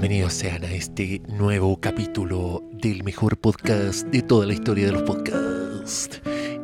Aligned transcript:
Bienvenidos 0.00 0.32
sean 0.34 0.64
a 0.64 0.72
este 0.72 1.20
nuevo 1.26 1.80
capítulo 1.80 2.62
del 2.72 3.02
mejor 3.02 3.36
podcast 3.36 4.06
de 4.06 4.22
toda 4.22 4.46
la 4.46 4.52
historia 4.52 4.86
de 4.86 4.92
los 4.92 5.02
podcasts. 5.02 6.20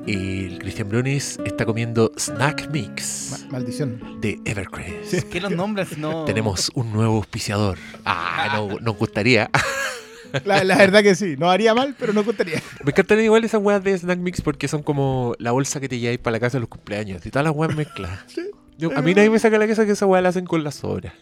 El 0.07 0.59
Cristian 0.61 0.89
Brones 0.89 1.41
está 1.45 1.65
comiendo 1.67 2.13
Snack 2.17 2.71
Mix 2.71 3.31
Ma- 3.49 3.51
maldición. 3.59 4.21
de 4.21 4.39
Evercrest. 4.45 5.25
¿Qué 5.31 5.41
los 5.41 5.51
nombres? 5.51 5.99
No. 5.99 6.25
Tenemos 6.27 6.71
un 6.75 6.93
nuevo 6.93 7.17
auspiciador. 7.17 7.77
Ah, 8.05 8.53
no, 8.55 8.79
nos 8.81 8.97
gustaría. 8.97 9.51
La, 10.45 10.65
la 10.65 10.77
verdad 10.77 11.03
que 11.05 11.15
sí. 11.15 11.37
No 11.39 11.49
haría 11.49 11.75
mal, 11.75 11.95
pero 11.99 12.13
no 12.13 12.25
contaría. 12.25 12.61
Me 12.85 12.91
encantan 12.91 13.21
igual 13.21 13.45
esas 13.45 13.63
weas 13.63 13.83
de 13.85 13.97
Snack 13.97 14.19
Mix 14.19 14.41
porque 14.43 14.67
son 14.67 14.83
como 14.83 15.35
la 15.39 15.53
bolsa 15.53 15.79
que 15.81 15.89
te 15.89 15.99
lleváis 16.01 16.19
para 16.19 16.33
la 16.33 16.41
casa 16.41 16.57
de 16.57 16.61
los 16.63 16.69
cumpleaños. 16.69 17.25
Y 17.25 17.31
todas 17.31 17.45
las 17.45 17.55
weas 17.55 17.75
mezcladas. 17.77 18.25
Yo- 18.79 18.91
a 18.97 19.03
mí 19.03 19.15
nadie 19.15 19.31
me 19.31 19.39
saca 19.39 19.59
la 19.59 19.67
casa 19.69 19.87
que 19.87 19.93
esa 19.93 20.07
wea 20.07 20.21
la 20.23 20.31
hacen 20.31 20.45
con 20.45 20.63
las 20.65 20.75
sobras. 20.77 21.13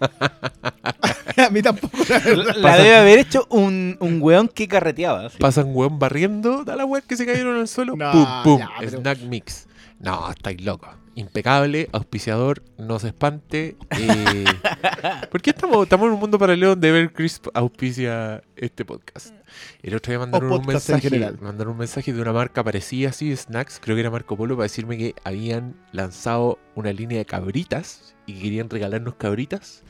A 1.50 1.52
mí 1.52 1.62
tampoco, 1.62 1.96
la 2.08 2.18
verdad. 2.20 2.56
La 2.56 2.76
debe 2.76 2.96
haber 2.96 3.18
hecho 3.18 3.44
un, 3.50 3.96
un 3.98 4.22
weón 4.22 4.46
que 4.48 4.68
carreteaba. 4.68 5.28
sí. 5.30 5.36
Pasan 5.40 5.74
weón 5.74 5.98
barriendo, 5.98 6.62
da 6.64 6.76
las 6.76 6.86
weas 6.86 7.04
que 7.04 7.16
se 7.16 7.26
cayeron 7.26 7.56
al 7.58 7.66
suelo. 7.66 7.96
No, 7.96 8.12
pum, 8.12 8.26
pum. 8.44 8.58
ya, 8.60 8.70
pero- 8.78 8.98
Snack 9.00 9.18
Mix. 9.22 9.66
No, 9.98 10.30
estáis 10.30 10.62
locos. 10.62 10.88
Impecable, 11.16 11.88
auspiciador, 11.92 12.62
no 12.78 12.98
se 13.00 13.08
espante. 13.08 13.76
Eh, 13.90 14.44
¿Por 15.30 15.42
qué 15.42 15.50
estamos, 15.50 15.82
estamos 15.82 16.06
en 16.06 16.12
un 16.14 16.20
mundo 16.20 16.38
paralelo 16.38 16.68
donde 16.70 16.88
Evercrisp 16.88 17.48
auspicia 17.52 18.42
este 18.56 18.84
podcast? 18.84 19.34
El 19.82 19.94
otro 19.96 20.12
día 20.12 20.20
mandaron 20.20 20.50
un 20.52 20.62
podcast 20.62 20.88
en 20.88 20.94
mensaje, 20.94 21.10
general. 21.10 21.38
mandaron 21.42 21.72
un 21.72 21.78
mensaje 21.80 22.12
de 22.12 22.22
una 22.22 22.32
marca 22.32 22.62
parecida 22.64 23.10
así, 23.10 23.36
snacks, 23.36 23.80
creo 23.82 23.96
que 23.96 24.00
era 24.00 24.10
Marco 24.10 24.36
Polo, 24.36 24.54
para 24.56 24.62
decirme 24.64 24.96
que 24.96 25.14
habían 25.24 25.74
lanzado 25.92 26.58
una 26.76 26.92
línea 26.92 27.18
de 27.18 27.26
cabritas 27.26 28.14
y 28.24 28.34
que 28.34 28.42
querían 28.42 28.70
regalarnos 28.70 29.16
cabritas. 29.16 29.82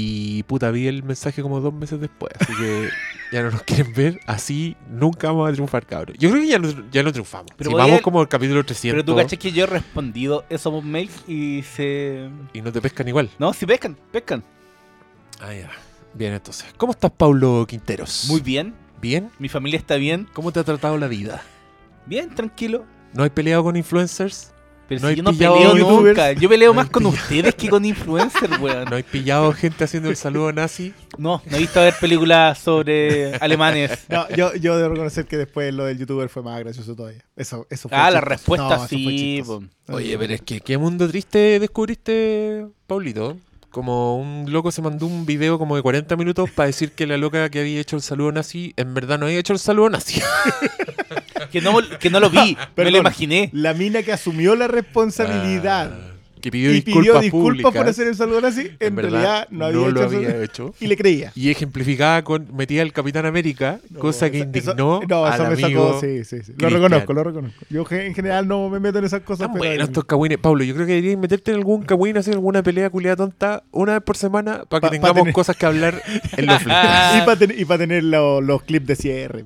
Y 0.00 0.44
puta, 0.44 0.70
vi 0.70 0.86
el 0.86 1.02
mensaje 1.02 1.42
como 1.42 1.58
dos 1.58 1.74
meses 1.74 2.00
después, 2.00 2.32
así 2.38 2.52
que 2.54 2.88
ya 3.32 3.42
no 3.42 3.50
nos 3.50 3.64
quieren 3.64 3.92
ver, 3.92 4.20
así 4.28 4.76
nunca 4.88 5.26
vamos 5.26 5.48
a 5.48 5.52
triunfar, 5.52 5.84
cabros. 5.86 6.16
Yo 6.20 6.30
creo 6.30 6.40
que 6.40 6.48
ya 6.48 6.60
no, 6.60 6.88
ya 6.92 7.02
no 7.02 7.10
triunfamos. 7.10 7.50
Pero 7.56 7.70
si 7.70 7.76
vamos 7.76 8.00
como 8.00 8.22
el 8.22 8.28
capítulo 8.28 8.64
300 8.64 8.94
Pero 8.94 9.04
tú 9.04 9.20
cachas 9.20 9.40
que 9.40 9.50
yo 9.50 9.64
he 9.64 9.66
respondido 9.66 10.44
esos 10.50 10.84
mails 10.84 11.24
y 11.26 11.64
se. 11.64 12.30
y 12.52 12.62
no 12.62 12.70
te 12.70 12.80
pescan 12.80 13.08
igual. 13.08 13.28
No, 13.40 13.52
si 13.52 13.66
pescan, 13.66 13.96
pescan. 14.12 14.44
Ah, 15.40 15.52
ya. 15.52 15.68
Bien, 16.14 16.32
entonces. 16.32 16.72
¿Cómo 16.76 16.92
estás, 16.92 17.10
Paulo 17.10 17.66
Quinteros? 17.68 18.26
Muy 18.28 18.40
bien. 18.40 18.76
bien. 19.00 19.32
Mi 19.40 19.48
familia 19.48 19.78
está 19.78 19.96
bien. 19.96 20.28
¿Cómo 20.32 20.52
te 20.52 20.60
ha 20.60 20.64
tratado 20.64 20.96
la 20.96 21.08
vida? 21.08 21.42
Bien, 22.06 22.32
tranquilo. 22.32 22.84
¿No 23.14 23.24
hay 23.24 23.30
peleado 23.30 23.64
con 23.64 23.74
influencers? 23.76 24.52
Pero 24.88 25.02
No 25.02 25.08
si 25.10 25.16
yo 25.16 25.22
no 25.22 25.32
pillado 25.32 25.54
peleo 25.56 25.76
youtubers. 25.76 26.16
nunca. 26.16 26.32
Yo 26.32 26.48
peleo 26.48 26.70
No 26.70 26.74
más 26.74 26.88
con 26.88 27.02
pillado. 27.04 27.22
ustedes 27.22 27.54
que 27.54 27.68
con 27.68 27.84
influencers, 27.84 28.58
weón. 28.60 28.84
¿No 28.88 28.96
hay 28.96 29.02
pillado 29.02 29.52
gente 29.52 29.84
haciendo 29.84 30.08
el 30.08 30.16
saludo 30.16 30.50
nazi? 30.52 30.94
No, 31.18 31.42
no 31.44 31.56
he 31.56 31.60
visto 31.60 31.80
ver 31.80 31.94
películas 32.00 32.58
sobre 32.58 33.34
alemanes. 33.36 33.90
No, 34.08 34.26
yo, 34.30 34.54
yo 34.54 34.76
debo 34.78 34.88
reconocer 34.90 35.26
que 35.26 35.36
después 35.36 35.74
lo 35.74 35.84
del 35.84 35.98
youtuber 35.98 36.28
fue 36.30 36.42
más 36.42 36.58
gracioso 36.60 36.96
todavía. 36.96 37.22
Eso, 37.36 37.66
eso 37.68 37.88
fue 37.90 37.98
Ah, 37.98 38.10
la 38.10 38.20
chistoso. 38.20 38.28
respuesta 38.30 38.76
No, 38.78 38.88
sí. 38.88 39.42
Oye, 39.88 40.16
pero 40.18 40.32
es 40.34 40.40
que 40.42 40.60
qué 40.60 40.78
mundo 40.78 41.06
triste 41.08 41.60
descubriste, 41.60 42.66
Paulito. 42.86 43.36
Como 43.70 44.16
un 44.18 44.50
loco 44.50 44.72
se 44.72 44.80
mandó 44.80 45.06
un 45.06 45.26
video 45.26 45.58
como 45.58 45.76
de 45.76 45.82
40 45.82 46.16
minutos 46.16 46.50
para 46.50 46.68
decir 46.68 46.92
que 46.92 47.06
la 47.06 47.18
loca 47.18 47.48
que 47.50 47.60
había 47.60 47.80
hecho 47.80 47.96
el 47.96 48.02
saludo 48.02 48.32
nazi 48.32 48.72
en 48.76 48.94
verdad 48.94 49.18
no 49.18 49.26
había 49.26 49.38
hecho 49.38 49.52
el 49.52 49.58
saludo 49.58 49.90
nazi. 49.90 50.20
Que 51.52 51.62
no, 51.62 51.72
que 51.98 52.10
no 52.10 52.20
lo 52.20 52.28
vi, 52.28 52.56
me 52.58 52.66
Perdón. 52.74 52.92
lo 52.92 52.98
imaginé. 52.98 53.48
La 53.54 53.72
mina 53.72 54.02
que 54.02 54.12
asumió 54.12 54.54
la 54.54 54.66
responsabilidad 54.68 55.90
Ah, 55.94 56.17
que 56.40 56.50
pidió 56.50 56.70
y 56.70 56.74
disculpas, 56.80 57.02
pidió 57.02 57.20
disculpas 57.20 57.74
por 57.74 57.86
hacer 57.88 58.06
el 58.08 58.14
saludo 58.16 58.46
así, 58.46 58.70
en, 58.80 58.94
verdad 58.96 59.10
realidad 59.10 59.48
no 59.50 59.64
había 59.66 59.78
lo 59.80 59.88
hecho 59.90 60.02
había 60.16 60.28
eso. 60.30 60.42
hecho. 60.42 60.74
Y 60.80 60.86
le 60.86 60.96
creía. 60.96 61.32
Y 61.34 61.50
ejemplificada 61.50 62.22
con 62.24 62.48
metida 62.54 62.82
el 62.82 62.92
Capitán 62.92 63.26
América, 63.26 63.80
No, 63.90 64.00
cosa 64.00 64.30
que 64.30 64.38
eso- 64.38 64.46
indignó 64.46 64.98
eso, 65.00 65.08
no, 65.08 65.24
al 65.26 65.34
eso 65.34 65.42
me 65.44 65.52
amigo 65.64 65.86
sacó, 65.94 66.00
sí, 66.00 66.24
sí, 66.24 66.42
sí. 66.42 66.52
Lo 66.58 66.68
reconozco, 66.70 67.12
lo 67.12 67.24
reconozco. 67.24 67.64
Yo 67.70 67.84
en 67.90 68.14
general 68.14 68.46
no 68.48 68.68
me 68.68 68.80
meto 68.80 68.98
en 68.98 69.04
esas 69.04 69.20
cosas. 69.22 69.48
Pero- 69.52 69.58
buenos 69.58 69.88
estos 69.88 70.04
cagüines. 70.04 70.38
Pablo, 70.38 70.64
yo 70.64 70.74
creo 70.74 70.86
que 70.86 70.92
deberías 70.94 71.18
meterte 71.18 71.50
en 71.50 71.56
algún 71.58 71.82
cagüín, 71.82 72.16
hacer 72.16 72.34
alguna 72.34 72.62
pelea 72.62 72.90
culiada 72.90 73.16
tonta 73.16 73.62
una 73.70 73.92
vez 73.94 74.02
por 74.02 74.16
semana 74.16 74.64
para 74.68 74.80
que 74.80 74.86
Pa- 74.86 74.88
pa 74.88 74.90
tengamos 74.90 75.14
tener- 75.22 75.32
cosas 75.34 75.56
que 75.56 75.66
hablar 75.66 76.02
en 76.36 76.46
los 76.46 76.58
flips. 76.62 76.76
Ah. 76.76 77.18
Y 77.22 77.26
para 77.26 77.38
tener, 77.38 77.58
y 77.60 77.64
pa 77.64 77.78
tener 77.78 78.04
lo- 78.04 78.40
los 78.40 78.62
clips 78.62 78.86
de 78.86 78.96
cierre. 78.96 79.44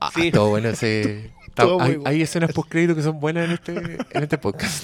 Ah, 0.00 0.10
Sí. 0.14 0.30
todo 0.30 0.50
bueno 0.50 0.68
ese... 0.70 1.30
Todo 1.54 1.80
hay, 1.80 1.94
bueno. 1.94 2.10
hay 2.10 2.20
escenas 2.20 2.52
post 2.52 2.68
crédito 2.68 2.96
que 2.96 3.02
son 3.02 3.20
buenas 3.20 3.44
en 3.44 3.52
este, 3.52 3.72
en 4.10 4.22
este 4.24 4.38
podcast. 4.38 4.82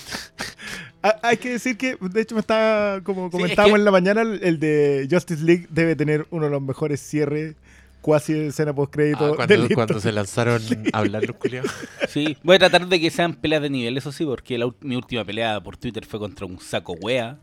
Ah, 1.02 1.16
hay 1.22 1.36
que 1.38 1.50
decir 1.50 1.76
que, 1.78 1.96
de 2.00 2.20
hecho, 2.20 2.34
me 2.34 2.40
está, 2.40 3.00
como 3.04 3.26
Sí, 3.26 3.32
comentábamos 3.32 3.70
es 3.70 3.74
que- 3.74 3.80
en 3.80 3.84
la 3.84 3.90
mañana, 3.90 4.22
el, 4.22 4.60
de 4.60 5.08
Justice 5.10 5.42
League 5.42 5.66
debe 5.70 5.96
tener 5.96 6.26
uno 6.30 6.44
de 6.44 6.50
los 6.50 6.60
mejores 6.62 7.00
cierres, 7.00 7.54
cuasi 8.02 8.32
escena 8.34 8.74
post 8.74 8.90
Ah, 8.92 8.96
crédito 8.96 9.36
cuando, 9.36 9.68
cuando 9.74 10.00
se 10.00 10.12
lanzaron 10.12 10.60
a 10.92 10.98
hablar 10.98 11.24
los 11.26 11.36
culiados. 11.36 11.70
Sí, 12.08 12.36
voy 12.42 12.56
a 12.56 12.58
tratar 12.58 12.86
de 12.86 13.00
que 13.00 13.10
sean 13.10 13.34
peleas 13.34 13.62
de 13.62 13.70
nivel, 13.70 13.96
eso 13.96 14.12
sí, 14.12 14.24
porque 14.24 14.58
la 14.58 14.70
mi 14.80 14.96
última 14.96 15.24
pelea 15.24 15.60
por 15.62 15.76
Twitter 15.76 16.04
fue 16.06 16.18
contra 16.18 16.44
un 16.46 16.60
saco 16.60 16.92
wea 16.94 17.38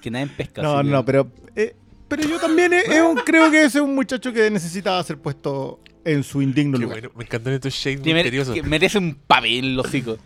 que 0.00 0.10
nadie 0.10 0.26
pesca. 0.28 0.62
No, 0.62 0.78
que- 0.78 0.84
no, 0.88 1.04
pero, 1.04 1.30
eh, 1.54 1.74
pero 2.08 2.22
yo 2.24 2.38
también 2.40 2.72
eh, 2.72 2.82
es 2.88 3.00
un- 3.00 3.16
creo 3.16 3.50
que 3.50 3.58
ese 3.64 3.78
es 3.78 3.84
un 3.84 3.94
muchacho 3.94 4.32
que 4.32 4.50
necesitaba 4.50 5.02
ser 5.04 5.18
puesto 5.18 5.78
en 6.04 6.22
su 6.24 6.42
indigno 6.42 6.78
Qué 6.78 6.84
lugar. 6.84 7.00
bueno, 7.00 7.14
me 7.16 7.24
encantan 7.24 7.52
estos 7.54 7.74
shades 7.74 8.00
que 8.00 8.14
misteriosos. 8.14 8.54
que 8.54 8.62
merece 8.62 8.98
un 8.98 9.14
papel 9.14 9.64
en 9.64 9.76
los 9.76 9.86
hocico. 9.86 10.18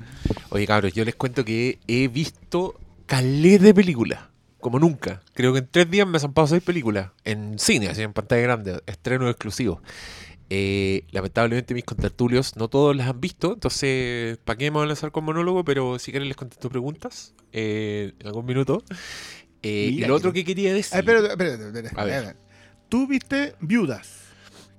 Oye, 0.50 0.66
cabros, 0.66 0.92
yo 0.94 1.04
les 1.04 1.14
cuento 1.14 1.44
que 1.44 1.78
he 1.86 2.08
visto 2.08 2.78
calé 3.06 3.58
de 3.58 3.72
películas. 3.74 4.20
Como 4.60 4.78
nunca. 4.80 5.20
Creo 5.34 5.52
que 5.52 5.60
en 5.60 5.68
tres 5.70 5.88
días 5.90 6.06
me 6.08 6.16
han 6.16 6.20
zampado 6.20 6.46
seis 6.48 6.62
películas. 6.62 7.10
En 7.24 7.58
cine, 7.58 7.88
así 7.88 8.02
en 8.02 8.12
pantalla 8.12 8.42
grande. 8.42 8.80
Estrenos 8.86 9.30
exclusivos. 9.30 9.80
Eh, 10.48 11.02
lamentablemente 11.10 11.74
mis 11.74 11.82
contertulios 11.84 12.56
no 12.56 12.68
todos 12.68 12.96
las 12.96 13.08
han 13.08 13.20
visto. 13.20 13.52
Entonces, 13.54 14.38
¿para 14.38 14.56
qué 14.56 14.70
me 14.70 14.76
voy 14.76 14.84
a 14.84 14.86
lanzar 14.86 15.12
con 15.12 15.24
monólogo? 15.24 15.64
Pero 15.64 15.98
si 15.98 16.10
quieren 16.10 16.28
les 16.28 16.36
contesto 16.36 16.68
preguntas. 16.68 17.34
eh, 17.52 18.12
en 18.18 18.26
algún 18.26 18.46
minuto. 18.46 18.82
Eh, 19.62 19.90
y 19.92 20.04
lo 20.04 20.14
otro 20.14 20.32
que 20.32 20.44
quería 20.44 20.72
decir... 20.72 20.94
Ah, 20.94 20.98
espérate, 21.00 21.28
espérate, 21.28 21.66
espérate, 21.66 22.00
A 22.00 22.04
ver. 22.04 22.14
espérate. 22.14 22.40
Tú 22.88 23.06
viste 23.08 23.54
Viudas. 23.60 24.25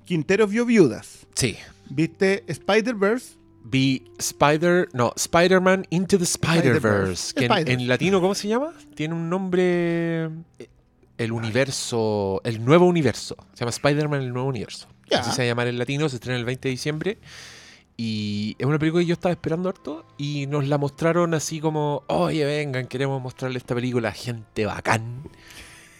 Quintero 0.07 0.47
vio 0.47 0.65
Viudas. 0.65 1.27
Sí. 1.35 1.57
Viste 1.89 2.45
Spider-Verse. 2.47 3.35
Vi 3.65 4.05
Spider... 4.17 4.87
No, 4.93 5.11
Spider-Man 5.17 5.85
Into 5.89 6.17
the 6.17 6.23
Spider-Verse. 6.23 7.33
En, 7.35 7.51
Spider. 7.51 7.69
en 7.69 7.87
latino, 7.89 8.21
¿cómo 8.21 8.33
se 8.33 8.47
llama? 8.47 8.71
Tiene 8.95 9.13
un 9.13 9.29
nombre... 9.29 10.29
El 11.17 11.31
universo... 11.33 12.39
El 12.45 12.63
nuevo 12.63 12.85
universo. 12.85 13.35
Se 13.51 13.59
llama 13.59 13.71
Spider-Man 13.71 14.21
El 14.21 14.31
nuevo 14.31 14.47
universo. 14.47 14.87
Ya. 15.09 15.19
Así 15.19 15.31
se 15.31 15.41
va 15.41 15.43
a 15.43 15.47
llamar 15.47 15.67
en 15.67 15.77
latino. 15.77 16.07
Se 16.07 16.15
estrena 16.15 16.39
el 16.39 16.45
20 16.45 16.69
de 16.69 16.71
diciembre. 16.71 17.17
Y 17.97 18.55
es 18.59 18.65
una 18.65 18.79
película 18.79 19.03
que 19.03 19.07
yo 19.07 19.13
estaba 19.13 19.33
esperando 19.33 19.67
harto. 19.67 20.05
Y 20.17 20.47
nos 20.47 20.65
la 20.69 20.77
mostraron 20.77 21.33
así 21.33 21.59
como... 21.59 22.03
Oye, 22.07 22.45
vengan, 22.45 22.87
queremos 22.87 23.21
mostrarle 23.21 23.57
esta 23.57 23.75
película 23.75 24.07
a 24.07 24.13
gente 24.13 24.65
bacán. 24.65 25.23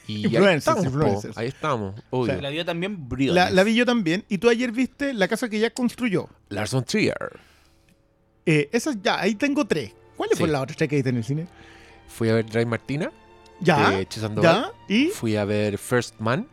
Y 0.08 0.16
ahí 0.16 0.24
Influencers, 0.26 0.58
estamos, 0.78 0.84
po. 0.86 0.90
influencers. 1.00 1.38
Ahí 1.38 1.48
estamos. 1.48 1.96
obvio. 2.10 2.42
La 2.42 2.50
vio 2.50 2.64
también 2.66 3.10
Briones. 3.10 3.36
La, 3.36 3.50
la 3.50 3.64
vi 3.64 3.76
yo 3.76 3.86
también. 3.86 4.24
Y 4.30 4.38
tú 4.38 4.50
ayer 4.50 4.72
viste 4.72 5.14
La 5.14 5.28
casa 5.28 5.50
que 5.50 5.60
ya 5.60 5.70
construyó. 5.72 6.30
Lars 6.50 6.72
von 6.74 6.84
Trier. 6.86 7.40
Eh, 8.46 8.70
esas 8.72 8.98
ya, 9.02 9.20
ahí 9.20 9.36
tengo 9.36 9.66
tres. 9.66 9.94
¿Cuáles 10.16 10.38
Sí. 10.38 10.40
fueron 10.42 10.54
las 10.54 10.62
otras 10.64 10.78
tres 10.78 10.90
que 10.90 10.96
viste 10.96 11.10
en 11.10 11.18
el 11.18 11.24
cine? 11.24 11.48
Fui 12.08 12.30
a 12.30 12.36
ver 12.36 12.46
Drive 12.46 12.66
Martina. 12.66 13.12
Ya, 13.60 13.90
de 13.92 14.08
Sandoval. 14.10 14.72
ya, 14.88 14.94
y... 14.96 15.08
Fui 15.08 15.36
a 15.36 15.44
ver 15.44 15.78
First 15.78 16.20
Man 16.20 16.48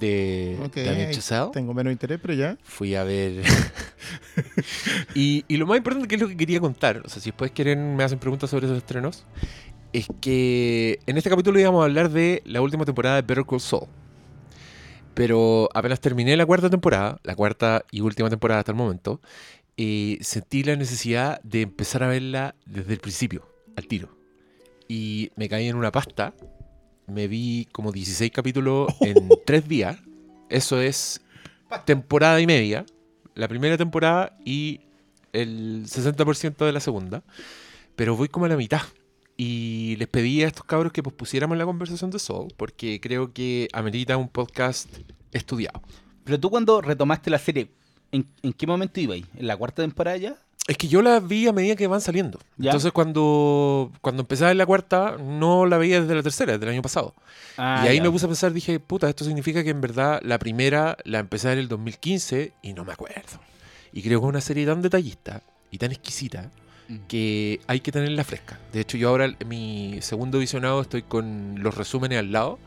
de 0.00 0.58
Ok, 0.64 0.76
Damien 0.76 1.08
ahí 1.08 1.14
Chazelle. 1.14 1.50
Tengo 1.52 1.72
menos 1.74 1.92
interés, 1.92 2.18
pero 2.20 2.34
ya. 2.34 2.58
Fui 2.62 2.94
a 2.94 3.04
ver. 3.04 3.42
y, 5.14 5.44
y 5.48 5.56
lo 5.56 5.66
más 5.66 5.78
importante 5.78 6.08
que 6.08 6.14
es 6.16 6.20
lo 6.20 6.28
que 6.28 6.36
quería 6.36 6.60
contar, 6.60 7.02
o 7.04 7.08
sea, 7.08 7.20
si 7.22 7.30
después 7.30 7.50
quieren, 7.52 7.96
me 7.96 8.04
hacen 8.04 8.18
preguntas 8.18 8.50
sobre 8.50 8.66
esos 8.66 8.78
estrenos, 8.78 9.24
es 9.96 10.08
que 10.20 11.00
en 11.06 11.16
este 11.16 11.30
capítulo 11.30 11.58
íbamos 11.58 11.80
a 11.80 11.84
hablar 11.86 12.10
de 12.10 12.42
la 12.44 12.60
última 12.60 12.84
temporada 12.84 13.16
de 13.16 13.22
Better 13.22 13.46
Call 13.46 13.60
Saul. 13.60 13.88
Pero 15.14 15.70
apenas 15.72 16.00
terminé 16.00 16.36
la 16.36 16.44
cuarta 16.44 16.68
temporada, 16.68 17.18
la 17.22 17.34
cuarta 17.34 17.82
y 17.90 18.02
última 18.02 18.28
temporada 18.28 18.58
hasta 18.58 18.72
el 18.72 18.76
momento, 18.76 19.22
eh, 19.78 20.18
sentí 20.20 20.64
la 20.64 20.76
necesidad 20.76 21.40
de 21.42 21.62
empezar 21.62 22.02
a 22.02 22.08
verla 22.08 22.54
desde 22.66 22.92
el 22.92 23.00
principio, 23.00 23.48
al 23.74 23.86
tiro. 23.86 24.14
Y 24.86 25.30
me 25.34 25.48
caí 25.48 25.66
en 25.66 25.76
una 25.76 25.90
pasta. 25.90 26.34
Me 27.06 27.26
vi 27.26 27.66
como 27.72 27.90
16 27.90 28.30
capítulos 28.32 28.92
en 29.00 29.30
tres 29.46 29.66
días. 29.66 29.96
Eso 30.50 30.78
es 30.78 31.22
temporada 31.86 32.38
y 32.38 32.46
media. 32.46 32.84
La 33.34 33.48
primera 33.48 33.78
temporada 33.78 34.36
y 34.44 34.80
el 35.32 35.84
60% 35.86 36.66
de 36.66 36.72
la 36.72 36.80
segunda. 36.80 37.22
Pero 37.96 38.14
voy 38.14 38.28
como 38.28 38.44
a 38.44 38.50
la 38.50 38.58
mitad. 38.58 38.82
Y 39.36 39.96
les 39.96 40.08
pedí 40.08 40.42
a 40.42 40.46
estos 40.46 40.64
cabros 40.64 40.92
que 40.92 41.02
pospusiéramos 41.02 41.58
la 41.58 41.64
conversación 41.64 42.10
de 42.10 42.18
Soul, 42.18 42.52
porque 42.56 43.00
creo 43.00 43.32
que 43.32 43.68
amerita 43.72 44.16
un 44.16 44.28
podcast 44.28 44.88
estudiado. 45.32 45.82
Pero 46.24 46.40
tú 46.40 46.50
cuando 46.50 46.80
retomaste 46.80 47.30
la 47.30 47.38
serie, 47.38 47.70
¿en, 48.12 48.26
en 48.42 48.52
qué 48.52 48.66
momento 48.66 48.98
ibas? 49.00 49.18
¿En 49.36 49.46
la 49.46 49.56
cuarta 49.56 49.82
temporada 49.82 50.16
ya? 50.16 50.36
Es 50.66 50.76
que 50.76 50.88
yo 50.88 51.00
la 51.00 51.20
vi 51.20 51.46
a 51.46 51.52
medida 51.52 51.76
que 51.76 51.86
van 51.86 52.00
saliendo. 52.00 52.40
¿Ya? 52.56 52.70
Entonces 52.70 52.90
cuando, 52.90 53.92
cuando 54.00 54.22
empezaba 54.22 54.50
en 54.50 54.58
la 54.58 54.66
cuarta, 54.66 55.16
no 55.16 55.64
la 55.64 55.78
veía 55.78 56.00
desde 56.00 56.14
la 56.14 56.22
tercera, 56.24 56.54
desde 56.54 56.66
el 56.66 56.72
año 56.72 56.82
pasado. 56.82 57.14
Ah, 57.56 57.82
y 57.84 57.88
ahí 57.88 57.96
ya. 57.98 58.02
me 58.02 58.10
puse 58.10 58.26
a 58.26 58.28
pensar, 58.28 58.52
dije, 58.52 58.80
puta, 58.80 59.08
esto 59.08 59.24
significa 59.24 59.62
que 59.62 59.70
en 59.70 59.80
verdad 59.80 60.20
la 60.24 60.38
primera 60.38 60.96
la 61.04 61.20
empecé 61.20 61.52
en 61.52 61.60
el 61.60 61.68
2015 61.68 62.52
y 62.62 62.72
no 62.72 62.84
me 62.84 62.92
acuerdo. 62.92 63.38
Y 63.92 64.02
creo 64.02 64.20
que 64.20 64.26
es 64.26 64.28
una 64.28 64.40
serie 64.40 64.66
tan 64.66 64.82
detallista 64.82 65.42
y 65.70 65.78
tan 65.78 65.92
exquisita. 65.92 66.50
Que 67.08 67.60
hay 67.66 67.80
que 67.80 67.92
tenerla 67.92 68.24
fresca. 68.24 68.58
De 68.72 68.80
hecho, 68.80 68.96
yo 68.96 69.08
ahora 69.08 69.34
mi 69.46 69.98
segundo 70.02 70.38
visionado 70.38 70.80
estoy 70.80 71.02
con 71.02 71.62
los 71.62 71.74
resúmenes 71.76 72.18
al 72.18 72.32
lado 72.32 72.58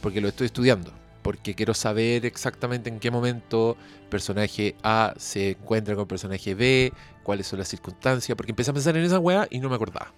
porque 0.00 0.20
lo 0.20 0.28
estoy 0.28 0.46
estudiando. 0.46 0.92
Porque 1.22 1.54
quiero 1.54 1.74
saber 1.74 2.24
exactamente 2.24 2.88
en 2.88 3.00
qué 3.00 3.10
momento 3.10 3.76
personaje 4.08 4.76
A 4.84 5.12
se 5.18 5.50
encuentra 5.50 5.96
con 5.96 6.06
personaje 6.06 6.54
B, 6.54 6.92
cuáles 7.24 7.48
son 7.48 7.58
las 7.58 7.66
circunstancias, 7.68 8.36
porque 8.36 8.52
empecé 8.52 8.70
a 8.70 8.74
pensar 8.74 8.96
en 8.96 9.04
esa 9.04 9.18
weá 9.18 9.48
y 9.50 9.58
no 9.58 9.68
me 9.68 9.74
acordaba. 9.74 10.12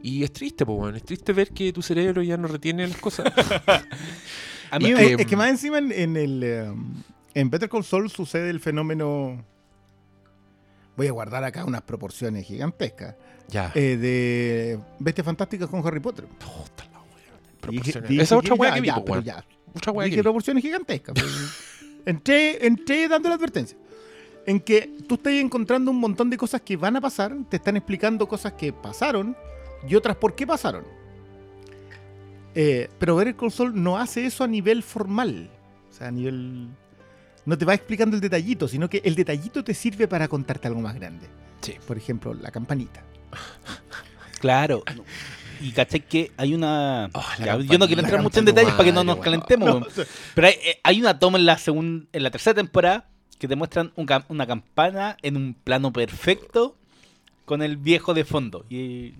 Y 0.00 0.22
es 0.22 0.32
triste, 0.32 0.64
pues, 0.64 0.78
weón. 0.78 0.94
Es 0.96 1.02
triste 1.02 1.32
ver 1.32 1.48
que 1.50 1.72
tu 1.72 1.82
cerebro 1.82 2.22
ya 2.22 2.36
no 2.36 2.46
retiene 2.46 2.86
las 2.86 2.98
cosas. 2.98 3.32
A 4.70 4.78
mí 4.78 4.90
es 4.90 4.94
me- 4.94 5.02
es, 5.04 5.16
que- 5.16 5.22
es 5.22 5.28
que 5.28 5.36
más 5.36 5.50
encima 5.50 5.78
en, 5.78 5.90
en 5.92 6.16
el 6.16 6.42
eh, 6.44 6.72
en 7.34 7.50
Better 7.50 7.68
Call 7.68 7.84
Saul 7.84 8.08
sucede 8.10 8.50
el 8.50 8.60
fenómeno 8.60 9.44
voy 10.96 11.06
a 11.06 11.12
guardar 11.12 11.44
acá 11.44 11.64
unas 11.64 11.82
proporciones 11.82 12.46
gigantescas 12.46 13.14
ya. 13.48 13.72
eh, 13.74 13.96
de 13.96 14.80
Bestias 14.98 15.24
Fantásticas 15.24 15.68
con 15.68 15.86
Harry 15.86 16.00
Potter. 16.00 16.26
Puta 16.26 16.84
la 16.92 17.00
Proporciones. 17.60 18.10
Esa 18.10 18.22
es 18.22 18.32
otra 18.32 18.56
ya, 18.56 18.74
que 18.74 18.80
vi, 18.80 18.86
ya, 18.88 18.94
pero 18.96 19.12
weón. 19.12 19.24
ya. 19.24 19.44
Otra 19.74 19.92
weá 19.92 20.08
que 20.08 20.22
proporciones 20.22 20.62
gigantescas. 20.62 21.14
pues. 21.14 21.74
entré, 22.06 22.66
entré 22.66 23.08
dando 23.08 23.28
la 23.28 23.34
advertencia. 23.36 23.76
En 24.46 24.60
que 24.60 24.90
tú 25.08 25.14
estás 25.14 25.32
encontrando 25.32 25.90
un 25.90 25.98
montón 25.98 26.28
de 26.28 26.36
cosas 26.36 26.60
que 26.60 26.76
van 26.76 26.96
a 26.96 27.00
pasar, 27.00 27.34
te 27.48 27.56
están 27.56 27.76
explicando 27.76 28.28
cosas 28.28 28.52
que 28.52 28.72
pasaron 28.72 29.34
y 29.88 29.94
otras 29.94 30.16
por 30.16 30.34
qué 30.34 30.46
pasaron. 30.46 30.84
Eh, 32.54 32.88
pero 32.98 33.16
Better 33.16 33.34
Call 33.34 33.50
Saul 33.50 33.82
no 33.82 33.98
hace 33.98 34.26
eso 34.26 34.44
a 34.44 34.46
nivel 34.46 34.82
formal. 34.82 35.50
O 35.90 35.92
sea, 35.92 36.08
a 36.08 36.10
nivel... 36.10 36.68
No 37.46 37.58
te 37.58 37.64
va 37.64 37.74
explicando 37.74 38.16
el 38.16 38.22
detallito, 38.22 38.68
sino 38.68 38.88
que 38.88 39.02
el 39.04 39.14
detallito 39.14 39.62
te 39.62 39.74
sirve 39.74 40.08
para 40.08 40.28
contarte 40.28 40.68
algo 40.68 40.80
más 40.80 40.94
grande. 40.94 41.26
Sí. 41.60 41.74
Por 41.86 41.96
ejemplo, 41.96 42.34
la 42.34 42.50
campanita. 42.50 43.02
Claro. 44.40 44.82
Y 45.60 45.72
caché 45.72 46.00
que 46.00 46.32
hay 46.36 46.54
una. 46.54 47.08
Oh, 47.14 47.24
Ya, 47.38 47.58
yo 47.58 47.78
no 47.78 47.86
quiero 47.86 48.02
entrar 48.02 48.22
mucho 48.22 48.38
en 48.40 48.44
detalles 48.44 48.72
para 48.72 48.84
que 48.84 48.92
no 48.92 49.04
nos 49.04 49.18
calentemos. 49.18 49.80
No, 49.80 50.04
Pero 50.34 50.46
hay, 50.46 50.54
eh, 50.54 50.80
hay 50.82 51.00
una 51.00 51.18
toma 51.18 51.38
en 51.38 51.46
la 51.46 51.56
segunda, 51.56 52.06
en 52.12 52.22
la 52.22 52.30
tercera 52.30 52.54
temporada 52.54 53.08
que 53.38 53.48
te 53.48 53.56
muestran 53.56 53.92
un 53.96 54.06
una 54.28 54.46
campana 54.46 55.16
en 55.22 55.36
un 55.36 55.54
plano 55.54 55.92
perfecto 55.92 56.76
con 57.44 57.62
el 57.62 57.76
viejo 57.76 58.14
de 58.14 58.24
fondo. 58.24 58.66
Y 58.68 59.14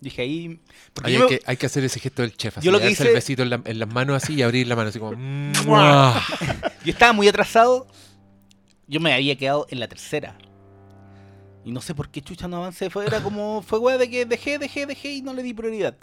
dije 0.00 0.22
ahí. 0.22 0.60
Hay, 1.02 1.18
me- 1.18 1.26
que, 1.26 1.40
hay 1.46 1.56
que 1.56 1.66
hacer 1.66 1.84
ese 1.84 2.00
gesto 2.00 2.22
del 2.22 2.36
chef. 2.36 2.58
Así, 2.58 2.66
Yo 2.66 2.72
lo 2.72 2.80
que 2.80 2.90
hice- 2.90 3.08
el 3.08 3.14
besito 3.14 3.42
en, 3.42 3.50
la- 3.50 3.62
en 3.64 3.78
las 3.78 3.88
manos 3.92 4.22
así 4.22 4.34
y 4.34 4.42
abrir 4.42 4.66
la 4.66 4.76
mano 4.76 4.88
así 4.90 4.98
como. 4.98 5.12
Yo 6.84 6.90
estaba 6.92 7.12
muy 7.12 7.28
atrasado. 7.28 7.86
Yo 8.86 9.00
me 9.00 9.12
había 9.14 9.36
quedado 9.36 9.66
en 9.70 9.80
la 9.80 9.88
tercera. 9.88 10.36
Y 11.64 11.72
no 11.72 11.80
sé 11.80 11.94
por 11.94 12.10
qué 12.10 12.20
chucha 12.20 12.46
no 12.48 12.58
avancé. 12.58 12.90
Fue, 12.90 13.06
era 13.06 13.22
como, 13.22 13.62
fue 13.66 13.78
weá 13.78 13.96
de 13.98 14.10
que 14.10 14.26
dejé, 14.26 14.58
dejé, 14.58 14.86
dejé 14.86 15.12
y 15.14 15.22
no 15.22 15.32
le 15.32 15.42
di 15.42 15.54
prioridad. 15.54 15.96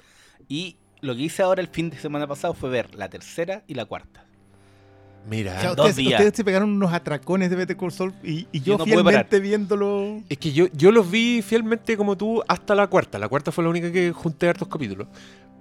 Y 0.50 0.78
lo 1.02 1.16
que 1.16 1.22
hice 1.22 1.44
ahora 1.44 1.62
el 1.62 1.68
fin 1.68 1.90
de 1.90 2.00
semana 2.00 2.28
pasado 2.28 2.54
fue 2.54 2.70
ver 2.70 2.96
la 2.96 3.10
tercera 3.10 3.64
y 3.68 3.76
la 3.76 3.86
cuarta. 3.86 4.26
Mira. 5.28 5.58
o 5.58 5.62
sea, 5.62 5.70
dos 5.76 5.90
ustedes, 5.90 5.96
días. 5.96 6.20
ustedes 6.20 6.36
se 6.36 6.44
pegaron 6.44 6.70
unos 6.72 6.92
atracones 6.94 7.50
de 7.50 7.56
Better 7.56 7.78
Call 7.78 7.92
Saul 7.92 8.14
y, 8.24 8.48
y 8.52 8.60
yo, 8.60 8.74
Yo 8.74 8.78
no 8.80 8.86
fielmente 8.86 9.40
viéndolo... 9.40 10.22
Es 10.30 10.38
que 10.38 10.52
yo, 10.52 10.68
yo 10.74 10.92
los 10.92 11.10
vi 11.10 11.42
fielmente 11.42 11.96
como 11.96 12.18
tú 12.18 12.42
hasta 12.48 12.76
la 12.76 12.88
cuarta. 12.88 13.20
La 13.20 13.28
cuarta 13.30 13.52
fue 13.52 13.64
la 13.64 13.70
única 13.70 13.92
que 13.92 14.12
junté 14.12 14.50
hartos 14.50 14.68
capítulos. 14.68 15.08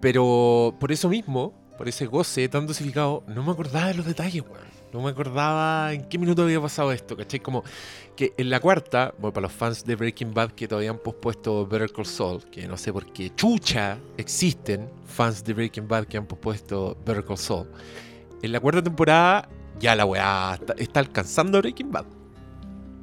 Pero 0.00 0.74
por 0.80 0.92
eso 0.92 1.08
mismo, 1.08 1.52
por 1.76 1.88
ese 1.88 2.06
goce 2.06 2.48
tan 2.48 2.66
dosificado, 2.66 3.22
no 3.28 3.42
me 3.42 3.52
acordaba 3.52 3.88
de 3.88 3.94
los 3.94 4.06
detalles, 4.06 4.42
weón. 4.42 4.70
No 4.92 5.00
me 5.00 5.10
acordaba 5.10 5.92
en 5.92 6.08
qué 6.08 6.18
minuto 6.18 6.42
había 6.42 6.60
pasado 6.60 6.90
esto, 6.90 7.16
¿cachai? 7.16 7.38
Como 7.38 7.62
que 8.16 8.34
en 8.36 8.50
la 8.50 8.58
cuarta, 8.58 9.14
bueno, 9.18 9.32
para 9.32 9.42
los 9.42 9.52
fans 9.52 9.84
de 9.84 9.94
Breaking 9.94 10.34
Bad 10.34 10.50
que 10.50 10.66
todavía 10.66 10.90
han 10.90 10.98
pospuesto 10.98 11.64
Better 11.64 11.92
Call 11.92 12.06
Saul, 12.06 12.44
que 12.50 12.66
no 12.66 12.76
sé 12.76 12.92
por 12.92 13.06
qué 13.12 13.32
chucha 13.36 13.98
existen 14.16 14.90
fans 15.06 15.44
de 15.44 15.54
Breaking 15.54 15.86
Bad 15.86 16.06
que 16.06 16.16
han 16.16 16.26
pospuesto 16.26 16.96
Better 17.06 17.24
Call 17.24 17.38
Saul. 17.38 17.68
En 18.42 18.52
la 18.52 18.60
cuarta 18.60 18.82
temporada 18.82 19.48
ya 19.78 19.94
la 19.94 20.04
weá 20.04 20.54
está, 20.54 20.75
está 20.78 21.00
alcanzando 21.00 21.58
a 21.58 21.60
Breaking 21.60 21.90
Bad. 21.92 22.04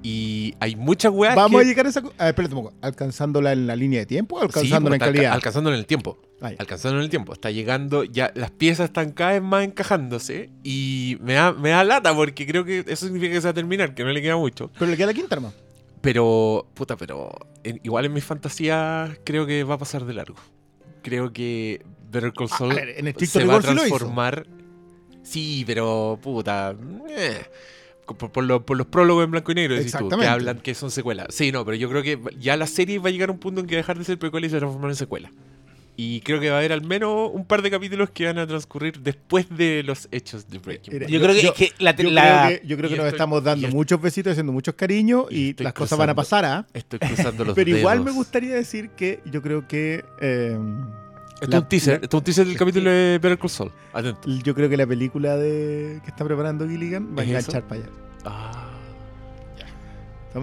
Y 0.03 0.53
hay 0.59 0.75
muchas 0.75 1.11
weas 1.11 1.35
Vamos 1.35 1.59
que... 1.59 1.65
a 1.65 1.69
llegar 1.69 1.85
a 1.85 1.89
esa. 1.89 2.01
co- 2.01 2.13
Ah, 2.17 2.29
espérate 2.29 2.53
un 2.55 2.63
poco. 2.63 2.75
¿Alcanzándola 2.81 3.51
en 3.51 3.67
la 3.67 3.75
línea 3.75 3.99
de 3.99 4.05
tiempo 4.05 4.35
o 4.35 4.39
Sí, 4.39 4.45
alcanzándola 4.45 4.81
porque 4.81 4.95
en 4.95 4.99
calidad? 4.99 5.25
alca- 5.25 5.35
alcanzándolo 5.35 5.75
en 5.75 5.79
el 5.79 5.85
tiempo. 5.85 6.17
Ah, 6.39 6.51
ya. 6.51 6.57
Alcanzándolo 6.59 7.01
en 7.01 7.05
el 7.05 7.09
tiempo. 7.09 7.33
Está 7.33 7.51
llegando, 7.51 8.03
ya 8.03 8.31
las 8.35 8.51
piezas 8.51 8.85
están 8.85 9.11
cada 9.11 9.31
vez 9.33 9.41
más 9.41 9.65
encajándose. 9.65 10.49
Y 10.63 11.17
me 11.21 11.33
da, 11.33 11.51
me 11.51 11.69
da 11.71 11.83
lata 11.83 12.15
porque 12.15 12.45
creo 12.45 12.63
que 12.63 12.85
eso 12.87 13.05
significa 13.07 13.33
que 13.33 13.41
se 13.41 13.47
va 13.47 13.51
a 13.51 13.55
terminar, 13.55 13.95
que 13.95 14.03
no 14.03 14.11
le 14.11 14.21
queda 14.21 14.37
mucho. 14.37 14.69
Pero 14.77 14.89
le 14.91 14.95
queda 14.97 15.07
la 15.07 15.13
quinta, 15.13 15.35
hermano. 15.35 15.53
Pero, 16.01 16.67
puta, 16.75 16.95
pero 16.95 17.31
en- 17.63 17.81
igual 17.83 18.05
en 18.05 18.13
mis 18.13 18.23
fantasías 18.23 19.11
creo 19.25 19.45
que 19.45 19.63
va 19.63 19.75
a 19.75 19.77
pasar 19.79 20.05
de 20.05 20.13
largo. 20.13 20.35
Creo 21.01 21.33
que 21.33 21.81
Better 22.11 22.31
Call 22.33 22.47
Ah, 22.51 22.57
Saul 22.57 22.71
a 22.71 22.75
ver, 22.75 22.89
en 22.89 23.27
se 23.27 23.43
va 23.45 23.55
a 23.57 23.61
sí 23.61 23.67
transformar. 23.67 24.45
Sí, 25.27 25.63
pero, 25.67 26.17
puta. 26.21 26.75
eh, 27.09 27.41
Por, 28.05 28.31
por 28.31 28.43
lo- 28.45 28.65
por 28.65 28.77
los 28.77 28.87
prólogos 28.87 29.25
en 29.25 29.31
blanco 29.31 29.51
y 29.51 29.55
negro, 29.55 29.75
decís 29.75 29.91
tú, 29.91 30.07
que 30.07 30.25
hablan 30.25 30.59
que 30.61 30.73
son 30.73 30.91
secuelas. 30.91 31.27
Sí, 31.31 31.51
no, 31.51 31.65
pero 31.65 31.75
yo 31.75 31.89
creo 31.89 32.01
que 32.03 32.17
ya 32.39 32.55
la 32.55 32.65
serie 32.65 32.99
va 32.99 33.09
a 33.09 33.11
llegar 33.11 33.27
a 33.27 33.33
un 33.33 33.37
punto 33.39 33.59
en 33.59 33.67
que 33.67 33.75
va 33.75 33.79
a 33.79 33.83
dejar 33.83 33.97
de 33.97 34.05
ser 34.05 34.17
precuela 34.17 34.47
y 34.47 34.49
se 34.49 34.55
va 34.55 34.59
a 34.59 34.61
transformar 34.61 34.91
en 34.91 34.95
secuela. 34.95 35.29
Y 35.97 36.21
creo 36.21 36.39
que 36.39 36.49
va 36.49 36.55
a 36.55 36.59
haber 36.59 36.71
al 36.71 36.83
menos 36.85 37.31
un 37.33 37.43
par 37.45 37.61
de 37.63 37.69
capítulos 37.71 38.09
que 38.11 38.25
van 38.27 38.37
a 38.37 38.47
transcurrir 38.47 38.99
después 38.99 39.47
de 39.49 39.83
los 39.83 40.07
hechos 40.11 40.47
de 40.47 40.59
Breaking 40.59 40.99
Bad. 41.01 41.07
Yo, 41.07 41.17
Yo- 41.19 41.21
creo 41.25 41.35
que, 41.35 41.41
yo- 41.41 41.49
es 41.49 41.55
que 41.55 41.71
la, 41.83 41.95
Yo 41.97 42.09
la- 42.11 42.21
creo 42.47 42.61
que, 42.61 42.67
yo 42.67 42.77
creo 42.77 42.89
y 42.89 42.93
que 42.93 42.97
nos 42.99 43.07
estamos 43.07 43.43
dando 43.43 43.67
muchos 43.69 43.99
besitos, 43.99 44.31
haciendo 44.31 44.53
muchos 44.53 44.75
cariños 44.75 45.25
y 45.29 45.53
las 45.61 45.73
cosas 45.73 45.97
van 45.99 46.09
a 46.11 46.15
pasar, 46.15 46.45
¿ah? 46.45 46.65
Estoy 46.73 46.99
cruzando 46.99 47.43
los 47.43 47.55
Pero 47.55 47.75
igual 47.75 48.05
me 48.05 48.11
gustaría 48.11 48.55
decir 48.55 48.91
que 48.91 49.19
yo 49.25 49.41
creo 49.41 49.67
que. 49.67 50.05
eh, 50.21 50.57
Esto 51.41 51.57
es 51.57 51.63
un 51.63 51.69
teaser, 51.69 51.99
esto 52.03 52.17
es 52.17 52.21
un 52.21 52.23
teaser 52.23 52.47
del 52.47 52.57
capítulo 52.57 52.89
de 52.89 53.19
Better 53.21 53.37
Call 53.37 53.49
Saul. 53.49 53.71
Atento. 53.93 54.29
yo 54.29 54.55
creo 54.55 54.69
que 54.69 54.77
la 54.77 54.87
película 54.87 55.35
de 55.37 55.99
que 56.03 56.09
está 56.09 56.25
preparando 56.25 56.67
Gilligan 56.67 57.15
va 57.15 57.21
a 57.21 57.23
¿Es 57.23 57.29
enganchar 57.29 57.63
para 57.67 57.81
allá. 57.81 57.91
Ah. 58.25 58.69
Sea, 60.33 60.41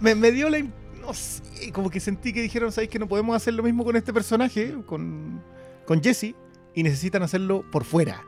me- 0.00 0.14
Me, 0.14 0.32
dio 0.32 0.48
la. 0.48 0.58
No 1.00 1.12
sé, 1.12 1.70
como 1.72 1.90
que 1.90 2.00
sentí 2.00 2.32
que 2.32 2.40
dijeron, 2.42 2.72
¿sabéis 2.72 2.90
que 2.90 2.98
no 2.98 3.06
podemos 3.08 3.36
hacer 3.36 3.52
lo 3.54 3.62
mismo 3.62 3.84
con 3.84 3.94
este 3.96 4.12
personaje, 4.12 4.74
con, 4.86 5.42
con 5.86 6.02
Jesse, 6.02 6.34
y 6.74 6.82
necesitan 6.82 7.22
hacerlo 7.22 7.64
por 7.70 7.84
fuera? 7.84 8.22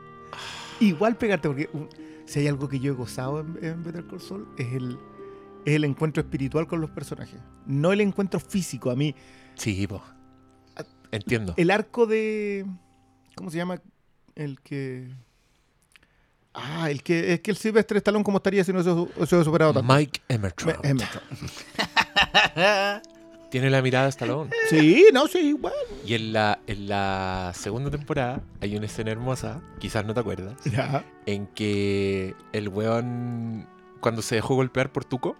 Igual 0.79 1.15
pegarte, 1.17 1.47
porque 1.47 1.69
um, 1.73 1.87
si 2.25 2.39
hay 2.41 2.47
algo 2.47 2.69
que 2.69 2.79
yo 2.79 2.91
he 2.91 2.95
gozado 2.95 3.39
en, 3.39 3.57
en 3.63 3.83
Better 3.83 4.05
Call 4.05 4.21
Saul, 4.21 4.47
es 4.59 4.71
el, 4.73 4.99
es 5.65 5.73
el 5.75 5.85
encuentro 5.85 6.21
espiritual 6.21 6.67
con 6.67 6.79
los 6.79 6.91
personajes, 6.91 7.39
no 7.65 7.91
el 7.91 8.01
encuentro 8.01 8.39
físico. 8.39 8.91
A 8.91 8.95
mí, 8.95 9.15
Sí, 9.55 9.87
po. 9.87 10.03
Entiendo. 11.11 11.53
el 11.57 11.71
arco 11.71 12.05
de. 12.05 12.65
¿Cómo 13.35 13.49
se 13.51 13.57
llama? 13.57 13.81
El 14.35 14.59
que. 14.61 15.09
Ah, 16.53 16.89
el 16.89 17.03
que 17.03 17.33
es 17.33 17.41
que 17.41 17.51
el 17.51 17.57
Sylvester 17.57 17.97
Stallone, 17.97 18.23
¿cómo 18.23 18.37
estaría 18.37 18.63
si 18.63 18.73
no 18.73 18.81
se, 18.81 18.89
hubiera 18.89 19.43
superado 19.43 19.73
tanto? 19.73 19.93
Mike 19.93 20.21
Emmertrout. 20.27 20.77
Tiene 23.51 23.69
la 23.69 23.81
mirada 23.81 24.05
de 24.05 24.09
Stallone. 24.09 24.49
Sí, 24.69 25.05
no, 25.13 25.27
sí, 25.27 25.37
igual. 25.39 25.73
Y 26.05 26.15
en 26.15 26.33
la, 26.33 26.59
en 26.67 26.89
la 26.89 27.53
segunda 27.55 27.89
temporada 27.89 28.41
hay 28.59 28.75
una 28.75 28.87
escena 28.87 29.11
hermosa, 29.11 29.61
quizás 29.79 30.05
no 30.05 30.13
te 30.13 30.19
acuerdas, 30.19 30.55
Ya. 30.65 31.05
en 31.25 31.47
que 31.47 32.35
el 32.51 32.67
weón, 32.67 33.65
cuando 34.01 34.21
se 34.21 34.35
dejó 34.35 34.55
golpear 34.55 34.91
por 34.91 35.05
Tuco, 35.05 35.37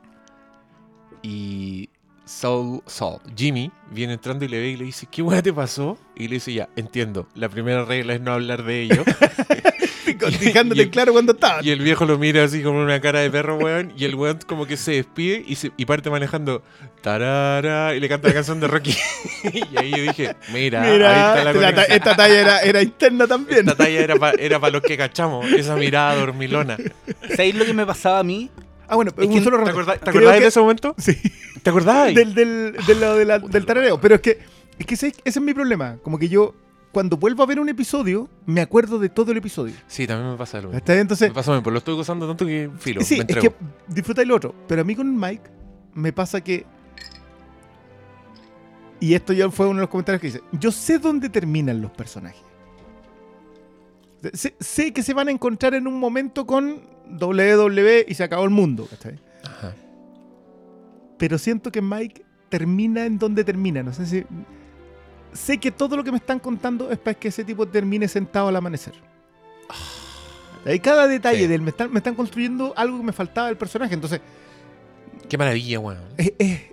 y 1.22 1.90
Saul, 2.28 2.82
Saul, 2.86 3.20
Jimmy, 3.36 3.72
viene 3.90 4.14
entrando 4.14 4.44
y 4.46 4.48
le 4.50 4.60
ve 4.60 4.68
y 4.70 4.76
le 4.78 4.84
dice, 4.86 5.08
¿qué 5.10 5.22
weón 5.22 5.42
te 5.42 5.54
pasó? 5.54 5.98
Y 6.16 6.28
le 6.28 6.36
dice, 6.36 6.54
ya, 6.54 6.68
entiendo, 6.76 7.28
la 7.36 7.48
primera 7.50 7.86
regla 7.86 8.14
es 8.16 8.22
no 8.22 8.34
hablar 8.34 8.64
de 8.64 8.82
ello. 8.84 9.04
Dejándote 10.42 10.82
el- 10.84 10.90
claro 10.90 11.12
cuando 11.14 11.34
estaba. 11.34 11.60
y 11.64 11.70
el 11.70 11.80
viejo 11.80 12.06
lo 12.06 12.18
mira 12.18 12.44
así 12.44 12.62
como 12.64 12.80
una 12.82 13.00
cara 13.02 13.20
de 13.20 13.30
perro, 13.30 13.58
weón, 13.58 13.94
y 13.98 14.06
el 14.06 14.16
weón 14.16 14.40
como 14.46 14.66
que 14.66 14.76
se 14.78 14.92
despide 14.94 15.44
y, 15.48 15.56
se, 15.56 15.72
y 15.78 15.86
parte 15.86 16.10
manejando, 16.10 16.64
tarara, 17.02 17.94
y 17.96 18.00
le 18.00 18.10
canta 18.10 18.28
la 18.30 18.34
canción 18.34 18.60
de 18.60 18.68
Rocky. 18.68 18.96
y 19.44 19.78
ahí 19.78 19.92
yo 19.92 20.04
dije, 20.04 20.36
mira, 20.54 20.84
ahí 20.84 20.92
Mira, 20.94 21.28
está 21.30 21.44
la 21.44 21.54
la 21.54 21.54
ta- 21.54 21.72
conexión. 21.72 21.98
esta 21.98 22.16
talla 22.16 22.40
era, 22.42 22.60
era 22.62 22.82
interna 22.82 23.28
también. 23.28 23.60
Esta 23.60 23.76
talla 23.76 24.00
era 24.00 24.16
para 24.16 24.38
era 24.42 24.60
pa 24.60 24.70
los 24.70 24.82
que 24.82 24.98
cachamos, 24.98 25.46
esa 25.52 25.76
mirada 25.76 26.16
dormilona. 26.16 26.78
¿Te 26.78 27.36
¿Sabéis 27.36 27.56
lo 27.56 27.66
que 27.66 27.74
me 27.74 27.86
pasaba 27.86 28.20
a 28.20 28.24
mí? 28.24 28.50
Ah, 28.88 28.96
bueno, 28.96 29.12
Es 29.18 29.28
un 29.28 29.34
que- 29.34 29.44
solo 29.44 29.58
acordás, 29.58 29.86
rato. 29.86 30.04
¿te 30.06 30.10
acordás 30.10 30.36
que- 30.36 30.42
de 30.42 30.48
ese 30.48 30.60
momento? 30.60 30.96
Sí, 30.98 31.18
¿Te 31.64 31.70
acordás? 31.70 32.14
del, 32.16 32.34
del, 32.34 32.76
del 32.88 33.00
lado 33.02 33.16
de 33.18 33.26
la- 33.26 33.40
del 33.40 33.66
tarareo. 33.66 34.00
Pero 34.00 34.16
es 34.16 34.22
que, 34.22 34.40
es 34.80 34.86
que 34.86 34.94
ese, 34.96 35.08
ese 35.08 35.40
es 35.40 35.42
mi 35.42 35.54
problema. 35.54 35.98
Como 36.04 36.18
que 36.18 36.30
yo, 36.30 36.54
cuando 36.92 37.18
vuelvo 37.18 37.44
a 37.44 37.46
ver 37.46 37.60
un 37.60 37.70
episodio, 37.70 38.30
me 38.46 38.62
acuerdo 38.62 38.98
de 39.00 39.10
todo 39.10 39.32
el 39.32 39.38
episodio. 39.38 39.74
Sí, 39.88 40.08
también 40.08 40.32
me 40.32 40.38
pasa 40.38 40.58
lo 40.58 40.70
mismo. 40.70 40.78
¿Está 40.78 40.94
bien? 40.94 41.02
Entonces, 41.02 41.30
Me 41.30 41.36
pasa 41.36 41.52
lo 41.52 41.58
mismo, 41.58 41.72
lo 41.72 41.78
estoy 41.80 41.96
gozando 41.96 42.28
tanto 42.28 42.46
que 42.46 42.70
filo, 42.80 43.02
sí, 43.02 43.18
me 43.18 43.26
es 43.28 43.38
que 43.38 43.54
disfrutáis 43.88 44.28
lo 44.28 44.36
otro. 44.36 44.56
Pero 44.68 44.82
a 44.82 44.84
mí 44.86 44.96
con 44.96 45.20
Mike 45.20 45.50
me 45.94 46.14
pasa 46.14 46.42
que 46.42 46.66
Y 49.00 49.14
esto 49.14 49.32
ya 49.34 49.50
fue 49.52 49.68
uno 49.68 49.76
de 49.76 49.82
los 49.82 49.90
comentarios 49.90 50.20
que 50.22 50.28
dice, 50.28 50.42
yo 50.54 50.72
sé 50.72 50.98
dónde 50.98 51.30
terminan 51.30 51.82
los 51.82 51.92
personajes. 51.92 52.42
Sé, 54.34 54.56
sé 54.60 54.94
que 54.94 55.04
se 55.04 55.14
van 55.14 55.28
a 55.28 55.32
encontrar 55.32 55.74
en 55.76 55.88
un 55.88 56.00
momento 56.00 56.46
con 56.46 56.82
WWE 57.20 58.06
y 58.08 58.14
se 58.14 58.24
acabó 58.24 58.44
el 58.44 58.50
mundo, 58.50 58.88
¿cachai? 58.90 59.20
Ajá. 59.44 59.74
Pero 61.18 61.38
siento 61.38 61.72
que 61.72 61.82
Mike 61.82 62.24
termina 62.50 63.06
en 63.06 63.18
donde 63.20 63.44
termina. 63.44 63.84
No 63.84 63.94
sé 63.94 64.06
si... 64.06 64.26
Sé 65.34 65.60
que 65.60 65.72
todo 65.72 65.96
lo 65.98 66.04
que 66.04 66.12
me 66.12 66.18
están 66.18 66.40
contando 66.40 66.90
es 66.92 66.98
para 66.98 67.14
que 67.14 67.28
ese 67.28 67.44
tipo 67.44 67.68
termine 67.68 68.08
sentado 68.08 68.48
al 68.48 68.56
amanecer. 68.56 68.94
Hay 70.66 70.80
cada 70.80 71.08
detalle 71.08 71.42
Sí. 71.42 71.48
de 71.48 71.56
él. 71.56 71.62
Me 71.62 71.70
están, 71.70 71.92
me 71.92 72.00
están 72.00 72.16
construyendo 72.16 72.74
algo 72.76 72.98
que 72.98 73.04
me 73.06 73.14
faltaba 73.14 73.48
del 73.48 73.58
personaje. 73.58 73.94
Entonces, 73.94 74.20
Qué 75.30 75.38
maravilla, 75.38 75.80
weón. 75.80 76.00
Eh, 76.18 76.36
eh, 76.40 76.72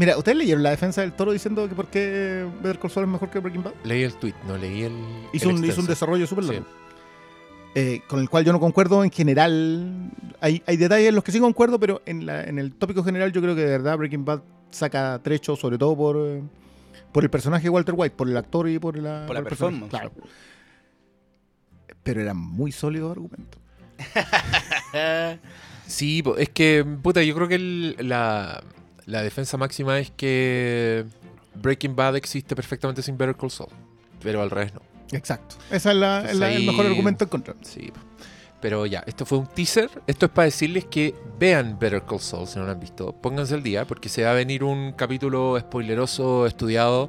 Mira, 0.00 0.16
¿ustedes 0.16 0.38
leyeron 0.38 0.62
la 0.62 0.70
defensa 0.70 1.02
del 1.02 1.12
toro 1.12 1.30
diciendo 1.32 1.68
que 1.68 1.74
por 1.74 1.88
qué 1.88 2.46
Better 2.62 2.78
Call 2.78 2.90
Saul 2.90 3.04
es 3.04 3.12
mejor 3.12 3.28
que 3.28 3.38
Breaking 3.38 3.62
Bad? 3.62 3.72
Leí 3.84 4.02
el 4.02 4.14
tweet, 4.14 4.32
no 4.48 4.56
leí 4.56 4.84
el. 4.84 4.92
Hizo 5.34 5.50
el 5.50 5.56
un, 5.56 5.58
hizo 5.58 5.64
un 5.64 5.64
extenso. 5.66 5.82
desarrollo 5.90 6.26
súper 6.26 6.44
Sí. 6.44 6.52
largo. 6.52 6.66
Eh, 7.74 8.00
con 8.08 8.18
el 8.20 8.30
cual 8.30 8.44
yo 8.46 8.52
no 8.52 8.60
concuerdo 8.60 9.04
en 9.04 9.10
general. 9.10 10.10
Hay, 10.40 10.62
hay 10.66 10.76
detalles 10.78 11.10
en 11.10 11.14
los 11.14 11.22
que 11.22 11.32
sí 11.32 11.38
concuerdo, 11.38 11.78
pero 11.78 12.00
en, 12.06 12.24
la- 12.24 12.44
en 12.44 12.58
el 12.58 12.72
tópico 12.72 13.04
general 13.04 13.30
yo 13.30 13.42
creo 13.42 13.54
que 13.54 13.60
de 13.60 13.70
verdad 13.72 13.98
Breaking 13.98 14.24
Bad 14.24 14.40
saca 14.70 15.20
trecho, 15.22 15.54
sobre 15.54 15.76
todo 15.76 15.94
por, 15.94 16.16
eh, 16.16 16.42
por 17.12 17.22
el 17.22 17.28
personaje 17.28 17.64
de 17.64 17.68
Walter 17.68 17.94
White, 17.94 18.16
por 18.16 18.26
el 18.28 18.36
actor 18.38 18.70
y 18.70 18.78
por 18.78 18.96
la, 18.98 19.26
Por 19.26 19.34
la 19.34 19.40
el 19.40 19.44
personaje. 19.46 19.80
performance. 19.80 19.90
Claro. 19.90 20.12
Pero 22.02 22.22
eran 22.22 22.38
muy 22.38 22.72
sólidos 22.72 23.10
argumentos. 23.12 23.60
Sí, 25.86 26.22
po, 26.22 26.36
es 26.36 26.48
que, 26.48 26.84
puta, 27.02 27.20
yo 27.22 27.34
creo 27.34 27.48
que 27.48 27.56
el- 27.56 27.96
la, 28.08 28.62
la 29.06 29.22
defensa 29.22 29.56
máxima 29.56 29.98
es 29.98 30.10
que 30.10 31.04
Breaking 31.54 31.94
Bad 31.96 32.16
existe 32.16 32.54
perfectamente 32.56 33.02
sin 33.02 33.16
Better 33.18 33.36
Call 33.36 33.50
Saul. 33.50 33.70
Pero 34.22 34.42
al 34.42 34.50
revés 34.50 34.72
no. 34.74 34.82
Exacto. 35.12 35.56
Ese 35.70 35.90
es, 35.90 35.96
la- 35.96 36.22
la- 36.22 36.30
el 36.30 36.42
ahí- 36.42 36.66
mejor 36.66 36.86
argumento 36.86 37.24
en 37.24 37.30
contra. 37.30 37.54
Sí. 37.62 37.92
Pero 38.60 38.84
ya, 38.84 39.02
esto 39.06 39.24
fue 39.24 39.38
un 39.38 39.46
teaser. 39.46 39.88
Esto 40.06 40.26
es 40.26 40.32
para 40.32 40.44
decirles 40.44 40.84
que 40.84 41.14
vean 41.38 41.78
Better 41.78 42.02
Call 42.02 42.20
Saul 42.20 42.46
si 42.46 42.58
no 42.58 42.66
lo 42.66 42.72
han 42.72 42.80
visto. 42.80 43.12
Pónganse 43.12 43.54
al 43.54 43.62
día 43.62 43.86
porque 43.86 44.08
se 44.10 44.22
va 44.24 44.32
a 44.32 44.34
venir 44.34 44.62
un 44.62 44.92
capítulo 44.92 45.58
spoileroso, 45.58 46.46
estudiado. 46.46 47.08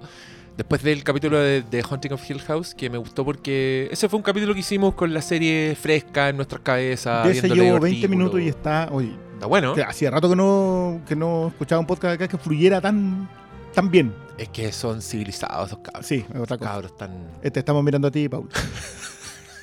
Después 0.58 0.84
del 0.84 1.03
capítulo 1.03 1.39
de, 1.39 1.62
de 1.63 1.81
Haunting 1.89 2.13
of 2.13 2.29
Hill 2.29 2.41
House, 2.41 2.75
que 2.75 2.89
me 2.89 2.98
gustó 2.98 3.24
porque 3.25 3.88
ese 3.91 4.10
fue 4.10 4.17
un 4.17 4.24
capítulo 4.24 4.53
que 4.53 4.60
hicimos 4.60 4.93
con 4.96 5.13
la 5.13 5.22
serie 5.22 5.75
fresca 5.79 6.29
en 6.29 6.36
nuestras 6.36 6.62
cabezas. 6.62 7.25
De 7.25 7.31
ese 7.31 7.50
llevo 7.50 7.72
los 7.74 7.79
20 7.81 8.08
minutos 8.08 8.39
y 8.41 8.48
está. 8.50 8.89
Oye, 8.91 9.13
Está 9.34 9.46
bueno. 9.48 9.74
que 9.74 9.81
hacía 9.84 10.12
rato 10.12 10.29
que 10.29 10.36
no, 10.36 11.01
que 11.08 11.15
no 11.15 11.48
escuchaba 11.48 11.79
un 11.79 11.88
podcast 11.88 12.15
acá 12.15 12.27
que 12.27 12.38
fluyera 12.38 12.79
tan, 12.81 13.27
tan 13.74 13.89
bien. 13.89 14.13
Es 14.38 14.50
que 14.50 14.72
son 14.72 15.01
civilizados 15.01 15.70
esos 15.70 15.79
cabros. 15.79 16.05
Sí, 16.05 16.25
es 16.31 16.39
otra 16.39 16.58
cosa. 16.58 16.70
cabros 16.72 16.98
tan. 16.98 17.12
Este 17.41 17.60
estamos 17.60 17.84
mirando 17.84 18.10
a 18.10 18.12
ti, 18.12 18.27
Paul. 18.29 18.48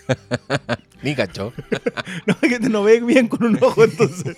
Ni 1.03 1.15
cacho. 1.15 1.53
No, 2.27 2.35
que 2.41 2.59
te 2.59 2.69
no 2.69 2.83
ve 2.83 3.01
bien 3.01 3.29
con 3.29 3.45
un 3.45 3.63
ojo, 3.63 3.85
entonces. 3.85 4.37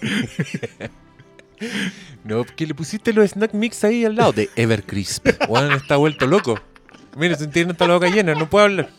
No, 2.24 2.44
porque 2.44 2.66
le 2.66 2.74
pusiste 2.74 3.12
los 3.12 3.30
snack 3.30 3.54
mix 3.54 3.82
ahí 3.84 4.04
al 4.04 4.16
lado 4.16 4.32
de 4.32 4.48
Evercrisp. 4.56 5.26
Juan 5.46 5.72
está 5.72 5.96
vuelto 5.96 6.26
loco. 6.26 6.58
Mira, 7.16 7.34
se 7.36 7.46
tiene 7.48 7.72
hasta 7.72 7.86
la 7.88 7.94
boca 7.94 8.08
llena, 8.08 8.34
no 8.34 8.48
puedo 8.48 8.64
hablar. 8.66 8.90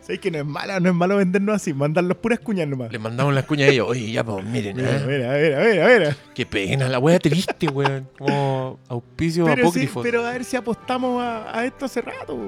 Sabes 0.00 0.18
que 0.20 0.30
no 0.30 0.38
es 0.38 0.44
malo, 0.46 0.80
no 0.80 0.88
es 0.88 0.94
malo 0.94 1.16
vendernos 1.18 1.54
así, 1.56 1.72
mandarlos 1.74 2.16
puras 2.16 2.38
cuñas 2.40 2.66
nomás. 2.66 2.90
Le 2.90 2.98
mandamos 2.98 3.32
las 3.34 3.44
cuñas 3.44 3.68
a 3.68 3.72
ellos. 3.72 3.86
Oye, 3.88 4.10
ya, 4.10 4.24
pues 4.24 4.44
miren, 4.44 4.76
Mira, 4.76 4.96
¿eh? 4.96 5.04
mira, 5.06 5.32
mira, 5.38 5.60
mira, 5.70 5.98
mira. 5.98 6.16
Qué 6.34 6.46
pena, 6.46 6.88
la 6.88 6.98
wea 6.98 7.18
triste, 7.18 7.68
weón. 7.68 8.08
Como 8.18 8.78
auspicio 8.88 9.44
Pero, 9.44 9.56
sí, 9.56 9.62
apócrifo. 9.62 10.02
pero 10.02 10.26
a 10.26 10.32
ver 10.32 10.44
si 10.44 10.56
apostamos 10.56 11.22
a, 11.22 11.56
a 11.58 11.64
esto 11.66 11.84
hace 11.84 12.00
rato. 12.00 12.38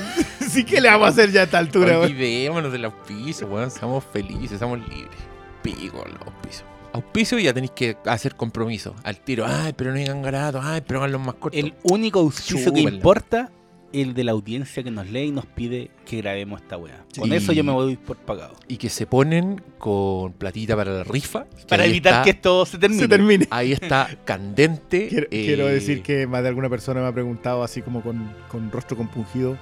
sí 0.50 0.64
que 0.64 0.80
le 0.80 0.88
vamos 0.88 1.06
a 1.06 1.10
hacer 1.10 1.30
ya 1.30 1.42
a 1.42 1.44
esta 1.44 1.58
altura. 1.58 1.98
weón. 1.98 2.10
Olvidémonos 2.10 2.72
del 2.72 2.86
auspicio, 2.86 3.46
weón. 3.46 3.70
Seamos 3.70 4.04
felices, 4.12 4.58
seamos 4.58 4.78
libres. 4.88 5.16
Pico 5.62 6.04
el 6.06 6.14
auspicio. 6.26 6.64
Auspicio 6.92 7.38
y 7.38 7.44
ya 7.44 7.54
tenéis 7.54 7.72
que 7.72 7.96
hacer 8.06 8.34
compromiso. 8.36 8.94
Al 9.04 9.18
tiro. 9.20 9.44
Ay, 9.46 9.72
pero 9.76 9.90
no 9.92 9.98
digan 9.98 10.22
garato. 10.22 10.60
Ay, 10.62 10.82
pero 10.86 11.00
hagan 11.00 11.12
los 11.12 11.20
más 11.20 11.34
cortos. 11.36 11.58
El 11.58 11.74
único 11.84 12.20
auspicio 12.20 12.72
que 12.72 12.80
importa 12.80 13.50
el 13.92 14.14
de 14.14 14.24
la 14.24 14.32
audiencia 14.32 14.82
que 14.82 14.90
nos 14.90 15.10
lee 15.10 15.24
y 15.24 15.30
nos 15.32 15.44
pide 15.44 15.90
que 16.06 16.16
grabemos 16.18 16.62
esta 16.62 16.78
weá. 16.78 17.04
Con 17.18 17.30
eso 17.32 17.52
yo 17.52 17.62
me 17.62 17.72
voy 17.72 17.96
por 17.96 18.16
pagado. 18.16 18.54
Y 18.66 18.78
que 18.78 18.88
se 18.88 19.06
ponen 19.06 19.62
con 19.76 20.32
platita 20.32 20.74
para 20.76 20.92
la 20.92 21.04
rifa. 21.04 21.44
Para 21.68 21.84
evitar 21.84 22.12
está- 22.14 22.24
que 22.24 22.30
esto 22.30 22.64
se 22.64 22.78
termine. 22.78 23.02
Se 23.02 23.08
termine. 23.08 23.46
Ahí 23.50 23.72
está 23.72 24.08
candente. 24.24 25.08
Quiero, 25.08 25.26
eh, 25.30 25.44
quiero 25.44 25.66
decir 25.66 26.02
que 26.02 26.26
más 26.26 26.42
de 26.42 26.48
alguna 26.48 26.70
persona 26.70 27.02
me 27.02 27.06
ha 27.08 27.12
preguntado 27.12 27.62
así 27.62 27.82
como 27.82 28.02
con, 28.02 28.32
con 28.48 28.70
rostro 28.72 28.96
compungido. 28.96 29.58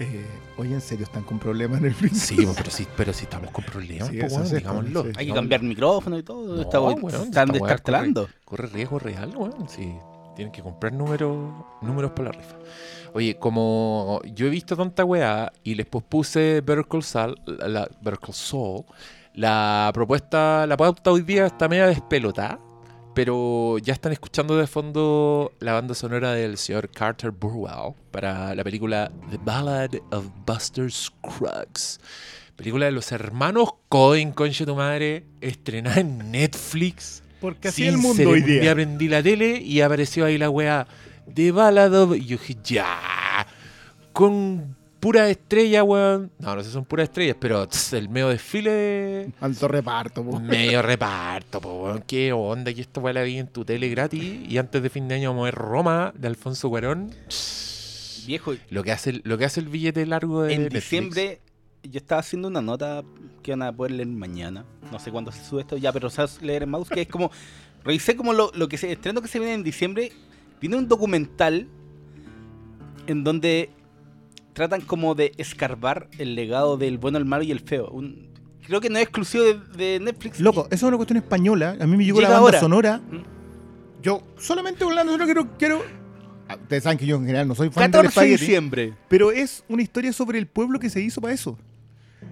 Eh, 0.00 0.24
Oye, 0.56 0.74
¿en 0.74 0.80
serio 0.80 1.04
están 1.04 1.22
con 1.24 1.38
problemas 1.38 1.78
en 1.80 1.86
el 1.86 1.94
Flix? 1.94 2.18
Sí, 2.20 2.36
pero 2.56 2.70
sí, 2.70 2.86
pero 2.96 3.12
sí 3.12 3.24
estamos 3.24 3.50
con 3.50 3.64
problemas, 3.64 4.08
Sí, 4.08 4.18
po, 4.20 4.28
sí, 4.44 4.56
digámoslo. 4.56 5.02
sí. 5.04 5.10
Hay 5.16 5.26
que 5.26 5.32
cambiar 5.34 5.62
micrófono 5.62 6.18
y 6.18 6.22
todo. 6.22 6.56
No, 6.56 7.08
están 7.08 7.48
descartelando. 7.48 8.28
Corre 8.44 8.66
riesgo 8.68 8.98
real, 8.98 9.32
weón. 9.36 9.68
Sí, 9.68 9.92
tienen 10.36 10.52
que 10.52 10.62
comprar 10.62 10.92
números, 10.92 11.36
números 11.82 12.12
para 12.12 12.30
la 12.30 12.38
rifa. 12.38 12.56
Oye, 13.14 13.36
como 13.38 14.20
yo 14.34 14.46
he 14.46 14.50
visto 14.50 14.76
tanta 14.76 15.04
weá 15.04 15.50
y 15.64 15.74
les 15.74 15.86
pospuse 15.86 16.60
Better 16.60 16.86
Call 16.86 17.02
Saul, 17.02 17.34
la, 17.46 17.68
la- 17.68 17.88
Better 18.00 18.18
Call 18.20 18.34
Saul, 18.34 18.84
la 19.34 19.90
propuesta, 19.94 20.66
la 20.66 20.76
pauta 20.76 21.10
hoy 21.12 21.22
día 21.22 21.46
está 21.46 21.68
media 21.68 21.86
despelotada, 21.86 22.58
pero 23.18 23.78
ya 23.78 23.94
están 23.94 24.12
escuchando 24.12 24.56
de 24.56 24.68
fondo 24.68 25.50
la 25.58 25.72
banda 25.72 25.92
sonora 25.92 26.34
del 26.34 26.56
señor 26.56 26.88
Carter 26.88 27.32
Burwell 27.32 27.94
para 28.12 28.54
la 28.54 28.62
película 28.62 29.10
The 29.32 29.40
Ballad 29.42 29.90
of 30.12 30.26
Buster 30.46 30.88
Scruggs. 30.88 31.98
Película 32.54 32.86
de 32.86 32.92
los 32.92 33.10
hermanos 33.10 33.70
Coen, 33.88 34.30
conche 34.30 34.64
tu 34.64 34.76
madre, 34.76 35.24
estrenada 35.40 35.98
en 35.98 36.30
Netflix. 36.30 37.24
Porque 37.40 37.66
así 37.66 37.88
el 37.88 37.98
mundo 37.98 38.30
hoy 38.30 38.40
día 38.40 38.60
día. 38.60 38.74
prendí 38.74 39.08
la 39.08 39.20
tele 39.20 39.60
y 39.62 39.80
apareció 39.80 40.24
ahí 40.24 40.38
la 40.38 40.48
weá 40.48 40.86
de 41.26 41.50
Ballad 41.50 42.00
of... 42.00 42.16
Y 42.16 42.24
yo 42.24 42.38
dije, 42.38 42.56
ya. 42.62 43.44
Con 44.12 44.76
pura 45.00 45.28
estrella, 45.30 45.82
weón. 45.84 46.30
No, 46.38 46.54
no 46.54 46.60
sé 46.62 46.68
si 46.68 46.72
son 46.74 46.84
puras 46.84 47.04
estrellas, 47.08 47.36
pero 47.38 47.66
tss, 47.68 47.92
el 47.94 48.08
medio 48.08 48.28
desfile 48.28 48.70
de... 48.70 49.32
Alto 49.40 49.68
reparto. 49.68 50.24
po. 50.24 50.40
Medio 50.40 50.82
reparto, 50.82 51.60
po, 51.60 51.82
weón. 51.84 52.02
Qué 52.06 52.32
onda 52.32 52.72
que 52.74 52.80
esto 52.80 53.00
la 53.12 53.22
vi 53.22 53.38
en 53.38 53.46
tu 53.48 53.64
tele 53.64 53.88
gratis. 53.88 54.22
Y 54.48 54.58
antes 54.58 54.82
de 54.82 54.90
fin 54.90 55.08
de 55.08 55.14
año 55.16 55.30
vamos 55.30 55.42
a 55.42 55.44
ver 55.46 55.54
Roma 55.54 56.12
de 56.16 56.28
Alfonso 56.28 56.68
Cuarón. 56.68 57.10
Viejo, 58.26 58.54
Lo 58.70 58.82
que 58.84 58.92
hace, 58.92 59.10
el- 59.10 59.22
lo 59.24 59.38
que 59.38 59.44
hace 59.46 59.60
el 59.60 59.68
billete 59.68 60.04
largo 60.04 60.42
de 60.42 60.52
en 60.54 60.62
Netflix. 60.64 60.82
diciembre 60.84 61.40
yo 61.82 61.96
estaba 61.98 62.18
haciendo 62.20 62.48
una 62.48 62.60
nota 62.60 63.02
que 63.42 63.52
van 63.52 63.62
a 63.62 63.72
poder 63.72 63.92
leer 63.92 64.08
mañana. 64.08 64.64
No 64.92 64.98
sé 64.98 65.10
cuándo 65.10 65.32
se 65.32 65.42
sube 65.44 65.62
esto 65.62 65.76
ya, 65.78 65.92
pero 65.92 66.10
se 66.10 66.20
va 66.22 66.28
a 66.28 66.44
leer 66.44 66.64
en 66.64 66.70
mouse, 66.70 66.88
que 66.90 67.02
es 67.02 67.08
como... 67.08 67.30
Revisé 67.84 68.16
como 68.16 68.32
lo, 68.34 68.50
lo 68.54 68.68
que 68.68 68.76
se 68.76 68.90
estreno 68.92 69.22
que 69.22 69.28
se 69.28 69.38
viene 69.38 69.54
en 69.54 69.62
diciembre. 69.62 70.12
Viene 70.60 70.76
un 70.76 70.88
documental 70.88 71.68
en 73.06 73.24
donde 73.24 73.70
tratan 74.58 74.80
como 74.82 75.14
de 75.14 75.32
escarbar 75.38 76.08
el 76.18 76.34
legado 76.34 76.76
del 76.76 76.98
bueno, 76.98 77.16
el 77.18 77.24
malo 77.24 77.44
y 77.44 77.52
el 77.52 77.60
feo. 77.60 77.88
Un- 77.90 78.28
creo 78.66 78.80
que 78.80 78.90
no 78.90 78.96
es 78.98 79.04
exclusivo 79.04 79.44
de, 79.44 79.54
de 79.76 80.00
Netflix. 80.00 80.40
Loco, 80.40 80.66
eso 80.66 80.74
es 80.74 80.82
una 80.82 80.96
cuestión 80.96 81.16
española. 81.16 81.76
A 81.80 81.86
mí 81.86 81.96
me 81.96 82.04
llegó 82.04 82.18
Llega 82.18 82.28
la 82.30 82.34
banda 82.40 82.46
ahora. 82.48 82.60
sonora. 82.60 82.98
¿Mm? 83.10 83.22
Yo 84.02 84.22
solamente 84.36 84.84
banda 84.84 85.04
sonora 85.04 85.24
quiero. 85.24 85.48
quiero... 85.56 85.82
Ah, 86.48 86.56
Ustedes 86.60 86.82
saben 86.82 86.98
que 86.98 87.06
yo 87.06 87.16
en 87.16 87.22
general 87.26 87.46
no 87.46 87.54
soy 87.54 87.70
fan 87.70 87.90
del 87.90 88.02
14 88.02 88.02
de 88.02 88.08
espagueti, 88.08 88.40
diciembre. 88.46 88.94
pero 89.08 89.30
es 89.32 89.64
una 89.68 89.82
historia 89.82 90.12
sobre 90.12 90.38
el 90.38 90.46
pueblo 90.46 90.78
que 90.80 90.90
se 90.90 91.00
hizo 91.00 91.20
para 91.20 91.34
eso. 91.34 91.56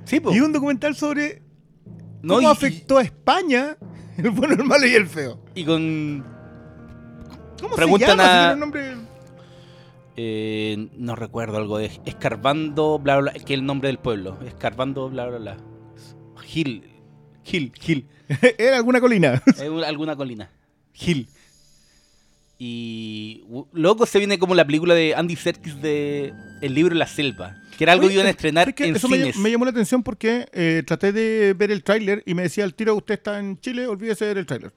Sí, 0.05 0.21
po. 0.21 0.35
Y 0.35 0.41
un 0.41 0.53
documental 0.53 0.95
sobre 0.97 1.43
No, 2.23 2.35
cómo 2.37 2.49
y- 2.49 2.51
afectó 2.53 2.99
a 2.99 3.03
España 3.03 3.77
el 4.19 4.31
bueno, 4.31 4.55
el 4.55 4.65
malo 4.65 4.87
y 4.87 4.95
el 4.95 5.07
feo. 5.07 5.39
y, 5.55 5.65
con 5.65 6.25
¿Cómo 7.61 7.77
Preguntan 7.77 8.11
se 8.11 8.17
llama? 8.17 8.25
a- 8.25 8.27
Si 8.27 8.39
tiene 8.41 8.53
un 8.55 8.61
nombre- 8.61 9.16
Eh, 10.17 10.89
no 10.97 11.15
recuerdo 11.15 11.59
algo 11.59 11.79
de 11.79 11.91
escarbando, 12.07 12.99
bla, 12.99 13.19
bla, 13.19 13.33
bla, 13.33 13.45
que 13.45 13.55
es 13.55 13.59
el 13.59 13.67
nombre 13.67 13.89
del 13.89 13.99
pueblo. 13.99 14.39
Escarbando, 14.47 15.09
bla, 15.11 15.27
bla, 15.27 15.39
bla. 15.39 15.57
Gil. 16.43 16.85
Gil, 17.45 17.73
Gil. 17.79 18.07
Era 18.59 18.77
alguna 18.77 19.01
colina. 19.01 19.43
Alguna 19.87 20.17
colina. 20.17 20.51
Gil. 20.93 21.29
Y 22.59 23.45
luego 23.73 24.07
se 24.07 24.19
viene 24.19 24.39
como 24.39 24.55
la 24.55 24.65
película 24.65 24.95
de 24.95 25.15
Andy 25.15 25.37
Serkis 25.37 25.81
de 25.83 26.33
El 26.63 26.75
libro 26.75 26.95
la 26.95 27.07
selva. 27.07 27.55
Que 27.77 27.85
era 27.85 27.93
algo 27.93 28.09
que 28.09 28.15
iban 28.15 28.27
a 28.27 28.31
estrenar 28.31 28.71
Es 28.71 28.75
que 28.75 28.87
en 28.87 28.97
eso 28.97 29.09
me, 29.09 29.19
cines. 29.19 29.37
me 29.37 29.51
llamó 29.51 29.67
la 29.67 29.71
atención 29.71 30.03
porque 30.03 30.47
eh, 30.53 30.83
traté 30.87 31.13
de 31.13 31.53
ver 31.53 31.71
el 31.71 31.83
tráiler 31.83 32.23
y 32.25 32.33
me 32.33 32.43
decía 32.43 32.65
el 32.65 32.75
tiro, 32.75 32.95
usted 32.95 33.15
está 33.15 33.39
en 33.39 33.61
Chile, 33.61 33.87
olvídese 33.87 34.25
de 34.25 34.31
ver 34.31 34.39
el 34.39 34.47
tráiler. 34.47 34.73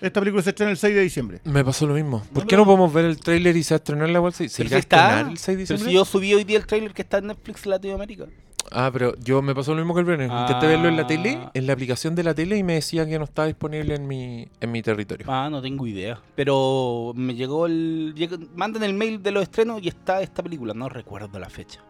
Esta 0.00 0.20
película 0.20 0.42
se 0.42 0.50
estrena 0.50 0.70
el 0.72 0.76
6 0.76 0.94
de 0.94 1.00
diciembre. 1.02 1.40
Me 1.44 1.64
pasó 1.64 1.86
lo 1.86 1.94
mismo. 1.94 2.20
¿Por 2.20 2.28
No, 2.28 2.40
qué 2.42 2.46
pero- 2.48 2.58
no 2.62 2.66
podemos 2.66 2.92
ver 2.92 3.04
el 3.06 3.18
tráiler 3.18 3.56
y 3.56 3.62
se 3.62 3.74
va 3.74 3.76
a 3.76 3.78
estrenar 3.78 4.08
la 4.10 4.20
bolsa? 4.20 4.46
¿Se 4.48 4.56
Pero 4.58 4.68
irá 4.68 4.76
a 4.76 4.80
si 4.80 4.84
está, 4.84 4.96
estrenar 5.08 5.32
el 5.32 5.38
6 5.38 5.46
de 5.46 5.52
pero 5.52 5.58
diciembre? 5.78 5.88
si 5.88 5.94
yo 5.94 6.04
subí 6.04 6.34
hoy 6.34 6.44
día 6.44 6.58
el 6.58 6.66
tráiler 6.66 6.92
que 6.92 7.02
está 7.02 7.18
en 7.18 7.28
Netflix 7.28 7.64
Latinoamérica. 7.66 8.26
Ah, 8.72 8.90
pero 8.92 9.14
yo 9.20 9.42
me 9.42 9.54
pasó 9.54 9.70
lo 9.72 9.78
mismo 9.78 9.94
que 9.94 10.00
el 10.00 10.06
Brenner. 10.06 10.28
Intenté 10.28 10.66
Ah. 10.66 10.68
verlo 10.68 10.88
en 10.88 10.96
la 10.96 11.06
tele, 11.06 11.38
en 11.54 11.66
la 11.68 11.72
aplicación 11.72 12.16
de 12.16 12.24
la 12.24 12.34
tele, 12.34 12.56
y 12.58 12.64
me 12.64 12.74
decía 12.74 13.06
que 13.06 13.16
no 13.16 13.24
estaba 13.24 13.46
disponible 13.46 13.94
en 13.94 14.08
mi, 14.08 14.48
en 14.60 14.72
mi 14.72 14.82
territorio. 14.82 15.24
Ah, 15.30 15.48
no 15.48 15.62
tengo 15.62 15.86
idea. 15.86 16.20
Pero 16.34 17.12
me 17.14 17.34
llegó 17.36 17.66
el. 17.66 18.12
llegó- 18.16 18.38
mandan 18.56 18.82
el 18.82 18.92
mail 18.92 19.22
de 19.22 19.30
los 19.30 19.44
estrenos 19.44 19.80
y 19.82 19.88
está 19.88 20.20
esta 20.20 20.42
película. 20.42 20.74
No 20.74 20.88
recuerdo 20.88 21.38
la 21.38 21.48
fecha. 21.48 21.80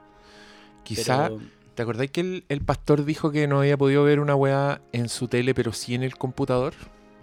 Quizá, 0.84 1.25
Pero- 1.28 1.40
¿te 1.75 1.82
acordáis 1.82 2.10
que 2.10 2.20
el, 2.20 2.44
el 2.50 2.60
pastor 2.60 3.04
dijo 3.04 3.30
que 3.32 3.48
no 3.48 3.60
había 3.60 3.76
podido 3.78 4.04
ver 4.04 4.20
una 4.20 4.34
weá 4.36 4.80
en 4.92 5.08
su 5.08 5.28
tele, 5.28 5.54
pero 5.54 5.72
sí 5.72 5.94
en 5.94 6.02
el 6.02 6.16
computador? 6.16 6.75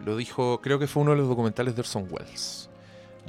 Lo 0.05 0.17
dijo, 0.17 0.59
creo 0.61 0.79
que 0.79 0.87
fue 0.87 1.01
uno 1.03 1.11
de 1.11 1.17
los 1.17 1.27
documentales 1.27 1.75
de 1.75 1.81
Orson 1.81 2.07
Welles. 2.09 2.69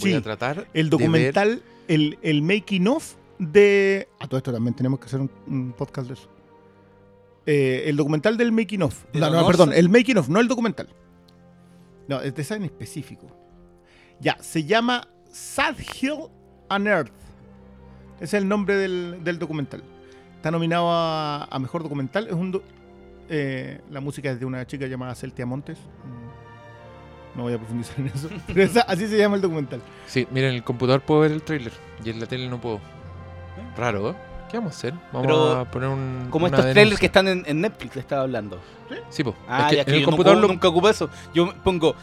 Voy 0.00 0.10
Sí, 0.10 0.16
a 0.16 0.20
tratar 0.22 0.66
El 0.74 0.90
de 0.90 0.96
ver- 0.96 1.00
documental, 1.06 1.62
el, 1.88 2.18
el 2.22 2.42
making 2.42 2.88
of 2.88 3.14
de. 3.38 4.08
A 4.18 4.26
todo 4.26 4.38
esto 4.38 4.52
también 4.52 4.74
tenemos 4.74 4.98
que 4.98 5.06
hacer 5.06 5.20
un, 5.20 5.30
un 5.46 5.72
podcast 5.72 6.08
de 6.08 6.14
eso. 6.14 6.28
Eh, 7.46 7.84
el 7.86 7.96
documental 7.96 8.36
del 8.36 8.52
making 8.52 8.82
of. 8.82 9.04
¿De 9.12 9.20
No, 9.20 9.30
no, 9.30 9.46
perdón, 9.46 9.72
el 9.72 9.88
making 9.88 10.16
of, 10.18 10.28
no 10.28 10.40
el 10.40 10.48
documental. 10.48 10.88
No, 12.08 12.20
es 12.20 12.34
de 12.34 12.42
esa 12.42 12.56
en 12.56 12.64
específico. 12.64 13.26
Ya, 14.20 14.36
se 14.42 14.64
llama 14.64 15.06
Sad 15.30 15.76
Hill 16.00 16.28
on 16.70 16.86
Earth. 16.86 17.12
Ese 18.16 18.24
es 18.24 18.42
el 18.42 18.48
nombre 18.48 18.76
del, 18.76 19.22
del 19.22 19.38
documental. 19.38 19.82
Está 20.36 20.50
nominado 20.50 20.90
a, 20.90 21.44
a 21.44 21.58
mejor 21.58 21.82
documental. 21.82 22.26
Es 22.26 22.32
un 22.34 22.50
do- 22.52 22.62
eh, 23.28 23.80
la 23.90 24.00
música 24.00 24.30
es 24.30 24.38
de 24.40 24.46
una 24.46 24.66
chica 24.66 24.86
llamada 24.86 25.14
Celtia 25.14 25.46
Montes. 25.46 25.78
No 27.36 27.42
voy 27.44 27.54
a 27.54 27.58
profundizar 27.58 27.98
en 27.98 28.06
eso. 28.08 28.28
Pero 28.46 28.62
esa- 28.62 28.82
así 28.82 29.06
se 29.08 29.18
llama 29.18 29.36
el 29.36 29.42
documental. 29.42 29.80
Sí, 30.06 30.26
miren, 30.30 30.50
en 30.50 30.56
el 30.56 30.64
computador 30.64 31.00
puedo 31.02 31.20
ver 31.20 31.32
el 31.32 31.42
tráiler 31.42 31.72
y 32.04 32.10
en 32.10 32.20
la 32.20 32.26
tele 32.26 32.48
no 32.48 32.60
puedo. 32.60 32.80
Raro, 33.76 34.10
¿eh? 34.10 34.14
¿Qué 34.50 34.58
vamos 34.58 34.74
a 34.74 34.76
hacer? 34.76 34.94
Vamos 35.12 35.22
Pero, 35.26 35.50
a 35.56 35.64
poner 35.70 35.88
un. 35.88 36.28
Como 36.30 36.46
estos 36.46 36.60
trailers 36.60 36.76
denuncia. 36.76 37.00
que 37.00 37.06
están 37.06 37.26
en, 37.28 37.42
en 37.46 37.60
Netflix, 37.60 37.96
le 37.96 38.00
estaba 38.02 38.22
hablando. 38.22 38.60
Sí, 39.10 39.24
po. 39.24 39.34
Ah, 39.48 39.62
Es 39.64 39.70
que 39.70 39.74
ya 39.76 39.80
en 39.82 39.86
que 39.86 39.92
el 39.94 40.00
yo 40.00 40.06
no 40.06 40.10
computador 40.12 40.38
lo- 40.40 40.48
nunca 40.48 40.68
ocupo 40.68 40.88
eso. 40.88 41.10
Yo 41.34 41.52
pongo 41.64 41.96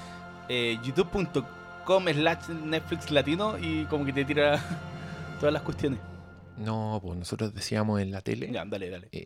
eh, 0.50 0.78
youtube.com 0.84 2.06
slash 2.12 2.50
Netflix 2.66 3.10
latino 3.12 3.58
y 3.58 3.86
como 3.86 4.04
que 4.06 4.12
te 4.12 4.26
tira 4.26 4.60
todas 5.40 5.54
las 5.54 5.62
cuestiones. 5.62 6.00
No, 6.58 7.00
pues 7.02 7.18
nosotros 7.18 7.54
decíamos 7.54 8.02
en 8.02 8.12
la 8.12 8.20
tele. 8.22 8.52
Ya, 8.52 8.66
dale, 8.66 8.90
dale. 8.90 9.08
eh, 9.14 9.24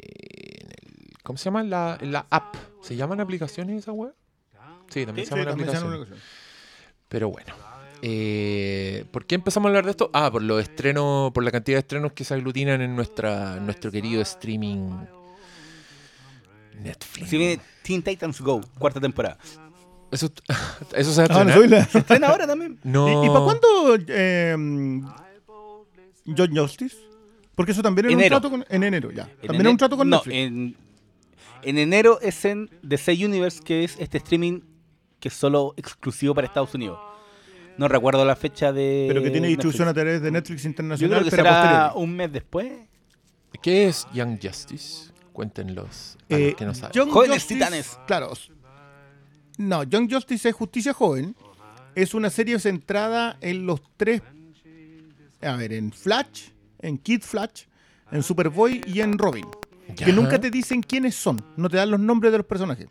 en 0.62 0.68
el- 0.70 1.18
¿Cómo 1.24 1.38
se 1.38 1.46
llama? 1.46 1.62
En 1.62 1.70
la, 1.72 1.98
en 2.00 2.12
la 2.12 2.28
app. 2.30 2.56
¿Se 2.82 2.96
llaman 2.96 3.20
aplicaciones 3.22 3.78
esa 3.80 3.92
web? 3.92 4.14
Sí, 4.90 5.06
también 5.06 5.26
Sí, 5.28 5.34
se 5.34 5.38
llaman 5.40 5.48
también 5.58 5.70
se 5.70 5.76
llama 5.76 5.88
una 5.88 5.98
ocasión. 5.98 6.20
Pero 7.10 7.30
bueno. 7.30 7.54
Eh, 8.02 9.06
¿Por 9.12 9.26
qué 9.26 9.36
empezamos 9.36 9.68
a 9.68 9.70
hablar 9.70 9.86
de 9.86 9.92
esto? 9.92 10.10
Ah, 10.14 10.30
por 10.32 10.42
los 10.42 10.62
estrenos, 10.62 11.32
por 11.32 11.44
la 11.44 11.52
cantidad 11.52 11.78
de 11.78 11.80
estrenos 11.80 12.12
que 12.14 12.24
se 12.24 12.34
aglutinan 12.34 12.82
en 12.82 12.96
nuestra, 12.96 13.60
nuestro 13.60 13.92
querido 13.92 14.22
streaming 14.22 14.90
Netflix. 16.82 17.30
Si 17.30 17.38
viene 17.38 17.60
Teen 17.84 18.04
Titans 18.04 18.42
Go, 18.42 18.62
cuarta 18.78 19.00
temporada. 19.00 19.38
Eso, 20.12 20.32
eso 20.96 21.12
se 21.14 21.28
va 21.28 21.36
a 21.36 21.42
Ah, 21.42 21.44
no, 21.46 21.52
estrenar. 21.52 21.90
¿Se 21.90 21.98
estrena 22.00 22.28
ahora 22.28 22.46
también? 22.48 22.80
No. 22.84 23.24
¿Y, 23.24 23.26
y 23.26 23.30
para 23.30 23.44
cuándo 23.46 23.98
eh, 24.08 24.56
John 26.38 26.56
Justice? 26.56 26.96
Porque 27.56 27.72
eso 27.72 27.82
también 27.82 28.06
era 28.08 28.14
Enero. 28.14 28.36
un 28.36 28.42
trato 28.42 28.52
con. 28.52 28.66
En 28.70 28.84
enero, 28.84 29.12
ya. 29.12 29.24
En 29.42 29.48
También 29.48 29.62
era 29.62 29.70
un 29.72 29.78
trato 29.78 29.98
con 29.98 30.10
no, 30.10 30.18
Netflix. 30.18 30.36
En, 30.38 30.76
en 31.64 31.78
enero 31.78 32.20
es 32.22 32.44
en 32.46 32.70
DC 32.84 33.14
Universe, 33.26 33.62
que 33.64 33.86
es 33.86 33.96
este 33.98 34.18
streaming 34.18 34.60
que 35.26 35.30
es 35.30 35.34
solo 35.34 35.74
exclusivo 35.76 36.36
para 36.36 36.46
Estados 36.46 36.72
Unidos. 36.76 37.00
No 37.80 37.88
recuerdo 37.88 38.24
la 38.24 38.36
fecha 38.36 38.72
de. 38.72 39.06
pero 39.08 39.24
que 39.24 39.32
tiene 39.32 39.48
distribución 39.48 39.88
a 39.88 39.94
través 39.96 40.22
de 40.22 40.30
Netflix 40.30 40.62
Yo 40.62 40.70
Internacional, 40.70 41.18
creo 41.22 41.32
que 41.32 41.36
pero 41.36 41.50
a 41.50 41.62
será 41.64 41.94
un 41.96 42.16
mes 42.16 42.32
después. 42.32 42.72
¿Qué 43.60 43.88
es 43.88 44.06
Young 44.14 44.38
Justice? 44.40 45.12
Cuéntenlos. 45.34 46.16
a 46.30 46.34
los 46.34 46.40
Eh, 46.42 46.56
que 46.56 46.64
no 46.64 46.76
saben. 46.76 46.94
Young 46.94 47.10
Jóvenes 47.10 47.38
Justice- 47.38 47.54
Titanes. 47.56 48.00
Claro. 48.06 48.34
No, 49.58 49.82
Young 49.82 50.14
Justice 50.14 50.48
es 50.50 50.54
Justicia 50.54 50.94
Joven. 50.94 51.36
Es 51.96 52.14
una 52.14 52.30
serie 52.30 52.60
centrada 52.60 53.38
en 53.42 53.66
los 53.66 53.82
tres. 53.98 54.22
A 55.42 55.56
ver, 55.56 55.74
en 55.74 55.92
Flash, 55.92 56.50
en 56.84 57.00
Kid 57.00 57.22
Flash, 57.24 57.64
en 58.12 58.22
Superboy 58.22 58.84
y 58.86 59.02
en 59.02 59.18
Robin. 59.18 59.48
Ya. 59.96 60.06
Que 60.06 60.14
nunca 60.14 60.40
te 60.40 60.52
dicen 60.52 60.84
quiénes 60.84 61.16
son. 61.16 61.44
No 61.58 61.68
te 61.68 61.78
dan 61.78 61.90
los 61.90 62.00
nombres 62.00 62.32
de 62.32 62.38
los 62.38 62.46
personajes. 62.46 62.90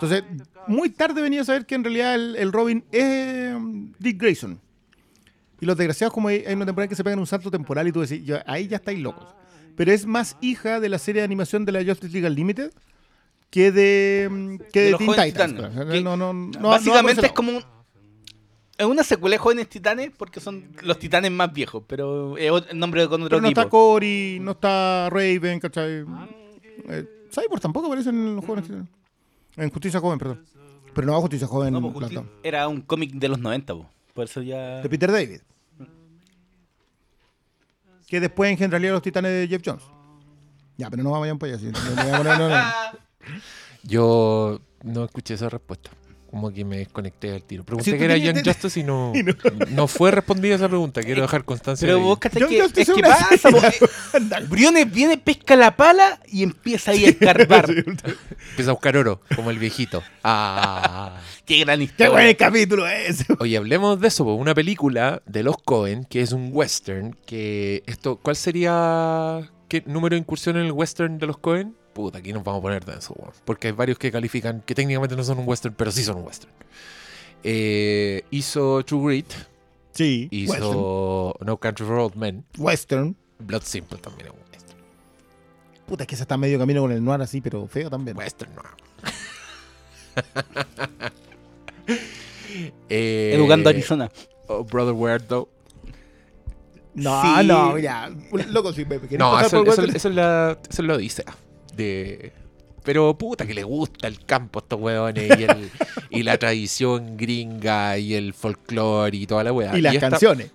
Entonces, 0.00 0.24
muy 0.66 0.90
tarde 0.90 1.20
venía 1.22 1.40
a 1.40 1.44
saber 1.44 1.66
que 1.66 1.74
en 1.74 1.84
realidad 1.84 2.14
el, 2.14 2.36
el 2.36 2.52
Robin 2.52 2.84
es 2.92 3.54
um, 3.54 3.92
Dick 3.98 4.20
Grayson. 4.20 4.60
Y 5.60 5.64
los 5.66 5.76
desgraciados, 5.76 6.12
como 6.12 6.28
hay, 6.28 6.44
hay 6.46 6.54
una 6.54 6.66
temporada 6.66 6.88
que 6.88 6.94
se 6.94 7.02
pegan 7.02 7.18
un 7.18 7.26
salto 7.26 7.50
temporal 7.50 7.88
y 7.88 7.92
tú 7.92 8.00
decís, 8.02 8.24
"Ya, 8.26 8.44
ahí 8.46 8.68
ya 8.68 8.76
estáis 8.76 8.98
locos. 9.00 9.26
Pero 9.74 9.90
es 9.92 10.04
más 10.06 10.36
hija 10.40 10.80
de 10.80 10.88
la 10.88 10.98
serie 10.98 11.20
de 11.22 11.24
animación 11.24 11.64
de 11.64 11.72
la 11.72 11.84
Justice 11.84 12.12
League 12.12 12.26
Unlimited 12.28 12.72
que 13.50 13.72
de, 13.72 14.28
mm, 14.30 14.56
que 14.72 14.80
De 14.80 14.90
de 14.92 14.96
Teen 14.98 15.10
Titans. 15.10 15.54
Titanes. 15.54 15.84
pues. 15.86 16.02
No, 16.02 16.16
no, 16.16 16.32
no, 16.32 16.68
Básicamente 16.68 17.26
es 17.26 17.32
como 17.32 17.52
un. 17.52 17.64
Es 18.78 18.84
una 18.84 19.02
secuela 19.02 19.34
de 19.34 19.38
Jóvenes 19.38 19.68
Titanes 19.70 20.10
porque 20.14 20.38
son 20.40 20.68
los 20.82 20.98
titanes 20.98 21.30
más 21.30 21.50
viejos, 21.50 21.82
pero 21.86 22.36
es 22.36 22.52
el 22.68 22.78
nombre 22.78 23.08
con 23.08 23.22
otro 23.22 23.38
Pero 23.38 23.40
no 23.40 23.48
tipo. 23.48 23.60
está 23.62 23.70
Cory, 23.70 24.38
no 24.42 24.50
está 24.50 25.08
Raven, 25.08 25.58
¿cachai? 25.60 26.04
Eh, 26.90 27.04
Cyborg 27.32 27.60
tampoco 27.62 27.86
aparece 27.86 28.10
en 28.10 28.36
los 28.36 28.44
jóvenes 28.44 28.66
Titanes. 28.66 28.88
En 29.56 29.70
Justicia 29.70 30.00
Joven, 30.00 30.18
perdón. 30.18 30.44
Pero 30.94 31.06
no, 31.06 31.20
Justicia 31.20 31.46
Joven. 31.46 31.72
No, 31.72 31.80
pues, 31.92 32.10
Justi- 32.10 32.24
era 32.42 32.68
un 32.68 32.80
cómic 32.80 33.12
de 33.12 33.28
los 33.28 33.38
90, 33.38 33.74
po. 33.74 33.88
por 34.14 34.24
eso 34.24 34.42
ya. 34.42 34.80
de 34.82 34.88
Peter 34.88 35.10
David. 35.12 35.40
Que 38.06 38.20
después 38.20 38.50
engendraría 38.50 38.92
los 38.92 39.02
titanes 39.02 39.32
de 39.32 39.48
Jeff 39.48 39.62
Jones. 39.64 39.82
Ya, 40.76 40.88
pero 40.90 41.02
no 41.02 41.10
vamos 41.10 41.26
a 41.26 41.32
ir 41.32 41.38
para 41.38 41.54
allá. 41.54 41.60
sí. 41.60 41.72
No, 41.96 42.22
no, 42.22 42.24
no, 42.24 42.38
no, 42.38 42.48
no. 42.48 42.62
Yo 43.82 44.60
no 44.84 45.04
escuché 45.04 45.34
esa 45.34 45.48
respuesta. 45.48 45.90
Como 46.30 46.52
que 46.52 46.64
me 46.64 46.78
desconecté 46.78 47.32
al 47.32 47.42
tiro. 47.42 47.64
Pregunté 47.64 47.96
que 47.96 48.04
era 48.04 48.16
Young 48.16 48.44
Justice 48.44 48.80
y 48.80 48.82
no, 48.82 49.12
y 49.14 49.22
no. 49.22 49.32
no 49.70 49.86
fue 49.86 50.10
respondida 50.10 50.56
esa 50.56 50.68
pregunta. 50.68 51.02
Quiero 51.02 51.22
dejar 51.22 51.44
constancia 51.44 51.86
Pero 51.86 51.98
de 51.98 52.04
vos 52.04 52.18
que, 52.18 52.28
Justice 52.28 52.82
es 52.82 52.88
es 52.88 52.94
que 52.94 53.00
una 53.00 53.08
pasa, 53.08 53.48
eh, 53.50 54.46
Briones 54.48 54.92
viene, 54.92 55.18
pesca 55.18 55.56
la 55.56 55.76
pala 55.76 56.20
y 56.26 56.42
empieza 56.42 56.90
ahí 56.90 57.04
a 57.04 57.08
escarbar. 57.10 57.70
Empieza 58.50 58.70
a 58.70 58.74
buscar 58.74 58.96
oro, 58.96 59.20
como 59.34 59.50
el 59.50 59.58
viejito. 59.58 60.02
Ah. 60.24 61.20
Qué 61.44 61.60
gran 61.60 61.78
¡Qué 61.78 61.84
historia. 61.84 62.10
buen 62.10 62.34
capítulo 62.34 62.86
es! 62.86 63.24
Oye, 63.38 63.56
hablemos 63.56 64.00
de 64.00 64.08
eso, 64.08 64.24
una 64.24 64.54
película 64.54 65.22
de 65.26 65.42
los 65.42 65.56
Cohen, 65.58 66.04
que 66.04 66.20
es 66.20 66.32
un 66.32 66.50
western, 66.52 67.16
que 67.26 67.82
esto, 67.86 68.16
¿cuál 68.16 68.36
sería 68.36 69.48
qué 69.68 69.82
número 69.86 70.14
de 70.14 70.20
incursión 70.20 70.56
en 70.56 70.66
el 70.66 70.72
western 70.72 71.18
de 71.18 71.26
los 71.26 71.38
Cohen? 71.38 71.76
Puta, 71.96 72.18
aquí 72.18 72.30
nos 72.30 72.44
vamos 72.44 72.58
a 72.58 72.62
poner 72.62 72.84
denso, 72.84 73.14
weón, 73.16 73.32
porque 73.46 73.68
hay 73.68 73.72
varios 73.72 73.96
que 73.98 74.12
califican 74.12 74.60
que 74.60 74.74
técnicamente 74.74 75.16
no 75.16 75.24
son 75.24 75.38
un 75.38 75.48
western, 75.48 75.74
pero 75.74 75.90
sí 75.90 76.04
son 76.04 76.18
un 76.18 76.24
western. 76.26 76.52
Eh, 77.42 78.22
hizo 78.30 78.84
True 78.84 79.02
Grit, 79.06 79.32
Sí, 79.92 80.28
hizo 80.30 81.34
No 81.40 81.56
Country 81.56 81.86
for 81.86 81.94
Old 81.96 82.16
Men, 82.16 82.44
Western. 82.58 83.16
Blood 83.38 83.62
Simple 83.62 83.96
también 83.96 84.26
es 84.26 84.34
un 84.34 84.40
western. 84.52 84.78
Puta, 85.86 86.02
es 86.02 86.06
que 86.06 86.16
se 86.16 86.22
está 86.24 86.36
medio 86.36 86.58
camino 86.58 86.82
con 86.82 86.92
el 86.92 87.02
noir 87.02 87.22
así, 87.22 87.40
pero 87.40 87.66
feo 87.66 87.88
también. 87.88 88.14
Western, 88.14 88.54
no. 88.54 88.62
eh, 92.90 93.32
Educando 93.36 93.70
Arizona. 93.70 94.10
Oh, 94.48 94.64
Brother 94.64 95.22
Though. 95.22 95.48
No, 96.92 97.22
Sí. 97.22 97.46
no, 97.46 97.78
ya. 97.78 98.10
Loco, 98.50 98.74
si 98.74 98.84
me 98.84 99.00
No, 99.16 99.40
eso, 99.40 99.64
eso, 99.64 99.82
eso 99.84 100.08
es 100.10 100.14
la, 100.14 100.58
eso 100.68 100.82
es 100.82 100.86
la 100.86 100.94
odisea. 100.94 101.34
De... 101.76 102.32
Pero 102.84 103.18
puta 103.18 103.46
que 103.46 103.52
le 103.54 103.64
gusta 103.64 104.06
el 104.06 104.24
campo 104.24 104.60
a 104.60 104.62
estos 104.62 104.80
huevones 104.80 105.38
y, 105.38 105.42
el- 105.44 105.70
y 106.10 106.22
la 106.22 106.38
tradición 106.38 107.16
gringa 107.16 107.98
y 107.98 108.14
el 108.14 108.32
folclore 108.32 109.16
y 109.16 109.26
toda 109.26 109.42
la 109.44 109.52
weá. 109.52 109.76
y 109.76 109.80
las 109.82 109.94
esta- 109.94 110.10
canciones. 110.10 110.52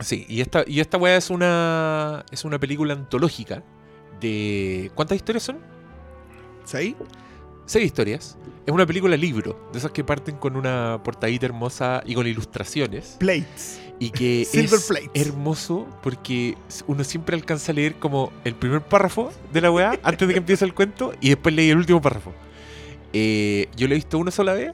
Sí, 0.00 0.26
y 0.28 0.40
esta, 0.40 0.64
y 0.66 0.80
esta 0.80 0.96
weá 0.98 1.16
es 1.16 1.30
una, 1.30 2.24
es 2.32 2.44
una 2.44 2.58
película 2.58 2.94
antológica 2.94 3.62
de... 4.20 4.90
¿Cuántas 4.94 5.16
historias 5.16 5.42
son? 5.44 5.58
¿Sí? 6.64 6.96
Seis 7.66 7.86
historias. 7.86 8.36
Es 8.66 8.72
una 8.74 8.84
película 8.86 9.16
libro, 9.16 9.68
de 9.72 9.78
esas 9.78 9.90
que 9.92 10.02
parten 10.02 10.36
con 10.36 10.56
una 10.56 11.00
portadita 11.04 11.46
hermosa 11.46 12.02
y 12.04 12.14
con 12.14 12.26
ilustraciones. 12.26 13.16
Plates. 13.18 13.80
Y 14.00 14.10
que 14.10 14.46
Silver 14.50 14.80
es 15.12 15.26
hermoso 15.26 15.86
porque 16.02 16.56
uno 16.86 17.04
siempre 17.04 17.36
alcanza 17.36 17.70
a 17.70 17.74
leer 17.74 17.96
como 17.96 18.32
el 18.44 18.54
primer 18.54 18.80
párrafo 18.80 19.30
de 19.52 19.60
la 19.60 19.70
weá 19.70 19.98
antes 20.02 20.26
de 20.26 20.34
que 20.34 20.38
empiece 20.38 20.64
el 20.64 20.72
cuento 20.74 21.12
y 21.20 21.28
después 21.28 21.54
leí 21.54 21.68
el 21.70 21.76
último 21.76 22.00
párrafo. 22.00 22.32
Eh, 23.12 23.68
yo 23.76 23.86
lo 23.88 23.92
he 23.94 23.96
visto 23.96 24.16
una 24.18 24.30
sola 24.30 24.54
vez. 24.54 24.72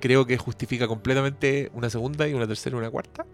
Creo 0.00 0.26
que 0.26 0.36
justifica 0.38 0.88
completamente 0.88 1.70
una 1.74 1.90
segunda 1.90 2.26
y 2.26 2.32
una 2.34 2.46
tercera 2.46 2.74
y 2.74 2.78
una 2.78 2.90
cuarta. 2.90 3.26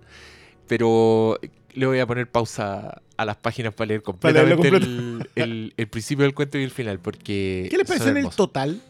Pero 0.67 1.39
le 1.75 1.87
voy 1.87 1.99
a 2.01 2.07
poner 2.07 2.29
pausa 2.31 3.01
a 3.17 3.25
las 3.25 3.37
páginas 3.37 3.73
para 3.75 3.89
leer 3.89 4.03
Para 4.03 4.19
completamente 4.19 4.69
el, 4.69 5.31
el- 5.37 5.75
el 5.77 5.89
principio 5.89 6.25
del 6.25 6.35
cuento 6.35 6.59
y 6.59 6.65
el 6.65 6.71
final. 6.71 6.99
Porque 6.99 7.69
¿Qué 7.71 7.77
les 7.77 7.87
son 7.87 7.99
pareció 7.99 8.11
en 8.19 8.25
el 8.25 8.31
total? 8.31 8.81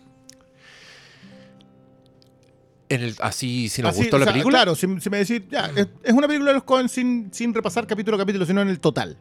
En 2.91 3.01
el, 3.03 3.15
así, 3.21 3.69
si 3.71 3.81
nos 3.83 3.93
Así, 3.93 4.01
gustó 4.03 4.17
o 4.17 4.19
la 4.19 4.25
sea, 4.27 4.33
película. 4.35 4.59
Claro, 4.59 4.75
si, 4.75 4.87
si 5.01 5.09
me 5.11 5.19
decís, 5.19 5.43
ya, 5.51 5.71
es, 5.77 5.87
es 6.03 6.13
una 6.13 6.27
película 6.27 6.51
de 6.51 6.55
los 6.55 6.65
Cohen 6.65 6.89
sin, 6.91 7.33
sin 7.33 7.55
repasar 7.55 7.87
capítulo 7.87 8.17
a 8.17 8.21
capítulo, 8.21 8.45
sino 8.45 8.61
en 8.61 8.69
el 8.69 8.81
total. 8.81 9.17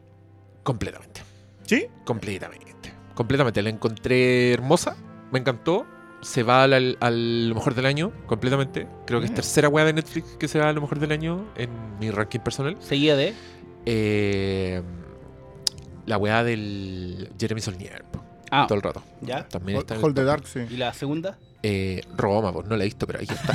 Completamente. 0.64 1.22
¿Sí? 1.64 1.86
Completamente. 2.04 2.92
completamente. 3.14 3.62
La 3.62 3.70
encontré 3.70 4.52
hermosa, 4.52 4.96
me 5.32 5.38
encantó. 5.38 5.86
Se 6.20 6.42
va 6.42 6.64
al, 6.64 6.72
al- 6.74 6.98
al 7.00 7.48
lo 7.48 7.54
mejor 7.54 7.74
del 7.74 7.86
año, 7.86 8.12
completamente. 8.26 8.86
Creo 9.06 9.20
que 9.20 9.26
es 9.26 9.32
Mm. 9.32 9.36
tercera 9.36 9.68
weá 9.70 9.84
de 9.86 9.94
Netflix 9.94 10.36
que 10.38 10.48
se 10.48 10.58
va 10.58 10.68
a 10.68 10.72
lo 10.74 10.80
mejor 10.82 10.98
del 10.98 11.12
año 11.12 11.46
en 11.56 11.70
mi 11.98 12.10
ranking 12.10 12.40
personal. 12.40 12.76
Seguida 12.80 13.16
de. 13.16 13.32
Eh, 13.86 14.82
la 16.06 16.18
weá 16.18 16.42
del 16.44 17.30
Jeremy 17.38 17.60
Solnier, 17.60 18.04
Ah, 18.50 18.66
todo 18.68 18.76
el 18.76 18.82
rato. 18.82 19.02
ya. 19.22 19.46
También 19.48 19.78
está 19.78 19.94
en 19.94 20.00
el 20.00 20.04
Hold 20.04 20.16
the. 20.16 20.24
Dark, 20.24 20.46
sí. 20.46 20.60
¿Y 20.68 20.76
la 20.76 20.92
segunda? 20.92 21.38
Eh, 21.62 22.02
Roma, 22.16 22.52
pues 22.54 22.66
no 22.66 22.76
la 22.76 22.84
he 22.84 22.86
visto, 22.86 23.06
pero 23.06 23.18
ahí 23.18 23.26
está. 23.28 23.52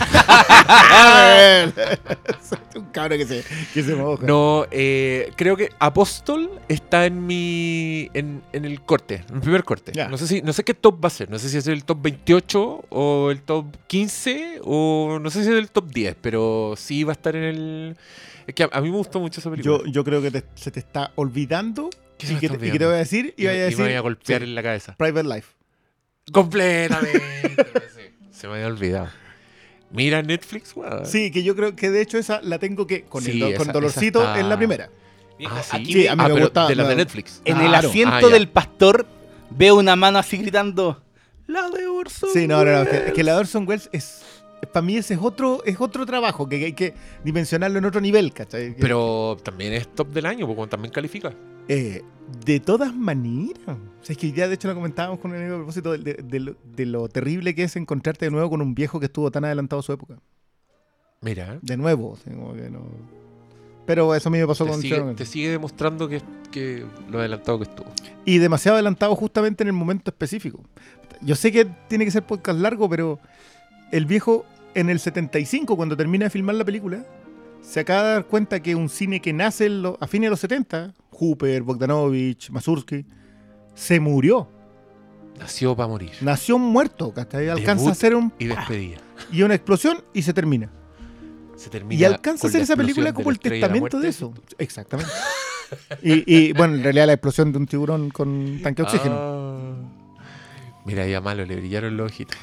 un 2.75 2.85
cabrón 2.91 3.17
que 3.17 3.25
se, 3.25 3.43
que 3.73 3.83
se 3.83 3.95
moja. 3.95 4.25
No, 4.25 4.65
eh, 4.69 5.31
creo 5.35 5.57
que 5.57 5.69
Apóstol 5.79 6.51
está 6.67 7.05
en 7.05 7.25
mi. 7.25 8.09
en, 8.13 8.43
en 8.53 8.65
el 8.65 8.81
corte, 8.81 9.23
en 9.27 9.35
el 9.35 9.41
primer 9.41 9.63
corte. 9.63 9.91
No 10.09 10.17
sé 10.17 10.27
si, 10.27 10.41
no 10.41 10.53
sé 10.53 10.63
qué 10.63 10.73
top 10.73 11.03
va 11.03 11.07
a 11.07 11.11
ser. 11.11 11.29
No 11.29 11.39
sé 11.39 11.49
si 11.49 11.57
es 11.57 11.67
el 11.67 11.83
top 11.83 12.01
28 12.03 12.85
o 12.89 13.31
el 13.31 13.41
top 13.41 13.65
15 13.87 14.59
o 14.63 15.17
no 15.19 15.29
sé 15.29 15.43
si 15.43 15.49
es 15.49 15.55
el 15.55 15.71
top 15.71 15.87
10, 15.91 16.15
pero 16.21 16.75
sí 16.77 17.03
va 17.03 17.13
a 17.13 17.15
estar 17.15 17.35
en 17.35 17.43
el. 17.43 17.97
Es 18.45 18.53
que 18.53 18.63
a, 18.63 18.69
a 18.71 18.81
mí 18.81 18.91
me 18.91 18.97
gustó 18.97 19.19
mucho 19.19 19.39
esa 19.39 19.49
película. 19.49 19.79
Yo, 19.79 19.85
yo 19.91 20.03
creo 20.03 20.21
que 20.21 20.29
te- 20.29 20.43
se 20.53 20.69
te 20.69 20.79
está 20.79 21.11
olvidando. 21.15 21.89
¿Qué 22.17 22.27
se 22.27 22.33
Y 22.33 22.37
que, 22.37 22.49
te, 22.49 22.67
y 22.67 22.71
que 22.71 22.79
te 22.79 22.85
voy 22.85 22.93
a 22.95 22.97
decir, 22.99 23.33
y, 23.35 23.45
vaya 23.45 23.61
a 23.61 23.63
decir 23.65 23.79
me 23.79 23.85
voy 23.85 23.93
a 23.95 23.99
golpear 24.01 24.41
sí, 24.41 24.47
en 24.47 24.55
la 24.55 24.63
cabeza. 24.63 24.95
Private 24.95 25.27
Life. 25.27 25.54
Completamente. 26.31 27.19
sí. 27.95 28.01
Se 28.31 28.47
me 28.47 28.55
había 28.55 28.67
olvidado. 28.67 29.09
Mira 29.91 30.21
Netflix, 30.21 30.75
weón. 30.75 31.05
Sí, 31.05 31.31
que 31.31 31.43
yo 31.43 31.55
creo 31.55 31.75
que 31.75 31.89
de 31.89 32.01
hecho 32.01 32.17
esa 32.17 32.41
la 32.41 32.59
tengo 32.59 32.85
que 32.87 33.03
con, 33.03 33.23
el 33.25 33.31
Sí, 33.33 33.39
do- 33.39 33.47
esa- 33.47 33.57
con 33.57 33.65
esa 33.67 33.73
dolorcito 33.73 34.19
está- 34.19 34.39
en 34.39 34.49
la 34.49 34.57
primera. 34.57 34.89
Viejo, 35.37 35.55
Ah, 35.57 35.63
sí. 35.63 35.69
aquí 35.77 35.93
Sí, 35.93 36.07
a 36.07 36.15
mí 36.15 36.21
Ah, 36.23 36.27
me 36.27 36.33
pero 36.33 36.45
gusta, 36.45 36.67
de 36.67 36.75
las 36.75 36.87
de. 36.87 36.95
Netflix. 36.95 37.41
en 37.45 37.57
el 37.61 37.67
Claro. 37.67 37.89
asiento 37.89 38.15
Ah, 38.15 38.21
ya. 38.21 38.27
del 38.29 38.47
pastor 38.49 39.05
veo 39.51 39.75
una 39.75 39.95
mano 39.95 40.17
así 40.19 40.37
gritando. 40.37 41.01
La 41.47 41.69
de 41.69 41.87
Orson. 41.87 42.29
Sí, 42.33 42.47
no, 42.47 42.65
no, 42.65 42.71
no. 42.71 42.81
Es 42.81 42.87
que, 42.89 42.95
Welles". 42.95 43.07
es 43.07 43.13
que 43.13 43.23
la 43.23 43.33
de 43.33 43.37
Orson 43.39 43.67
Welles 43.67 43.89
es. 43.93 44.23
Para 44.73 44.81
mí 44.85 44.97
ese 44.97 45.13
es 45.13 45.19
otro, 45.21 45.61
es 45.65 45.79
otro 45.79 46.05
trabajo 46.05 46.49
que 46.49 46.55
hay 46.65 46.73
que 46.73 46.95
dimensionarlo 47.23 47.77
en 47.77 47.85
otro 47.85 48.01
nivel, 48.01 48.33
¿cachai? 48.33 48.73
Que- 48.73 48.81
Pero 48.81 49.37
también 49.43 49.73
es 49.73 49.93
top 49.93 50.07
del 50.07 50.25
año, 50.25 50.47
porque 50.47 50.67
también 50.71 50.91
califica. 50.91 51.31
Eh, 51.67 52.03
de 52.45 52.59
todas 52.59 52.93
maneras. 52.95 53.59
O 53.67 54.03
sea, 54.05 54.13
es 54.13 54.17
que 54.17 54.31
ya 54.31 54.47
de 54.47 54.55
hecho 54.55 54.67
lo 54.67 54.75
comentábamos 54.75 55.19
con 55.19 55.31
un 55.31 55.37
amigo 55.37 55.55
a 55.55 55.57
propósito 55.59 55.91
de, 55.91 55.99
de- 55.99 56.23
de 56.23 56.39
lo, 56.39 56.55
de 56.75 56.85
lo 56.85 57.07
terrible 57.09 57.53
que 57.55 57.63
es 57.63 57.75
encontrarte 57.75 58.25
de 58.25 58.31
nuevo 58.31 58.49
con 58.49 58.61
un 58.61 58.73
viejo 58.75 58.99
que 58.99 59.05
estuvo 59.07 59.29
tan 59.31 59.45
adelantado 59.45 59.79
a 59.79 59.83
su 59.83 59.91
época. 59.93 60.17
Mira. 61.21 61.57
De 61.61 61.77
nuevo. 61.77 62.11
o 62.11 62.15
sea, 62.17 62.33
como 62.33 62.53
que 62.53 62.69
no- 62.69 62.85
Pero 63.85 64.13
eso 64.15 64.29
a 64.29 64.31
mí 64.31 64.37
me 64.39 64.47
pasó 64.47 64.65
Te 64.65 64.71
con 64.71 64.81
sigue, 64.81 64.95
Sharon. 64.95 65.15
te 65.15 65.25
sigue 65.25 65.49
demostrando 65.51 66.07
que, 66.07 66.21
que 66.51 66.85
lo 67.09 67.19
adelantado 67.19 67.57
que 67.59 67.63
estuvo. 67.65 67.87
Y 68.25 68.37
demasiado 68.39 68.75
adelantado 68.75 69.15
justamente 69.15 69.63
en 69.63 69.67
el 69.67 69.73
momento 69.73 70.11
específico. 70.11 70.61
Yo 71.21 71.35
sé 71.35 71.51
que 71.51 71.65
tiene 71.87 72.05
que 72.05 72.11
ser 72.11 72.23
podcast 72.23 72.59
largo, 72.59 72.89
pero 72.89 73.19
el 73.91 74.05
viejo 74.05 74.45
en 74.73 74.89
el 74.89 74.99
75, 74.99 75.75
cuando 75.77 75.95
termina 75.95 76.25
de 76.25 76.29
filmar 76.29 76.55
la 76.55 76.65
película, 76.65 77.05
se 77.65 77.79
acaba 77.81 78.03
de 78.03 78.13
dar 78.13 78.25
cuenta 78.27 78.61
que 78.61 78.75
un 78.75 78.89
cine 78.89 79.21
que 79.21 79.33
nace 79.33 79.65
en 79.65 79.81
lo- 79.81 79.97
a 79.99 80.07
fines 80.07 80.27
de 80.27 80.31
los 80.31 80.39
70, 80.39 80.93
Hooper, 81.11 81.63
Bogdanovich, 81.63 82.49
Mazursky, 82.51 83.05
se 83.73 83.99
murió. 83.99 84.49
Nació 85.39 85.75
para 85.75 85.87
morir. 85.89 86.11
Nació 86.21 86.57
muerto, 86.57 87.13
¿cachai? 87.13 87.49
Alcanza 87.49 87.73
Debut 87.83 87.89
a 87.89 87.91
hacer 87.91 88.15
un... 88.15 88.33
Y 88.39 88.45
despedida. 88.45 88.97
Y 89.31 89.41
una 89.41 89.55
explosión 89.55 90.03
y 90.13 90.21
se 90.21 90.33
termina. 90.33 90.71
Se 91.57 91.69
termina 91.69 91.99
Y 91.99 92.05
alcanza 92.05 92.41
a 92.41 92.43
con 92.43 92.49
hacer 92.49 92.61
esa 92.61 92.75
película 92.75 93.13
como 93.13 93.29
el 93.31 93.37
de 93.37 93.49
testamento 93.49 93.99
de 93.99 94.09
eso. 94.09 94.33
Exactamente. 94.57 95.11
y, 96.01 96.23
y, 96.33 96.53
bueno, 96.53 96.75
en 96.75 96.83
realidad 96.83 97.07
la 97.07 97.13
explosión 97.13 97.51
de 97.51 97.57
un 97.57 97.65
tiburón 97.65 98.09
con 98.11 98.59
tanque 98.61 98.81
de 98.81 98.87
oxígeno. 98.87 99.15
Ah. 99.17 99.75
Mira, 100.85 101.07
ya 101.07 101.19
malo, 101.19 101.45
le 101.45 101.55
brillaron 101.55 101.97
los 101.97 102.11
ojitos. 102.11 102.37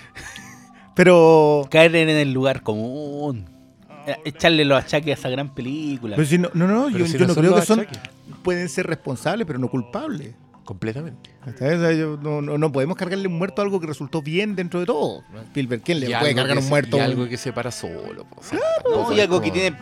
Pero... 0.95 1.67
Caer 1.71 1.95
en 1.97 2.09
el 2.11 2.33
lugar 2.33 2.63
común. 2.63 3.47
Eh, 4.07 4.17
Echarle 4.25 4.65
los 4.65 4.83
achaques 4.83 5.17
a 5.17 5.21
esa 5.21 5.29
gran 5.31 5.55
película. 5.55 6.17
pero 6.17 6.27
si 6.29 6.39
no, 6.39 6.49
no, 6.55 6.67
no, 6.67 6.87
Pero 6.87 6.99
yo, 6.99 7.07
si 7.07 7.19
yo 7.19 7.27
no 7.27 7.35
creo 7.35 7.55
que 7.55 7.63
son... 7.63 7.81
achaques. 7.81 8.01
Pueden 8.43 8.69
ser 8.69 8.87
responsables, 8.87 9.47
pero 9.47 9.59
no 9.59 9.69
culpables. 9.69 10.35
Completamente. 10.65 11.31
No, 12.23 12.41
no- 12.41 12.57
no 12.59 12.73
podemos 12.73 12.97
cargarle 12.97 13.27
un 13.29 13.37
muerto 13.39 13.63
a 13.63 13.65
algo 13.65 13.81
que 13.81 13.87
resultó 13.87 14.23
bien 14.23 14.55
dentro 14.57 14.81
de 14.81 14.87
todo. 14.87 15.23
Spielberg, 15.49 15.83
¿quién 15.83 16.01
le 16.01 16.11
Y 16.11 16.15
puede 16.15 16.35
cargar 16.35 16.57
un 16.57 16.63
se- 16.63 16.69
muerto? 16.69 16.97
Y 16.97 17.01
algo 17.01 17.29
que 17.29 17.37
se 17.37 17.53
para 17.53 17.71
solo. 17.71 18.25
po, 18.25 18.41
No, 18.53 18.61
tampoco 18.85 19.13
y 19.13 19.21
algo 19.21 19.41
que 19.41 19.51
tiene 19.51 19.77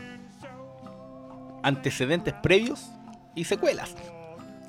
antecedentes 1.63 2.35
previos 2.43 2.91
y 3.35 3.45
secuelas. 3.45 3.95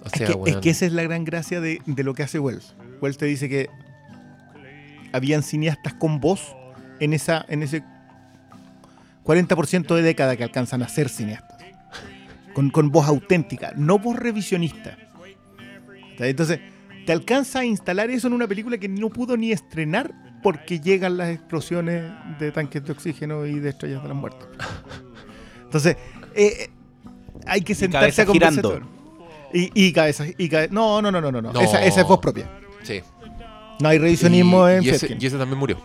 O 0.04 0.08
Es 0.08 0.12
que, 0.14 0.50
es 0.52 0.58
que 0.58 0.70
esa 0.72 0.86
es 0.86 0.94
la 0.94 1.04
gran 1.04 1.24
gracia 1.26 1.62
de, 1.62 1.82
de 1.86 2.04
lo 2.04 2.14
que 2.14 2.24
hace 2.24 2.40
Wells. 2.40 2.76
Wells 3.02 3.18
te 3.18 3.26
dice 3.26 3.48
que 3.50 3.70
habían 5.14 5.44
cineastas 5.44 5.94
con 5.94 6.20
voz 6.20 6.56
en, 7.00 7.14
esa, 7.14 7.46
en 7.50 7.64
ese 7.64 7.84
40% 9.24 9.96
de 9.96 10.02
década 10.02 10.36
que 10.36 10.44
alcanzan 10.44 10.82
a 10.84 10.88
ser 10.90 11.10
cineastas. 11.10 11.58
Con, 12.54 12.70
con 12.70 12.92
voz 12.92 13.08
auténtica, 13.08 13.72
no 13.78 13.98
voz 14.00 14.18
revisionista. 14.18 14.98
Entonces, 16.20 16.60
te 17.06 17.12
alcanza 17.14 17.60
a 17.62 17.66
instalar 17.66 18.10
eso 18.12 18.28
en 18.28 18.34
una 18.34 18.48
película 18.48 18.78
que 18.78 18.88
no 18.90 19.10
pudo 19.10 19.38
ni 19.38 19.52
estrenar 19.52 20.12
porque 20.44 20.80
llegan 20.80 21.18
las 21.18 21.30
explosiones 21.30 22.12
de 22.40 22.52
tanques 22.52 22.84
de 22.84 22.92
oxígeno 22.92 23.46
y 23.46 23.60
de 23.60 23.70
estrellas 23.70 24.02
de 24.04 24.08
la 24.10 24.14
muerte. 24.14 24.46
Entonces, 25.64 25.96
eh, 26.36 26.54
eh, 26.60 26.70
hay 27.48 27.62
que 27.62 27.74
sentarse 27.74 28.08
cabeza 28.08 28.22
a 28.24 28.26
conversar. 28.26 28.54
girando. 28.64 29.02
Y, 29.54 29.72
y 29.88 29.94
cabeza, 29.94 30.26
y 30.38 30.50
cabe- 30.50 30.70
no, 30.72 31.02
no, 31.02 31.12
no, 31.12 31.22
no, 31.22 31.32
no, 31.32 31.42
no. 31.42 31.60
Esa, 31.60 31.84
esa 31.84 32.02
es 32.02 32.08
voz 32.08 32.20
propia. 32.20 32.50
Sí. 32.84 33.02
No 33.80 33.90
hay 33.90 33.98
revisionismo 33.98 34.70
y, 34.70 34.74
en 34.74 34.84
y 34.84 34.90
ese, 34.90 35.18
y 35.20 35.26
ese 35.26 35.38
también 35.38 35.58
murió. 35.60 35.78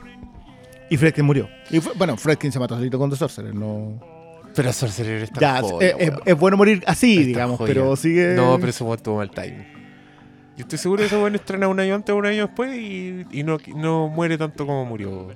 Y 0.91 0.97
Fredkin 0.97 1.25
murió. 1.25 1.49
Y 1.71 1.81
fue- 1.81 1.93
bueno, 1.95 2.17
Fredkin 2.17 2.53
se 2.53 2.59
mató 2.59 2.77
solito 2.77 2.99
con 2.99 3.11
The 3.11 3.17
Sorcerer, 3.17 3.55
no. 3.55 4.01
Pero 4.55 4.73
Sorcerer 4.73 5.23
está 5.25 5.41
Ya, 5.41 5.61
joya, 5.61 5.89
es, 5.89 5.95
es- 5.99 6.09
weón. 6.11 6.23
es 6.25 6.39
bueno 6.39 6.57
morir 6.57 6.83
así, 6.87 7.15
Está 7.19 7.27
digamos, 7.27 7.59
joya. 7.59 7.75
pero 7.75 7.97
sigue. 7.97 8.35
No, 8.35 8.57
pero 8.59 8.71
ese 8.71 8.85
weón 8.85 8.99
tuvo 9.01 9.17
mal 9.17 9.31
timing. 9.31 9.67
Yo 10.57 10.63
estoy 10.63 10.79
seguro 10.79 11.01
que 11.01 11.07
ese 11.07 11.17
weón 11.19 11.35
estrena 11.35 11.69
un 11.69 11.79
año 11.79 11.95
antes 11.95 12.13
o 12.15 12.17
un 12.17 12.25
año 12.27 12.47
después 12.47 12.75
y, 12.77 13.27
y 13.31 13.43
no, 13.43 13.59
no 13.77 14.09
muere 14.09 14.39
tanto 14.39 14.65
como 14.67 14.85
murió. 14.87 15.31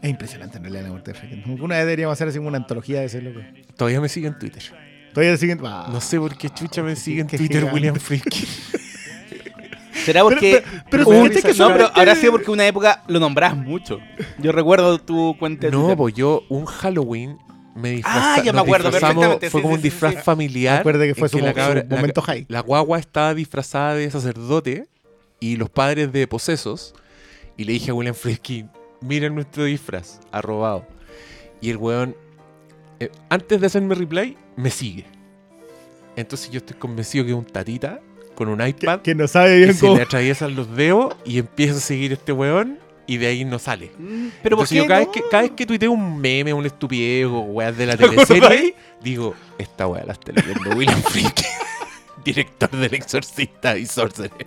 Es 0.00 0.08
impresionante 0.10 0.56
en 0.58 0.62
realidad 0.64 0.84
la 0.84 0.90
muerte 0.90 1.12
de 1.12 1.18
Fredkin. 1.18 1.60
Una 1.60 1.74
vez 1.76 1.84
deberíamos 1.84 2.12
hacer 2.14 2.28
así 2.28 2.38
como 2.38 2.48
una 2.48 2.58
antología 2.58 3.00
de 3.00 3.06
ese 3.06 3.20
loco. 3.20 3.40
Todavía 3.76 4.00
me 4.00 4.08
sigue 4.08 4.28
en 4.28 4.38
Twitter. 4.38 4.62
Todavía 5.12 5.32
el 5.32 5.38
siguiente. 5.38 5.64
ah. 5.66 5.88
No 5.92 6.00
sé 6.00 6.18
por 6.18 6.36
qué 6.38 6.48
chucha 6.50 6.82
me 6.82 6.94
sigue 6.96 7.20
en 7.22 7.26
Twitter 7.26 7.48
gigante. 7.48 7.74
William 7.74 7.96
Friedkin. 7.96 8.46
¿Será 10.12 10.22
porque.? 10.22 10.62
pero 10.90 11.04
me 11.08 11.16
da 11.16 11.22
fíjate 11.22 11.28
risa 11.36 11.48
que 11.48 11.54
que 11.54 11.58
no, 11.60 11.68
pero 11.72 11.90
habrá 11.94 12.14
sido 12.16 12.32
porque 12.32 12.50
una 12.50 12.66
época 12.66 13.04
lo 13.08 13.20
nombrás 13.20 13.56
mucho. 13.56 13.98
Yo 14.38 14.52
recuerdo 14.52 14.98
tu 14.98 15.36
cuenta 15.38 15.66
de 15.68 15.72
No, 15.72 15.96
pues 15.96 16.14
yo 16.14 16.42
un 16.48 16.64
Halloween 16.66 17.38
me 17.74 17.90
disfrazé. 17.92 18.40
Ah, 18.40 18.42
ya 18.44 18.52
me 18.52 18.60
acuerdo 18.60 18.90
perfectamente, 18.90 19.50
Fue 19.50 19.60
sí, 19.60 19.62
como 19.62 19.74
sí, 19.74 19.76
un 19.78 19.82
sí, 19.82 19.88
disfraz 19.90 20.14
sí. 20.14 20.20
familiar. 20.22 20.78
Recuerde 20.78 21.06
que 21.08 21.14
fue 21.14 21.26
en 21.26 21.30
su, 21.30 21.38
la 21.38 21.50
su 21.50 21.54
cabra- 21.54 21.86
la- 21.88 21.96
momento 21.96 22.22
high. 22.22 22.46
La 22.48 22.60
guagua 22.60 22.98
estaba 22.98 23.34
disfrazada 23.34 23.94
de 23.94 24.10
sacerdote 24.10 24.88
y 25.40 25.56
los 25.56 25.70
padres 25.70 26.10
de 26.12 26.26
posesos. 26.26 26.94
Y 27.56 27.64
le 27.64 27.72
dije 27.74 27.90
a 27.90 27.94
William 27.94 28.14
Friedkin, 28.14 28.70
miren 29.00 29.34
nuestro 29.34 29.64
disfraz, 29.64 30.20
arrobado. 30.32 30.86
Y 31.60 31.70
el 31.70 31.76
weón, 31.76 32.16
eh, 33.00 33.10
antes 33.28 33.60
de 33.60 33.66
hacerme 33.66 33.94
reply, 33.94 34.36
me 34.56 34.70
sigue. 34.70 35.04
Entonces 36.16 36.50
yo 36.50 36.58
estoy 36.58 36.76
convencido 36.76 37.24
que 37.24 37.30
es 37.30 37.36
un 37.36 37.44
tatita 37.44 38.00
con 38.38 38.48
un 38.48 38.64
iPad 38.66 39.00
Que 39.00 39.14
no 39.16 39.26
sabe 39.26 39.58
bien 39.58 39.74
se 39.74 39.80
cómo. 39.80 39.96
le 39.96 40.02
atraviesan 40.02 40.54
los 40.54 40.74
dedos 40.76 41.16
y 41.24 41.38
empieza 41.38 41.76
a 41.78 41.80
seguir 41.80 42.12
este 42.12 42.32
weón 42.32 42.78
y 43.06 43.16
de 43.16 43.26
ahí 43.26 43.44
no 43.44 43.58
sale. 43.58 43.90
Mm, 43.98 44.28
Pero 44.42 44.56
¿por 44.56 44.64
Entonces 44.66 44.78
yo 44.78 44.86
cada, 44.86 45.00
no? 45.00 45.06
vez 45.06 45.14
que, 45.14 45.28
cada 45.30 45.42
vez 45.42 45.52
que 45.52 45.66
tuiteo 45.66 45.90
un 45.90 46.18
meme, 46.20 46.52
un 46.52 46.64
estupidez 46.66 47.26
o 47.26 47.40
weas 47.40 47.76
de 47.76 47.86
la 47.86 47.96
¿Te 47.96 48.04
acuerdas 48.04 48.28
teleserie, 48.28 48.74
digo, 49.02 49.34
esta 49.58 49.86
wea 49.88 50.04
la 50.04 50.12
está 50.12 50.30
leyendo 50.32 50.70
William 50.76 51.02
Friedkin, 51.02 51.46
director 52.24 52.70
del 52.70 52.94
Exorcista 52.94 53.76
y 53.76 53.86
Sorcerer. 53.86 54.46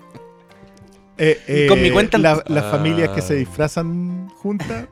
Eh, 1.17 1.65
Con 1.67 1.79
eh, 1.79 1.81
mi 1.81 1.91
cuenta- 1.91 2.17
la- 2.17 2.43
las 2.47 2.63
Ah. 2.65 2.71
familias 2.71 3.09
que 3.09 3.21
se 3.21 3.35
disfrazan 3.35 4.29
juntas, 4.29 4.87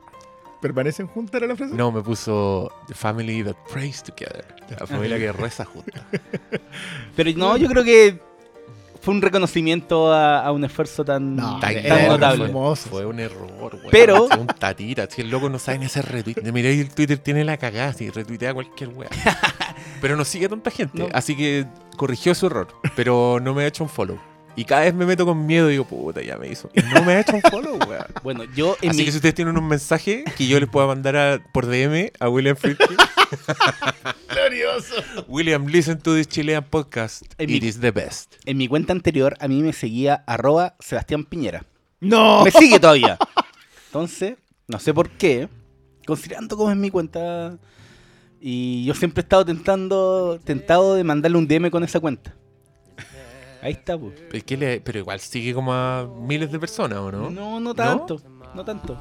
¿permanecen 0.60 1.06
juntas 1.06 1.34
era 1.36 1.46
la 1.46 1.56
frase? 1.56 1.74
No, 1.74 1.90
me 1.90 2.02
puso 2.02 2.70
The 2.86 2.94
Family 2.94 3.42
That 3.42 3.56
Prays 3.72 4.02
Together. 4.02 4.44
La 4.78 4.86
familia 4.86 5.18
que 5.18 5.32
reza 5.32 5.64
junta. 5.64 6.06
Pero 7.16 7.30
no, 7.36 7.56
yo 7.56 7.68
creo 7.68 7.82
que 7.82 8.20
fue 9.00 9.14
un 9.14 9.22
reconocimiento 9.22 10.12
a, 10.12 10.40
a 10.44 10.52
un 10.52 10.64
esfuerzo 10.64 11.04
tan, 11.04 11.36
No, 11.36 11.58
tan 11.60 11.76
era 11.76 12.06
notable. 12.08 12.44
hermoso. 12.44 12.88
Fue 12.90 13.06
un 13.06 13.18
error, 13.20 13.50
weón. 13.60 13.88
Pero- 13.90 14.28
Fue 14.28 14.38
un 14.38 14.46
tatita. 14.46 15.08
Si 15.10 15.22
el 15.22 15.30
loco 15.30 15.48
no 15.48 15.58
sabe 15.58 15.78
ni 15.78 15.86
hacer 15.86 16.04
retweet. 16.06 16.36
Mira, 16.52 16.68
el 16.68 16.90
Twitter 16.90 17.18
tiene 17.18 17.44
la 17.44 17.56
cagada. 17.56 17.92
Si 17.92 18.10
retuitea 18.10 18.52
cualquier 18.54 18.90
wea. 18.90 19.08
Pero 20.00 20.16
no 20.16 20.24
sigue 20.24 20.48
tanta 20.48 20.70
gente. 20.70 20.98
No. 20.98 21.08
Así 21.12 21.36
que 21.36 21.66
corrigió 21.96 22.34
su 22.34 22.46
error. 22.46 22.68
Pero 22.96 23.38
no 23.40 23.54
me 23.54 23.62
ha 23.64 23.66
hecho 23.66 23.84
un 23.84 23.90
follow. 23.90 24.18
Y 24.60 24.64
cada 24.66 24.82
vez 24.82 24.92
me 24.92 25.06
meto 25.06 25.24
con 25.24 25.46
miedo 25.46 25.68
y 25.68 25.72
digo, 25.72 25.86
puta, 25.86 26.20
ya 26.20 26.36
me 26.36 26.46
hizo. 26.48 26.68
Y 26.74 26.82
no 26.92 27.02
me 27.02 27.14
ha 27.14 27.20
hecho 27.20 27.34
un 27.34 27.40
follow, 27.40 27.78
weón. 27.88 28.04
Bueno, 28.22 28.44
yo 28.54 28.76
en 28.82 28.90
Así 28.90 28.98
mi, 28.98 29.04
que 29.06 29.10
si 29.12 29.16
ustedes 29.16 29.34
tienen 29.34 29.56
un 29.56 29.66
mensaje 29.66 30.22
que 30.36 30.46
yo 30.46 30.60
les 30.60 30.68
pueda 30.68 30.86
mandar 30.86 31.16
a- 31.16 31.42
por 31.54 31.64
DM 31.66 32.10
a 32.20 32.28
William 32.28 32.56
Friedkin, 32.56 32.94
Glorioso. 34.28 34.94
William, 35.28 35.66
listen 35.66 35.98
to 36.00 36.14
this 36.14 36.28
Chilean 36.28 36.62
podcast. 36.62 37.22
En 37.38 37.48
It 37.48 37.62
mi- 37.62 37.68
is 37.68 37.80
the 37.80 37.90
best. 37.90 38.34
En 38.44 38.58
mi 38.58 38.68
cuenta 38.68 38.92
anterior 38.92 39.34
a 39.40 39.48
mí 39.48 39.62
me 39.62 39.72
seguía 39.72 40.24
arroba 40.26 40.76
Sebastián 40.80 41.24
Piñera. 41.24 41.64
No. 42.00 42.44
Me 42.44 42.50
sigue 42.50 42.78
todavía. 42.78 43.16
Entonces, 43.86 44.36
no 44.68 44.78
sé 44.78 44.92
por 44.92 45.08
qué, 45.10 45.48
considerando 46.06 46.56
cómo 46.58 46.70
es 46.70 46.76
mi 46.76 46.90
cuenta, 46.90 47.56
y 48.40 48.84
yo 48.84 48.94
siempre 48.94 49.20
he 49.20 49.24
estado 49.24 49.44
tentando, 49.44 50.38
tentado 50.44 50.94
de 50.96 51.04
mandarle 51.04 51.38
un 51.38 51.48
DM 51.48 51.70
con 51.70 51.82
esa 51.82 51.98
cuenta. 52.00 52.34
Ahí 53.62 53.72
está, 53.72 53.98
pues. 53.98 54.14
¿Pero, 54.30 54.44
qué 54.46 54.56
le- 54.56 54.80
pero 54.80 54.98
igual 55.00 55.20
sigue 55.20 55.52
como 55.54 55.72
a 55.72 56.08
miles 56.22 56.50
de 56.50 56.58
personas, 56.58 56.98
¿o 56.98 57.12
no? 57.12 57.30
No, 57.30 57.60
no 57.60 57.74
tanto, 57.74 58.20
no, 58.54 58.64
tanto. 58.64 59.00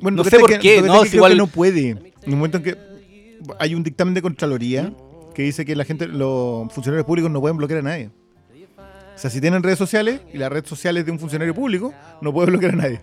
Bueno, 0.00 0.18
No 0.18 0.24
sé 0.24 0.38
por 0.38 0.48
que- 0.50 0.58
qué, 0.58 0.82
no, 0.82 1.02
es 1.02 1.10
que 1.10 1.16
igual- 1.16 1.32
que 1.32 1.38
no 1.38 1.46
puede. 1.46 1.88
En 1.90 2.32
un 2.32 2.38
momento 2.38 2.58
en 2.58 2.62
que 2.64 2.78
hay 3.58 3.74
un 3.74 3.82
dictamen 3.82 4.14
de 4.14 4.22
Contraloría 4.22 4.92
que 5.34 5.42
dice 5.42 5.64
que 5.64 5.74
la 5.76 5.84
gente, 5.84 6.06
los 6.08 6.72
funcionarios 6.72 7.06
públicos 7.06 7.30
no 7.30 7.40
pueden 7.40 7.56
bloquear 7.56 7.80
a 7.80 7.82
nadie. 7.82 8.10
O 9.14 9.18
sea, 9.20 9.30
si 9.30 9.40
tienen 9.40 9.62
redes 9.64 9.78
sociales 9.78 10.20
y 10.32 10.38
la 10.38 10.48
red 10.48 10.64
social 10.64 10.96
es 10.96 11.04
de 11.04 11.10
un 11.10 11.18
funcionario 11.18 11.52
público, 11.54 11.92
no 12.20 12.32
puede 12.32 12.50
bloquear 12.50 12.74
a 12.74 12.76
nadie. 12.76 13.00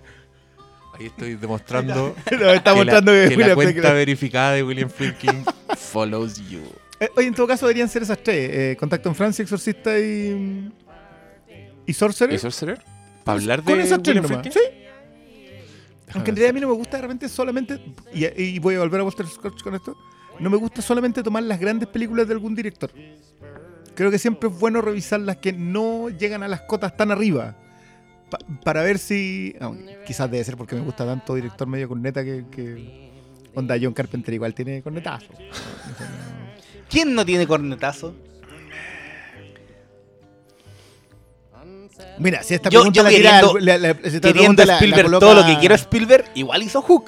Ahí 0.97 1.07
estoy 1.07 1.35
demostrando 1.35 2.15
No, 2.39 2.49
está 2.51 2.71
que, 2.71 2.77
mostrando 2.77 3.11
la, 3.11 3.23
que, 3.23 3.29
que 3.29 3.35
la 3.35 3.37
William 3.37 3.55
cuenta 3.55 3.81
Friedkin- 3.89 3.93
verificada 3.93 4.51
de 4.53 4.63
William 4.63 4.89
Friedkin 4.89 5.43
follows 5.75 6.37
you. 6.49 6.61
Eh, 6.99 7.09
Oye, 7.15 7.27
en 7.27 7.33
todo 7.33 7.47
caso 7.47 7.65
deberían 7.67 7.89
ser 7.89 8.03
esas 8.03 8.17
tres. 8.23 8.49
eh, 8.51 8.77
Contacto 8.79 9.09
en 9.09 9.15
Francia, 9.15 9.43
Exorcista 9.43 9.97
y... 9.99 10.71
¿Y 11.87 11.93
Sorcerer? 11.93 12.35
¿Y 12.35 12.39
Sorcerer? 12.39 12.81
¿Para 13.23 13.37
hablar 13.39 13.63
de 13.63 13.71
Con 13.71 13.81
esas 13.81 14.01
tres 14.01 14.21
nomás. 14.21 14.45
Sí. 14.51 14.59
Aunque 16.13 16.29
en 16.31 16.35
realidad 16.37 16.49
a 16.51 16.53
mí 16.53 16.59
no 16.61 16.67
me 16.69 16.73
gusta 16.75 16.97
de 16.97 17.01
repente 17.01 17.27
solamente, 17.29 17.79
y, 18.13 18.25
y 18.41 18.59
voy 18.59 18.75
a 18.75 18.79
volver 18.79 19.01
a 19.01 19.03
Walter 19.03 19.25
con 19.63 19.75
esto, 19.75 19.97
no 20.39 20.49
me 20.49 20.57
gusta 20.57 20.81
solamente 20.81 21.21
tomar 21.23 21.43
las 21.43 21.59
grandes 21.59 21.87
películas 21.89 22.27
de 22.27 22.33
algún 22.33 22.55
director. 22.55 22.91
Creo 23.95 24.11
que 24.11 24.19
siempre 24.19 24.49
es 24.49 24.57
bueno 24.59 24.81
revisar 24.81 25.19
las 25.19 25.37
que 25.37 25.51
no 25.53 26.09
llegan 26.09 26.43
a 26.43 26.47
las 26.47 26.61
cotas 26.61 26.95
tan 26.95 27.11
arriba. 27.11 27.55
pa- 28.29 28.37
para 28.63 28.81
ver 28.83 28.97
si. 28.99 29.55
ah, 29.59 29.71
quizás 30.05 30.29
debe 30.29 30.43
ser 30.43 30.57
porque 30.57 30.75
me 30.75 30.81
gusta 30.81 31.05
tanto 31.05 31.35
director 31.35 31.67
medio 31.67 31.87
corneta 31.87 32.23
que. 32.23 32.45
que 32.51 33.11
onda, 33.55 33.75
John 33.81 33.93
Carpenter 33.93 34.33
igual 34.33 34.53
tiene 34.53 34.81
cornetazo. 34.81 35.27
¿Quién 36.95 37.13
no 37.13 37.25
tiene 37.25 37.45
cornetazo? 37.45 38.13
Mira, 42.19 42.41
si 42.41 42.53
esta 42.53 42.69
Yo- 42.69 42.79
pregunta 42.79 42.97
yo 42.99 43.03
la 43.03 43.09
queriendo- 43.09 43.55
al- 43.57 43.65
la- 43.65 43.77
la- 43.77 43.93
si 43.95 43.99
esta 44.15 44.21
Queriendo 44.29 44.31
pregunta 44.31 44.65
la- 44.65 44.73
la 44.73 44.75
Spielberg 44.77 45.05
coloca- 45.07 45.25
todo 45.25 45.35
lo 45.35 45.45
que 45.45 45.59
quiero 45.59 45.75
Spielberg, 45.75 46.25
igual 46.35 46.63
hizo 46.63 46.81
Hook. 46.81 47.05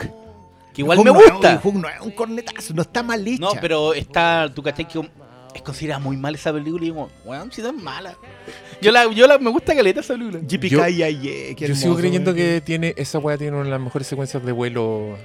Que 0.73 0.81
igual 0.81 0.97
Hook 0.97 1.05
me 1.07 1.13
no 1.13 1.19
gusta. 1.31 1.57
Hook 1.63 1.75
no 1.75 1.87
es 1.87 2.01
un 2.01 2.11
cornetazo, 2.11 2.73
no 2.73 2.81
está 2.81 3.01
mal 3.01 3.25
hecha. 3.25 3.39
No, 3.39 3.51
pero 3.61 3.93
está, 3.93 4.51
tú 4.53 4.61
cachai 4.61 4.85
que 4.89 4.99
es 5.55 5.61
considerada 5.61 5.99
muy 5.99 6.17
mal 6.17 6.35
esa 6.35 6.51
película 6.51 6.83
y 6.83 6.87
digo, 6.87 7.09
weón, 7.23 7.49
si 7.53 7.61
no 7.61 7.69
es 7.69 7.75
mala. 7.75 8.17
Yo 8.81 8.91
la, 8.91 9.09
yo 9.09 9.25
la, 9.25 9.37
me 9.37 9.49
gusta 9.51 9.73
caleta 9.73 10.01
esa 10.01 10.15
película. 10.15 10.39
JPK 10.45 10.69
Yo- 10.69 11.67
Yo 11.67 11.75
sigo 11.75 11.95
creyendo 11.95 12.33
güey. 12.33 12.43
que 12.43 12.61
tiene 12.61 12.93
esa 12.97 13.19
weá 13.19 13.37
tiene 13.37 13.55
una 13.55 13.63
de 13.65 13.71
las 13.71 13.79
mejores 13.81 14.05
secuencias 14.07 14.43
de 14.45 14.51
vuelo 14.51 15.17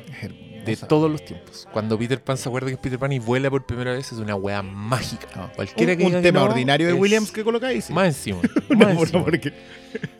de 0.64 0.77
todos 0.77 1.11
los 1.11 1.25
tiempos. 1.25 1.66
Cuando 1.72 1.98
Peter 1.98 2.22
Pan 2.22 2.37
se 2.37 2.48
acuerda 2.48 2.68
que 2.68 2.75
es 2.75 2.79
Peter 2.81 2.98
Pan 2.98 3.12
y 3.12 3.18
vuela 3.18 3.51
por 3.51 3.64
primera 3.66 3.92
vez 3.92 4.12
es 4.12 4.18
una 4.18 4.35
weá 4.35 4.62
mágica. 4.62 5.29
No. 5.37 5.53
Cualquiera 5.55 5.92
un, 5.92 5.98
que 5.98 6.05
un 6.07 6.12
que 6.12 6.20
tema 6.22 6.40
no, 6.40 6.46
ordinario 6.46 6.87
de 6.87 6.92
Williams 6.94 7.31
que 7.33 7.42
colocáis. 7.44 7.87
sí. 7.87 7.92
Más 7.92 8.07
encima. 8.09 8.40
Más 8.70 8.94
no, 8.94 9.01
encima. 9.01 9.25
porque- 9.25 9.53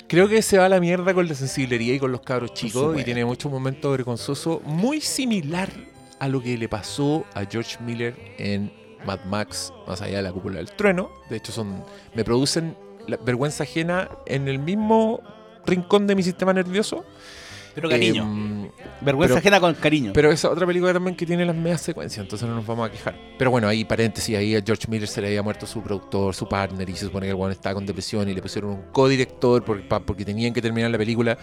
Creo 0.09 0.29
que 0.29 0.43
se 0.43 0.59
va 0.59 0.67
a 0.67 0.69
la 0.69 0.79
mierda 0.81 1.15
con 1.15 1.27
la 1.27 1.35
sensiblería 1.35 1.95
y 1.95 1.99
con 1.99 2.13
los 2.13 2.21
cabros 2.21 2.53
chicos 2.55 3.01
y 3.01 3.05
tiene 3.05 3.25
muchos 3.25 3.51
momentos 3.51 3.91
vergonzosos, 3.91 4.63
muy 4.65 5.01
similar 5.01 5.71
a 6.19 6.29
lo 6.29 6.43
que 6.43 6.59
le 6.59 6.69
pasó 6.69 7.25
a 7.35 7.45
George 7.47 7.79
Miller 7.83 8.15
en 8.39 8.71
Mad 9.07 9.25
Max, 9.25 9.73
más 9.89 10.03
allá 10.03 10.19
de 10.19 10.23
la 10.23 10.33
cúpula 10.33 10.59
del 10.59 10.71
trueno. 10.73 11.11
De 11.31 11.37
hecho, 11.37 11.51
son 11.51 11.83
me 12.15 12.25
producen 12.25 12.77
la 13.09 13.17
vergüenza 13.17 13.63
ajena 13.65 14.09
en 14.27 14.47
el 14.49 14.59
mismo 14.59 15.21
rincón 15.67 16.07
de 16.07 16.15
mi 16.15 16.23
sistema 16.23 16.53
nervioso. 16.53 17.05
Pero 17.75 17.89
cariño. 17.89 18.23
Em, 18.23 18.69
Vergüenza 19.01 19.35
pero- 19.35 19.39
ajena 19.39 19.61
con 19.61 19.75
cariño. 19.75 20.13
pero 20.15 20.31
esa 20.31 20.51
otra 20.51 20.67
película 20.67 20.93
también 20.93 21.17
que 21.17 21.27
tiene 21.27 21.45
las 21.45 21.57
medias 21.57 21.81
secuencias, 21.81 22.23
entonces 22.23 22.49
no 22.49 22.55
nos 22.55 22.67
vamos 22.67 22.89
a 22.89 22.93
quejar. 22.93 23.15
Pero 23.39 23.51
bueno, 23.51 23.67
ahí 23.69 23.85
paréntesis, 23.85 24.37
ahí 24.37 24.55
a 24.55 24.63
George 24.65 24.87
Miller 24.89 25.09
se 25.09 25.21
le 25.21 25.29
había 25.29 25.43
muerto 25.43 25.67
su 25.67 25.83
productor, 25.83 26.35
su 26.35 26.49
partner, 26.49 26.89
y 26.89 26.95
se 26.95 27.07
supone 27.07 27.27
que 27.27 27.31
el 27.31 27.37
weón 27.37 27.53
estaba 27.53 27.75
con 27.75 27.87
depresión 27.87 28.29
y 28.29 28.35
le 28.35 28.43
pusieron 28.43 28.71
un 28.71 28.83
codirector 28.93 29.65
por- 29.65 29.87
pa- 29.89 30.01
porque 30.01 30.25
tenían 30.25 30.53
que 30.53 30.63
terminar 30.63 30.91
la 30.91 30.99
película. 30.99 31.37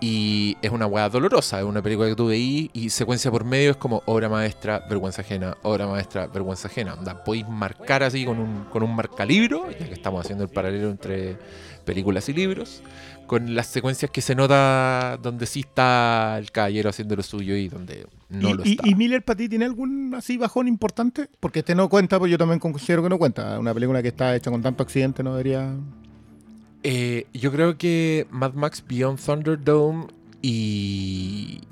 Y 0.00 0.56
es 0.60 0.70
una 0.70 0.86
weá 0.86 1.08
dolorosa, 1.08 1.58
es 1.60 1.64
una 1.64 1.80
película 1.80 2.08
que 2.08 2.14
tú 2.16 2.26
veí 2.26 2.68
y 2.74 2.90
secuencia 2.90 3.30
por 3.30 3.44
medio 3.44 3.70
es 3.70 3.76
como 3.76 4.02
obra 4.06 4.28
maestra, 4.28 4.84
vergüenza 4.88 5.22
ajena, 5.22 5.56
obra 5.62 5.86
maestra, 5.86 6.26
vergüenza 6.26 6.68
ajena. 6.68 6.94
Onda, 6.94 7.22
podéis 7.24 7.48
marcar 7.48 8.02
así 8.02 8.24
con 8.24 8.38
un, 8.38 8.64
con 8.64 8.82
un 8.82 8.94
marcalibro, 8.94 9.70
ya 9.70 9.86
que 9.86 9.94
estamos 9.94 10.22
haciendo 10.24 10.44
el 10.44 10.50
paralelo 10.50 10.90
entre 10.90 11.36
películas 11.84 12.28
y 12.28 12.32
libros, 12.34 12.82
con 13.26 13.54
las 13.54 13.66
secuencias 13.68 14.10
que 14.10 14.20
se 14.20 14.34
nota 14.34 15.18
donde 15.22 15.46
sí 15.46 15.60
está 15.60 16.36
el 16.38 16.50
caballero 16.50 16.90
haciendo 16.90 17.16
lo 17.16 17.22
suyo 17.22 17.56
y 17.56 17.68
donde 17.68 18.06
no 18.28 18.50
¿Y, 18.50 18.54
lo 18.54 18.64
está. 18.64 18.88
y 18.88 18.94
Miller 18.94 19.24
para 19.24 19.36
ti 19.36 19.48
tiene 19.48 19.64
algún 19.64 20.14
así 20.14 20.36
bajón 20.36 20.68
importante? 20.68 21.28
Porque 21.40 21.60
este 21.60 21.74
no 21.74 21.88
cuenta, 21.88 22.18
pues 22.18 22.30
yo 22.30 22.38
también 22.38 22.58
considero 22.58 23.02
que 23.02 23.08
no 23.08 23.18
cuenta. 23.18 23.58
Una 23.58 23.72
película 23.72 24.02
que 24.02 24.08
está 24.08 24.34
hecha 24.34 24.50
con 24.50 24.62
tanto 24.62 24.82
accidente 24.82 25.22
no 25.22 25.32
debería. 25.32 25.74
Eh, 26.82 27.26
yo 27.32 27.50
creo 27.50 27.78
que 27.78 28.26
Mad 28.30 28.52
Max 28.54 28.84
Beyond 28.86 29.18
Thunderdome 29.18 30.06
y 30.42 31.62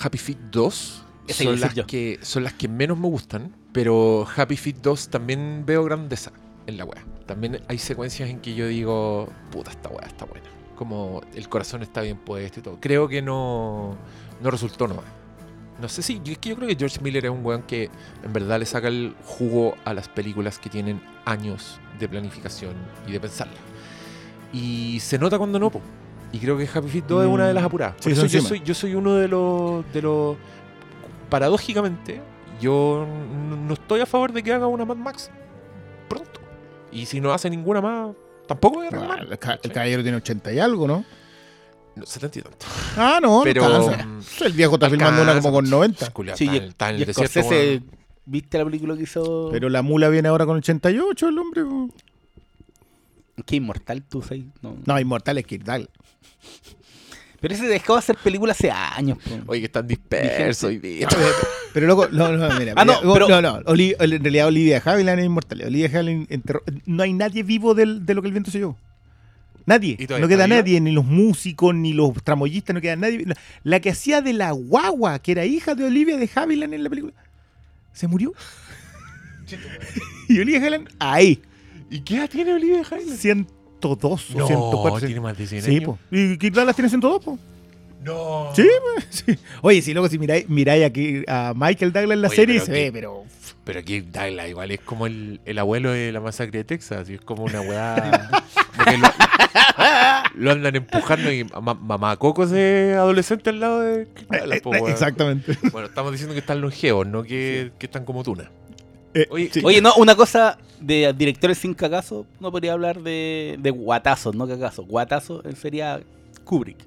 Happy 0.00 0.18
Feet 0.18 0.38
2 0.50 1.04
Esa 1.28 1.44
iba 1.44 1.52
a 1.52 1.56
son 1.58 1.76
las, 1.76 1.86
que, 1.86 2.18
son 2.22 2.44
las 2.44 2.52
que 2.54 2.66
menos 2.66 2.98
me 2.98 3.06
gustan, 3.06 3.54
pero 3.72 4.26
Happy 4.36 4.56
Feet 4.56 4.78
2 4.82 5.10
también 5.10 5.62
veo 5.64 5.84
grandeza 5.84 6.32
en 6.66 6.76
la 6.76 6.84
wea. 6.84 7.04
También 7.26 7.60
hay 7.68 7.78
secuencias 7.78 8.28
en 8.28 8.40
que 8.40 8.54
yo 8.54 8.66
digo, 8.66 9.28
puta, 9.50 9.70
esta 9.70 9.88
wea 9.88 10.06
está 10.06 10.24
buena. 10.24 10.55
Como 10.76 11.22
el 11.34 11.48
corazón 11.48 11.82
está 11.82 12.02
bien 12.02 12.18
puesto 12.18 12.60
y 12.60 12.62
todo. 12.62 12.78
Creo 12.80 13.08
que 13.08 13.22
no, 13.22 13.96
no 14.40 14.50
resultó 14.50 14.86
nomás. 14.86 15.04
No 15.80 15.88
sé 15.88 16.00
si, 16.02 16.20
yo- 16.22 16.32
es 16.32 16.38
que 16.38 16.50
yo 16.50 16.56
creo 16.56 16.68
que 16.68 16.76
George 16.76 17.00
Miller 17.02 17.24
es 17.26 17.30
un 17.30 17.44
weón 17.44 17.62
que 17.62 17.90
en 18.22 18.32
verdad 18.32 18.58
le 18.58 18.66
saca 18.66 18.88
el 18.88 19.14
jugo 19.24 19.74
a 19.84 19.92
las 19.92 20.08
películas 20.08 20.58
que 20.58 20.70
tienen 20.70 21.02
años 21.24 21.78
de 21.98 22.08
planificación 22.08 22.74
y 23.06 23.12
de 23.12 23.20
pensarla. 23.20 23.54
Y 24.52 25.00
se 25.00 25.18
nota 25.18 25.36
cuando 25.38 25.58
no, 25.58 25.70
po. 25.70 25.80
Y 26.32 26.38
creo 26.38 26.56
que 26.56 26.68
Happy 26.72 26.88
Feet 26.88 27.04
2 27.06 27.24
es 27.26 27.30
una 27.30 27.46
de 27.48 27.54
las 27.54 27.64
apuradas. 27.64 27.94
Por 27.96 28.04
Sí, 28.04 28.12
eso 28.12 28.26
yo 28.26 28.40
soy, 28.42 28.60
yo 28.62 28.74
soy 28.74 28.94
uno 28.94 29.14
de 29.16 29.28
los, 29.28 29.84
de 29.92 30.02
los. 30.02 30.36
Paradójicamente, 31.28 32.20
yo 32.60 33.06
no 33.66 33.74
estoy 33.74 34.00
a 34.00 34.06
favor 34.06 34.32
de 34.32 34.42
que 34.42 34.52
haga 34.52 34.66
una 34.66 34.84
Mad 34.84 34.96
Max 34.96 35.30
pronto. 36.08 36.40
Y 36.92 37.06
si 37.06 37.20
no 37.20 37.32
hace 37.32 37.50
ninguna 37.50 37.80
más, 37.80 38.14
tampoco 38.46 38.76
voy 38.78 38.86
a 38.86 38.90
Ah, 38.90 38.96
arreglar. 38.96 39.26
el, 39.30 39.38
ca- 39.38 39.60
el 39.62 39.72
caballero 39.72 40.02
tiene 40.02 40.16
80 40.18 40.52
y 40.52 40.58
algo, 40.58 40.86
¿no? 40.86 41.04
No, 41.94 42.04
70 42.06 42.38
y 42.38 42.42
tanto. 42.42 42.66
Ah, 42.96 43.18
no, 43.22 43.40
Pero. 43.44 43.68
no 43.68 43.88
mm, 43.88 44.20
El 44.44 44.52
viejo 44.52 44.74
está 44.74 44.90
filmando 44.90 45.22
una 45.22 45.34
como 45.34 45.52
con 45.52 45.68
90. 45.70 46.10
Culiao, 46.10 46.36
Sí, 46.36 46.48
está, 46.54 46.92
y, 46.92 47.00
el 47.00 47.06
desierto. 47.06 47.40
Scorsese. 47.40 47.82
¿viste 48.26 48.58
la 48.58 48.64
película 48.64 48.96
que 48.96 49.04
hizo? 49.04 49.48
Pero 49.52 49.68
la 49.68 49.82
mula 49.82 50.08
viene 50.08 50.28
ahora 50.28 50.44
con 50.46 50.56
88, 50.58 51.28
el 51.28 51.38
hombre. 51.38 51.62
¿Qué 53.44 53.56
inmortal 53.56 54.02
tú 54.02 54.22
sabes? 54.22 54.44
No. 54.62 54.76
No, 54.84 54.98
Inmortal 54.98 55.38
es 55.38 55.46
Kirdal. 55.46 55.88
Pero 57.48 57.54
ese 57.60 57.68
dejó 57.68 57.92
de 57.92 57.98
hacer 58.00 58.16
películas 58.16 58.56
hace 58.56 58.70
años. 58.72 59.18
po. 59.18 59.38
Oye, 59.52 59.60
que 59.60 59.66
están 59.66 59.86
dispersos 59.86 60.64
hoy 60.64 60.78
día. 60.78 61.06
Pero 61.72 61.86
loco, 61.86 62.08
no, 62.10 62.32
no, 62.32 62.58
mira. 62.58 62.72
Ah, 62.74 62.84
no, 62.84 63.00
mira, 63.02 63.12
pero- 63.14 63.28
no, 63.28 63.40
no, 63.42 63.60
Oli- 63.66 63.94
en 63.98 64.22
realidad 64.24 64.46
Olivia 64.48 64.82
Havilland 64.84 65.20
es 65.20 65.26
inmortal. 65.26 65.62
Olivia 65.62 65.86
Havilland 65.92 66.26
enterró- 66.30 66.62
No 66.86 67.02
hay 67.04 67.12
nadie 67.12 67.42
vivo 67.44 67.74
del- 67.74 68.04
de 68.04 68.14
lo 68.14 68.22
que 68.22 68.28
el 68.28 68.32
viento 68.32 68.50
se 68.50 68.58
llevó. 68.58 68.76
Nadie. 69.64 69.96
¿Y 69.98 70.06
No 70.20 70.28
queda 70.28 70.46
nadie, 70.46 70.80
ni 70.80 70.92
los 70.92 71.04
músicos, 71.04 71.74
ni 71.74 71.92
los 71.92 72.12
tramoyistas, 72.22 72.74
no 72.74 72.80
queda 72.80 72.96
nadie. 72.96 73.24
La 73.64 73.80
que 73.80 73.90
hacía 73.90 74.20
de 74.22 74.32
la 74.32 74.50
guagua, 74.52 75.18
que 75.20 75.32
era 75.32 75.44
hija 75.44 75.74
de 75.74 75.84
Olivia 75.84 76.16
de 76.16 76.28
Havilland 76.34 76.72
en 76.74 76.82
la 76.84 76.90
película, 76.90 77.14
se 77.92 78.06
murió. 78.08 78.32
y 80.28 80.38
Olivia 80.40 80.60
Havilland, 80.60 80.88
ahí, 80.98 81.40
¿Y 81.88 82.00
qué 82.00 82.16
edad 82.16 82.28
tiene 82.28 82.52
Olivia 82.52 82.82
Havilland? 82.90 83.46
102 83.86 84.30
o 84.34 84.38
No, 84.38 84.46
104. 84.46 85.06
tiene 85.06 85.20
más 85.20 85.36
de 85.38 85.46
100 85.46 85.62
Sí, 85.62 85.70
años. 85.76 85.84
po. 85.84 85.98
Y 86.10 86.36
Kirdal 86.38 86.66
las 86.66 86.76
tiene 86.76 86.88
102, 86.88 87.24
po. 87.24 87.38
No. 88.04 88.50
Sí, 88.54 88.66
pues, 88.94 89.06
sí. 89.26 89.38
Oye, 89.62 89.82
si 89.82 89.92
luego 89.92 90.08
si 90.08 90.18
miráis, 90.18 90.48
miráis 90.48 90.84
aquí 90.84 91.22
a 91.26 91.52
Michael 91.56 91.92
Douglas 91.92 92.14
en 92.16 92.22
la 92.22 92.28
Oye, 92.28 92.36
serie, 92.36 92.60
se 92.60 92.70
ve, 92.72 92.90
pero. 92.92 93.24
Pero 93.64 93.80
aquí 93.80 94.00
Douglas 94.00 94.48
igual 94.48 94.70
es 94.70 94.80
como 94.80 95.06
el, 95.08 95.40
el 95.44 95.58
abuelo 95.58 95.90
de 95.90 96.12
la 96.12 96.20
masacre 96.20 96.58
de 96.58 96.64
Texas. 96.64 97.10
Y 97.10 97.14
es 97.14 97.20
como 97.20 97.42
una 97.44 97.60
weá. 97.62 98.30
lo, 100.36 100.42
lo 100.44 100.50
andan 100.52 100.76
empujando 100.76 101.32
y 101.32 101.44
ma- 101.44 101.74
mamá 101.74 102.16
Coco 102.16 102.44
ese 102.44 102.94
adolescente 102.96 103.50
al 103.50 103.58
lado 103.60 103.80
de 103.80 104.06
Douglas, 104.30 104.60
po, 104.60 104.70
weón. 104.70 104.88
Eh, 104.88 104.92
Exactamente. 104.92 105.58
Bueno, 105.72 105.88
estamos 105.88 106.12
diciendo 106.12 106.32
que 106.34 106.40
están 106.40 106.60
longevos, 106.60 107.06
no 107.08 107.22
que, 107.24 107.72
que 107.78 107.86
están 107.86 108.04
como 108.04 108.22
tuna. 108.22 108.50
Eh, 109.18 109.26
Oye, 109.30 109.50
sí. 109.52 109.60
Oye, 109.64 109.80
no, 109.80 109.94
una 109.96 110.14
cosa 110.14 110.58
de 110.80 111.12
directores 111.16 111.58
sin 111.58 111.72
cagazo, 111.74 112.26
no 112.38 112.50
podría 112.52 112.74
hablar 112.74 113.02
de, 113.02 113.56
de 113.58 113.70
guatazos, 113.70 114.34
no 114.36 114.46
cagazo. 114.46 114.84
Guatazo 114.84 115.42
él 115.44 115.56
sería 115.56 116.02
Kubrick. 116.44 116.78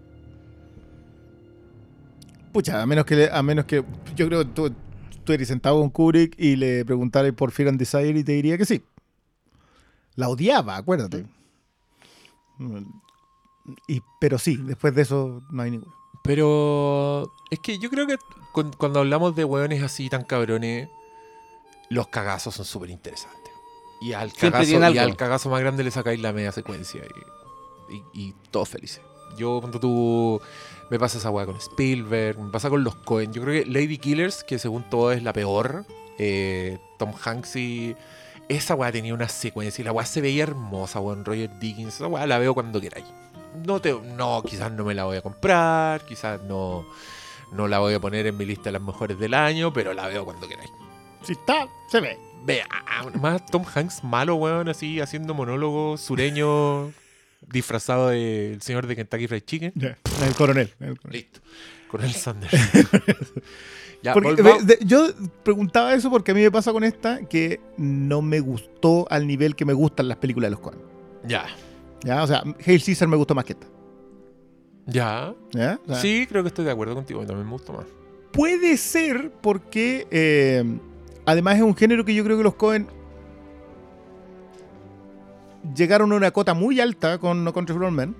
Pucha, 2.51 2.81
a 2.81 2.85
menos 2.85 3.05
que, 3.05 3.15
le- 3.15 3.29
a 3.31 3.41
menos 3.43 3.65
que 3.65 3.83
yo 4.15 4.27
creo 4.27 4.39
que 4.39 4.51
tú, 4.53 4.73
estuvieras 5.11 5.47
sentado 5.47 5.79
con 5.79 5.89
Kubrick 5.89 6.35
y 6.39 6.55
le 6.55 6.83
preguntaras 6.85 7.31
por 7.33 7.51
Fear 7.51 7.69
and 7.69 7.79
Desire 7.79 8.19
y 8.19 8.23
te 8.23 8.31
diría 8.33 8.57
que 8.57 8.65
sí. 8.65 8.81
La 10.15 10.29
odiaba, 10.29 10.75
acuérdate. 10.77 11.25
Y, 13.87 14.01
pero 14.19 14.37
sí, 14.37 14.57
después 14.57 14.93
de 14.95 15.03
eso 15.03 15.41
no 15.51 15.61
hay 15.61 15.71
ninguno. 15.71 15.93
Pero 16.23 17.31
es 17.51 17.59
que 17.59 17.79
yo 17.79 17.89
creo 17.89 18.05
que 18.07 18.17
cu- 18.51 18.71
cuando 18.77 18.99
hablamos 18.99 19.35
de 19.35 19.45
hueones 19.45 19.81
así 19.83 20.09
tan 20.09 20.23
cabrones, 20.23 20.89
los 21.89 22.07
cagazos 22.07 22.55
son 22.55 22.65
súper 22.65 22.89
interesantes. 22.89 23.53
Y 24.01 24.13
al, 24.13 24.31
cagazo, 24.33 24.91
y 24.93 24.97
al 24.97 25.17
cagazo 25.17 25.49
más 25.49 25.59
grande 25.59 25.83
le 25.83 25.91
sacáis 25.91 26.21
la 26.21 26.31
media 26.31 26.51
secuencia. 26.51 27.01
Y, 27.89 27.95
y, 27.95 28.03
y 28.13 28.35
todos 28.51 28.69
felices. 28.69 29.01
Yo, 29.37 29.59
cuando 29.59 29.79
tú. 29.79 30.41
Me 30.89 30.97
pasa 30.97 31.17
esa 31.19 31.29
hueá 31.29 31.45
con 31.45 31.57
Spielberg, 31.57 32.39
me 32.39 32.49
pasa 32.49 32.69
con 32.69 32.83
los 32.83 32.95
Cohen. 32.95 33.31
Yo 33.33 33.43
creo 33.43 33.63
que 33.63 33.69
Lady 33.69 33.97
Killers, 33.97 34.43
que 34.43 34.57
según 34.57 34.89
todo 34.89 35.11
es 35.11 35.21
la 35.21 35.33
peor. 35.33 35.85
eh, 36.17 36.79
Tom 36.97 37.13
Hanks 37.23 37.55
y. 37.57 37.95
Esa 38.47 38.73
weá 38.73 38.91
tenía 38.91 39.13
una 39.13 39.29
secuencia 39.29 39.81
y 39.81 39.85
la 39.85 39.91
weá 39.91 40.05
se 40.07 40.21
veía 40.21 40.43
hermosa, 40.43 40.99
weón. 40.99 41.23
Roger 41.25 41.51
Dickens, 41.59 41.95
esa 41.95 42.07
weá 42.07 42.25
la 42.25 42.39
veo 42.39 42.53
cuando 42.55 42.81
queráis. 42.81 43.05
No, 43.65 43.79
te, 43.79 43.93
no, 43.93 44.41
quizás 44.43 44.71
no 44.71 44.85
me 44.85 44.95
la 44.95 45.03
voy 45.03 45.17
a 45.17 45.21
comprar, 45.21 46.03
quizás 46.05 46.41
no, 46.43 46.85
no 47.51 47.67
la 47.67 47.79
voy 47.79 47.93
a 47.93 47.99
poner 47.99 48.25
en 48.25 48.37
mi 48.37 48.45
lista 48.45 48.65
de 48.65 48.71
las 48.73 48.81
mejores 48.81 49.19
del 49.19 49.33
año, 49.33 49.71
pero 49.73 49.93
la 49.93 50.07
veo 50.07 50.23
cuando 50.25 50.47
queráis. 50.47 50.71
Si 51.23 51.33
está, 51.33 51.67
se 51.89 51.99
ve. 52.01 52.17
Vea, 52.45 52.67
más 53.19 53.45
Tom 53.47 53.63
Hanks 53.75 54.03
malo, 54.03 54.35
weón, 54.35 54.69
así 54.69 54.99
haciendo 55.01 55.33
monólogo 55.33 55.97
sureño 55.97 56.91
disfrazado 57.51 58.09
del 58.09 58.61
señor 58.61 58.87
de 58.87 58.95
Kentucky 58.95 59.27
Fried 59.27 59.43
Chicken. 59.43 59.73
El 59.75 60.35
coronel. 60.35 60.73
el 60.79 60.97
coronel. 60.97 61.21
Listo. 61.21 61.39
Con 61.89 62.01
el 62.03 62.13
Sanders. 62.13 62.53
ya, 64.03 64.13
Porque, 64.13 64.41
de- 64.41 64.63
de- 64.63 64.79
yo 64.85 65.07
preguntaba 65.43 65.93
eso 65.93 66.09
porque 66.09 66.31
a 66.31 66.35
mí 66.35 66.41
me 66.41 66.51
pasa 66.51 66.71
con 66.71 66.83
esta 66.83 67.19
que 67.27 67.59
no 67.77 68.21
me 68.21 68.39
gustó 68.39 69.05
al 69.09 69.27
nivel 69.27 69.55
que 69.55 69.65
me 69.65 69.73
gustan 69.73 70.07
las 70.07 70.17
películas 70.17 70.47
de 70.47 70.51
los 70.51 70.59
Coen. 70.59 70.79
Ya. 71.25 71.45
¿Ya? 72.03 72.23
O 72.23 72.27
sea, 72.27 72.43
Hail 72.65 72.81
Caesar 72.83 73.07
me 73.07 73.17
gustó 73.17 73.35
más 73.35 73.43
que 73.43 73.53
esta. 73.53 73.67
Ya. 74.85 75.33
¿Ya? 75.51 75.79
O 75.83 75.87
sea, 75.93 75.95
Sí, 76.01 76.25
creo 76.29 76.43
que 76.43 76.47
estoy 76.49 76.65
de 76.65 76.71
acuerdo 76.71 76.95
contigo. 76.95 77.25
También 77.25 77.45
me 77.45 77.51
gustó 77.53 77.73
más. 77.73 77.85
Puede 78.31 78.77
ser 78.77 79.31
porque 79.41 80.07
eh, 80.11 80.63
además 81.29 81.57
es 81.57 81.63
un 81.63 81.75
género 81.75 82.03
que 82.03 82.13
yo 82.15 82.23
creo 82.23 82.37
que 82.37 82.43
los 82.43 82.55
Cohen 82.55 82.87
llegaron 85.75 86.11
a 86.11 86.15
una 86.15 86.31
cota 86.31 86.53
muy 86.53 86.79
alta 86.79 87.19
con 87.19 87.43
No 87.43 87.53
Country 87.53 87.75
for 87.75 87.91
Men, 87.91 88.15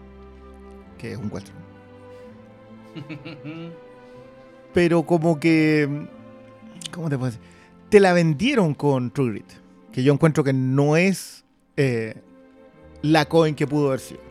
que 0.98 1.14
es 1.14 1.18
un 1.18 1.32
western. 1.32 1.58
Pero 4.74 5.04
como 5.04 5.40
que. 5.40 6.08
¿Cómo 6.92 7.10
te 7.10 7.18
puedo 7.18 7.32
decir? 7.32 7.46
Te 7.90 8.00
la 8.00 8.14
vendieron 8.14 8.76
con 8.76 9.12
True 9.12 9.32
Grit. 9.32 9.52
Que 9.92 10.04
yo 10.04 10.14
encuentro 10.14 10.44
que 10.44 10.54
no 10.54 10.96
es 10.96 11.44
eh, 11.78 12.16
la 13.02 13.26
Cohen 13.26 13.56
que 13.56 13.66
pudo 13.66 13.88
haber 13.88 14.00
sido. 14.00 14.22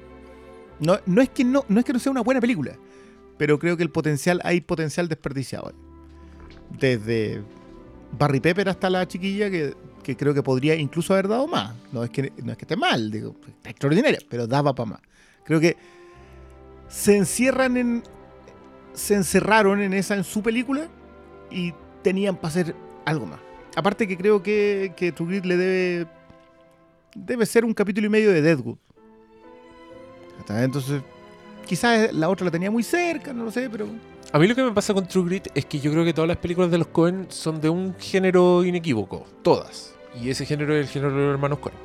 No, 0.78 0.98
no, 1.06 1.20
es 1.20 1.28
que 1.30 1.42
no, 1.42 1.64
no 1.68 1.80
es 1.80 1.84
que 1.84 1.92
no 1.92 1.98
sea 1.98 2.12
una 2.12 2.20
buena 2.20 2.40
película. 2.40 2.76
Pero 3.36 3.58
creo 3.58 3.76
que 3.76 3.82
el 3.82 3.90
potencial, 3.90 4.40
hay 4.44 4.60
potencial 4.60 5.08
desperdiciado 5.08 5.68
ahí. 5.68 5.74
Desde 6.78 7.42
Barry 8.12 8.40
Pepper 8.40 8.68
hasta 8.68 8.88
la 8.88 9.06
chiquilla 9.06 9.50
que, 9.50 9.74
que 10.02 10.16
creo 10.16 10.34
que 10.34 10.42
podría 10.42 10.74
incluso 10.74 11.12
haber 11.12 11.28
dado 11.28 11.46
más. 11.46 11.74
No 11.92 12.04
es 12.04 12.10
que, 12.10 12.32
no 12.42 12.52
es 12.52 12.58
que 12.58 12.64
esté 12.64 12.76
mal, 12.76 13.10
digo, 13.10 13.34
está 13.46 13.70
extraordinaria, 13.70 14.18
pero 14.28 14.46
daba 14.46 14.74
para 14.74 14.90
más. 14.90 15.00
Creo 15.44 15.60
que 15.60 15.76
se 16.88 17.16
encierran 17.16 17.76
en. 17.76 18.02
Se 18.94 19.14
encerraron 19.14 19.80
en 19.80 19.94
esa 19.94 20.16
en 20.16 20.24
su 20.24 20.42
película 20.42 20.88
y 21.50 21.72
tenían 22.02 22.36
para 22.36 22.48
hacer 22.48 22.74
algo 23.04 23.26
más. 23.26 23.38
Aparte 23.76 24.08
que 24.08 24.16
creo 24.16 24.42
que, 24.42 24.92
que 24.96 25.12
True 25.12 25.28
Grit 25.28 25.44
le 25.44 25.56
debe. 25.56 26.06
Debe 27.14 27.46
ser 27.46 27.64
un 27.64 27.74
capítulo 27.74 28.06
y 28.06 28.10
medio 28.10 28.32
de 28.32 28.42
Deadwood. 28.42 28.78
Entonces, 30.48 31.02
quizás 31.66 32.12
la 32.12 32.28
otra 32.28 32.46
la 32.46 32.50
tenía 32.50 32.70
muy 32.70 32.82
cerca, 32.82 33.32
no 33.32 33.44
lo 33.44 33.50
sé, 33.50 33.68
pero. 33.70 33.86
A 34.30 34.38
mí 34.38 34.46
lo 34.46 34.54
que 34.54 34.62
me 34.62 34.72
pasa 34.72 34.92
con 34.92 35.08
True 35.08 35.24
Grit 35.24 35.48
es 35.54 35.64
que 35.64 35.80
yo 35.80 35.90
creo 35.90 36.04
que 36.04 36.12
todas 36.12 36.28
las 36.28 36.36
películas 36.36 36.70
de 36.70 36.76
los 36.76 36.88
Cohen 36.88 37.26
son 37.30 37.62
de 37.62 37.70
un 37.70 37.94
género 37.98 38.62
inequívoco. 38.62 39.24
Todas. 39.42 39.94
Y 40.20 40.28
ese 40.28 40.44
género 40.44 40.74
es 40.76 40.86
el 40.86 40.92
género 40.92 41.12
de 41.12 41.18
los 41.18 41.32
hermanos 41.32 41.60
Cohen. 41.60 41.76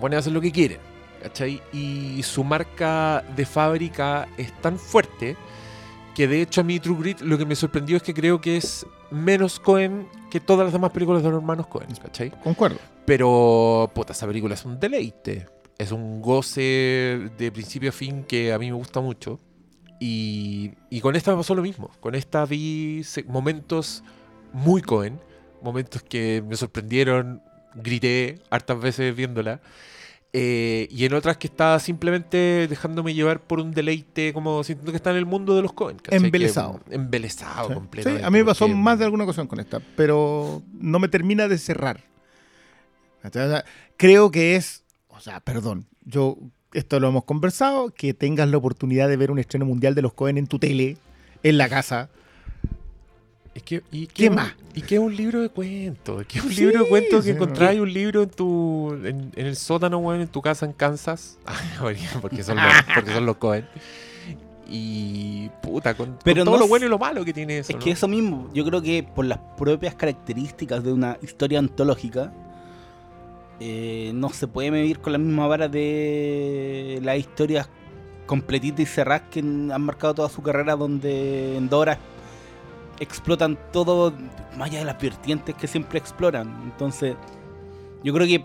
Van 0.00 0.14
a 0.14 0.18
hacer 0.18 0.32
lo 0.32 0.40
que 0.40 0.50
quieren. 0.50 0.78
¿Cachai? 1.22 1.60
Y 1.74 2.22
su 2.22 2.42
marca 2.42 3.22
de 3.36 3.44
fábrica 3.44 4.28
es 4.38 4.50
tan 4.62 4.78
fuerte 4.78 5.36
que 6.14 6.26
de 6.26 6.40
hecho 6.40 6.62
a 6.62 6.64
mí 6.64 6.80
True 6.80 6.96
Grit 6.98 7.20
lo 7.20 7.36
que 7.36 7.44
me 7.44 7.54
sorprendió 7.54 7.98
es 7.98 8.02
que 8.02 8.14
creo 8.14 8.40
que 8.40 8.56
es 8.56 8.86
menos 9.10 9.60
Cohen 9.60 10.08
que 10.30 10.40
todas 10.40 10.64
las 10.64 10.72
demás 10.72 10.90
películas 10.90 11.22
de 11.22 11.28
los 11.28 11.38
hermanos 11.38 11.66
Cohen. 11.66 11.88
¿Cachai? 12.00 12.30
Concuerdo. 12.42 12.78
Pero, 13.04 13.90
puta, 13.94 14.14
esa 14.14 14.26
película 14.26 14.54
es 14.54 14.64
un 14.64 14.80
deleite. 14.80 15.48
Es 15.76 15.92
un 15.92 16.22
goce 16.22 17.30
de 17.36 17.52
principio 17.52 17.90
a 17.90 17.92
fin 17.92 18.24
que 18.24 18.54
a 18.54 18.58
mí 18.58 18.70
me 18.70 18.76
gusta 18.76 19.00
mucho. 19.00 19.38
Y, 20.00 20.72
y 20.90 21.00
con 21.00 21.16
esta 21.16 21.30
me 21.30 21.36
pasó 21.38 21.54
lo 21.54 21.62
mismo. 21.62 21.90
Con 22.00 22.14
esta 22.14 22.44
vi 22.44 23.02
momentos 23.26 24.02
muy 24.52 24.82
Cohen. 24.82 25.18
Momentos 25.62 26.02
que 26.02 26.42
me 26.46 26.56
sorprendieron. 26.56 27.42
Grité 27.74 28.38
hartas 28.50 28.80
veces 28.80 29.14
viéndola. 29.16 29.60
Eh, 30.36 30.88
y 30.90 31.04
en 31.04 31.14
otras 31.14 31.36
que 31.36 31.46
estaba 31.46 31.78
simplemente 31.78 32.66
dejándome 32.68 33.14
llevar 33.14 33.40
por 33.40 33.60
un 33.60 33.70
deleite, 33.72 34.32
como 34.32 34.64
sintiendo 34.64 34.90
que 34.90 34.96
está 34.96 35.10
en 35.12 35.16
el 35.16 35.26
mundo 35.26 35.54
de 35.54 35.62
los 35.62 35.72
Cohen. 35.72 35.96
¿cachai? 35.98 36.18
Que- 36.18 36.26
Embelesado. 36.26 36.80
embelesado 36.90 37.68
Sí. 37.68 37.68
Sí, 37.68 37.74
completamente. 37.74 38.24
a 38.24 38.30
mí 38.30 38.38
me 38.38 38.44
pasó 38.44 38.64
porque- 38.66 38.74
más 38.74 38.98
de 38.98 39.04
alguna 39.04 39.24
ocasión 39.24 39.46
con 39.46 39.60
esta, 39.60 39.80
pero 39.96 40.60
no 40.72 40.98
me 40.98 41.06
termina 41.08 41.46
de 41.46 41.56
cerrar. 41.58 42.00
O 43.22 43.30
sea, 43.30 43.64
creo 43.96 44.30
que 44.32 44.56
es, 44.56 44.82
o 45.08 45.20
sea, 45.20 45.38
perdón, 45.40 45.86
yo 46.04 46.36
esto 46.74 47.00
lo 47.00 47.08
hemos 47.08 47.24
conversado, 47.24 47.90
que 47.90 48.14
tengas 48.14 48.48
la 48.48 48.56
oportunidad 48.56 49.08
de 49.08 49.16
ver 49.16 49.30
un 49.30 49.38
estreno 49.38 49.64
mundial 49.64 49.94
de 49.94 50.02
los 50.02 50.12
Cohen 50.12 50.38
en 50.38 50.46
tu 50.46 50.58
tele, 50.58 50.96
en 51.42 51.58
la 51.58 51.68
casa. 51.68 52.10
Es 53.54 53.62
que, 53.62 53.82
¿Y 53.92 54.08
¿Qué 54.08 54.30
más? 54.30 54.52
¿Y 54.74 54.82
qué 54.82 54.96
es 54.96 55.00
un 55.00 55.14
libro 55.14 55.40
de 55.40 55.48
cuentos? 55.48 56.26
¿Qué 56.26 56.38
es 56.38 56.44
un 56.44 56.50
Sí, 56.50 56.62
libro 56.62 56.82
de 56.82 56.88
cuentos 56.88 57.24
que 57.24 57.30
encontráis 57.30 57.80
un 57.80 57.92
libro 57.92 58.24
en 58.24 58.30
tu 58.30 58.92
en, 59.04 59.30
en 59.36 59.46
el 59.46 59.54
sótano, 59.54 59.98
weón, 59.98 60.20
en 60.20 60.28
tu 60.28 60.42
casa 60.42 60.66
en 60.66 60.72
Kansas? 60.72 61.38
Porque 62.20 62.42
son 62.42 62.56
los, 62.56 62.64
porque 62.94 63.12
son 63.12 63.26
los 63.26 63.36
Cohen. 63.36 63.66
Y 64.68 65.50
puta, 65.62 65.94
con, 65.94 66.06
con 66.06 66.18
Pero 66.24 66.44
todo 66.44 66.54
no 66.54 66.60
lo 66.60 66.68
bueno 66.68 66.86
y 66.86 66.88
lo 66.88 66.98
malo 66.98 67.24
que 67.24 67.32
tiene 67.32 67.58
eso. 67.58 67.70
Es 67.70 67.76
¿no? 67.76 67.84
que 67.84 67.90
eso 67.92 68.08
mismo, 68.08 68.50
yo 68.52 68.64
creo 68.64 68.82
que 68.82 69.02
por 69.02 69.24
las 69.26 69.38
propias 69.56 69.94
características 69.94 70.82
de 70.82 70.92
una 70.92 71.18
historia 71.22 71.58
antológica, 71.60 72.32
eh, 73.60 74.12
no 74.14 74.30
se 74.30 74.48
puede 74.48 74.70
medir 74.70 75.00
con 75.00 75.12
la 75.12 75.18
misma 75.18 75.46
vara 75.46 75.68
de 75.68 77.00
las 77.02 77.18
historias 77.18 77.68
completitas 78.26 78.80
y 78.80 78.86
cerradas 78.86 79.28
que 79.30 79.40
han 79.40 79.82
marcado 79.82 80.14
toda 80.14 80.28
su 80.28 80.42
carrera, 80.42 80.76
donde 80.76 81.56
en 81.56 81.68
Dora 81.68 81.98
explotan 83.00 83.58
todo, 83.72 84.12
más 84.56 84.70
allá 84.70 84.80
de 84.80 84.84
las 84.84 85.00
vertientes 85.00 85.54
que 85.54 85.66
siempre 85.66 85.98
exploran. 85.98 86.62
Entonces, 86.64 87.16
yo 88.02 88.12
creo 88.12 88.26
que 88.26 88.44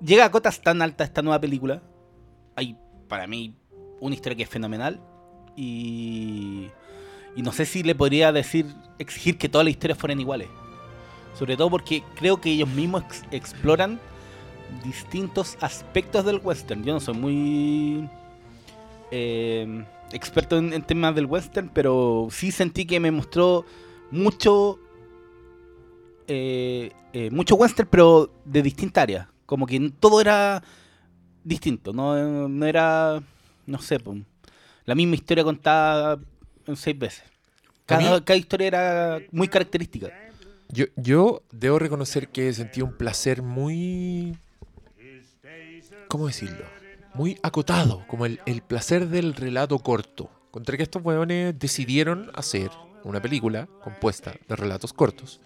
llega 0.00 0.24
a 0.24 0.30
cotas 0.30 0.60
tan 0.60 0.82
altas 0.82 1.08
esta 1.08 1.22
nueva 1.22 1.40
película. 1.40 1.82
Hay, 2.56 2.76
para 3.08 3.26
mí, 3.26 3.54
una 4.00 4.14
historia 4.14 4.36
que 4.36 4.42
es 4.42 4.48
fenomenal. 4.48 5.00
Y, 5.56 6.68
y 7.34 7.42
no 7.42 7.52
sé 7.52 7.66
si 7.66 7.82
le 7.82 7.94
podría 7.94 8.32
decir, 8.32 8.66
exigir 8.98 9.38
que 9.38 9.48
todas 9.48 9.64
las 9.64 9.72
historias 9.72 9.98
fueran 9.98 10.20
iguales. 10.20 10.48
Sobre 11.34 11.56
todo 11.56 11.70
porque 11.70 12.02
creo 12.14 12.40
que 12.40 12.50
ellos 12.50 12.68
mismos 12.68 13.04
ex- 13.04 13.24
exploran 13.30 14.00
distintos 14.84 15.56
aspectos 15.60 16.24
del 16.24 16.40
western. 16.42 16.84
Yo 16.84 16.92
no 16.94 17.00
soy 17.00 17.14
muy 17.14 18.08
eh, 19.10 19.84
experto 20.12 20.58
en, 20.58 20.72
en 20.72 20.82
temas 20.82 21.14
del 21.14 21.26
western, 21.26 21.70
pero 21.72 22.28
sí 22.30 22.50
sentí 22.50 22.84
que 22.84 23.00
me 23.00 23.10
mostró 23.10 23.64
mucho 24.10 24.78
eh, 26.26 26.92
eh, 27.12 27.30
mucho 27.30 27.54
western, 27.54 27.88
pero 27.90 28.30
de 28.44 28.62
distintas 28.62 29.02
áreas. 29.02 29.28
Como 29.46 29.66
que 29.66 29.92
todo 29.98 30.20
era 30.20 30.62
distinto, 31.42 31.92
no, 31.92 32.48
no 32.48 32.66
era, 32.66 33.22
no 33.64 33.78
sé, 33.78 33.98
la 34.84 34.94
misma 34.94 35.14
historia 35.14 35.42
contada 35.44 36.18
en 36.66 36.76
seis 36.76 36.98
veces. 36.98 37.24
Cada, 37.86 38.22
cada 38.22 38.36
historia 38.36 38.66
era 38.66 39.18
muy 39.32 39.48
característica. 39.48 40.08
Yo, 40.70 40.86
yo 40.96 41.42
debo 41.50 41.78
reconocer 41.78 42.28
que 42.28 42.52
sentí 42.52 42.82
un 42.82 42.96
placer 42.96 43.42
muy. 43.42 44.36
¿Cómo 46.08 46.26
decirlo? 46.26 46.64
Muy 47.14 47.38
acotado, 47.42 48.04
como 48.06 48.26
el, 48.26 48.40
el 48.46 48.62
placer 48.62 49.08
del 49.08 49.34
relato 49.34 49.78
corto. 49.78 50.30
Contra 50.50 50.76
que 50.76 50.82
estos 50.82 51.02
hueones 51.02 51.58
decidieron 51.58 52.30
hacer 52.34 52.70
una 53.04 53.20
película 53.20 53.68
compuesta 53.82 54.34
de 54.46 54.56
relatos 54.56 54.92
cortos. 54.92 55.40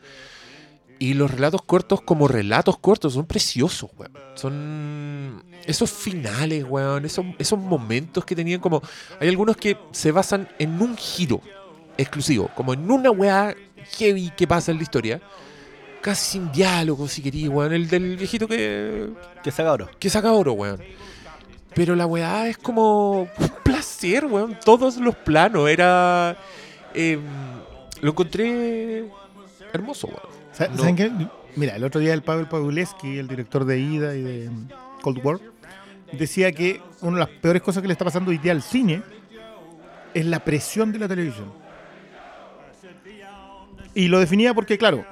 Y 0.98 1.14
los 1.14 1.30
relatos 1.30 1.62
cortos, 1.62 2.00
como 2.00 2.28
relatos 2.28 2.78
cortos, 2.78 3.14
son 3.14 3.26
preciosos, 3.26 3.90
weón. 3.96 4.12
Son 4.34 5.44
esos 5.64 5.90
finales, 5.90 6.64
weón. 6.64 7.04
Esos, 7.04 7.24
esos 7.38 7.58
momentos 7.58 8.24
que 8.24 8.36
tenían 8.36 8.60
como. 8.60 8.82
Hay 9.20 9.28
algunos 9.28 9.56
que 9.56 9.76
se 9.90 10.12
basan 10.12 10.48
en 10.58 10.80
un 10.80 10.96
giro 10.96 11.40
exclusivo, 11.96 12.50
como 12.54 12.72
en 12.72 12.90
una 12.90 13.10
weá 13.10 13.54
heavy 13.98 14.30
que 14.36 14.46
pasa 14.46 14.70
en 14.72 14.78
la 14.78 14.82
historia. 14.82 15.20
Casi 16.00 16.32
sin 16.32 16.50
diálogo, 16.52 17.06
si 17.08 17.22
quería, 17.22 17.48
weón. 17.50 17.72
El 17.72 17.88
del 17.88 18.16
viejito 18.16 18.48
que, 18.48 19.08
Que 19.42 19.50
saca 19.50 19.72
oro. 19.72 19.88
que 19.98 20.10
saca 20.10 20.32
oro, 20.32 20.52
weón. 20.54 20.80
Pero 21.74 21.94
la 21.96 22.06
weá 22.06 22.48
es 22.48 22.58
como 22.58 23.22
un 23.22 23.28
placer, 23.62 24.26
weón. 24.26 24.58
Todos 24.64 24.96
los 24.96 25.14
planos. 25.16 25.68
Era. 25.70 26.36
eh, 26.94 27.18
lo 28.00 28.10
encontré 28.10 29.04
hermoso, 29.72 30.08
weón. 30.08 30.20
Sa- 30.52 30.68
No. 30.68 30.78
¿Saben 30.78 30.96
qué? 30.96 31.10
Mira, 31.54 31.76
el 31.76 31.84
otro 31.84 32.00
día 32.00 32.14
el 32.14 32.22
Pavel 32.22 32.46
Pawlowski, 32.48 33.18
el 33.18 33.28
director 33.28 33.64
de 33.64 33.78
Ida 33.78 34.14
y 34.16 34.22
de 34.22 34.50
mm, 34.50 34.68
Cold 35.02 35.20
War, 35.24 35.38
decía 36.12 36.50
que 36.52 36.80
una 37.00 37.12
de 37.12 37.20
las 37.20 37.28
peores 37.28 37.62
cosas 37.62 37.80
que 37.82 37.88
le 37.88 37.92
está 37.92 38.04
pasando 38.04 38.30
hoy 38.30 38.38
día 38.38 38.52
al 38.52 38.62
cine 38.62 39.02
es 40.14 40.26
la 40.26 40.40
presión 40.44 40.90
de 40.92 40.98
la 40.98 41.08
televisión. 41.08 41.52
Y 43.94 44.08
lo 44.08 44.18
definía 44.18 44.54
porque, 44.54 44.78
claro, 44.78 45.04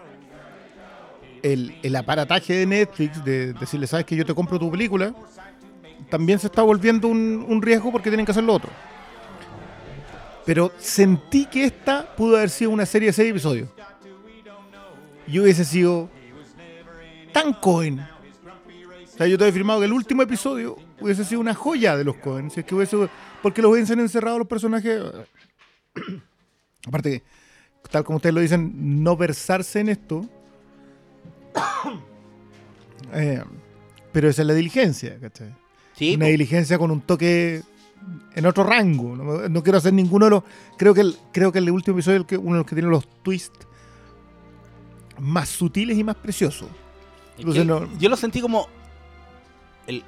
el, 1.43 1.78
el 1.83 1.97
aparataje 1.97 2.55
de 2.55 2.66
Netflix 2.66 3.24
de 3.24 3.53
decirle, 3.55 3.87
sabes 3.87 4.07
que 4.07 4.16
yo 4.16 4.24
te 4.24 4.35
compro 4.35 4.59
tu 4.59 4.70
película, 4.70 5.14
también 6.09 6.39
se 6.39 6.47
está 6.47 6.62
volviendo 6.62 7.09
un, 7.09 7.45
un 7.49 7.62
riesgo 7.62 7.93
porque 7.93 8.11
tienen 8.11 8.24
que 8.26 8.33
hacer 8.33 8.45
lo 8.45 8.55
otro. 8.55 8.70
Pero 10.47 10.72
sentí 10.78 11.47
que 11.47 11.64
esta 11.64 12.14
pudo 12.16 12.37
haber 12.37 12.51
sido 12.51 12.70
una 12.70 12.87
serie 12.87 13.09
de 13.09 13.12
seis 13.12 13.31
episodios. 13.31 13.68
Y 15.26 15.39
hubiese 15.39 15.64
sido 15.64 16.09
tan 17.33 17.53
Cohen. 17.53 18.01
O 18.01 19.16
sea, 19.16 19.26
yo 19.26 19.39
te 19.39 19.47
he 19.47 19.53
firmado 19.53 19.81
que 19.81 19.87
el 19.87 19.93
último 19.93 20.22
episodio 20.22 20.76
hubiese 21.01 21.24
sido 21.24 21.41
una 21.41 21.55
joya 21.55 21.97
de 21.97 22.05
los 22.05 22.16
Cohen. 22.16 22.51
Si 22.51 22.61
es 22.61 22.66
que 22.66 22.74
hubiese, 22.74 22.97
porque 23.43 23.62
los 23.62 23.70
hubiesen 23.72 24.01
encerrado 24.01 24.39
los 24.39 24.49
personajes. 24.49 25.01
Aparte, 26.87 27.11
que, 27.11 27.22
tal 27.91 28.05
como 28.05 28.16
ustedes 28.16 28.34
lo 28.34 28.41
dicen, 28.41 29.03
no 29.03 29.16
versarse 29.16 29.80
en 29.80 29.88
esto. 29.91 30.24
Eh, 33.12 33.43
pero 34.12 34.28
esa 34.28 34.43
es 34.43 34.49
la 34.49 34.55
diligencia, 34.55 35.18
¿cachai? 35.18 35.53
Sí, 35.95 36.14
una 36.14 36.26
diligencia 36.26 36.78
con 36.78 36.91
un 36.91 37.01
toque 37.01 37.62
en 38.34 38.47
otro 38.47 38.62
rango. 38.64 39.16
No, 39.16 39.49
no 39.49 39.62
quiero 39.62 39.78
hacer 39.78 39.93
ninguno 39.93 40.26
de 40.26 40.30
los. 40.30 40.43
Creo 40.76 40.95
que 40.95 41.01
el, 41.01 41.16
creo 41.32 41.51
que 41.51 41.59
el 41.59 41.70
último 41.70 41.97
episodio 41.97 42.16
es 42.18 42.20
el 42.22 42.26
que, 42.26 42.36
uno 42.36 42.53
de 42.53 42.59
los 42.59 42.66
que 42.66 42.74
tiene 42.76 42.88
los 42.91 43.09
twists 43.22 43.66
más 45.18 45.49
sutiles 45.49 45.99
y 45.99 46.05
más 46.05 46.16
preciosos. 46.16 46.68
Entonces 47.38 47.66
no- 47.66 47.88
Yo 47.99 48.09
lo 48.09 48.16
sentí 48.16 48.41
como. 48.41 48.68
el- 49.86 50.05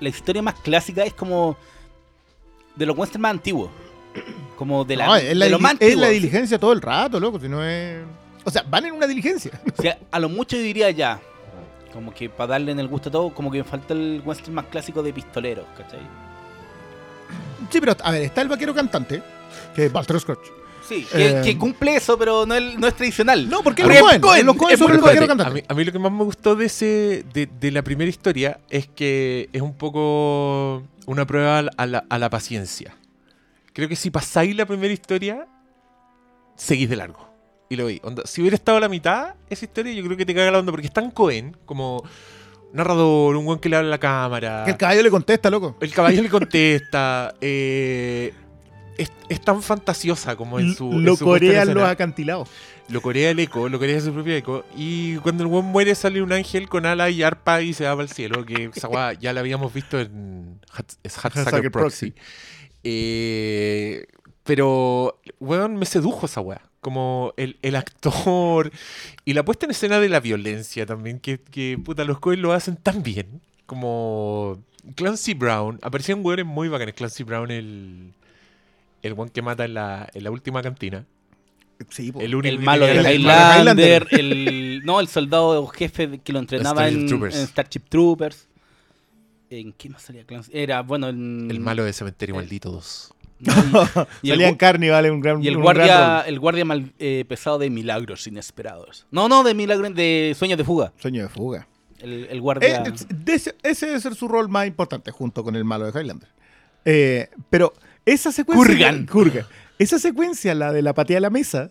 la 0.00 0.08
historia 0.08 0.42
más 0.42 0.54
clásica 0.60 1.04
es 1.04 1.14
como. 1.14 1.56
De 2.76 2.86
los 2.86 2.96
westerns 2.96 3.22
más 3.22 3.30
antiguos. 3.32 3.70
Como 4.60 4.84
de, 4.84 4.94
la, 4.94 5.06
No, 5.06 5.16
es 5.16 5.34
la, 5.34 5.46
de 5.46 5.50
lo 5.52 5.58
más 5.58 5.74
es 5.80 5.96
la 5.96 6.08
diligencia 6.10 6.58
todo 6.58 6.74
el 6.74 6.82
rato, 6.82 7.18
loco. 7.18 7.40
Si 7.40 7.48
no 7.48 7.64
es. 7.64 7.96
O 8.44 8.50
sea, 8.50 8.62
van 8.68 8.84
en 8.84 8.92
una 8.92 9.06
diligencia. 9.06 9.50
O 9.78 9.80
sea, 9.80 9.96
a 10.10 10.20
lo 10.20 10.28
mucho 10.28 10.54
yo 10.54 10.62
diría 10.62 10.90
ya. 10.90 11.18
Como 11.94 12.12
que 12.12 12.28
para 12.28 12.48
darle 12.48 12.72
en 12.72 12.78
el 12.78 12.86
gusto 12.86 13.08
a 13.08 13.12
todo, 13.12 13.30
como 13.32 13.50
que 13.50 13.56
me 13.56 13.64
falta 13.64 13.94
el 13.94 14.20
western 14.22 14.52
más 14.52 14.66
clásico 14.66 15.02
de 15.02 15.14
pistoleros, 15.14 15.64
¿cachai? 15.78 16.00
Sí, 17.70 17.80
pero 17.80 17.96
a 18.04 18.10
ver, 18.10 18.20
está 18.20 18.42
el 18.42 18.48
vaquero 18.48 18.74
cantante, 18.74 19.22
que 19.74 19.86
es 19.86 19.94
Walter 19.94 20.20
Scotch. 20.20 20.46
Sí, 20.86 21.06
que, 21.10 21.28
Eh, 21.38 21.40
que 21.42 21.56
cumple 21.56 21.96
eso, 21.96 22.18
pero 22.18 22.44
no 22.44 22.54
es, 22.54 22.78
no 22.78 22.86
es 22.86 22.94
tradicional. 22.94 23.48
No, 23.48 23.62
porque 23.62 23.82
los 23.82 23.92
es 23.92 24.02
Cohen. 24.02 24.20
Cohen, 24.20 24.44
Los 24.46 24.56
Cohen 24.56 24.74
es 24.74 24.78
son 24.78 24.88
muy 24.88 24.96
el 24.98 25.02
vaquero 25.02 25.22
Espérate, 25.22 25.42
a, 25.42 25.44
cantante. 25.46 25.62
mí, 25.62 25.66
a 25.66 25.74
mí 25.74 25.84
lo 25.86 25.92
que 25.92 25.98
más 25.98 26.12
me 26.12 26.24
gustó 26.24 26.54
de 26.54 26.66
ese 26.66 27.24
de, 27.32 27.46
de 27.46 27.70
la 27.70 27.80
primera 27.80 28.10
historia 28.10 28.60
es 28.68 28.86
que 28.88 29.48
es 29.54 29.62
un 29.62 29.72
poco 29.72 30.82
una 31.06 31.26
prueba 31.26 31.60
a 31.78 31.86
la, 31.86 32.04
a 32.10 32.18
la 32.18 32.28
paciencia. 32.28 32.94
Creo 33.72 33.88
que 33.88 33.96
si 33.96 34.10
pasáis 34.10 34.54
la 34.56 34.66
primera 34.66 34.92
historia, 34.92 35.46
seguís 36.56 36.88
de 36.88 36.96
largo. 36.96 37.28
Y 37.68 37.76
lo 37.76 37.86
veis. 37.86 38.00
Onda, 38.02 38.24
si 38.26 38.40
hubiera 38.40 38.56
estado 38.56 38.78
a 38.78 38.80
la 38.80 38.88
mitad 38.88 39.34
esa 39.48 39.64
historia, 39.64 39.92
yo 39.92 40.04
creo 40.04 40.16
que 40.16 40.26
te 40.26 40.34
caga 40.34 40.50
la 40.50 40.58
onda 40.58 40.72
porque 40.72 40.88
es 40.88 40.92
tan 40.92 41.10
Cohen 41.10 41.56
como 41.64 42.02
narrador, 42.72 43.36
un 43.36 43.44
buen 43.44 43.58
que 43.60 43.68
le 43.68 43.76
habla 43.76 43.88
a 43.88 43.90
la 43.90 43.98
cámara. 43.98 44.62
Que 44.64 44.72
el 44.72 44.76
caballo 44.76 45.02
le 45.02 45.10
contesta, 45.10 45.50
loco. 45.50 45.76
El 45.80 45.92
caballo 45.92 46.22
le 46.22 46.28
contesta. 46.30 47.34
eh, 47.40 48.34
es, 48.98 49.10
es 49.30 49.40
tan 49.40 49.62
fantasiosa 49.62 50.36
como 50.36 50.60
en 50.60 50.74
su. 50.74 50.92
lo 51.00 51.16
corean 51.16 51.72
los 51.72 51.84
acantilados. 51.84 52.48
Lo 52.88 53.00
corea 53.00 53.30
el 53.30 53.38
eco, 53.38 53.68
lo 53.68 53.78
corea 53.78 54.00
su 54.00 54.12
propio 54.12 54.34
eco. 54.34 54.64
Y 54.76 55.16
cuando 55.18 55.44
el 55.44 55.48
buen 55.48 55.64
muere, 55.64 55.94
sale 55.94 56.20
un 56.20 56.32
ángel 56.32 56.68
con 56.68 56.84
ala 56.86 57.08
y 57.08 57.22
arpa 57.22 57.62
y 57.62 57.72
se 57.72 57.84
va 57.84 57.92
para 57.92 58.02
el 58.02 58.10
cielo. 58.10 58.44
Que 58.44 58.70
esa 58.74 59.12
ya 59.14 59.32
la 59.32 59.40
habíamos 59.40 59.72
visto 59.72 59.98
en 60.00 60.60
Hatsucker 60.72 61.70
Proxy. 61.70 62.14
Eh, 62.84 64.06
pero, 64.44 65.20
weón, 65.38 65.76
me 65.76 65.86
sedujo 65.86 66.26
esa 66.26 66.40
weá. 66.40 66.62
Como 66.80 67.34
el, 67.36 67.58
el 67.60 67.76
actor 67.76 68.70
y 69.26 69.34
la 69.34 69.44
puesta 69.44 69.66
en 69.66 69.72
escena 69.72 70.00
de 70.00 70.08
la 70.08 70.20
violencia 70.20 70.86
también. 70.86 71.20
Que, 71.20 71.38
que 71.40 71.78
puta, 71.82 72.04
los 72.04 72.18
Coen 72.20 72.40
lo 72.40 72.52
hacen 72.52 72.76
tan 72.76 73.02
bien. 73.02 73.42
Como 73.66 74.62
Clancy 74.96 75.34
Brown. 75.34 75.78
Aparecían 75.82 76.24
weones 76.24 76.46
muy 76.46 76.68
bacanes. 76.68 76.94
Clancy 76.94 77.22
Brown, 77.22 77.50
el, 77.50 78.12
el 79.02 79.12
weón 79.12 79.28
que 79.28 79.42
mata 79.42 79.66
en 79.66 79.74
la, 79.74 80.08
en 80.14 80.24
la 80.24 80.30
última 80.30 80.62
cantina. 80.62 81.04
Sí, 81.90 82.12
po. 82.12 82.20
El 82.20 82.34
único 82.34 82.52
El 82.52 82.58
que 82.60 82.64
malo 82.64 82.86
de 82.86 82.94
la- 82.94 83.02
malo 83.02 83.74
de 83.74 83.86
Highlander, 83.96 84.06
el, 84.12 84.82
no, 84.84 85.00
el 85.00 85.08
soldado 85.08 85.66
jefe 85.68 86.18
que 86.24 86.32
lo 86.32 86.38
entrenaba 86.38 86.82
Starship 86.88 87.06
Troopers. 87.08 87.36
en 87.36 87.46
Starship 87.46 87.82
Troopers. 87.88 88.48
¿En 89.50 89.72
qué 89.72 89.90
más 89.90 90.02
salía 90.02 90.24
Clancy? 90.24 90.50
Era, 90.54 90.82
bueno, 90.82 91.08
en... 91.08 91.50
El 91.50 91.60
malo 91.60 91.84
de 91.84 91.92
Cementerio 91.92 92.34
Eh, 92.36 92.38
Maldito 92.38 92.70
2. 92.70 93.14
no, 93.40 93.52
y, 94.22 94.28
y 94.28 94.30
el, 94.30 94.36
Salía 94.36 94.48
en 94.48 94.54
gu- 94.54 94.58
Carnival, 94.58 95.10
un 95.10 95.20
gran 95.20 95.42
y 95.42 95.48
el 95.48 95.56
un 95.56 95.62
gran 95.64 95.76
guardia, 95.76 96.20
el 96.26 96.38
guardia 96.38 96.64
mal, 96.64 96.92
eh, 96.98 97.24
pesado 97.28 97.58
de 97.58 97.68
Milagros 97.70 98.26
Inesperados. 98.26 99.06
No, 99.10 99.28
no, 99.28 99.42
de 99.42 99.54
Milagros, 99.54 99.94
de 99.94 100.34
Sueños 100.38 100.56
de 100.58 100.64
Fuga. 100.64 100.92
Sueño 100.98 101.22
de 101.22 101.28
fuga. 101.28 101.66
El, 101.98 102.26
el 102.30 102.36
Eh, 102.36 102.40
guardia... 102.40 102.82
de 102.82 103.32
ese, 103.34 103.56
ese 103.62 103.86
debe 103.86 104.00
ser 104.00 104.14
su 104.14 104.28
rol 104.28 104.48
más 104.48 104.66
importante 104.66 105.10
junto 105.10 105.42
con 105.42 105.56
el 105.56 105.64
malo 105.64 105.90
de 105.90 105.98
Highlander. 106.00 106.28
Eh, 106.84 107.28
pero 107.50 107.72
esa 108.06 108.30
secuencia. 108.32 108.66
Kurgan. 108.66 109.06
Kurgan. 109.06 109.46
Esa 109.78 109.98
secuencia, 109.98 110.54
la 110.54 110.72
de 110.72 110.82
la 110.82 110.94
patea 110.94 111.18
a 111.18 111.20
la 111.20 111.30
mesa, 111.30 111.70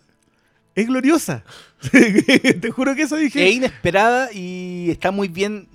es 0.75 0.87
gloriosa. 0.87 1.43
Te 1.91 2.71
juro 2.71 2.95
que 2.95 3.03
eso 3.03 3.15
dije. 3.15 3.47
es 3.47 3.55
inesperada 3.55 4.31
y 4.33 4.89
está 4.89 5.11
muy 5.11 5.27
bien. 5.29 5.67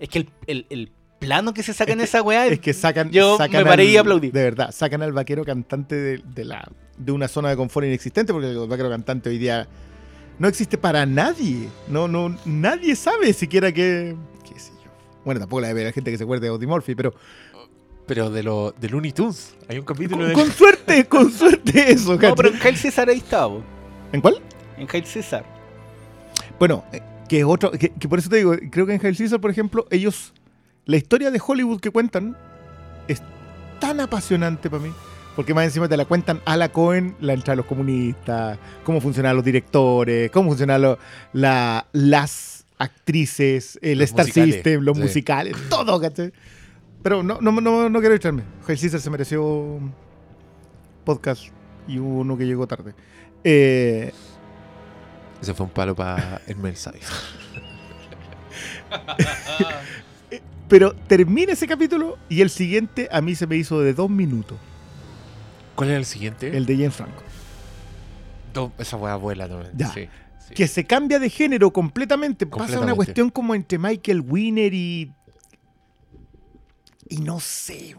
Es 0.00 0.08
que 0.08 0.18
el, 0.18 0.28
el- 0.46 0.66
el 0.70 0.90
plano 1.24 1.54
que 1.54 1.62
se 1.62 1.72
saca 1.72 1.92
en 1.92 2.00
Es 2.00 2.10
que- 2.10 2.16
esa 2.16 2.22
weá 2.22 2.46
Es 2.46 2.60
que 2.60 2.72
sacan. 2.72 3.10
Yo 3.10 3.36
sacan 3.38 3.62
me 3.64 3.68
paré 3.70 3.84
y 3.86 3.96
aplaudí. 3.96 4.30
De 4.30 4.42
verdad, 4.42 4.70
sacan 4.72 5.02
al 5.02 5.12
vaquero 5.12 5.44
cantante 5.44 5.94
de, 5.94 6.22
de 6.24 6.44
la, 6.44 6.68
de 6.96 7.12
una 7.12 7.28
zona 7.28 7.50
de 7.50 7.56
confort 7.56 7.86
inexistente, 7.86 8.32
porque 8.32 8.50
el 8.50 8.68
vaquero 8.68 8.90
cantante 8.90 9.30
hoy 9.30 9.38
día 9.38 9.66
no 10.38 10.48
existe 10.48 10.78
para 10.78 11.06
nadie. 11.06 11.68
No, 11.88 12.08
no, 12.08 12.36
nadie 12.44 12.96
sabe 12.96 13.32
siquiera 13.32 13.72
que. 13.72 14.16
qué 14.48 14.58
sé 14.58 14.72
yo. 14.84 14.90
Bueno, 15.24 15.40
tampoco 15.40 15.60
la 15.60 15.72
de 15.74 15.84
la 15.84 15.92
gente 15.92 16.10
que 16.10 16.16
se 16.18 16.24
acuerde 16.24 16.46
de 16.46 16.48
Audie 16.50 16.66
Murphy, 16.66 16.94
pero 16.94 17.14
Pero 18.06 18.28
de, 18.30 18.42
lo, 18.42 18.74
de 18.78 18.88
Looney 18.90 19.12
Tunes. 19.12 19.54
Hay 19.68 19.78
un 19.78 19.84
capítulo 19.84 20.18
con, 20.18 20.28
de. 20.28 20.34
con 20.34 20.50
suerte, 20.52 21.04
con 21.06 21.30
suerte 21.30 21.90
eso, 21.92 22.12
No, 22.12 22.18
¿cachai? 22.18 22.34
pero 22.36 22.48
en 22.50 22.58
Jail 22.58 22.76
César 22.76 23.08
ahí 23.08 23.16
estaba. 23.18 23.60
¿En 24.12 24.20
cuál? 24.20 24.40
En 24.76 24.86
Jail 24.86 25.06
César. 25.06 25.44
Bueno, 26.58 26.84
eh, 26.92 27.00
que 27.28 27.38
es 27.38 27.44
otro, 27.44 27.70
que, 27.70 27.88
que 27.90 28.08
por 28.08 28.18
eso 28.18 28.28
te 28.28 28.36
digo, 28.36 28.54
creo 28.70 28.86
que 28.86 28.94
en 28.94 29.00
Hail 29.04 29.16
Caesar, 29.16 29.40
por 29.40 29.50
ejemplo, 29.50 29.86
ellos, 29.90 30.34
la 30.86 30.96
historia 30.96 31.30
de 31.30 31.40
Hollywood 31.44 31.80
que 31.80 31.90
cuentan 31.90 32.36
es 33.08 33.22
tan 33.80 34.00
apasionante 34.00 34.68
para 34.70 34.82
mí, 34.82 34.92
porque 35.36 35.54
más 35.54 35.64
encima 35.64 35.88
te 35.88 35.96
la 35.96 36.04
cuentan 36.04 36.40
a 36.44 36.56
la 36.56 36.70
Cohen, 36.70 37.16
la 37.20 37.32
entrada 37.32 37.52
de 37.52 37.56
los 37.58 37.66
comunistas, 37.66 38.58
cómo 38.84 39.00
funcionan 39.00 39.34
los 39.36 39.44
directores, 39.44 40.30
cómo 40.30 40.54
la- 41.32 41.86
las 41.92 42.64
actrices, 42.78 43.78
el 43.82 43.98
Los 43.98 44.10
Star 44.10 44.26
musicales, 44.26 44.54
System, 44.56 44.80
los 44.82 44.96
sí. 44.96 45.02
musicales, 45.02 45.56
todo, 45.68 46.00
¿cachai? 46.00 46.32
Pero 47.02 47.22
no, 47.22 47.38
no, 47.40 47.52
no, 47.52 47.88
no 47.88 48.00
quiero 48.00 48.14
echarme. 48.14 48.42
Hail 48.66 48.78
Caesar 48.80 49.00
se 49.00 49.10
mereció 49.10 49.44
un 49.44 49.94
podcast 51.04 51.44
y 51.86 51.98
uno 51.98 52.36
que 52.36 52.46
llegó 52.46 52.66
tarde. 52.66 52.94
Eh, 53.44 54.10
Ese 55.40 55.52
fue 55.54 55.66
un 55.66 55.72
palo 55.72 55.94
para 55.94 56.40
el 56.46 56.56
mensaje. 56.56 57.00
Pero 60.68 60.94
termina 60.94 61.52
ese 61.52 61.66
capítulo 61.66 62.18
y 62.28 62.40
el 62.40 62.50
siguiente 62.50 63.08
a 63.12 63.20
mí 63.20 63.34
se 63.34 63.46
me 63.46 63.56
hizo 63.56 63.80
de 63.80 63.92
dos 63.94 64.08
minutos. 64.10 64.58
¿Cuál 65.74 65.90
era 65.90 65.98
el 65.98 66.04
siguiente? 66.06 66.56
El 66.56 66.66
de 66.66 66.76
James 66.76 66.94
Franco. 66.94 67.22
Do- 68.52 68.72
esa 68.78 68.96
weá 68.96 69.16
vuela 69.16 69.48
también. 69.48 69.72
Ya. 69.76 69.92
Sí, 69.92 70.08
sí. 70.48 70.54
Que 70.54 70.68
se 70.68 70.84
cambia 70.84 71.18
de 71.18 71.28
género 71.28 71.72
completamente. 71.72 72.46
Pasa 72.46 72.78
una 72.80 72.94
cuestión 72.94 73.30
como 73.30 73.54
entre 73.54 73.78
Michael 73.78 74.20
Winner 74.20 74.72
y. 74.72 75.12
Y 77.08 77.16
no 77.18 77.40
sé. 77.40 77.96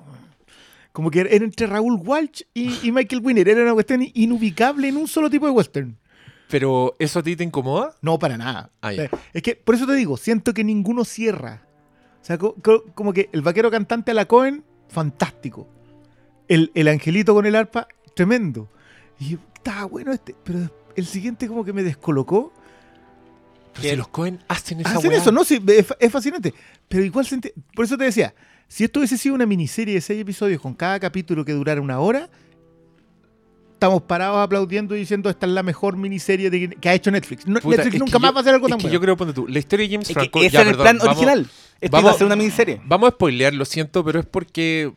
Como 0.91 1.11
que 1.11 1.20
era 1.20 1.30
entre 1.45 1.68
Raúl 1.68 1.99
Walsh 2.03 2.43
y, 2.53 2.88
y 2.88 2.91
Michael 2.91 3.22
Winner. 3.24 3.47
Era 3.47 3.63
una 3.63 3.74
cuestión 3.74 4.01
inubicable 4.13 4.88
en 4.88 4.97
un 4.97 5.07
solo 5.07 5.30
tipo 5.30 5.45
de 5.45 5.51
western. 5.51 5.97
Pero, 6.47 6.95
¿eso 6.99 7.20
a 7.20 7.24
ti 7.24 7.36
te 7.36 7.43
incomoda? 7.43 7.95
No, 8.01 8.18
para 8.18 8.38
nada. 8.38 8.70
Ah, 8.82 8.93
es 8.93 9.41
que, 9.41 9.55
por 9.55 9.76
eso 9.76 9.86
te 9.86 9.93
digo, 9.93 10.16
siento 10.16 10.53
que 10.53 10.63
ninguno 10.63 11.03
cierra. 11.03 11.63
O 12.26 12.28
sea, 12.28 12.39
co- 12.39 12.55
co- 12.63 12.84
como 12.95 13.13
que 13.13 13.30
el 13.34 13.43
vaquero 13.43 13.69
cantante 13.69 14.09
a 14.09 14.13
la 14.15 14.26
Cohen, 14.26 14.63
fantástico. 14.89 15.67
El, 16.47 16.71
el 16.73 16.88
angelito 16.88 17.36
con 17.36 17.45
el 17.45 17.53
arpa, 17.55 17.88
tremendo. 18.15 18.67
Y 19.19 19.30
yo, 19.30 19.38
estaba 19.53 19.84
bueno 19.86 20.11
este, 20.11 20.36
pero 20.43 20.71
el 20.95 21.05
siguiente 21.05 21.47
como 21.47 21.63
que 21.63 21.71
me 21.71 21.84
descolocó. 21.84 22.51
Pero 23.73 23.82
¿Qué? 23.84 23.89
si 23.91 23.95
los 23.95 24.07
Cohen 24.07 24.39
hacen 24.47 24.80
esa 24.80 24.97
Hacer 24.97 25.11
weá. 25.11 25.19
eso, 25.19 25.32
¿no? 25.32 25.43
Sí, 25.43 25.63
es, 25.67 25.86
es 25.99 26.11
fascinante. 26.11 26.51
Pero 26.88 27.03
igual, 27.03 27.28
por 27.76 27.86
eso 27.86 27.95
te 27.95 28.05
decía, 28.05 28.34
si 28.67 28.86
esto 28.86 29.01
hubiese 29.01 29.19
sido 29.19 29.36
una 29.36 29.45
miniserie 29.45 29.93
de 29.93 30.01
seis 30.01 30.19
episodios 30.19 30.59
con 30.59 30.73
cada 30.73 30.99
capítulo 30.99 31.45
que 31.45 31.53
durara 31.53 31.80
una 31.80 31.99
hora, 31.99 32.28
estamos 33.73 34.01
parados 34.01 34.39
aplaudiendo 34.39 34.95
y 34.95 34.99
diciendo 34.99 35.30
esta 35.30 35.45
es 35.45 35.51
la 35.51 35.61
mejor 35.61 35.95
miniserie 35.95 36.49
de- 36.49 36.69
que 36.69 36.89
ha 36.89 36.95
hecho 36.95 37.11
Netflix. 37.11 37.45
No- 37.45 37.59
Puta, 37.59 37.78
Netflix 37.78 37.93
es 37.95 37.99
nunca 37.99 38.13
que 38.13 38.19
más 38.19 38.30
yo- 38.30 38.34
va 38.34 38.39
a 38.39 38.41
hacer 38.41 38.53
algo 38.55 38.65
es 38.65 38.71
tan 38.71 38.80
que 38.80 38.84
bueno. 38.86 38.93
yo 38.93 39.01
creo, 39.01 39.15
ponte 39.17 39.34
tú, 39.34 39.47
la 39.47 39.59
historia 39.59 39.86
de 39.88 39.93
James 39.93 40.09
Es 40.09 40.13
Franco... 40.15 40.39
que 40.39 40.45
ese 40.47 40.53
ya, 40.53 40.61
era 40.61 40.69
el 40.71 40.76
plan 40.78 40.97
vamos- 40.97 41.11
original. 41.17 41.47
Esto 41.82 41.91
vamos- 41.97 42.03
iba 42.09 42.11
a 42.11 42.17
ser 42.17 42.28
una 42.28 42.36
miniserie. 42.36 42.82
Vamos 42.86 43.07
a 43.09 43.11
spoilear, 43.11 43.53
lo 43.53 43.65
siento, 43.65 44.03
pero 44.03 44.19
es 44.19 44.26
porque. 44.26 44.93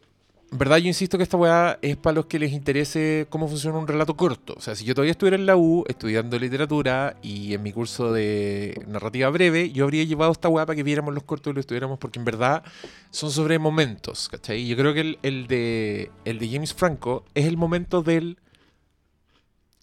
En 0.51 0.57
verdad, 0.57 0.79
yo 0.79 0.87
insisto 0.87 1.19
que 1.19 1.25
esta 1.25 1.37
weá 1.37 1.79
es 1.83 1.99
para 1.99 2.15
los 2.15 2.25
que 2.25 2.39
les 2.39 2.53
interese 2.53 3.27
cómo 3.29 3.49
funciona 3.49 3.77
un 3.77 3.87
relato 3.87 4.17
corto. 4.17 4.55
O 4.57 4.63
sea, 4.63 4.75
si 4.75 4.87
yo 4.87 4.95
todavía 4.95 5.11
estuviera 5.11 5.37
en 5.37 5.45
la 5.45 5.59
U 5.59 5.85
estudiando 5.89 6.39
literatura 6.39 7.19
y 7.21 7.53
en 7.53 7.63
mi 7.63 7.71
curso 7.71 8.15
de 8.15 8.83
narrativa 8.87 9.29
breve, 9.29 9.71
yo 9.73 9.85
habría 9.85 10.05
llevado 10.05 10.33
esta 10.33 10.49
weá 10.49 10.65
para 10.65 10.75
que 10.75 10.83
viéramos 10.83 11.13
los 11.13 11.23
cortos 11.25 11.51
y 11.51 11.55
lo 11.55 11.61
estuviéramos, 11.61 11.99
porque 11.99 12.19
en 12.19 12.25
verdad 12.25 12.63
son 13.11 13.31
sobre 13.31 13.59
momentos, 13.59 14.31
¿cachai? 14.31 14.67
Yo 14.67 14.75
creo 14.75 14.95
que 14.95 15.01
el, 15.03 15.19
el 15.23 15.47
de, 15.49 16.11
el 16.25 16.39
de 16.39 16.49
James 16.49 16.73
Franco 16.73 17.27
es 17.35 17.45
el 17.45 17.59
momento 17.59 18.03
del. 18.03 18.39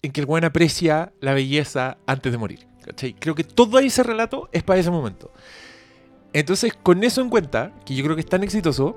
en 0.02 0.10
que 0.10 0.20
el 0.20 0.26
weón 0.26 0.44
aprecia 0.46 1.12
la 1.20 1.32
belleza 1.32 1.96
antes 2.08 2.32
de 2.32 2.38
morir, 2.38 2.66
¿cachai? 2.84 3.12
Creo 3.14 3.36
que 3.36 3.44
todo 3.44 3.78
ese 3.78 4.02
relato 4.02 4.48
es 4.50 4.64
para 4.64 4.80
ese 4.80 4.90
momento. 4.90 5.30
Entonces, 6.38 6.74
con 6.82 7.02
eso 7.02 7.22
en 7.22 7.30
cuenta, 7.30 7.72
que 7.86 7.94
yo 7.94 8.04
creo 8.04 8.14
que 8.14 8.20
es 8.20 8.28
tan 8.28 8.42
exitoso, 8.42 8.94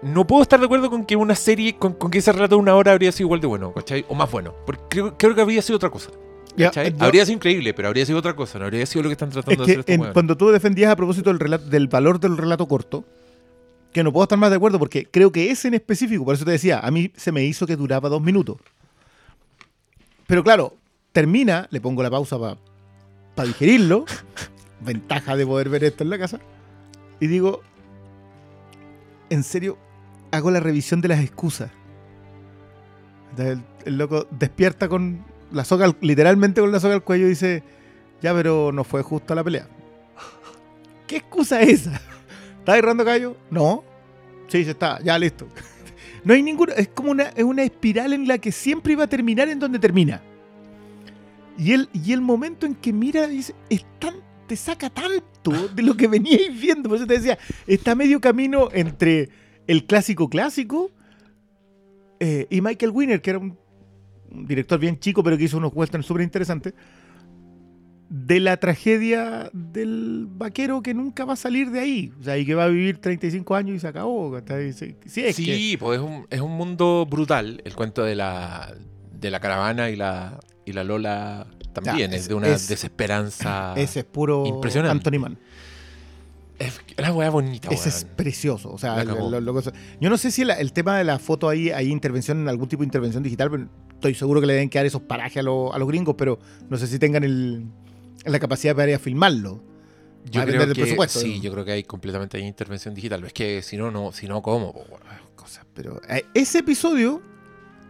no 0.00 0.26
puedo 0.26 0.40
estar 0.42 0.58
de 0.58 0.64
acuerdo 0.64 0.88
con 0.88 1.04
que 1.04 1.16
una 1.16 1.34
serie, 1.34 1.76
con, 1.76 1.92
con 1.92 2.10
que 2.10 2.18
ese 2.18 2.32
relato 2.32 2.54
de 2.54 2.62
una 2.62 2.74
hora 2.76 2.92
habría 2.92 3.12
sido 3.12 3.26
igual 3.26 3.40
de 3.42 3.46
bueno, 3.46 3.74
¿cachai? 3.74 4.06
O 4.08 4.14
más 4.14 4.30
bueno. 4.30 4.54
Porque 4.64 4.82
creo, 4.88 5.18
creo 5.18 5.34
que 5.34 5.40
habría 5.42 5.60
sido 5.60 5.76
otra 5.76 5.90
cosa. 5.90 6.10
Habría 6.98 7.26
sido 7.26 7.36
increíble, 7.36 7.74
pero 7.74 7.88
habría 7.88 8.06
sido 8.06 8.18
otra 8.18 8.34
cosa. 8.34 8.58
No 8.58 8.64
habría 8.64 8.86
sido 8.86 9.02
lo 9.02 9.10
que 9.10 9.12
están 9.12 9.28
Es 9.28 9.34
tratando 9.34 9.64
de 9.64 9.66
que 9.66 9.80
hacer 9.80 9.94
estos 9.94 10.06
en- 10.08 10.12
cuando 10.14 10.36
tú 10.36 10.48
defendías 10.48 10.90
a 10.90 10.96
propósito 10.96 11.28
del, 11.30 11.38
relato, 11.38 11.66
del 11.66 11.88
valor 11.88 12.18
del 12.20 12.38
relato 12.38 12.66
corto, 12.66 13.04
que 13.92 14.02
no 14.02 14.10
puedo 14.10 14.24
estar 14.24 14.38
más 14.38 14.48
de 14.48 14.56
acuerdo 14.56 14.78
porque 14.78 15.06
creo 15.10 15.30
que 15.30 15.50
ese 15.50 15.68
en 15.68 15.74
específico, 15.74 16.24
por 16.24 16.34
eso 16.36 16.46
te 16.46 16.52
decía, 16.52 16.80
a 16.80 16.90
mí 16.90 17.12
se 17.16 17.32
me 17.32 17.44
hizo 17.44 17.66
que 17.66 17.76
duraba 17.76 18.08
dos 18.08 18.22
minutos. 18.22 18.56
Pero 20.26 20.42
claro, 20.42 20.74
termina, 21.12 21.68
le 21.70 21.80
pongo 21.82 22.02
la 22.02 22.10
pausa 22.10 22.38
para 22.38 23.46
digerirlo, 23.46 24.04
ventaja 24.80 25.36
de 25.36 25.46
poder 25.46 25.68
ver 25.68 25.84
esto 25.84 26.02
en 26.02 26.10
la 26.10 26.18
casa, 26.18 26.40
y 27.20 27.26
digo, 27.26 27.60
en 29.30 29.42
serio, 29.42 29.76
hago 30.30 30.50
la 30.50 30.60
revisión 30.60 31.00
de 31.00 31.08
las 31.08 31.20
excusas. 31.20 31.70
El, 33.36 33.62
el 33.84 33.98
loco 33.98 34.26
despierta 34.30 34.88
con 34.88 35.24
la 35.52 35.64
soga, 35.64 35.84
al- 35.86 35.96
literalmente 36.00 36.60
con 36.60 36.72
la 36.72 36.80
soga 36.80 36.94
al 36.94 37.04
cuello 37.04 37.26
y 37.26 37.30
dice, 37.30 37.62
ya, 38.22 38.34
pero 38.34 38.72
no 38.72 38.84
fue 38.84 39.02
justa 39.02 39.34
la 39.34 39.44
pelea. 39.44 39.68
¿Qué 41.06 41.16
excusa 41.18 41.60
es 41.62 41.80
esa? 41.86 41.92
¿Estás 42.58 42.74
agarrando 42.74 43.04
callo? 43.04 43.36
No. 43.50 43.84
Sí, 44.48 44.64
se 44.64 44.70
está, 44.70 45.00
ya 45.02 45.18
listo. 45.18 45.46
No 46.24 46.34
hay 46.34 46.42
ninguna, 46.42 46.72
es 46.74 46.88
como 46.88 47.12
una, 47.12 47.28
es 47.28 47.44
una 47.44 47.62
espiral 47.62 48.12
en 48.12 48.26
la 48.26 48.38
que 48.38 48.50
siempre 48.50 48.92
iba 48.92 49.04
a 49.04 49.08
terminar 49.08 49.48
en 49.48 49.58
donde 49.60 49.78
termina. 49.78 50.20
Y 51.56 51.72
el, 51.72 51.88
y 51.92 52.12
el 52.12 52.20
momento 52.20 52.66
en 52.66 52.74
que 52.74 52.92
mira 52.92 53.28
dice, 53.28 53.54
es 53.70 53.84
tan, 54.00 54.16
te 54.48 54.56
saca 54.56 54.90
tanto 54.90 55.68
de 55.74 55.82
lo 55.82 55.96
que 55.96 56.08
veníais 56.08 56.58
viendo. 56.60 56.88
Por 56.88 56.98
eso 56.98 57.06
te 57.06 57.14
decía, 57.14 57.38
está 57.66 57.94
medio 57.94 58.20
camino 58.20 58.68
entre 58.72 59.28
el 59.68 59.84
clásico 59.86 60.28
clásico 60.28 60.90
eh, 62.20 62.46
y 62.50 62.60
Michael 62.60 62.90
Winner, 62.92 63.20
que 63.22 63.30
era 63.30 63.38
un, 63.38 63.56
un 64.32 64.46
director 64.46 64.80
bien 64.80 64.98
chico, 64.98 65.22
pero 65.22 65.38
que 65.38 65.44
hizo 65.44 65.56
unos 65.58 65.72
westerns 65.74 66.06
súper 66.06 66.22
interesantes, 66.22 66.74
de 68.10 68.40
la 68.40 68.56
tragedia 68.56 69.50
del 69.52 70.26
vaquero 70.30 70.82
que 70.82 70.94
nunca 70.94 71.26
va 71.26 71.34
a 71.34 71.36
salir 71.36 71.70
de 71.70 71.80
ahí. 71.80 72.12
O 72.18 72.22
sea, 72.24 72.38
y 72.38 72.46
que 72.46 72.54
va 72.54 72.64
a 72.64 72.68
vivir 72.68 72.98
35 72.98 73.54
años 73.54 73.76
y 73.76 73.80
se 73.80 73.86
acabó. 73.88 74.34
Sí, 74.72 74.94
sí, 75.04 75.20
es 75.24 75.36
que- 75.36 75.56
sí, 75.56 75.76
pues 75.78 76.00
es 76.00 76.04
un, 76.04 76.26
es 76.30 76.40
un 76.40 76.52
mundo 76.52 77.06
brutal. 77.08 77.60
El 77.64 77.74
cuento 77.74 78.02
de 78.04 78.14
la, 78.14 78.74
de 79.12 79.30
la 79.30 79.40
caravana 79.40 79.90
y 79.90 79.96
la, 79.96 80.40
y 80.64 80.72
la 80.72 80.84
Lola 80.84 81.46
también. 81.80 82.10
Ya, 82.10 82.16
es, 82.16 82.22
es- 82.22 82.28
de 82.28 82.34
una 82.34 82.48
es- 82.48 82.68
desesperanza. 82.68 83.74
ese 83.76 84.00
es 84.00 84.04
puro 84.04 84.44
Impresionante. 84.46 84.92
Anthony 85.08 85.20
Mann. 85.20 85.38
Es 86.58 86.80
la 86.96 87.12
weá 87.12 87.30
bonita, 87.30 87.68
Ese 87.70 87.88
es 87.88 88.04
precioso. 88.04 88.70
O 88.72 88.78
sea, 88.78 89.04
lo- 89.04 89.30
yo 90.00 90.10
no 90.10 90.18
sé 90.18 90.32
si 90.32 90.42
el 90.42 90.72
tema 90.72 90.98
de 90.98 91.04
la 91.04 91.20
foto 91.20 91.48
ahí 91.48 91.70
hay 91.70 91.88
intervención, 91.88 92.48
algún 92.48 92.68
tipo 92.68 92.82
de 92.82 92.86
intervención 92.86 93.22
digital, 93.22 93.48
pero 93.50 93.68
estoy 93.94 94.14
seguro 94.14 94.40
que 94.40 94.48
le 94.48 94.54
deben 94.54 94.68
quedar 94.68 94.84
esos 94.84 95.02
parajes 95.02 95.38
a, 95.38 95.42
lo- 95.44 95.72
a 95.72 95.78
los 95.78 95.86
gringos, 95.86 96.16
pero 96.18 96.40
no 96.68 96.76
sé 96.76 96.88
si 96.88 96.98
tengan 96.98 97.22
el, 97.22 97.64
la 98.24 98.40
capacidad 98.40 98.74
para 98.74 98.88
ir 98.88 98.96
a 98.96 98.98
filmarlo. 98.98 99.62
Yo 100.30 100.44
creo 100.44 100.66
que 100.66 100.74
presupuesto, 100.74 101.20
sí, 101.20 101.36
¿no? 101.36 101.42
yo 101.44 101.52
creo 101.52 101.64
que 101.64 101.72
hay 101.72 101.84
completamente 101.84 102.36
hay 102.36 102.42
intervención 102.44 102.92
digital. 102.92 103.22
Es 103.24 103.32
que 103.32 103.62
si 103.62 103.76
no, 103.76 103.92
no, 103.92 104.10
si 104.10 104.26
no, 104.26 104.42
¿cómo? 104.42 104.74
Cosas, 105.36 105.64
pero 105.74 106.00
eh, 106.08 106.24
ese 106.34 106.58
episodio, 106.58 107.22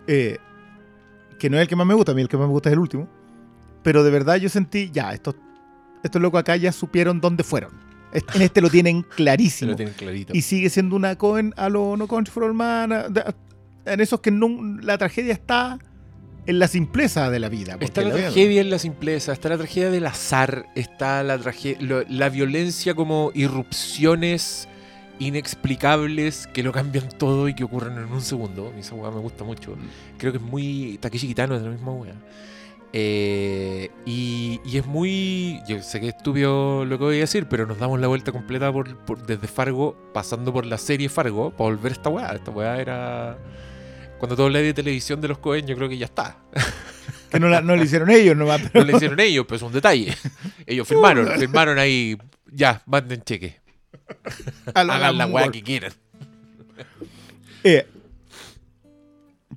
eh, 0.06 0.36
que 1.38 1.48
no 1.48 1.56
es 1.56 1.62
el 1.62 1.68
que 1.68 1.74
más 1.74 1.86
me 1.86 1.94
gusta, 1.94 2.12
a 2.12 2.14
mí 2.14 2.20
el 2.20 2.28
que 2.28 2.36
más 2.36 2.46
me 2.46 2.52
gusta 2.52 2.68
es 2.68 2.74
el 2.74 2.78
último, 2.80 3.08
pero 3.82 4.02
de 4.04 4.10
verdad 4.10 4.36
yo 4.36 4.48
sentí, 4.48 4.90
ya, 4.92 5.12
estos, 5.12 5.34
estos 6.02 6.20
locos 6.22 6.40
acá 6.40 6.56
ya 6.56 6.72
supieron 6.72 7.20
dónde 7.20 7.44
fueron. 7.44 7.72
Est- 8.12 8.34
En 8.34 8.42
este 8.42 8.60
lo 8.60 8.70
tienen 8.70 9.02
clarísimo. 9.16 9.70
lo 9.72 9.76
tienen 9.76 9.94
clarito. 9.94 10.32
y 10.34 10.42
sigue 10.42 10.70
siendo 10.70 10.96
una 10.96 11.16
Cohen 11.16 11.52
a 11.56 11.68
lo 11.68 11.96
No 11.96 12.06
Country 12.08 12.32
for 12.32 12.54
de- 12.54 13.34
en 13.86 14.00
esos 14.00 14.20
que 14.20 14.30
no- 14.30 14.78
la 14.82 14.98
tragedia 14.98 15.32
está 15.32 15.78
en 16.46 16.58
la 16.58 16.66
simpleza 16.68 17.28
de 17.30 17.38
la 17.40 17.50
vida. 17.50 17.76
Está 17.80 18.00
la 18.02 18.10
tragedia 18.14 18.62
en 18.62 18.70
la 18.70 18.78
simpleza, 18.78 19.32
está 19.32 19.50
la 19.50 19.58
tragedia 19.58 19.90
del 19.90 20.06
azar, 20.06 20.66
está 20.74 21.22
la 21.22 21.36
tragedia, 21.38 22.04
la 22.08 22.28
violencia 22.30 22.94
como 22.94 23.30
irrupciones 23.34 24.66
inexplicables 25.18 26.46
que 26.46 26.62
lo 26.62 26.72
cambian 26.72 27.08
todo 27.18 27.48
y 27.48 27.54
que 27.54 27.64
ocurren 27.64 27.98
en 27.98 28.10
un 28.12 28.20
segundo. 28.22 28.72
Esa 28.78 28.94
weá 28.94 29.10
me 29.10 29.20
gusta 29.20 29.44
mucho. 29.44 29.76
Creo 30.16 30.32
que 30.32 30.38
es 30.38 30.44
muy 30.44 30.98
Takeshi 31.00 31.26
Kitano, 31.28 31.54
es 31.56 31.62
la 31.62 31.70
misma 31.70 31.92
weá. 31.92 32.14
Eh, 32.92 33.90
y, 34.06 34.60
y 34.64 34.78
es 34.78 34.86
muy. 34.86 35.60
Yo 35.68 35.82
sé 35.82 36.00
que 36.00 36.08
es 36.08 36.14
estúpido 36.16 36.84
lo 36.84 36.98
que 36.98 37.04
voy 37.04 37.16
a 37.16 37.20
decir, 37.20 37.46
pero 37.48 37.66
nos 37.66 37.78
damos 37.78 38.00
la 38.00 38.06
vuelta 38.08 38.32
completa 38.32 38.72
por, 38.72 38.96
por- 39.04 39.26
desde 39.26 39.46
Fargo, 39.46 39.96
pasando 40.14 40.52
por 40.52 40.64
la 40.64 40.78
serie 40.78 41.08
Fargo, 41.08 41.50
para 41.50 41.70
volver 41.70 41.92
a 41.92 41.94
esta 41.94 42.08
weá. 42.08 42.28
Esta 42.34 42.50
weá 42.50 42.80
era. 42.80 43.38
Cuando 44.18 44.34
todo 44.36 44.46
hablé 44.46 44.62
de 44.62 44.74
televisión 44.74 45.20
de 45.20 45.28
los 45.28 45.38
Cohen, 45.38 45.66
yo 45.66 45.76
creo 45.76 45.88
que 45.88 45.98
ya 45.98 46.06
está. 46.06 46.38
Que 47.30 47.38
no, 47.38 47.48
la- 47.50 47.60
no 47.60 47.76
hicieron 47.76 48.08
ellos 48.10 48.34
nomás. 48.34 48.62
No 48.62 48.70
Pero, 48.72 48.86
le 48.86 48.96
hicieron 48.96 49.20
ellos, 49.20 49.44
pero 49.46 49.56
es 49.56 49.62
un 49.62 49.70
detalle. 49.72 50.16
Ellos 50.66 50.88
firmaron, 50.88 51.28
firmaron 51.38 51.78
ahí. 51.78 52.16
Ya, 52.50 52.82
manden 52.86 53.20
cheque. 53.22 53.60
Hagan 54.74 55.18
la 55.18 55.26
weá 55.26 55.50
que 55.50 55.62
quieran. 55.62 55.92
Eh, 57.64 57.86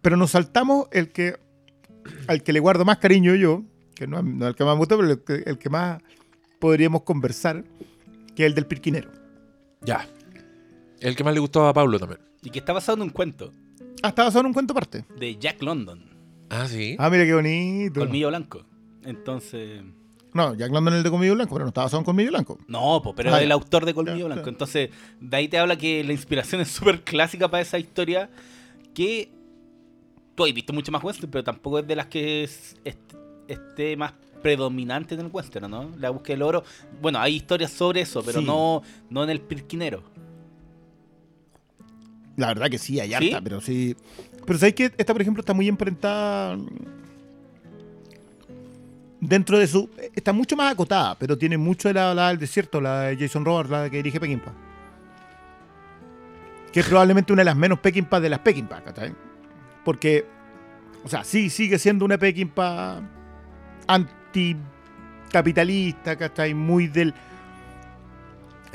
pero 0.01 0.17
nos 0.17 0.31
saltamos 0.31 0.87
el 0.91 1.13
que 1.13 1.37
al 2.27 2.43
que 2.43 2.53
le 2.53 2.59
guardo 2.59 2.85
más 2.85 2.97
cariño 2.97 3.35
yo, 3.35 3.63
que 3.95 4.07
no, 4.07 4.17
es- 4.19 4.23
no 4.25 4.45
es 4.45 4.49
el 4.51 4.55
que 4.55 4.63
más 4.63 4.73
me 4.75 4.79
gusta, 4.79 4.95
pero 4.97 5.09
el 5.11 5.23
que, 5.23 5.43
el 5.49 5.57
que 5.57 5.69
más 5.69 6.01
podríamos 6.59 7.03
conversar, 7.03 7.63
que 8.35 8.43
es 8.43 8.47
el 8.47 8.55
del 8.55 8.65
pirquinero. 8.65 9.11
Ya. 9.81 10.07
El 10.99 11.15
que 11.15 11.23
más 11.23 11.33
le 11.33 11.39
gustó 11.39 11.67
a 11.67 11.73
Pablo 11.73 11.99
también. 11.99 12.19
Y 12.43 12.49
que 12.49 12.59
está 12.59 12.73
basado 12.73 12.97
en 12.97 13.03
un 13.03 13.09
cuento 13.09 13.53
Ah, 14.03 14.09
estaba 14.09 14.27
basado 14.29 14.41
en 14.41 14.45
un 14.47 14.53
cuento 14.53 14.73
aparte. 14.73 15.05
de 15.17 15.35
Jack 15.37 15.61
London, 15.61 16.09
Ah, 16.49 16.67
sí. 16.67 16.95
Ah, 16.99 17.09
mira 17.09 17.23
qué 17.25 17.33
bonito. 17.33 17.99
Colmillo 18.01 18.27
Blanco. 18.29 18.65
Entonces. 19.03 19.81
No, 20.33 20.53
Jack 20.55 20.71
London 20.71 20.93
es 20.93 20.97
el 20.99 21.03
de 21.03 21.09
Colmillo 21.09 21.33
Blanco, 21.35 21.53
pero 21.55 21.65
no 21.65 21.69
estaba 21.69 21.85
basado 21.85 21.99
en 22.01 22.05
Colmillo 22.05 22.29
Blanco. 22.29 22.57
No, 22.67 23.01
po, 23.01 23.13
pero 23.15 23.33
Ah, 23.33 23.37
es 23.37 23.43
el 23.43 23.51
autor 23.51 23.85
de 23.85 23.93
Colmillo 23.93 24.17
Ya, 24.17 24.25
Blanco. 24.33 24.49
Entonces, 24.49 24.89
de 25.19 25.37
ahí 25.37 25.47
te 25.47 25.57
habla 25.59 25.77
que 25.77 26.03
la 26.03 26.11
inspiración 26.13 26.61
es 26.61 26.67
súper 26.69 27.01
clásica 27.03 27.49
para 27.49 27.61
esa 27.61 27.79
historia. 27.79 28.29
Que 28.93 29.29
tú 30.35 30.45
has 30.45 30.53
visto 30.53 30.73
mucho 30.73 30.91
más 30.91 31.03
western, 31.03 31.29
pero 31.31 31.43
tampoco 31.43 31.79
es 31.79 31.87
de 31.87 31.95
las 31.95 32.07
que 32.07 32.43
es- 32.43 32.75
est- 32.85 33.13
esté 33.47 33.95
más 33.97 34.13
predominante 34.41 35.13
en 35.15 35.21
el 35.21 35.27
western, 35.31 35.69
¿no? 35.69 35.91
La 35.99 36.09
búsqueda 36.09 36.35
del 36.35 36.41
oro. 36.43 36.63
Bueno, 37.01 37.19
hay 37.19 37.35
historias 37.35 37.71
sobre 37.71 38.01
eso, 38.01 38.23
pero 38.23 38.39
Sí. 38.39 38.45
no, 38.45 38.81
no 39.09 39.23
en 39.23 39.29
el 39.29 39.39
pirquinero. 39.41 40.03
La 42.37 42.47
verdad 42.47 42.69
que 42.69 42.77
sí, 42.79 42.99
hay 42.99 43.09
¿Sí? 43.09 43.13
harta, 43.15 43.41
pero 43.41 43.61
sí. 43.61 43.95
Pero 44.45 44.57
sabéis 44.57 44.75
que 44.75 44.91
esta, 44.97 45.13
por 45.13 45.21
ejemplo, 45.21 45.41
está 45.41 45.53
muy 45.53 45.67
enfrentada 45.67 46.57
dentro 49.19 49.59
de 49.59 49.67
su. 49.67 49.89
Está 50.15 50.33
mucho 50.33 50.55
más 50.55 50.71
acotada, 50.73 51.15
pero 51.19 51.37
tiene 51.37 51.57
mucho 51.57 51.87
de 51.89 51.93
la, 51.93 52.13
la 52.15 52.29
del 52.29 52.39
desierto, 52.39 52.81
la 52.81 53.01
de 53.01 53.17
Jason 53.17 53.45
Roberts, 53.45 53.69
la 53.69 53.89
que 53.89 53.97
dirige 53.97 54.19
Peckinpah. 54.19 54.53
Que 56.71 56.79
es 56.79 56.85
probablemente 56.87 57.33
una 57.33 57.41
de 57.41 57.45
las 57.45 57.55
menos 57.55 57.79
Peckinpah 57.79 58.19
de 58.19 58.29
las 58.29 58.39
Peckinpah, 58.39 58.81
¿cachai? 58.81 59.13
Porque, 59.83 60.25
o 61.03 61.09
sea, 61.09 61.23
sí, 61.23 61.49
sigue 61.49 61.79
siendo 61.79 62.05
una 62.05 62.17
Peckinpah 62.17 63.01
anticapitalista, 63.87 66.15
¿cachai? 66.15 66.53
Muy 66.53 66.87
del 66.87 67.13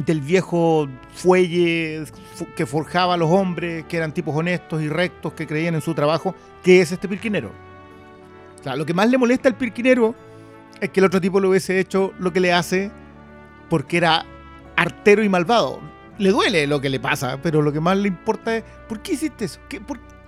del 0.04 0.20
viejo 0.20 0.86
fuelle 1.14 2.04
fu- 2.34 2.46
que 2.54 2.66
forjaba 2.66 3.14
a 3.14 3.16
los 3.16 3.30
hombres, 3.30 3.86
que 3.86 3.96
eran 3.96 4.12
tipos 4.12 4.36
honestos 4.36 4.82
y 4.82 4.90
rectos, 4.90 5.32
que 5.32 5.46
creían 5.46 5.74
en 5.74 5.80
su 5.80 5.94
trabajo, 5.94 6.34
que 6.62 6.82
es 6.82 6.92
este 6.92 7.08
pirquinero. 7.08 7.50
O 8.60 8.62
sea, 8.62 8.76
lo 8.76 8.84
que 8.84 8.92
más 8.92 9.08
le 9.08 9.16
molesta 9.16 9.48
al 9.48 9.54
pirquinero 9.56 10.14
es 10.82 10.90
que 10.90 11.00
el 11.00 11.06
otro 11.06 11.18
tipo 11.18 11.40
le 11.40 11.48
hubiese 11.48 11.80
hecho 11.80 12.12
lo 12.18 12.30
que 12.30 12.40
le 12.40 12.52
hace 12.52 12.90
porque 13.70 13.96
era 13.96 14.26
artero 14.76 15.24
y 15.24 15.30
malvado. 15.30 15.80
Le 16.18 16.28
duele 16.30 16.66
lo 16.66 16.78
que 16.78 16.90
le 16.90 17.00
pasa, 17.00 17.38
pero 17.42 17.62
lo 17.62 17.72
que 17.72 17.80
más 17.80 17.96
le 17.96 18.08
importa 18.08 18.54
es 18.54 18.64
¿por 18.90 19.00
qué 19.00 19.12
hiciste 19.14 19.46
eso? 19.46 19.60
¿Qué- 19.66 19.80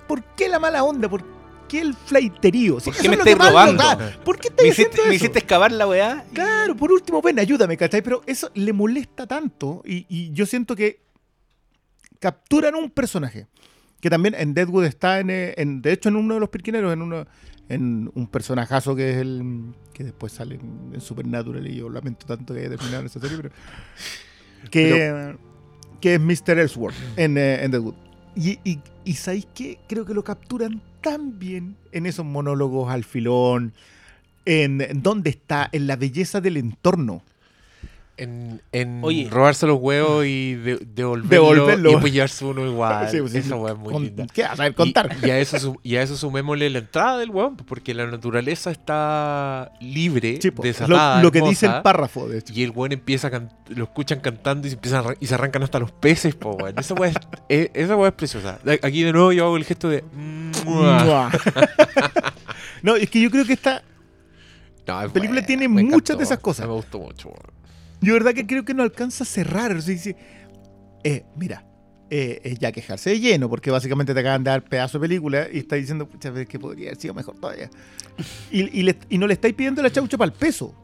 por 0.08 0.24
qué 0.34 0.48
la 0.48 0.58
mala 0.58 0.82
onda? 0.82 1.08
¿Por 1.08 1.22
qué 1.68 1.80
el 1.82 1.94
fleiterío? 1.94 2.80
Si 2.80 2.90
¿Por 2.90 3.00
qué 3.00 3.08
me 3.10 3.14
estáis 3.16 3.38
robando? 3.38 3.84
¿Por 4.24 4.38
qué 4.40 4.48
Me 4.60 4.68
hiciste, 4.70 4.96
eso? 5.00 5.08
me 5.08 5.14
hiciste 5.14 5.38
excavar 5.38 5.70
la 5.70 5.86
weá. 5.86 6.24
Claro, 6.32 6.74
por 6.74 6.90
último, 6.90 7.20
ven, 7.22 7.38
ayúdame, 7.38 7.76
¿cachai? 7.76 8.02
Pero 8.02 8.22
eso 8.26 8.50
le 8.54 8.72
molesta 8.72 9.26
tanto 9.26 9.82
y, 9.84 10.06
y 10.08 10.32
yo 10.32 10.46
siento 10.46 10.74
que 10.74 11.00
capturan 12.18 12.74
un 12.74 12.90
personaje 12.90 13.46
que 14.00 14.10
también 14.10 14.34
en 14.38 14.54
Deadwood 14.54 14.84
está 14.84 15.20
en, 15.20 15.30
eh, 15.30 15.54
en- 15.56 15.82
de 15.82 15.92
hecho 15.92 16.08
en 16.08 16.16
uno 16.16 16.34
de 16.34 16.40
los 16.40 16.48
pirquineros, 16.48 16.92
en 16.92 17.02
uno 17.02 17.26
en 17.68 18.10
un 18.14 18.26
personajazo 18.28 18.96
que 18.96 19.10
es 19.10 19.16
el 19.18 19.74
que 19.92 20.04
después 20.04 20.32
sale 20.32 20.54
en, 20.54 20.92
en 20.94 21.00
Supernatural 21.02 21.66
y 21.66 21.74
yo 21.76 21.90
lamento 21.90 22.24
tanto 22.26 22.54
que 22.54 22.60
haya 22.60 22.70
terminado 22.70 23.00
en 23.00 23.06
esa 23.06 23.20
serie, 23.20 23.36
pero 23.36 23.50
que, 24.70 25.36
que 26.00 26.14
es 26.14 26.20
Mr. 26.20 26.58
Ellsworth 26.60 26.94
en, 27.16 27.36
eh, 27.36 27.62
en 27.64 27.70
Deadwood. 27.70 27.94
Y, 28.38 28.60
y, 28.62 28.78
y 29.04 29.14
¿sabéis 29.14 29.48
qué? 29.52 29.78
Creo 29.88 30.06
que 30.06 30.14
lo 30.14 30.22
capturan 30.22 30.80
tan 31.00 31.40
bien 31.40 31.74
en 31.90 32.06
esos 32.06 32.24
monólogos 32.24 32.88
al 32.88 33.02
filón, 33.02 33.72
en, 34.44 35.02
dónde 35.02 35.30
está, 35.30 35.68
en 35.72 35.88
la 35.88 35.96
belleza 35.96 36.40
del 36.40 36.56
entorno. 36.56 37.22
En, 38.20 38.60
en 38.72 39.00
Oye. 39.04 39.28
robarse 39.30 39.64
los 39.68 39.78
huevos 39.80 40.26
y 40.26 40.54
de- 40.56 40.78
devolverlo, 40.84 41.28
Devolverlo. 41.54 41.90
y 41.90 41.92
después 41.92 42.12
llevarse 42.12 42.44
uno 42.44 42.66
igual. 42.66 43.08
Sí, 43.10 43.20
pues, 43.20 43.32
Esa 43.34 43.54
sí. 43.56 43.62
es 43.70 43.78
muy 43.78 43.92
Con- 43.92 44.02
linda. 44.02 44.26
¿Qué 44.34 44.42
vas 44.42 44.52
a 44.52 44.56
saber 44.56 44.74
contar? 44.74 45.16
Y, 45.22 45.26
y 45.26 45.30
a 45.30 45.38
eso, 45.38 45.58
su- 45.60 45.78
y 45.84 45.94
a 45.96 46.02
eso 46.02 46.16
sumémosle 46.16 46.68
la 46.68 46.80
entrada 46.80 47.16
del 47.18 47.30
weón, 47.30 47.56
pues, 47.56 47.66
porque 47.68 47.94
la 47.94 48.06
naturaleza 48.08 48.72
está 48.72 49.70
libre, 49.80 50.40
Sí, 50.42 50.50
po, 50.50 50.64
desatada, 50.64 51.18
lo, 51.18 51.22
lo 51.22 51.30
que 51.32 51.42
dice 51.42 51.66
el 51.66 51.80
párrafo, 51.82 52.28
de 52.28 52.38
hecho. 52.38 52.52
Y 52.56 52.64
el 52.64 52.70
weón 52.72 52.90
empieza 52.90 53.28
a 53.28 53.30
can- 53.30 53.52
lo 53.68 53.84
escuchan 53.84 54.18
cantando 54.18 54.66
y 54.66 54.70
se 54.70 54.74
empiezan 54.76 55.06
a 55.06 55.14
y 55.20 55.26
se 55.26 55.34
arrancan 55.34 55.62
hasta 55.62 55.78
los 55.78 55.92
peces, 55.92 56.34
po, 56.34 56.54
weón. 56.54 56.74
Esa 56.76 56.94
weá 56.94 57.10
es, 57.10 57.16
es- 57.48 57.70
esa 57.74 57.94
weá 57.96 58.08
es 58.08 58.14
preciosa. 58.14 58.58
Aquí 58.82 59.02
de 59.04 59.12
nuevo 59.12 59.30
yo 59.32 59.44
hago 59.46 59.56
el 59.56 59.64
gesto 59.64 59.88
de. 59.88 60.02
no, 62.82 62.96
es 62.96 63.10
que 63.10 63.20
yo 63.20 63.30
creo 63.30 63.44
que 63.44 63.52
esta. 63.52 63.82
No, 64.86 65.02
es 65.02 65.12
película 65.12 65.40
buena, 65.40 65.46
tiene 65.46 65.68
muchas 65.68 65.84
encantó. 65.86 66.16
de 66.16 66.24
esas 66.24 66.38
cosas. 66.38 66.66
Me 66.66 66.72
gustó 66.72 66.98
mucho, 66.98 67.28
weón. 67.28 67.58
Yo, 68.00 68.14
verdad, 68.14 68.32
que 68.34 68.46
creo 68.46 68.64
que 68.64 68.74
no 68.74 68.82
alcanza 68.82 69.24
a 69.24 69.26
cerrar. 69.26 69.72
O 69.76 69.80
sea, 69.82 69.92
dice, 69.92 70.16
eh, 71.04 71.24
mira, 71.36 71.64
eh, 72.10 72.40
es 72.44 72.58
ya 72.58 72.72
quejarse 72.72 73.10
de 73.10 73.20
lleno, 73.20 73.48
porque 73.50 73.70
básicamente 73.70 74.14
te 74.14 74.20
acaban 74.20 74.42
de 74.44 74.50
dar 74.50 74.62
pedazo 74.64 74.98
de 74.98 75.08
película 75.08 75.48
y 75.52 75.58
está 75.58 75.76
diciendo, 75.76 76.06
pucha, 76.08 76.30
pero 76.30 76.40
es 76.42 76.48
que 76.48 76.58
podría 76.58 76.88
haber 76.90 77.00
sido 77.00 77.14
mejor 77.14 77.36
todavía. 77.38 77.68
Y, 78.50 78.80
y 78.80 78.82
le- 78.82 78.98
y 79.08 79.18
no 79.18 79.26
le 79.26 79.34
estáis 79.34 79.54
pidiendo 79.54 79.82
la 79.82 79.90
chaucha 79.90 80.16
para 80.16 80.30
el 80.32 80.36
peso. 80.38 80.74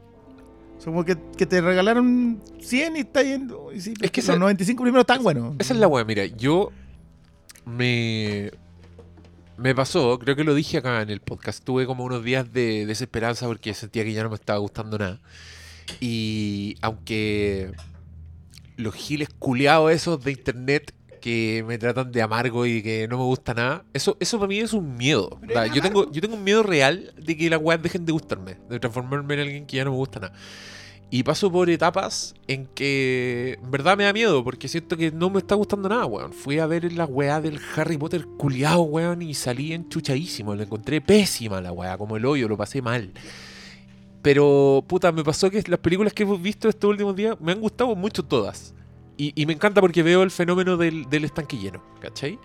O 0.77 0.81
sea, 0.81 0.85
como 0.91 1.03
que, 1.05 1.17
que 1.37 1.45
te 1.45 1.61
regalaron 1.61 2.41
100 2.61 2.97
y 2.97 2.99
está 2.99 3.23
yendo. 3.23 3.71
Y 3.73 3.79
sí, 3.81 3.93
Es 4.01 4.11
que 4.11 4.21
los 4.21 4.29
esa- 4.29 4.37
95 4.39 4.83
primeros 4.83 5.03
están 5.03 5.23
buenos. 5.23 5.55
Esa 5.59 5.73
es 5.73 5.79
la 5.79 5.87
weá, 5.87 6.03
mira, 6.03 6.25
yo 6.25 6.71
me. 7.65 8.51
Me 9.57 9.73
pasó, 9.73 10.19
creo 10.19 10.35
que 10.35 10.43
lo 10.43 10.53
dije 10.53 10.77
acá 10.79 11.01
en 11.01 11.09
el 11.09 11.21
podcast, 11.21 11.63
tuve 11.63 11.85
como 11.85 12.03
unos 12.03 12.21
días 12.25 12.51
de 12.51 12.85
desesperanza 12.85 13.47
porque 13.47 13.73
sentía 13.73 14.03
que 14.03 14.11
ya 14.11 14.21
no 14.21 14.29
me 14.29 14.35
estaba 14.35 14.59
gustando 14.59 14.97
nada. 14.97 15.21
Y 15.99 16.75
aunque 16.81 17.71
los 18.77 18.93
giles 18.93 19.29
culeados 19.39 19.91
esos 19.91 20.23
de 20.23 20.31
internet 20.31 20.93
que 21.21 21.63
me 21.67 21.77
tratan 21.77 22.11
de 22.11 22.21
amargo 22.21 22.65
y 22.67 22.83
que 22.83 23.07
no 23.07 23.17
me 23.17 23.23
gusta 23.23 23.53
nada, 23.53 23.83
eso, 23.93 24.15
eso 24.19 24.37
para 24.37 24.47
mí 24.47 24.59
es 24.59 24.73
un 24.73 24.95
miedo. 24.95 25.39
Yo 25.73 25.81
tengo, 25.81 26.11
yo 26.11 26.21
tengo 26.21 26.35
un 26.35 26.43
miedo 26.43 26.61
real 26.61 27.13
de 27.17 27.35
que 27.35 27.49
las 27.49 27.59
weas 27.59 27.81
dejen 27.81 28.05
de 28.05 28.11
gustarme, 28.11 28.57
de 28.69 28.79
transformarme 28.79 29.33
en 29.33 29.39
alguien 29.39 29.65
que 29.65 29.77
ya 29.77 29.85
no 29.85 29.91
me 29.91 29.97
gusta 29.97 30.19
nada. 30.19 30.33
Y 31.11 31.23
paso 31.23 31.51
por 31.51 31.69
etapas 31.69 32.35
en 32.47 32.65
que 32.67 33.57
en 33.63 33.71
verdad 33.71 33.95
me 33.95 34.03
da 34.03 34.13
miedo 34.13 34.43
porque 34.43 34.67
siento 34.67 34.97
que 34.97 35.11
no 35.11 35.29
me 35.29 35.39
está 35.39 35.55
gustando 35.55 35.87
nada, 35.87 36.05
weón. 36.05 36.33
Fui 36.33 36.59
a 36.59 36.65
ver 36.65 36.91
la 36.93 37.05
weá 37.05 37.39
del 37.41 37.59
Harry 37.75 37.97
Potter 37.97 38.25
culiado, 38.37 38.81
weón, 38.81 39.21
y 39.21 39.33
salí 39.33 39.73
enchuchadísimo. 39.73 40.55
La 40.55 40.63
encontré 40.63 41.01
pésima 41.01 41.61
la 41.61 41.71
weá, 41.71 41.97
como 41.97 42.17
el 42.17 42.25
hoyo, 42.25 42.47
lo 42.47 42.57
pasé 42.57 42.81
mal. 42.81 43.13
Pero, 44.25 44.83
puta, 44.87 45.11
me 45.11 45.23
pasó 45.23 45.51
que 45.51 45.61
las 45.67 45.77
películas 45.77 46.11
que 46.11 46.23
hemos 46.23 46.41
visto 46.41 46.67
estos 46.67 46.89
últimos 46.89 47.15
días 47.15 47.39
me 47.39 47.51
han 47.51 47.59
gustado 47.59 47.95
mucho 47.95 48.23
todas. 48.23 48.73
Y, 49.17 49.45
me 49.45 49.53
encanta 49.53 49.81
porque 49.81 50.01
veo 50.01 50.23
el 50.23 50.31
fenómeno 50.31 50.77
del, 50.77 51.05
estanque 51.23 51.59
lleno, 51.59 51.83
¿cachai? 52.01 52.39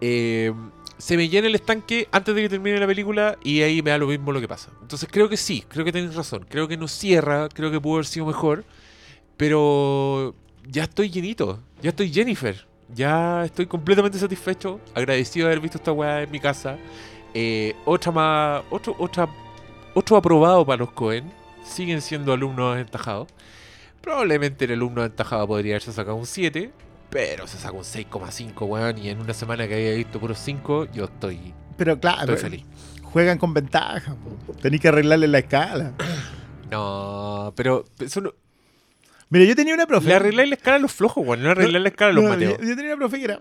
Eh, 0.00 0.50
se 0.96 1.18
me 1.18 1.28
llena 1.28 1.48
el 1.48 1.54
estanque 1.54 2.08
antes 2.10 2.34
de 2.34 2.40
que 2.40 2.48
termine 2.48 2.80
la 2.80 2.86
película 2.86 3.36
y 3.44 3.60
ahí 3.60 3.82
me 3.82 3.90
da 3.90 3.98
lo 3.98 4.06
mismo 4.06 4.32
lo 4.32 4.40
que 4.40 4.48
pasa. 4.48 4.70
Entonces 4.80 5.10
creo 5.12 5.28
que 5.28 5.36
sí, 5.36 5.62
creo 5.68 5.84
que 5.84 5.92
tenés 5.92 6.14
razón. 6.14 6.46
Creo 6.48 6.66
que 6.66 6.78
no 6.78 6.88
cierra, 6.88 7.50
creo 7.50 7.70
que 7.70 7.78
pudo 7.78 7.96
haber 7.96 8.06
sido 8.06 8.24
mejor. 8.24 8.64
Pero 9.36 10.34
ya 10.66 10.84
estoy 10.84 11.10
llenito, 11.10 11.60
ya 11.82 11.90
estoy 11.90 12.10
Jennifer. 12.10 12.66
Ya 12.94 13.44
estoy 13.44 13.66
completamente 13.66 14.18
satisfecho, 14.18 14.80
agradecido 14.94 15.48
de 15.48 15.52
haber 15.52 15.60
visto 15.60 15.76
esta 15.76 15.92
weá 15.92 16.22
en 16.22 16.30
mi 16.30 16.40
casa. 16.40 16.78
Eh, 17.34 17.74
otra 17.84 18.10
más, 18.10 18.62
otro, 18.70 18.96
otra, 18.98 19.28
otro 19.94 20.16
aprobado 20.16 20.64
para 20.66 20.78
los 20.78 20.92
Cohen. 20.92 21.30
Siguen 21.64 22.00
siendo 22.02 22.32
alumnos 22.32 22.72
aventajados. 22.74 23.28
Probablemente 24.00 24.64
el 24.64 24.72
alumno 24.72 25.02
aventajado 25.02 25.46
podría 25.46 25.74
haberse 25.74 25.92
sacado 25.92 26.16
un 26.16 26.26
7, 26.26 26.72
pero 27.10 27.46
se 27.46 27.58
sacó 27.58 27.76
un 27.78 27.84
6,5, 27.84 28.66
weón. 28.66 28.98
Y 28.98 29.10
en 29.10 29.20
una 29.20 29.34
semana 29.34 29.68
que 29.68 29.74
había 29.74 29.92
visto 29.94 30.18
puros 30.18 30.38
5, 30.38 30.86
yo 30.92 31.04
estoy, 31.04 31.52
Pero 31.76 32.00
claro, 32.00 32.34
estoy 32.34 32.50
feliz. 32.50 32.64
juegan 33.02 33.36
con 33.38 33.52
ventaja. 33.52 34.14
po. 34.46 34.54
Tenés 34.54 34.80
que 34.80 34.88
arreglarle 34.88 35.28
la 35.28 35.38
escala. 35.40 35.92
No, 36.70 37.52
pero 37.56 37.84
Mira, 39.28 39.44
yo 39.44 39.54
tenía 39.54 39.74
una 39.74 39.86
profe. 39.86 40.08
le 40.08 40.14
arregláis 40.14 40.48
la 40.48 40.54
escala 40.56 40.76
a 40.76 40.80
los 40.80 40.92
flojos, 40.92 41.24
weón. 41.26 41.40
No 41.40 41.46
le 41.46 41.52
arregláis 41.52 41.82
la 41.82 41.88
escala 41.88 42.10
a 42.10 42.14
los 42.14 42.24
No, 42.24 42.30
mateos. 42.30 42.58
Yo, 42.58 42.64
yo 42.68 42.76
tenía 42.76 42.92
una 42.94 42.98
profe 42.98 43.18
que 43.18 43.24
era 43.24 43.40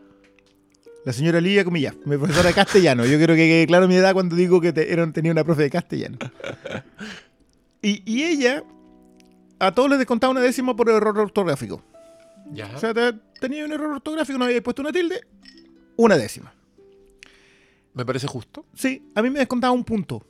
la 1.06 1.14
señora 1.14 1.40
Lidia 1.42 1.64
Comillas, 1.64 1.96
mi 2.06 2.18
profesora 2.18 2.50
de 2.50 2.54
castellano. 2.56 3.06
Yo 3.06 3.18
creo 3.18 3.36
que 3.36 3.48
quede 3.48 3.68
claro 3.68 3.88
mi 3.88 3.96
edad 3.96 4.14
cuando 4.14 4.36
digo 4.36 4.60
que 4.62 4.74
te- 4.74 4.92
era- 4.92 5.12
tenía 5.12 5.32
una 5.32 5.44
profe 5.44 5.64
de 5.64 5.70
castellano. 5.70 6.18
Y, 7.82 8.04
y 8.06 8.24
ella 8.26 8.62
a 9.58 9.74
todos 9.74 9.90
les 9.90 10.00
descontaba 10.00 10.32
una 10.32 10.42
décima 10.42 10.76
por 10.76 10.90
error 10.90 11.18
ortográfico. 11.18 11.82
Ya. 12.52 12.70
O 12.76 12.78
sea, 12.78 12.94
te- 12.94 13.14
tenía 13.40 13.64
un 13.64 13.72
error 13.72 13.92
ortográfico, 13.94 14.38
no 14.38 14.44
había 14.46 14.62
puesto 14.62 14.82
una 14.82 14.92
tilde, 14.92 15.22
una 15.96 16.18
décima. 16.18 16.54
Me 17.94 18.06
parece 18.06 18.28
justo, 18.28 18.66
Sí, 18.76 19.10
a 19.16 19.22
mí 19.22 19.30
me 19.30 19.40
descontaba 19.40 19.72
un 19.72 19.86
punto. 19.86 20.26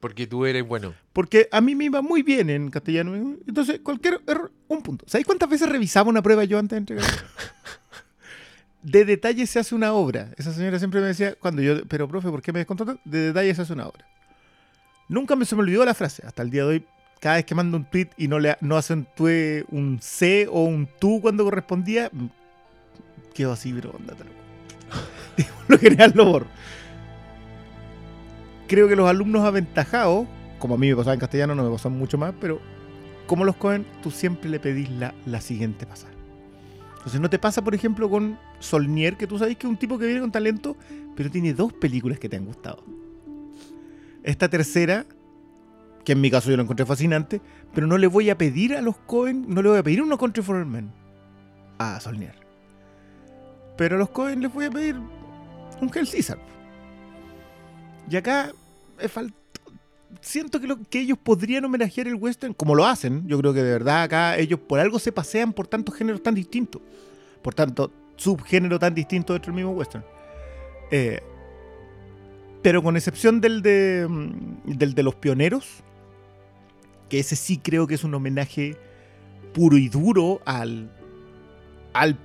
porque 0.00 0.26
tú 0.26 0.44
eres 0.44 0.66
bueno. 0.66 0.92
Porque 1.12 1.48
a 1.52 1.60
mí 1.60 1.76
me 1.76 1.84
iba 1.84 2.02
muy 2.02 2.22
bien 2.24 2.50
en 2.50 2.68
castellano. 2.68 3.14
Entonces, 3.46 3.78
cualquier 3.80 4.20
error, 4.26 4.50
un 4.66 4.82
punto. 4.82 5.04
¿Sabéis 5.08 5.26
cuántas 5.26 5.48
veces 5.48 5.68
revisaba 5.68 6.08
una 6.10 6.20
prueba 6.22 6.42
yo 6.42 6.58
antes 6.58 6.74
de 6.74 6.78
entregar? 6.78 7.06
De 8.82 9.04
detalle 9.04 9.46
se 9.46 9.58
hace 9.58 9.74
una 9.74 9.92
obra. 9.92 10.28
Esa 10.36 10.52
señora 10.52 10.78
siempre 10.78 11.00
me 11.00 11.06
decía, 11.06 11.34
cuando 11.36 11.62
yo, 11.62 11.84
pero 11.86 12.08
profe, 12.08 12.28
¿por 12.30 12.42
qué 12.42 12.52
me 12.52 12.58
descontó 12.58 12.84
tanto? 12.84 13.00
De 13.04 13.18
detalle 13.28 13.54
se 13.54 13.62
hace 13.62 13.72
una 13.72 13.86
obra. 13.86 14.04
Nunca 15.08 15.36
me 15.36 15.44
se 15.44 15.54
me 15.54 15.62
olvidó 15.62 15.84
la 15.84 15.94
frase. 15.94 16.26
Hasta 16.26 16.42
el 16.42 16.50
día 16.50 16.62
de 16.62 16.68
hoy, 16.68 16.86
cada 17.20 17.36
vez 17.36 17.44
que 17.44 17.54
mando 17.54 17.76
un 17.76 17.84
tweet 17.84 18.08
y 18.16 18.26
no 18.26 18.40
le 18.40 18.56
no 18.60 18.76
acentué 18.76 19.64
un 19.70 20.00
C 20.00 20.48
o 20.50 20.64
un 20.64 20.88
tú 20.98 21.20
cuando 21.20 21.44
correspondía, 21.44 22.10
quedo 23.34 23.52
así, 23.52 23.72
pero 23.72 23.94
andate 23.96 24.24
loco. 24.24 24.36
Lo 25.68 25.78
general 25.78 26.12
lo 26.14 26.24
borro. 26.24 26.46
Creo 28.66 28.88
que 28.88 28.96
los 28.96 29.08
alumnos 29.08 29.44
aventajados, 29.44 30.26
como 30.58 30.74
a 30.74 30.78
mí 30.78 30.88
me 30.88 30.96
pasaba 30.96 31.14
en 31.14 31.20
castellano, 31.20 31.54
no 31.54 31.62
me 31.62 31.70
pasan 31.70 31.92
mucho 31.92 32.18
más, 32.18 32.34
pero 32.40 32.60
como 33.26 33.44
los 33.44 33.56
cogen, 33.56 33.86
tú 34.02 34.10
siempre 34.10 34.50
le 34.50 34.58
pedís 34.58 34.90
la, 34.90 35.14
la 35.26 35.40
siguiente 35.40 35.86
pasada. 35.86 36.12
Entonces 36.96 37.20
no 37.20 37.30
te 37.30 37.38
pasa, 37.38 37.62
por 37.62 37.74
ejemplo, 37.74 38.08
con 38.08 38.38
Solnier, 38.62 39.16
que 39.16 39.26
tú 39.26 39.38
sabes 39.38 39.56
que 39.56 39.66
es 39.66 39.70
un 39.70 39.76
tipo 39.76 39.98
que 39.98 40.06
viene 40.06 40.20
con 40.20 40.32
talento, 40.32 40.76
pero 41.16 41.30
tiene 41.30 41.52
dos 41.52 41.72
películas 41.72 42.18
que 42.18 42.28
te 42.28 42.36
han 42.36 42.46
gustado. 42.46 42.82
Esta 44.22 44.48
tercera, 44.48 45.04
que 46.04 46.12
en 46.12 46.20
mi 46.20 46.30
caso 46.30 46.50
yo 46.50 46.56
la 46.56 46.62
encontré 46.62 46.86
fascinante, 46.86 47.40
pero 47.74 47.86
no 47.86 47.98
le 47.98 48.06
voy 48.06 48.30
a 48.30 48.38
pedir 48.38 48.74
a 48.74 48.80
los 48.80 48.96
Cohen, 48.96 49.44
no 49.48 49.62
le 49.62 49.68
voy 49.68 49.78
a 49.78 49.82
pedir 49.82 50.02
uno 50.02 50.16
Country 50.16 50.42
for 50.42 50.64
Men 50.64 50.92
a 51.78 52.00
Solnier. 52.00 52.34
Pero 53.76 53.96
a 53.96 53.98
los 53.98 54.10
Cohen 54.10 54.40
les 54.40 54.52
voy 54.52 54.66
a 54.66 54.70
pedir 54.70 54.96
un 54.96 55.90
Hell 55.92 56.08
Caesar. 56.08 56.38
Y 58.08 58.16
acá 58.16 58.52
me 59.00 59.08
faltó. 59.08 59.36
Siento 60.20 60.60
que, 60.60 60.66
lo, 60.66 60.78
que 60.82 61.00
ellos 61.00 61.18
podrían 61.18 61.64
homenajear 61.64 62.06
el 62.06 62.14
western, 62.14 62.52
como 62.52 62.74
lo 62.74 62.86
hacen. 62.86 63.26
Yo 63.26 63.38
creo 63.38 63.54
que 63.54 63.62
de 63.62 63.72
verdad 63.72 64.02
acá 64.02 64.36
ellos 64.36 64.60
por 64.60 64.78
algo 64.78 64.98
se 64.98 65.10
pasean 65.10 65.52
por 65.52 65.66
tantos 65.66 65.94
géneros 65.94 66.22
tan 66.22 66.34
distintos. 66.34 66.82
Por 67.40 67.54
tanto, 67.54 67.90
subgénero 68.16 68.78
tan 68.78 68.94
distinto 68.94 69.32
dentro 69.32 69.52
del 69.52 69.56
mismo 69.56 69.72
western. 69.72 70.04
Eh, 70.90 71.20
pero 72.62 72.82
con 72.82 72.96
excepción 72.96 73.40
del 73.40 73.62
de, 73.62 74.06
mm, 74.08 74.76
del 74.76 74.94
de 74.94 75.02
los 75.02 75.14
pioneros, 75.16 75.82
que 77.08 77.18
ese 77.18 77.36
sí 77.36 77.58
creo 77.58 77.86
que 77.86 77.94
es 77.94 78.04
un 78.04 78.14
homenaje 78.14 78.76
puro 79.52 79.76
y 79.76 79.88
duro 79.88 80.40
al, 80.44 80.90
al 81.92 82.16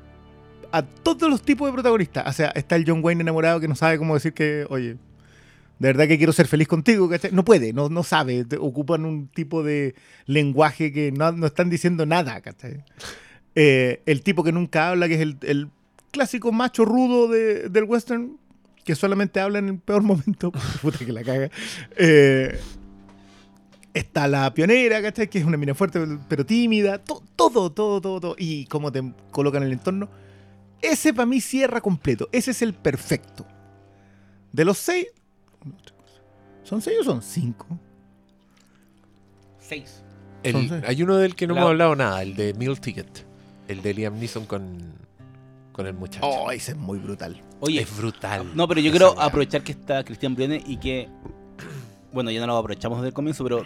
a 0.72 0.82
todos 0.84 1.30
los 1.30 1.42
tipos 1.42 1.68
de 1.68 1.74
protagonistas. 1.74 2.28
O 2.28 2.32
sea, 2.34 2.50
está 2.50 2.76
el 2.76 2.86
John 2.86 3.04
Wayne 3.04 3.22
enamorado 3.22 3.60
que 3.60 3.68
no 3.68 3.76
sabe 3.76 3.98
cómo 3.98 4.14
decir 4.14 4.34
que, 4.34 4.66
oye, 4.70 4.98
De 5.80 5.90
verdad 5.90 6.08
que 6.08 6.18
quiero 6.18 6.34
ser 6.34 6.48
feliz 6.48 6.68
contigo, 6.68 7.08
¿cachai? 7.10 7.32
No 7.32 7.46
puede, 7.46 7.72
no, 7.74 7.90
no 7.90 8.04
sabe. 8.04 8.46
Ocupan 8.60 9.06
un 9.06 9.28
tipo 9.28 9.64
de 9.64 9.96
lenguaje 10.26 10.92
que 10.92 11.12
no, 11.12 11.32
no 11.32 11.48
están 11.48 11.70
diciendo 11.70 12.06
nada, 12.06 12.42
¿cachai? 12.42 12.84
Eh, 13.56 14.02
el 14.06 14.24
tipo 14.24 14.44
que 14.44 14.52
nunca 14.52 14.90
habla, 14.90 15.08
que 15.08 15.16
es 15.16 15.22
el 15.22 15.70
clásico 16.12 16.52
macho 16.52 16.86
rudo 16.86 17.28
de- 17.28 17.70
del 17.70 17.84
western, 17.86 18.38
que 18.84 18.96
solamente 18.96 19.40
habla 19.40 19.60
en 19.60 19.68
el 19.70 19.80
peor 19.80 20.02
momento. 20.04 20.52
Puta 20.82 21.00
que 21.00 21.12
la 21.12 21.24
caga. 21.24 21.50
Eh, 21.98 22.60
está 23.94 24.28
la 24.28 24.54
pionera, 24.54 25.02
¿cachai? 25.02 25.30
Que 25.30 25.40
es 25.40 25.46
una 25.46 25.58
mina 25.58 25.74
fuerte, 25.76 26.00
pero 26.30 26.46
tímida. 26.46 27.00
To- 27.04 27.24
todo, 27.36 27.72
todo, 27.72 28.02
todo, 28.02 28.20
todo. 28.22 28.36
Y 28.38 28.66
cómo 28.66 28.92
te 28.92 29.02
colocan 29.32 29.64
en 29.64 29.68
el 29.68 29.74
entorno. 29.74 30.10
Ese 30.82 31.14
para 31.14 31.26
mí 31.26 31.42
cierra 31.42 31.82
completo. 31.82 32.30
Ese 32.32 32.52
es 32.52 32.62
el 32.62 32.74
perfecto. 32.74 33.46
De 34.52 34.64
los 34.64 34.78
seis. 34.78 35.08
¿Son 36.64 36.82
seis 36.82 36.98
o 37.02 37.04
son 37.04 37.22
cinco? 37.22 37.66
Seis. 39.60 40.04
El- 40.44 40.52
Son 40.54 40.70
seis. 40.70 40.84
hay 40.88 41.04
uno 41.04 41.18
del 41.18 41.36
que 41.36 41.48
no 41.48 41.54
La- 41.56 41.62
hemos 41.62 41.72
hablado 41.72 41.96
nada, 41.96 42.22
el 42.22 42.36
de 42.36 42.54
Meal 42.54 42.80
Ticket. 42.80 43.26
El 43.68 43.82
de 43.82 43.94
Liam 43.94 44.18
Neeson 44.20 44.46
con, 44.46 44.94
con 45.78 45.88
el 45.88 45.94
muchacho. 45.94 46.28
Oh, 46.28 46.52
ese 46.52 46.72
es 46.72 46.78
muy 46.78 46.98
brutal. 47.00 47.42
Oye, 47.62 47.82
es 47.82 47.98
brutal. 47.98 48.52
no, 48.56 48.68
pero 48.68 48.82
yo 48.82 48.92
quiero 48.92 49.18
aprovechar 49.22 49.62
que 49.64 49.72
está 49.72 50.04
Cristian 50.04 50.36
Briones 50.36 50.64
y 50.68 50.76
que. 50.78 51.08
Bueno, 52.12 52.32
ya 52.32 52.42
no 52.42 52.48
lo 52.48 52.58
aprovechamos 52.58 52.98
desde 52.98 53.10
el 53.10 53.14
comienzo, 53.14 53.44
pero 53.44 53.64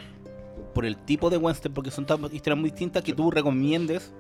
por 0.76 0.86
el 0.86 0.98
tipo 0.98 1.30
de 1.30 1.38
western, 1.38 1.74
porque 1.74 1.90
son 1.90 2.06
tan- 2.06 2.24
historias 2.26 2.60
muy 2.60 2.70
distintas, 2.70 3.02
que 3.04 3.14
tú 3.14 3.32
recomiendes 3.32 4.14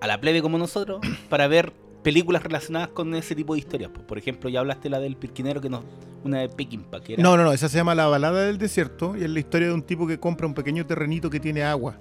a 0.00 0.06
la 0.06 0.20
plebe 0.20 0.42
como 0.42 0.58
nosotros 0.58 1.00
para 1.30 1.48
ver 1.48 1.72
películas 2.02 2.42
relacionadas 2.42 2.88
con 2.88 3.14
ese 3.14 3.34
tipo 3.34 3.54
de 3.54 3.60
historias. 3.60 3.90
Por 3.90 4.18
ejemplo, 4.18 4.48
ya 4.50 4.60
hablaste 4.60 4.88
la 4.90 5.00
del 5.00 5.16
pirquinero, 5.16 5.60
que 5.60 5.70
no, 5.70 5.82
una 6.24 6.40
de 6.40 6.48
Peckinpah, 6.50 7.00
que 7.00 7.14
era. 7.14 7.22
No, 7.22 7.36
no, 7.36 7.44
no. 7.44 7.52
Esa 7.52 7.68
se 7.68 7.78
llama 7.78 7.94
La 7.94 8.06
balada 8.08 8.42
del 8.44 8.58
desierto. 8.58 9.16
Y 9.16 9.24
es 9.24 9.30
la 9.30 9.40
historia 9.40 9.68
de 9.68 9.74
un 9.74 9.82
tipo 9.82 10.06
que 10.06 10.18
compra 10.20 10.46
un 10.46 10.54
pequeño 10.54 10.84
terrenito 10.86 11.30
que 11.30 11.40
tiene 11.40 11.62
agua. 11.62 11.96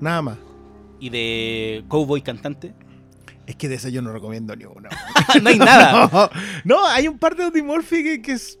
Nada 0.00 0.22
más. 0.22 0.38
Y 0.98 1.10
de 1.10 1.84
Cowboy 1.88 2.22
Cantante. 2.22 2.74
Es 3.50 3.56
que 3.56 3.68
de 3.68 3.74
ese 3.74 3.90
yo 3.90 4.00
no 4.00 4.12
recomiendo 4.12 4.54
ni 4.54 4.64
uno. 4.64 4.88
no 5.42 5.48
hay 5.48 5.58
nada. 5.58 6.08
No, 6.64 6.76
no, 6.76 6.86
hay 6.86 7.08
un 7.08 7.18
par 7.18 7.34
de 7.34 7.44
Audie 7.44 7.62
Murphy 7.64 8.04
que, 8.04 8.22
que 8.22 8.32
es. 8.32 8.58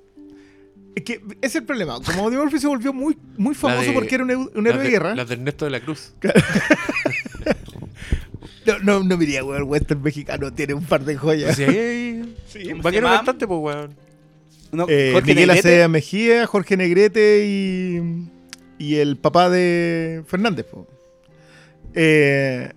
es 0.96 1.04
que 1.04 1.20
es 1.40 1.54
el 1.54 1.62
problema. 1.64 2.00
Como 2.04 2.24
Audie 2.24 2.38
Murphy 2.38 2.58
se 2.58 2.66
volvió 2.66 2.92
muy, 2.92 3.16
muy 3.36 3.54
famoso 3.54 3.82
de- 3.88 3.92
porque 3.92 4.16
era 4.16 4.24
un, 4.24 4.66
héroe 4.66 4.82
de 4.82 4.90
guerra. 4.90 5.14
Las 5.14 5.28
de 5.28 5.34
Ernesto 5.34 5.64
de 5.64 5.70
la 5.70 5.80
Cruz. 5.80 6.14
No, 8.66 8.78
no, 8.80 9.02
no 9.02 9.16
miría, 9.16 9.42
weón. 9.42 9.62
El 9.62 9.62
western 9.64 10.02
mexicano 10.02 10.52
tiene 10.52 10.74
un 10.74 10.84
par 10.84 11.02
de 11.04 11.16
joyas. 11.16 11.56
Sí, 11.56 11.64
Sí. 12.46 12.64
¿Cómo 12.68 12.76
se 12.76 12.82
Vaquero 12.82 13.08
cantante, 13.08 13.46
pues, 13.46 13.58
weón. 13.60 13.94
No, 14.70 14.86
Eh, 14.88 15.10
Jorge 15.14 15.34
Miguel. 15.34 15.50
Acea 15.50 15.88
Mejía, 15.88 16.46
Jorge 16.46 16.76
Negrete 16.76 17.44
y, 17.46 18.28
y 18.78 18.96
el 18.96 19.16
papá 19.16 19.48
de 19.50 20.22
Fernández. 20.26 20.66
po. 20.66 20.86
Eh, 21.94 22.70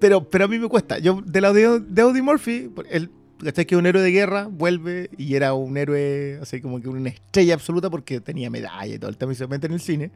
pero, 0.00 0.28
pero 0.28 0.46
a 0.46 0.48
mí 0.48 0.58
me 0.58 0.68
cuesta. 0.68 0.98
Yo, 0.98 1.22
de 1.24 1.40
la 1.40 1.52
de, 1.52 1.80
de 1.80 2.02
Audie 2.02 2.22
Murphy, 2.22 2.70
él, 2.90 3.10
¿cachai? 3.44 3.66
Que 3.66 3.76
un 3.76 3.86
héroe 3.86 4.02
de 4.02 4.10
guerra, 4.10 4.48
vuelve 4.50 5.10
y 5.16 5.34
era 5.34 5.54
un 5.54 5.76
héroe, 5.76 6.38
así 6.42 6.60
como 6.60 6.80
que 6.80 6.88
una 6.88 7.10
estrella 7.10 7.54
absoluta 7.54 7.90
porque 7.90 8.20
tenía 8.20 8.50
medalla 8.50 8.94
y 8.94 8.98
todo 8.98 9.10
el 9.10 9.16
tema 9.16 9.32
y 9.32 9.36
se 9.36 9.46
mete 9.46 9.66
en 9.66 9.74
el 9.74 9.80
cine. 9.80 10.10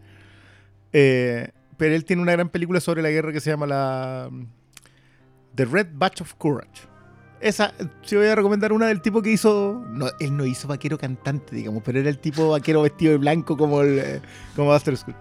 Eh, 0.93 1.49
pero 1.76 1.95
él 1.95 2.05
tiene 2.05 2.22
una 2.22 2.32
gran 2.32 2.49
película 2.49 2.80
sobre 2.80 3.03
la 3.03 3.11
guerra 3.11 3.32
que 3.32 3.41
se 3.41 3.51
llama 3.51 3.66
la 3.66 4.30
The 5.55 5.64
Red 5.64 5.89
Batch 5.95 6.22
of 6.22 6.35
Courage. 6.35 6.89
Esa, 7.41 7.74
si 8.03 8.16
voy 8.16 8.26
a 8.26 8.35
recomendar 8.35 8.72
una 8.72 8.87
del 8.87 9.03
tipo 9.03 9.20
que 9.20 9.30
hizo. 9.30 9.85
No, 9.91 10.07
él 10.18 10.37
no 10.37 10.47
hizo 10.47 10.66
vaquero 10.66 10.97
cantante, 10.97 11.55
digamos, 11.55 11.82
pero 11.85 11.99
era 11.99 12.09
el 12.09 12.18
tipo 12.18 12.49
vaquero 12.49 12.82
vestido 12.82 13.12
de 13.12 13.18
blanco 13.18 13.57
como 13.57 13.82
el 13.82 13.99
eh, 13.99 14.20
como 14.57 14.70
Buster 14.70 14.97
Scrooge. 14.97 15.20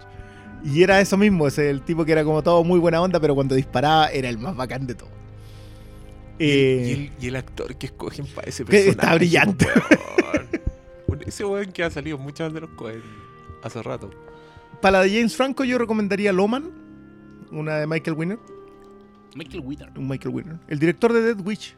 Y 0.64 0.82
era 0.82 1.00
eso 1.00 1.16
mismo, 1.18 1.46
ese, 1.46 1.68
el 1.70 1.82
tipo 1.82 2.04
que 2.04 2.12
era 2.12 2.24
como 2.24 2.42
todo 2.42 2.64
muy 2.64 2.80
buena 2.80 3.00
onda, 3.02 3.20
pero 3.20 3.34
cuando 3.34 3.54
disparaba 3.54 4.08
era 4.08 4.28
el 4.30 4.38
más 4.38 4.56
bacán 4.56 4.86
de 4.86 4.94
todo. 4.94 5.10
Y, 6.38 6.44
Eh, 6.50 6.84
y 6.88 6.92
el, 6.92 7.12
y 7.20 7.26
el 7.28 7.36
actor 7.36 7.76
que 7.76 7.86
escogen 7.86 8.26
para 8.34 8.48
ese 8.48 8.64
personaje. 8.64 8.90
está 8.90 9.14
brillante. 9.14 9.66
weón. 11.08 11.20
Ese 11.26 11.44
weón 11.44 11.70
que 11.72 11.84
ha 11.84 11.90
salido 11.90 12.18
muchas 12.18 12.52
de 12.52 12.60
los 12.62 12.70
Coen 12.70 13.02
hace 13.62 13.82
rato. 13.82 14.10
para 14.80 14.98
la 14.98 15.04
de 15.04 15.10
James 15.16 15.36
Franco 15.36 15.64
yo 15.64 15.78
recomendaría 15.78 16.32
Loman, 16.32 16.70
una 17.50 17.76
de 17.76 17.86
Michael 17.86 18.16
Winner. 18.16 18.38
Michael 19.36 19.60
Winner. 19.64 19.90
Un 19.96 20.08
Michael 20.08 20.34
Winner. 20.34 20.58
El 20.68 20.78
director 20.78 21.12
de 21.12 21.20
Dead 21.22 21.40
Witch. 21.46 21.76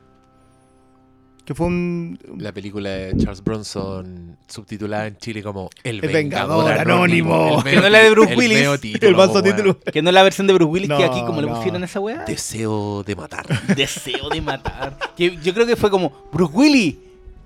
Que 1.46 1.54
fue 1.54 1.66
un. 1.68 2.18
La 2.38 2.50
película 2.52 2.90
de 2.90 3.16
Charles 3.18 3.42
Bronson, 3.42 4.36
subtitulada 4.48 5.06
en 5.06 5.16
Chile 5.16 5.44
como 5.44 5.70
El, 5.84 6.04
El 6.04 6.10
Vengador, 6.12 6.64
Vengador 6.66 6.92
Anónimo. 6.92 7.34
Anónimo. 7.36 7.58
El 7.64 7.70
Que 7.72 7.76
no 7.80 7.86
es 7.86 7.92
la 7.92 7.98
de 8.00 8.10
Bruce 8.10 8.32
el 8.32 8.38
Willis. 8.38 8.58
meo 8.58 8.78
título, 8.80 9.08
el 9.08 9.14
vaso 9.14 9.32
weón. 9.34 9.44
título. 9.44 9.78
Que 9.80 10.02
no 10.02 10.10
es 10.10 10.14
la 10.14 10.22
versión 10.24 10.46
de 10.48 10.54
Bruce 10.54 10.70
Willis, 10.72 10.88
que 10.88 11.04
aquí 11.04 11.20
como 11.24 11.40
le 11.40 11.46
no. 11.46 11.54
pusieron 11.54 11.84
esa 11.84 12.00
weá. 12.00 12.24
Deseo 12.24 13.04
de 13.04 13.14
matar. 13.14 13.46
Deseo 13.76 14.28
de 14.28 14.40
matar. 14.40 14.98
Que 15.16 15.36
yo 15.40 15.54
creo 15.54 15.66
que 15.66 15.76
fue 15.76 15.88
como, 15.88 16.28
Bruce 16.32 16.52
Willis, 16.52 16.96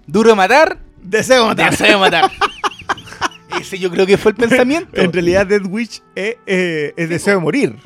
duro 0.07 0.31
de 0.31 0.35
matar, 0.37 0.79
Deseo 1.03 1.47
matar. 1.47 1.71
deseo 1.71 1.89
de 1.89 1.97
matar. 1.99 2.31
Ese 3.61 3.79
yo 3.79 3.91
creo 3.91 4.07
que 4.07 4.17
fue 4.17 4.31
el 4.31 4.37
pensamiento. 4.39 4.89
En 4.99 5.13
realidad, 5.13 5.47
Dead 5.47 5.63
Witch 5.67 6.01
es, 6.15 6.37
eh, 6.47 6.95
es 6.97 7.09
deseo 7.11 7.35
de 7.35 7.41
morir. 7.41 7.77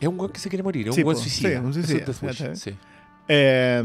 Es 0.00 0.06
un 0.08 0.18
weón 0.20 0.32
que 0.32 0.38
se 0.40 0.50
quiere 0.50 0.62
morir, 0.62 0.88
es 0.88 0.94
Sí, 0.94 1.00
un 1.00 1.06
weón 1.08 1.16
po, 1.16 1.22
suicida. 1.22 1.48
sí, 1.50 1.56
un 1.56 1.68
es 1.70 1.74
suicida, 1.76 2.04
Death 2.04 2.22
Wish, 2.22 2.38
¿cachai? 2.38 2.56
sí. 2.56 2.74
Eh, 3.28 3.82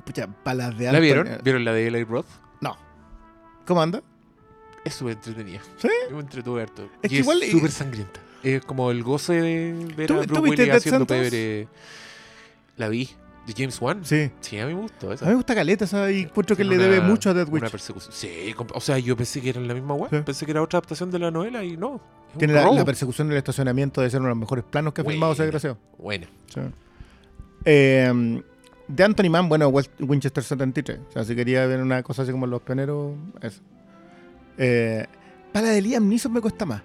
pucha, 0.00 0.26
de 0.26 0.54
¿La 0.54 0.66
Anthony- 0.66 1.00
vieron? 1.00 1.28
¿Vieron 1.42 1.64
la 1.64 1.72
de 1.72 1.86
Eli 1.86 2.04
Roth? 2.04 2.26
No. 2.60 2.76
¿Cómo 3.66 3.82
anda? 3.82 4.02
Es 4.84 4.94
súper 4.94 5.14
entretenida. 5.14 5.60
¿Sí? 5.78 5.88
Yo 6.08 6.16
me 6.16 6.22
entretuve 6.22 6.62
harto. 6.62 6.88
Es 7.02 7.10
y 7.12 7.14
que 7.14 7.14
es 7.16 7.20
igual, 7.20 7.42
eh, 7.42 7.50
súper 7.50 7.70
sangrienta. 7.70 8.20
Es 8.42 8.64
como 8.64 8.90
el 8.90 9.02
goce 9.02 9.34
de 9.34 9.92
ver 9.96 10.06
¿Tú- 10.06 10.14
a 10.20 10.22
Bruce 10.22 10.40
Willis 10.40 10.70
haciendo 10.74 11.06
pebre. 11.06 11.68
La 12.76 12.88
vi. 12.88 13.10
¿De 13.46 13.54
James 13.56 13.80
Wan? 13.80 14.04
Sí. 14.04 14.30
Sí, 14.40 14.58
a 14.58 14.66
mí 14.66 14.74
me 14.74 14.80
gustó 14.82 15.10
A 15.10 15.14
esa. 15.14 15.24
mí 15.24 15.30
me 15.30 15.36
gusta 15.36 15.54
Caleta, 15.54 15.86
¿sabes? 15.86 16.16
Y 16.16 16.20
encuentro 16.22 16.56
que 16.56 16.62
le 16.64 16.76
debe 16.78 17.00
mucho 17.00 17.30
a 17.30 17.34
Dead 17.34 17.48
Witch. 17.48 17.62
Una 17.62 17.70
persecución. 17.70 18.12
Sí, 18.14 18.54
o 18.74 18.80
sea, 18.80 18.98
yo 18.98 19.16
pensé 19.16 19.40
que 19.40 19.50
era 19.50 19.60
la 19.60 19.74
misma 19.74 19.94
web. 19.94 20.10
Sí. 20.10 20.18
Pensé 20.24 20.44
que 20.44 20.52
era 20.52 20.62
otra 20.62 20.78
adaptación 20.78 21.10
de 21.10 21.18
la 21.18 21.30
novela 21.30 21.64
y 21.64 21.76
no. 21.76 22.00
Tiene 22.38 22.52
la, 22.54 22.70
la 22.70 22.84
persecución 22.84 23.28
del 23.28 23.38
estacionamiento 23.38 24.02
de 24.02 24.10
ser 24.10 24.20
uno 24.20 24.28
de 24.28 24.34
los 24.34 24.40
mejores 24.40 24.64
planos 24.64 24.92
que 24.94 25.00
ha 25.00 25.04
filmado 25.04 25.32
ese 25.32 25.42
desgraciado. 25.42 25.78
Buena. 25.98 26.28
Sí. 26.54 26.60
Eh, 27.64 28.42
de 28.90 29.04
Anthony 29.04 29.30
Mann, 29.30 29.48
bueno, 29.48 29.68
Winchester 29.68 30.42
73. 30.42 31.00
O 31.08 31.12
sea, 31.12 31.24
si 31.24 31.34
quería 31.36 31.66
ver 31.66 31.80
una 31.80 32.02
cosa 32.02 32.22
así 32.22 32.32
como 32.32 32.46
Los 32.46 32.62
Pioneros, 32.62 33.14
eso. 33.40 33.62
Eh, 34.58 35.06
para 35.52 35.68
la 35.68 35.72
de 35.72 35.82
Liam 35.82 36.08
Neeson 36.08 36.32
me 36.32 36.40
cuesta 36.40 36.66
más. 36.66 36.82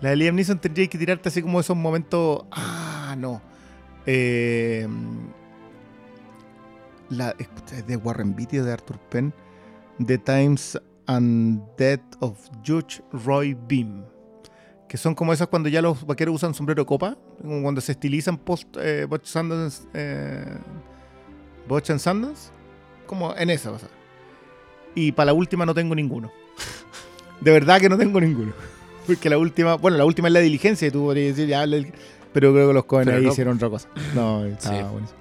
La 0.00 0.10
de 0.10 0.16
Liam 0.16 0.34
Neeson 0.34 0.58
tendría 0.58 0.86
que 0.88 0.98
tirarte 0.98 1.28
así 1.28 1.42
como 1.42 1.60
esos 1.60 1.76
momentos. 1.76 2.44
Ah, 2.50 3.14
no. 3.18 3.40
Eh, 4.06 4.88
la, 7.10 7.34
de 7.86 7.96
Warren 7.96 8.34
Beatty 8.34 8.58
de 8.58 8.72
Arthur 8.72 8.98
Penn. 9.10 9.32
The 10.04 10.18
Times 10.18 10.80
and 11.06 11.62
Death 11.76 12.16
of 12.20 12.38
Judge 12.64 13.02
Roy 13.12 13.56
Beam. 13.68 14.04
Que 14.92 14.98
son 14.98 15.14
como 15.14 15.32
esas 15.32 15.48
cuando 15.48 15.70
ya 15.70 15.80
los 15.80 16.04
vaqueros 16.04 16.34
usan 16.34 16.52
sombrero 16.52 16.84
copa. 16.84 17.16
Como 17.40 17.62
cuando 17.62 17.80
se 17.80 17.92
estilizan 17.92 18.36
post 18.36 18.76
eh, 18.78 19.06
Butch 19.08 19.24
Sundance. 19.24 19.84
Eh, 19.94 20.44
Butch 21.66 21.88
and 21.88 21.98
Sundance. 21.98 22.50
Como 23.06 23.34
en 23.34 23.48
esa 23.48 23.72
pasa. 23.72 23.88
Y 24.94 25.12
para 25.12 25.28
la 25.28 25.32
última 25.32 25.64
no 25.64 25.72
tengo 25.72 25.94
ninguno. 25.94 26.30
De 27.40 27.50
verdad 27.50 27.80
que 27.80 27.88
no 27.88 27.96
tengo 27.96 28.20
ninguno. 28.20 28.52
Porque 29.06 29.30
la 29.30 29.38
última, 29.38 29.76
bueno, 29.76 29.96
la 29.96 30.04
última 30.04 30.28
es 30.28 30.34
la 30.34 30.40
diligencia, 30.40 30.86
y 30.88 30.90
tú 30.90 31.04
podrías 31.04 31.36
decir, 31.36 31.48
ya, 31.48 31.64
pero 32.34 32.52
creo 32.52 32.68
que 32.68 32.74
los 32.74 32.84
Cohen 32.84 33.08
ahí 33.08 33.22
no. 33.24 33.32
hicieron 33.32 33.56
otra 33.56 33.70
cosa. 33.70 33.88
No, 34.14 34.44
estaba 34.44 34.76
Sí. 34.76 34.82
buenísimo. 34.82 35.18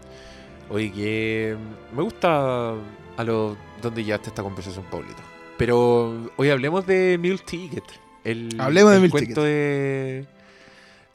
Oye, 0.69 0.91
que 0.91 1.55
me 1.95 2.03
gusta 2.03 2.71
a 3.15 3.23
lo 3.23 3.55
donde 3.81 4.03
ya 4.03 4.15
está 4.15 4.27
esta 4.31 4.43
conversación, 4.43 4.83
Paulito. 4.91 5.21
Pero 5.57 6.29
hoy 6.35 6.49
hablemos 6.49 6.85
de 6.85 7.17
Meal 7.17 7.41
Ticket. 7.41 7.85
El, 8.23 8.59
Hablemos 8.59 8.91
de 8.91 8.95
el 8.97 9.01
Meal 9.01 9.11
cuento 9.11 9.43
de 9.43 10.25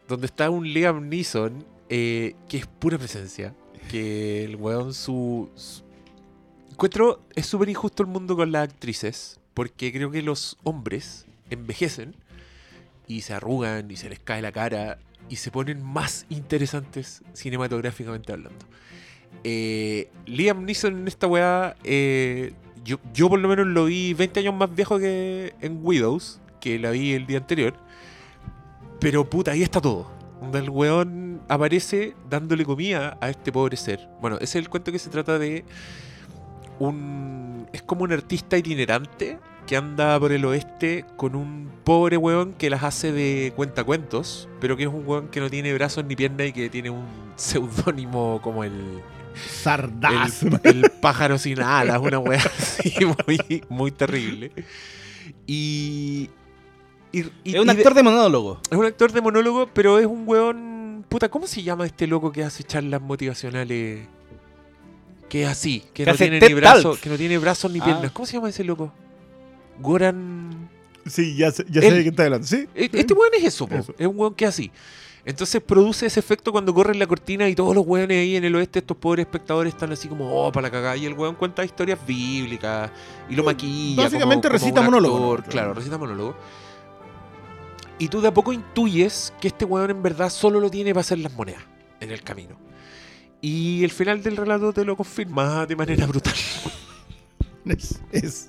donde 0.09 0.27
está 0.27 0.51
un 0.51 0.73
Liam 0.73 1.09
Neeson 1.09 1.65
eh, 1.89 2.35
que 2.49 2.59
es 2.59 2.67
pura 2.67 2.99
presencia. 2.99 3.55
Que 3.91 4.45
el 4.45 4.57
weón 4.57 4.93
su, 4.95 5.49
su- 5.55 5.83
encuentro 6.73 7.21
es 7.35 7.47
súper 7.47 7.69
injusto 7.69 8.03
el 8.03 8.09
mundo 8.09 8.35
con 8.37 8.51
las 8.53 8.65
actrices 8.69 9.39
porque 9.55 9.93
creo 9.93 10.11
que 10.11 10.23
los 10.23 10.59
hombres 10.65 11.25
envejecen 11.51 12.15
y 13.07 13.21
se 13.23 13.35
arrugan 13.35 13.89
y 13.91 13.97
se 13.97 14.09
les 14.11 14.19
cae 14.19 14.43
la 14.43 14.51
cara 14.53 14.99
y 15.29 15.37
se 15.37 15.51
ponen 15.53 15.83
más 15.85 16.27
interesantes 16.29 17.23
cinematográficamente 17.33 18.33
hablando. 18.33 18.67
Eh, 19.45 20.09
Liam 20.27 20.65
Neeson 20.65 20.99
en 20.99 21.09
esta 21.09 21.27
weá, 21.29 21.77
eh, 21.85 22.53
yo, 22.85 22.99
yo 23.15 23.29
por 23.29 23.39
lo 23.39 23.49
menos 23.49 23.67
lo 23.67 23.85
vi 23.87 24.13
20 24.15 24.41
años 24.41 24.55
más 24.55 24.75
viejo 24.75 24.99
que 24.99 25.55
en 25.61 25.79
Widows, 25.83 26.41
que 26.67 26.81
la 26.81 26.91
vi 26.91 27.13
el 27.13 27.27
día 27.27 27.39
anterior. 27.39 27.75
Pero 28.99 29.31
puta, 29.31 29.53
ahí 29.53 29.63
está 29.63 29.81
todo. 29.81 30.11
Donde 30.41 30.59
el 30.59 30.71
weón 30.71 31.41
aparece 31.49 32.17
dándole 32.29 32.65
comida 32.65 33.17
a 33.21 33.31
este 33.31 33.53
pobre 33.53 33.77
ser. 33.77 34.09
Bueno, 34.21 34.37
ese 34.37 34.59
es 34.59 34.65
el 34.65 34.69
cuento 34.69 34.91
que 34.91 34.99
se 34.99 35.09
trata 35.09 35.39
de 35.39 35.65
un. 36.81 37.69
Es 37.73 37.83
como 37.83 38.03
un 38.03 38.13
artista 38.13 38.59
itinerante 38.59 39.39
que 39.69 39.77
anda 39.77 40.19
por 40.19 40.33
el 40.33 40.45
oeste 40.45 41.05
con 41.17 41.37
un 41.37 41.71
pobre 41.85 42.17
weón 42.17 42.53
que 42.55 42.69
las 42.69 42.83
hace 42.83 43.13
de 43.13 43.53
cuentacuentos, 43.55 44.49
pero 44.61 44.77
que 44.77 44.85
es 44.85 44.89
un 44.89 45.07
weón 45.07 45.29
que 45.29 45.39
no 45.39 45.49
tiene 45.49 45.73
brazos 45.73 46.05
ni 46.05 46.17
piernas 46.17 46.49
y 46.49 46.53
que 46.53 46.69
tiene 46.69 46.91
un 46.91 47.07
seudónimo 47.37 48.41
como 48.43 48.65
el. 48.65 49.03
Sardaz. 49.35 50.43
El, 50.43 50.61
el 50.65 50.91
pájaro 51.01 51.39
sin 51.39 51.61
alas, 51.61 52.01
una 52.01 52.19
wea 52.19 52.43
así 52.59 52.93
muy, 53.05 53.63
muy 53.69 53.93
terrible. 53.93 54.51
Y. 55.47 56.31
y- 57.21 57.33
y- 57.45 57.55
Es 57.55 57.61
un 57.61 57.67
de- 57.67 57.73
actor 57.73 57.95
de 57.95 58.03
monólogo. 58.03 58.61
es 58.71 58.77
un 58.79 58.85
actor 58.85 59.13
de 59.13 59.21
monólogo, 59.21 59.69
pero 59.73 59.99
es 59.99 60.07
un 60.07 60.25
weón. 60.27 61.05
Puta, 61.09 61.29
¿cómo 61.29 61.47
se 61.47 61.63
llama 61.63 61.87
este 61.87 62.07
loco 62.07 62.33
que 62.33 62.43
hace 62.45 62.65
charlas 62.65 63.01
motivacionales? 63.01 64.07
Que 65.29 65.43
es 65.43 65.49
así, 65.49 65.81
que, 65.93 66.05
Que 66.05 66.11
no 66.11 66.17
tiene 66.17 66.37
ni 66.41 66.41
que 66.47 67.09
no 67.11 67.17
tiene 67.17 67.39
brazos 67.39 67.71
ni 67.73 67.81
Ah. 67.81 67.85
piernas. 67.85 68.13
¿Cómo 68.13 68.27
se 68.27 68.35
llama 68.35 68.49
ese 68.49 68.63
loco? 68.65 68.93
Goran. 69.81 70.69
Sí, 71.07 71.37
ya 71.37 71.51
sé, 71.51 71.65
ya 71.69 71.81
sé 71.83 71.91
de 71.93 72.03
qué 72.03 72.09
está 72.09 72.25
hablando. 72.25 72.47
¿Sí? 72.47 72.67
E- 72.75 72.91
Este 72.93 73.13
weón 73.15 73.33
es 73.37 73.45
eso, 73.45 73.67
po. 73.67 73.75
Eso. 73.77 73.95
es 73.99 74.07
un 74.07 74.19
weón 74.19 74.35
que 74.35 74.45
es 74.45 74.49
así. 74.49 74.71
Entonces 75.25 75.61
produce 75.61 76.07
ese 76.07 76.21
efecto 76.21 76.53
cuando 76.53 76.73
corre 76.73 76.95
la 76.95 77.07
cortina 77.09 77.49
y 77.49 77.55
todos 77.57 77.75
los 77.75 77.85
weones 77.85 78.17
ahí 78.19 78.37
en 78.37 78.45
el 78.45 78.55
oeste, 78.55 78.79
estos 78.79 78.97
pobres 78.97 79.27
espectadores 79.27 79.75
están 79.75 79.91
así 79.93 80.07
como, 80.07 80.33
oh, 80.33 80.53
para 80.53 80.69
la 80.69 80.71
cagada. 80.71 80.97
Y 80.97 81.05
el 81.07 81.15
weón 81.15 81.35
cuenta 81.35 81.65
historias 81.65 81.99
bíblicas 82.07 82.91
y 83.29 83.35
lo 83.35 83.43
maquilla. 83.43 84.05
básicamente 84.05 84.49
como- 84.49 84.59
como 84.59 84.65
recita 84.65 84.81
un 84.81 84.87
monólogo, 84.87 85.17
actor, 85.33 85.41
¿no? 85.47 85.51
Claro, 85.53 85.75
recita 85.75 85.99
monólogo. 85.99 86.37
Y 87.99 88.09
tú 88.09 88.21
de 88.21 88.29
a 88.29 88.35
poco 88.35 88.53
intuyes 88.53 89.33
que 89.41 89.49
este 89.49 89.65
weón 89.65 89.91
en 89.91 90.03
verdad 90.03 90.29
solo 90.31 90.61
lo 90.61 90.71
tiene 90.71 90.93
para 90.93 91.01
hacer 91.01 91.19
las 91.19 91.33
monedas 91.33 91.63
en 92.01 92.11
el 92.11 92.23
camino. 92.23 92.57
Y 93.41 93.85
el 93.85 93.91
final 93.91 94.23
del 94.23 94.37
relato 94.37 94.73
te 94.73 94.85
lo 94.85 94.97
confirma 94.97 95.65
de 95.67 95.77
manera 95.77 96.07
brutal. 96.09 96.35
Es. 97.65 98.01
es- 98.13 98.49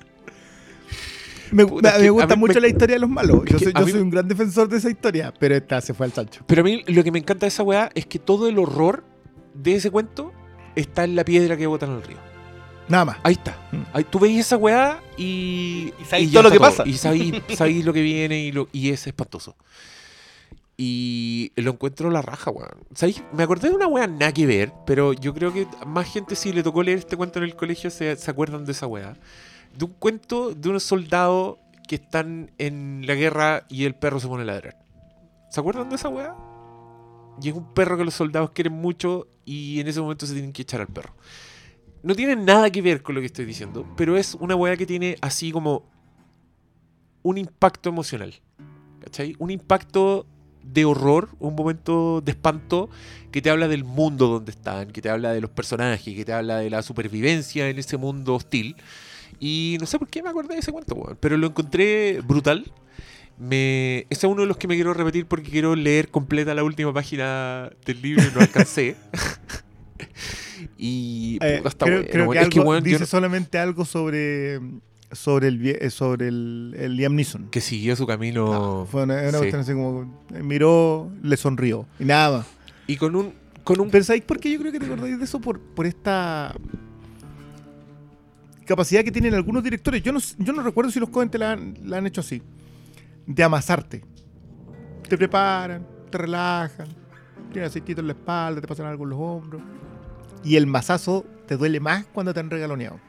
Me, 1.52 1.66
Puta, 1.66 1.98
gusta 2.10 2.36
mucho 2.36 2.56
me- 2.56 2.62
la 2.62 2.68
historia 2.68 2.95
de 2.95 3.00
los 3.00 3.10
malos. 3.10 3.39
Yo, 3.45 3.58
que 3.58 3.64
soy, 3.66 3.74
a 3.74 3.80
yo 3.80 3.86
mí- 3.86 3.91
soy 3.93 4.02
un 4.02 4.10
gran 4.10 4.28
defensor 4.28 4.68
de 4.68 4.78
esa 4.78 4.89
historia, 4.89 5.34
pero 5.39 5.56
esta 5.56 5.80
se 5.82 5.93
fue 5.93 6.06
al 6.06 6.14
chancho. 6.14 6.43
Pero 6.45 6.62
a 6.62 6.64
mí 6.66 6.84
lo 6.88 7.04
que 7.04 7.12
me 7.12 7.20
encanta 7.20 7.45
de 7.45 7.50
esa 7.50 7.64
weá 7.64 7.89
es 7.95 8.06
que 8.06 8.20
todo 8.20 8.50
el 8.50 8.60
horror 8.60 9.06
de 9.54 9.76
ese 9.76 9.89
cuento 9.91 10.34
está 10.76 11.06
en 11.06 11.16
la 11.16 11.24
piedra 11.24 11.56
que 11.56 11.66
botan 11.68 11.91
al 11.91 12.04
río. 12.04 12.18
Nada 12.88 13.06
más. 13.06 13.18
Ahí 13.24 13.34
está. 13.34 13.58
Mm. 13.72 13.82
Ahí, 13.94 14.04
tú 14.04 14.20
veis 14.20 14.40
esa 14.40 14.58
weá 14.58 15.02
y. 15.18 15.94
Y 16.00 16.06
sabéis 16.06 16.32
todo 16.32 16.44
lo 16.44 16.52
que 16.52 16.60
pasa. 16.60 16.84
Y 16.86 16.94
sabéis, 16.94 17.42
sabéis 17.56 17.86
lo 17.86 17.94
que 17.94 18.02
viene 18.02 18.40
y, 18.40 18.52
lo, 18.52 18.68
y 18.72 18.90
es 18.90 19.06
espantoso. 19.08 19.56
Y 20.78 21.52
lo 21.56 21.72
encuentro 21.72 22.12
la 22.12 22.22
raja, 22.22 22.52
weón. 22.52 22.70
¿Sabéis? 22.94 23.24
Me 23.34 23.44
acordé 23.44 23.70
de 23.70 23.76
una 23.76 23.88
weá 23.88 24.06
nada 24.08 24.32
que 24.32 24.46
ver, 24.46 24.72
pero 24.86 25.14
yo 25.14 25.34
creo 25.34 25.52
que 25.52 25.68
más 25.86 26.12
gente 26.12 26.36
si 26.36 26.54
le 26.54 26.62
tocó 26.62 26.84
leer 26.84 27.00
este 27.00 27.18
cuento 27.18 27.40
en 27.40 27.46
el 27.46 27.56
colegio 27.56 27.90
se, 27.90 28.16
se 28.16 28.32
acuerdan 28.32 28.66
de 28.66 28.74
esa 28.74 28.86
weá. 28.86 29.16
De 29.76 29.86
un 29.86 29.94
cuento 29.94 30.54
de 30.54 30.70
unos 30.70 30.84
soldados 30.84 31.58
que 31.88 31.96
están 31.96 32.52
en 32.60 33.04
la 33.08 33.16
guerra 33.16 33.66
y 33.70 33.86
el 33.86 33.96
perro 33.96 34.20
se 34.20 34.28
pone 34.28 34.44
a 34.44 34.46
ladrar. 34.46 34.78
¿Se 35.50 35.60
acuerdan 35.60 35.90
de 35.90 35.96
esa 35.96 36.10
weá? 36.10 36.36
Y 37.42 37.50
es 37.50 37.56
un 37.56 37.74
perro 37.74 37.98
que 37.98 38.06
los 38.06 38.14
soldados 38.14 38.52
quieren 38.52 38.74
mucho 38.74 39.28
y 39.46 39.80
en 39.80 39.88
ese 39.88 40.02
momento 40.02 40.26
se 40.26 40.34
tienen 40.34 40.54
que 40.54 40.64
echar 40.64 40.82
al 40.82 40.88
perro. 40.88 41.14
No 42.08 42.16
tiene 42.16 42.38
nada 42.38 42.70
que 42.70 42.82
ver 42.82 43.03
con 43.03 43.16
lo 43.16 43.20
que 43.20 43.28
estoy 43.28 43.43
diciendo, 43.43 43.86
pero 43.97 44.16
es 44.16 44.36
una 44.36 44.55
weá 44.55 44.78
que 44.78 44.86
tiene 44.86 45.18
así 45.20 45.51
como 45.51 45.84
un 47.22 47.38
impacto 47.38 47.89
emocional. 47.89 48.34
¿Cachai? 49.01 49.36
Un 49.39 49.51
impacto 49.51 50.26
de 50.64 50.86
horror, 50.86 51.28
un 51.39 51.53
momento 51.53 52.22
de 52.22 52.32
espanto 52.32 52.89
que 53.30 53.41
te 53.41 53.49
habla 53.49 53.68
del 53.68 53.84
mundo 53.84 54.28
donde 54.28 54.51
están, 54.51 54.91
que 54.91 55.01
te 55.01 55.10
habla 55.10 55.34
de 55.34 55.41
los 55.41 55.49
personajes, 55.49 56.16
que 56.16 56.24
te 56.24 56.32
habla 56.32 56.60
de 56.60 56.70
la 56.70 56.82
supervivencia 56.82 57.70
en 57.70 57.78
ese 57.78 57.97
mundo 57.97 58.36
hostil. 58.36 58.78
Y 59.41 59.76
no 59.82 59.86
sé 59.86 59.99
por 59.99 60.08
qué 60.08 60.24
me 60.24 60.30
acordé 60.30 60.53
de 60.53 60.62
ese 60.62 60.72
cuento, 60.72 61.18
pero 61.20 61.36
lo 61.36 61.47
encontré 61.47 62.22
brutal. 62.22 62.72
Me... 63.38 64.08
Ese 64.10 64.28
es 64.28 64.32
uno 64.32 64.43
de 64.43 64.47
los 64.47 64.55
que 64.55 64.70
me 64.70 64.76
quiero 64.76 64.93
repetir 64.93 65.26
porque 65.26 65.51
quiero 65.51 65.76
leer 65.76 66.08
completa 66.08 66.55
la 66.55 66.64
última 66.64 66.93
página 66.93 67.70
del 67.86 68.01
libro 68.01 68.24
y 68.24 68.34
no 68.34 68.39
alcancé. 68.39 68.95
y 70.78 71.38
Eh, 71.41 71.57
puta, 71.57 71.70
está 71.70 71.86
creo 71.86 71.97
bueno, 71.97 72.11
creo 72.11 72.26
weón. 72.26 72.49
que, 72.49 72.59
Es 72.59 72.65
algo- 72.65 72.82
dice 72.82 72.99
no- 73.01 73.05
solamente 73.05 73.57
algo 73.59 73.86
sobre 73.86 74.59
sobre 75.11 75.47
el 75.47 75.65
eh, 75.65 75.89
sobre 75.89 76.28
el, 76.28 76.76
el 76.78 76.95
Liam 76.97 77.15
Neeson. 77.15 77.49
que 77.49 77.61
siguió 77.61 77.95
su 77.95 78.05
camino. 78.05 78.86
Fue 78.91 79.03
una, 79.03 79.15
una 79.22 79.32
sí. 79.32 79.38
cuestión 79.38 79.61
así 79.61 79.72
como 79.74 80.26
eh, 80.34 80.43
miró, 80.43 81.09
le 81.24 81.38
sonrió 81.38 81.86
y 81.99 82.03
nada 82.05 82.39
más. 82.39 82.47
Y 82.88 82.97
con 82.97 83.15
un, 83.15 83.34
con 83.63 83.80
un 83.80 83.89
Pero 83.89 84.03
¿sabéis 84.03 84.24
por 84.26 84.39
qué 84.39 84.51
yo 84.51 84.59
creo 84.59 84.72
que 84.72 84.80
te 84.80 84.86
acordáis 84.86 85.18
de 85.18 85.24
eso? 85.26 85.39
Por, 85.39 85.59
por 85.59 85.86
esta 85.86 86.53
capacidad 88.65 89.03
que 89.03 89.11
tienen 89.11 89.34
algunos 89.34 89.63
directores. 89.63 90.01
Yo 90.03 90.11
no, 90.11 90.20
yo 90.39 90.53
no 90.53 90.61
recuerdo 90.61 90.91
si 90.91 90.99
los 90.99 91.09
Coen 91.09 91.30
te 91.30 91.38
la 91.38 91.53
han, 91.53 91.76
la 91.86 91.97
han 91.97 92.07
hecho 92.07 92.22
así. 92.22 92.41
De 93.26 93.43
amasarte. 93.43 94.03
Te 95.07 95.18
preparan, 95.18 95.86
te 96.09 96.18
relajan, 96.18 96.88
tienen 97.51 97.70
aceitito 97.70 98.01
en 98.01 98.07
la 98.07 98.13
espalda, 98.13 98.59
te 98.59 98.68
pasan 98.68 98.88
algo 98.88 99.05
en 99.05 99.09
los 99.11 99.20
hombros. 99.20 99.61
Y 100.48 100.56
el 100.56 100.66
mazazo 100.66 101.26
te 101.45 101.58
duele 101.58 101.80
más 101.80 102.06
cuando 102.06 102.34
te 102.34 102.39
han 102.39 102.50
regaloneado. 102.50 103.00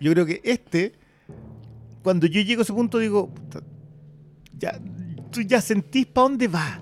Yo 0.00 0.12
creo 0.12 0.26
que 0.26 0.40
este, 0.42 0.92
cuando 2.02 2.26
yo 2.26 2.40
llego 2.40 2.60
a 2.60 2.64
ese 2.64 2.72
punto, 2.72 2.98
digo, 2.98 3.28
"Puta, 3.32 3.60
ya, 4.58 4.80
tú 5.30 5.40
ya 5.42 5.60
sentís 5.60 6.06
para 6.06 6.28
dónde 6.28 6.48
va. 6.48 6.80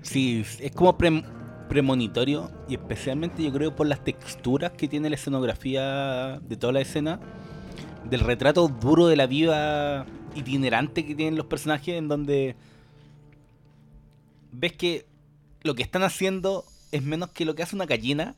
Sí, 0.00 0.42
es 0.60 0.72
como 0.72 0.96
pre- 0.96 1.22
premonitorio 1.68 2.50
y 2.66 2.74
especialmente 2.76 3.42
yo 3.42 3.52
creo 3.52 3.76
por 3.76 3.86
las 3.86 4.02
texturas 4.02 4.72
que 4.72 4.88
tiene 4.88 5.10
la 5.10 5.16
escenografía 5.16 6.40
de 6.40 6.56
toda 6.56 6.72
la 6.72 6.80
escena, 6.80 7.20
del 8.08 8.20
retrato 8.20 8.68
duro 8.68 9.06
de 9.08 9.16
la 9.16 9.26
vida 9.26 10.06
itinerante 10.34 11.04
que 11.04 11.14
tienen 11.14 11.36
los 11.36 11.44
personajes 11.46 11.94
en 11.96 12.08
donde 12.08 12.56
ves 14.52 14.72
que 14.72 15.04
lo 15.62 15.74
que 15.74 15.82
están 15.82 16.04
haciendo 16.04 16.64
es 16.90 17.02
menos 17.02 17.30
que 17.30 17.44
lo 17.44 17.54
que 17.54 17.62
hace 17.62 17.76
una 17.76 17.84
gallina. 17.84 18.34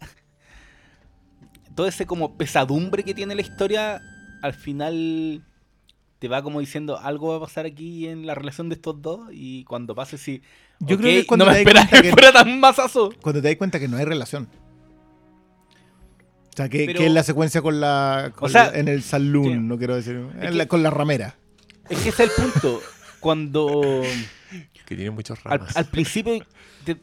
Todo 1.81 1.89
ese 1.89 2.05
como 2.05 2.37
pesadumbre 2.37 3.03
que 3.05 3.15
tiene 3.15 3.35
la 3.35 3.41
historia 3.41 4.03
al 4.43 4.53
final 4.53 5.43
te 6.19 6.29
va 6.29 6.43
como 6.43 6.61
diciendo 6.61 6.99
algo 6.99 7.31
va 7.31 7.37
a 7.39 7.41
pasar 7.41 7.65
aquí 7.65 8.07
en 8.07 8.27
la 8.27 8.35
relación 8.35 8.69
de 8.69 8.75
estos 8.75 9.01
dos 9.01 9.31
y 9.33 9.65
cuando 9.65 9.95
pase 9.95 10.19
sí 10.19 10.43
Yo 10.81 10.99
creo 10.99 11.09
que 11.09 11.19
es 11.21 11.25
cuando 11.27 11.47
no 11.47 11.53
te 11.53 11.65
me 11.65 11.65
das 11.65 11.67
esperaba 11.67 11.89
cuenta 11.89 12.03
que 12.03 12.09
que- 12.09 12.13
fuera 12.13 12.33
tan 12.35 12.61
masazo. 12.61 13.15
cuando 13.23 13.41
te 13.41 13.49
das 13.49 13.57
cuenta 13.57 13.81
que 13.81 13.89
no 13.89 13.97
hay 13.97 14.05
relación. 14.05 14.47
O 16.53 16.53
sea, 16.55 16.69
que, 16.69 16.85
Pero- 16.85 16.99
que 16.99 17.07
es 17.07 17.13
la 17.13 17.23
secuencia 17.23 17.63
con 17.63 17.81
la. 17.81 18.31
con 18.37 18.51
O 18.51 18.53
sea, 18.53 18.71
la- 18.73 18.79
en 18.79 18.89
el 18.89 19.03
saloon, 19.03 19.45
sí. 19.47 19.55
no 19.59 19.79
quiero 19.79 19.97
decir. 19.97 20.17
en 20.17 20.45
Es 20.45 20.55
la- 20.55 20.65
que- 20.65 20.69
con 20.69 20.83
la 20.83 20.91
ramera. 20.91 21.37
Es 21.89 21.99
que 22.03 22.11
ese 22.11 22.25
es 22.25 22.31
el 22.39 22.45
punto. 22.45 22.83
Cuando 23.21 24.03
que 24.85 24.97
tiene 24.97 25.11
muchos 25.13 25.39
al, 25.47 25.61
ramas. 25.61 25.75
al 25.79 25.87
principio, 25.87 26.45
te- 26.85 26.99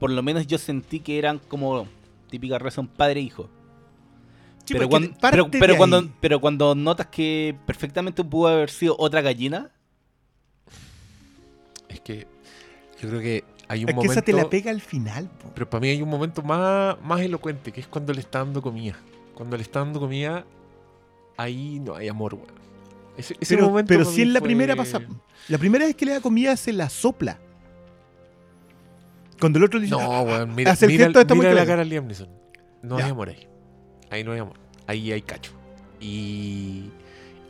por 0.00 0.08
lo 0.10 0.22
menos 0.22 0.46
yo 0.46 0.56
sentí 0.56 1.00
que 1.00 1.18
eran 1.18 1.38
como 1.38 1.86
típica 2.30 2.58
relación 2.58 2.86
padre-hijo. 2.88 3.50
Sí, 4.66 4.74
pero, 4.74 4.88
cuando, 4.88 5.10
pero, 5.58 5.76
cuando, 5.76 6.08
pero 6.20 6.40
cuando 6.40 6.74
notas 6.74 7.06
que 7.06 7.56
perfectamente 7.66 8.22
pudo 8.24 8.48
haber 8.48 8.68
sido 8.70 8.96
otra 8.98 9.20
gallina, 9.22 9.70
Es 11.88 12.00
que 12.00 12.26
yo 13.00 13.08
creo 13.08 13.20
que 13.20 13.44
hay 13.68 13.84
un 13.84 13.88
Es 13.88 13.92
que 13.92 13.96
momento. 13.96 14.12
esa 14.12 14.22
te 14.22 14.32
la 14.32 14.50
pega 14.50 14.70
al 14.70 14.80
final. 14.80 15.28
po. 15.28 15.50
Pero 15.54 15.70
para 15.70 15.80
mí 15.80 15.88
hay 15.88 16.02
un 16.02 16.08
momento 16.08 16.42
más, 16.42 16.96
más 17.02 17.20
elocuente, 17.20 17.72
que 17.72 17.80
es 17.80 17.86
cuando 17.86 18.12
le 18.12 18.20
está 18.20 18.40
dando 18.40 18.60
comida. 18.60 18.96
Cuando 19.34 19.56
le 19.56 19.62
está 19.62 19.78
dando 19.80 20.00
comida, 20.00 20.44
ahí 21.36 21.78
no 21.80 21.94
hay 21.94 22.08
amor, 22.08 22.34
weón. 22.34 22.46
Ese, 23.16 23.36
ese 23.40 23.54
Pero, 23.54 23.68
momento 23.68 23.88
pero 23.88 24.04
si 24.04 24.22
en 24.22 24.32
la 24.32 24.40
fue- 24.40 24.48
primera 24.48 24.74
pasa. 24.76 25.00
La 25.48 25.58
primera 25.58 25.86
vez 25.86 25.94
que 25.94 26.04
le 26.06 26.12
da 26.12 26.20
comida 26.20 26.56
se 26.56 26.72
la 26.72 26.88
sopla. 26.90 27.38
Cuando 29.40 29.58
el 29.58 29.64
otro 29.64 29.78
le 29.78 29.86
dice. 29.86 29.96
No, 29.96 30.12
"Ah, 30.12 30.22
weón, 30.22 30.54
mira, 30.54 30.74
mira, 30.86 31.08
muy 31.08 31.36
mira 31.38 31.54
la 31.54 31.66
cara 31.66 31.82
de 31.82 31.84
Liam 31.86 32.06
Neeson. 32.06 32.28
No 32.82 32.98
Ya. 32.98 33.04
hay 33.06 33.10
amor 33.12 33.28
ahí. 33.28 33.46
Ahí 34.10 34.24
no 34.24 34.32
hay 34.32 34.40
amor. 34.40 34.56
Ahí 34.86 35.12
hay 35.12 35.22
cacho. 35.22 35.52
Y, 36.00 36.90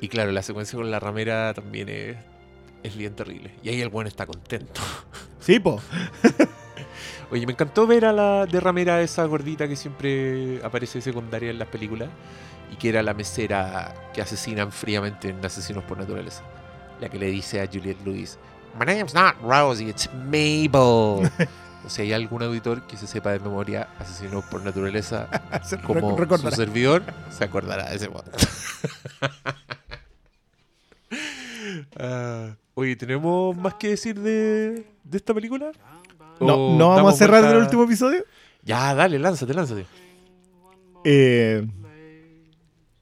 y 0.00 0.08
claro, 0.08 0.32
la 0.32 0.42
secuencia 0.42 0.76
con 0.76 0.90
la 0.90 1.00
ramera 1.00 1.52
también 1.54 1.88
es, 1.88 2.16
es 2.82 2.96
bien 2.96 3.14
terrible. 3.14 3.52
Y 3.62 3.68
ahí 3.68 3.80
el 3.80 3.88
bueno 3.88 4.08
está 4.08 4.26
contento. 4.26 4.80
Sí, 5.38 5.60
po. 5.60 5.80
Oye, 7.30 7.46
me 7.46 7.52
encantó 7.52 7.86
ver 7.86 8.04
a 8.04 8.12
la 8.12 8.46
de 8.46 8.58
ramera 8.58 9.00
esa 9.00 9.24
gordita 9.26 9.68
que 9.68 9.76
siempre 9.76 10.60
aparece 10.64 11.00
secundaria 11.00 11.50
en 11.50 11.58
las 11.60 11.68
películas 11.68 12.08
y 12.72 12.74
que 12.74 12.88
era 12.88 13.00
la 13.00 13.14
mesera 13.14 13.94
que 14.12 14.22
asesinan 14.22 14.72
fríamente 14.72 15.28
en 15.28 15.44
Asesinos 15.44 15.84
por 15.84 15.98
Naturaleza. 15.98 16.42
La 17.00 17.08
que 17.08 17.16
le 17.18 17.26
dice 17.26 17.60
a 17.60 17.66
Juliette 17.66 18.04
Lewis, 18.04 18.38
My 18.78 18.84
name's 18.84 19.14
not 19.14 19.36
Rosie, 19.40 19.88
it's 19.88 20.08
Mabel. 20.12 21.30
sea, 21.90 22.04
hay 22.04 22.12
algún 22.12 22.42
auditor 22.42 22.82
que 22.86 22.96
se 22.96 23.06
sepa 23.06 23.30
de 23.32 23.38
memoria 23.40 23.88
Asesinos 23.98 24.44
por 24.46 24.62
Naturaleza 24.62 25.28
Se 25.64 25.78
como 25.80 26.16
recordará. 26.16 26.50
su 26.54 26.62
servidor, 26.62 27.02
se 27.30 27.44
acordará 27.44 27.88
de 27.90 27.96
ese 27.96 28.08
momento. 28.08 28.32
Ah, 31.98 32.54
oye, 32.74 32.96
¿tenemos 32.96 33.56
más 33.56 33.74
que 33.74 33.88
decir 33.88 34.18
de, 34.20 34.86
de 35.04 35.16
esta 35.16 35.34
película? 35.34 35.72
No, 36.40 36.54
¿O 36.54 36.78
no 36.78 36.88
vamos 36.90 37.14
a 37.14 37.16
cerrar 37.16 37.40
vuelta- 37.40 37.56
el 37.56 37.62
último 37.64 37.84
episodio. 37.84 38.24
Ya, 38.62 38.94
dale, 38.94 39.18
lánzate, 39.18 39.54
lánzate. 39.54 39.86
Eh, 41.04 41.66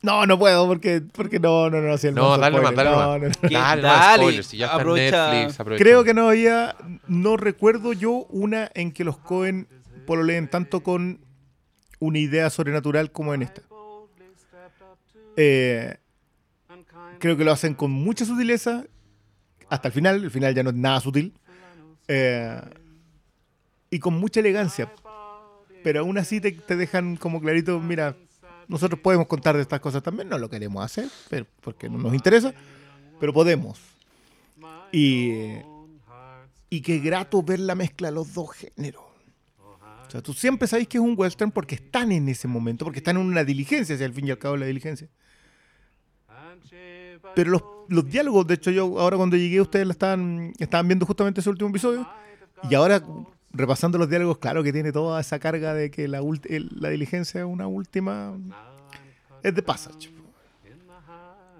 No, 0.05 0.27
no 0.27 0.39
puedo 0.39 0.67
porque, 0.67 1.01
porque 1.13 1.41
no, 1.41 1.71
no, 1.71 1.81
no. 1.81 1.97
Si 1.99 2.09
el 2.09 2.15
No, 2.15 2.37
dale 2.37 2.61
más, 2.61 2.73
spoiler. 2.73 2.85
dale 2.85 2.91
No, 2.91 2.97
más. 2.97 3.21
no, 3.21 3.29
no. 3.43 3.49
Dale, 3.51 3.83
dale, 3.83 4.23
spoilers, 4.23 4.47
si 4.47 4.57
ya 4.59 4.67
está 4.67 4.77
aprovecha- 4.77 5.31
Netflix. 5.33 5.61
aprovecha. 5.61 5.83
Creo 5.85 6.05
que 6.05 6.15
no 6.15 6.29
había. 6.29 6.77
No 7.09 7.37
recuerdo 7.37 7.93
yo 7.93 8.27
una 8.31 8.71
en 8.75 8.93
que 8.93 9.03
los 9.05 9.17
Cohen 9.17 9.67
pololeen 10.07 10.49
tanto 10.49 10.83
con 10.83 11.21
una 12.01 12.19
idea 12.19 12.51
sobrenatural 12.51 13.11
como 13.13 13.33
en 13.35 13.43
esta. 13.43 13.63
Eh, 15.37 15.97
creo 17.19 17.37
que 17.37 17.45
lo 17.45 17.53
hacen 17.53 17.75
con 17.75 17.91
mucha 17.91 18.25
sutileza 18.25 18.85
hasta 19.69 19.89
el 19.89 19.95
final. 19.95 20.23
El 20.25 20.31
final 20.31 20.55
ya 20.55 20.63
no 20.63 20.71
es 20.71 20.77
nada 20.77 21.01
sutil. 21.01 21.35
Eh, 22.09 22.61
y 23.91 23.99
con 23.99 24.15
mucha 24.19 24.41
elegancia. 24.41 24.93
Pero 25.83 26.01
aún 26.01 26.19
así 26.19 26.41
te, 26.41 26.53
te 26.53 26.77
dejan 26.77 27.17
como 27.17 27.41
clarito, 27.41 27.79
mira, 27.81 28.17
nosotros 28.69 29.01
podemos 29.01 29.27
contar 29.27 29.57
de 29.57 29.63
estas 29.63 29.81
cosas 29.81 30.03
también, 30.03 30.29
no 30.29 30.39
lo 30.39 30.49
queremos 30.49 30.85
hacer, 30.85 31.09
porque 31.61 31.89
no 31.89 31.99
nos 31.99 32.15
interesa, 32.15 32.55
pero 33.21 33.33
podemos. 33.33 33.81
Y, 34.93 35.33
y 36.71 36.81
qué 36.81 36.99
grato 36.99 37.43
ver 37.43 37.61
la 37.61 37.75
mezcla 37.75 38.09
de 38.09 38.15
los 38.15 38.33
dos 38.33 38.51
géneros. 38.53 39.03
O 40.07 40.11
sea, 40.11 40.23
tú 40.23 40.33
siempre 40.33 40.69
sabes 40.69 40.87
que 40.87 40.99
es 40.99 41.03
un 41.03 41.15
western 41.17 41.51
porque 41.51 41.75
están 41.77 42.13
en 42.13 42.29
ese 42.29 42.47
momento, 42.47 42.85
porque 42.85 42.99
están 42.99 43.17
en 43.17 43.27
una 43.27 43.43
diligencia, 43.43 43.97
si 43.97 44.05
al 44.05 44.13
fin 44.13 44.29
y 44.29 44.31
al 44.31 44.39
cabo 44.39 44.57
la 44.57 44.67
diligencia. 44.67 45.09
Pero 47.35 47.51
los, 47.51 47.63
los 47.89 48.09
diálogos, 48.09 48.47
de 48.47 48.55
hecho, 48.55 48.71
yo 48.71 49.01
ahora 49.01 49.17
cuando 49.17 49.37
llegué, 49.37 49.61
ustedes 49.61 49.87
la 49.87 49.93
estaban, 49.93 50.53
estaban 50.59 50.87
viendo 50.87 51.07
justamente 51.07 51.41
ese 51.41 51.51
último 51.51 51.71
episodio. 51.71 52.09
Y 52.71 52.75
ahora, 52.75 53.03
repasando 53.55 53.97
los 53.99 54.11
diálogos, 54.11 54.39
claro 54.39 54.63
que 54.63 54.73
tiene 54.73 54.93
toda 54.93 55.21
esa 55.21 55.39
carga 55.39 55.73
de 55.73 55.91
que 55.91 56.09
la, 56.09 56.21
la 56.51 56.89
diligencia 56.91 57.41
es 57.41 57.47
una 57.47 57.67
última. 57.67 58.37
Es 59.43 59.55
de 59.55 59.63
Passage. 59.63 60.11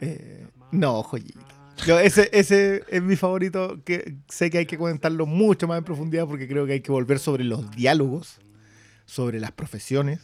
Eh, 0.01 0.47
no, 0.73 1.03
joyita. 1.03 1.41
Yo, 1.87 1.99
ese, 1.99 2.29
ese 2.33 2.85
es 2.89 3.03
mi 3.03 3.17
favorito, 3.17 3.81
que 3.85 4.17
sé 4.29 4.51
que 4.51 4.59
hay 4.59 4.67
que 4.67 4.79
comentarlo 4.79 5.27
mucho 5.27 5.67
más 5.67 5.79
en 5.79 5.85
profundidad 5.85 6.27
porque 6.27 6.47
creo 6.47 6.67
que 6.67 6.75
hay 6.75 6.81
que 6.81 6.93
volver 6.93 7.19
sobre 7.19 7.45
los 7.45 7.71
diálogos, 7.73 8.39
sobre 9.07 9.41
las 9.41 9.53
profesiones, 9.53 10.21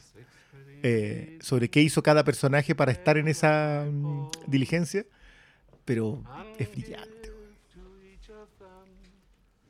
eh, 0.82 1.38
sobre 1.40 1.68
qué 1.68 1.82
hizo 1.82 2.02
cada 2.02 2.24
personaje 2.24 2.74
para 2.74 2.92
estar 2.92 3.18
en 3.18 3.28
esa 3.28 3.84
mm, 3.90 4.28
diligencia, 4.46 5.04
pero 5.84 6.22
es 6.58 6.70
brillante. 6.70 7.32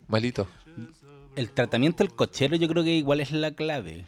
Malito. 0.07 0.49
El 1.37 1.51
tratamiento 1.51 2.03
del 2.05 2.13
cochero 2.15 2.57
yo 2.57 2.69
creo 2.69 2.83
que 2.85 2.91
igual 2.97 3.21
es 3.21 3.31
la 3.33 3.53
clave. 3.53 4.07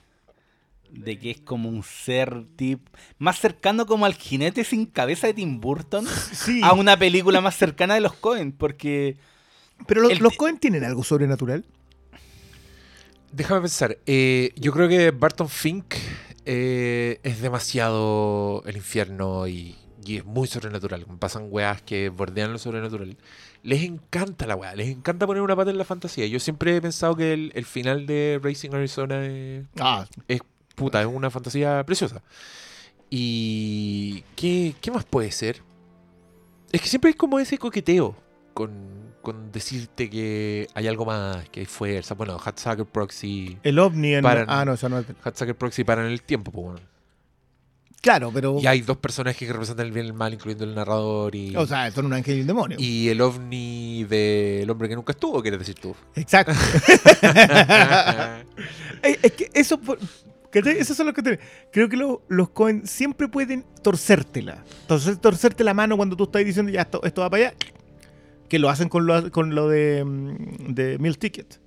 De 0.90 1.18
que 1.18 1.30
es 1.30 1.40
como 1.40 1.68
un 1.70 1.82
ser 1.82 2.44
tip 2.56 2.86
más 3.18 3.38
cercano 3.40 3.86
como 3.86 4.04
al 4.04 4.14
jinete 4.14 4.62
sin 4.64 4.84
cabeza 4.84 5.26
de 5.26 5.34
Tim 5.34 5.58
Burton 5.58 6.06
Sí, 6.06 6.60
a 6.62 6.74
una 6.74 6.98
película 6.98 7.40
más 7.40 7.56
cercana 7.56 7.94
de 7.94 8.00
los 8.00 8.12
Cohen. 8.14 8.52
Porque 8.52 9.16
pero 9.86 10.02
los, 10.02 10.12
el- 10.12 10.18
los 10.18 10.36
Cohen 10.36 10.58
tienen 10.58 10.84
algo 10.84 11.02
sobrenatural. 11.02 11.64
Déjame 13.32 13.62
pensar. 13.62 13.96
eh, 14.06 14.52
yo 14.56 14.72
creo 14.72 14.88
que 14.88 15.10
Barton 15.10 15.48
Fink 15.48 15.94
eh, 16.44 17.18
es 17.22 17.40
demasiado 17.40 18.62
el 18.66 18.76
infierno 18.76 19.46
y, 19.48 19.76
y 20.04 20.18
es 20.18 20.24
muy 20.26 20.46
sobrenatural. 20.46 21.06
Pasan 21.18 21.46
weas 21.48 21.80
que 21.80 22.10
bordean 22.10 22.52
lo 22.52 22.58
sobrenatural. 22.58 23.16
Les 23.64 23.82
encanta 23.84 24.46
la 24.46 24.56
wea, 24.56 24.74
les 24.74 24.88
encanta 24.88 25.26
poner 25.26 25.42
una 25.42 25.54
pata 25.54 25.70
en 25.70 25.78
la 25.78 25.84
fantasía. 25.84 26.26
Yo 26.26 26.40
siempre 26.40 26.76
he 26.76 26.80
pensado 26.82 27.14
que 27.14 27.32
el, 27.32 27.52
el 27.54 27.64
final 27.64 28.06
de 28.06 28.40
Racing 28.42 28.70
Arizona 28.72 29.24
es, 29.24 29.64
Ah, 29.78 30.04
es 30.26 30.40
puta, 30.74 31.00
es 31.00 31.06
una 31.06 31.30
fantasía 31.30 31.84
preciosa. 31.86 32.22
¿Y 33.08 34.22
qué, 34.36 34.74
qué 34.80 34.90
más 34.90 35.04
puede 35.04 35.30
ser? 35.30 35.62
Es 36.72 36.80
que 36.80 36.88
siempre 36.88 37.08
hay 37.10 37.14
como 37.14 37.38
ese 37.38 37.58
coqueteo 37.58 38.16
con, 38.54 38.72
con 39.20 39.52
decirte 39.52 40.08
que 40.08 40.66
hay 40.74 40.88
algo 40.88 41.04
más, 41.04 41.48
que 41.50 41.60
hay 41.60 41.66
fuerza. 41.66 42.14
Bueno, 42.14 42.38
Hatsucker 42.42 42.86
Proxy. 42.86 43.58
el 43.62 43.78
ovni 43.78 44.14
en... 44.14 44.22
Paran. 44.22 44.46
Ah, 44.48 44.64
no, 44.64 44.72
eso 44.72 44.88
no 44.88 44.98
es... 44.98 45.06
Hatsucker 45.22 45.54
Proxy 45.54 45.84
paran 45.84 46.06
el 46.06 46.22
tiempo, 46.22 46.50
pues 46.50 46.64
bueno. 46.64 46.80
Claro, 48.02 48.30
pero... 48.34 48.58
Y 48.60 48.66
hay 48.66 48.80
dos 48.82 48.96
personajes 48.98 49.46
que 49.46 49.52
representan 49.52 49.86
el 49.86 49.92
bien 49.92 50.06
y 50.06 50.08
el 50.08 50.14
mal, 50.14 50.34
incluyendo 50.34 50.64
el 50.64 50.74
narrador 50.74 51.34
y, 51.36 51.54
O 51.56 51.66
sea, 51.66 51.90
son 51.92 52.06
un 52.06 52.12
ángel 52.12 52.36
y 52.36 52.40
un 52.42 52.46
demonio. 52.48 52.76
y 52.80 53.08
el 53.08 53.20
ovni 53.20 54.04
del 54.04 54.68
hombre 54.68 54.88
que 54.88 54.96
nunca 54.96 55.12
estuvo, 55.12 55.40
quieres 55.40 55.60
decir 55.60 55.76
tú. 55.76 55.94
Exacto. 56.16 56.52
es, 59.02 59.32
que 59.32 59.50
eso... 59.54 59.80
Esos 60.52 60.96
son 60.96 61.06
los 61.06 61.14
que 61.14 61.22
tienen. 61.22 61.40
Creo 61.72 61.88
que 61.88 61.96
lo- 61.96 62.22
los 62.28 62.50
Cohen 62.50 62.86
siempre 62.86 63.26
pueden 63.26 63.64
torcértela. 63.82 64.62
Torcer- 64.86 65.18
torcerte 65.18 65.64
la 65.64 65.72
mano 65.72 65.96
cuando 65.96 66.14
tú 66.14 66.24
estás 66.24 66.44
diciendo 66.44 66.70
ya 66.70 66.82
esto, 66.82 67.00
esto 67.04 67.22
va 67.22 67.30
para 67.30 67.46
allá. 67.48 67.56
Que 68.50 68.58
lo 68.58 68.68
hacen 68.68 68.90
con 68.90 69.06
lo, 69.06 69.30
con 69.30 69.54
lo 69.54 69.68
de, 69.70 70.04
mm, 70.04 70.74
de 70.74 70.98
Meal 70.98 71.16
Ticket. 71.16 71.58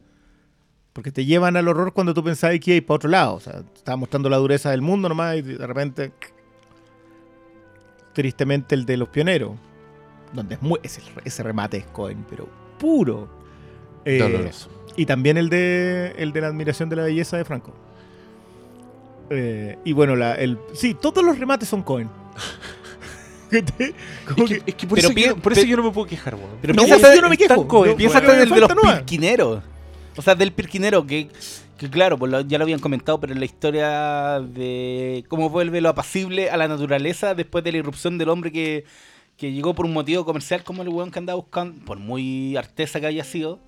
Porque 0.96 1.12
te 1.12 1.26
llevan 1.26 1.58
al 1.58 1.68
horror 1.68 1.92
cuando 1.92 2.14
tú 2.14 2.24
pensabas 2.24 2.58
que 2.60 2.72
iba 2.72 2.76
a 2.76 2.78
ir 2.78 2.86
para 2.86 2.96
otro 2.96 3.10
lado. 3.10 3.36
O 3.36 3.40
sea, 3.42 3.62
estaba 3.76 3.98
mostrando 3.98 4.30
la 4.30 4.38
dureza 4.38 4.72
del 4.72 4.82
mundo 4.82 5.10
nomás 5.10 5.36
y 5.36 5.42
de 5.42 5.68
repente. 5.68 6.14
Tristemente 8.14 8.76
el 8.76 8.86
de 8.86 8.98
los 8.98 9.10
pioneros. 9.10 9.52
Donde 10.34 10.56
es 10.56 10.62
muy, 10.62 10.80
ese, 10.84 11.02
ese 11.24 11.44
remate 11.44 11.78
es 11.78 11.86
Cohen, 11.88 12.26
pero 12.30 12.48
puro. 12.80 13.28
Eh, 14.06 14.20
Doloroso. 14.20 14.70
y 14.96 15.06
también 15.06 15.36
el 15.38 15.50
de 15.50 16.14
el 16.18 16.32
de 16.32 16.42
la 16.42 16.48
admiración 16.48 16.90
de 16.90 16.96
la 16.96 17.04
belleza 17.04 17.38
de 17.38 17.44
Franco. 17.46 17.74
Eh, 19.32 19.78
y 19.84 19.94
bueno, 19.94 20.16
la, 20.16 20.36
el, 20.36 20.60
sí, 20.74 20.94
todos 20.94 21.24
los 21.26 21.38
remates 21.40 21.68
son 21.70 21.84
Cohen. 21.84 22.10
Es 23.52 23.64
que, 23.64 23.94
que- 24.46 24.64
es 24.66 24.76
que 24.76 24.88
por, 24.88 24.96
Pero 24.98 25.10
eso, 25.10 25.20
yo, 25.20 25.36
por 25.38 25.54
pe- 25.54 25.60
eso 25.60 25.68
yo 25.70 25.78
no 25.78 25.84
me 25.84 25.92
puedo 25.92 26.08
quejar, 26.08 26.36
weón. 26.36 26.50
Pero 26.62 26.74
No, 26.74 26.84
piensa, 26.84 27.16
yo 27.16 27.22
no 27.22 27.30
me 27.30 27.38
quejo. 27.38 27.68
Cohen, 27.68 27.96
piensa 27.96 28.20
bueno, 28.20 28.34
en 28.34 28.40
el 28.42 28.50
de 28.50 28.60
los 28.60 28.72
pirquineros. 28.74 29.64
O 30.18 30.22
sea, 30.22 30.36
del 30.36 30.52
pirquinero, 30.54 31.06
que, 31.06 31.28
que 31.78 31.90
claro, 31.90 32.18
pues 32.18 32.32
lo- 32.32 32.42
ya 32.42 32.58
lo 32.58 32.64
habían 32.64 32.80
comentado, 32.80 33.20
pero 33.20 33.34
la 33.36 33.46
historia 33.46 34.40
de 34.42 35.26
cómo 35.28 35.50
vuelve 35.50 35.82
lo 35.82 35.90
apacible 35.90 36.50
a 36.50 36.58
la 36.58 36.68
naturaleza 36.68 37.36
después 37.36 37.64
de 37.64 37.72
la 37.74 37.78
irrupción 37.80 38.18
del 38.18 38.30
hombre 38.30 38.52
que, 38.52 38.86
que 39.38 39.52
llegó 39.52 39.76
por 39.76 39.86
un 39.86 39.94
motivo 39.94 40.24
comercial 40.26 40.64
como 40.64 40.82
el 40.84 40.90
weón 40.90 41.12
que 41.12 41.20
andaba 41.20 41.36
buscando, 41.38 41.84
por 41.86 42.00
muy 42.00 42.56
artesa 42.56 43.00
que 43.02 43.08
haya 43.08 43.24
sido, 43.26 43.60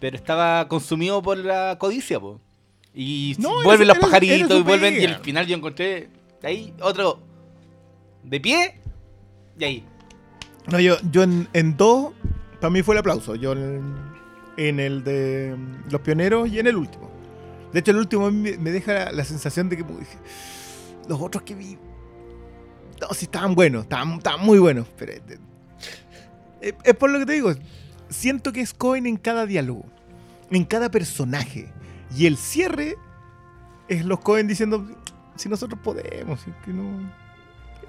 pero 0.00 0.16
estaba 0.16 0.68
consumido 0.68 1.22
por 1.22 1.38
la 1.38 1.76
codicia, 1.78 2.20
po. 2.20 2.40
Y 2.94 3.34
No, 3.38 3.62
vuelven 3.64 3.88
los 3.88 3.98
pajaritos 3.98 4.58
y 4.58 4.62
vuelven, 4.62 5.00
y 5.00 5.04
al 5.06 5.20
final 5.20 5.46
yo 5.46 5.56
encontré 5.56 6.08
ahí 6.42 6.72
otro 6.80 7.20
de 8.24 8.40
pie 8.40 8.80
y 9.58 9.64
ahí. 9.64 9.84
No, 10.66 10.78
yo, 10.80 10.96
yo 11.10 11.22
en, 11.22 11.48
en 11.54 11.76
dos, 11.76 12.12
para 12.60 12.70
mí 12.70 12.82
fue 12.82 12.94
el 12.94 12.98
aplauso. 12.98 13.34
Yo 13.36 13.52
en, 13.52 13.94
en 14.58 14.80
el 14.80 15.04
de 15.04 15.54
mm, 15.56 15.90
los 15.90 16.00
pioneros 16.02 16.48
y 16.48 16.58
en 16.58 16.66
el 16.66 16.76
último. 16.76 17.08
De 17.72 17.80
hecho, 17.80 17.92
el 17.92 17.98
último 17.98 18.30
me, 18.30 18.52
deja 18.56 19.12
la, 19.12 19.24
sensación 19.24 19.68
de 19.68 19.76
que 19.76 19.82
dije, 19.84 20.18
los 21.08 21.20
otros 21.20 21.44
que 21.44 21.54
vi, 21.54 21.78
no, 23.00 23.08
sí 23.14 23.26
estaban 23.26 23.54
buenos, 23.54 23.84
estaban, 23.84 24.20
muy 24.40 24.58
buenos. 24.58 24.86
Pero 24.98 25.12
es, 25.12 25.22
es- 26.60 26.74
es 26.84 26.94
por 26.94 27.10
lo 27.10 27.18
que 27.20 27.26
te 27.26 27.32
digo, 27.34 27.52
siento 28.08 28.52
que 28.52 28.60
es 28.60 28.74
Cohen 28.74 29.06
en 29.06 29.16
cada 29.16 29.46
diálogo, 29.46 29.84
en 30.50 30.64
cada 30.64 30.90
personaje. 30.90 31.70
Y 32.16 32.26
el 32.26 32.36
cierre 32.36 32.96
es 33.86 34.04
los 34.04 34.20
Cohen 34.20 34.48
diciendo, 34.48 34.86
si 35.36 35.48
nosotros 35.48 35.80
podemos, 35.84 36.40
es 36.48 36.54
que 36.64 36.72
no... 36.72 37.12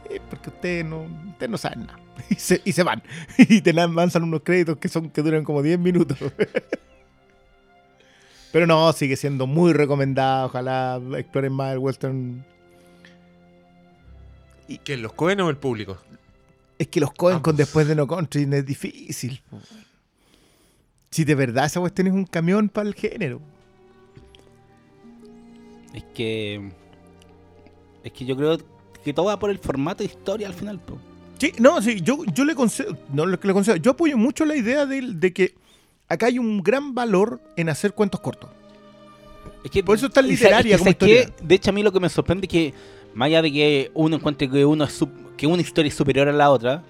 eh, 0.10 0.20
porque 0.30 0.50
ustedes 0.50 0.86
no, 0.86 1.04
ustedes 1.30 1.50
no 1.50 1.58
saben 1.58 1.88
nada. 1.88 2.00
Y 2.30 2.36
se, 2.36 2.62
y 2.64 2.72
se 2.72 2.84
van. 2.84 3.02
Y 3.38 3.62
te 3.62 3.74
lanzan 3.74 4.24
unos 4.24 4.42
créditos 4.44 4.78
que 4.78 4.90
son 4.90 5.10
que 5.10 5.22
duran 5.22 5.44
como 5.44 5.62
10 5.62 5.80
minutos. 5.80 6.18
Pero 8.52 8.66
no, 8.66 8.92
sigue 8.94 9.16
siendo 9.16 9.46
muy 9.48 9.74
recomendado. 9.74 10.48
Ojalá 10.48 11.00
exploren 11.18 11.54
más 11.54 11.74
el 11.74 11.80
western. 11.80 12.44
¿Quién, 14.84 15.02
los 15.02 15.14
Cohen 15.14 15.42
o 15.42 15.50
el 15.50 15.58
público? 15.58 15.98
Es 16.78 16.88
que 16.88 17.00
los 17.00 17.12
Cohen 17.14 17.40
con 17.40 17.56
después 17.56 17.88
de 17.88 17.96
No 17.96 18.08
Country 18.08 18.48
es 18.52 18.66
difícil. 18.66 19.42
Si 21.12 21.26
de 21.26 21.36
verdad 21.36 21.66
esa 21.66 21.80
cuestión 21.80 22.08
es 22.08 22.14
un 22.14 22.26
camión 22.26 22.70
para 22.70 22.88
el 22.88 22.96
género. 22.96 23.42
Es 25.94 26.04
que. 26.14 26.72
Es 28.04 28.12
que 28.14 28.26
yo 28.26 28.36
creo 28.36 28.58
que 29.04 29.14
todo 29.14 29.26
va 29.26 29.40
por 29.40 29.50
el 29.50 29.60
formato 29.60 30.04
de 30.04 30.10
historia 30.10 30.48
al 30.48 30.54
final, 30.54 30.80
po. 30.80 31.00
Sí, 31.40 31.54
no, 31.58 31.82
sí, 31.82 32.02
yo, 32.02 32.24
yo 32.34 32.44
le 32.44 32.54
concedo, 32.54 32.98
no 33.14 33.26
lo 33.26 33.40
que 33.40 33.48
le 33.48 33.54
concedo, 33.54 33.78
yo 33.78 33.92
apoyo 33.92 34.18
mucho 34.18 34.46
la 34.46 34.56
idea 34.56 34.86
de, 34.86 35.02
de 35.02 35.34
que 35.34 35.56
acá 36.08 36.26
hay 36.26 36.38
un 36.38 36.62
gran 36.62 36.94
valor 36.94 37.40
en 37.56 37.70
hacer 37.70 37.94
cuentos 37.94 38.20
cortos. 38.20 38.50
Es 39.64 39.72
que, 39.72 39.84
Por 39.84 39.96
eso 39.96 40.08
es 40.08 40.14
tan 40.14 40.28
literaria 40.28 40.76
es 40.76 40.82
que, 40.82 40.90
como 40.90 40.92
¿sabes 41.00 41.18
historia. 41.22 41.48
De 41.48 41.56
hecho, 41.56 41.70
a 41.70 41.74
mí 41.74 41.82
lo 41.82 41.92
que 41.94 42.00
me 42.00 42.10
sorprende 42.10 42.46
es 42.46 42.52
que, 42.52 42.74
más 43.14 43.28
allá 43.28 43.42
de 43.42 43.52
que 43.52 43.92
uno 43.94 44.18
encuentre 44.18 44.50
que, 44.50 44.66
uno 44.66 44.84
es 44.84 45.02
sup- 45.02 45.36
que 45.38 45.48
una 45.48 45.62
historia 45.62 45.88
es 45.90 45.96
superior 45.96 46.28
a 46.28 46.34
la 46.34 46.52
otra, 46.52 46.84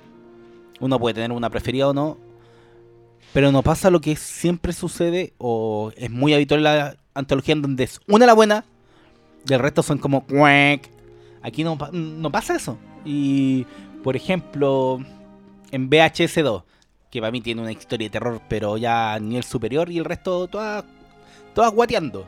uno 0.80 1.00
puede 1.00 1.14
tener 1.14 1.32
una 1.32 1.50
preferida 1.50 1.88
o 1.88 1.94
no, 1.94 2.18
pero 3.34 3.52
no 3.52 3.62
pasa 3.62 3.92
lo 3.92 4.02
que 4.02 4.16
siempre 4.16 4.74
sucede, 4.74 5.34
o 5.38 5.92
es 5.96 6.10
muy 6.10 6.34
habitual 6.34 6.60
en 6.62 6.64
la 6.64 6.98
antología, 7.14 7.54
en 7.54 7.62
donde 7.62 7.84
es 7.84 8.00
una 8.08 8.26
la 8.26 8.34
buena, 8.34 8.66
y 9.48 9.54
el 9.54 9.60
resto 9.60 9.84
son 9.84 10.00
como 10.00 10.26
cuec, 10.26 10.90
Aquí 11.42 11.64
no, 11.64 11.78
no 11.94 12.32
pasa 12.32 12.56
eso. 12.56 12.78
Y, 13.06 13.66
por 14.04 14.16
ejemplo, 14.16 15.00
en 15.72 15.90
VHS 15.90 16.44
2, 16.44 16.64
que 17.12 17.20
para 17.20 17.32
mí 17.32 17.42
tiene 17.42 17.62
una 17.62 17.72
historia 17.72 18.08
de 18.08 18.12
terror, 18.12 18.42
pero 18.48 18.78
ya 18.78 19.14
a 19.14 19.20
nivel 19.20 19.44
superior, 19.44 19.90
y 19.92 19.98
el 19.98 20.06
resto 20.06 20.48
todas, 20.48 20.84
todas 21.54 21.72
guateando. 21.74 22.28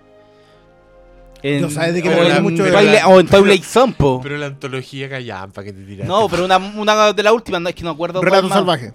En, 1.44 1.62
No 1.62 1.70
sabes 1.72 1.96
de 1.96 2.04
qué 2.04 2.10
o 2.10 2.12
me 2.12 2.40
mucho 2.42 2.64
de 2.64 2.72
la- 2.72 3.08
o 3.08 3.20
en 3.20 3.26
Twilight 3.28 3.64
Zone, 3.64 3.94
po. 3.98 4.20
Pero 4.22 4.38
la 4.38 4.46
antología 4.48 5.10
callampa 5.10 5.64
que 5.64 5.74
te 5.74 5.84
tiraste. 5.84 6.08
No, 6.08 6.30
pero 6.30 6.46
una, 6.46 6.58
una 6.58 7.14
de 7.14 7.24
las 7.24 7.34
últimas, 7.34 7.62
no 7.62 7.70
es 7.70 7.74
que 7.76 7.84
no 7.84 7.90
acuerdo. 7.90 8.22
Relato 8.22 8.44
más. 8.48 8.58
salvaje. 8.58 8.94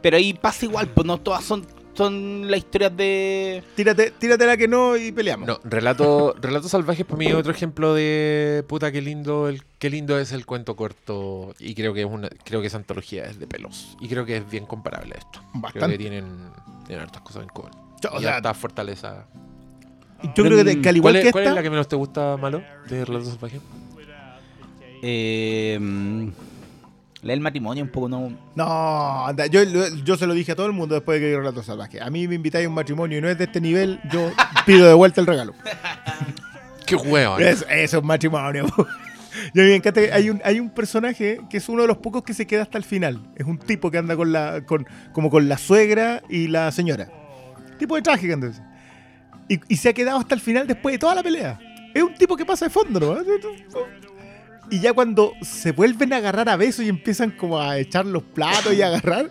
Pero 0.00 0.16
ahí 0.16 0.32
pasa 0.34 0.64
igual, 0.66 0.86
pues 0.88 1.04
no 1.04 1.18
todas 1.18 1.42
son, 1.44 1.66
son 1.98 2.48
las 2.48 2.58
historias 2.58 2.96
de. 2.96 3.64
Tírate, 3.74 4.12
tírate 4.12 4.46
la 4.46 4.56
que 4.56 4.68
no 4.68 4.96
y 4.96 5.10
peleamos. 5.10 5.48
No, 5.48 5.58
relato, 5.64 6.32
relatos 6.40 6.70
salvajes 6.70 7.04
para 7.04 7.18
mí 7.18 7.26
es 7.26 7.34
otro 7.34 7.50
ejemplo 7.50 7.92
de 7.92 8.64
puta 8.68 8.92
qué 8.92 9.02
lindo 9.02 9.48
el 9.48 9.64
qué 9.80 9.90
lindo 9.90 10.16
es 10.16 10.30
el 10.30 10.46
cuento 10.46 10.76
corto 10.76 11.54
y 11.58 11.74
creo 11.74 11.92
que 11.94 12.02
es 12.02 12.06
una 12.06 12.28
creo 12.44 12.60
que 12.60 12.68
esa 12.68 12.76
antología 12.76 13.24
es 13.24 13.40
de 13.40 13.48
pelos 13.48 13.96
y 14.00 14.08
creo 14.08 14.24
que 14.24 14.36
es 14.36 14.48
bien 14.48 14.64
comparable 14.64 15.16
a 15.16 15.18
esto. 15.18 15.40
Creo 15.50 15.62
Bastante. 15.62 15.88
que 15.88 15.98
tienen, 15.98 16.26
tienen 16.86 17.04
hartas 17.04 17.22
cosas 17.22 17.42
en 17.42 17.48
común. 17.48 17.72
O 18.12 18.18
y 18.18 18.22
sea, 18.22 18.36
harta 18.36 18.54
fortaleza. 18.54 19.26
yo 20.36 20.44
creo 20.44 20.64
que, 20.64 20.80
que 20.80 20.88
al 20.88 20.96
igual 20.96 21.14
¿Cuál, 21.14 21.22
que 21.22 21.28
es, 21.28 21.32
cuál 21.32 21.44
es 21.44 21.48
esta, 21.48 21.56
la 21.56 21.62
que 21.64 21.70
menos 21.70 21.88
te 21.88 21.96
gusta, 21.96 22.36
Malo, 22.36 22.62
de 22.88 23.04
relatos 23.04 23.30
salvajes? 23.30 23.60
Eh, 25.02 26.30
del 27.22 27.40
matrimonio, 27.40 27.82
un 27.84 27.90
poco 27.90 28.08
no. 28.08 28.32
No, 28.54 29.26
anda, 29.26 29.46
yo, 29.46 29.60
yo 30.04 30.16
se 30.16 30.26
lo 30.26 30.34
dije 30.34 30.52
a 30.52 30.56
todo 30.56 30.66
el 30.66 30.72
mundo 30.72 30.94
después 30.94 31.20
de 31.20 31.26
que 31.26 31.30
vi 31.30 31.36
Relato 31.36 31.62
Salvaje. 31.62 32.00
A 32.00 32.10
mí 32.10 32.28
me 32.28 32.36
invitáis 32.36 32.66
a 32.66 32.68
un 32.68 32.74
matrimonio 32.74 33.18
y 33.18 33.20
no 33.20 33.28
es 33.28 33.36
de 33.38 33.44
este 33.44 33.60
nivel, 33.60 34.00
yo 34.10 34.30
pido 34.66 34.86
de 34.86 34.94
vuelta 34.94 35.20
el 35.20 35.26
regalo. 35.26 35.54
¡Qué 36.86 36.96
hueón! 36.96 37.42
Es- 37.42 37.62
Eso 37.68 37.68
es 37.70 37.94
un 37.94 38.06
matrimonio. 38.06 38.66
Y 39.54 39.60
a 39.60 39.62
mí 39.62 39.68
me 39.70 39.76
encanta 39.76 40.00
que 40.00 40.12
hay 40.12 40.30
un, 40.30 40.42
hay 40.44 40.58
un 40.58 40.68
personaje 40.68 41.40
que 41.48 41.58
es 41.58 41.68
uno 41.68 41.82
de 41.82 41.88
los 41.88 41.98
pocos 41.98 42.24
que 42.24 42.34
se 42.34 42.44
queda 42.46 42.62
hasta 42.62 42.76
el 42.76 42.82
final. 42.82 43.20
Es 43.36 43.46
un 43.46 43.56
tipo 43.56 43.88
que 43.88 43.96
anda 43.98 44.16
con 44.16 44.32
la, 44.32 44.62
con, 44.66 44.84
como 45.12 45.30
con 45.30 45.48
la 45.48 45.56
suegra 45.56 46.22
y 46.28 46.48
la 46.48 46.72
señora. 46.72 47.08
Tipo 47.78 47.94
de 47.94 48.02
traje 48.02 48.26
que 48.26 48.32
anda. 48.32 48.50
Y, 49.48 49.60
y 49.68 49.76
se 49.76 49.90
ha 49.90 49.92
quedado 49.92 50.18
hasta 50.18 50.34
el 50.34 50.40
final 50.40 50.66
después 50.66 50.92
de 50.94 50.98
toda 50.98 51.14
la 51.14 51.22
pelea. 51.22 51.56
Es 51.94 52.02
un 52.02 52.14
tipo 52.14 52.36
que 52.36 52.44
pasa 52.44 52.64
de 52.66 52.70
fondo, 52.70 52.98
¿no? 52.98 53.14
Y 54.70 54.80
ya 54.80 54.92
cuando 54.92 55.32
se 55.42 55.72
vuelven 55.72 56.12
a 56.12 56.16
agarrar 56.16 56.48
a 56.48 56.56
besos 56.56 56.84
y 56.84 56.88
empiezan 56.88 57.30
como 57.30 57.60
a 57.60 57.78
echar 57.78 58.06
los 58.06 58.22
platos 58.22 58.74
y 58.74 58.82
a 58.82 58.88
agarrar, 58.88 59.30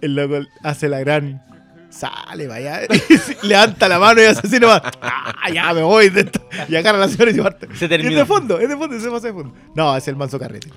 el 0.00 0.14
loco 0.14 0.40
hace 0.62 0.88
la 0.88 1.00
gran... 1.00 1.42
Sale, 1.90 2.46
vaya. 2.46 2.82
Y 3.42 3.46
levanta 3.48 3.88
la 3.88 3.98
mano 3.98 4.20
y 4.22 4.24
hace 4.24 4.46
así 4.46 4.60
nomás. 4.60 4.80
¡Ah, 5.02 5.50
ya 5.52 5.74
me 5.74 5.82
voy! 5.82 6.08
de 6.08 6.20
esto". 6.20 6.40
Y 6.68 6.76
agarra 6.76 6.98
a 6.98 7.00
la 7.00 7.08
señora 7.08 7.32
y 7.32 7.34
se 7.34 7.42
parte. 7.42 7.68
Se 7.74 7.86
Y 7.86 8.06
es 8.06 8.14
de 8.14 8.24
fondo, 8.24 8.60
es 8.60 8.68
de 8.68 8.76
fondo, 8.76 9.00
se 9.00 9.10
pasa 9.10 9.26
de 9.26 9.32
fondo. 9.32 9.54
No, 9.74 9.96
es 9.96 10.06
el 10.06 10.14
manso 10.14 10.38
carrete. 10.38 10.68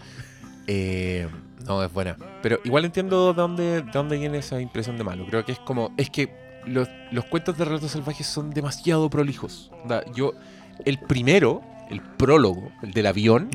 Eh, 0.65 1.27
no, 1.67 1.83
es 1.83 1.93
buena. 1.93 2.17
Pero 2.41 2.59
igual 2.63 2.85
entiendo 2.85 3.33
de 3.33 3.41
dónde, 3.41 3.63
de 3.83 3.91
dónde 3.91 4.17
viene 4.17 4.39
esa 4.39 4.59
impresión 4.59 4.97
de 4.97 5.03
malo. 5.03 5.25
Creo 5.27 5.45
que 5.45 5.51
es 5.51 5.59
como. 5.59 5.93
Es 5.97 6.09
que 6.09 6.33
los, 6.65 6.89
los 7.11 7.25
cuentos 7.25 7.57
de 7.57 7.65
relatos 7.65 7.91
salvajes 7.91 8.27
son 8.27 8.51
demasiado 8.51 9.09
prolijos. 9.09 9.71
Yo, 10.13 10.33
el 10.85 10.99
primero, 10.99 11.61
el 11.93 12.01
prólogo, 12.01 12.71
el 12.81 12.91
del 12.91 13.05
avión, 13.07 13.49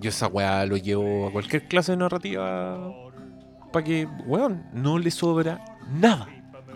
yo 0.00 0.08
esa 0.08 0.26
weá 0.28 0.64
lo 0.66 0.76
llevo 0.76 1.28
a 1.28 1.32
cualquier 1.32 1.68
clase 1.68 1.92
de 1.92 1.98
narrativa 1.98 2.92
para 3.72 3.84
que, 3.84 4.06
weón, 4.26 4.64
no 4.72 4.98
le 4.98 5.10
sobra 5.10 5.60
nada. 5.92 6.28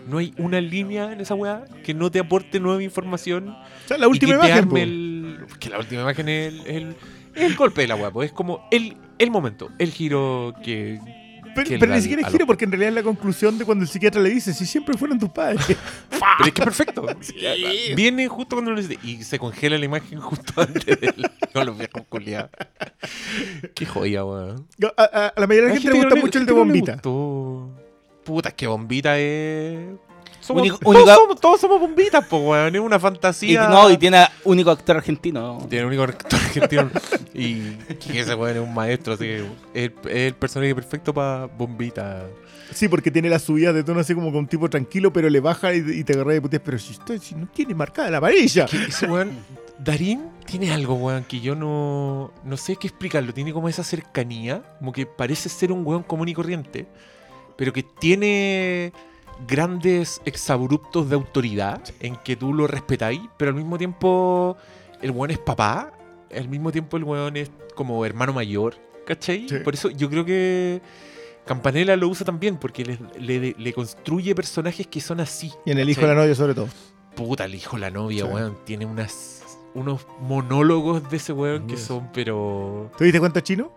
No 0.07 0.19
hay 0.19 0.33
una 0.37 0.61
línea 0.61 1.11
en 1.11 1.19
esa 1.21 1.33
weá 1.33 1.65
que 1.83 1.93
no 1.95 2.11
te 2.11 2.19
aporte 2.19 2.59
nueva 2.59 2.83
información 2.83 3.49
O 3.49 3.87
sea, 3.87 3.97
la 3.97 4.05
y 4.05 4.09
última 4.09 4.39
que 4.39 4.47
imagen. 4.49 4.77
el- 4.77 5.37
que 5.59 5.69
la 5.69 5.79
última 5.79 6.01
imagen 6.03 6.29
es 6.29 6.53
el, 6.53 6.67
el- 6.67 6.95
el 7.33 7.55
golpe 7.55 7.81
de 7.81 7.87
la 7.87 7.95
weá, 7.95 8.11
pues 8.11 8.27
es 8.27 8.33
como 8.33 8.67
el, 8.71 8.95
el 9.17 9.31
momento, 9.31 9.69
el 9.79 9.91
giro 9.91 10.53
que. 10.63 10.99
Pero, 11.55 11.67
que 11.69 11.79
pero 11.79 11.89
le 11.91 11.95
ni 11.97 12.01
siquiera 12.03 12.21
es 12.21 12.31
giro, 12.31 12.45
porque 12.45 12.65
en 12.65 12.71
realidad 12.71 12.89
es 12.89 12.95
la 12.95 13.03
conclusión 13.03 13.57
de 13.57 13.65
cuando 13.65 13.83
el 13.83 13.89
psiquiatra 13.89 14.21
le 14.21 14.29
dice: 14.29 14.53
Si 14.53 14.65
siempre 14.65 14.95
fueron 14.97 15.17
tus 15.17 15.29
padres. 15.29 15.65
Pero 16.37 16.47
es 16.47 16.53
que 16.53 16.61
es 16.61 16.65
perfecto. 16.65 17.05
Viene 17.95 18.27
justo 18.27 18.55
cuando 18.57 18.71
lo 18.71 18.77
necesite 18.77 18.99
y 19.07 19.23
se 19.23 19.39
congela 19.39 19.77
la 19.77 19.85
imagen 19.85 20.19
justo 20.19 20.53
antes 20.61 20.85
de 20.85 21.07
él, 21.07 21.31
con 21.53 21.65
los 21.65 21.77
viejos 21.77 22.01
culiados. 22.09 22.49
Qué 23.73 23.85
joya, 23.85 24.23
weón. 24.25 24.67
A, 24.97 25.03
a- 25.03 25.27
a 25.29 25.39
la 25.39 25.47
mayoría 25.47 25.69
de 25.69 25.75
la 25.75 25.81
gente 25.81 25.87
le 25.87 25.93
que 25.93 25.99
gusta 25.99 26.15
no 26.15 26.21
mucho 26.21 26.37
el 26.39 26.45
gente 26.45 26.53
de 26.53 26.59
no 26.59 26.65
le 26.65 26.71
bombita. 26.71 26.93
gustó. 26.93 27.71
Puta, 28.23 28.49
es 28.49 28.55
que 28.55 28.67
bombita 28.67 29.17
es. 29.19 29.87
Somos, 30.45 30.61
Único- 30.61 30.77
todos, 30.77 31.09
somos, 31.15 31.39
todos 31.41 31.59
somos 31.61 31.79
bombitas, 31.79 32.23
po, 32.27 32.37
weón. 32.37 32.75
Es 32.75 32.81
una 32.81 32.97
Y, 32.97 32.99
fantasía. 32.99 33.67
no, 33.67 33.89
y 33.89 33.97
tiene 33.97 34.17
a 34.17 34.31
único 34.43 34.69
actor 34.69 34.97
argentino. 34.97 35.65
Tiene 35.69 35.85
único 35.87 36.03
actor 36.03 36.39
argentino. 36.39 36.89
y 37.33 37.71
que 37.95 38.19
ese 38.19 38.35
weón 38.35 38.57
es 38.57 38.61
un 38.63 38.73
maestro, 38.73 39.13
así 39.13 39.23
que 39.25 39.45
es, 39.73 39.91
es 40.05 40.15
el 40.27 40.35
personaje 40.35 40.75
perfecto 40.75 41.13
para 41.13 41.45
bombita. 41.47 42.27
Sí, 42.71 42.87
porque 42.87 43.09
tiene 43.09 43.29
la 43.29 43.39
subida 43.39 43.73
de 43.73 43.83
tono 43.83 43.99
así 44.01 44.13
como 44.13 44.27
con 44.27 44.39
un 44.41 44.47
tipo 44.47 44.69
tranquilo, 44.69 45.11
pero 45.11 45.29
le 45.29 45.39
baja 45.39 45.73
y, 45.73 45.77
y 45.79 46.03
te 46.03 46.13
agarra 46.13 46.33
de 46.33 46.41
putas. 46.41 46.61
Pero 46.63 46.77
si, 46.77 46.93
estoy- 46.93 47.19
si 47.19 47.33
no 47.33 47.47
tiene 47.47 47.73
marcada 47.73 48.09
la 48.11 48.17
amarilla. 48.17 48.65
Ese 48.87 49.07
weón, 49.07 49.31
Darín 49.79 50.29
tiene 50.45 50.71
algo, 50.71 50.93
weón, 50.93 51.23
que 51.23 51.39
yo 51.41 51.55
no, 51.55 52.31
no 52.43 52.57
sé 52.57 52.75
qué 52.75 52.85
explicarlo. 52.87 53.33
Tiene 53.33 53.51
como 53.51 53.67
esa 53.67 53.83
cercanía, 53.83 54.61
como 54.77 54.91
que 54.93 55.07
parece 55.07 55.49
ser 55.49 55.71
un 55.71 55.85
weón 55.85 56.03
común 56.03 56.27
y 56.29 56.33
corriente, 56.35 56.85
pero 57.57 57.73
que 57.73 57.81
tiene 57.83 58.93
grandes 59.47 60.21
exabruptos 60.25 61.09
de 61.09 61.15
autoridad 61.15 61.81
en 61.99 62.15
que 62.17 62.35
tú 62.35 62.53
lo 62.53 62.67
respetáis, 62.67 63.21
pero 63.37 63.49
al 63.49 63.55
mismo 63.55 63.77
tiempo 63.77 64.55
el 65.01 65.11
weón 65.11 65.31
es 65.31 65.39
papá, 65.39 65.91
al 66.35 66.47
mismo 66.49 66.71
tiempo 66.71 66.97
el 66.97 67.03
weón 67.03 67.37
es 67.37 67.51
como 67.75 68.05
hermano 68.05 68.33
mayor, 68.33 68.75
¿cachai? 69.05 69.47
Sí. 69.49 69.55
Por 69.59 69.73
eso 69.73 69.89
yo 69.89 70.09
creo 70.09 70.25
que 70.25 70.81
Campanella 71.45 71.95
lo 71.95 72.07
usa 72.07 72.25
también, 72.25 72.57
porque 72.57 72.83
le, 72.85 72.99
le- 73.19 73.55
le 73.57 73.73
construye 73.73 74.33
personajes 74.33 74.87
que 74.87 74.99
son 75.01 75.19
así. 75.19 75.51
Y 75.65 75.71
en 75.71 75.77
el 75.79 75.89
hijo 75.89 76.01
de 76.01 76.07
la 76.07 76.15
novia, 76.15 76.33
sobre 76.33 76.55
todo. 76.55 76.67
Puta, 77.15 77.45
el 77.45 77.53
hijo 77.55 77.75
de 77.75 77.81
la 77.81 77.91
novia, 77.91 78.25
Sí. 78.25 78.31
weón. 78.31 78.57
Tiene 78.65 78.85
unas, 78.85 79.43
unos 79.75 80.07
monólogos 80.21 81.07
de 81.09 81.17
ese 81.17 81.33
weón 81.33 81.67
que 81.67 81.77
son, 81.77 82.09
pero. 82.13 82.89
¿Te 82.97 83.03
diste 83.03 83.19
cuenta 83.19 83.43
chino? 83.43 83.71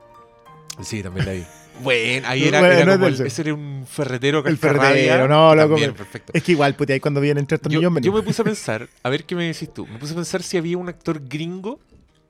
Sí, 0.81 1.03
también 1.03 1.27
la 1.27 1.33
vi. 1.33 1.45
Bueno, 1.83 2.29
ahí 2.29 2.45
era, 2.45 2.61
Bueno, 2.61 2.74
era 2.74 2.85
no 2.85 2.93
como 2.95 3.07
el- 3.09 3.20
ese 3.26 3.43
era 3.43 3.55
un 3.55 3.85
ferretero 3.87 4.39
El 4.39 4.45
cascarrabia. 4.59 4.91
ferretero, 4.95 5.29
no, 5.29 5.55
loco, 5.55 5.68
También, 5.74 5.95
perfecto. 5.95 6.33
Es 6.35 6.43
que 6.43 6.53
igual, 6.53 6.74
pues 6.74 6.91
ahí 6.91 7.01
cuando 7.01 7.20
vienen 7.20 7.47
tres 7.47 7.61
Yo, 7.68 7.81
yo 7.81 7.91
me 8.12 8.22
puse 8.22 8.43
a 8.43 8.45
pensar, 8.45 8.89
a 9.03 9.09
ver 9.11 9.24
qué 9.24 9.35
me 9.35 9.45
decís 9.47 9.72
tú. 9.72 9.87
Me 9.87 9.99
puse 9.99 10.12
a 10.12 10.16
pensar 10.16 10.43
si 10.43 10.57
había 10.57 10.76
un 10.79 10.89
actor 10.89 11.20
gringo 11.29 11.79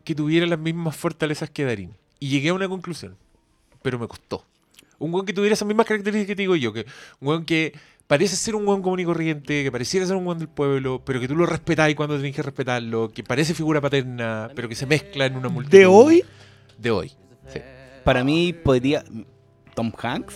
que 0.04 0.14
tuviera 0.14 0.46
las 0.46 0.58
mismas 0.58 0.96
fortalezas 0.96 1.50
que 1.50 1.64
Darín. 1.64 1.92
Y 2.20 2.28
llegué 2.30 2.48
a 2.48 2.54
una 2.54 2.68
conclusión, 2.68 3.16
pero 3.82 3.98
me 3.98 4.06
costó. 4.08 4.44
Un 4.98 5.12
weón 5.14 5.24
que 5.26 5.32
tuviera 5.32 5.54
esas 5.54 5.68
mismas 5.68 5.86
características 5.86 6.26
que 6.28 6.36
te 6.36 6.42
digo 6.42 6.56
yo, 6.56 6.72
que 6.72 6.84
un 7.20 7.28
weón 7.28 7.44
que 7.44 7.72
parece 8.08 8.34
ser 8.36 8.54
un 8.56 8.66
weón 8.66 8.82
común 8.82 8.98
y 9.00 9.04
corriente, 9.04 9.62
que 9.62 9.70
pareciera 9.70 10.04
ser 10.06 10.16
un 10.16 10.26
weón 10.26 10.38
del 10.38 10.48
pueblo, 10.48 11.02
pero 11.04 11.20
que 11.20 11.28
tú 11.28 11.36
lo 11.36 11.46
respetáis 11.46 11.94
cuando 11.94 12.16
tenés 12.16 12.34
que 12.34 12.42
respetarlo, 12.42 13.10
que 13.12 13.22
parece 13.22 13.54
figura 13.54 13.80
paterna, 13.80 14.50
pero 14.56 14.68
que 14.68 14.74
se 14.74 14.86
mezcla 14.86 15.26
en 15.26 15.36
una 15.36 15.48
multitud. 15.48 15.78
¿De 15.78 15.86
hoy? 15.86 16.24
De 16.78 16.90
hoy. 16.90 17.12
sí. 17.52 17.60
Para 18.04 18.24
mí 18.24 18.52
podría. 18.54 19.04
Tom 19.78 19.92
Hanks. 19.96 20.34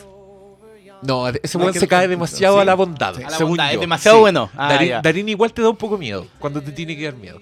No, 1.02 1.27
ese 1.27 1.59
weón 1.59 1.74
se 1.74 1.89
cae 1.89 2.06
demasiado 2.06 2.55
sí. 2.55 2.60
a 2.60 2.64
la 2.64 2.74
bondad. 2.77 3.16
Sí. 3.16 3.23
A 3.24 3.31
la 3.31 3.36
según 3.36 3.51
bondad, 3.56 3.74
es 3.74 3.81
demasiado 3.81 4.20
bueno. 4.20 4.48
Ah, 4.56 5.01
Darín, 5.02 5.28
igual 5.28 5.52
te 5.52 5.60
da 5.60 5.70
un 5.70 5.77
poco 5.77 5.98
miedo 5.98 6.28
cuando 6.39 6.62
te 6.62 6.70
tiene 6.70 6.97
que 6.97 7.02
dar 7.02 7.14
miedo. 7.16 7.40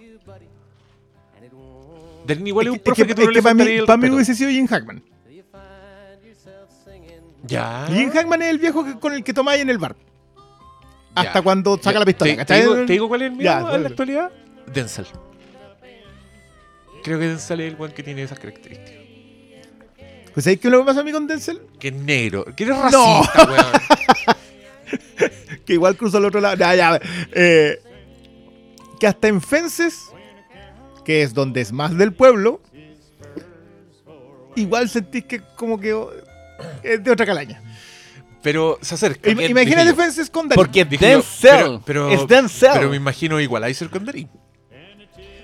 Darín 2.26 2.46
igual 2.46 2.68
es, 2.68 2.70
un 2.70 2.76
Es 2.76 2.80
que, 2.80 2.84
profe 2.86 3.02
es 3.02 3.08
que, 3.08 3.14
que- 3.14 3.14
tú 3.14 3.20
no 3.26 3.28
es 3.28 3.34
le 3.34 3.38
que 3.40 3.42
para 3.42 3.54
mí, 3.54 3.86
para 3.86 3.96
mí 3.98 4.08
hubiese 4.08 4.34
sido 4.34 4.48
Jim 4.50 4.66
Hackman. 4.66 5.02
Ya. 7.42 7.86
Jim 7.90 8.10
Hackman 8.10 8.40
es 8.40 8.48
el 8.48 8.58
viejo 8.58 8.82
que- 8.82 8.98
con 8.98 9.12
el 9.12 9.22
que 9.22 9.34
tomáis 9.34 9.60
en 9.60 9.68
el 9.68 9.76
bar. 9.76 9.94
Hasta 11.14 11.34
Ya. 11.34 11.42
cuando 11.42 11.76
saca 11.76 11.92
Ya, 11.92 11.98
la 11.98 12.04
pistola. 12.06 12.44
Te, 12.46 12.60
digo, 12.62 12.74
te 12.76 12.92
digo 12.94 13.08
cuál 13.08 13.22
es 13.22 13.26
el 13.30 13.36
mío 13.36 13.44
Ya, 13.44 13.74
en 13.74 13.82
la 13.82 13.88
actualidad. 13.90 14.30
Denzel. 14.72 15.06
Creo 17.04 17.18
que 17.18 17.26
Denzel 17.28 17.60
es 17.60 17.72
el 17.74 17.78
weón 17.78 17.92
que 17.92 18.02
tiene 18.02 18.22
esas 18.22 18.38
características. 18.38 18.99
Pues 20.34 20.44
¿sabéis 20.44 20.60
qué 20.60 20.68
es 20.68 20.72
lo 20.72 20.80
que 20.80 20.84
pasa 20.86 21.00
a 21.00 21.04
mí 21.04 21.12
con 21.12 21.26
Denzel? 21.26 21.60
Que 21.78 21.88
es 21.88 21.94
negro. 21.94 22.44
Que 22.56 22.64
eres 22.64 22.76
No. 22.76 23.22
racista, 23.22 23.44
weón. 23.50 23.66
Que 25.66 25.74
igual 25.74 25.96
cruzó 25.96 26.16
al 26.16 26.24
otro 26.24 26.40
lado. 26.40 26.56
Ya, 26.56 26.74
ya. 26.74 27.00
Eh, 27.32 27.80
que 28.98 29.06
hasta 29.06 29.28
en 29.28 29.40
Fences, 29.40 30.10
que 31.04 31.22
es 31.22 31.32
donde 31.34 31.60
es 31.60 31.70
más 31.72 31.96
del 31.96 32.12
pueblo, 32.12 32.60
igual 34.56 34.88
sentís 34.88 35.24
que 35.24 35.40
como 35.56 35.78
que 35.78 35.92
oh, 35.94 36.10
es 36.82 37.02
de 37.04 37.10
otra 37.10 37.24
calaña. 37.26 37.62
Pero 38.42 38.78
se 38.80 38.94
acerca. 38.94 39.30
Imagínate. 39.30 39.94
Fences 39.94 40.30
con 40.30 40.48
Darín. 40.48 40.56
Porque 40.64 40.84
Denzel. 40.84 41.22
pero- 41.50 41.82
pero- 41.84 42.10
es 42.10 42.26
Denzel. 42.26 42.70
Pero 42.74 42.88
me 42.90 42.96
imagino 42.96 43.38
igualizer 43.40 43.90
con 43.90 44.04
Darín. 44.04 44.28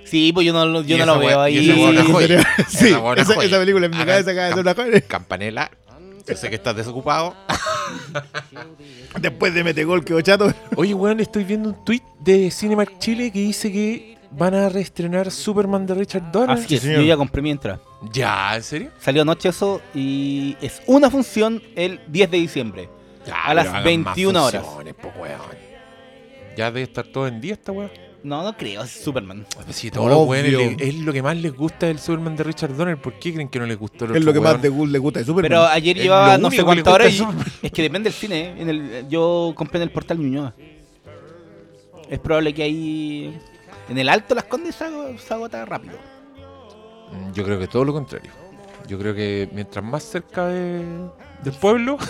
Sí, 0.07 0.33
pues 0.33 0.47
yo 0.47 0.53
no, 0.53 0.65
lo- 0.67 0.83
yo 0.83 0.97
no 0.99 1.07
lo 1.07 1.19
veo 1.19 1.49
y 1.49 1.59
ahí. 1.59 1.71
esa 1.71 2.47
Sí, 2.69 2.95
Esa 3.17 3.35
esa, 3.43 3.59
película 3.59 3.87
en 3.87 3.93
mi 3.93 3.99
cabeza 4.05 4.31
acaba 4.31 4.47
de 4.49 4.55
ser 4.55 4.59
cam- 4.59 4.61
una 4.61 4.75
joya. 4.75 5.01
Campanela. 5.03 5.71
Yo 6.27 6.35
sé 6.37 6.49
que 6.49 6.57
estás 6.57 6.75
desocupado. 6.75 7.35
Después 9.21 9.55
de 9.55 9.65
Metegol, 9.65 10.05
que 10.05 10.21
chato. 10.23 10.53
Oye, 10.77 10.93
weón, 10.95 11.21
estoy 11.21 11.45
viendo 11.45 11.71
un 11.71 11.85
tweet 11.85 12.03
de 12.21 12.51
Cinemark 12.51 12.99
Chile 12.99 13.31
que 13.31 13.39
dice 13.41 13.71
que 13.73 14.19
van 14.33 14.55
a 14.55 14.69
reestrenar 14.69 15.31
Superman 15.31 15.87
de 15.87 15.95
Richard 15.95 16.31
Donner. 16.33 16.59
Así 16.59 16.75
es, 16.75 16.83
señor. 16.83 16.99
yo 17.01 17.07
ya 17.07 17.17
compré 17.17 17.43
mi 17.43 17.51
entrada. 17.51 17.81
Ya, 18.13 18.57
¿en 18.57 18.63
serio? 18.63 18.91
Salió 19.01 19.23
anoche 19.23 19.49
eso 19.49 19.81
y 19.95 20.57
es 20.61 20.83
una 20.87 21.11
función 21.11 21.63
el 21.77 22.01
10 22.09 22.31
de 22.31 22.37
diciembre. 22.39 22.89
Ya, 23.27 23.45
A 23.45 23.55
las 23.55 23.65
pero 23.67 23.71
hagan 23.79 23.85
21 23.85 24.33
más 24.41 24.49
horas. 24.55 24.65
po, 25.01 25.13
weón. 25.21 25.41
Ya 26.57 26.67
debe 26.67 26.83
estar 26.83 27.07
todo 27.07 27.27
en 27.29 27.41
día 27.41 27.55
esta 27.55 27.73
weá. 27.73 27.91
No, 28.27 28.43
no 28.43 28.57
creo, 28.57 28.83
es 28.83 28.91
Superman. 28.91 29.47
Si 29.71 29.89
todos 29.91 30.11
los 30.11 30.27
weones 30.27 30.53
Obvio. 30.57 30.75
le- 30.77 30.89
es 30.89 30.95
lo 30.97 31.13
que 31.13 31.23
más 31.23 31.37
les 31.37 31.55
gusta 31.55 31.87
del 31.87 32.01
Superman 32.01 32.35
de 32.35 32.43
Richard 32.43 32.75
Donner. 32.77 32.97
¿Por 33.01 33.13
qué 33.21 33.33
creen 33.33 33.49
que 33.49 33.61
no 33.61 33.67
les 33.67 33.79
gustó 33.79 34.05
el 34.05 34.11
Es 34.11 34.17
otro 34.17 34.27
lo 34.27 34.33
que 34.33 34.41
más 34.41 34.61
weón? 34.61 34.87
de 34.87 34.93
le 34.93 34.99
gusta 34.99 35.21
de 35.21 35.25
Superman. 35.27 35.49
Pero 35.49 35.65
ayer 35.67 35.97
Es 35.97 36.03
llevaba 36.03 36.37
lo 36.37 36.43
no 36.43 36.51
sé 36.51 36.57
le 36.57 36.65
cuántas 36.65 36.93
horas 36.95 37.21
gusta 37.21 37.45
es 37.63 37.71
que 37.71 37.83
depende 37.83 38.11
del 38.11 38.19
cine. 38.19 38.41
¿eh? 38.41 38.55
En 38.59 38.69
el, 38.69 39.09
yo 39.09 39.53
compré 39.55 39.79
en 39.79 39.83
el 39.85 39.91
portal 39.93 40.19
Ñuñoa. 40.19 40.55
Es 42.11 42.19
probable 42.19 42.53
que 42.53 42.65
ahí 42.65 43.39
en 43.89 43.99
el 43.99 44.09
alto 44.09 44.35
las 44.35 44.45
condes 44.45 44.75
se, 44.75 44.85
ago- 44.87 45.17
se 45.19 45.33
agota 45.33 45.65
rápido. 45.65 45.95
Mm, 47.13 47.33
Yo 47.33 47.45
creo 47.45 47.61
que 47.61 47.69
todo 47.69 47.85
lo 47.85 47.93
contrario. 47.93 48.33
Yo 48.89 48.99
creo 48.99 49.15
que 49.15 49.49
mientras 49.53 49.85
más 49.85 50.03
cerca 50.03 50.49
de- 50.49 50.83
del 51.45 51.55
pueblo. 51.61 51.97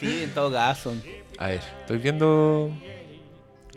Sí, 0.00 0.22
en 0.22 0.30
todo 0.30 0.52
caso. 0.52 0.94
A 1.38 1.48
ver, 1.48 1.60
estoy 1.80 1.98
viendo. 1.98 2.70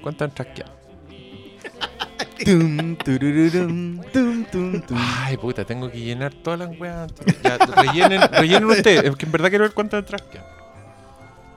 ¿Cuántas 0.02 0.30
han 0.30 0.36
trasqueado? 0.36 0.72
Tum, 2.46 2.96
turururum, 2.98 4.02
tum, 4.12 4.46
tum, 4.46 4.82
tum. 4.82 4.98
Ay, 4.98 5.38
puta, 5.38 5.64
tengo 5.64 5.92
que 5.92 6.00
llenar 6.00 6.34
todas 6.34 6.60
las 6.60 6.80
weas. 6.80 7.12
Ya, 7.44 7.58
rellenen, 7.58 8.22
rellenen 8.32 8.66
ustedes. 8.66 9.04
Es 9.04 9.16
que 9.16 9.26
en 9.26 9.32
verdad 9.32 9.50
quiero 9.50 9.64
ver 9.64 9.74
cuántas 9.74 10.00
han 10.00 10.06
trasqueado. 10.06 10.48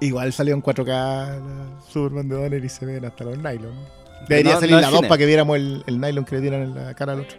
Igual 0.01 0.33
salió 0.35 0.55
en 0.55 0.63
4K 0.63 0.87
la 0.87 1.81
Superman 1.91 2.29
de 2.29 2.35
Donner 2.37 2.63
y 2.65 2.69
se 2.69 2.85
ven 2.85 3.03
hasta 3.05 3.25
los 3.25 3.39
nylon. 3.39 3.75
Debería 4.29 4.55
No, 4.55 4.61
salir 4.61 4.75
no 4.75 4.81
la 4.81 4.87
es 4.89 4.91
2 4.93 4.99
cine. 4.99 5.09
para 5.09 5.19
que 5.19 5.27
viéramos 5.27 5.57
el, 5.57 5.85
el 5.87 6.01
nylon 6.01 6.25
que 6.27 6.35
le 6.35 6.41
dieran 6.43 6.63
en 6.63 6.75
la 6.75 6.95
cara 6.95 7.13
al 7.15 7.21
otro. 7.21 7.39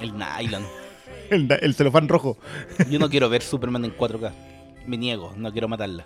El 0.00 0.12
nylon. 0.16 0.64
El, 1.30 1.50
el 1.50 1.74
celofán 1.74 2.06
rojo. 2.06 2.36
Yo 2.90 2.98
no 2.98 3.08
quiero 3.08 3.30
ver 3.30 3.40
Superman 3.42 3.82
en 3.86 3.96
4K. 3.96 4.30
Me 4.86 4.98
niego, 4.98 5.32
no 5.36 5.50
quiero 5.50 5.68
matarla. 5.68 6.04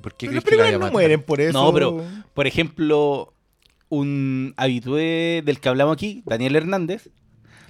¿Por 0.00 0.14
qué 0.14 0.28
Pero 0.28 0.40
crees 0.40 0.42
las 0.42 0.44
que 0.44 0.56
la 0.56 0.62
películas 0.64 0.88
no 0.88 0.92
mueren 0.92 1.22
por 1.22 1.40
eso. 1.42 1.52
No, 1.52 1.72
pero- 1.74 2.02
Por 2.32 2.46
ejemplo, 2.46 3.33
un 3.94 4.54
habitué 4.56 5.42
del 5.44 5.60
que 5.60 5.68
hablamos 5.68 5.94
aquí, 5.94 6.22
Daniel 6.26 6.56
Hernández, 6.56 7.08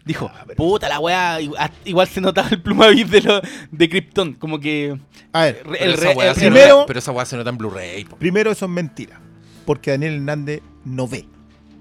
dijo, 0.04 0.30
puta 0.56 0.88
la 0.88 1.00
weá, 1.00 1.40
igual, 1.40 1.70
igual 1.84 2.08
se 2.08 2.20
notaba 2.20 2.48
el 2.50 2.60
plumavis 2.62 3.10
de, 3.10 3.22
lo, 3.22 3.40
de 3.70 3.88
Krypton, 3.88 4.34
como 4.34 4.60
que... 4.60 4.98
A 5.32 5.42
ver, 5.44 5.62
re- 5.64 5.78
Pero 5.78 5.84
el 5.84 5.98
esa 5.98 6.10
el- 6.12 6.34
se 6.34 6.40
primero- 6.40 6.74
nota- 6.74 6.86
pero 6.86 6.98
esa 6.98 7.12
weá 7.12 7.24
se 7.24 7.36
nota 7.36 7.50
en 7.50 7.58
Blu-ray. 7.58 8.04
primero 8.18 8.50
eso 8.50 8.64
es 8.66 8.70
mentira. 8.70 9.20
Porque 9.64 9.92
Daniel 9.92 10.14
Hernández 10.16 10.60
no 10.84 11.08
ve. 11.08 11.26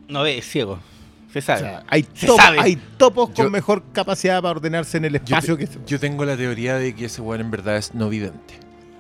no 0.08 0.24
ve, 0.24 0.38
es 0.38 0.46
ciego, 0.50 0.80
se 1.34 1.40
O 1.40 1.42
sabe. 1.42 1.60
sea, 1.60 1.84
hay, 1.88 2.06
Se 2.14 2.28
top- 2.28 2.38
sabe. 2.38 2.60
hay 2.62 2.78
topos 2.98 3.30
Yo- 3.30 3.36
con 3.44 3.52
mejor 3.52 3.84
capacidad 3.92 4.42
para 4.42 4.52
ordenarse 4.52 4.98
en 4.98 5.06
el 5.06 5.14
Yo, 5.14 5.18
espacio 5.24 5.58
que 5.58 5.68
yo 5.86 6.00
tengo 6.00 6.24
la 6.24 6.38
teoría 6.38 6.76
de 6.78 6.96
que 6.96 7.06
ese 7.06 7.22
weón 7.22 7.42
en 7.42 7.52
verdad 7.52 7.76
es 7.78 7.94
no 7.94 8.08
vidente. 8.10 8.54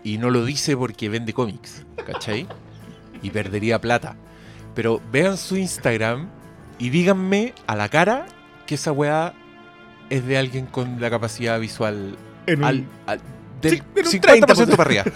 Y 0.03 0.17
no 0.17 0.29
lo 0.31 0.43
dice 0.43 0.75
porque 0.75 1.07
vende 1.07 1.31
cómics, 1.31 1.85
¿cachai? 2.05 2.45
Y 3.21 3.29
perdería 3.29 3.79
plata. 3.79 4.17
Pero 4.75 5.01
vean 5.11 5.37
su 5.37 5.55
Instagram 5.57 6.27
y 6.79 6.89
díganme 6.89 7.53
a 7.67 7.75
la 7.75 7.89
cara 7.89 8.25
que 8.65 8.75
esa 8.75 8.91
weá 8.91 9.33
es 10.09 10.25
de 10.25 10.37
alguien 10.37 10.65
con 10.65 10.99
la 10.99 11.09
capacidad 11.09 11.59
visual 11.59 12.15
en 12.47 12.59
un- 12.59 12.63
al, 12.65 12.85
al- 13.05 13.21
del 13.61 13.71
Sí, 13.77 13.81
en 13.95 14.05
un 14.05 14.11
50% 14.41 14.75
para 14.75 14.83
arriba. 14.83 15.03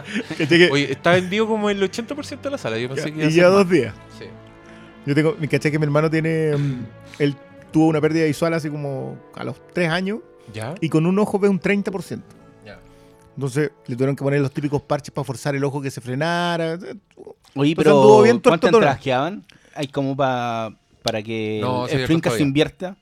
Oye, 0.72 0.92
está 0.92 1.12
vendido 1.12 1.46
como 1.46 1.68
el 1.70 1.82
80% 1.82 2.40
de 2.40 2.50
la 2.50 2.58
sala. 2.58 2.78
Yo 2.78 2.88
pensé 2.88 3.12
que 3.12 3.18
iba 3.18 3.26
a 3.26 3.30
y 3.30 3.34
ya 3.34 3.44
más. 3.44 3.52
dos 3.52 3.68
días. 3.68 3.94
Sí. 4.18 4.24
Yo 5.06 5.14
tengo, 5.14 5.36
me 5.38 5.48
caché 5.48 5.70
que 5.70 5.78
mi 5.78 5.84
hermano 5.84 6.10
tiene. 6.10 6.56
mm, 6.56 6.86
él 7.18 7.36
tuvo 7.72 7.86
una 7.88 8.00
pérdida 8.00 8.24
visual 8.24 8.54
así 8.54 8.68
como 8.68 9.16
a 9.34 9.44
los 9.44 9.56
3 9.72 9.90
años 9.90 10.18
¿Ya? 10.52 10.74
y 10.80 10.88
con 10.88 11.06
un 11.06 11.18
ojo 11.18 11.38
ve 11.38 11.48
un 11.48 11.60
30%. 11.60 12.20
Entonces 13.40 13.70
le 13.86 13.96
tuvieron 13.96 14.14
que 14.14 14.22
poner 14.22 14.38
los 14.42 14.52
típicos 14.52 14.82
parches 14.82 15.10
para 15.14 15.24
forzar 15.24 15.56
el 15.56 15.64
ojo 15.64 15.80
que 15.80 15.90
se 15.90 16.02
frenara. 16.02 16.78
Oye, 17.54 17.72
O 17.72 17.74
sea, 17.74 17.74
pero 17.74 18.20
bien 18.22 18.34
tuerto 18.38 18.50
¿cuántas 18.50 18.70
todo. 18.70 18.80
entradas 18.80 19.00
quedaban? 19.00 19.44
Hay 19.74 19.86
como 19.88 20.14
pa- 20.14 20.74
para 21.02 21.22
que 21.22 21.58
No, 21.62 21.86
el 21.88 22.04
Flinkas 22.06 22.32
todavía. 22.32 22.36
se 22.36 22.42
invierta 22.42 22.96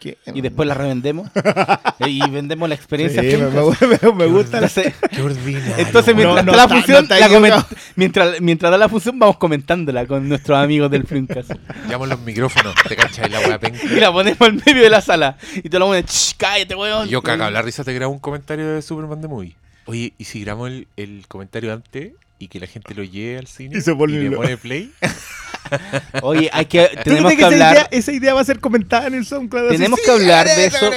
¿Qué? 0.00 0.18
y 0.34 0.40
después 0.40 0.66
la 0.66 0.74
revendemos 0.74 1.30
y 2.00 2.18
vendemos 2.28 2.68
la 2.68 2.74
Sí, 2.74 2.80
experiencia 2.80 3.22
me, 3.22 3.30
Flinkas. 3.30 4.02
me- 4.02 4.12
me 4.14 4.26
gusta 4.26 4.56
Entonces, 4.58 4.94
Qué 5.12 5.22
ordinario. 5.22 5.74
Entonces, 5.78 6.16
mientras 6.16 6.44
No, 6.44 6.52
la 6.54 6.68
función, 6.68 7.04
está 7.04 7.20
la 7.20 7.64
mientras, 7.94 8.40
mientras 8.40 8.72
da 8.72 8.78
la 8.78 8.88
función, 8.88 9.16
vamos 9.16 9.36
comentándola 9.36 10.04
con 10.08 10.28
nuestros 10.28 10.58
amigos 10.58 10.90
del 10.90 11.06
Flimcast. 11.06 11.52
Llamo 11.88 12.04
los 12.06 12.18
micrófonos. 12.22 12.74
Te 12.88 12.96
cachai 12.96 13.30
la 13.30 13.38
weá 13.42 13.60
penca. 13.60 13.78
y 13.84 14.00
la 14.00 14.12
ponemos 14.12 14.40
al 14.40 14.54
medio 14.54 14.82
de 14.82 14.90
la 14.90 15.00
sala. 15.00 15.36
Y 15.54 15.68
te 15.68 15.78
lo 15.78 15.86
pones, 15.86 16.06
"Shh, 16.06 16.34
cállate, 16.36 16.74
weón. 16.74 17.06
Y 17.06 17.12
yo 17.12 17.22
cagado 17.22 17.52
la 17.52 17.62
risa 17.62 17.84
te 17.84 17.94
grabo 17.94 18.12
un 18.12 18.18
comentario 18.18 18.66
de 18.74 18.82
Superman 18.82 19.20
de 19.22 19.28
Movie. 19.28 19.56
Oye, 19.88 20.12
¿y 20.18 20.24
si 20.24 20.40
grabamos 20.42 20.68
el, 20.70 20.86
el 20.96 21.24
comentario 21.28 21.72
antes 21.72 22.12
y 22.38 22.48
que 22.48 22.60
la 22.60 22.66
gente 22.66 22.94
lo 22.94 23.02
lleve 23.02 23.38
al 23.38 23.46
cine 23.48 23.78
Y 23.78 23.80
se 23.80 23.94
pone 23.94 24.12
le 24.18 24.30
lo- 24.30 24.36
pone 24.36 24.56
play? 24.56 24.92
Oye, 26.22 26.48
hay 26.52 26.66
que, 26.66 26.88
¿Tú 26.88 27.02
tenemos 27.04 27.32
que 27.32 27.38
esa 27.38 27.46
hablar, 27.46 27.74
idea, 27.74 27.88
esa 27.90 28.12
idea 28.12 28.34
va 28.34 28.40
a 28.40 28.44
ser 28.44 28.60
comentada 28.60 29.06
en 29.06 29.14
el 29.14 29.26
SoundCloud. 29.26 29.68
así, 29.68 29.76
Tenemos 29.76 29.98
sí, 29.98 30.04
que 30.04 30.10
hablar 30.12 30.46
de 30.46 30.66
eso. 30.66 30.90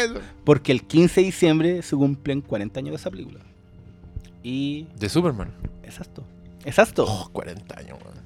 porque 0.45 0.71
el 0.71 0.83
15 0.83 1.21
de 1.21 1.25
diciembre 1.25 1.81
se 1.81 1.95
cumplen 1.95 2.41
40 2.41 2.79
años 2.79 2.91
de 2.91 2.95
esa 2.97 3.09
película. 3.09 3.39
Y. 4.43 4.87
De 4.99 5.09
Superman. 5.09 5.51
Exacto. 5.83 6.23
Exacto. 6.65 7.05
Oh, 7.07 7.29
40 7.31 7.79
años, 7.79 7.97
weón. 8.03 8.17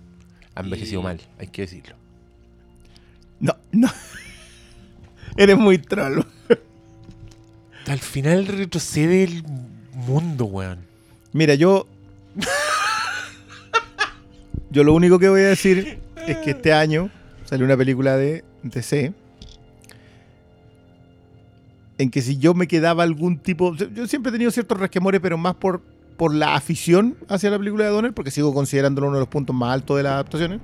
Ha 0.56 0.62
envejecido 0.62 1.02
Y- 1.02 1.04
mal, 1.04 1.22
hay 1.40 1.48
que 1.48 1.62
decirlo. 1.64 1.96
No, 3.40 3.56
no. 3.72 3.88
Eres 5.38 5.58
muy 5.58 5.78
troll. 5.78 6.22
Al 7.88 8.00
final 8.00 8.48
retrocede 8.48 9.24
el 9.26 9.44
mundo, 10.06 10.46
weón. 10.46 10.80
Mira, 11.34 11.56
yo. 11.56 11.88
Yo 14.70 14.84
lo 14.84 14.94
único 14.94 15.20
que 15.20 15.30
voy 15.30 15.40
a 15.40 15.48
decir 15.48 16.00
es 16.28 16.38
que 16.38 16.52
este 16.52 16.74
año 16.74 17.10
salió 17.46 17.66
una 17.66 17.78
película 17.78 18.18
de 18.18 18.44
DC. 18.64 19.14
En 21.98 22.12
que 22.12 22.22
si 22.22 22.38
yo 22.38 22.54
me 22.54 22.68
quedaba 22.68 23.04
algún 23.04 23.38
tipo. 23.38 23.74
Yo 23.76 24.06
siempre 24.08 24.32
he 24.32 24.34
tenido 24.34 24.52
ciertos 24.52 24.78
resquemores, 24.78 25.22
pero 25.22 25.38
más 25.38 25.56
por, 25.56 25.82
por 26.18 26.34
la 26.34 26.56
afición 26.56 27.16
hacia 27.30 27.50
la 27.50 27.58
película 27.58 27.86
de 27.86 27.92
Donner, 27.92 28.14
porque 28.14 28.32
sigo 28.32 28.54
considerándolo 28.54 29.08
uno 29.08 29.16
de 29.16 29.22
los 29.22 29.30
puntos 29.30 29.56
más 29.56 29.74
altos 29.74 29.96
de 29.96 30.04
las 30.04 30.12
adaptaciones. 30.14 30.60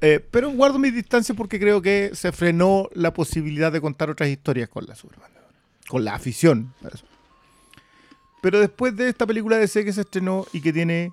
Eh, 0.00 0.18
pero 0.32 0.50
guardo 0.50 0.80
mis 0.80 0.92
distancias 0.92 1.38
porque 1.38 1.60
creo 1.60 1.80
que 1.80 2.10
se 2.14 2.32
frenó 2.32 2.88
la 2.94 3.14
posibilidad 3.14 3.70
de 3.70 3.80
contar 3.80 4.10
otras 4.10 4.28
historias 4.28 4.68
con 4.68 4.86
la 4.86 4.96
Superman. 4.96 5.30
Con 5.86 6.04
la 6.04 6.14
afición. 6.14 6.74
para 6.82 6.96
eso. 6.96 7.06
Pero 8.42 8.58
después 8.60 8.94
de 8.96 9.08
esta 9.08 9.24
película 9.26 9.56
de 9.56 9.62
DC 9.62 9.84
que 9.84 9.92
se 9.92 10.00
estrenó 10.02 10.44
y 10.52 10.60
que 10.60 10.72
tiene 10.72 11.12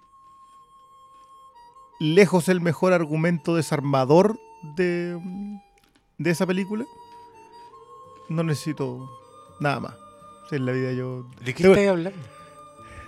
lejos 2.00 2.48
el 2.50 2.62
mejor 2.62 2.94
argumento 2.94 3.56
desarmador 3.56 4.40
de, 4.76 5.18
de 6.18 6.30
esa 6.32 6.46
película, 6.48 6.86
no 8.30 8.44
necesito 8.44 9.10
nada 9.60 9.80
más. 9.80 9.94
Si 10.50 10.56
en 10.56 10.66
la 10.66 10.72
vida 10.72 10.92
yo... 10.94 11.26
¿De 11.44 11.54
qué 11.54 11.68
estáis 11.68 11.90
hablando? 11.90 12.20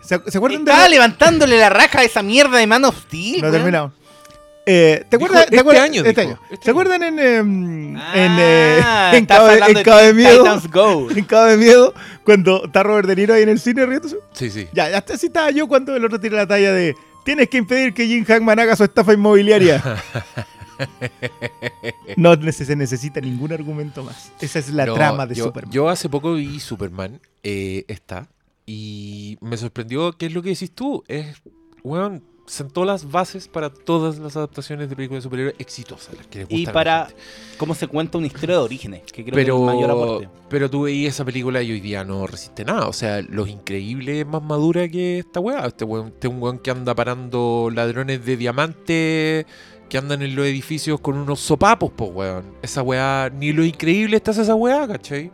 ¿Se, 0.02 0.20
¿se 0.32 0.38
acuerdan 0.38 0.66
de... 0.66 0.72
Estaba 0.72 0.84
la- 0.88 0.90
levantándole 0.90 1.58
la 1.60 1.70
raja 1.70 2.00
a 2.00 2.04
esa 2.04 2.22
mierda 2.22 2.58
de 2.58 2.68
Man 2.68 2.86
of 2.86 2.98
Steel. 3.04 3.42
No 3.42 3.48
he 3.48 3.52
terminado. 3.52 3.94
Eh, 4.66 5.04
¿Te 5.10 5.16
acuerdas? 5.16 5.46
¿te 5.48 5.56
este 5.56 5.60
acuerdas- 5.60 5.84
año, 5.86 6.04
este 6.06 6.22
año. 6.22 6.40
este 6.52 6.66
¿Se 6.66 6.70
año. 6.72 6.80
acuerdan 6.80 7.04
en, 7.04 7.20
em, 7.20 7.96
Ah, 7.98 8.12
en, 8.16 8.32
eh, 8.40 9.18
en 9.18 9.26
Cabo, 9.26 9.48
de- 9.48 9.58
en 9.60 9.84
Cabo 9.84 10.14
Miedo? 10.14 10.62
Go. 10.72 11.08
En 11.16 11.26
Cabo 11.26 11.46
de 11.48 11.58
Miedo, 11.58 11.94
cuando 12.24 12.66
está 12.66 12.84
Robert 12.84 13.08
De 13.08 13.16
Niro 13.16 13.34
ahí 13.34 13.42
en 13.44 13.50
el 13.50 13.60
cine 13.60 13.86
riéndose. 13.86 14.18
Sí, 14.34 14.50
sí. 14.52 14.68
Ya, 14.74 14.90
ya 14.90 14.98
así 15.00 15.26
estaba 15.28 15.50
yo 15.52 15.68
cuando 15.68 15.96
el 15.96 16.06
otro 16.06 16.20
tira 16.20 16.38
la 16.38 16.48
talla 16.48 16.72
de 16.74 16.96
tienes 17.26 17.50
que 17.50 17.58
impedir 17.58 17.94
que 17.94 18.06
Jim 18.06 18.24
Hackman 18.24 18.60
haga 18.60 18.76
su 18.76 18.84
estafa 18.84 19.14
inmobiliaria. 19.14 19.82
no 22.18 22.36
se 22.52 22.76
necesita 22.76 23.20
ningún 23.22 23.52
argumento 23.54 24.04
más. 24.04 24.32
Esa 24.42 24.60
es 24.60 24.70
la 24.70 24.86
No, 24.86 24.94
trama 24.94 25.26
de 25.26 25.36
yo, 25.36 25.46
Superman. 25.46 25.72
Yo 25.72 25.90
hace 25.90 26.10
poco 26.10 26.34
vi 26.34 26.60
Superman, 26.60 27.20
eh, 27.44 27.86
esta, 27.88 28.28
y 28.66 29.38
me 29.42 29.58
sorprendió 29.58 30.14
qué 30.14 30.28
es 30.28 30.34
lo 30.34 30.42
que 30.42 30.50
decís 30.50 30.72
tú. 30.72 31.04
Es, 31.08 31.38
weón, 31.84 32.24
sentó 32.52 32.84
las 32.84 33.10
bases 33.10 33.48
para 33.48 33.70
todas 33.70 34.18
las 34.20 34.36
adaptaciones 34.36 34.90
de 34.90 34.96
películas 34.96 35.24
de 35.24 35.28
superhéroes 35.30 35.56
exitosas. 35.58 36.16
las 36.18 36.28
que 36.28 36.40
les 36.40 36.48
Y 36.50 36.66
para 36.66 37.08
cómo 37.58 37.74
se 37.74 37.88
cuenta 37.88 38.18
una 38.18 38.28
historia 38.28 38.58
de 38.58 38.62
orígenes, 38.62 39.04
que 39.12 39.24
creo 39.24 39.34
pero, 39.36 39.56
que 39.58 39.64
es 39.64 39.70
el 39.70 39.76
mayor 39.76 39.92
aporte. 39.92 40.30
pero 40.50 40.70
tú 40.70 40.82
veías 40.84 41.14
esa 41.14 41.24
película 41.24 41.62
y 41.62 41.72
hoy 41.72 41.80
día 41.80 42.04
no 42.04 42.28
resiste 42.28 42.66
nada. 42.66 42.88
O 42.88 42.94
sea, 42.94 43.22
Los 43.22 43.48
Increíbles 43.48 44.18
es 44.22 44.28
más 44.28 44.44
madura 44.44 44.90
que 44.90 45.20
esta 45.20 45.40
weá. 45.40 45.66
Este 45.66 45.86
weón, 45.86 46.08
este 46.08 46.28
un 46.28 46.42
weón 46.42 46.60
que 46.60 46.72
anda 46.72 46.94
parando 46.94 47.70
ladrones 47.74 48.26
de 48.26 48.36
diamante 48.38 49.46
que 49.90 49.98
andan 49.98 50.22
en 50.22 50.36
los 50.36 50.46
edificios 50.46 51.00
con 51.02 51.18
unos 51.18 51.40
sopapos, 51.40 51.92
pues 51.96 52.12
weón. 52.14 52.44
Esa 52.62 52.82
weá, 52.82 53.30
ni 53.34 53.54
Los 53.54 53.66
Increíbles 53.66 54.22
hace 54.26 54.42
esa 54.42 54.56
weá, 54.56 54.88
¿cachai? 54.88 55.32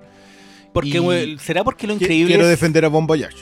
Porque, 0.74 0.98
y- 0.98 1.00
weón, 1.00 1.40
¿Será 1.40 1.64
porque 1.64 1.88
lo 1.88 1.94
increíble 1.94 2.34
Quiero 2.34 2.44
es- 2.44 2.50
defender 2.52 2.86
a 2.86 2.90
Bon 2.90 3.08
Voyage. 3.08 3.38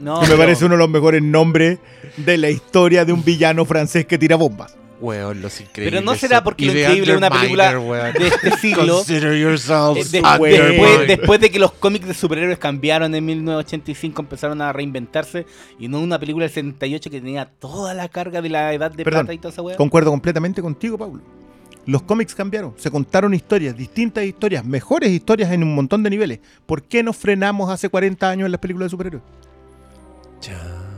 No, 0.00 0.16
que 0.16 0.22
me 0.22 0.26
pero- 0.28 0.38
parece 0.38 0.64
uno 0.64 0.74
de 0.74 0.78
los 0.78 0.88
mejores 0.90 1.22
nombres 1.22 1.78
de 2.16 2.38
la 2.38 2.50
historia 2.50 3.04
de 3.04 3.12
un 3.12 3.22
villano 3.24 3.64
francés 3.64 4.06
que 4.06 4.18
tira 4.18 4.36
bombas. 4.36 4.76
Weón, 5.00 5.40
los 5.40 5.58
increíbles. 5.62 5.94
Pero 5.98 6.04
no 6.04 6.14
será 6.14 6.44
porque 6.44 6.66
Lo 6.66 6.72
Increíble 6.78 7.12
es 7.12 7.16
una 7.16 7.30
película 7.30 7.78
weón. 7.80 8.12
de 8.12 8.26
este 8.28 8.50
siglo. 8.60 8.96
Consider 8.96 9.34
yourselves 9.38 10.12
Eh, 10.12 10.20
después, 10.20 10.52
Underminer. 10.52 10.68
después, 10.98 11.08
después 11.08 11.40
de 11.40 11.50
que 11.50 11.58
los 11.58 11.72
cómics 11.72 12.06
de 12.06 12.12
superhéroes 12.12 12.58
cambiaron 12.58 13.14
en 13.14 13.24
1985, 13.24 14.20
empezaron 14.20 14.60
a 14.60 14.72
reinventarse 14.74 15.46
y 15.78 15.88
no 15.88 16.00
una 16.00 16.18
película 16.18 16.44
del 16.44 16.52
78 16.52 17.10
que 17.10 17.18
tenía 17.20 17.46
toda 17.46 17.94
la 17.94 18.08
carga 18.10 18.42
de 18.42 18.50
la 18.50 18.74
edad 18.74 18.90
de 18.90 19.02
Perdón, 19.04 19.20
plata 19.22 19.32
y 19.32 19.38
toda 19.38 19.52
esa 19.52 19.62
weá. 19.62 19.76
Concuerdo 19.78 20.10
completamente 20.10 20.60
contigo, 20.60 20.98
Pablo. 20.98 21.22
Los 21.86 22.02
cómics 22.02 22.34
cambiaron, 22.34 22.74
se 22.76 22.90
contaron 22.90 23.32
historias, 23.32 23.74
distintas 23.74 24.24
historias, 24.24 24.66
mejores 24.66 25.10
historias 25.10 25.50
en 25.50 25.62
un 25.62 25.74
montón 25.74 26.02
de 26.02 26.10
niveles. 26.10 26.40
¿Por 26.66 26.82
qué 26.82 27.02
nos 27.02 27.16
frenamos 27.16 27.70
hace 27.70 27.88
40 27.88 28.28
años 28.28 28.44
en 28.44 28.52
las 28.52 28.60
películas 28.60 28.86
de 28.86 28.90
superhéroes? 28.90 29.24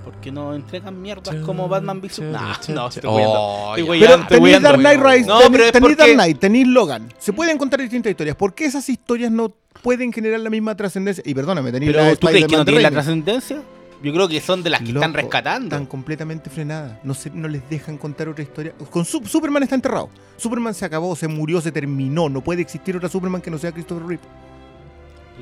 Porque 0.05 0.33
no 0.33 0.55
entregan 0.55 1.01
mierdas 1.01 1.35
como 1.47 1.69
Batman 1.69 2.01
v 2.01 2.09
Superman. 2.09 2.43
No, 2.69 2.91
chan. 2.91 2.99
estoy 2.99 3.11
weyando. 3.11 3.41
Oh, 3.41 3.77
Estoy 3.77 4.01
Pero 4.01 4.27
tenéis 4.27 4.63
Dark 4.63 4.79
Knight. 4.79 5.01
Rise, 5.03 5.27
No, 5.29 5.39
tenéis- 5.41 5.51
pero 5.53 5.65
es 5.65 5.73
tenéis 5.73 5.81
porque- 5.97 5.97
Dark 5.97 6.13
Knight, 6.15 6.39
tenéis 6.39 6.67
Logan. 6.69 7.09
Se 7.19 7.33
pueden 7.33 7.59
contar 7.59 7.81
distintas 7.81 8.11
historias. 8.11 8.37
¿Por 8.37 8.55
qué 8.55 8.65
esas 8.67 8.89
historias 8.89 9.31
no 9.31 9.53
pueden 9.83 10.13
generar 10.13 10.41
la 10.41 10.51
misma 10.51 10.77
trascendencia? 10.77 11.23
Y 11.27 11.35
perdóname, 11.35 11.71
tenéis 11.73 11.93
Pero 11.93 12.05
la 12.05 12.17
¿tú 12.17 12.27
crees 12.27 12.47
que 12.47 12.57
no 12.57 12.63
Spider-Man 12.63 12.67
de 12.67 12.73
tiene 12.73 12.83
la 12.83 12.91
trascendencia? 12.91 13.63
Yo 14.03 14.13
creo 14.13 14.27
que 14.27 14.41
son 14.41 14.65
de 14.65 14.71
las 14.71 14.81
que 14.83 14.89
están 14.91 15.15
rescatando. 15.15 15.67
Están 15.77 15.87
completamente 15.87 16.51
frenadas. 16.51 16.99
No, 17.05 17.15
se- 17.15 17.31
no 17.31 17.47
les 17.47 17.69
dejan 17.71 17.97
contar 17.99 18.29
otra 18.29 18.43
historia. 18.43 18.73
Con 18.91 19.05
Su- 19.05 19.25
Superman 19.25 19.63
está 19.63 19.77
enterrado. 19.77 20.09
Superman 20.37 20.75
se 20.75 20.85
acabó, 20.85 21.15
se 21.15 21.29
murió, 21.29 21.61
se 21.61 21.71
terminó. 21.71 22.29
No 22.29 22.41
puede 22.41 22.63
existir 22.63 22.97
otra 22.97 23.09
Superman 23.09 23.41
que 23.41 23.51
no 23.53 23.59
sea 23.59 23.71
Christopher 23.71 24.05
Reeve. 24.05 24.23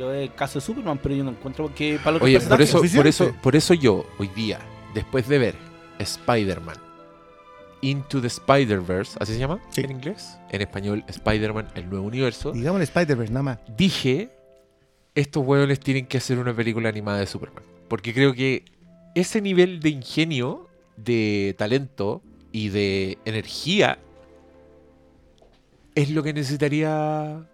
Lo 0.01 0.09
del 0.09 0.35
caso 0.35 0.59
de 0.59 0.65
Superman, 0.65 0.99
pero 1.03 1.15
yo 1.15 1.23
no 1.23 1.31
encuentro 1.31 1.75
que 1.75 1.99
para 2.03 2.13
lo 2.13 2.19
que 2.21 2.25
Oye, 2.25 2.41
por 2.41 2.63
eso, 2.63 2.81
por, 2.97 3.07
eso, 3.07 3.35
por 3.43 3.55
eso 3.55 3.75
yo, 3.75 4.07
hoy 4.19 4.29
día, 4.29 4.59
después 4.95 5.29
de 5.29 5.39
ver 5.39 5.55
Spider-Man 5.99 6.77
Into 7.83 8.19
the 8.23 8.29
Spider-Verse, 8.29 9.19
¿así 9.21 9.35
se 9.35 9.39
llama 9.39 9.61
Sí. 9.69 9.83
en 9.83 9.91
inglés? 9.91 10.39
En 10.51 10.63
español, 10.63 11.05
Spider-Man, 11.07 11.69
el 11.75 11.91
nuevo 11.91 12.07
universo. 12.07 12.53
Digamos 12.53 12.79
el 12.81 12.85
Spider-Verse, 12.85 13.31
nada 13.31 13.43
más. 13.43 13.59
Dije, 13.77 14.31
estos 15.15 15.45
huevones 15.47 15.81
tienen 15.81 16.07
que 16.07 16.17
hacer 16.17 16.39
una 16.39 16.55
película 16.57 16.89
animada 16.89 17.19
de 17.19 17.27
Superman. 17.27 17.63
Porque 17.89 18.15
creo 18.15 18.33
que 18.33 18.65
ese 19.15 19.43
nivel 19.43 19.81
de 19.81 19.91
ingenio, 19.91 20.69
de 20.97 21.55
talento 21.59 22.23
y 22.53 22.71
de 22.71 23.19
energía 23.27 23.99
es 25.95 26.09
lo 26.11 26.23
que 26.23 26.33
necesitaría 26.33 27.47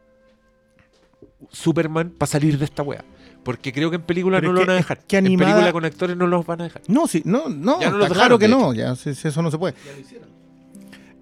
Superman 1.51 2.11
para 2.11 2.31
salir 2.31 2.59
de 2.59 2.65
esta 2.65 2.83
wea. 2.83 3.05
Porque 3.45 3.73
creo 3.73 3.91
que 3.91 3.97
en 3.97 4.03
película 4.03 4.39
Pero 4.41 4.53
no 4.53 4.61
lo 4.61 4.61
van 4.67 4.71
a 4.71 4.73
que- 4.73 4.77
dejar. 4.79 4.99
que 5.07 5.17
En 5.19 5.27
animada- 5.27 5.53
película 5.53 5.73
con 5.73 5.85
actores 5.85 6.17
no 6.17 6.27
los 6.27 6.45
van 6.45 6.61
a 6.63 6.65
dejar. 6.65 6.83
No, 6.89 7.07
sí, 7.07 7.23
no, 7.25 7.49
no. 7.49 7.81
Ya 7.81 7.91
no 7.91 7.99
lo 7.99 8.05
está 8.05 8.15
dejaron, 8.15 8.39
claro 8.39 8.39
que 8.39 8.49
no. 8.49 8.75
Ya, 8.75 8.97
si- 8.97 9.15
si 9.15 9.29
eso 9.29 9.41
no 9.43 9.51
se 9.51 9.59
puede. 9.59 9.75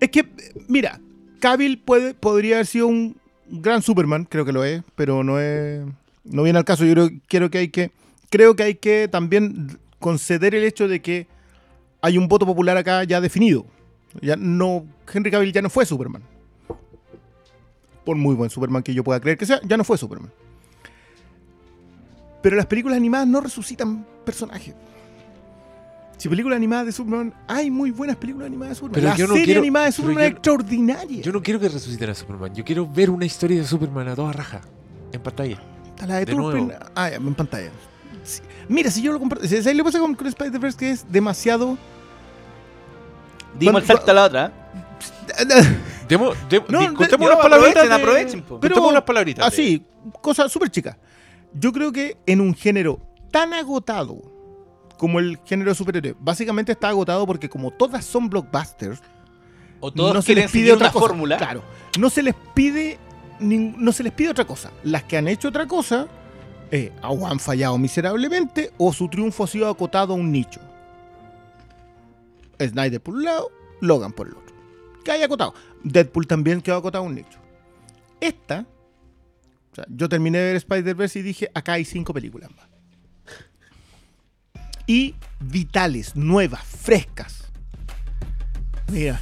Es 0.00 0.08
que, 0.10 0.24
mira, 0.68 1.00
Cavill 1.40 1.78
puede, 1.78 2.14
podría 2.14 2.56
haber 2.56 2.66
sido 2.66 2.86
un 2.86 3.16
gran 3.48 3.82
Superman, 3.82 4.24
creo 4.24 4.44
que 4.44 4.52
lo 4.52 4.64
es, 4.64 4.82
pero 4.96 5.22
no 5.22 5.38
es. 5.38 5.84
No 6.24 6.42
viene 6.42 6.58
al 6.58 6.64
caso. 6.64 6.84
Yo 6.84 6.92
creo, 6.94 7.10
creo 7.28 7.50
que 7.50 7.58
hay 7.58 7.68
que. 7.68 7.90
Creo 8.30 8.56
que 8.56 8.62
hay 8.62 8.74
que 8.76 9.08
también 9.08 9.78
conceder 9.98 10.54
el 10.54 10.64
hecho 10.64 10.88
de 10.88 11.00
que 11.02 11.26
hay 12.00 12.16
un 12.18 12.26
voto 12.28 12.46
popular 12.46 12.76
acá 12.76 13.04
ya 13.04 13.20
definido. 13.20 13.66
Ya 14.22 14.36
no. 14.36 14.86
Henry 15.12 15.30
Cavill 15.30 15.52
ya 15.52 15.60
no 15.62 15.68
fue 15.70 15.84
Superman. 15.84 16.22
Por 18.04 18.16
muy 18.16 18.34
buen 18.34 18.50
Superman 18.50 18.82
que 18.82 18.92
yo 18.94 19.02
pueda 19.04 19.20
creer 19.20 19.38
que 19.38 19.46
sea, 19.46 19.60
ya 19.64 19.76
no 19.76 19.84
fue 19.84 19.96
Superman. 19.98 20.30
Pero 22.42 22.56
las 22.56 22.66
películas 22.66 22.96
animadas 22.98 23.26
no 23.26 23.40
resucitan 23.40 24.04
personajes. 24.24 24.74
Si 26.18 26.28
películas 26.28 26.56
animadas 26.56 26.86
de 26.86 26.92
Superman, 26.92 27.34
hay 27.48 27.70
muy 27.70 27.90
buenas 27.90 28.16
películas 28.16 28.46
animadas 28.46 28.70
de 28.72 28.74
Superman. 28.76 28.94
Pero 28.94 29.08
la 29.08 29.16
yo 29.16 29.26
no 29.26 29.32
serie 29.32 29.44
quiero- 29.46 29.60
animada 29.62 29.86
de 29.86 29.92
Superman 29.92 30.22
yo 30.22 30.26
es 30.26 30.32
extraordinaria. 30.32 31.22
Yo 31.22 31.32
no 31.32 31.42
quiero 31.42 31.58
que 31.60 31.68
resuciten 31.68 32.10
a 32.10 32.14
Superman. 32.14 32.54
Yo 32.54 32.64
quiero 32.64 32.86
ver 32.86 33.10
una 33.10 33.24
historia 33.24 33.58
de 33.60 33.66
Superman 33.66 34.08
a 34.08 34.14
toda 34.14 34.32
raja. 34.32 34.60
En 35.12 35.20
pantalla. 35.22 35.60
Está 35.88 36.06
la 36.06 36.16
de, 36.16 36.24
de 36.26 36.32
Turpin- 36.34 36.66
nuevo. 36.66 36.72
Ah, 36.94 37.10
ya, 37.10 37.16
en 37.16 37.34
pantalla. 37.34 37.70
Sí. 38.22 38.42
Mira, 38.68 38.90
si 38.90 39.00
yo 39.02 39.12
lo 39.12 39.18
comparto. 39.18 39.46
¿Sabes 39.46 39.66
lo 39.66 39.72
que 39.72 39.84
pasa 39.84 39.98
con, 39.98 40.14
con 40.14 40.26
Spider-Verse? 40.26 40.78
Que 40.78 40.90
es 40.90 41.10
demasiado. 41.10 41.76
Dimos 43.58 43.82
el 43.82 43.86
salto 43.88 44.10
a 44.10 44.14
la 44.14 44.24
otra. 44.24 44.52
Demo, 46.08 46.32
No, 46.68 46.80
di- 46.80 46.86
de- 46.88 46.94
contemos 46.94 47.20
no, 47.28 47.34
unas 47.34 47.38
palabritas. 47.42 47.84
aprovechen, 47.84 47.88
de- 47.88 47.94
aprovechen, 47.94 48.42
po. 48.42 48.60
Pero- 48.60 48.74
contemos 48.74 48.90
unas 48.92 49.02
palabritas. 49.04 49.44
de- 49.44 49.48
Así, 49.48 49.86
cosa 50.20 50.48
súper 50.48 50.70
chica. 50.70 50.98
Yo 51.54 51.72
creo 51.72 51.92
que 51.92 52.16
en 52.26 52.40
un 52.40 52.54
género 52.54 53.00
tan 53.30 53.52
agotado 53.54 54.20
como 54.98 55.18
el 55.18 55.38
género 55.44 55.70
de 55.70 55.74
superhéroes, 55.74 56.14
básicamente 56.20 56.72
está 56.72 56.88
agotado 56.88 57.26
porque, 57.26 57.48
como 57.48 57.70
todas 57.70 58.04
son 58.04 58.28
blockbusters, 58.30 59.00
O 59.80 59.92
todos 59.92 60.14
no 60.14 60.22
se 60.22 60.34
les 60.34 60.50
pide 60.50 60.72
otra 60.72 60.90
cosa. 60.92 61.06
fórmula. 61.08 61.36
Claro, 61.36 61.62
no 61.98 62.08
se 62.10 62.22
les 62.22 62.34
pide 62.54 62.98
no 63.40 63.90
se 63.92 64.02
les 64.04 64.12
pide 64.12 64.30
otra 64.30 64.46
cosa. 64.46 64.70
Las 64.84 65.02
que 65.04 65.16
han 65.16 65.26
hecho 65.28 65.48
otra 65.48 65.66
cosa 65.66 66.06
eh, 66.70 66.92
o 67.02 67.26
han 67.26 67.38
fallado 67.40 67.76
miserablemente 67.78 68.72
o 68.78 68.92
su 68.92 69.08
triunfo 69.08 69.44
ha 69.44 69.46
sido 69.48 69.68
acotado 69.68 70.12
a 70.14 70.16
un 70.16 70.30
nicho. 70.32 70.60
Snyder 72.60 73.00
por 73.00 73.14
un 73.14 73.24
lado, 73.24 73.50
Logan 73.80 74.12
por 74.12 74.28
el 74.28 74.34
otro. 74.34 74.43
Que 75.04 75.12
haya 75.12 75.26
acotado. 75.26 75.54
Deadpool 75.82 76.26
también 76.26 76.60
quedó 76.60 76.76
acotado 76.76 77.04
un 77.04 77.14
nicho. 77.14 77.38
Esta, 78.20 78.66
o 79.72 79.74
sea, 79.74 79.84
yo 79.88 80.08
terminé 80.08 80.38
de 80.38 80.46
ver 80.46 80.56
Spider-Verse 80.56 81.18
y 81.18 81.22
dije, 81.22 81.50
acá 81.54 81.74
hay 81.74 81.84
cinco 81.84 82.14
películas 82.14 82.50
más. 82.56 82.66
Y 84.86 85.14
vitales, 85.40 86.16
nuevas, 86.16 86.62
frescas. 86.64 87.52
Mira, 88.90 89.18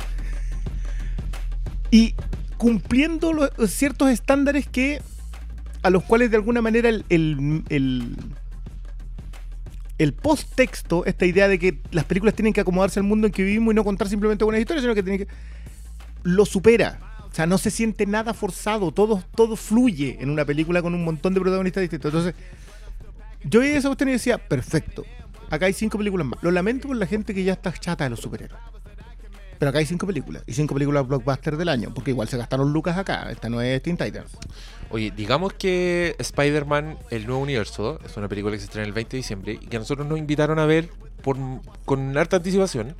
y 1.91 2.15
cumpliendo 2.57 3.51
ciertos 3.67 4.11
estándares 4.11 4.67
que 4.69 5.01
a 5.83 5.91
los 5.91 6.05
cuales 6.05 6.31
de 6.31 6.37
alguna 6.37 6.63
manera 6.63 6.89
el, 6.89 7.05
el, 7.09 7.65
el, 7.69 8.17
el 9.99 10.15
post-texto, 10.15 11.05
esta 11.07 11.27
idea 11.27 11.49
de 11.49 11.59
que 11.59 11.81
las 11.91 12.05
películas 12.05 12.35
tienen 12.35 12.53
que 12.53 12.61
acomodarse 12.61 13.01
al 13.01 13.05
mundo 13.05 13.27
en 13.27 13.33
que 13.33 13.43
vivimos 13.43 13.73
y 13.73 13.75
no 13.75 13.85
contar 13.85 14.09
simplemente 14.09 14.45
buenas 14.45 14.61
historias, 14.61 14.83
sino 14.83 14.95
que 14.95 15.03
tienen 15.03 15.27
que 15.27 15.33
lo 16.23 16.47
supera. 16.47 16.99
O 17.31 17.35
sea, 17.35 17.47
no 17.47 17.57
se 17.57 17.71
siente 17.71 18.07
nada 18.07 18.35
forzado, 18.35 18.93
todo, 18.93 19.23
todo 19.35 19.57
fluye 19.57 20.19
en 20.21 20.29
una 20.29 20.45
película 20.45 20.83
con 20.83 20.95
un 20.95 21.05
montón 21.05 21.33
de 21.33 21.41
protagonistas 21.41 21.81
distintos. 21.81 22.13
Entonces, 22.13 22.35
yo 23.45 23.61
veía 23.61 23.79
esa 23.79 23.89
cuestión 23.89 24.11
y 24.11 24.13
decía, 24.13 24.37
perfecto, 24.39 25.05
acá 25.49 25.67
hay 25.67 25.73
cinco 25.73 25.99
películas 25.99 26.27
más. 26.27 26.43
Lo 26.43 26.51
lamento 26.51 26.89
por 26.89 26.97
la 26.97 27.07
gente 27.07 27.35
que 27.35 27.43
ya 27.43 27.55
está 27.55 27.73
chata 27.73 28.05
de 28.05 28.11
los 28.11 28.21
superhéroes. 28.21 28.61
Pero 29.63 29.71
acá 29.71 29.79
hay 29.79 29.87
cinco 29.87 30.09
películas. 30.09 30.43
Y 30.47 30.55
cinco 30.55 30.75
películas 30.75 31.07
blockbuster 31.07 31.57
del 31.57 31.69
año. 31.69 31.95
Porque 31.95 32.11
igual 32.11 32.27
se 32.27 32.37
gastaron 32.37 32.73
lucas 32.73 32.99
acá. 32.99 33.31
Esta 33.31 33.49
no 33.49 33.61
es 33.61 33.81
Teen 33.81 33.97
Titans. 33.97 34.33
Oye, 34.91 35.13
digamos 35.17 35.53
que 35.53 36.17
Spider-Man, 36.19 36.99
el 37.11 37.27
nuevo 37.27 37.41
universo, 37.41 38.01
es 38.05 38.17
una 38.17 38.27
película 38.29 38.53
que 38.55 38.59
se 38.59 38.65
estrena 38.65 38.89
el 38.89 38.93
20 38.93 39.11
de 39.13 39.17
diciembre 39.19 39.53
y 39.61 39.67
que 39.69 39.79
nosotros 39.79 40.05
nos 40.09 40.19
invitaron 40.19 40.59
a 40.59 40.67
ver 40.67 40.91
por, 41.23 41.37
con 41.85 42.19
harta 42.19 42.39
anticipación. 42.39 42.97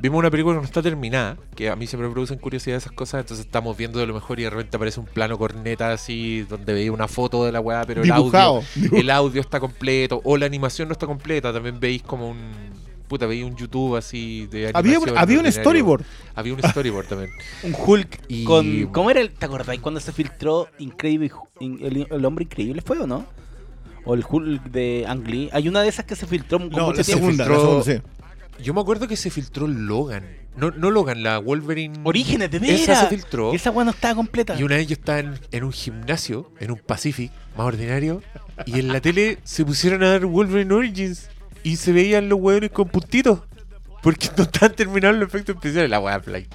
Vimos 0.00 0.18
una 0.18 0.30
película 0.30 0.54
que 0.56 0.60
no 0.60 0.66
está 0.66 0.82
terminada, 0.82 1.36
que 1.56 1.70
a 1.70 1.76
mí 1.76 1.86
siempre 1.86 2.06
me 2.08 2.12
producen 2.12 2.38
curiosidad 2.38 2.76
esas 2.76 2.92
cosas, 2.92 3.20
entonces 3.20 3.46
estamos 3.46 3.74
viendo 3.76 3.98
de 3.98 4.06
lo 4.06 4.12
mejor 4.12 4.38
y 4.38 4.42
de 4.42 4.50
repente 4.50 4.76
aparece 4.76 5.00
un 5.00 5.06
plano 5.06 5.38
corneta 5.38 5.92
así, 5.92 6.42
donde 6.42 6.74
veía 6.74 6.92
una 6.92 7.08
foto 7.08 7.44
de 7.44 7.52
la 7.52 7.60
weá, 7.60 7.84
pero 7.86 8.02
el 8.02 8.10
Dibujado. 8.10 8.62
audio, 8.76 8.98
el 8.98 9.10
audio 9.10 9.40
está 9.40 9.60
completo, 9.60 10.20
o 10.24 10.36
la 10.36 10.44
animación 10.46 10.88
no 10.88 10.92
está 10.92 11.06
completa, 11.06 11.52
también 11.52 11.80
veis 11.80 12.02
como 12.02 12.28
un... 12.28 12.38
Puta, 13.08 13.26
veis 13.26 13.44
un 13.44 13.54
YouTube 13.54 13.96
así 13.96 14.46
de 14.50 14.70
Había, 14.74 14.92
animación 14.96 15.18
había 15.18 15.38
un 15.40 15.52
storyboard. 15.52 16.04
Había 16.34 16.54
un 16.54 16.62
storyboard 16.62 17.06
también. 17.06 17.30
Un 17.62 17.74
Hulk 17.76 18.20
Y- 18.28 18.44
con. 18.44 18.86
¿Cómo 18.86 19.10
era 19.10 19.20
el. 19.20 19.30
¿Te 19.30 19.44
acordáis 19.44 19.78
cuando 19.82 20.00
se 20.00 20.10
filtró 20.10 20.68
Increíble 20.78 21.30
el, 21.60 22.06
el 22.10 22.24
hombre 22.24 22.44
increíble 22.44 22.80
fue 22.80 22.98
o 22.98 23.06
no? 23.06 23.26
O 24.06 24.14
el 24.14 24.24
Hulk 24.28 24.64
de 24.70 25.04
Ang 25.06 25.26
Lee. 25.28 25.50
Hay 25.52 25.68
una 25.68 25.82
de 25.82 25.88
esas 25.88 26.06
que 26.06 26.16
se 26.16 26.26
filtró 26.26 26.58
con 26.58 26.70
No, 26.70 26.86
mucho 26.86 26.98
la 26.98 27.04
tiempo. 27.04 27.24
segunda, 27.26 27.44
la 27.46 27.54
filtró- 27.54 27.82
segunda, 27.84 27.84
sí. 27.84 28.13
Yo 28.62 28.74
me 28.74 28.80
acuerdo 28.80 29.08
que 29.08 29.16
se 29.16 29.30
filtró 29.30 29.66
Logan. 29.66 30.24
No, 30.56 30.70
no 30.70 30.90
Logan, 30.90 31.22
la 31.22 31.38
Wolverine. 31.38 31.98
Orígenes 32.04 32.50
de 32.50 32.58
Esa 32.58 32.66
veras. 32.92 33.00
se 33.00 33.06
filtró. 33.08 33.52
Y 33.52 33.56
esa 33.56 33.70
weá 33.70 33.84
no 33.84 33.90
estaba 33.90 34.14
completa. 34.14 34.58
Y 34.58 34.62
una 34.62 34.76
vez 34.76 34.86
yo 34.86 34.94
estaba 34.94 35.18
en, 35.18 35.38
en 35.50 35.64
un 35.64 35.72
gimnasio, 35.72 36.52
en 36.60 36.70
un 36.70 36.78
Pacific, 36.78 37.32
más 37.56 37.66
ordinario, 37.66 38.22
y 38.66 38.78
en 38.78 38.88
la 38.88 39.00
tele 39.00 39.38
se 39.42 39.64
pusieron 39.64 40.02
a 40.04 40.10
dar 40.10 40.26
Wolverine 40.26 40.72
Origins 40.72 41.28
y 41.64 41.76
se 41.76 41.92
veían 41.92 42.28
los 42.28 42.38
hueones 42.40 42.70
con 42.70 42.88
puntitos. 42.88 43.40
Porque 44.02 44.28
no 44.36 44.44
estaban 44.44 44.76
terminados 44.76 45.16
los 45.18 45.28
efectos 45.28 45.56
especiales. 45.56 45.90
La 45.90 45.98
weá 45.98 46.20
play. 46.20 46.46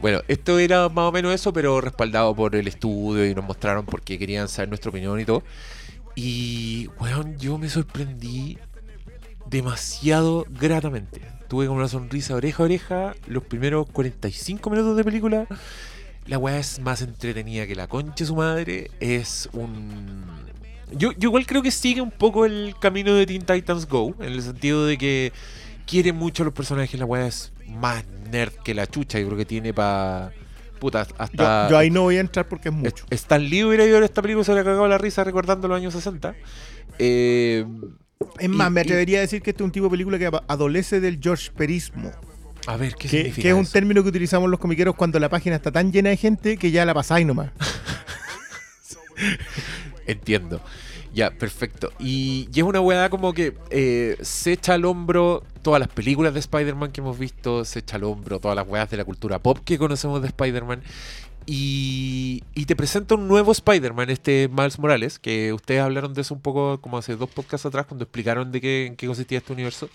Bueno, 0.00 0.20
esto 0.28 0.58
era 0.58 0.88
más 0.90 1.04
o 1.08 1.12
menos 1.12 1.32
eso, 1.32 1.52
pero 1.52 1.80
respaldado 1.80 2.34
por 2.34 2.54
el 2.56 2.68
estudio 2.68 3.24
y 3.26 3.34
nos 3.34 3.44
mostraron 3.44 3.86
por 3.86 4.02
qué 4.02 4.18
querían 4.18 4.48
saber 4.48 4.68
nuestra 4.68 4.90
opinión 4.90 5.18
y 5.18 5.24
todo. 5.24 5.42
Y, 6.14 6.88
weón, 7.00 7.38
yo 7.38 7.56
me 7.58 7.68
sorprendí 7.70 8.58
demasiado 9.48 10.46
gratamente. 10.50 11.20
Tuve 11.48 11.66
como 11.66 11.78
una 11.78 11.88
sonrisa 11.88 12.34
oreja 12.34 12.62
a 12.62 12.66
oreja 12.66 13.14
los 13.26 13.44
primeros 13.44 13.86
45 13.90 14.70
minutos 14.70 14.96
de 14.96 15.04
película. 15.04 15.46
La 16.26 16.38
weá 16.38 16.58
es 16.58 16.80
más 16.80 17.02
entretenida 17.02 17.66
que 17.66 17.74
la 17.74 17.86
concha 17.86 18.24
de 18.24 18.26
su 18.26 18.36
madre. 18.36 18.90
Es 19.00 19.48
un. 19.52 20.24
Yo, 20.92 21.12
yo 21.12 21.28
igual 21.28 21.46
creo 21.46 21.62
que 21.62 21.70
sigue 21.70 22.00
un 22.00 22.10
poco 22.10 22.46
el 22.46 22.74
camino 22.80 23.14
de 23.14 23.26
Teen 23.26 23.44
Titans 23.44 23.86
Go, 23.86 24.14
en 24.20 24.32
el 24.32 24.42
sentido 24.42 24.86
de 24.86 24.96
que 24.96 25.32
quiere 25.86 26.12
mucho 26.12 26.42
a 26.42 26.46
los 26.46 26.54
personajes, 26.54 26.98
la 26.98 27.06
weá 27.06 27.26
es 27.26 27.52
más 27.68 28.04
nerd 28.30 28.52
que 28.64 28.74
la 28.74 28.86
chucha, 28.86 29.18
yo 29.18 29.26
creo 29.26 29.38
que 29.38 29.44
tiene 29.44 29.72
para... 29.72 30.32
Puta, 30.78 31.06
hasta... 31.18 31.68
yo 31.70 31.78
ahí 31.78 31.90
no 31.90 32.02
voy 32.02 32.16
a 32.16 32.20
entrar 32.20 32.48
porque 32.48 32.68
es 32.68 32.74
mucho. 32.74 33.06
Stan 33.10 33.42
Lee 33.42 33.64
hubiera 33.64 33.84
ido 33.84 33.96
a 33.96 34.00
ver 34.00 34.04
esta 34.04 34.20
película 34.20 34.44
se 34.44 34.52
hubiera 34.52 34.64
cagado 34.64 34.86
la 34.86 34.98
risa 34.98 35.24
recordando 35.24 35.68
los 35.68 35.76
años 35.78 35.94
60. 35.94 36.34
Eh, 36.98 37.64
Es 38.38 38.48
más, 38.48 38.68
y- 38.68 38.72
me 38.72 38.80
y- 38.80 38.84
atrevería 38.84 39.18
a 39.18 39.20
decir 39.22 39.42
que 39.42 39.50
este 39.50 39.62
es 39.62 39.66
un 39.66 39.72
tipo 39.72 39.86
de 39.86 39.90
película 39.90 40.18
que 40.18 40.30
adolece 40.48 41.00
del 41.00 41.18
George 41.22 41.50
Perismo. 41.56 42.10
a 42.66 42.76
ver, 42.76 42.94
¿qué 42.94 43.08
Que, 43.08 43.16
significa 43.18 43.42
que 43.42 43.48
es 43.50 43.54
un 43.54 43.66
término 43.66 44.02
que 44.02 44.08
utilizamos 44.08 44.50
los 44.50 44.58
comiqueros 44.58 44.94
cuando 44.94 45.18
la 45.20 45.28
página 45.28 45.56
está 45.56 45.70
tan 45.70 45.92
llena 45.92 46.10
de 46.10 46.16
gente 46.16 46.56
que 46.56 46.70
ya 46.70 46.84
la 46.84 46.94
pasáis 46.94 47.26
nomás. 47.26 47.50
Entiendo. 50.06 50.60
Ya, 51.14 51.30
perfecto. 51.30 51.92
Y, 52.00 52.48
y 52.52 52.58
es 52.60 52.64
una 52.64 52.80
weá 52.80 53.08
como 53.08 53.32
que 53.32 53.54
eh, 53.70 54.16
se 54.20 54.52
echa 54.52 54.74
al 54.74 54.84
hombro 54.84 55.44
todas 55.62 55.78
las 55.78 55.88
películas 55.88 56.34
de 56.34 56.40
Spider-Man 56.40 56.90
que 56.90 57.00
hemos 57.00 57.16
visto, 57.18 57.64
se 57.64 57.78
echa 57.78 57.96
al 57.96 58.04
hombro 58.04 58.40
todas 58.40 58.56
las 58.56 58.66
weas 58.66 58.90
de 58.90 58.96
la 58.96 59.04
cultura 59.04 59.38
pop 59.38 59.58
que 59.64 59.78
conocemos 59.78 60.20
de 60.22 60.28
Spider-Man. 60.28 60.82
Y, 61.46 62.42
y 62.54 62.64
te 62.64 62.74
presenta 62.74 63.14
un 63.16 63.28
nuevo 63.28 63.52
Spider-Man, 63.52 64.08
este 64.10 64.48
Miles 64.48 64.78
Morales, 64.78 65.18
que 65.18 65.52
ustedes 65.52 65.82
hablaron 65.82 66.14
de 66.14 66.22
eso 66.22 66.32
un 66.34 66.40
poco 66.40 66.80
como 66.80 66.96
hace 66.98 67.16
dos 67.16 67.28
podcasts 67.28 67.66
atrás 67.66 67.86
cuando 67.86 68.04
explicaron 68.04 68.50
de 68.50 68.60
qué, 68.60 68.86
en 68.86 68.96
qué 68.96 69.06
consistía 69.06 69.38
este 69.38 69.52
universo. 69.52 69.90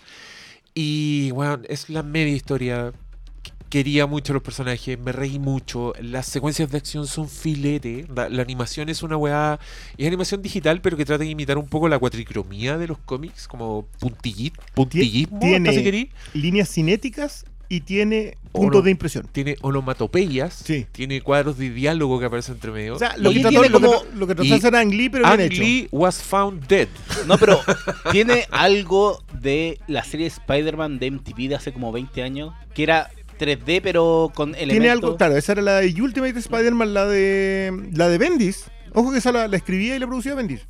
Y 0.74 1.32
bueno, 1.32 1.60
es 1.68 1.90
la 1.90 2.02
media 2.04 2.34
historia. 2.34 2.92
Qu- 2.92 3.52
Quería 3.68 4.06
mucho 4.06 4.32
los 4.32 4.42
personajes, 4.42 4.98
me 4.98 5.12
reí 5.12 5.38
mucho. 5.40 5.92
Las 6.00 6.26
secuencias 6.26 6.70
de 6.70 6.78
acción 6.78 7.06
son 7.06 7.28
filete. 7.28 8.06
La, 8.14 8.28
la 8.28 8.42
animación 8.42 8.88
es 8.88 9.02
una 9.02 9.16
weá. 9.16 9.58
Es 9.98 10.06
animación 10.06 10.42
digital, 10.42 10.80
pero 10.80 10.96
que 10.96 11.04
trata 11.04 11.24
de 11.24 11.30
imitar 11.30 11.58
un 11.58 11.66
poco 11.68 11.88
la 11.88 11.98
cuatricromía 11.98 12.78
de 12.78 12.86
los 12.88 12.98
cómics, 12.98 13.46
como 13.48 13.86
puntillit, 13.98 14.54
puntillismo, 14.74 15.38
tiene- 15.40 15.68
hasta 15.68 15.78
si 15.78 15.84
querí. 15.84 16.10
Líneas 16.34 16.68
cinéticas 16.72 17.44
y 17.70 17.80
tiene 17.82 18.36
puntos 18.52 18.82
de 18.84 18.90
impresión. 18.90 19.26
Tiene 19.30 19.56
onomatopeyas, 19.62 20.52
Sí. 20.54 20.86
tiene 20.92 21.22
cuadros 21.22 21.56
de 21.56 21.70
diálogo 21.70 22.18
que 22.18 22.26
aparecen 22.26 22.56
entre 22.56 22.72
medio. 22.72 22.96
O 22.96 22.98
sea, 22.98 23.16
lo 23.16 23.30
Y 23.30 23.34
que, 23.36 23.40
trató, 23.42 23.60
tiene 23.60 23.68
lo 23.70 23.80
que 23.80 23.86
como- 23.86 24.04
lo 24.16 24.26
que 24.26 24.34
trató 24.34 24.44
y 24.44 24.50
de 24.50 24.54
hacer 24.56 24.74
Ang 24.76 24.90
Lee, 24.92 25.08
pero 25.08 25.24
Ang 25.26 25.36
bien 25.38 25.52
hecho. 25.52 25.62
Lee 25.62 25.88
was 25.92 26.20
found 26.22 26.66
dead. 26.66 26.88
No, 27.28 27.38
pero 27.38 27.60
tiene 28.12 28.44
algo 28.50 29.22
de 29.40 29.78
la 29.86 30.02
serie 30.04 30.26
Spider-Man 30.26 30.98
de 30.98 31.06
MTV 31.12 31.48
de 31.48 31.54
hace 31.54 31.72
como 31.72 31.92
20 31.92 32.22
años, 32.24 32.52
que 32.74 32.82
era 32.82 33.08
3D 33.38 33.80
pero 33.82 34.32
con 34.34 34.50
elementos... 34.56 34.74
Tiene 34.74 34.90
algo, 34.90 35.16
claro, 35.16 35.36
esa 35.36 35.52
era 35.52 35.62
la 35.62 35.76
de 35.76 36.02
Ultimate 36.02 36.38
Spider-Man, 36.38 36.92
la 36.92 37.06
de 37.06 37.88
la 37.92 38.08
de 38.08 38.18
Bendis. 38.18 38.64
Ojo 38.92 39.12
que 39.12 39.18
esa 39.18 39.30
la, 39.30 39.46
la 39.46 39.56
escribía 39.56 39.94
y 39.94 40.00
la 40.00 40.08
producía 40.08 40.34
Bendis. 40.34 40.66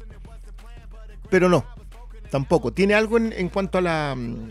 Pero 1.30 1.48
no, 1.48 1.64
tampoco. 2.30 2.72
Tiene 2.72 2.92
algo 2.94 3.16
en, 3.16 3.32
en 3.32 3.48
cuanto 3.48 3.78
a 3.78 3.80
la 3.80 4.14
mm, 4.14 4.50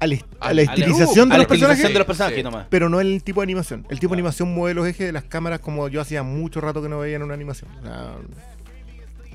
a 0.00 0.06
la, 0.06 0.16
a 0.40 0.52
estilización 0.52 1.28
de 1.28 1.38
los 1.38 1.46
personajes, 1.46 1.84
estilización 1.84 1.92
de 1.92 1.98
los 1.98 2.06
personajes 2.06 2.36
Sí. 2.38 2.42
nomás. 2.42 2.66
pero 2.70 2.88
no 2.88 3.00
el 3.00 3.22
tipo 3.22 3.40
de 3.40 3.44
animación. 3.44 3.86
El 3.88 3.98
tipo 4.00 4.10
de 4.14 4.16
animación 4.16 4.52
mueve 4.52 4.74
los 4.74 4.86
ejes 4.86 5.06
de 5.06 5.12
las 5.12 5.24
cámaras 5.24 5.60
como 5.60 5.88
yo 5.88 6.00
hacía 6.00 6.22
mucho 6.22 6.60
rato 6.60 6.82
que 6.82 6.88
no 6.88 6.98
veía 6.98 7.16
en 7.16 7.22
una 7.22 7.34
animación. 7.34 7.70
O 7.80 7.82
sea, 7.82 8.12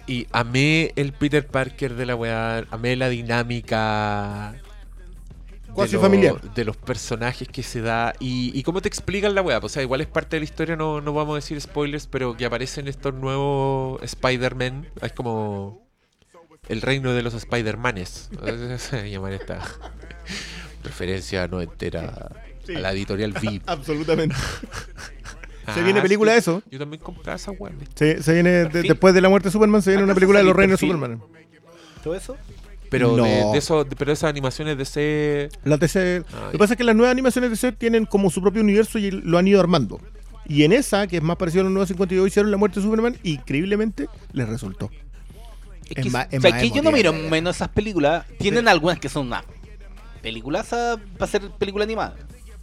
Y 0.08 0.28
amé 0.32 0.92
el 0.96 1.14
Peter 1.14 1.46
Parker 1.46 1.94
de 1.96 2.06
la 2.06 2.16
weá, 2.16 2.66
amé 2.72 2.96
la 2.96 3.10
dinámica 3.10 4.54
de, 5.68 5.74
Cuasi 5.74 5.94
lo- 5.94 6.02
familiar. 6.02 6.42
de 6.42 6.66
los 6.66 6.76
personajes 6.78 7.48
que 7.48 7.62
se 7.64 7.82
da 7.82 8.14
y, 8.20 8.52
y 8.58 8.64
cómo 8.64 8.82
te 8.82 8.88
explican 8.88 9.36
la 9.36 9.42
weá. 9.44 9.60
O 9.60 9.70
sea, 9.70 9.84
igual 9.84 10.02
es 10.02 10.08
parte 10.08 10.36
de 10.36 10.40
la 10.42 10.44
historia, 10.46 10.76
no, 10.76 11.00
no 11.00 11.14
vamos 11.14 11.34
a 11.34 11.36
decir 11.36 11.60
spoilers, 11.62 12.08
pero 12.08 12.36
que 12.36 12.46
aparecen 12.46 12.88
estos 12.88 13.14
nuevos 13.14 14.02
Spider-Man. 14.02 14.88
Es 15.02 15.14
como 15.14 15.88
el 16.68 16.82
reino 16.82 17.14
de 17.14 17.22
los 17.22 17.34
Spider-Manes. 17.36 18.30
Se 18.78 19.10
llaman 19.12 19.34
esta 19.34 19.60
referencia 20.90 21.48
no 21.48 21.62
entera 21.62 22.30
Sí. 22.66 22.76
a 22.76 22.80
la 22.80 22.92
editorial 22.92 23.34
VIP. 23.42 23.64
absolutamente. 23.68 24.36
Se 25.74 25.82
Ah, 25.82 25.84
viene 25.84 26.02
película 26.02 26.32
sí. 26.32 26.34
de 26.36 26.40
eso. 26.40 26.64
Yo 26.72 26.80
también 26.80 27.02
compré 27.02 27.32
esa 27.34 27.52
weá. 27.52 27.72
Se, 27.96 28.24
se 28.24 28.34
viene 28.34 28.50
de- 28.66 28.82
después 28.84 29.14
de 29.14 29.22
la 29.22 29.30
muerte 29.30 29.50
de 29.50 29.52
Superman, 29.52 29.82
se 29.84 29.92
viene 29.92 30.04
una 30.04 30.14
¿Acaso 30.14 30.20
película 30.22 30.40
de 30.40 30.46
los 30.46 30.56
reinos 30.56 30.80
de? 30.80 30.88
Superman. 30.88 31.22
¿Todo 32.04 32.16
eso? 32.16 32.38
Pero 32.90 33.16
No. 33.16 33.24
de, 33.24 33.30
de 33.52 33.58
eso, 33.58 33.84
de- 33.84 33.96
pero 33.96 34.12
esas 34.12 34.30
animaciones 34.32 34.78
de 34.78 34.84
ese 34.84 35.50
Las 35.64 35.80
DC 35.80 36.24
Ah, 36.34 36.42
Lo 36.46 36.52
que 36.52 36.58
pasa 36.58 36.74
es 36.74 36.78
que 36.78 36.84
las 36.84 36.96
nuevas 36.96 37.12
animaciones 37.12 37.50
de 37.52 37.56
DC 37.56 37.72
tienen 37.78 38.06
como 38.06 38.32
su 38.32 38.42
propio 38.42 38.62
universo 38.64 38.98
y 38.98 39.12
lo 39.12 39.38
han 39.38 39.48
ido 39.48 39.60
armando. 39.60 40.00
Y 40.48 40.64
en 40.64 40.74
esa, 40.74 41.06
que 41.06 41.18
es 41.18 41.24
más 41.24 41.38
parecida 41.38 41.62
a 41.62 41.64
los 41.66 41.72
nuevos 41.74 41.88
52, 41.90 42.28
hicieron 42.28 42.50
la 42.50 42.58
muerte 42.58 42.80
de 42.80 42.86
Superman 42.88 43.18
y 43.22 43.34
increíblemente 43.34 44.08
les 44.34 44.50
resultó. 44.50 44.90
Es 45.88 45.98
Es 45.98 46.04
que, 46.04 46.10
más- 46.10 46.28
es 46.32 46.40
o 46.40 46.42
sea, 46.42 46.50
más 46.52 46.62
que 46.62 46.72
yo 46.72 46.82
no 46.82 46.92
miro 46.92 47.14
menos 47.14 47.58
esas 47.58 47.70
películas. 47.70 48.26
Tienen 48.40 48.68
algunas 48.68 48.98
que 49.00 49.08
son 49.10 49.28
una 49.28 49.44
películas 50.22 50.68
para 51.18 51.32
ser 51.32 51.50
película 51.52 51.84
animada. 51.86 52.16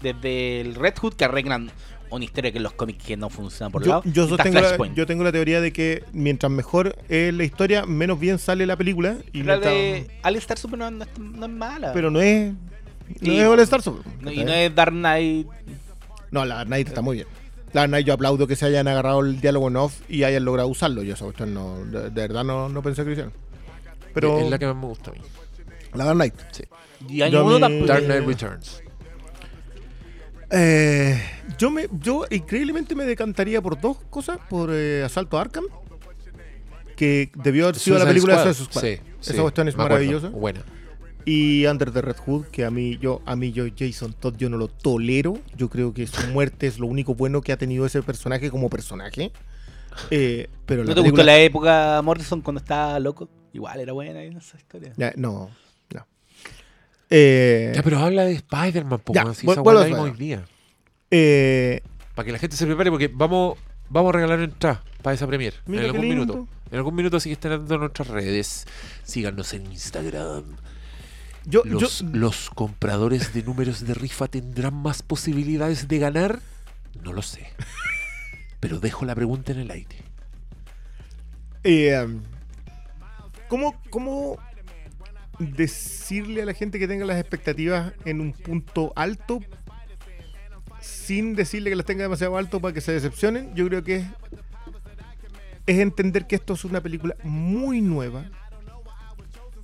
Desde 0.02 0.60
el 0.60 0.74
Red 0.74 0.94
Hood 1.00 1.14
que 1.14 1.24
arreglan 1.24 1.70
una 2.10 2.24
historia 2.24 2.52
que 2.52 2.58
en 2.58 2.62
los 2.62 2.72
cómics 2.74 3.04
que 3.04 3.16
no 3.16 3.30
funciona 3.30 3.70
por 3.70 3.82
Yo, 3.82 3.88
lado. 3.88 4.02
yo 4.04 4.28
sostengo 4.28 4.60
la, 4.60 4.76
yo 4.94 5.06
tengo 5.06 5.24
la 5.24 5.32
teoría 5.32 5.60
de 5.60 5.72
que 5.72 6.04
mientras 6.12 6.52
mejor 6.52 6.96
es 7.08 7.34
la 7.34 7.42
historia, 7.44 7.84
menos 7.86 8.20
bien 8.20 8.38
sale 8.38 8.64
la 8.66 8.76
película. 8.76 9.16
Y 9.32 9.42
la 9.42 9.54
mientras- 9.54 9.74
de 9.74 10.10
Alistar 10.22 10.58
Superman 10.58 10.98
no 10.98 11.04
es, 11.04 11.18
no 11.18 11.46
es 11.46 11.52
mala. 11.52 11.92
Pero 11.92 12.10
no 12.10 12.20
es. 12.20 12.52
No 13.20 13.32
Y- 13.32 13.38
es 13.40 13.46
All 13.46 13.60
Star 13.60 13.82
Superman. 13.82 14.14
No, 14.20 14.30
y 14.32 14.44
no 14.44 14.52
es 14.52 14.74
Dark 14.74 14.92
Knight. 14.92 15.46
No, 16.30 16.44
la 16.44 16.64
Night 16.64 16.88
está 16.88 17.02
muy 17.02 17.16
bien. 17.16 17.28
La 17.72 17.86
Night 17.88 18.06
yo 18.06 18.14
aplaudo 18.14 18.46
que 18.46 18.56
se 18.56 18.66
hayan 18.66 18.86
agarrado 18.88 19.20
el 19.20 19.40
diálogo 19.40 19.68
en 19.68 19.76
off 19.76 20.00
y 20.08 20.22
hayan 20.24 20.44
logrado 20.44 20.68
usarlo. 20.68 21.02
Yo 21.02 21.14
esa 21.14 21.24
cuestión 21.24 21.54
no, 21.54 21.84
de, 21.86 22.10
de 22.10 22.20
verdad 22.20 22.44
no, 22.44 22.68
no 22.68 22.82
pensé 22.82 23.02
que 23.02 23.06
lo 23.06 23.12
hicieran. 23.12 23.32
Pero 24.14 24.38
es 24.40 24.50
la 24.50 24.58
que 24.58 24.66
más 24.66 24.76
me 24.76 24.86
gusta 24.86 25.10
a 25.10 25.14
mí. 25.14 25.20
La 25.94 26.04
Dark 26.04 26.16
Knight. 26.16 26.34
Y 27.08 27.22
año 27.22 27.32
Yo 27.32 27.44
uno. 27.56 27.86
Dark 27.86 28.04
Knight 28.04 28.24
Returns. 28.26 28.82
Eh, 30.50 31.20
yo 31.58 31.70
me, 31.70 31.86
yo 32.00 32.24
increíblemente 32.30 32.94
me 32.94 33.04
decantaría 33.04 33.60
por 33.60 33.80
dos 33.80 33.98
cosas, 34.10 34.38
por 34.48 34.70
eh, 34.72 35.02
Asalto 35.04 35.38
a 35.38 35.40
Arkham, 35.42 35.64
que 36.96 37.30
debió 37.34 37.64
haber 37.64 37.76
sido 37.76 37.98
la 37.98 38.06
película 38.06 38.34
Squad. 38.34 38.46
de 38.46 38.54
Suicide 38.54 38.72
Squad. 38.72 38.82
Sí, 38.82 39.12
Esa 39.20 39.32
sí, 39.34 39.38
cuestión 39.40 39.68
es 39.68 39.76
maravillosa. 39.76 40.28
Buena. 40.28 40.62
Y 41.24 41.66
Under 41.66 41.90
the 41.90 42.02
Red 42.02 42.16
Hood, 42.24 42.46
que 42.46 42.64
a 42.64 42.70
mí 42.70 42.98
yo 42.98 43.20
a 43.26 43.34
mí 43.34 43.50
yo 43.50 43.64
Jason 43.76 44.12
Todd 44.12 44.36
yo 44.36 44.48
no 44.48 44.56
lo 44.56 44.68
tolero. 44.68 45.38
Yo 45.56 45.68
creo 45.68 45.92
que 45.92 46.06
su 46.06 46.24
muerte 46.28 46.68
es 46.68 46.78
lo 46.78 46.86
único 46.86 47.16
bueno 47.16 47.40
que 47.40 47.50
ha 47.52 47.56
tenido 47.56 47.84
ese 47.84 48.00
personaje 48.02 48.48
como 48.48 48.70
personaje. 48.70 49.32
Eh, 50.12 50.48
pero 50.66 50.82
¿No 50.84 50.90
la 50.90 50.94
te 50.94 51.00
película- 51.00 51.10
gustó 51.10 51.24
la 51.24 51.38
época 51.40 52.00
Morrison 52.04 52.40
cuando 52.42 52.60
estaba 52.60 53.00
loco? 53.00 53.28
Igual 53.52 53.80
era 53.80 53.92
buena 53.92 54.22
esa 54.22 54.56
historia. 54.56 54.92
No. 55.16 55.50
Eh, 57.10 57.72
Ya, 57.74 57.82
pero 57.82 57.98
habla 57.98 58.24
de 58.24 58.32
Spider-Man, 58.32 58.98
po, 59.00 59.12
Ya, 59.14 59.32
si 59.34 59.48
esa 59.48 59.62
la 59.62 59.84
vimos 59.84 60.00
hoy 60.00 60.10
día. 60.12 60.44
eh, 61.10 61.82
Para 62.14 62.26
que 62.26 62.32
la 62.32 62.38
gente 62.38 62.56
se 62.56 62.66
prepare, 62.66 62.90
porque 62.90 63.08
vamos, 63.08 63.58
vamos 63.88 64.10
a 64.10 64.12
regalar 64.12 64.40
entradas 64.40 64.80
para 65.02 65.14
esa 65.14 65.26
premier. 65.26 65.54
En 65.66 65.78
algún 65.78 66.00
lindo. 66.02 66.24
minuto. 66.34 66.48
En 66.70 66.78
algún 66.78 66.94
minuto, 66.96 67.16
así 67.18 67.28
que 67.28 67.34
estén 67.34 67.52
atentos 67.52 67.76
a 67.76 67.78
nuestras 67.78 68.08
redes. 68.08 68.66
Síganos 69.04 69.52
en 69.54 69.66
Instagram. 69.70 70.44
yo, 71.44 71.62
Los, 71.64 72.00
yo, 72.00 72.06
los 72.12 72.50
compradores 72.50 73.32
de 73.32 73.44
números 73.44 73.86
de 73.86 73.94
rifa 73.94 74.26
tendrán 74.26 74.74
más 74.74 75.02
posibilidades 75.02 75.86
de 75.86 75.98
ganar. 75.98 76.40
No 77.04 77.12
lo 77.12 77.22
sé. 77.22 77.46
Pero 78.58 78.80
dejo 78.80 79.04
la 79.04 79.14
pregunta 79.14 79.52
en 79.52 79.60
el 79.60 79.70
aire. 79.70 79.96
Eh, 81.62 81.96
um, 82.04 82.20
¿cómo, 83.48 83.80
¿Cómo 83.90 84.38
decirle 85.38 86.42
a 86.42 86.44
la 86.46 86.54
gente 86.54 86.78
que 86.78 86.88
tenga 86.88 87.04
las 87.04 87.18
expectativas 87.20 87.92
en 88.04 88.20
un 88.20 88.32
punto 88.32 88.92
alto 88.96 89.40
sin 90.80 91.34
decirle 91.34 91.70
que 91.70 91.76
las 91.76 91.86
tenga 91.86 92.02
demasiado 92.02 92.36
alto 92.36 92.60
para 92.60 92.72
que 92.74 92.80
se 92.80 92.92
decepcionen? 92.92 93.54
Yo 93.54 93.66
creo 93.66 93.82
que 93.82 93.96
es, 93.96 94.06
es 95.66 95.78
entender 95.78 96.26
que 96.26 96.36
esto 96.36 96.54
es 96.54 96.64
una 96.64 96.80
película 96.80 97.16
muy 97.24 97.80
nueva, 97.80 98.24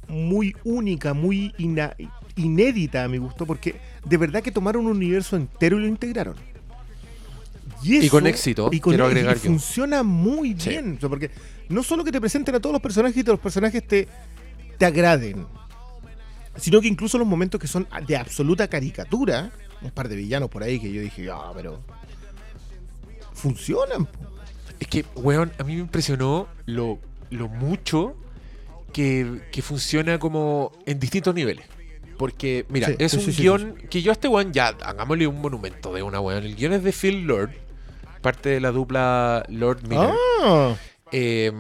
muy 0.09 0.55
única, 0.65 1.15
muy 1.15 1.55
ina- 1.59 1.95
inédita 2.37 3.05
a 3.05 3.09
mi 3.09 3.19
gusto, 3.19 3.47
porque 3.47 3.77
de 4.05 4.17
verdad 4.17 4.43
que 4.43 4.51
tomaron 4.51 4.87
un 4.87 4.97
universo 4.97 5.37
entero 5.37 5.79
y 5.79 5.83
lo 5.83 5.87
integraron. 5.87 6.35
Y 7.85 8.09
con 8.09 8.27
éxito, 8.29 8.71
quiero 8.71 9.07
agregar 9.07 9.37
y 9.37 9.41
yo. 9.41 9.47
funciona 9.47 10.03
muy 10.05 10.55
Sí. 10.59 10.71
bien, 10.71 10.99
porque 11.01 11.31
no 11.69 11.83
solo 11.83 12.05
que 12.05 12.13
te 12.13 12.21
presenten 12.21 12.55
a 12.55 12.61
todos 12.61 12.73
los 12.73 12.83
personajes 12.83 13.17
y 13.17 13.25
que 13.25 13.31
los 13.31 13.41
personajes 13.41 13.85
te, 13.87 14.07
te 14.79 14.85
agraden, 14.87 15.47
sino 16.57 16.81
que 16.81 16.89
incluso 16.89 17.19
los 17.19 17.27
momentos 17.27 17.61
que 17.61 17.67
son 17.67 17.87
de 18.07 18.17
absoluta 18.17 18.69
caricatura, 18.69 19.51
un 19.81 19.91
par 19.91 20.09
de 20.09 20.17
villanos 20.17 20.49
por 20.49 20.63
ahí 20.63 20.79
que 20.79 20.93
yo 20.93 21.01
dije, 21.01 21.29
ah, 21.31 21.51
pero 21.55 21.81
funcionan. 23.35 24.07
po". 24.07 24.19
Es 24.81 24.89
que, 24.89 25.05
weón, 25.15 25.53
a 25.59 25.65
mí 25.65 25.75
me 25.75 25.81
impresionó 25.81 26.49
lo, 26.67 26.99
lo 27.31 27.49
mucho 27.49 28.17
que, 28.93 29.41
que 29.53 29.63
funciona 29.63 30.19
como 30.19 30.73
en 30.87 30.99
distintos 30.99 31.35
niveles. 31.35 31.67
Porque, 32.19 32.67
mira, 32.69 32.89
Sí, 32.89 32.97
es 32.99 33.13
sí, 33.13 33.19
un 33.19 33.33
sí, 33.33 33.43
guion 33.43 33.75
que 33.91 34.03
yo 34.03 34.13
a 34.13 34.15
este 34.15 34.29
weón 34.29 34.53
ya, 34.53 34.69
hagámosle 34.69 35.27
un 35.27 35.41
monumento 35.41 35.93
de 35.93 36.03
una 36.03 36.21
weón. 36.21 36.45
El 36.45 36.55
guion 36.57 36.73
es 36.73 36.83
de 36.85 36.93
Phil 36.93 37.23
Lord, 37.27 37.51
parte 38.21 38.51
de 38.51 38.61
la 38.61 38.71
dupla 38.71 39.45
Lord 39.49 39.83
Miller. 39.89 40.11
Ah, 40.43 40.75
eh, 41.15 41.53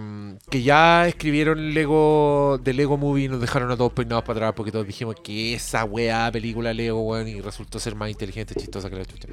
que 0.50 0.62
ya 0.62 1.06
escribieron 1.06 1.74
Lego 1.74 2.58
de 2.62 2.72
Lego 2.72 2.96
Movie 2.96 3.24
y 3.24 3.28
nos 3.28 3.40
dejaron 3.40 3.70
a 3.70 3.76
todos 3.76 3.92
peinados 3.92 4.24
para 4.24 4.38
atrás 4.38 4.54
porque 4.56 4.72
todos 4.72 4.86
dijimos 4.86 5.16
que 5.22 5.52
esa 5.52 5.84
weá 5.84 6.32
película 6.32 6.72
Lego, 6.72 7.02
weón, 7.02 7.28
y 7.28 7.40
resultó 7.42 7.78
ser 7.78 7.94
más 7.94 8.10
inteligente, 8.10 8.54
chistosa 8.54 8.88
que 8.88 8.96
la 8.96 9.04
chucha. 9.04 9.28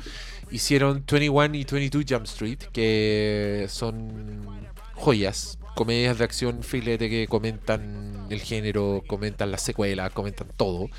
Hicieron 0.51 1.05
21 1.09 1.55
y 1.55 1.63
22 1.63 2.05
Jump 2.07 2.25
Street, 2.25 2.59
que 2.73 3.67
son 3.69 4.69
joyas, 4.93 5.57
comedias 5.75 6.17
de 6.17 6.25
acción 6.25 6.63
filete 6.63 7.09
que 7.09 7.27
comentan 7.27 8.27
el 8.29 8.41
género, 8.41 9.01
comentan 9.07 9.51
las 9.51 9.61
secuelas, 9.61 10.11
comentan 10.11 10.49
todo. 10.57 10.89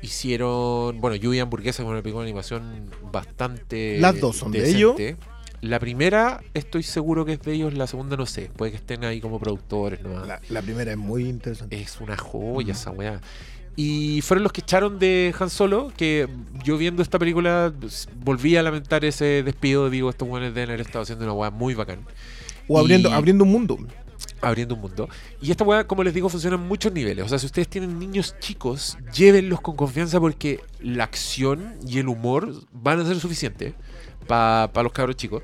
Hicieron, 0.00 1.02
bueno, 1.02 1.16
Lluvia 1.16 1.42
Hamburguesa, 1.42 1.82
que 1.82 1.86
es 1.86 1.90
una 1.90 2.02
película 2.02 2.24
de 2.24 2.30
animación 2.30 2.90
bastante. 3.12 3.98
Las 4.00 4.18
dos 4.18 4.36
son 4.36 4.52
de 4.52 4.62
decente. 4.62 5.16
La 5.64 5.78
primera 5.80 6.42
estoy 6.52 6.82
seguro 6.82 7.24
que 7.24 7.32
es 7.34 7.40
de 7.40 7.52
ellos, 7.54 7.72
la 7.72 7.86
segunda 7.86 8.16
no 8.18 8.26
sé. 8.26 8.50
Puede 8.54 8.72
que 8.72 8.76
estén 8.76 9.02
ahí 9.04 9.20
como 9.20 9.38
productores 9.40 10.02
nomás. 10.02 10.26
La, 10.28 10.40
la 10.50 10.60
primera 10.62 10.90
es 10.92 10.98
muy 10.98 11.24
interesante. 11.26 11.80
Es 11.80 12.00
una 12.00 12.16
joya 12.18 12.72
esa 12.74 12.90
weá. 12.90 13.20
Y 13.76 14.20
fueron 14.20 14.42
los 14.44 14.52
que 14.52 14.60
echaron 14.60 14.98
de 14.98 15.34
Han 15.38 15.48
Solo, 15.50 15.90
que 15.96 16.28
yo 16.62 16.76
viendo 16.76 17.02
esta 17.02 17.18
película 17.18 17.72
volví 18.22 18.56
a 18.56 18.62
lamentar 18.62 19.04
ese 19.06 19.42
despido. 19.42 19.88
Digo, 19.88 20.10
estos 20.10 20.28
weones 20.28 20.54
deben 20.54 20.68
haber 20.70 20.82
estado 20.82 21.02
haciendo 21.02 21.24
una 21.24 21.32
weá 21.32 21.50
muy 21.50 21.74
bacán. 21.74 22.00
O 22.68 22.78
abriendo, 22.78 23.08
Y- 23.08 23.12
abriendo 23.12 23.44
un 23.44 23.50
mundo. 23.50 23.78
abriendo 24.42 24.74
un 24.74 24.82
mundo. 24.82 25.08
Y 25.40 25.50
esta 25.50 25.64
weá, 25.64 25.86
como 25.86 26.04
les 26.04 26.12
digo, 26.12 26.28
funciona 26.28 26.56
en 26.56 26.68
muchos 26.68 26.92
niveles. 26.92 27.24
O 27.24 27.28
sea, 27.28 27.38
si 27.38 27.46
ustedes 27.46 27.68
tienen 27.68 27.98
niños 27.98 28.36
chicos, 28.38 28.98
llévenlos 29.14 29.60
con 29.62 29.74
confianza 29.76 30.20
porque 30.20 30.60
la 30.80 31.04
acción 31.04 31.74
y 31.86 31.98
el 32.00 32.08
humor 32.08 32.52
van 32.72 33.00
a 33.00 33.06
ser 33.06 33.18
suficientes 33.18 33.72
para 34.26 34.82
los 34.82 34.92
cabros 34.92 35.16
chicos. 35.16 35.42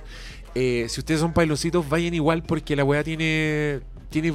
Eh, 0.54 0.86
si 0.88 1.00
ustedes 1.00 1.20
son 1.20 1.32
pailoncitos, 1.32 1.88
vayan 1.88 2.14
igual 2.14 2.42
porque 2.42 2.74
la 2.76 2.84
weá 2.84 3.04
tiene, 3.04 3.80
tiene 4.08 4.32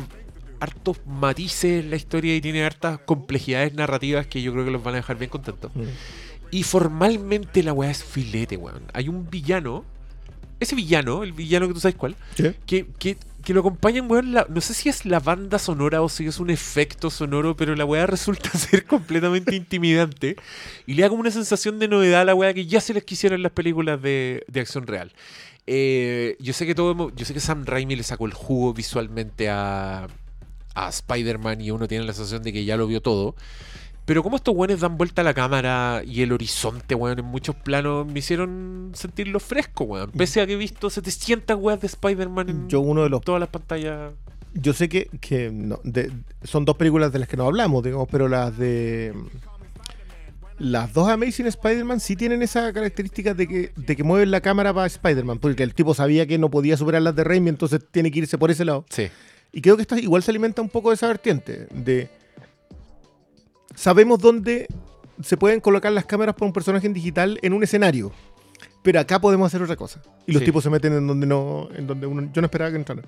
hartos 0.59 0.97
matices 1.05 1.83
en 1.83 1.89
la 1.89 1.97
historia 1.97 2.35
y 2.35 2.41
tiene 2.41 2.63
hartas 2.63 2.99
complejidades 2.99 3.73
narrativas 3.73 4.25
que 4.27 4.41
yo 4.41 4.53
creo 4.53 4.63
que 4.65 4.71
los 4.71 4.81
van 4.83 4.93
a 4.93 4.97
dejar 4.97 5.17
bien 5.17 5.29
contentos. 5.29 5.71
Y 6.51 6.63
formalmente 6.63 7.63
la 7.63 7.73
weá 7.73 7.91
es 7.91 8.03
filete, 8.03 8.55
weón. 8.55 8.83
Hay 8.93 9.09
un 9.09 9.29
villano. 9.29 9.83
Ese 10.59 10.73
villano, 10.75 11.23
el 11.23 11.33
villano 11.33 11.67
que 11.67 11.73
tú 11.73 11.81
sabes 11.81 11.95
cuál, 11.97 12.15
Sí. 12.35 12.51
que, 12.65 12.85
que, 12.97 13.17
que 13.45 13.53
lo 13.53 13.61
acompañan, 13.61 14.11
weón, 14.11 14.33
no 14.33 14.61
sé 14.61 14.73
si 14.73 14.89
es 14.89 15.05
la 15.05 15.19
banda 15.19 15.59
sonora 15.59 16.01
o 16.01 16.09
si 16.09 16.25
es 16.25 16.39
un 16.39 16.49
efecto 16.49 17.11
sonoro, 17.11 17.55
pero 17.55 17.75
la 17.75 17.85
weá 17.85 18.07
resulta 18.07 18.49
ser 18.49 18.85
completamente 18.85 19.55
intimidante 19.55 20.35
y 20.85 20.95
le 20.95 21.03
da 21.03 21.09
como 21.09 21.21
una 21.21 21.31
sensación 21.31 21.79
de 21.79 21.87
novedad 21.87 22.21
a 22.21 22.25
la 22.25 22.35
weá 22.35 22.53
que 22.53 22.65
ya 22.65 22.81
se 22.81 22.93
les 22.93 23.03
quisiera 23.03 23.35
en 23.35 23.43
las 23.43 23.51
películas 23.51 24.01
de, 24.01 24.43
de 24.47 24.59
acción 24.59 24.87
real. 24.87 25.13
Eh, 25.67 26.35
yo 26.39 26.53
sé 26.53 26.65
que 26.65 26.75
todo 26.75 27.11
yo 27.15 27.25
sé 27.25 27.33
que 27.33 27.39
Sam 27.39 27.65
Raimi 27.65 27.95
le 27.95 28.03
sacó 28.03 28.25
el 28.25 28.33
jugo 28.33 28.73
visualmente 28.73 29.49
a, 29.49 30.07
a 30.73 30.89
Spider-Man 30.89 31.61
y 31.61 31.71
uno 31.71 31.87
tiene 31.87 32.03
la 32.03 32.13
sensación 32.13 32.43
de 32.43 32.51
que 32.51 32.65
ya 32.65 32.77
lo 32.77 32.87
vio 32.87 33.01
todo. 33.01 33.35
Pero 34.05 34.21
como 34.21 34.35
estos 34.35 34.55
weones 34.55 34.79
dan 34.81 34.97
vuelta 34.97 35.21
a 35.21 35.25
la 35.25 35.33
cámara 35.33 36.01
y 36.05 36.21
el 36.21 36.31
horizonte, 36.31 36.93
weón, 36.93 37.17
en 37.19 37.25
muchos 37.25 37.55
planos, 37.55 38.05
me 38.05 38.19
hicieron 38.19 38.91
sentirlo 38.93 39.39
fresco, 39.39 39.83
weón. 39.85 40.11
Pese 40.11 40.41
a 40.41 40.45
que 40.47 40.53
he 40.53 40.57
visto 40.57 40.89
700 40.91 41.57
weas 41.59 41.81
de 41.81 41.87
Spider-Man 41.87 42.49
en 42.49 42.67
Yo 42.69 42.81
uno 42.81 43.01
de 43.03 43.09
los 43.09 43.21
todas 43.21 43.39
las 43.39 43.49
pantallas. 43.49 44.11
Yo 44.53 44.73
sé 44.73 44.87
que, 44.89 45.09
que 45.19 45.49
no, 45.51 45.79
de- 45.83 46.11
son 46.43 46.65
dos 46.65 46.77
películas 46.77 47.11
de 47.11 47.19
las 47.19 47.27
que 47.27 47.35
no 47.35 47.45
hablamos, 47.45 47.83
digamos, 47.83 48.07
pero 48.11 48.27
las 48.27 48.55
de. 48.57 49.11
Las 50.57 50.93
dos 50.93 51.09
Amazing 51.09 51.47
Spider-Man 51.47 51.99
sí 51.99 52.15
tienen 52.15 52.41
esa 52.41 52.71
característica 52.71 53.33
de 53.33 53.45
que, 53.47 53.71
de 53.75 53.95
que 53.97 54.03
mueven 54.03 54.31
la 54.31 54.39
cámara 54.39 54.73
para 54.73 54.87
Spider-Man, 54.87 55.39
porque 55.39 55.63
el 55.63 55.73
tipo 55.73 55.93
sabía 55.93 56.25
que 56.25 56.37
no 56.37 56.49
podía 56.49 56.77
superar 56.77 57.01
las 57.01 57.13
de 57.15 57.25
Raimi, 57.25 57.49
entonces 57.49 57.81
tiene 57.91 58.09
que 58.09 58.19
irse 58.19 58.37
por 58.37 58.51
ese 58.51 58.63
lado. 58.63 58.85
Sí. 58.89 59.07
Y 59.51 59.61
creo 59.61 59.75
que 59.75 59.81
esta 59.81 59.99
igual 59.99 60.23
se 60.23 60.31
alimenta 60.31 60.61
un 60.61 60.69
poco 60.69 60.89
de 60.89 60.95
esa 60.95 61.07
vertiente, 61.07 61.67
de... 61.71 62.09
Sabemos 63.75 64.19
dónde 64.19 64.67
se 65.21 65.37
pueden 65.37 65.59
colocar 65.61 65.91
las 65.91 66.05
cámaras 66.05 66.35
para 66.35 66.47
un 66.47 66.53
personaje 66.53 66.87
en 66.87 66.93
digital 66.93 67.39
en 67.41 67.53
un 67.53 67.63
escenario, 67.63 68.11
pero 68.81 68.99
acá 68.99 69.19
podemos 69.19 69.47
hacer 69.47 69.61
otra 69.61 69.75
cosa. 69.75 70.01
Y 70.27 70.31
los 70.33 70.39
Sí. 70.41 70.45
tipos 70.45 70.63
se 70.63 70.69
meten 70.69 70.93
en 70.93 71.07
donde 71.07 71.25
no... 71.27 71.69
En 71.75 71.87
donde 71.87 72.07
uno, 72.07 72.29
yo 72.33 72.41
no 72.41 72.45
esperaba 72.45 72.71
que 72.71 72.77
entraran. 72.77 73.05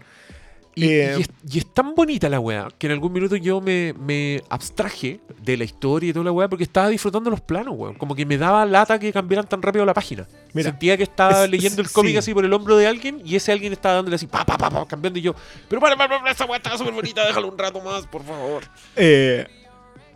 Y, 0.75 0.85
Eh, 0.89 1.15
y 1.17 1.21
es, 1.21 1.29
y 1.51 1.57
es 1.57 1.73
tan 1.73 1.95
bonita 1.95 2.29
la 2.29 2.39
weá 2.39 2.67
que 2.77 2.85
en 2.85 2.93
algún 2.93 3.11
minuto 3.11 3.35
yo 3.35 3.59
me, 3.61 3.93
me 3.93 4.43
abstraje 4.47 5.19
de 5.41 5.57
la 5.57 5.63
historia 5.63 6.11
y 6.11 6.13
toda 6.13 6.25
la 6.25 6.31
weá 6.31 6.47
porque 6.47 6.63
estaba 6.65 6.87
disfrutando 6.89 7.31
los 7.31 7.41
planos, 7.41 7.73
weón. 7.75 7.95
Como 7.95 8.13
que 8.13 8.27
me 8.27 8.37
daba 8.37 8.63
lata 8.63 8.99
que 8.99 9.11
cambiaran 9.11 9.47
tan 9.49 9.59
rápido 9.63 9.85
la 9.85 9.95
página. 9.95 10.27
Mira, 10.53 10.69
Sentía 10.69 10.95
que 10.95 11.01
estaba 11.01 11.45
es- 11.45 11.49
leyendo 11.49 11.81
el 11.81 11.87
sí. 11.87 11.93
cómic 11.95 12.17
así 12.17 12.31
por 12.31 12.45
el 12.45 12.53
hombro 12.53 12.77
de 12.77 12.85
alguien 12.85 13.19
y 13.25 13.35
ese 13.35 13.51
alguien 13.51 13.73
estaba 13.73 13.95
dándole 13.95 14.17
así, 14.17 14.27
pa, 14.27 14.45
pa, 14.45 14.55
pa, 14.55 14.69
pa, 14.69 14.87
cambiando 14.87 15.17
y 15.17 15.23
yo, 15.23 15.33
pero 15.67 15.81
para, 15.81 15.97
para, 15.97 16.19
para, 16.19 16.31
esa 16.31 16.45
weá 16.45 16.57
estaba 16.57 16.77
súper 16.77 16.93
bonita, 16.93 17.25
déjalo 17.25 17.47
un 17.51 17.57
rato 17.57 17.81
más, 17.81 18.05
por 18.05 18.23
favor. 18.23 18.61
Eh, 18.95 19.47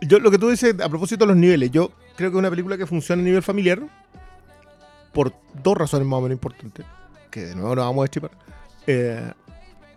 yo 0.02 0.18
lo 0.18 0.30
que 0.30 0.38
tú 0.38 0.48
dices 0.50 0.74
a 0.80 0.88
propósito 0.88 1.24
de 1.24 1.28
los 1.28 1.36
niveles, 1.36 1.70
yo 1.70 1.90
creo 2.16 2.30
que 2.30 2.36
es 2.36 2.38
una 2.38 2.50
película 2.50 2.76
que 2.76 2.86
funciona 2.86 3.22
a 3.22 3.24
nivel 3.24 3.42
familiar 3.42 3.80
por 5.12 5.32
dos 5.62 5.76
razones 5.76 6.06
más 6.06 6.18
o 6.18 6.22
menos 6.22 6.36
importantes, 6.36 6.84
que 7.30 7.40
de 7.46 7.54
nuevo 7.54 7.74
no 7.76 7.82
vamos 7.82 7.98
a 7.98 8.04
destripar. 8.04 8.30
Eh, 8.86 9.30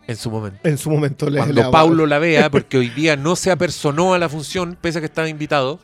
En 0.08 0.16
su 0.16 0.30
momento. 0.30 0.60
en 0.68 0.78
su 0.78 0.90
momento 0.90 1.30
le- 1.30 1.38
Cuando 1.40 1.64
le- 1.64 1.70
Paulo 1.70 2.06
la 2.06 2.20
vea, 2.20 2.50
porque 2.52 2.78
hoy 2.78 2.90
día 2.90 3.16
no 3.16 3.36
se 3.36 3.52
apersonó 3.52 4.14
a 4.14 4.20
la 4.20 4.30
función, 4.30 4.78
pese 4.80 4.98
a 5.00 5.02
que 5.02 5.06
estaba 5.08 5.28
invitado. 5.30 5.80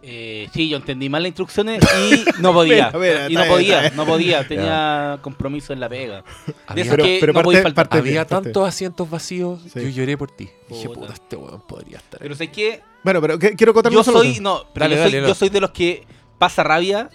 Eh, 0.00 0.48
sí, 0.54 0.68
yo 0.68 0.76
entendí 0.76 1.08
mal 1.08 1.22
las 1.24 1.28
instrucciones 1.30 1.82
y 2.10 2.24
no 2.40 2.52
podía. 2.52 2.90
Mira, 2.94 2.98
mira, 2.98 3.30
y 3.30 3.34
no 3.34 3.46
podía, 3.52 3.80
bien. 3.80 3.96
no 3.96 4.06
podía. 4.06 4.46
Tenía 4.48 5.18
compromiso 5.22 5.72
en 5.72 5.80
la 5.80 5.88
pega. 5.88 6.22
De 6.46 6.54
Había, 6.82 6.96
que 6.96 7.18
pero 7.20 7.32
no 7.32 7.42
podía 7.42 7.62
parte- 7.64 7.74
parte- 7.74 7.98
había 7.98 8.24
tantos 8.24 8.66
asientos 8.66 9.10
vacíos, 9.10 9.60
Sí. 9.72 9.80
yo 9.82 9.88
lloré 9.88 10.16
por 10.16 10.30
ti. 10.30 10.48
Dije, 10.68 10.88
Puta. 10.88 11.12
este 11.12 11.34
weón 11.36 11.60
podría 11.66 11.98
estar. 11.98 12.20
Pero 12.20 12.34
sé 12.36 12.48
que 12.48 12.80
Bueno, 13.04 13.20
pero 13.20 13.38
que- 13.38 13.54
quiero 13.54 13.72
contar 13.72 13.92
yo 13.92 14.02
soy, 14.04 14.40
no, 14.40 14.64
pero 14.74 14.84
Dale, 14.84 14.96
yo, 14.96 15.02
soy, 15.02 15.12
dale, 15.12 15.28
yo 15.28 15.34
soy 15.34 15.48
de 15.50 15.60
los 15.60 15.70
que 15.70 16.06
pasa 16.38 16.62
rabia 16.62 17.08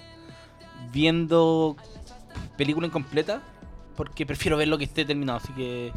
viendo 0.92 1.76
película 2.58 2.88
incompleta 2.88 3.42
porque 3.96 4.26
prefiero 4.26 4.58
ver 4.58 4.68
lo 4.68 4.78
que 4.78 4.86
esté 4.86 5.06
terminado. 5.06 5.40
Así 5.44 5.52
que 5.54 5.92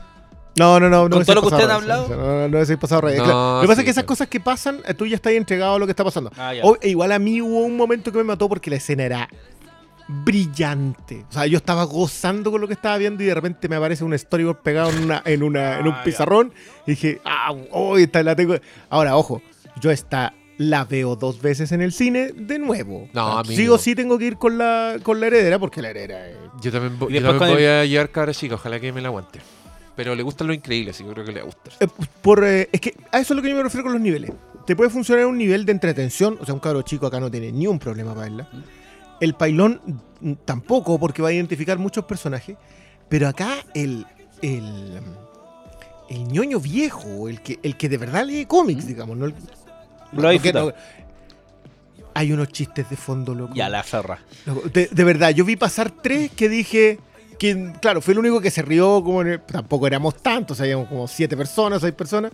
No, 0.58 0.80
no, 0.80 0.88
no. 0.88 1.08
no 1.08 1.16
Con 1.16 1.24
todo 1.24 1.34
lo 1.36 1.40
que 1.42 1.46
ustedes 1.48 1.64
han 1.64 1.70
hablado. 1.70 2.08
No, 2.08 2.48
no, 2.48 2.64
no 2.64 2.78
pasado 2.78 3.02
raya. 3.02 3.18
No, 3.18 3.24
Claro, 3.24 3.54
Lo 3.56 3.60
que 3.62 3.66
pasa 3.68 3.76
sí, 3.76 3.80
es 3.80 3.84
que 3.84 3.90
esas 3.90 4.02
claro. 4.04 4.06
cosas 4.08 4.28
que 4.28 4.40
pasan, 4.40 4.80
eh, 4.86 4.94
tú 4.94 5.06
ya 5.06 5.16
estás 5.16 5.32
entregado 5.32 5.74
a 5.76 5.78
lo 5.78 5.86
que 5.86 5.92
está 5.92 6.04
pasando. 6.04 6.30
Ah, 6.36 6.54
ya. 6.54 6.62
O- 6.64 6.76
e 6.80 6.88
igual 6.88 7.12
a 7.12 7.18
mí 7.18 7.40
hubo 7.40 7.60
un 7.64 7.76
momento 7.76 8.10
que 8.12 8.18
me 8.18 8.24
mató 8.24 8.48
porque 8.48 8.70
la 8.70 8.76
escena 8.76 9.04
era 9.04 9.28
brillante. 10.08 11.24
O 11.28 11.32
sea, 11.32 11.46
yo 11.46 11.56
estaba 11.56 11.84
gozando 11.84 12.50
con 12.50 12.60
lo 12.60 12.66
que 12.68 12.74
estaba 12.74 12.96
viendo 12.96 13.22
y 13.22 13.26
de 13.26 13.34
repente 13.34 13.68
me 13.68 13.76
aparece 13.76 14.04
un 14.04 14.16
storyboard 14.16 14.58
pegado 14.58 14.90
en, 14.90 15.02
una, 15.04 15.22
en, 15.24 15.42
una, 15.42 15.78
en 15.80 15.86
un 15.86 15.92
Ah, 15.94 15.96
ya. 15.98 16.04
pizarrón 16.04 16.52
y 16.86 16.92
dije, 16.92 17.20
ah, 17.24 17.52
oh, 17.72 17.96
esta 17.98 18.22
la 18.22 18.36
tengo. 18.36 18.54
Ahora, 18.88 19.16
ojo, 19.16 19.42
yo 19.80 19.90
esta 19.90 20.34
la 20.58 20.84
veo 20.84 21.16
dos 21.16 21.42
veces 21.42 21.70
en 21.72 21.82
el 21.82 21.92
cine 21.92 22.32
de 22.34 22.58
nuevo. 22.58 23.08
No, 23.12 23.26
sea, 23.32 23.38
amigo. 23.40 23.56
sí 23.56 23.68
o 23.68 23.78
sí 23.78 23.94
tengo 23.94 24.16
que 24.18 24.24
ir 24.26 24.36
con 24.38 24.56
la, 24.56 24.96
con 25.02 25.20
la 25.20 25.26
heredera 25.26 25.58
porque 25.58 25.82
la 25.82 25.90
heredera 25.90 26.28
es... 26.28 26.36
Yo 26.62 26.72
también, 26.72 26.98
yo 26.98 27.06
después 27.08 27.22
también 27.22 27.38
con 27.38 27.48
voy 27.50 27.62
el- 27.64 27.70
a 27.70 27.84
llevar 27.84 28.10
cabra 28.10 28.32
chica, 28.32 28.54
ojalá 28.54 28.80
que 28.80 28.90
me 28.92 29.00
la 29.02 29.08
aguante. 29.08 29.40
Pero 29.94 30.14
le 30.14 30.22
gusta 30.22 30.44
lo 30.44 30.52
increíble, 30.52 30.90
así 30.90 31.04
que 31.04 31.10
creo 31.10 31.24
que 31.24 31.32
le 31.32 31.40
va 31.40 31.44
a 31.44 31.46
gustar. 31.46 31.72
Eh, 31.80 31.88
por, 32.22 32.44
eh, 32.44 32.68
es 32.72 32.80
que 32.80 32.94
a 33.12 33.18
eso 33.20 33.32
es 33.32 33.36
lo 33.36 33.42
que 33.42 33.48
yo 33.50 33.56
me 33.56 33.62
refiero 33.62 33.82
con 33.84 33.92
los 33.92 34.00
niveles. 34.00 34.30
Te 34.66 34.74
puede 34.76 34.90
funcionar 34.90 35.26
un 35.26 35.38
nivel 35.38 35.64
de 35.64 35.72
entretención, 35.72 36.38
o 36.40 36.44
sea, 36.44 36.54
un 36.54 36.60
cabro 36.60 36.82
chico 36.82 37.06
acá 37.06 37.20
no 37.20 37.30
tiene 37.30 37.50
ni 37.52 37.66
un 37.66 37.78
problema 37.78 38.10
para 38.14 38.22
verla. 38.28 38.48
El 39.20 39.34
pailón 39.34 39.80
mm, 40.20 40.32
tampoco, 40.44 40.98
porque 40.98 41.22
va 41.22 41.28
a 41.28 41.32
identificar 41.32 41.78
muchos 41.78 42.04
personajes. 42.04 42.56
Pero 43.08 43.28
acá 43.28 43.54
el, 43.74 44.04
el, 44.42 45.00
el 46.10 46.24
ñoño 46.28 46.60
viejo, 46.60 47.28
el 47.28 47.40
que, 47.40 47.58
el 47.62 47.76
que 47.76 47.88
de 47.88 47.96
verdad 47.98 48.24
lee 48.26 48.44
cómics, 48.46 48.86
digamos, 48.86 49.16
no 49.16 49.26
el- 49.26 49.34
Lo 50.12 50.30
disfrutar. 50.30 50.64
no- 50.64 50.72
hay 52.14 52.32
unos 52.32 52.48
chistes 52.48 52.88
de 52.88 52.96
fondo, 52.96 53.34
loco. 53.34 53.52
Ya, 53.54 53.68
la 53.68 53.82
zorra. 53.82 54.18
De, 54.72 54.86
de 54.90 55.04
verdad, 55.04 55.30
yo 55.30 55.44
vi 55.44 55.56
pasar 55.56 55.90
tres 55.90 56.30
que 56.30 56.48
dije 56.48 56.98
que, 57.38 57.72
claro, 57.82 58.00
fue 58.00 58.12
el 58.14 58.18
único 58.20 58.40
que 58.40 58.50
se 58.50 58.62
rió, 58.62 59.02
como 59.04 59.20
el- 59.20 59.40
tampoco 59.42 59.86
éramos 59.86 60.14
tantos, 60.22 60.58
habíamos 60.60 60.88
como 60.88 61.06
siete 61.08 61.36
personas, 61.36 61.82
seis 61.82 61.92
personas. 61.92 62.32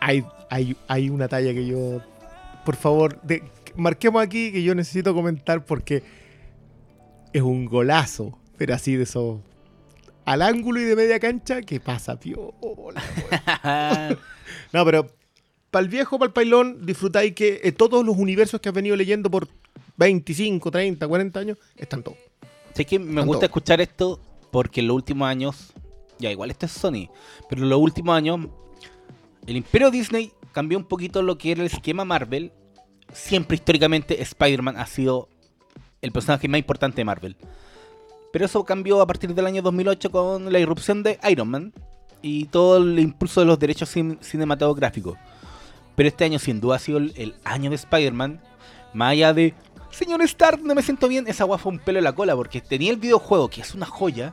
Hay, 0.00 0.24
hay, 0.50 0.76
hay 0.86 1.10
una 1.10 1.26
talla 1.26 1.52
que 1.52 1.66
yo, 1.66 2.00
por 2.64 2.76
favor, 2.76 3.20
de- 3.22 3.42
marquemos 3.74 4.22
aquí 4.22 4.52
que 4.52 4.62
yo 4.62 4.74
necesito 4.76 5.12
comentar 5.14 5.64
porque 5.64 6.04
es 7.32 7.42
un 7.42 7.64
golazo, 7.66 8.38
pero 8.56 8.74
así 8.74 8.94
de 8.94 9.02
eso. 9.02 9.42
Al 10.24 10.42
ángulo 10.42 10.78
y 10.80 10.84
de 10.84 10.94
media 10.94 11.18
cancha, 11.18 11.62
que 11.62 11.80
pasa, 11.80 12.20
piola, 12.20 12.52
weón. 12.62 12.94
No, 14.72 14.84
pero 14.84 15.06
para 15.70 15.82
el 15.82 15.88
viejo, 15.88 16.18
para 16.18 16.28
el 16.28 16.32
pailón, 16.32 16.84
disfrutáis 16.86 17.34
que 17.34 17.60
eh, 17.62 17.72
todos 17.72 18.04
los 18.04 18.16
universos 18.16 18.60
que 18.60 18.68
has 18.68 18.74
venido 18.74 18.96
leyendo 18.96 19.30
por 19.30 19.48
25, 19.96 20.70
30, 20.70 21.06
40 21.06 21.40
años 21.40 21.58
están 21.76 22.02
todos. 22.02 22.18
sé 22.74 22.84
que 22.84 22.98
me 22.98 23.22
gusta 23.22 23.46
escuchar 23.46 23.80
esto 23.80 24.20
porque 24.50 24.80
en 24.80 24.86
los 24.88 24.94
últimos 24.96 25.28
años, 25.28 25.72
ya 26.18 26.30
igual 26.30 26.50
esto 26.50 26.66
es 26.66 26.72
Sony, 26.72 27.08
pero 27.48 27.62
en 27.62 27.68
los 27.68 27.78
últimos 27.80 28.16
años 28.16 28.40
el 29.46 29.56
imperio 29.56 29.90
Disney 29.90 30.32
cambió 30.52 30.78
un 30.78 30.84
poquito 30.84 31.22
lo 31.22 31.36
que 31.38 31.52
era 31.52 31.60
el 31.62 31.66
esquema 31.66 32.04
Marvel. 32.04 32.52
Siempre 33.12 33.54
históricamente 33.56 34.20
Spider-Man 34.22 34.76
ha 34.76 34.86
sido 34.86 35.28
el 36.02 36.12
personaje 36.12 36.46
más 36.48 36.58
importante 36.58 36.96
de 36.96 37.04
Marvel. 37.04 37.36
Pero 38.32 38.44
eso 38.44 38.62
cambió 38.64 39.00
a 39.00 39.06
partir 39.06 39.34
del 39.34 39.46
año 39.46 39.62
2008 39.62 40.10
con 40.10 40.52
la 40.52 40.58
irrupción 40.58 41.02
de 41.02 41.18
Iron 41.30 41.48
Man 41.48 41.72
y 42.20 42.44
todo 42.46 42.76
el 42.76 42.98
impulso 42.98 43.40
de 43.40 43.46
los 43.46 43.58
derechos 43.58 43.94
cin- 43.96 44.18
cinematográficos. 44.20 45.16
Pero 45.98 46.10
este 46.10 46.24
año 46.24 46.38
sin 46.38 46.60
duda 46.60 46.76
ha 46.76 46.78
sido 46.78 46.98
el, 46.98 47.12
el 47.16 47.34
año 47.42 47.70
de 47.70 47.74
Spider-Man. 47.76 48.40
Más 48.94 49.10
allá 49.10 49.32
de, 49.34 49.52
señor 49.90 50.22
Stark, 50.22 50.62
no 50.62 50.76
me 50.76 50.82
siento 50.82 51.08
bien, 51.08 51.26
esa 51.26 51.42
guapa 51.42 51.60
fue 51.60 51.72
un 51.72 51.80
pelo 51.80 51.98
en 51.98 52.04
la 52.04 52.12
cola 52.12 52.36
porque 52.36 52.60
tenía 52.60 52.92
el 52.92 52.98
videojuego, 52.98 53.48
que 53.50 53.62
es 53.62 53.74
una 53.74 53.84
joya. 53.84 54.32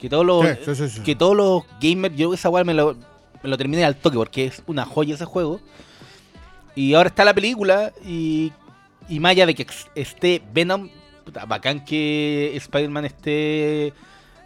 Que 0.00 0.08
todos 0.08 0.26
los, 0.26 0.44
Sí, 0.44 0.56
sí, 0.64 0.74
sí, 0.74 0.88
sí. 0.88 1.00
que 1.02 1.14
todos 1.14 1.36
los 1.36 1.62
gamers, 1.80 2.16
yo 2.16 2.34
esa 2.34 2.48
weá 2.50 2.64
me 2.64 2.74
lo, 2.74 2.96
me 3.40 3.48
lo 3.48 3.56
terminé 3.56 3.84
al 3.84 3.94
toque 3.94 4.16
porque 4.16 4.46
es 4.46 4.64
una 4.66 4.84
joya 4.84 5.14
ese 5.14 5.26
juego. 5.26 5.60
Y 6.74 6.94
ahora 6.94 7.08
está 7.08 7.24
la 7.24 7.34
película 7.34 7.92
y, 8.04 8.50
y 9.08 9.20
más 9.20 9.30
allá 9.30 9.46
de 9.46 9.54
que 9.54 9.68
esté 9.94 10.42
Venom, 10.52 10.88
puta, 11.24 11.44
bacán 11.44 11.84
que 11.84 12.50
Spider-Man 12.56 13.04
esté 13.04 13.92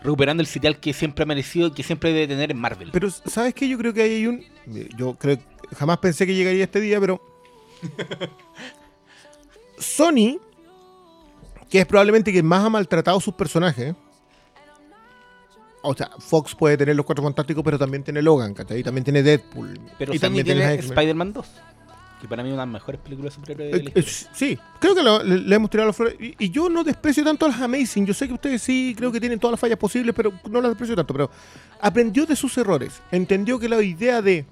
recuperando 0.04 0.42
el 0.42 0.46
sitial 0.46 0.78
que 0.78 0.92
siempre 0.92 1.24
ha 1.24 1.26
merecido 1.26 1.68
y 1.68 1.70
que 1.72 1.82
siempre 1.82 2.12
debe 2.12 2.28
tener 2.28 2.50
en 2.50 2.58
Marvel. 2.58 2.90
Pero, 2.92 3.10
¿sabes 3.10 3.54
qué? 3.54 3.68
Yo 3.68 3.78
creo 3.78 3.92
que 3.92 4.02
ahí 4.02 4.14
hay 4.14 4.26
un. 4.26 4.44
Yo 4.96 5.14
creo 5.14 5.38
jamás 5.74 5.98
pensé 5.98 6.26
que 6.26 6.34
llegaría 6.34 6.64
este 6.64 6.80
día, 6.80 7.00
pero. 7.00 7.20
Sony, 9.78 10.38
que 11.68 11.80
es 11.80 11.86
probablemente 11.86 12.30
quien 12.30 12.46
más 12.46 12.64
ha 12.64 12.70
maltratado 12.70 13.18
sus 13.20 13.34
personajes. 13.34 13.94
O 15.82 15.94
sea, 15.94 16.10
Fox 16.18 16.54
puede 16.54 16.78
tener 16.78 16.96
los 16.96 17.04
cuatro 17.04 17.22
fantásticos, 17.22 17.62
pero 17.62 17.78
también 17.78 18.02
tiene 18.02 18.22
Logan, 18.22 18.54
¿cachai? 18.54 18.80
Y 18.80 18.82
también 18.82 19.04
tiene 19.04 19.22
Deadpool. 19.22 19.78
Pero 19.98 20.14
y 20.14 20.18
Sony 20.18 20.22
también 20.22 20.46
tiene. 20.46 20.74
Spider-Man 20.74 21.32
2, 21.32 21.46
que 22.24 22.28
para 22.28 22.42
mí 22.42 22.48
es 22.48 22.54
una 22.54 22.62
de 22.62 22.66
las 22.66 22.72
mejores 22.72 23.00
películas 23.00 23.32
de 23.32 23.40
superhéroes 23.40 23.86
Eh, 23.86 23.92
eh, 23.94 24.02
sí, 24.32 24.58
creo 24.80 24.94
que 24.94 25.02
lo- 25.02 25.22
le, 25.22 25.38
le 25.38 25.54
hemos 25.56 25.70
tirado 25.70 25.86
las 25.88 25.96
flores. 25.96 26.16
Y, 26.20 26.34
y 26.46 26.50
yo 26.50 26.68
no 26.68 26.82
desprecio 26.82 27.22
tanto 27.22 27.46
a 27.46 27.50
las 27.50 27.60
Amazing. 27.60 28.06
Yo 28.06 28.14
sé 28.14 28.26
que 28.26 28.34
ustedes 28.34 28.62
sí, 28.62 28.94
creo 28.96 29.12
que 29.12 29.20
tienen 29.20 29.38
todas 29.38 29.52
las 29.52 29.60
fallas 29.60 29.78
posibles, 29.78 30.14
pero 30.14 30.32
no 30.50 30.60
las 30.60 30.70
desprecio 30.70 30.96
tanto. 30.96 31.12
Pero 31.14 31.30
aprendió 31.80 32.26
de 32.26 32.34
sus 32.36 32.56
errores. 32.58 33.00
Entendió 33.10 33.58
que 33.58 33.68
la 33.68 33.80
idea 33.82 34.20
de 34.22 34.44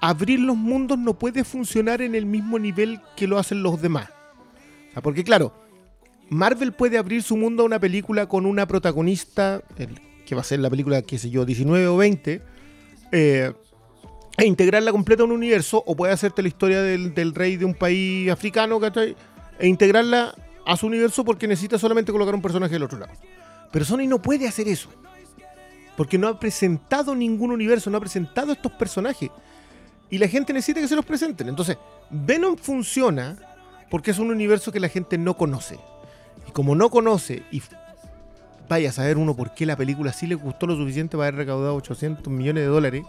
abrir 0.00 0.40
los 0.40 0.56
mundos 0.56 0.98
no 0.98 1.14
puede 1.18 1.44
funcionar 1.44 2.02
en 2.02 2.14
el 2.14 2.26
mismo 2.26 2.58
nivel 2.58 3.00
que 3.16 3.26
lo 3.26 3.38
hacen 3.38 3.62
los 3.62 3.80
demás. 3.80 4.08
O 4.90 4.92
sea, 4.94 5.02
porque 5.02 5.22
claro, 5.24 5.54
Marvel 6.28 6.72
puede 6.72 6.98
abrir 6.98 7.22
su 7.22 7.36
mundo 7.36 7.62
a 7.62 7.66
una 7.66 7.78
película 7.78 8.26
con 8.26 8.46
una 8.46 8.66
protagonista, 8.66 9.62
el- 9.76 10.00
que 10.26 10.34
va 10.34 10.40
a 10.40 10.44
ser 10.44 10.60
la 10.60 10.70
película, 10.70 11.02
qué 11.02 11.18
sé 11.18 11.30
yo, 11.30 11.44
19 11.44 11.86
o 11.88 11.96
20, 11.96 12.40
eh, 13.12 13.52
e 14.36 14.46
integrarla 14.46 14.92
completa 14.92 15.22
a 15.22 15.26
un 15.26 15.32
universo, 15.32 15.82
o 15.86 15.94
puede 15.94 16.12
hacerte 16.12 16.42
la 16.42 16.48
historia 16.48 16.82
del, 16.82 17.14
del 17.14 17.34
rey 17.34 17.56
de 17.56 17.64
un 17.64 17.74
país 17.74 18.30
africano, 18.30 18.80
¿cachai? 18.80 19.16
E 19.58 19.68
integrarla 19.68 20.34
a 20.64 20.76
su 20.76 20.86
universo 20.86 21.24
porque 21.24 21.46
necesita 21.46 21.78
solamente 21.78 22.12
colocar 22.12 22.34
un 22.34 22.42
personaje 22.42 22.72
del 22.72 22.84
otro 22.84 22.98
lado. 22.98 23.12
Pero 23.70 23.84
Sony 23.84 24.06
no 24.06 24.20
puede 24.20 24.46
hacer 24.46 24.68
eso. 24.68 24.90
Porque 25.96 26.18
no 26.18 26.28
ha 26.28 26.38
presentado 26.38 27.14
ningún 27.14 27.50
universo, 27.50 27.90
no 27.90 27.98
ha 27.98 28.00
presentado 28.00 28.52
estos 28.52 28.72
personajes. 28.72 29.30
Y 30.10 30.18
la 30.18 30.28
gente 30.28 30.52
necesita 30.52 30.80
que 30.80 30.88
se 30.88 30.96
los 30.96 31.04
presenten. 31.04 31.48
Entonces, 31.48 31.76
Venom 32.10 32.56
funciona 32.56 33.36
porque 33.90 34.10
es 34.10 34.18
un 34.18 34.30
universo 34.30 34.72
que 34.72 34.80
la 34.80 34.88
gente 34.88 35.18
no 35.18 35.36
conoce. 35.36 35.78
Y 36.48 36.52
como 36.52 36.74
no 36.74 36.90
conoce, 36.90 37.42
y 37.50 37.62
vaya 38.68 38.90
a 38.90 38.92
saber 38.92 39.18
uno 39.18 39.36
por 39.36 39.54
qué 39.54 39.66
la 39.66 39.76
película 39.76 40.12
sí 40.12 40.26
le 40.26 40.34
gustó 40.34 40.66
lo 40.66 40.76
suficiente 40.76 41.16
para 41.16 41.28
haber 41.28 41.40
recaudado 41.40 41.74
800 41.76 42.32
millones 42.32 42.64
de 42.64 42.68
dólares, 42.68 43.04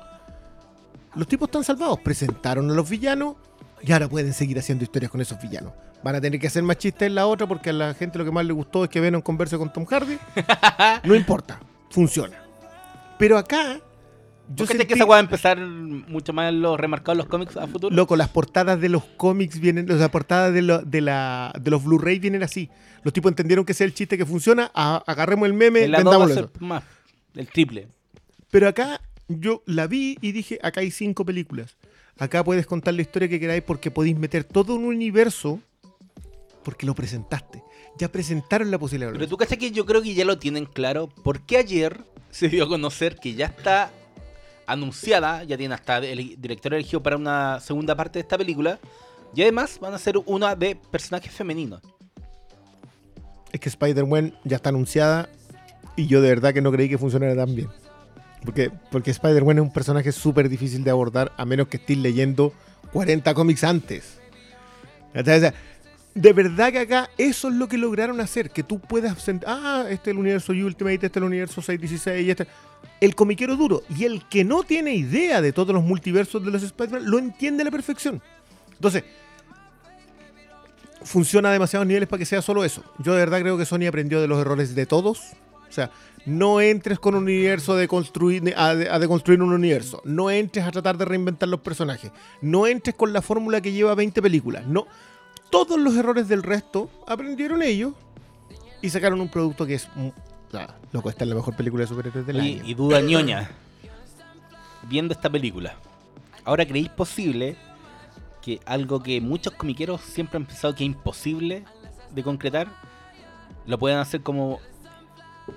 los 1.16 1.28
tipos 1.28 1.48
están 1.48 1.64
salvados. 1.64 2.00
Presentaron 2.00 2.70
a 2.70 2.74
los 2.74 2.90
villanos 2.90 3.36
y 3.82 3.92
ahora 3.92 4.08
pueden 4.08 4.34
seguir 4.34 4.58
haciendo 4.60 4.84
historias 4.84 5.12
con 5.12 5.22
esos 5.22 5.42
villanos. 5.42 5.74
Van 6.04 6.16
a 6.16 6.22
tener 6.22 6.40
que 6.40 6.48
hacer 6.48 6.64
más 6.64 6.78
chistes 6.78 7.08
en 7.08 7.16
la 7.16 7.28
otra 7.28 7.48
porque 7.48 7.70
a 7.70 7.74
la 7.74 7.94
gente 7.94 8.18
lo 8.18 8.26
que 8.26 8.32
más 8.32 8.46
le 8.46 8.54
gustó 8.54 8.84
es 8.84 8.90
que 8.90 9.00
Venom 9.00 9.22
converse 9.22 9.58
con 9.58 9.72
Tom 9.72 9.86
Hardy. 9.86 10.18
No 11.06 11.16
importa, 11.16 11.60
funciona. 11.90 12.38
Pero 13.18 13.38
acá, 13.38 13.80
yo 14.50 14.56
¿Tú 14.56 14.66
crees 14.66 14.86
que 14.86 14.96
esa 14.96 15.06
va 15.06 15.18
a 15.18 15.20
empezar 15.22 15.58
mucho 15.60 16.34
más 16.34 16.50
en 16.50 16.62
los 16.62 16.78
remarcados 16.78 17.18
los 17.18 17.28
cómics 17.28 17.56
a 17.56 17.68
futuro? 17.68 17.96
Loco, 17.96 18.16
las 18.18 18.28
portadas 18.30 18.82
de 18.82 18.90
los 18.90 19.04
cómics 19.16 19.60
vienen, 19.60 19.86
las 19.88 20.10
portadas 20.10 20.54
de, 20.54 20.62
lo- 20.62 20.82
de, 20.82 21.00
la, 21.02 21.54
de 21.60 21.72
los 21.72 21.84
Blu-ray 21.84 22.20
vienen 22.20 22.44
así. 22.44 22.70
Los 23.04 23.14
tipos 23.14 23.32
entendieron 23.32 23.64
que 23.66 23.72
ese 23.72 23.86
es 23.86 23.92
el 23.92 23.94
chiste 23.96 24.18
que 24.18 24.26
funciona, 24.26 24.72
a- 24.74 25.02
agarremos 25.08 25.46
el 25.48 25.54
meme, 25.54 25.84
en 25.86 25.92
vendámoslo 25.92 26.52
más, 26.60 26.84
el 27.36 27.48
triple. 27.48 27.88
Pero 28.52 28.68
acá 28.68 29.00
yo 29.28 29.64
la 29.66 29.88
vi 29.88 30.18
y 30.22 30.32
dije, 30.32 30.60
acá 30.62 30.82
hay 30.82 30.92
cinco 30.92 31.26
películas. 31.26 31.78
Acá 32.18 32.44
puedes 32.44 32.66
contar 32.66 32.94
la 32.94 33.02
historia 33.02 33.28
que 33.28 33.40
queráis 33.40 33.64
porque 33.64 33.92
podéis 33.92 34.18
meter 34.18 34.44
todo 34.44 34.76
un 34.76 34.86
universo 34.86 35.60
porque 36.64 36.86
lo 36.86 36.96
presentaste. 36.96 37.64
Ya 37.98 38.12
presentaron 38.12 38.72
la 38.72 38.80
posibilidad. 38.80 39.12
de 39.12 39.18
Pero 39.18 39.30
tú 39.30 39.38
cachas 39.38 39.58
que 39.58 39.72
yo 39.72 39.86
creo 39.86 40.02
que 40.02 40.14
ya 40.14 40.26
lo 40.26 40.38
tienen 40.40 40.66
claro. 40.66 41.10
Porque 41.24 41.58
ayer 41.58 42.02
se 42.32 42.50
dio 42.50 42.64
a 42.66 42.68
conocer 42.68 43.18
que 43.18 43.34
ya 43.34 43.48
está 43.48 43.92
anunciada, 44.66 45.44
ya 45.44 45.58
tiene 45.58 45.76
hasta 45.76 45.98
el 45.98 46.40
director 46.40 46.74
elegido 46.74 47.04
para 47.04 47.18
una 47.18 47.60
segunda 47.60 47.96
parte 47.96 48.20
de 48.20 48.22
esta 48.22 48.38
película. 48.38 48.80
Y 49.36 49.42
además 49.42 49.80
van 49.80 49.94
a 49.94 50.00
ser 50.00 50.18
una 50.26 50.56
de 50.56 50.76
personajes 50.76 51.32
femeninos. 51.32 51.82
Es 53.52 53.60
que 53.60 53.70
Spider-Man 53.70 54.36
ya 54.44 54.56
está 54.56 54.70
anunciada 54.70 55.30
y 55.96 56.08
yo 56.08 56.22
de 56.22 56.30
verdad 56.30 56.54
que 56.54 56.62
no 56.62 56.72
creí 56.72 56.90
que 56.90 56.98
funcionara 56.98 57.36
tan 57.36 57.56
bien. 57.56 57.70
Porque, 58.44 58.72
porque 58.92 59.12
Spider-Man 59.12 59.58
es 59.58 59.62
un 59.64 59.74
personaje 59.74 60.12
súper 60.12 60.50
difícil 60.50 60.84
de 60.84 60.92
abordar 60.92 61.32
a 61.38 61.46
menos 61.46 61.68
que 61.68 61.78
estés 61.78 61.98
leyendo 61.98 62.54
40 62.92 63.34
cómics 63.34 63.64
antes. 63.64 64.20
De 66.16 66.34
verdad 66.34 66.72
que 66.72 66.80
acá 66.80 67.10
eso 67.18 67.48
es 67.48 67.56
lo 67.56 67.68
que 67.68 67.78
lograron 67.78 68.20
hacer, 68.22 68.52
que 68.52 68.62
tú 68.64 68.80
puedas 68.80 69.18
sent- 69.28 69.44
ah, 69.48 69.86
este 69.90 70.10
es 70.12 70.14
el 70.14 70.20
universo 70.20 70.52
Ultimate, 70.52 70.96
este 70.96 71.08
es 71.08 71.18
el 71.18 71.24
universo 71.24 71.62
616 71.62 72.26
y 72.28 72.30
este 72.32 72.48
el 73.00 73.16
comiquero 73.16 73.56
duro 73.56 73.82
y 73.90 74.04
el 74.04 74.28
que 74.28 74.44
no 74.44 74.64
tiene 74.64 74.94
idea 74.94 75.42
de 75.42 75.52
todos 75.54 75.74
los 75.74 75.84
multiversos 75.84 76.44
de 76.46 76.52
los 76.52 76.62
Spider-Man 76.64 77.10
lo 77.10 77.18
entiende 77.18 77.62
a 77.64 77.66
la 77.66 77.72
perfección. 77.72 78.22
Entonces, 78.74 79.04
funciona 81.04 81.50
a 81.50 81.54
demasiados 81.54 81.88
niveles 81.88 82.08
para 82.08 82.20
que 82.20 82.26
sea 82.26 82.42
solo 82.42 82.64
eso. 82.64 82.84
Yo 83.00 83.14
de 83.14 83.20
verdad 83.20 83.40
creo 83.42 83.58
que 83.58 83.66
Sony 83.66 83.88
aprendió 83.88 84.22
de 84.22 84.28
los 84.28 84.40
errores 84.40 84.76
de 84.76 84.86
todos. 84.86 85.20
O 85.68 85.72
sea, 85.72 85.90
no 86.26 86.62
entres 86.62 87.00
con 87.00 87.16
un 87.16 87.24
universo 87.24 87.76
de 87.76 87.88
construir, 87.88 88.54
a, 88.56 88.76
de, 88.76 88.90
a 88.90 88.98
de 89.00 89.08
construir 89.08 89.42
un 89.42 89.52
universo. 89.52 90.02
No 90.06 90.30
entres 90.32 90.66
a 90.66 90.72
tratar 90.72 90.98
de 90.98 91.06
reinventar 91.06 91.50
los 91.50 91.60
personajes. 91.60 92.12
No 92.42 92.66
entres 92.68 92.96
con 92.96 93.12
la 93.14 93.22
fórmula 93.22 93.60
que 93.62 93.72
lleva 93.74 93.94
20 93.96 94.22
películas. 94.22 94.66
No. 94.66 94.88
Todos 95.50 95.78
los 95.80 95.96
errores 95.96 96.28
del 96.28 96.42
resto 96.44 96.90
aprendieron 97.08 97.62
ellos 97.62 97.94
y 98.82 98.90
sacaron 98.90 99.20
un 99.22 99.30
producto 99.30 99.66
que 99.66 99.76
es. 99.76 99.88
mm, 99.96 100.08
o 100.08 100.52
sea, 100.52 100.76
loco, 100.92 101.10
esta 101.10 101.24
es 101.26 101.30
la 101.30 101.36
mejor 101.36 101.56
película 101.56 101.82
de 101.82 101.88
superhéroes 101.88 102.26
del 102.26 102.38
Y, 102.38 102.40
año. 102.60 102.64
y 102.66 102.74
duda 102.74 103.02
ñoña. 103.02 103.52
Viendo 104.88 105.14
esta 105.14 105.30
película. 105.30 105.76
Ahora 106.46 106.66
creéis 106.66 106.90
posible 106.90 107.56
que 108.42 108.60
algo 108.66 109.02
que 109.02 109.22
muchos 109.22 109.54
comiqueros 109.54 110.02
siempre 110.02 110.38
han 110.38 110.46
pensado 110.46 110.76
que 110.76 110.84
es 110.84 110.88
imposible 110.88 111.64
de 112.12 112.24
concretar, 112.24 112.68
lo 113.66 113.78
puedan 113.80 114.00
hacer 114.00 114.22
como 114.22 114.60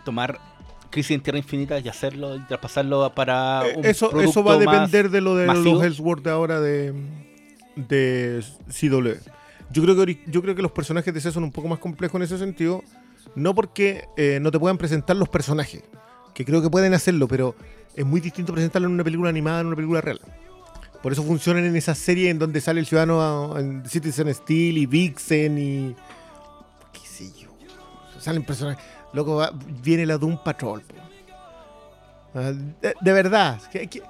tomar 0.05 0.39
Crisis 0.91 1.13
en 1.13 1.23
Tierra 1.23 1.39
Infinita 1.39 1.79
y 1.79 1.89
hacerlo 1.89 2.37
y 2.37 2.41
traspasarlo 2.41 3.13
para 3.15 3.69
Eh, 3.69 3.75
un 3.77 3.85
eso, 3.87 4.21
eso 4.21 4.43
va 4.45 4.55
a 4.55 4.59
depender 4.59 5.11
de 5.11 5.21
lo 5.21 5.37
de 5.37 5.47
masivo. 5.47 5.75
los 5.75 5.85
Ellsworth 5.85 6.23
de 6.25 6.31
ahora 6.31 6.61
de, 6.61 6.93
de 7.77 8.43
CW. 8.69 9.11
Yo 9.73 9.83
creo, 9.83 9.97
que, 10.07 10.21
yo 10.27 10.43
creo 10.43 10.55
que 10.55 10.63
los 10.63 10.71
personajes 10.73 11.13
de 11.13 11.21
C 11.21 11.33
son 11.33 11.45
un 11.45 11.53
poco 11.53 11.69
más 11.69 11.79
complejos 11.79 12.17
en 12.17 12.23
ese 12.23 12.39
sentido. 12.39 12.83
No 13.35 13.55
porque 13.55 14.05
eh, 14.17 14.39
no 14.41 14.51
te 14.51 14.59
puedan 14.59 14.79
presentar 14.79 15.17
los 15.17 15.29
personajes, 15.29 15.83
que 16.35 16.45
creo 16.45 16.63
que 16.63 16.71
pueden 16.71 16.95
hacerlo, 16.95 17.27
pero 17.29 17.55
es 17.95 18.07
muy 18.07 18.21
distinto 18.21 18.53
presentarlo 18.53 18.87
en 18.89 18.95
una 18.95 19.05
película 19.05 19.29
animada 19.29 19.61
en 19.61 19.67
una 19.67 19.77
película 19.77 20.01
real. 20.01 20.21
Por 21.03 21.13
eso 21.13 21.23
funcionan 21.23 21.65
en 21.65 21.77
esa 21.77 21.95
serie 21.95 22.31
en 22.31 22.39
donde 22.39 22.61
sale 22.61 22.81
el 22.81 22.87
ciudadano 22.87 23.59
en 23.59 23.85
Citizen 23.89 24.33
Steel 24.35 24.79
y 24.79 24.87
Vixen 24.87 25.59
y. 25.59 25.95
qué 26.93 27.07
sé 27.07 27.31
yo. 27.39 27.51
Salen 28.19 28.43
personajes. 28.45 28.83
Loco, 29.17 29.37
va- 29.37 29.51
viene 29.83 30.05
la 30.05 30.19
Doom 30.19 30.39
Patrol. 30.45 30.83
De, 32.35 32.95
de 33.01 33.13
verdad. 33.13 33.59
que- 33.73 33.87
que- 33.87 34.03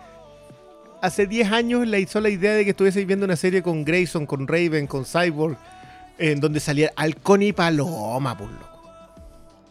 hace 1.00 1.26
10 1.28 1.52
años 1.52 1.86
le 1.86 2.00
hizo 2.00 2.20
la 2.20 2.28
idea 2.28 2.52
de 2.54 2.64
que 2.64 2.70
estuviese 2.70 3.04
viendo 3.04 3.24
una 3.24 3.36
serie 3.36 3.62
con 3.62 3.84
Grayson, 3.84 4.26
con 4.26 4.48
Raven, 4.48 4.86
con 4.88 5.04
Cyborg, 5.04 5.56
en 6.18 6.40
donde 6.40 6.58
salía 6.58 6.90
Halcón 6.96 7.42
y 7.42 7.52
Paloma, 7.52 8.36
por 8.36 8.50
loco. 8.50 8.66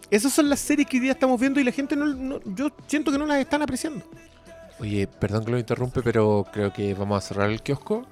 Esas 0.10 0.32
son 0.32 0.50
las 0.50 0.60
series 0.62 0.88
que 0.88 0.98
hoy 0.98 1.02
día 1.02 1.12
estamos 1.12 1.38
viendo 1.40 1.60
y 1.60 1.64
la 1.66 1.72
gente 1.72 1.96
no, 1.98 2.06
no- 2.06 2.40
yo 2.46 2.70
siento 2.88 3.12
que 3.12 3.18
no 3.18 3.26
las 3.26 3.40
están 3.40 3.62
apreciando. 3.62 4.06
Oye, 4.80 5.08
perdón 5.08 5.44
que 5.44 5.52
lo 5.52 5.58
interrumpe, 5.60 6.02
pero 6.02 6.46
creo 6.54 6.72
que 6.72 6.94
vamos 6.94 7.24
a 7.24 7.28
cerrar 7.28 7.50
el 7.50 7.62
kiosco 7.62 8.06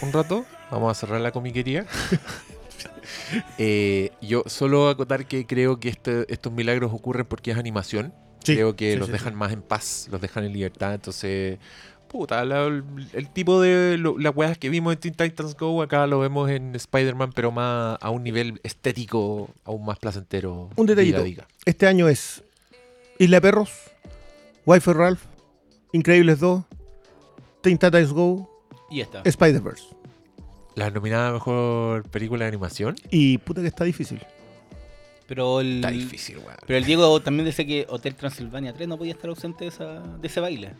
un 0.00 0.12
rato. 0.12 0.44
Vamos 0.70 0.90
a 0.96 0.98
cerrar 0.98 1.20
la 1.20 1.32
comiquería. 1.32 1.84
Eh, 3.58 4.10
yo 4.20 4.42
solo 4.46 4.88
acotar 4.88 5.26
que 5.26 5.46
creo 5.46 5.78
que 5.80 5.88
este- 5.88 6.30
estos 6.32 6.52
milagros 6.52 6.92
ocurren 6.92 7.26
porque 7.26 7.50
es 7.52 7.56
animación. 7.56 8.12
creo 8.44 8.74
que 8.74 8.92
sí, 8.92 8.98
los 8.98 9.06
sí, 9.06 9.12
dejan 9.12 9.34
más 9.34 9.52
en 9.52 9.62
paz, 9.62 10.08
los 10.10 10.20
dejan 10.20 10.44
en 10.44 10.52
libertad. 10.52 10.94
Entonces, 10.94 11.58
puta, 12.08 12.44
la- 12.44 12.64
el, 12.66 12.84
el 13.12 13.30
tipo 13.30 13.60
de 13.60 13.96
lo- 13.98 14.18
las 14.18 14.34
weas 14.36 14.58
que 14.58 14.68
vimos 14.68 14.92
en 14.92 14.98
Teen 15.00 15.14
Titans 15.14 15.56
Go, 15.56 15.80
acá 15.82 16.06
lo 16.06 16.18
vemos 16.18 16.50
en 16.50 16.74
Spider-Man, 16.74 17.32
pero 17.34 17.52
más 17.52 17.98
a 18.00 18.10
un 18.10 18.22
nivel 18.24 18.60
estético 18.64 19.48
aún 19.64 19.84
más 19.84 19.98
placentero. 19.98 20.70
Un 20.76 20.86
detallito. 20.86 21.22
diga, 21.22 21.44
diga. 21.44 21.48
Este 21.64 21.86
año 21.86 22.08
es 22.08 22.42
Isla 23.18 23.36
de 23.36 23.40
Perros, 23.42 23.70
Wi-Fi 24.66 24.92
Ralph, 24.92 25.22
Increíbles 25.92 26.40
2, 26.40 26.64
Teen 27.62 27.78
Titans 27.78 28.12
Go, 28.12 28.50
Y 28.90 28.98
ya 28.98 29.04
está. 29.04 29.22
Spider-Verse. 29.24 29.84
La 30.74 30.90
nominada 30.90 31.28
a 31.28 31.32
mejor 31.32 32.08
película 32.08 32.44
de 32.44 32.48
animación. 32.48 32.96
Y 33.10 33.38
puta 33.38 33.60
que 33.60 33.66
está 33.68 33.84
difícil. 33.84 34.20
Pero 35.26 35.60
el, 35.60 35.76
Está 35.76 35.90
difícil, 35.90 36.38
weón. 36.38 36.56
pero 36.66 36.78
el 36.78 36.84
Diego 36.84 37.20
también 37.22 37.46
dice 37.46 37.66
que 37.66 37.86
Hotel 37.88 38.14
Transilvania 38.14 38.72
3 38.74 38.88
no 38.88 38.98
podía 38.98 39.12
estar 39.12 39.30
ausente 39.30 39.64
de, 39.64 39.68
esa, 39.68 40.00
de 40.00 40.26
ese 40.28 40.40
baile. 40.40 40.72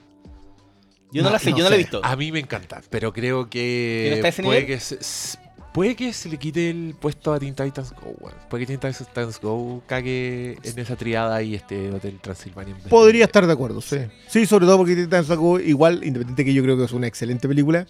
Yo 1.11 1.23
no, 1.23 1.29
No, 1.29 1.33
la 1.35 1.39
sé, 1.39 1.51
no 1.51 1.59
yo 1.59 1.65
no 1.65 1.71
la 1.71 1.77
he 1.77 1.79
visto. 1.79 2.01
A 2.03 2.17
mí 2.17 2.33
me 2.33 2.41
encanta, 2.41 2.83
pero 2.91 3.13
creo 3.13 3.49
¿Que 3.49 4.19
ese 4.27 4.43
puede 4.43 4.61
nivel? 4.63 4.67
que 4.67 4.81
se, 4.81 5.39
puede 5.73 5.95
que 5.95 6.13
se 6.13 6.29
le 6.29 6.39
quite 6.39 6.71
el 6.71 6.95
puesto 7.01 7.33
a 7.33 7.39
Teen 7.39 7.55
Titans 7.55 7.93
Go, 7.93 8.15
weón. 8.21 8.35
Puede 8.51 8.67
que 8.67 8.77
Teen 8.77 8.81
Titans 8.95 9.41
Go 9.41 9.83
cague 9.87 10.59
en 10.63 10.79
esa 10.79 10.97
triada 10.97 11.43
y 11.43 11.55
este 11.55 11.91
Hotel 11.91 12.19
Transilvania. 12.21 12.75
en 12.75 12.89
Podría 12.91 13.27
estar 13.27 13.47
de 13.47 13.53
acuerdo, 13.53 13.81
sí. 13.81 13.99
Sí, 14.29 14.45
sobre 14.47 14.67
todo 14.67 14.79
porque 14.79 14.95
Teen 14.95 15.07
Titans 15.07 15.29
Go, 15.29 15.61
igual, 15.61 16.03
independiente 16.05 16.45
que 16.45 16.53
yo 16.53 16.63
creo 16.63 16.77
que 16.77 16.85
es 16.85 16.93
una 16.93 17.07
excelente 17.07 17.47
película, 17.49 17.87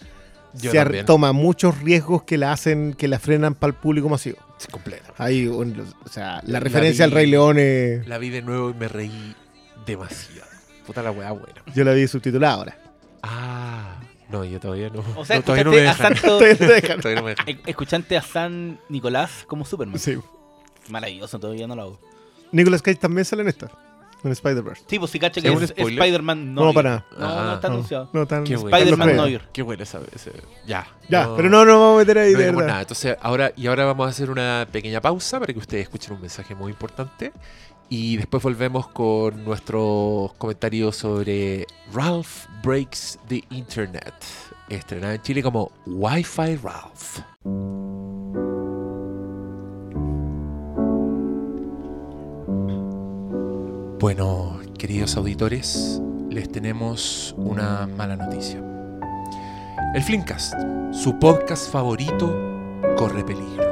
Yo 0.55 0.70
se 0.70 0.77
también. 0.79 1.07
toma 1.07 1.33
muchos 1.33 1.81
riesgos 1.81 2.23
que 2.24 2.37
la 2.39 2.53
hacen, 2.53 2.95
que 2.95 3.09
la 3.09 3.19
frenan 3.19 3.55
para 3.55 3.73
el 3.73 3.74
público 3.79 4.09
masivo. 4.09 4.39
Sí, 4.59 4.69
completa. 4.70 5.12
Hay, 5.19 5.47
un- 5.47 5.85
o 6.05 6.09
sea, 6.09 6.37
la, 6.45 6.53
La 6.55 6.61
referencia 6.61 7.07
vi- 7.07 7.11
al 7.11 7.16
Rey 7.16 7.27
León, 7.27 7.59
es- 7.59 8.07
La 8.07 8.19
vi 8.19 8.29
de 8.31 8.43
nuevo 8.43 8.70
y 8.70 8.74
me 8.74 8.89
reí 8.89 9.35
demasiado. 9.87 10.49
Puta 10.87 11.03
la 11.03 11.11
weá 11.11 11.31
buena. 11.33 11.62
yo 11.74 11.85
la 11.85 11.93
vi 11.93 12.07
subtitulada 12.07 12.55
ahora. 12.55 12.79
Ah, 13.23 14.01
no, 14.29 14.45
yo 14.45 14.59
todavía 14.61 14.89
no. 14.91 15.05
O 15.16 15.24
sea, 15.24 15.37
no, 15.37 15.43
todavía 15.43 15.65
no 15.65 15.70
me 15.70 15.77
dejan. 15.79 15.97
Santo, 16.16 16.20
Todavía 16.39 16.53
no 16.53 16.59
te 16.59 16.66
dejan. 16.81 17.01
Todavía 17.01 17.20
no 17.20 17.24
me 17.27 17.31
dejan. 17.31 17.49
e- 17.49 17.61
escuchaste 17.66 18.16
a 18.16 18.23
San 18.23 18.81
Nicolás 18.89 19.45
como 19.47 19.65
Superman. 19.65 19.99
Sí. 19.99 20.19
Maravilloso, 20.89 21.39
todavía 21.39 21.66
no 21.66 21.77
lo 21.77 21.83
hago. 21.83 22.01
Nicolas 22.51 22.83
Cage 22.83 22.99
también 22.99 23.24
sale 23.24 23.43
en 23.43 23.49
esta, 23.49 23.70
en 24.24 24.32
Spider-Verse. 24.32 24.85
Sí, 24.86 24.99
pues 24.99 25.11
si 25.11 25.19
cacha 25.19 25.40
que 25.40 25.49
¿Es 25.49 25.55
un 25.57 25.62
es 25.62 25.70
spoiler? 25.70 25.99
Spider-Man 26.01 26.55
no. 26.55 26.65
No, 26.66 26.73
para 26.73 26.90
nada. 26.90 27.07
No, 27.12 27.19
no 27.19 27.51
Ah, 27.51 27.55
está 27.55 27.69
No, 27.69 27.74
anunciado. 27.74 28.11
no 28.12 28.27
tan 28.27 28.44
Qué 28.44 28.57
bueno. 28.57 28.77
Spider-Man 28.77 29.16
no 29.16 29.28
ir. 29.28 29.40
Qué 29.53 29.62
bueno 29.62 29.82
esa, 29.82 30.01
ese- 30.15 30.32
Ya. 30.66 30.86
Ya, 31.09 31.27
no- 31.27 31.36
pero 31.36 31.49
no 31.51 31.65
nos 31.65 31.74
vamos 31.74 31.97
a 31.97 31.99
meter 32.01 32.19
ahí 32.19 32.32
no 32.32 32.39
de 32.39 32.44
digamos 32.44 32.59
verdad. 32.61 32.69
nada. 32.73 32.81
Entonces, 32.82 33.16
ahora, 33.20 33.53
y 33.57 33.66
ahora 33.66 33.85
vamos 33.85 34.07
a 34.07 34.11
hacer 34.11 34.31
una 34.31 34.66
pequeña 34.70 35.01
pausa 35.01 35.40
para 35.40 35.53
que 35.53 35.59
ustedes 35.59 35.82
escuchen 35.85 36.15
un 36.15 36.20
mensaje 36.20 36.55
muy 36.55 36.70
importante. 36.73 37.32
Y 37.89 38.16
después 38.16 38.43
volvemos 38.43 38.89
con 38.89 39.44
nuestros 39.44 40.32
comentarios 40.39 40.97
sobre 40.97 41.66
Ralph 41.93 42.47
Breaks 42.62 43.19
the 43.28 43.44
Internet. 43.51 44.15
Estrenada 44.70 45.15
en 45.16 45.20
Chile 45.23 45.43
como 45.43 45.70
Wi-Fi 45.85 46.57
Ralph. 46.57 47.19
Bueno, 54.03 54.59
queridos 54.81 55.16
auditores, 55.16 56.03
les 56.29 56.51
tenemos 56.51 57.37
una 57.39 57.87
mala 57.87 58.16
noticia. 58.16 58.61
El 59.95 60.03
Flimcast, 60.03 60.55
su 60.91 61.20
podcast 61.20 61.70
favorito, 61.70 62.37
corre 62.97 63.23
peligro. 63.23 63.62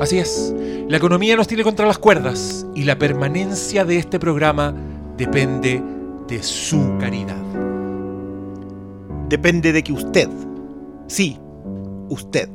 Así 0.00 0.18
es, 0.18 0.54
la 0.86 0.98
economía 0.98 1.34
nos 1.34 1.48
tiene 1.48 1.64
contra 1.64 1.86
las 1.86 1.96
cuerdas 1.96 2.66
y 2.74 2.84
la 2.84 2.98
permanencia 2.98 3.86
de 3.86 3.96
este 3.96 4.20
programa 4.20 4.74
depende 5.16 5.82
de 6.28 6.42
su 6.42 6.98
caridad. 7.00 7.42
Depende 9.30 9.72
de 9.72 9.82
que 9.82 9.94
usted, 9.94 10.28
sí, 11.06 11.38
usted, 12.10 12.50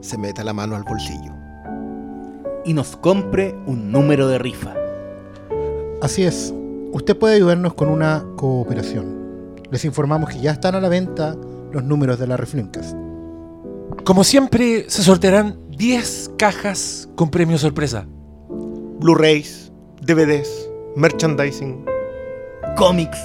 se 0.00 0.16
meta 0.16 0.42
la 0.42 0.54
mano 0.54 0.74
al 0.74 0.84
bolsillo. 0.84 1.34
Y 2.64 2.72
nos 2.72 2.96
compre 2.96 3.54
un 3.66 3.92
número 3.92 4.26
de 4.28 4.38
rifa. 4.38 4.81
Así 6.02 6.24
es. 6.24 6.52
Usted 6.92 7.16
puede 7.16 7.36
ayudarnos 7.36 7.74
con 7.74 7.88
una 7.88 8.26
cooperación. 8.36 9.56
Les 9.70 9.84
informamos 9.84 10.28
que 10.28 10.40
ya 10.40 10.50
están 10.50 10.74
a 10.74 10.80
la 10.80 10.88
venta 10.88 11.36
los 11.72 11.84
números 11.84 12.18
de 12.18 12.26
la 12.26 12.36
Reflimcast. 12.36 12.96
Como 14.04 14.24
siempre, 14.24 14.90
se 14.90 15.02
sortearán 15.02 15.58
10 15.70 16.32
cajas 16.36 17.08
con 17.14 17.30
premio 17.30 17.56
sorpresa. 17.56 18.06
Blu-rays, 18.98 19.70
DVDs, 20.02 20.68
merchandising. 20.96 21.86
Cómics, 22.76 23.18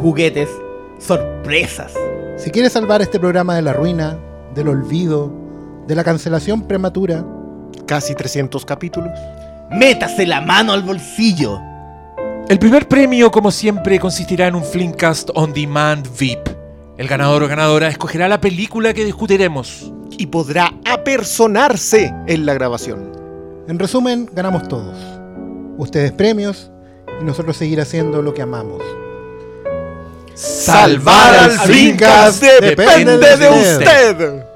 juguetes, 0.00 0.50
sorpresas. 0.98 1.94
Si 2.36 2.50
quiere 2.50 2.70
salvar 2.70 3.02
este 3.02 3.20
programa 3.20 3.54
de 3.54 3.62
la 3.62 3.72
ruina, 3.72 4.18
del 4.52 4.68
olvido, 4.68 5.32
de 5.86 5.94
la 5.94 6.02
cancelación 6.02 6.66
prematura, 6.66 7.24
Casi 7.86 8.14
300 8.14 8.64
capítulos. 8.64 9.12
Métase 9.70 10.26
la 10.26 10.40
mano 10.40 10.72
al 10.72 10.82
bolsillo. 10.82 11.60
El 12.48 12.60
primer 12.60 12.86
premio, 12.86 13.32
como 13.32 13.50
siempre, 13.50 13.98
consistirá 13.98 14.46
en 14.46 14.54
un 14.54 14.62
Flimcast 14.62 15.30
On 15.34 15.52
Demand 15.52 16.06
VIP. 16.16 16.48
El 16.96 17.08
ganador 17.08 17.42
o 17.42 17.48
ganadora 17.48 17.88
escogerá 17.88 18.28
la 18.28 18.40
película 18.40 18.94
que 18.94 19.04
discutiremos. 19.04 19.92
Y 20.16 20.26
podrá 20.26 20.72
apersonarse 20.84 22.14
en 22.28 22.46
la 22.46 22.54
grabación. 22.54 23.10
en 23.66 23.80
resumen, 23.80 24.30
ganamos 24.32 24.68
todos. 24.68 24.96
Ustedes 25.76 26.12
premios 26.12 26.70
y 27.20 27.24
nosotros 27.24 27.56
seguir 27.56 27.80
haciendo 27.80 28.22
lo 28.22 28.32
que 28.32 28.42
amamos. 28.42 28.80
Salvar 30.34 31.34
al 31.34 31.50
Flimcast 31.50 32.44
depende 32.60 33.18
de 33.18 33.48
usted. 33.48 34.55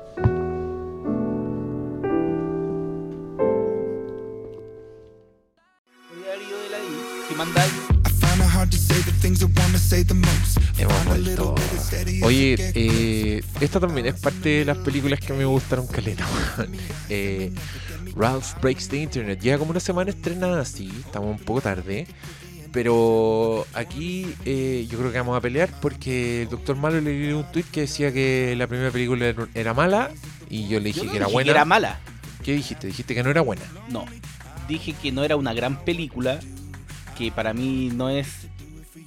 Oye, 12.22 12.56
eh, 12.74 13.42
esta 13.60 13.80
también 13.80 14.06
es 14.06 14.20
parte 14.20 14.48
de 14.60 14.64
las 14.64 14.78
películas 14.78 15.20
que 15.20 15.32
me 15.32 15.44
gustaron 15.44 15.86
caleta. 15.86 16.26
eh, 17.08 17.52
Ralph 18.16 18.54
Breaks 18.60 18.88
the 18.88 18.98
Internet. 18.98 19.40
Llega 19.40 19.58
como 19.58 19.70
una 19.70 19.80
semana 19.80 20.10
estrenada 20.10 20.60
así, 20.60 20.90
estamos 21.04 21.38
un 21.38 21.44
poco 21.44 21.60
tarde. 21.60 22.06
Pero 22.72 23.66
aquí 23.74 24.28
eh, 24.44 24.86
yo 24.88 24.98
creo 24.98 25.10
que 25.10 25.18
vamos 25.18 25.36
a 25.36 25.40
pelear 25.40 25.68
porque 25.80 26.42
el 26.42 26.48
Doctor 26.50 26.76
Malo 26.76 27.00
le 27.00 27.10
dio 27.18 27.38
un 27.38 27.50
tweet 27.50 27.64
que 27.72 27.80
decía 27.82 28.12
que 28.12 28.54
la 28.56 28.68
primera 28.68 28.92
película 28.92 29.34
era- 29.54 29.74
mala 29.74 30.10
y 30.48 30.68
yo 30.68 30.78
le 30.78 30.86
dije 30.86 31.00
Yo 31.00 31.04
no 31.06 31.10
que 31.10 31.16
era 31.16 31.26
dije 31.26 31.32
buena. 31.34 31.44
que 31.46 31.50
era 31.50 31.64
mala. 31.64 32.00
¿Qué 32.44 32.52
dijiste? 32.54 32.86
Dijiste 32.86 33.14
que 33.14 33.22
no 33.24 33.30
era 33.30 33.40
buena. 33.40 33.62
No. 33.88 34.04
Dije 34.68 34.94
que 35.02 35.10
no 35.10 35.24
era 35.24 35.34
una 35.36 35.52
gran 35.52 35.84
película. 35.84 36.38
Que 37.18 37.32
para 37.32 37.52
mí 37.52 37.90
no 37.92 38.08
es 38.08 38.28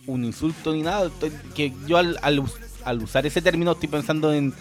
un 0.08 0.26
insulto 0.26 0.74
ni 0.74 0.82
nada. 0.82 1.10
Que 1.56 1.72
yo 1.88 1.98
al, 1.98 2.20
al 2.22 2.44
al 2.86 3.02
usar 3.02 3.26
ese 3.26 3.42
término 3.42 3.72
estoy 3.72 3.90
pensando 3.90 4.34
en 4.34 4.54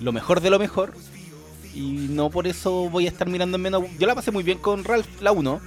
lo 0.00 0.12
mejor 0.12 0.40
de 0.40 0.50
lo 0.50 0.58
mejor. 0.58 0.94
Y 1.74 2.08
no 2.10 2.30
por 2.30 2.46
eso 2.46 2.88
voy 2.90 3.06
a 3.06 3.10
estar 3.10 3.28
mirando 3.28 3.56
en 3.56 3.62
menos. 3.62 3.84
Yo 3.98 4.06
la 4.06 4.14
pasé 4.14 4.30
muy 4.30 4.42
bien 4.42 4.58
con 4.58 4.84
Ralph, 4.84 5.06
la 5.20 5.32
1. 5.32 5.60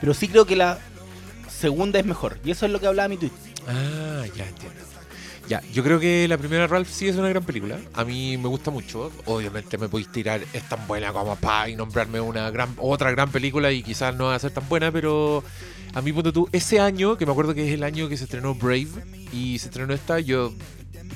Pero 0.00 0.14
sí 0.14 0.28
creo 0.28 0.46
que 0.46 0.56
la 0.56 0.78
segunda 1.48 1.98
es 1.98 2.06
mejor. 2.06 2.38
Y 2.44 2.50
eso 2.50 2.66
es 2.66 2.72
lo 2.72 2.80
que 2.80 2.86
hablaba 2.86 3.08
mi 3.08 3.16
tweet. 3.16 3.32
Ah, 3.66 4.24
ya 4.36 4.46
entiendo. 4.46 4.80
Ya, 5.48 5.60
yo 5.72 5.82
creo 5.82 5.98
que 5.98 6.28
la 6.28 6.38
primera 6.38 6.68
Ralph 6.68 6.88
sí 6.88 7.08
es 7.08 7.16
una 7.16 7.28
gran 7.28 7.42
película. 7.42 7.80
A 7.94 8.04
mí 8.04 8.36
me 8.36 8.46
gusta 8.46 8.70
mucho. 8.70 9.10
Obviamente 9.24 9.78
me 9.78 9.88
podéis 9.88 10.10
tirar, 10.12 10.40
es 10.52 10.68
tan 10.68 10.86
buena 10.86 11.12
como 11.12 11.34
pa 11.34 11.68
y 11.68 11.74
nombrarme 11.74 12.20
una 12.20 12.48
gran, 12.50 12.72
otra 12.76 13.10
gran 13.10 13.32
película 13.32 13.72
y 13.72 13.82
quizás 13.82 14.14
no 14.14 14.26
va 14.26 14.36
a 14.36 14.38
ser 14.38 14.52
tan 14.52 14.68
buena, 14.68 14.92
pero 14.92 15.42
a 15.92 16.02
mí 16.02 16.12
punto 16.12 16.32
tú, 16.32 16.48
ese 16.52 16.78
año, 16.78 17.16
que 17.16 17.26
me 17.26 17.32
acuerdo 17.32 17.52
que 17.52 17.66
es 17.66 17.74
el 17.74 17.82
año 17.82 18.08
que 18.08 18.16
se 18.16 18.24
estrenó 18.24 18.54
Brave 18.54 18.86
y 19.32 19.58
se 19.58 19.66
estrenó 19.66 19.92
esta, 19.92 20.20
yo 20.20 20.52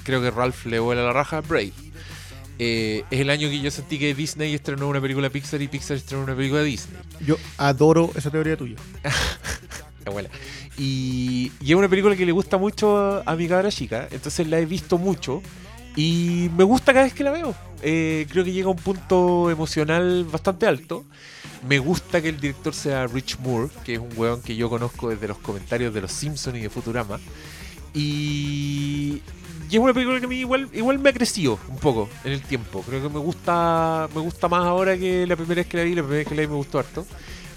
creo 0.04 0.22
que 0.22 0.30
Ralph 0.30 0.66
le 0.66 0.78
vuela 0.78 1.02
la 1.02 1.12
raja 1.12 1.38
a 1.38 1.40
Brave. 1.40 1.72
Eh, 2.60 3.04
es 3.10 3.20
el 3.20 3.30
año 3.30 3.48
que 3.48 3.60
yo 3.60 3.70
sentí 3.70 3.98
que 3.98 4.14
Disney 4.14 4.54
estrenó 4.54 4.88
una 4.88 5.00
película 5.00 5.28
Pixar 5.28 5.60
y 5.60 5.66
Pixar 5.66 5.96
estrenó 5.96 6.22
una 6.22 6.36
película 6.36 6.62
Disney. 6.62 7.00
Yo 7.26 7.36
adoro 7.58 8.10
esa 8.14 8.30
teoría 8.30 8.56
tuya. 8.56 8.76
La 9.02 9.12
abuela. 10.06 10.28
Y, 10.78 11.50
y 11.60 11.72
es 11.72 11.76
una 11.76 11.88
película 11.88 12.14
que 12.14 12.24
le 12.24 12.32
gusta 12.32 12.56
mucho 12.56 12.96
a, 12.96 13.22
a 13.26 13.34
mi 13.34 13.48
cabra 13.48 13.70
chica, 13.70 14.08
entonces 14.10 14.46
la 14.46 14.60
he 14.60 14.66
visto 14.66 14.98
mucho 14.98 15.42
y 15.96 16.50
me 16.56 16.64
gusta 16.64 16.92
cada 16.92 17.04
vez 17.04 17.14
que 17.14 17.24
la 17.24 17.30
veo. 17.30 17.54
Eh, 17.82 18.26
creo 18.30 18.44
que 18.44 18.52
llega 18.52 18.68
a 18.68 18.70
un 18.70 18.78
punto 18.78 19.50
emocional 19.50 20.24
bastante 20.24 20.66
alto. 20.66 21.04
Me 21.68 21.78
gusta 21.78 22.20
que 22.20 22.30
el 22.30 22.40
director 22.40 22.74
sea 22.74 23.06
Rich 23.06 23.38
Moore, 23.38 23.70
que 23.84 23.94
es 23.94 23.98
un 23.98 24.10
weón 24.16 24.42
que 24.42 24.56
yo 24.56 24.68
conozco 24.68 25.10
desde 25.10 25.28
los 25.28 25.38
comentarios 25.38 25.94
de 25.94 26.00
Los 26.00 26.12
Simpsons 26.12 26.58
y 26.58 26.62
de 26.62 26.70
Futurama. 26.70 27.20
Y, 27.94 29.22
y 29.70 29.76
es 29.76 29.80
una 29.82 29.92
película 29.94 30.18
que 30.20 30.26
a 30.26 30.28
mí 30.28 30.36
igual, 30.36 30.68
igual 30.72 30.98
me 30.98 31.10
ha 31.10 31.12
crecido 31.12 31.58
un 31.68 31.78
poco 31.78 32.08
en 32.24 32.32
el 32.32 32.42
tiempo. 32.42 32.82
Creo 32.86 33.02
que 33.02 33.08
me 33.08 33.18
gusta, 33.18 34.08
me 34.14 34.20
gusta 34.20 34.48
más 34.48 34.64
ahora 34.64 34.96
que 34.96 35.26
la 35.26 35.36
primera 35.36 35.60
vez 35.60 35.66
que 35.66 35.76
la 35.76 35.82
vi. 35.84 35.94
La 35.94 36.02
primera 36.02 36.18
vez 36.18 36.28
que 36.28 36.34
la 36.34 36.42
vi 36.42 36.48
me 36.48 36.54
gustó 36.54 36.78
harto. 36.78 37.06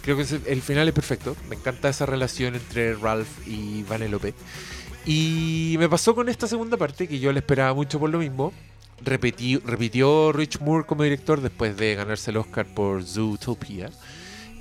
Creo 0.01 0.15
que 0.17 0.25
el 0.45 0.61
final 0.61 0.87
es 0.87 0.93
perfecto. 0.93 1.35
Me 1.49 1.55
encanta 1.55 1.89
esa 1.89 2.05
relación 2.05 2.55
entre 2.55 2.95
Ralph 2.95 3.27
y 3.45 3.83
Vanellope. 3.83 4.33
Y 5.05 5.75
me 5.79 5.87
pasó 5.89 6.15
con 6.15 6.29
esta 6.29 6.47
segunda 6.47 6.77
parte, 6.77 7.07
que 7.07 7.19
yo 7.19 7.31
la 7.31 7.39
esperaba 7.39 7.73
mucho 7.73 7.99
por 7.99 8.09
lo 8.09 8.19
mismo. 8.19 8.53
Repetí- 9.03 9.61
repitió 9.63 10.31
Rich 10.31 10.59
Moore 10.59 10.85
como 10.85 11.03
director 11.03 11.39
después 11.41 11.77
de 11.77 11.95
ganarse 11.95 12.31
el 12.31 12.37
Oscar 12.37 12.65
por 12.65 13.03
Zootopia. 13.03 13.89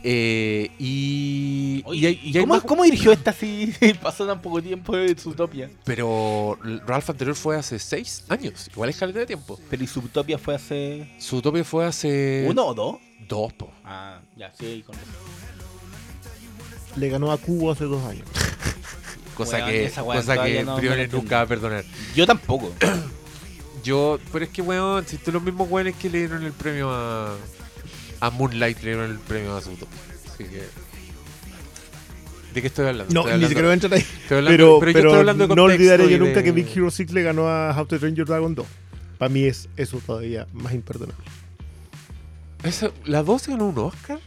Eh, 0.08 0.70
y, 0.78 1.82
Oye, 1.84 1.98
y 2.00 2.06
hay- 2.06 2.20
¿y 2.22 2.30
y 2.30 2.36
hay 2.38 2.42
cómo, 2.44 2.54
más- 2.54 2.62
cómo 2.62 2.84
dirigió 2.84 3.10
esta 3.10 3.32
si 3.32 3.72
pasó 4.02 4.24
tan 4.24 4.40
poco 4.40 4.62
tiempo 4.62 4.94
de 4.96 5.12
Zootopia? 5.16 5.68
Pero 5.84 6.56
Ralph 6.86 7.10
anterior 7.10 7.34
fue 7.34 7.56
hace 7.56 7.78
seis 7.80 8.22
años. 8.28 8.68
Igual 8.72 8.90
es 8.90 8.96
caleta 8.98 9.18
de 9.18 9.26
tiempo. 9.26 9.58
Pero 9.68 9.82
y 9.82 9.86
Zootopia 9.88 10.38
fue 10.38 10.54
hace. 10.54 11.12
Zootopia 11.20 11.64
fue 11.64 11.86
hace... 11.86 12.46
¿Uno 12.48 12.66
o 12.66 12.74
dos? 12.74 12.96
Dos, 13.28 13.52
po. 13.54 13.68
Ah, 13.84 14.20
ya, 14.36 14.52
sí, 14.56 14.84
con. 14.86 14.94
Le 16.94 17.08
ganó 17.08 17.32
a 17.32 17.38
Cubo 17.38 17.72
hace 17.72 17.84
dos 17.84 18.04
años. 18.04 18.28
Cosa 19.34 19.56
Weón, 19.58 19.70
que, 19.70 19.90
cosa 19.90 20.42
que 20.44 20.64
no- 20.64 20.76
Briones 20.76 21.12
nunca 21.12 21.36
va 21.38 21.42
a 21.42 21.46
perdonar. 21.46 21.84
Yo 22.14 22.26
tampoco. 22.26 22.72
Yo, 23.84 24.18
pero 24.32 24.44
es 24.44 24.50
que, 24.50 24.62
weón, 24.62 25.04
si 25.06 25.18
tú 25.18 25.30
los 25.32 25.42
mismos 25.42 25.68
weones 25.70 25.94
que 25.96 26.08
le 26.08 26.18
dieron 26.20 26.42
el 26.44 26.52
premio 26.52 26.90
a, 26.90 27.36
a 28.20 28.30
Moonlight, 28.30 28.78
le 28.82 28.90
dieron 28.94 29.10
el 29.10 29.18
premio 29.18 29.60
Zootopia. 29.60 29.98
Así 30.32 30.44
que. 30.44 30.62
¿De 32.54 32.60
qué 32.62 32.68
estoy 32.68 32.86
hablando? 32.86 33.12
No, 33.12 33.20
Estoy 33.20 33.24
ni 33.38 33.44
hablando- 33.44 33.48
siquiera 33.48 33.68
voy 33.68 33.70
a 33.70 33.74
entrar 33.74 33.92
ahí. 33.94 34.04
hablando- 34.30 34.50
Pero, 34.50 34.78
pero 34.80 34.92
pero 34.92 35.14
hablando 35.14 35.46
de 35.46 35.54
no 35.54 35.62
olvidaré 35.64 36.04
yo 36.04 36.10
de- 36.10 36.18
nunca 36.18 36.42
que 36.42 36.52
Big 36.52 36.66
Hero 36.74 36.90
6 36.90 37.12
le 37.12 37.22
ganó 37.22 37.48
a 37.48 37.78
How 37.78 37.84
to 37.86 37.98
Train 37.98 38.14
Your 38.14 38.26
Dragon 38.26 38.54
2. 38.54 38.66
Para 39.18 39.28
mí 39.28 39.44
es 39.44 39.68
eso 39.76 40.00
todavía 40.04 40.46
más 40.52 40.72
imperdonable. 40.72 41.22
Esa- 42.62 42.90
¿La 43.04 43.22
2 43.22 43.46
ganó 43.48 43.66
un 43.68 43.78
Oscar? 43.78 44.18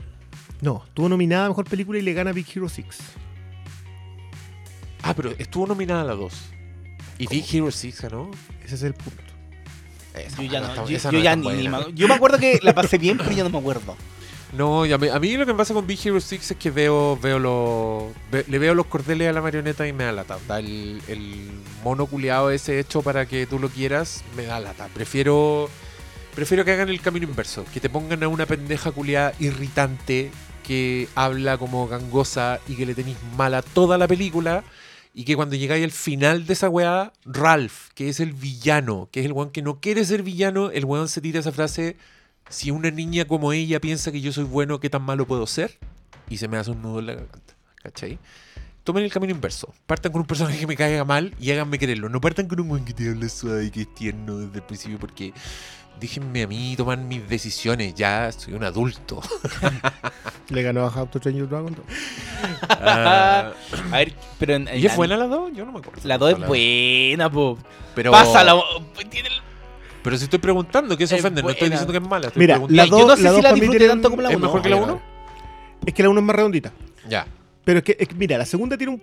No, 0.61 0.84
estuvo 0.88 1.10
nominada 1.10 1.45
a 1.45 1.49
Mejor 1.49 1.66
Película 1.66 1.98
y 1.99 2.02
le 2.03 2.14
gana 2.14 2.32
Big 2.32 2.45
Hero 2.56 2.70
6. 2.70 2.86
Ah, 5.02 5.16
pero 5.16 5.32
estuvo 5.38 5.66
nominada 5.66 6.02
a 6.02 6.06
la 6.06 6.14
2. 6.14 6.34
¿Y 7.18 7.28
Big 7.28 7.45
Hero 7.52 7.72
6 7.72 7.99
ganó? 8.02 8.30
Ese 8.64 8.76
es 8.76 8.84
el 8.84 8.94
punto. 8.94 9.24
Esa 10.15 10.41
Yo 10.41 10.49
ya 10.52 10.60
no 10.61 10.68
está- 10.68 10.86
yo, 10.86 10.98
esa 10.98 11.11
yo 11.11 11.18
no 11.19 11.23
ya 11.23 11.36
ni, 11.36 11.94
Yo 11.95 12.07
me 12.07 12.14
acuerdo 12.15 12.38
que 12.38 12.60
la 12.64 12.73
pasé 12.73 12.98
bien, 12.98 13.18
pero 13.18 13.31
ya 13.31 13.44
no 13.44 13.49
me 13.49 13.57
acuerdo. 13.60 13.95
No, 14.52 14.84
y 14.86 14.91
a 14.91 14.98
mí, 14.98 15.07
a 15.10 15.19
mí 15.19 15.38
lo 15.38 15.45
que 15.45 15.53
me 15.53 15.57
pasa 15.60 15.76
con 15.76 15.86
Big 15.86 15.99
Hero 16.03 16.19
6 16.19 16.49
es 16.52 16.57
que 16.57 16.72
veo, 16.72 17.18
veo 17.22 17.38
los, 17.38 18.06
ve- 18.31 18.45
le 18.48 18.57
veo 18.57 18.73
los 18.73 18.88
cordeles 18.88 19.30
a 19.30 19.34
la 19.34 19.41
marioneta 19.44 19.88
y 19.88 19.94
me 19.94 20.06
da 20.06 20.11
lata. 20.11 20.40
Da 20.48 20.57
el, 20.57 21.02
el 21.07 21.52
mono 21.84 22.07
culeado 22.07 22.49
ese 22.49 22.80
hecho 22.80 23.03
para 23.03 23.27
que 23.27 23.45
tú 23.45 23.60
lo 23.60 23.69
quieras, 23.69 24.23
me 24.36 24.45
da 24.45 24.60
lata. 24.60 24.88
Prefiero, 24.91 25.69
prefiero 26.34 26.65
que 26.65 26.72
hagan 26.72 26.90
el 26.90 26.99
camino 26.99 27.27
inverso, 27.27 27.64
que 27.72 27.80
te 27.80 27.90
pongan 27.91 28.23
a 28.23 28.27
una 28.27 28.48
pendeja 28.48 28.91
culeada 28.91 29.34
irritante 29.40 30.31
que 30.64 31.07
habla 31.14 31.60
como 31.60 31.88
gangosa 31.88 32.60
y 32.68 32.76
que 32.76 32.88
le 32.88 32.95
tenéis 32.95 33.18
mala 33.38 33.61
toda 33.61 33.99
la 33.99 34.07
película. 34.07 34.64
Y 35.14 35.23
que 35.26 35.36
cuando 35.36 35.56
llegáis 35.56 35.84
al 35.84 35.91
final 35.91 36.45
de 36.45 36.53
esa 36.53 36.69
weá, 36.69 37.11
Ralph, 37.26 37.90
que 37.95 38.10
es 38.10 38.19
el 38.19 38.34
villano, 38.34 39.10
que 39.11 39.22
es 39.22 39.26
el 39.26 39.34
weón 39.34 39.52
que 39.52 39.61
no 39.61 39.80
quiere 39.80 40.06
ser 40.06 40.23
villano, 40.23 40.72
el 40.72 40.86
weón 40.86 41.10
se 41.10 41.22
tira 41.22 41.40
esa 41.40 41.52
frase, 41.52 41.98
si 42.49 42.72
una 42.72 42.91
niña 42.91 43.26
como 43.26 43.52
ella 43.52 43.80
piensa 43.80 44.11
que 44.11 44.22
yo 44.22 44.31
soy 44.31 44.44
bueno, 44.44 44.80
¿qué 44.80 44.90
tan 44.90 45.03
malo 45.03 45.26
puedo 45.26 45.45
ser? 45.48 45.77
Y 46.30 46.38
se 46.38 46.48
me 46.48 46.57
hace 46.57 46.72
un 46.72 46.81
nudo 46.81 46.99
en 46.99 47.07
la 47.07 47.14
garganta. 47.14 47.56
¿Cachai? 47.81 48.19
Tomen 48.84 49.03
el 49.03 49.11
camino 49.11 49.34
inverso. 49.34 49.73
Partan 49.86 50.11
con 50.11 50.22
un 50.22 50.27
personaje 50.27 50.60
que 50.60 50.68
me 50.68 50.76
caiga 50.76 51.03
mal 51.06 51.36
y 51.40 51.52
háganme 51.52 51.80
quererlo. 51.80 52.10
No 52.10 52.22
partan 52.22 52.48
con 52.48 52.60
un 52.60 52.72
weón 52.72 52.86
que 52.86 52.94
te 52.94 53.10
habla 53.10 53.30
suave 53.30 53.65
y 53.65 53.72
que 53.72 53.81
es 53.81 53.94
tierno 53.94 54.38
desde 54.38 54.57
el 54.57 54.64
principio 54.64 54.99
porque 54.99 55.34
déjenme 55.99 56.43
a 56.43 56.47
mí 56.47 56.76
tomar 56.77 56.97
mis 56.97 57.27
decisiones. 57.27 57.93
Ya 57.95 58.31
soy 58.31 58.53
un 58.53 58.63
adulto. 58.63 59.21
Le 60.49 60.63
ganó 60.63 60.85
a 60.85 60.88
How 60.89 61.05
to 61.07 61.19
Train 61.19 61.38
Your 61.38 61.47
Dragon 61.49 61.76
2. 61.76 61.85
Ah, 62.69 63.51
A 63.91 63.97
ver, 63.97 64.13
pero 64.39 64.55
en, 64.55 64.69
¿Y 64.76 64.85
es 64.85 64.95
buena 64.95 65.15
la 65.17 65.27
2? 65.27 65.51
Yo 65.55 65.65
no 65.65 65.71
me 65.71 65.80
acuerdo. 65.80 66.01
La 66.03 66.17
2 66.17 66.31
es 66.39 66.47
buena, 66.47 67.30
po. 67.30 67.57
Pero, 67.95 68.11
Pásala. 68.11 68.55
Tiene 69.09 69.27
el- 69.30 69.41
pero 70.01 70.17
si 70.17 70.23
estoy 70.23 70.39
preguntando, 70.39 70.95
¿qué 70.97 71.05
se 71.05 71.15
Es 71.15 71.21
ofende? 71.21 71.43
No 71.43 71.49
estoy 71.49 71.69
diciendo 71.69 71.91
que 71.91 71.99
es 71.99 72.07
mala. 72.07 72.27
Estoy 72.27 72.39
Mira, 72.39 72.55
preguntando. 72.55 72.84
la 72.84 72.89
yo 72.89 72.97
dos- 73.05 73.07
no 73.07 73.15
sé 73.17 73.23
la 73.23 73.30
si 73.30 73.35
dos 73.35 73.43
la 73.43 73.53
disfruté 73.53 73.88
tanto 73.89 74.09
como 74.09 74.21
la 74.21 74.30
¿Es 74.30 74.35
1. 74.38 74.45
mejor 74.47 74.61
que 74.61 74.69
la 74.69 74.76
1? 74.77 75.01
Es 75.85 75.93
que 75.93 76.03
la 76.03 76.09
1 76.09 76.19
es 76.19 76.26
más 76.26 76.35
redondita. 76.35 76.71
Ya. 77.07 77.27
Pero 77.65 77.80
es 77.80 77.84
que, 77.84 77.97
es 77.99 78.07
que, 78.07 78.15
mira, 78.15 78.38
la 78.38 78.45
segunda 78.45 78.77
tiene 78.77 78.93
un, 78.93 79.01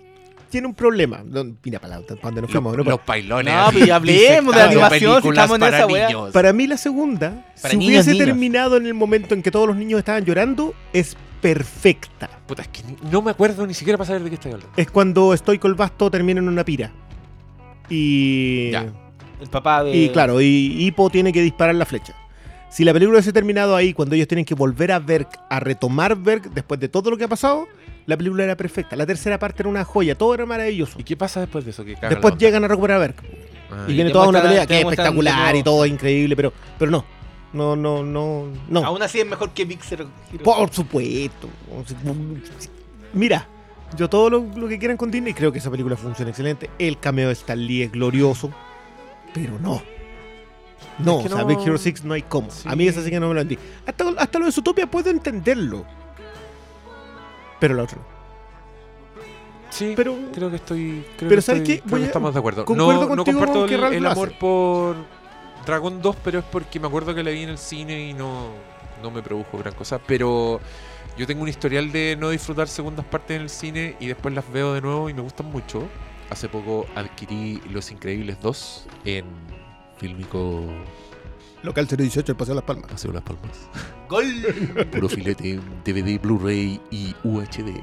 tiene 0.50 0.66
un 0.66 0.74
problema. 0.74 1.22
No, 1.24 1.44
mira, 1.62 1.78
para 1.80 1.98
la- 1.98 2.06
cuando 2.20 2.40
nos 2.42 2.50
Los, 2.50 2.62
fuimos. 2.62 2.76
¿no? 2.76 2.84
los 2.84 3.00
pailones. 3.00 3.52
No, 3.54 3.72
ya 3.72 3.96
hablemos 3.96 4.54
de 4.54 4.62
animación, 4.62 5.22
si 5.22 5.28
estamos 5.28 5.54
en 5.56 5.60
para 5.60 5.78
esa 5.78 5.86
niños. 5.86 6.30
Para 6.32 6.52
mí 6.52 6.66
la 6.66 6.76
segunda, 6.76 7.44
Para 7.60 7.70
si 7.72 7.76
niños, 7.76 7.90
hubiese 7.92 8.12
niños. 8.12 8.26
terminado 8.26 8.76
en 8.76 8.86
el 8.86 8.94
momento 8.94 9.34
en 9.34 9.42
que 9.42 9.50
todos 9.50 9.66
los 9.68 9.76
niños 9.76 9.98
estaban 9.98 10.24
llorando, 10.24 10.74
es 10.92 11.16
perfecta. 11.42 12.28
Puta, 12.46 12.62
es 12.62 12.68
que 12.68 12.82
no 13.10 13.22
me 13.22 13.30
acuerdo 13.30 13.66
ni 13.66 13.74
siquiera 13.74 13.96
para 13.98 14.06
saber 14.08 14.22
de 14.22 14.28
qué 14.30 14.34
estoy 14.36 14.52
hablando. 14.52 14.72
Es 14.76 14.90
cuando 14.90 15.34
Estoy 15.34 15.60
el 15.62 15.74
Basto 15.74 16.10
termina 16.10 16.40
en 16.40 16.48
una 16.48 16.64
pira. 16.64 16.90
Y. 17.88 18.70
Ya. 18.70 18.86
El 19.40 19.48
papá 19.50 19.84
de. 19.84 19.96
Y 19.96 20.08
claro, 20.10 20.40
y 20.40 20.76
Hippo 20.86 21.10
tiene 21.10 21.32
que 21.32 21.42
disparar 21.42 21.74
la 21.74 21.84
flecha. 21.84 22.14
Si 22.70 22.84
la 22.84 22.92
película 22.92 23.16
hubiese 23.18 23.32
terminado 23.32 23.76
ahí, 23.76 23.92
cuando 23.92 24.14
ellos 24.14 24.28
tienen 24.28 24.44
que 24.44 24.54
volver 24.54 24.92
a 24.92 24.98
Berk, 24.98 25.28
a 25.48 25.60
retomar 25.60 26.16
Berk 26.16 26.50
después 26.52 26.80
de 26.80 26.88
todo 26.88 27.10
lo 27.10 27.16
que 27.16 27.24
ha 27.24 27.28
pasado, 27.28 27.66
la 28.06 28.16
película 28.16 28.44
era 28.44 28.56
perfecta. 28.56 28.96
La 28.96 29.06
tercera 29.06 29.38
parte 29.38 29.62
era 29.62 29.68
una 29.68 29.84
joya, 29.84 30.16
todo 30.16 30.34
era 30.34 30.46
maravilloso. 30.46 30.98
¿Y 30.98 31.04
qué 31.04 31.16
pasa 31.16 31.40
después 31.40 31.64
de 31.64 31.72
eso? 31.72 31.84
Que 31.84 31.96
Después 32.08 32.36
llegan 32.38 32.64
a 32.64 32.68
recuperar 32.68 32.96
a 32.96 33.00
Berk. 33.00 33.22
Ah, 33.70 33.84
Y 33.88 33.92
Y 33.92 33.94
viene 33.94 34.10
toda 34.10 34.28
una 34.28 34.42
pelea 34.42 34.66
que 34.66 34.78
es 34.78 34.84
espectacular 34.84 35.56
y 35.56 35.62
todo 35.62 35.84
increíble, 35.86 36.36
pero, 36.36 36.52
pero 36.78 36.90
no. 36.90 37.04
No, 37.52 37.74
no, 37.74 38.02
no, 38.02 38.48
no. 38.68 38.84
Aún 38.84 39.02
así 39.02 39.20
es 39.20 39.26
mejor 39.26 39.50
que. 39.50 39.62
Hero. 39.90 40.08
Por 40.44 40.72
supuesto. 40.72 41.48
Mira, 43.12 43.48
yo 43.96 44.08
todo 44.08 44.28
lo, 44.30 44.40
lo 44.56 44.68
que 44.68 44.78
quieran 44.78 44.96
con 44.96 45.10
Disney, 45.10 45.32
creo 45.32 45.52
que 45.52 45.58
esa 45.58 45.70
película 45.70 45.96
funciona 45.96 46.30
excelente. 46.30 46.68
El 46.78 46.98
cameo 46.98 47.28
de 47.28 47.32
Stan 47.32 47.58
Lee 47.58 47.82
es 47.82 47.92
glorioso, 47.92 48.50
pero 49.32 49.58
no. 49.58 49.82
No, 50.98 51.16
Es 51.20 51.26
que 51.26 51.32
o 51.32 51.36
sea, 51.36 51.42
no- 51.42 51.46
Big 51.48 51.58
Hero 51.66 51.78
6 51.78 52.04
no 52.04 52.14
hay 52.14 52.22
cómo. 52.22 52.50
Sí. 52.50 52.68
A 52.68 52.76
mí 52.76 52.86
esa 52.86 53.02
sí 53.02 53.10
que 53.10 53.20
no 53.20 53.28
me 53.28 53.34
lo 53.34 53.40
entendí. 53.40 53.62
Hasta, 53.86 54.04
hasta 54.18 54.38
lo 54.38 54.46
de 54.46 54.52
Zootopia 54.52 54.86
puedo 54.90 55.10
entenderlo. 55.10 55.84
Pero 57.60 57.74
la 57.74 57.82
otra 57.84 57.98
no. 57.98 58.16
Sí, 59.70 59.92
Pero, 59.96 60.16
creo 60.32 60.48
que 60.48 60.56
estoy. 60.56 61.04
Creo 61.16 61.28
pero 61.28 61.36
que 61.36 61.42
¿sabes 61.42 61.62
estoy- 61.62 61.76
qué? 61.78 61.82
creo 61.82 61.98
que 61.98 62.04
estamos 62.06 62.32
de 62.32 62.38
acuerdo. 62.38 62.64
no, 62.74 63.14
no 63.14 63.24
comparto 63.24 63.64
el, 63.66 63.72
el 63.94 64.06
amor 64.06 64.32
por 64.38 64.96
Dragon 65.66 66.00
2, 66.00 66.16
pero 66.24 66.38
es 66.38 66.44
porque 66.46 66.80
me 66.80 66.86
acuerdo 66.86 67.14
que 67.14 67.22
la 67.22 67.30
vi 67.30 67.42
en 67.42 67.50
el 67.50 67.58
cine 67.58 68.08
y 68.08 68.14
no, 68.14 68.50
no 69.02 69.10
me 69.10 69.22
produjo 69.22 69.58
gran 69.58 69.74
cosa. 69.74 69.98
Pero 70.06 70.60
yo 71.18 71.26
tengo 71.26 71.42
un 71.42 71.48
historial 71.48 71.92
de 71.92 72.16
no 72.18 72.30
disfrutar 72.30 72.68
segundas 72.68 73.04
partes 73.04 73.36
en 73.36 73.42
el 73.42 73.50
cine 73.50 73.96
y 74.00 74.06
después 74.06 74.34
las 74.34 74.50
veo 74.50 74.72
de 74.72 74.80
nuevo 74.80 75.10
y 75.10 75.14
me 75.14 75.20
gustan 75.22 75.46
mucho. 75.50 75.82
Hace 76.30 76.48
poco 76.48 76.86
adquirí 76.94 77.60
Los 77.70 77.90
Increíbles 77.90 78.38
2 78.40 78.86
en 79.04 79.24
Filmico 79.98 80.64
local 81.62 81.86
018, 81.86 82.32
el 82.32 82.36
Paseo 82.36 82.54
de 82.54 82.60
las 82.60 82.64
Palmas. 82.64 82.90
Paseo 82.90 83.12
Las 83.12 83.22
Palmas. 83.22 83.68
Gol. 84.08 84.86
Puro 84.92 85.08
filete, 85.08 85.58
DVD, 85.84 86.20
Blu-ray 86.20 86.80
y 86.90 87.14
UHD. 87.24 87.80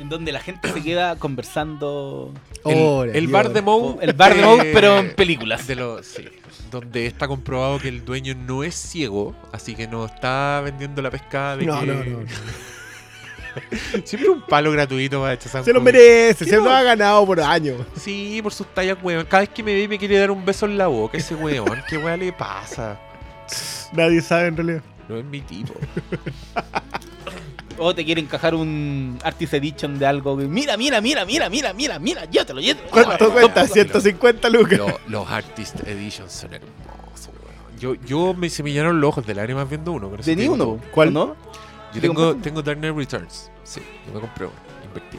En 0.00 0.08
donde 0.08 0.32
la 0.32 0.40
gente 0.40 0.72
se 0.72 0.82
queda 0.82 1.16
conversando. 1.16 2.32
El, 2.64 3.28
bar 3.28 3.52
de 3.52 3.62
Moe. 3.62 3.96
El 4.00 4.12
bar 4.12 4.34
de 4.34 4.40
eh, 4.40 4.44
Moe, 4.44 4.70
pero 4.72 4.98
en 4.98 5.14
películas. 5.14 5.66
de 5.68 5.76
lo- 5.76 6.02
sí, 6.02 6.24
donde 6.70 7.06
está 7.06 7.28
comprobado 7.28 7.78
que 7.78 7.88
el 7.88 8.04
dueño 8.04 8.34
no 8.34 8.64
es 8.64 8.74
ciego, 8.74 9.36
así 9.52 9.76
que 9.76 9.86
no 9.86 10.04
está 10.06 10.60
vendiendo 10.64 11.00
la 11.00 11.10
pescada 11.10 11.56
de 11.58 11.66
No, 11.66 11.80
que- 11.80 11.86
no, 11.86 11.94
no. 11.94 12.04
no. 12.04 12.18
Siempre 14.04 14.30
un 14.30 14.42
palo 14.42 14.70
gratuito 14.72 15.20
para 15.20 15.34
echar 15.34 15.64
Se 15.64 15.72
lo 15.72 15.80
merece, 15.80 16.44
se 16.44 16.56
lo 16.56 16.70
ha 16.70 16.82
ganado 16.82 17.24
por 17.26 17.40
años. 17.40 17.80
Sí, 17.96 18.40
por 18.42 18.52
sus 18.52 18.66
tallas, 18.74 18.96
weón. 19.02 19.24
Cada 19.26 19.40
vez 19.42 19.48
que 19.50 19.62
me 19.62 19.74
ve 19.74 19.88
me 19.88 19.98
quiere 19.98 20.18
dar 20.18 20.30
un 20.30 20.44
beso 20.44 20.66
en 20.66 20.76
la 20.78 20.86
boca 20.88 21.16
ese 21.18 21.34
weón. 21.34 21.82
¿Qué 21.88 21.98
weón 21.98 22.20
le 22.20 22.32
pasa? 22.32 22.98
Nadie 23.92 24.20
sabe 24.20 24.48
en 24.48 24.56
realidad. 24.56 24.82
No 25.08 25.16
es 25.18 25.24
mi 25.24 25.40
tipo. 25.42 25.74
O 27.76 27.92
te 27.94 28.04
quiere 28.04 28.20
encajar 28.20 28.54
un 28.54 29.18
Artist 29.24 29.52
Edition 29.54 29.98
de 29.98 30.06
algo. 30.06 30.36
que, 30.38 30.44
Mira, 30.44 30.76
mira, 30.76 31.00
mira, 31.00 31.24
mira, 31.24 31.48
mira, 31.50 31.72
mira, 31.72 31.98
mira. 31.98 32.24
Llévatelo, 32.26 32.60
llévatelo. 32.60 32.90
¿Cuánto 32.90 33.32
cuesta? 33.32 33.66
150 33.66 34.48
lucas. 34.48 34.78
Lo- 34.78 35.00
los 35.08 35.28
Artist 35.30 35.80
Editions 35.86 36.32
son 36.32 36.54
hermosos, 36.54 37.28
weón. 37.28 37.78
Yo, 37.80 37.94
yo 38.06 38.32
me, 38.32 38.48
se 38.48 38.62
me 38.62 38.70
llenaron 38.72 39.00
los 39.00 39.08
ojos 39.08 39.26
de 39.26 39.34
lágrimas 39.34 39.68
viendo 39.68 39.90
uno. 39.92 40.08
Tenía 40.24 40.44
tipo. 40.44 40.54
uno. 40.54 40.80
¿Cuál? 40.92 41.08
¿o 41.08 41.10
¿No? 41.10 41.36
Yo 41.94 42.00
¿Te 42.00 42.08
tengo, 42.08 42.34
tengo 42.36 42.62
Dark 42.62 42.78
Knight 42.78 42.96
Returns. 42.96 43.50
Sí, 43.62 43.80
yo 44.06 44.14
me 44.14 44.20
compré 44.20 44.46
uno. 44.46 44.54
Invertí. 44.84 45.18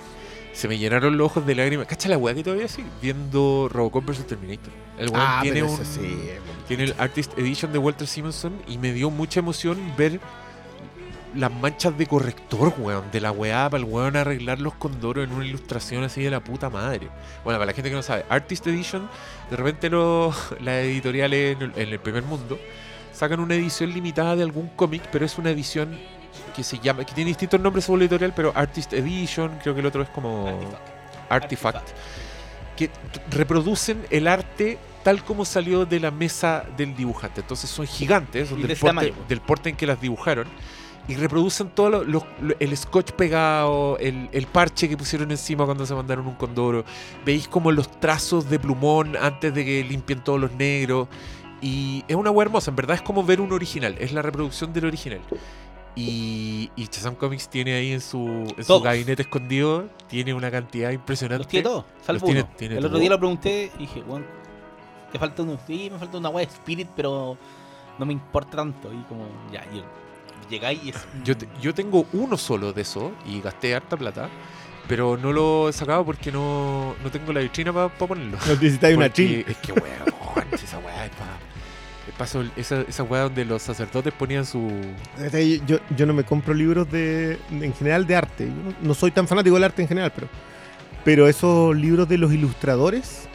Se 0.53 0.68
me 0.68 0.77
llenaron 0.77 1.18
los 1.18 1.26
ojos 1.26 1.45
de 1.45 1.56
lágrimas. 1.56 1.85
¿Cacha 1.88 2.07
la 2.10 2.18
weá 2.18 2.34
que 2.34 2.43
todavía 2.43 2.68
sigue? 2.68 2.88
Viendo 3.02 3.68
Robocop 3.72 4.06
vs 4.06 4.26
Terminator. 4.27 4.72
El 4.97 5.10
weón 5.10 5.26
Ah, 5.27 5.39
tiene 5.41 5.64
un. 5.64 5.77
sí. 5.85 6.30
Tiene 6.68 6.85
el 6.85 6.95
Artist 6.97 7.38
Edition 7.38 7.72
de 7.73 7.77
Walter 7.80 8.07
Simonson 8.07 8.53
y 8.68 8.77
me 8.77 8.93
dio 8.93 9.10
mucha 9.10 9.39
emoción 9.41 9.77
ver 9.97 10.19
las 11.35 11.52
manchas 11.52 11.97
de 11.97 12.07
corrector, 12.07 12.73
weón, 12.77 13.11
de 13.11 13.19
la 13.19 13.31
weá 13.31 13.69
para 13.69 13.84
el 13.84 13.89
weón 13.89 14.15
arreglar 14.15 14.61
los 14.61 14.73
condoros 14.76 15.26
en 15.27 15.34
una 15.34 15.45
ilustración 15.45 16.03
así 16.06 16.23
de 16.23 16.30
la 16.30 16.41
puta 16.41 16.69
madre. 16.69 17.10
Bueno, 17.43 17.60
para 17.60 17.65
la 17.65 17.73
gente 17.73 17.89
que 17.89 17.95
no 17.95 18.02
sabe, 18.02 18.23
Artist 18.30 18.65
Edition, 18.68 19.10
de 19.49 19.57
repente 19.57 19.89
los, 19.89 20.34
las 20.61 20.76
editoriales 20.85 21.57
en 21.57 21.61
el, 21.64 21.72
en 21.76 21.89
el 21.89 21.99
primer 21.99 22.23
mundo 22.23 22.57
sacan 23.11 23.41
una 23.41 23.56
edición 23.56 23.91
limitada 23.93 24.35
de 24.38 24.43
algún 24.43 24.69
cómic, 24.69 25.03
pero 25.11 25.26
es 25.26 25.38
una 25.38 25.49
edición 25.49 25.99
que 26.56 26.64
se 26.64 26.80
llama, 26.80 27.03
que 27.06 27.14
tiene 27.14 27.30
distintos 27.30 27.60
nombres 27.60 27.88
la 27.90 27.95
editorial, 27.98 28.34
pero 28.36 28.52
Artist 28.56 28.94
Edition, 28.94 29.57
creo 29.62 29.74
que 29.74 29.80
el 29.82 29.86
otro 29.86 30.02
es 30.02 30.10
como 30.10 30.48
Artifact. 31.30 31.90
que 32.78 32.88
t- 32.90 32.94
reproducen 33.32 34.06
el 34.10 34.28
arte 34.28 34.78
tal 35.03 35.24
como 35.24 35.45
salió 35.45 35.86
de 35.86 35.99
la 35.99 36.12
mesa 36.12 36.66
del 36.78 36.95
dibujante. 36.95 37.41
Entonces 37.41 37.70
son 37.70 37.86
gigantes, 37.88 38.49
son 38.49 38.60
del 38.60 38.68
de 38.70 38.76
porte, 38.76 39.14
del 39.30 39.41
porte 39.41 39.70
en 39.70 39.76
que 39.76 39.86
las 39.86 40.02
dibujaron. 40.02 40.48
Y 41.07 41.14
reproducen 41.16 41.70
todo 41.70 41.90
lo- 41.91 42.03
lo- 42.03 42.26
lo- 42.41 42.56
el 42.60 42.76
scotch 42.76 43.12
pegado, 43.12 43.99
el, 43.99 44.28
el 44.32 44.48
parche 44.48 44.90
que 44.90 44.98
pusieron 44.98 45.30
encima 45.30 45.64
cuando 45.66 45.86
se 45.86 45.94
mandaron 45.94 46.26
un 46.26 46.34
condoro. 46.34 46.84
Veis 47.24 47.48
como 47.48 47.72
los 47.72 47.91
trazos 47.99 48.49
de 48.49 48.57
plumón 48.57 49.16
antes 49.22 49.53
de 49.53 49.64
que 49.64 49.84
limpien 49.84 50.24
todos 50.24 50.40
los 50.41 50.52
negros. 50.53 51.07
Y 51.62 52.03
es 52.07 52.16
una 52.16 52.32
hueá 52.32 52.45
hermosa, 52.48 52.72
en 52.72 52.76
verdad 52.76 52.95
es 52.95 53.02
como 53.03 53.24
ver 53.24 53.40
un 53.40 53.53
original, 53.53 53.95
es 53.99 54.12
la 54.12 54.22
reproducción 54.24 54.74
del 54.74 54.86
original. 54.86 55.22
Y, 55.95 56.69
y 56.76 56.85
Shazam 56.85 57.15
Comics 57.15 57.47
tiene 57.49 57.73
ahí 57.73 57.93
en 57.93 58.01
su, 58.01 58.19
en 58.27 58.55
su 58.57 58.67
Todos. 58.67 58.84
gabinete 58.84 59.22
escondido, 59.22 59.88
tiene 60.09 60.34
una 60.34 60.51
cantidad 60.51 60.91
impresionante. 60.91 61.43
Los 61.43 61.47
tiene 61.47 61.63
todos, 61.63 61.85
salvo 62.05 62.26
tiene- 62.26 62.41
uno. 62.41 62.49
tiene 62.57 62.73
el 62.76 62.80
todo. 62.81 62.88
otro 62.89 62.99
día 62.99 63.09
lo 63.11 63.17
pregunté 63.19 63.72
y 63.76 63.80
dije, 63.80 64.01
bueno, 64.01 64.26
te 65.11 65.17
falta 65.19 65.43
uno. 65.43 65.57
Sí, 65.65 65.89
me 65.91 65.97
falta 65.97 66.17
una 66.17 66.30
wea 66.30 66.45
de 66.45 66.51
Spirit, 66.51 66.89
pero 66.95 67.38
no 67.97 68.05
me 68.05 68.11
importa 68.13 68.57
tanto. 68.57 68.91
Y 68.93 69.01
como, 69.03 69.26
ya, 69.53 69.63
y 69.73 69.81
llegáis 70.51 70.84
y 70.84 70.89
es. 70.89 70.97
Yo, 71.23 71.38
te- 71.38 71.47
yo 71.61 71.73
tengo 71.73 72.05
uno 72.11 72.35
solo 72.35 72.73
de 72.73 72.81
eso 72.81 73.13
y 73.26 73.39
gasté 73.39 73.73
harta 73.73 73.95
plata, 73.95 74.30
pero 74.89 75.15
no 75.15 75.31
lo 75.31 75.69
he 75.69 75.73
sacado 75.73 76.03
porque 76.03 76.30
no, 76.30 76.93
no 77.01 77.09
tengo 77.09 77.31
la 77.31 77.39
vitrina 77.39 77.72
para 77.72 77.88
ponerlo. 77.88 78.38
Necesitáis 78.47 78.97
una 78.97 79.11
chill. 79.13 79.45
Es 79.47 79.55
que, 79.57 79.72
weón, 79.72 80.47
esa 80.51 80.77
weá 80.80 81.05
es 81.05 81.11
para... 81.11 81.39
Paso, 82.17 82.45
esa, 82.55 82.81
esa 82.81 83.03
weá 83.03 83.23
donde 83.23 83.43
los 83.43 83.61
sacerdotes 83.61 84.13
ponían 84.13 84.45
su... 84.45 84.69
Yo, 85.67 85.79
yo 85.97 86.05
no 86.05 86.13
me 86.13 86.23
compro 86.23 86.53
libros 86.53 86.89
de, 86.89 87.37
en 87.51 87.73
general 87.73 88.07
de 88.07 88.15
arte. 88.15 88.47
Yo 88.47 88.73
no, 88.81 88.93
soy 88.93 89.11
tan 89.11 89.27
fanático 89.27 89.55
del 89.55 89.65
arte 89.65 89.81
en 89.81 89.87
general, 89.87 90.13
pero, 90.15 90.27
pero 91.03 91.27
esos 91.27 91.75
libros 91.75 92.07
de 92.07 92.17
los 92.17 92.31
ilustradores 92.31 93.27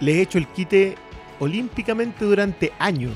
les 0.00 0.16
he 0.16 0.22
hecho 0.22 0.38
el 0.38 0.48
quite 0.48 0.96
olímpicamente 1.40 2.24
durante 2.24 2.72
años. 2.78 3.12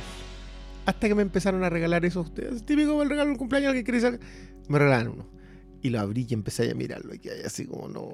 Hasta 0.85 1.09
que 1.09 1.15
me 1.15 1.23
empezaron 1.23 1.65
a 1.65 1.71
regalar 1.71 2.05
esos. 2.05 2.31
Es 2.37 2.65
típico 2.65 3.03
el 3.03 3.09
regalo 3.09 3.31
del 3.31 3.39
cumpleaños 3.39 3.73
que 3.73 3.85
queréis 3.85 4.05
sacar. 4.05 4.21
Me 4.69 4.79
regalaron 4.79 5.15
uno. 5.15 5.36
Y 5.83 5.91
lo 5.91 6.01
abrí 6.01 6.27
y 6.29 6.35
empecé 6.35 6.71
a 6.71 6.75
mirarlo. 6.75 7.13
Y 7.15 7.29
así 7.45 7.67
como, 7.67 7.87
no. 7.89 8.09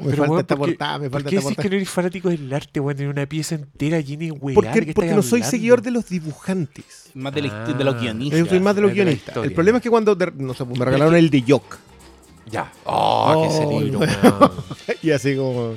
Me 0.00 0.10
Pero, 0.10 0.24
falta 0.24 0.40
esta 0.40 0.56
¿por 0.56 0.66
qué- 0.68 0.72
portada, 0.74 0.98
me 0.98 1.10
¿Por 1.10 1.20
falta 1.20 1.30
qué 1.30 1.36
esta 1.36 1.48
decís 1.50 1.62
que 1.62 1.68
no 1.70 1.76
eres 1.76 1.90
fanático 1.90 2.28
del 2.30 2.52
arte, 2.54 2.80
weón? 2.80 2.96
Tener 2.96 3.12
una 3.12 3.26
pieza 3.26 3.56
entera 3.56 4.00
llena 4.00 4.24
de 4.26 4.30
weá. 4.32 4.54
Porque, 4.54 4.80
¿de 4.80 4.86
qué 4.86 4.92
porque 4.94 5.12
no 5.14 5.22
soy 5.22 5.42
seguidor 5.42 5.82
de 5.82 5.90
los 5.90 6.08
dibujantes. 6.08 7.10
Más 7.14 7.34
de, 7.34 7.48
Ah. 7.52 7.74
de 7.76 7.84
los 7.84 8.00
guionistas. 8.00 8.38
Yo 8.38 8.46
soy 8.46 8.60
más 8.60 8.74
de 8.76 8.82
los 8.82 8.92
guionistas. 8.92 9.36
El 9.36 9.52
problema 9.52 9.78
es 9.78 9.82
que 9.82 9.90
cuando, 9.90 10.14
de- 10.14 10.32
no 10.36 10.54
sé, 10.54 10.64
pues, 10.64 10.78
me 10.78 10.84
regalaron 10.84 11.14
el 11.16 11.28
de 11.30 11.42
Yok. 11.42 11.76
Ya. 12.50 12.72
Oh, 12.84 13.46
ese 13.50 13.64
Oh, 13.66 13.80
libro, 13.80 14.00
no. 14.00 14.06
weón. 14.40 14.50
Y 15.02 15.10
así 15.10 15.36
como. 15.36 15.74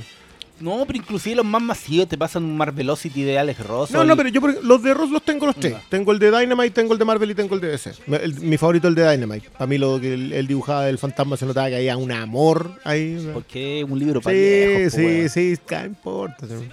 No, 0.60 0.84
pero 0.88 0.98
inclusive 0.98 1.36
los 1.36 1.46
más 1.46 1.62
masivos 1.62 2.08
te 2.08 2.18
pasan 2.18 2.44
un 2.44 2.58
Marvelocity 2.58 3.24
de 3.24 3.38
Alex 3.38 3.60
Ross. 3.66 3.92
No, 3.92 4.04
no, 4.04 4.16
pero 4.18 4.30
yo 4.30 4.42
los 4.64 4.82
de 4.82 4.94
Ross 4.94 5.12
los 5.12 5.22
tengo 5.24 5.46
los 5.46 5.56
tres. 5.56 5.76
Tengo 5.90 6.12
el 6.12 6.20
de 6.20 6.32
Dynamite, 6.32 6.72
tengo 6.72 6.94
el 6.94 7.00
de 7.00 7.06
Marvel 7.06 7.30
y 7.32 7.36
tengo 7.36 7.54
el 7.56 7.62
de 7.62 7.68
DC. 7.70 7.94
Me- 8.08 8.18
el- 8.18 8.40
mi 8.42 8.58
favorito 8.58 8.88
es 8.88 8.92
el 8.92 8.96
de 8.96 9.12
Dynamite. 9.12 9.50
Para 9.52 9.68
mí 9.68 9.78
lo 9.78 10.00
que 10.02 10.14
él, 10.14 10.34
él 10.34 10.48
dibujaba 10.48 10.86
del 10.86 10.98
fantasma 10.98 11.38
se 11.38 11.46
notaba 11.46 11.70
que 11.70 11.76
había 11.76 11.96
un 11.98 12.12
amor 12.12 12.72
ahí. 12.84 13.30
Porque 13.34 13.86
un 13.88 14.00
libro 14.00 14.20
para 14.22 14.36
Sí, 14.36 14.42
viejos, 14.42 14.94
sí, 14.94 15.06
weón. 15.06 15.30
sí, 15.30 15.58
¿qué 15.68 15.86
importa? 15.86 16.48
sí. 16.48 16.70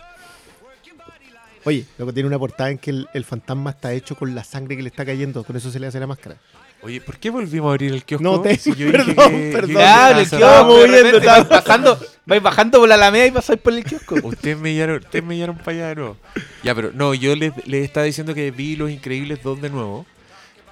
Oye, 1.67 1.87
lo 1.97 2.07
que 2.07 2.13
tiene 2.13 2.27
una 2.27 2.39
portada 2.39 2.71
en 2.71 2.77
que 2.79 2.91
el, 2.91 3.09
el 3.15 3.25
fantasma 3.25 3.71
está 3.71 3.93
hecho 3.95 4.17
con 4.17 4.35
la 4.35 4.45
sangre 4.45 4.77
que 4.77 4.83
le 4.83 4.89
está 4.91 5.05
cayendo, 5.07 5.43
con 5.45 5.57
eso 5.57 5.71
se 5.71 5.81
le 5.81 5.87
hace 5.87 5.99
la 5.99 6.07
máscara. 6.07 6.37
Oye, 6.85 7.01
¿por 7.01 7.17
qué 7.19 7.31
volvimos 7.31 7.69
a 7.69 7.71
abrir 7.73 7.93
el 7.93 8.05
kiosco? 8.05 8.23
No 8.23 8.41
te- 8.43 8.57
Si 8.59 8.75
yo 8.75 8.87
dije 8.87 8.99
perdón, 9.15 9.31
que- 9.31 9.51
perdón. 9.53 9.71
Claro, 9.71 10.19
el 10.21 10.29
kiosco, 10.29 10.79
de 10.79 10.87
repente 10.87 11.27
vais 11.27 11.49
bajando, 11.49 11.99
vais 12.27 12.43
bajando 12.43 12.79
por 12.81 12.89
la 12.89 12.95
alameda 12.97 13.27
y 13.27 13.31
pasáis 13.31 13.59
por 13.61 13.73
el 13.73 13.85
kiosco. 13.85 14.17
Ustedes 14.23 14.59
me 14.59 14.75
llevaron, 14.75 14.97
ustedes 15.03 15.25
me 15.25 15.35
llevaron 15.37 15.57
para 15.59 15.71
allá 15.73 15.89
de 15.89 15.95
nuevo. 15.95 16.17
Ya, 16.63 16.75
pero 16.75 16.91
no, 16.93 17.15
yo 17.15 17.35
les, 17.37 17.53
les 17.67 17.85
estaba 17.85 18.05
diciendo 18.05 18.35
que 18.35 18.51
vi 18.51 18.77
Los 18.77 18.91
Increíbles 18.91 19.43
2 19.43 19.63
de 19.63 19.71
nuevo 19.71 20.05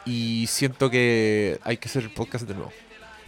y 0.05 0.47
siento 0.49 0.91
que 0.91 1.59
hay 1.63 1.77
que 1.79 1.89
hacer 1.89 2.03
el 2.03 2.11
podcast 2.11 2.47
de 2.47 2.55
nuevo. 2.55 2.73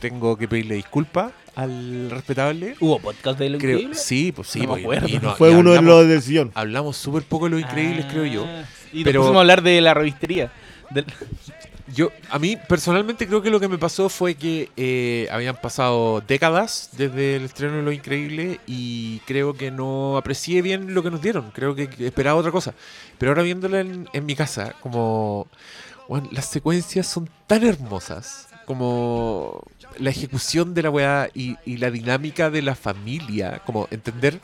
Tengo 0.00 0.36
que 0.36 0.46
pedirle 0.46 0.74
disculpas 0.74 1.32
al 1.56 2.10
respetable. 2.10 2.74
¿Hubo 2.80 2.98
podcast 2.98 3.38
de 3.38 3.48
lo 3.48 3.58
Creo, 3.58 3.70
increíble? 3.78 3.94
sí, 3.96 4.32
pues 4.32 4.48
sí. 4.48 4.58
No 4.66 4.74
me 4.76 4.82
pues, 4.82 4.98
acuerdo. 4.98 5.08
y 5.08 5.18
no- 5.20 5.34
Fue 5.36 5.52
y 5.52 5.54
uno 5.54 5.72
de 5.72 5.80
los 5.80 6.06
del 6.06 6.20
sillón. 6.20 6.50
Hablamos 6.54 6.98
súper 6.98 7.22
poco 7.22 7.46
de 7.46 7.52
Los 7.52 7.60
Increíbles, 7.60 8.04
creo 8.10 8.26
yo. 8.26 8.44
Ah, 8.46 8.64
Y 8.92 8.96
nos 8.98 9.04
Pero- 9.04 9.20
pusimos 9.22 9.36
a 9.38 9.40
hablar 9.40 9.62
de 9.62 9.80
la 9.80 9.94
revistería. 9.94 10.52
Del- 10.90 11.06
Yo, 11.92 12.10
a 12.30 12.38
mí 12.38 12.56
personalmente 12.56 13.26
creo 13.26 13.42
que 13.42 13.50
lo 13.50 13.60
que 13.60 13.68
me 13.68 13.76
pasó 13.76 14.08
fue 14.08 14.36
que 14.36 14.70
eh, 14.76 15.28
habían 15.30 15.56
pasado 15.56 16.22
décadas 16.26 16.88
desde 16.96 17.36
el 17.36 17.42
estreno 17.44 17.76
de 17.76 17.82
Lo 17.82 17.92
Increíble 17.92 18.58
y 18.66 19.18
creo 19.26 19.52
que 19.52 19.70
no 19.70 20.16
aprecié 20.16 20.62
bien 20.62 20.94
lo 20.94 21.02
que 21.02 21.10
nos 21.10 21.20
dieron. 21.20 21.50
Creo 21.50 21.74
que 21.74 21.90
esperaba 21.98 22.40
otra 22.40 22.52
cosa. 22.52 22.74
Pero 23.18 23.32
ahora 23.32 23.42
viéndola 23.42 23.80
en, 23.80 24.08
mi 24.24 24.34
casa, 24.34 24.74
como 24.80 25.46
las 26.30 26.46
secuencias 26.46 27.06
son 27.06 27.28
tan 27.46 27.62
hermosas, 27.64 28.48
como 28.64 29.62
la 29.98 30.08
ejecución 30.08 30.72
de 30.72 30.82
la 30.84 30.90
weá 30.90 31.28
y, 31.34 31.56
y 31.66 31.76
la 31.76 31.90
dinámica 31.90 32.48
de 32.48 32.62
la 32.62 32.76
familia, 32.76 33.60
como 33.66 33.88
entender, 33.90 34.40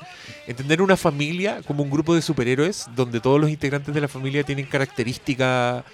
entender 0.47 0.83
una 0.83 0.99
familia 0.99 1.63
como 1.67 1.83
un 1.83 1.91
grupo 1.91 2.15
de 2.15 2.21
superhéroes 2.21 2.87
donde 2.95 3.19
todos 3.19 3.41
los 3.41 3.49
integrantes 3.49 3.95
de 3.95 4.01
la 4.03 4.09
familia 4.09 4.45
tienen 4.45 4.67
características 4.67 5.85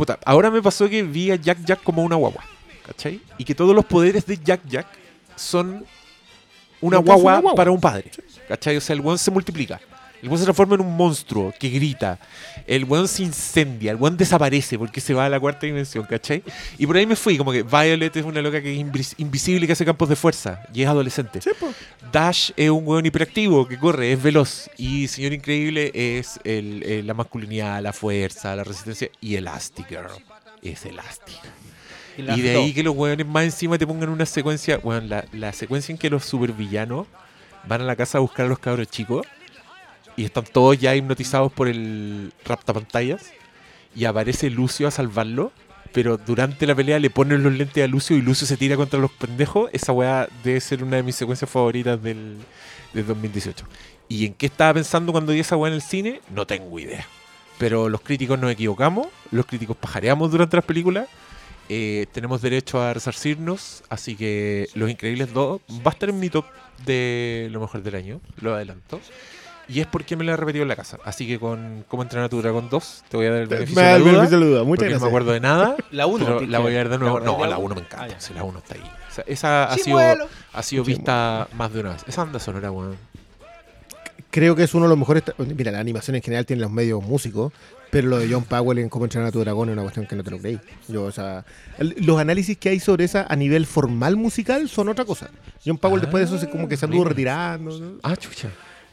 Puta, 0.00 0.18
ahora 0.24 0.50
me 0.50 0.62
pasó 0.62 0.88
que 0.88 1.02
vi 1.02 1.30
a 1.30 1.36
Jack 1.36 1.58
Jack 1.62 1.82
como 1.82 2.02
una 2.02 2.16
guagua, 2.16 2.42
¿cachai? 2.86 3.20
Y 3.36 3.44
que 3.44 3.54
todos 3.54 3.76
los 3.76 3.84
poderes 3.84 4.24
de 4.24 4.38
Jack 4.42 4.62
Jack 4.66 4.86
son 5.36 5.84
una 6.80 6.96
guagua, 6.96 7.32
una 7.32 7.40
guagua. 7.40 7.54
para 7.54 7.70
un 7.70 7.78
padre, 7.78 8.10
¿cachai? 8.48 8.78
O 8.78 8.80
sea, 8.80 8.94
el 8.94 9.02
weón 9.02 9.18
se 9.18 9.30
multiplica. 9.30 9.78
El 10.22 10.28
weón 10.28 10.38
se 10.38 10.44
transforma 10.44 10.74
en 10.74 10.82
un 10.82 10.96
monstruo 10.96 11.52
que 11.58 11.68
grita. 11.70 12.18
El 12.66 12.84
weón 12.84 13.08
se 13.08 13.22
incendia. 13.22 13.90
El 13.92 13.96
weón 13.96 14.16
desaparece 14.16 14.78
porque 14.78 15.00
se 15.00 15.14
va 15.14 15.24
a 15.24 15.28
la 15.28 15.40
cuarta 15.40 15.66
dimensión, 15.66 16.04
¿cachai? 16.04 16.42
Y 16.78 16.86
por 16.86 16.96
ahí 16.96 17.06
me 17.06 17.16
fui, 17.16 17.38
como 17.38 17.52
que 17.52 17.62
Violet 17.62 18.14
es 18.16 18.24
una 18.24 18.42
loca 18.42 18.60
que 18.60 18.72
es 18.72 18.78
invis- 18.78 19.14
invisible 19.18 19.64
y 19.64 19.66
que 19.66 19.72
hace 19.72 19.84
campos 19.84 20.08
de 20.08 20.16
fuerza 20.16 20.60
y 20.74 20.82
es 20.82 20.88
adolescente. 20.88 21.40
Dash 22.12 22.50
es 22.56 22.70
un 22.70 22.86
weón 22.86 23.06
hiperactivo 23.06 23.66
que 23.66 23.78
corre, 23.78 24.12
es 24.12 24.22
veloz. 24.22 24.68
Y 24.76 25.08
Señor 25.08 25.32
Increíble 25.32 25.90
es 25.94 26.38
el- 26.44 26.82
el- 26.82 27.06
la 27.06 27.14
masculinidad, 27.14 27.82
la 27.82 27.92
fuerza, 27.92 28.54
la 28.56 28.64
resistencia. 28.64 29.08
Y 29.20 29.36
Elastigirl 29.36 30.10
es 30.62 30.84
elástica. 30.84 31.48
y 32.18 32.40
de 32.42 32.50
ahí 32.64 32.72
que 32.74 32.82
los 32.82 32.94
weones 32.94 33.26
más 33.26 33.44
encima 33.44 33.78
te 33.78 33.86
pongan 33.86 34.10
una 34.10 34.26
secuencia. 34.26 34.78
Weón, 34.82 35.08
la, 35.08 35.24
la 35.32 35.52
secuencia 35.54 35.92
en 35.92 35.98
que 35.98 36.10
los 36.10 36.24
supervillanos 36.26 37.06
van 37.66 37.80
a 37.80 37.84
la 37.84 37.96
casa 37.96 38.18
a 38.18 38.20
buscar 38.20 38.44
a 38.46 38.48
los 38.50 38.58
cabros 38.58 38.88
chicos. 38.88 39.26
Y 40.20 40.24
están 40.26 40.44
todos 40.44 40.78
ya 40.78 40.94
hipnotizados 40.94 41.50
por 41.50 41.66
el 41.66 42.34
raptapantallas. 42.44 43.32
Y 43.96 44.04
aparece 44.04 44.50
Lucio 44.50 44.86
a 44.86 44.90
salvarlo. 44.90 45.50
Pero 45.92 46.18
durante 46.18 46.66
la 46.66 46.74
pelea 46.74 46.98
le 46.98 47.08
ponen 47.08 47.42
los 47.42 47.54
lentes 47.54 47.82
a 47.82 47.86
Lucio 47.86 48.14
y 48.18 48.20
Lucio 48.20 48.46
se 48.46 48.58
tira 48.58 48.76
contra 48.76 49.00
los 49.00 49.10
pendejos. 49.12 49.70
Esa 49.72 49.92
weá 49.92 50.28
debe 50.44 50.60
ser 50.60 50.84
una 50.84 50.96
de 50.96 51.02
mis 51.04 51.16
secuencias 51.16 51.50
favoritas 51.50 52.02
del, 52.02 52.36
del 52.92 53.06
2018. 53.06 53.64
¿Y 54.08 54.26
en 54.26 54.34
qué 54.34 54.44
estaba 54.44 54.74
pensando 54.74 55.10
cuando 55.10 55.32
vi 55.32 55.40
esa 55.40 55.56
weá 55.56 55.70
en 55.70 55.76
el 55.76 55.82
cine? 55.82 56.20
No 56.28 56.46
tengo 56.46 56.78
idea. 56.78 57.06
Pero 57.56 57.88
los 57.88 58.02
críticos 58.02 58.38
nos 58.38 58.52
equivocamos, 58.52 59.08
los 59.30 59.46
críticos 59.46 59.76
pajareamos 59.78 60.30
durante 60.30 60.54
las 60.56 60.66
películas. 60.66 61.08
eh, 61.70 62.06
tenemos 62.12 62.42
derecho 62.42 62.82
a 62.82 62.92
resarcirnos, 62.92 63.84
así 63.88 64.16
que 64.16 64.68
Los 64.74 64.90
Increíbles 64.90 65.32
2 65.32 65.60
va 65.86 65.90
a 65.90 65.94
estar 65.94 66.10
en 66.10 66.18
mi 66.20 66.28
top 66.28 66.44
de 66.84 67.48
lo 67.52 67.60
mejor 67.60 67.82
del 67.82 67.94
año, 67.94 68.20
lo 68.40 68.54
adelanto. 68.54 69.00
Y 69.72 69.80
es 69.80 69.86
porque 69.86 70.16
me 70.16 70.24
la 70.24 70.32
he 70.32 70.36
repetido 70.36 70.62
en 70.62 70.68
la 70.68 70.76
casa. 70.76 70.98
Así 71.04 71.26
que 71.26 71.38
con 71.38 71.84
Cómo 71.86 72.02
entrenar 72.02 72.26
a 72.26 72.28
tu 72.28 72.40
dragón 72.42 72.68
2 72.68 73.04
te 73.08 73.16
voy 73.16 73.26
a 73.26 73.30
dar 73.30 73.40
el 73.42 73.46
beneficio 73.46 73.80
Me 73.80 73.86
da 73.86 73.92
de 73.92 73.98
la 73.98 74.04
duda. 74.04 74.12
beneficio 74.12 74.38
de 74.38 74.44
la 74.44 74.50
duda. 74.50 74.64
Muchas 74.64 74.68
porque 74.78 74.84
no 74.84 74.90
gracias. 74.90 75.02
me 75.02 75.08
acuerdo 75.08 75.32
de 75.32 75.40
nada. 75.40 75.76
La 75.92 76.06
1. 76.06 76.24
pero 76.26 76.40
la 76.40 76.58
voy 76.58 76.72
a 76.72 76.76
ver 76.76 76.88
de 76.88 76.98
nuevo. 76.98 77.20
No, 77.20 77.46
la 77.46 77.56
1 77.58 77.64
1 77.66 77.74
me 77.76 77.80
encanta. 77.82 78.16
Ah, 78.18 78.32
la 78.34 78.42
1 78.44 78.58
está 78.58 78.74
ahí. 78.74 78.80
O 78.82 79.14
sea, 79.14 79.24
esa 79.26 79.64
ha 79.64 79.74
Sí, 79.76 79.82
sido, 79.84 79.96
vuelo. 79.98 80.28
ha 80.52 80.62
sido 80.62 80.84
vista 80.84 81.48
más 81.54 81.72
de 81.72 81.80
una 81.80 81.90
vez. 81.92 82.02
Esa 82.08 82.22
anda 82.22 82.38
sonora, 82.40 82.70
weón. 82.72 82.96
Creo 84.30 84.54
que 84.54 84.62
es 84.62 84.74
uno 84.74 84.84
de 84.84 84.90
los 84.90 84.98
mejores. 84.98 85.24
Mira, 85.38 85.72
la 85.72 85.80
animación 85.80 86.14
en 86.14 86.22
general 86.22 86.46
tiene 86.46 86.62
los 86.62 86.70
medios 86.70 87.02
músicos, 87.02 87.52
pero 87.90 88.06
lo 88.06 88.18
de 88.18 88.28
John 88.32 88.44
Powell 88.44 88.78
en 88.78 88.88
Cómo 88.88 89.04
entrenar 89.04 89.28
a 89.28 89.32
tu 89.32 89.40
dragón 89.40 89.68
es 89.68 89.72
una 89.72 89.82
cuestión 89.82 90.06
que 90.06 90.14
no 90.14 90.22
te 90.22 90.30
lo 90.30 90.38
creí. 90.38 90.60
Yo, 90.86 91.02
o 91.04 91.10
sea, 91.12 91.44
el- 91.78 91.96
los 91.98 92.20
análisis 92.20 92.56
que 92.56 92.68
hay 92.68 92.78
sobre 92.78 93.04
esa 93.06 93.26
a 93.28 93.34
nivel 93.34 93.66
formal 93.66 94.16
musical 94.16 94.68
son 94.68 94.88
otra 94.88 95.04
cosa. 95.04 95.30
John 95.66 95.78
Powell 95.78 96.00
después 96.00 96.20
de 96.30 96.36
eso 96.36 96.44
se 96.44 96.48
como 96.50 96.68
que 96.68 96.76
se 96.76 96.84
anduvo 96.84 97.02
mira. 97.02 97.08
retirando. 97.10 97.76
¿no? 97.78 97.92
Ah, 98.04 98.16
chucha. 98.16 98.48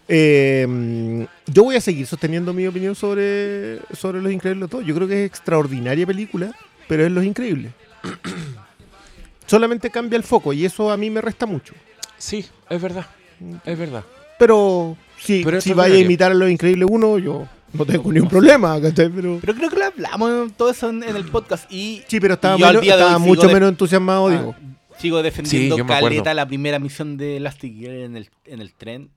Eh, 0.07 0.65
mm, 0.67 1.23
yo 1.51 1.63
voy 1.63 1.75
a 1.75 1.81
seguir 1.81 2.07
sosteniendo 2.07 2.53
mi 2.53 2.65
opinión 2.67 2.95
sobre, 2.95 3.79
sobre 3.95 4.21
Los 4.21 4.31
Increíbles 4.31 4.69
2. 4.69 4.85
Yo 4.85 4.95
creo 4.95 5.07
que 5.07 5.23
es 5.23 5.27
extraordinaria 5.29 6.05
película, 6.05 6.53
pero 6.87 7.05
es 7.05 7.11
Los 7.11 7.23
Increíbles. 7.25 7.71
Solamente 9.45 9.89
cambia 9.89 10.17
el 10.17 10.23
foco 10.23 10.51
y 10.53 10.65
eso 10.65 10.91
a 10.91 10.97
mí 10.97 11.09
me 11.09 11.21
resta 11.21 11.45
mucho. 11.45 11.73
Sí, 12.17 12.45
es 12.69 12.81
verdad. 12.81 13.05
Es 13.65 13.77
verdad. 13.77 14.03
Pero 14.39 14.97
si, 15.19 15.43
Pero 15.43 15.61
si 15.61 15.73
vaya 15.73 15.95
a 15.95 15.99
imitar 15.99 16.31
a 16.31 16.35
Los 16.35 16.49
Increíbles 16.49 16.87
1, 16.91 17.19
yo 17.19 17.47
no 17.73 17.85
tengo 17.85 18.11
ni 18.11 18.19
un 18.19 18.27
problema. 18.27 18.77
Pero, 18.81 19.39
Pero 19.41 19.55
creo 19.55 19.69
que 19.69 19.75
lo 19.77 19.85
hablamos 19.85 20.51
todo 20.57 20.69
eso 20.69 20.89
en, 20.89 21.03
en 21.03 21.15
el 21.15 21.25
podcast. 21.25 21.71
Y 21.71 22.03
sí, 22.07 22.19
pero 22.19 22.33
estaba, 22.33 22.57
menos- 22.57 23.19
mucho 23.21 23.47
de- 23.47 23.53
menos 23.53 23.69
entusiasmado, 23.69 24.27
Ah, 24.27 24.31
digo. 24.31 24.55
sigo 24.99 25.23
defendiendo 25.23 25.75
Sí, 25.77 25.83
caleta 25.85 26.33
la 26.33 26.45
primera 26.45 26.79
misión 26.79 27.15
de 27.17 27.37
Elastic 27.37 27.73
Girl 27.73 27.93
en 28.03 28.17
el, 28.17 28.29
en 28.45 28.61
el 28.61 28.73
tren. 28.73 29.09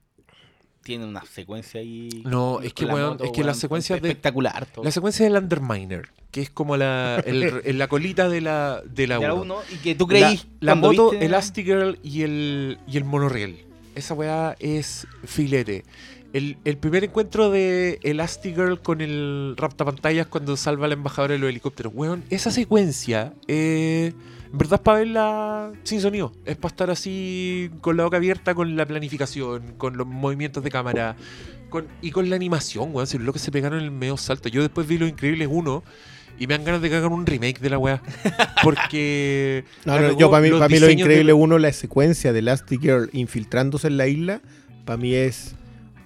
Tiene 0.90 1.06
una 1.06 1.24
secuencia 1.24 1.80
ahí. 1.80 2.22
No, 2.24 2.60
es 2.60 2.74
que, 2.74 2.84
la 2.84 2.94
weón, 2.94 3.10
moto, 3.10 3.24
es 3.24 3.30
que 3.32 3.54
secuencias 3.54 4.02
de- 4.02 4.08
Espectacular. 4.08 4.66
todo. 4.66 4.84
La 4.84 4.90
secuencia 4.90 5.24
del 5.24 5.36
Underminer, 5.42 6.08
que 6.30 6.42
es 6.42 6.50
como 6.50 6.76
la, 6.76 7.22
el- 7.26 7.42
el- 7.64 7.78
la 7.78 7.88
colita 7.88 8.28
de 8.28 8.40
la, 8.40 8.82
de 8.84 9.06
la 9.06 9.18
De 9.18 9.26
la 9.28 9.34
1. 9.34 9.42
uno, 9.42 9.56
y 9.72 9.76
que 9.76 9.94
tú 9.94 10.06
La, 10.08 10.26
creís. 10.26 10.46
la 10.60 10.72
cuando 10.72 10.88
moto, 10.88 11.10
viste- 11.12 11.26
Elastigirl 11.26 11.98
y 12.02 12.22
el, 12.22 12.78
y 12.86 12.96
el 12.96 13.04
monorriel. 13.04 13.64
Esa 13.94 14.14
weá 14.14 14.56
es 14.60 15.06
filete. 15.24 15.84
El, 16.32 16.58
el 16.64 16.76
primer 16.76 17.02
encuentro 17.04 17.50
de 17.50 17.98
Elastigirl 18.02 18.80
con 18.80 19.00
el 19.00 19.54
raptapantallas 19.56 20.26
cuando 20.28 20.56
salva 20.56 20.86
a 20.86 20.88
la 20.88 20.94
embajadora 20.94 21.32
de 21.34 21.38
los 21.40 21.50
helicópteros. 21.50 21.92
Weón, 21.94 22.22
esa 22.30 22.50
secuencia, 22.50 23.32
eh, 23.48 24.12
en 24.52 24.58
verdad 24.58 24.74
es 24.74 24.80
para 24.80 24.98
verla 24.98 25.72
sin 25.84 26.00
sonido. 26.00 26.32
Es 26.44 26.56
para 26.56 26.72
estar 26.72 26.90
así 26.90 27.70
con 27.80 27.96
la 27.96 28.04
boca 28.04 28.16
abierta, 28.16 28.54
con 28.54 28.76
la 28.76 28.86
planificación, 28.86 29.74
con 29.78 29.96
los 29.96 30.06
movimientos 30.06 30.64
de 30.64 30.70
cámara. 30.70 31.16
Con, 31.68 31.86
y 32.02 32.10
con 32.10 32.28
la 32.28 32.36
animación, 32.36 32.90
weón. 32.92 33.06
Si 33.06 33.16
lo 33.18 33.32
que 33.32 33.38
se 33.38 33.52
pegaron 33.52 33.78
en 33.78 33.84
el 33.84 33.90
medio 33.92 34.16
salto. 34.16 34.48
Yo 34.48 34.60
después 34.62 34.88
vi 34.88 34.98
Los 34.98 35.08
Increíbles 35.08 35.48
1 35.50 35.84
y 36.40 36.46
me 36.46 36.54
dan 36.56 36.64
ganas 36.64 36.82
de 36.82 36.90
cagar 36.90 37.10
un 37.12 37.26
remake 37.26 37.60
de 37.60 37.70
la 37.70 37.78
weá. 37.78 38.02
Porque. 38.64 39.64
No, 39.84 40.00
no, 40.00 40.18
yo 40.18 40.30
para 40.30 40.42
mí, 40.42 40.48
los 40.48 40.58
para 40.58 40.68
mí 40.68 40.80
lo 40.80 40.86
de- 40.86 40.94
increíble 40.94 41.32
uno, 41.32 41.58
la 41.58 41.72
secuencia 41.72 42.32
de 42.32 42.40
Elastigirl 42.40 43.08
infiltrándose 43.12 43.86
en 43.86 43.98
la 43.98 44.08
isla, 44.08 44.40
para 44.84 44.96
mí 44.96 45.14
es 45.14 45.54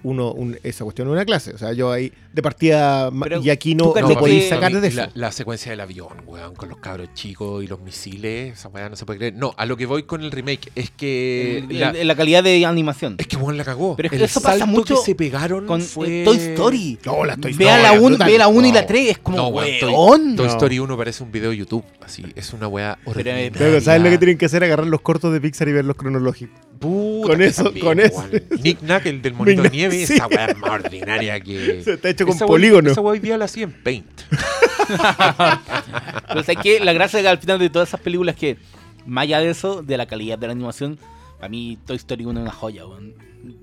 uno, 0.05 0.31
un- 0.31 0.57
esa 0.63 0.83
cuestión 0.83 1.07
de 1.07 1.13
una 1.13 1.25
clase. 1.25 1.51
O 1.53 1.57
sea, 1.57 1.73
yo 1.73 1.91
ahí 1.91 2.11
de 2.31 2.41
partida 2.41 3.09
Pero 3.23 3.41
y 3.41 3.49
aquí 3.49 3.73
no, 3.75 3.93
no 3.93 4.09
podéis 4.19 4.49
sacar 4.49 4.71
de 4.71 4.87
eso. 4.87 4.97
La, 4.97 5.09
la 5.15 5.31
secuencia 5.31 5.71
del 5.71 5.79
avión, 5.81 6.09
weón, 6.27 6.53
con 6.55 6.69
los 6.69 6.77
cabros 6.77 7.09
chicos 7.13 7.63
y 7.63 7.67
los 7.67 7.79
misiles, 7.81 8.53
esa 8.59 8.69
weá 8.69 8.87
no 8.89 8.95
se 8.95 9.05
puede 9.05 9.17
creer. 9.19 9.33
No, 9.33 9.53
a 9.57 9.65
lo 9.65 9.75
que 9.77 9.85
voy 9.85 10.03
con 10.03 10.21
el 10.23 10.31
remake 10.31 10.71
es 10.75 10.91
que. 10.91 11.65
la, 11.69 12.15
calidad 12.15 12.43
de 12.43 12.65
animación. 12.65 13.15
es 13.17 13.27
que 13.27 13.35
weón 13.37 13.57
la 13.57 13.63
cagó. 13.63 13.95
Pero 13.95 14.07
es 14.07 14.11
que 14.11 14.17
el 14.17 14.23
eso 14.23 14.41
pasa 14.41 14.59
salto 14.59 14.67
mucho 14.71 14.95
que 14.95 15.01
se 15.01 15.15
pegaron 15.15 15.65
Con 15.65 15.81
fue. 15.81 16.23
Toy 16.23 16.37
Story. 16.37 16.99
No, 17.05 17.25
la 17.25 17.35
Toy 17.37 17.53
Vea 17.53 17.77
Story 17.77 17.83
la 17.83 17.93
es 17.93 18.01
1 18.01 18.25
ve 18.25 18.37
la 18.37 18.47
uno 18.47 18.67
y 18.67 18.71
la 18.71 18.81
No. 18.81 18.87
3, 18.87 19.09
es 19.09 19.17
como, 19.17 19.37
No, 19.37 19.47
weón, 19.47 19.69
Toy- 19.79 19.93
weón. 19.93 20.35
Toy 20.35 20.45
No. 20.47 20.51
Story 20.51 20.79
1 20.79 20.97
parece 20.97 21.23
un 21.23 21.31
video 21.31 21.49
de 21.49 21.57
YouTube. 21.57 21.83
Así, 22.05 22.23
es 22.35 22.53
una 22.53 22.67
weá 22.67 22.99
horrible. 23.05 23.51
Pero 23.57 23.81
¿sabes 23.81 24.01
lo 24.03 24.09
que 24.11 24.17
tienen 24.19 24.37
que 24.37 24.45
hacer? 24.45 24.63
Agarrar 24.63 24.85
los 24.85 25.01
cortos 25.01 25.33
de 25.33 25.41
Pixar 25.41 25.67
y 25.67 25.73
verlos 25.73 25.95
cronológicos. 25.95 26.59
Puta, 26.77 27.29
Con 27.29 27.41
eso- 27.41 27.63
también, 27.63 27.85
con 27.85 27.99
eso. 27.99 28.17
weón. 28.17 28.43
Nick 28.61 28.81
Nack, 28.83 29.05
el 29.07 29.21
del 29.23 29.33
monito 29.33 29.63
de 29.63 29.69
nieve, 29.71 30.05
sí. 30.05 30.13
esa 30.13 30.27
weá 30.27 30.45
es 30.45 30.57
más 30.57 30.69
ordinaria 30.69 31.39
que. 31.39 31.81
Se 31.83 31.93
está 31.93 32.09
hecho 32.09 32.25
con 32.27 32.35
Esa 32.35 32.45
weá- 32.45 32.47
polígono. 32.49 32.91
Esa 32.91 33.01
weá 33.01 33.13
hoy 33.13 33.19
día 33.19 33.37
la 33.39 33.45
hacía 33.45 33.63
en 33.63 33.71
Paint. 33.73 34.21
Pero 36.27 36.61
que 36.61 36.79
la 36.79 36.93
gracia 36.93 37.21
que 37.21 37.27
al 37.27 37.37
final 37.39 37.59
de 37.59 37.69
todas 37.69 37.89
esas 37.89 37.99
películas 38.01 38.35
que, 38.35 38.57
más 39.05 39.23
allá 39.23 39.39
de 39.39 39.49
eso, 39.49 39.81
de 39.81 39.97
la 39.97 40.05
calidad 40.05 40.37
de 40.37 40.47
la 40.47 40.53
animación, 40.53 40.99
para 41.37 41.49
mí 41.49 41.77
Toy 41.85 41.95
Story 41.97 42.25
1 42.25 42.39
es 42.39 42.43
una 42.43 42.51
joya, 42.51 42.85
weón. 42.85 43.13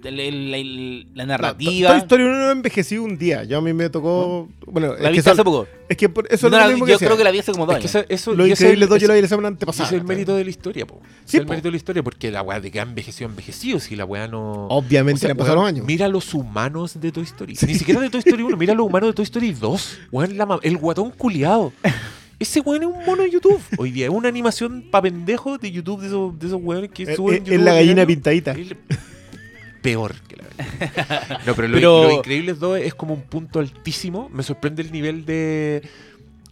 El- 0.04 0.20
el- 0.20 0.54
el- 0.54 1.06
la 1.14 1.24
No, 1.24 1.28
narrativa. 1.28 1.90
Toy 1.90 1.98
Story 1.98 2.22
1 2.24 2.38
no 2.38 2.50
envejeció 2.50 3.02
un 3.02 3.16
día. 3.18 3.44
Yo 3.44 3.59
a 3.59 3.60
mí 3.60 3.72
me 3.72 3.88
tocó. 3.90 4.48
Bueno, 4.66 4.88
la 4.88 4.94
es 4.94 5.00
que, 5.02 5.10
viste 5.12 5.30
hace 5.30 5.44
poco. 5.44 5.66
es 5.88 5.96
que 5.96 6.09
por- 6.09 6.26
eso 6.30 6.48
No, 6.50 6.56
es 6.56 6.62
lo 6.62 6.68
la- 6.68 6.72
mismo 6.74 6.86
yo 6.86 6.98
que 6.98 7.04
creo 7.04 7.16
que 7.16 7.24
la 7.24 7.30
vi 7.30 7.38
hace 7.40 7.52
como 7.52 7.66
dos 7.66 7.76
Es 7.76 7.90
que 7.90 7.98
años. 7.98 8.06
eso, 8.10 8.34
Lo 8.34 8.46
increíble 8.46 8.84
es- 8.84 8.88
dos 8.90 9.00
yo 9.00 9.09
lo 9.09 9.14
vi 9.14 9.22
la 9.22 9.28
semana 9.28 9.48
ese 9.48 9.52
antepasada. 9.54 9.88
es 9.88 9.92
el 9.94 10.04
mérito 10.04 10.36
de 10.36 10.44
la 10.44 10.50
historia, 10.50 10.86
po. 10.86 11.00
Sí, 11.24 11.36
es 11.36 11.40
el 11.40 11.46
po. 11.46 11.50
mérito 11.50 11.68
de 11.68 11.72
la 11.72 11.76
historia, 11.76 12.02
porque 12.02 12.30
la 12.30 12.42
weá 12.42 12.60
de 12.60 12.70
que 12.70 12.80
ha 12.80 12.82
envejecido, 12.82 13.28
ha 13.28 13.30
envejecido. 13.30 13.80
Si 13.80 13.96
la 13.96 14.04
weá 14.04 14.28
no. 14.28 14.66
Obviamente 14.68 15.16
O 15.16 15.20
sea, 15.20 15.28
le 15.28 15.32
han 15.32 15.36
pasado 15.38 15.56
los 15.56 15.66
años. 15.66 15.86
Mira 15.86 16.09
los 16.09 16.32
humanos 16.34 17.00
de 17.00 17.12
Toy 17.12 17.24
Story. 17.24 17.56
Ni 17.66 17.74
siquiera 17.74 18.00
de 18.00 18.10
Toy 18.10 18.20
Story 18.20 18.42
1, 18.42 18.56
mira 18.56 18.74
los 18.74 18.86
humanos 18.86 19.10
de 19.10 19.14
Toy 19.14 19.24
Story 19.24 19.52
2. 19.52 19.98
Weón, 20.10 20.36
la 20.36 20.59
el 20.62 20.76
guatón 20.76 21.10
culiado. 21.10 21.72
Ese 22.38 22.59
weón 22.60 22.82
es 22.82 22.88
un 22.88 23.04
mono 23.06 23.22
de 23.22 23.30
YouTube. 23.30 23.60
Hoy 23.78 23.92
día 23.92 24.06
es 24.06 24.10
una 24.10 24.28
animación 24.28 24.82
pa' 24.90 25.00
pendejos 25.00 25.60
de 25.60 25.70
YouTube 25.70 26.00
de 26.00 26.09
esos, 26.09 26.36
de 26.40 26.46
esos 26.48 26.60
weones 26.60 26.90
que 26.90 27.04
Eh, 27.04 27.14
suben 27.14 27.42
eh, 27.46 27.54
es 27.54 27.60
la 27.60 27.74
gallina 27.74 28.04
pintadita. 28.04 28.50
El- 28.50 28.76
Peor 29.82 30.14
que 30.28 30.36
la 30.36 30.44
verdad. 30.44 31.38
No, 31.46 31.54
pero, 31.54 31.68
lo- 31.68 31.74
Pero- 31.74 32.02
Los 32.04 32.12
Increíbles 32.14 32.59
2 32.60 32.78
es 32.80 32.94
como 32.94 33.14
un 33.14 33.22
punto 33.22 33.59
altísimo. 33.59 34.28
Me 34.32 34.42
sorprende 34.42 34.82
el 34.82 34.92
nivel 34.92 35.24
de. 35.26 35.82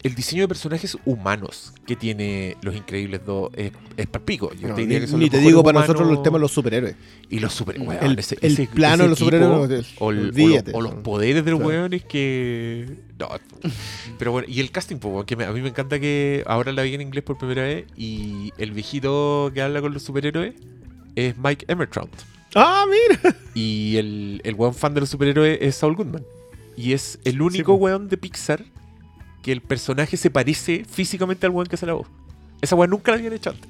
El 0.02 0.14
diseño 0.14 0.44
de 0.44 0.48
personajes 0.48 0.96
humanos 1.04 1.74
que 1.86 1.94
tiene 1.94 2.56
Los 2.62 2.74
Increíbles 2.74 3.20
2 3.26 3.50
es, 3.54 3.72
es 3.98 4.06
palpico. 4.06 4.50
Yo 4.54 4.68
No, 4.68 4.74
te 4.74 4.80
ni 4.80 4.86
diría 4.86 5.00
que 5.00 5.06
son 5.06 5.18
ni 5.20 5.26
los 5.26 5.30
te 5.32 5.38
digo 5.40 5.62
para 5.62 5.80
nosotros 5.80 6.08
los 6.08 6.22
temas 6.22 6.38
de 6.38 6.40
los 6.40 6.52
superhéroes. 6.52 6.96
Y 7.28 7.38
los 7.38 7.52
super. 7.52 7.78
weón, 7.78 8.02
El- 8.02 8.18
ese- 8.18 8.38
el 8.40 8.52
ese- 8.52 8.66
plano 8.66 8.94
ese 8.94 9.02
de 9.02 9.08
los 9.10 9.18
superhéroes, 9.18 9.94
O, 9.98 10.10
el- 10.10 10.28
los- 10.28 10.62
o 10.72 10.80
los 10.80 10.92
son- 10.92 11.02
poderes 11.02 11.44
de 11.44 11.50
los 11.50 11.60
claro. 11.60 11.74
weones 11.80 12.02
que. 12.06 12.86
No. 13.18 13.28
Pero 14.18 14.32
bueno, 14.32 14.48
y 14.50 14.60
el 14.60 14.70
casting, 14.70 14.96
que 15.26 15.36
me- 15.36 15.44
a 15.44 15.52
mí 15.52 15.60
me 15.60 15.68
encanta 15.68 16.00
que 16.00 16.44
ahora 16.46 16.72
la 16.72 16.82
vi 16.82 16.94
en 16.94 17.02
inglés 17.02 17.22
por 17.22 17.36
primera 17.36 17.62
vez. 17.62 17.84
Y 17.94 18.52
el 18.56 18.70
viejito 18.72 19.50
que 19.52 19.60
habla 19.60 19.82
con 19.82 19.92
los 19.92 20.02
superhéroes 20.02 20.54
es 21.14 21.36
Mike 21.36 21.66
Emmertront. 21.68 22.10
Ah, 22.54 22.84
mira. 22.88 23.36
Y 23.54 23.96
el, 23.96 24.40
el 24.44 24.54
weón 24.54 24.74
fan 24.74 24.94
de 24.94 25.00
los 25.00 25.10
superhéroes 25.10 25.58
es 25.60 25.74
Saul 25.76 25.94
Goodman. 25.96 26.24
Y 26.76 26.92
es 26.92 27.18
el 27.24 27.42
único 27.42 27.72
po. 27.76 27.84
weón 27.84 28.08
de 28.08 28.16
Pixar 28.16 28.64
que 29.42 29.52
el 29.52 29.60
personaje 29.60 30.16
se 30.16 30.30
parece 30.30 30.84
físicamente 30.88 31.46
al 31.46 31.52
weón 31.52 31.66
que 31.66 31.74
hace 31.76 31.86
la 31.86 31.94
voz. 31.94 32.06
Esa 32.60 32.76
weón 32.76 32.90
nunca 32.90 33.12
la 33.12 33.18
habían 33.18 33.32
hecho 33.32 33.50
antes. 33.50 33.68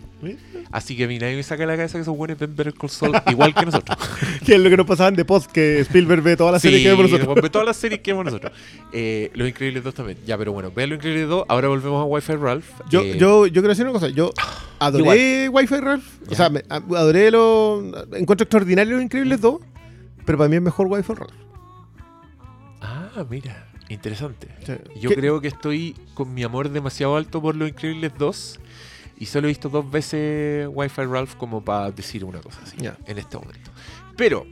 Así 0.71 0.97
que 0.97 1.05
a 1.05 1.09
mí 1.09 1.19
nadie 1.19 1.35
me 1.37 1.43
saca 1.43 1.65
la 1.67 1.77
cabeza 1.77 1.99
que 1.99 2.03
esos 2.03 2.17
weones 2.17 2.39
ven 2.39 2.55
Better 2.55 2.75
Call 2.75 2.91
Saul 2.91 3.13
igual 3.31 3.55
que 3.55 3.65
nosotros. 3.67 3.97
Que 4.45 4.55
es 4.55 4.61
lo 4.61 4.71
que 4.71 4.77
nos 4.77 4.87
pasaban 4.87 5.15
de 5.15 5.25
post, 5.25 5.51
que 5.51 5.81
Spielberg 5.81 6.23
ve 6.23 6.37
todas 6.37 6.53
las 6.53 6.63
series 6.63 6.83
que 6.83 6.89
vemos 6.89 7.05
nosotros. 7.05 7.29
weón, 7.29 7.43
ve 7.43 7.51
todas 7.51 7.67
las 7.67 7.77
series 7.77 8.01
que 8.01 8.13
vemos 8.13 8.25
nosotros. 8.27 8.53
Eh, 8.93 9.31
Los 9.35 9.49
Increíbles 9.49 9.85
2 9.85 9.95
también. 9.95 10.19
Ya, 10.27 10.37
pero 10.39 10.53
bueno, 10.53 10.71
vean 10.75 10.91
Los 10.91 10.97
Increíbles 10.97 11.29
2. 11.29 11.45
Ahora 11.49 11.69
volvemos 11.69 12.01
a 12.01 12.05
Wi-Fi 12.05 12.35
Ralph. 12.37 12.67
Yo, 12.91 13.03
Eh, 13.03 13.17
yo, 13.19 13.47
yo 13.47 13.53
quiero 13.55 13.69
decir 13.69 13.85
una 13.85 13.93
cosa. 13.93 14.09
Yo 14.09 14.33
adoré 14.79 15.49
Wi-Fi 15.49 15.81
Ralph. 15.81 16.05
O 16.29 16.35
sea, 16.35 16.49
me- 16.51 16.65
adoré 16.69 17.31
lo. 17.31 17.83
Encuentro 18.15 18.45
extraordinario 18.45 18.95
los 18.97 19.05
increíbles 19.05 19.41
2. 19.41 19.61
Pero 20.27 20.39
para 20.39 20.49
mí 20.49 20.57
es 20.57 20.63
mejor 20.63 20.87
Wi-Fi 20.89 21.15
Ralph. 21.15 21.33
Ah, 22.81 23.25
mira. 23.29 23.67
Interesante. 23.89 24.47
Yo 25.01 25.11
¿qué- 25.11 25.17
creo 25.17 25.41
que 25.41 25.49
estoy 25.49 25.97
con 26.15 26.33
mi 26.33 26.45
amor 26.45 26.71
demasiado 26.71 27.17
alto 27.17 27.43
por 27.43 27.57
Los 27.57 27.69
Increíbles 27.69 28.13
2 28.19 28.61
y 29.21 29.27
solo 29.27 29.47
he 29.47 29.51
visto 29.51 29.69
dos 29.69 29.89
veces 29.89 30.67
Wi-Fi 30.73 31.03
Ralph 31.05 31.37
como 31.37 31.63
para 31.65 31.93
decir 31.93 32.25
una 32.25 32.41
cosa 32.41 32.59
así 32.65 32.77
en 33.07 33.19
este 33.19 33.37
momento. 33.39 33.71
Pero, 34.17 34.47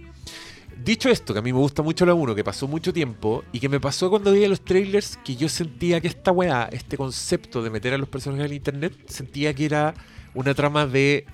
dicho 0.84 1.08
esto, 1.08 1.32
que 1.32 1.40
a 1.40 1.42
mí 1.42 1.52
me 1.52 1.58
gusta 1.58 1.82
mucho 1.82 2.06
la 2.06 2.14
1, 2.14 2.34
que 2.34 2.44
pasó 2.44 2.68
mucho 2.68 2.92
tiempo 2.92 3.42
y 3.50 3.58
que 3.60 3.68
me 3.68 3.80
pasó 3.80 4.10
cuando 4.10 4.30
veía 4.32 4.48
los 4.48 4.60
trailers, 4.60 5.16
que 5.24 5.34
yo 5.36 5.48
sentía 5.48 6.00
que 6.00 6.08
esta 6.08 6.30
weá, 6.32 6.68
este 6.70 6.96
concepto 6.96 7.62
de 7.62 7.70
meter 7.70 7.94
a 7.94 7.98
los 7.98 8.08
personajes 8.08 8.46
en 8.46 8.52
internet, 8.56 8.92
sentía 9.08 9.52
que 9.54 9.64
era 9.64 9.94
una 10.34 10.54
trama 10.54 10.86
de 10.86 11.24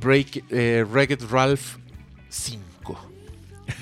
Break, 0.00 0.44
eh, 0.50 0.84
Ralph 1.30 1.76
5. 2.28 3.10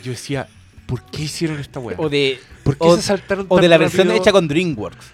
Yo 0.03 0.13
decía, 0.13 0.49
¿por 0.87 1.03
qué 1.07 1.23
hicieron 1.25 1.59
esta 1.59 1.81
weá? 1.81 1.97
O 1.99 2.09
de, 2.09 2.39
¿Por 2.63 2.75
qué 2.79 2.87
o- 2.87 2.97
se 2.97 3.03
saltaron 3.03 3.47
o 3.49 3.57
tan 3.57 3.63
de 3.63 3.69
la 3.69 3.79
versión 3.79 4.11
hecha 4.13 4.33
con 4.33 4.47
DreamWorks. 4.49 5.13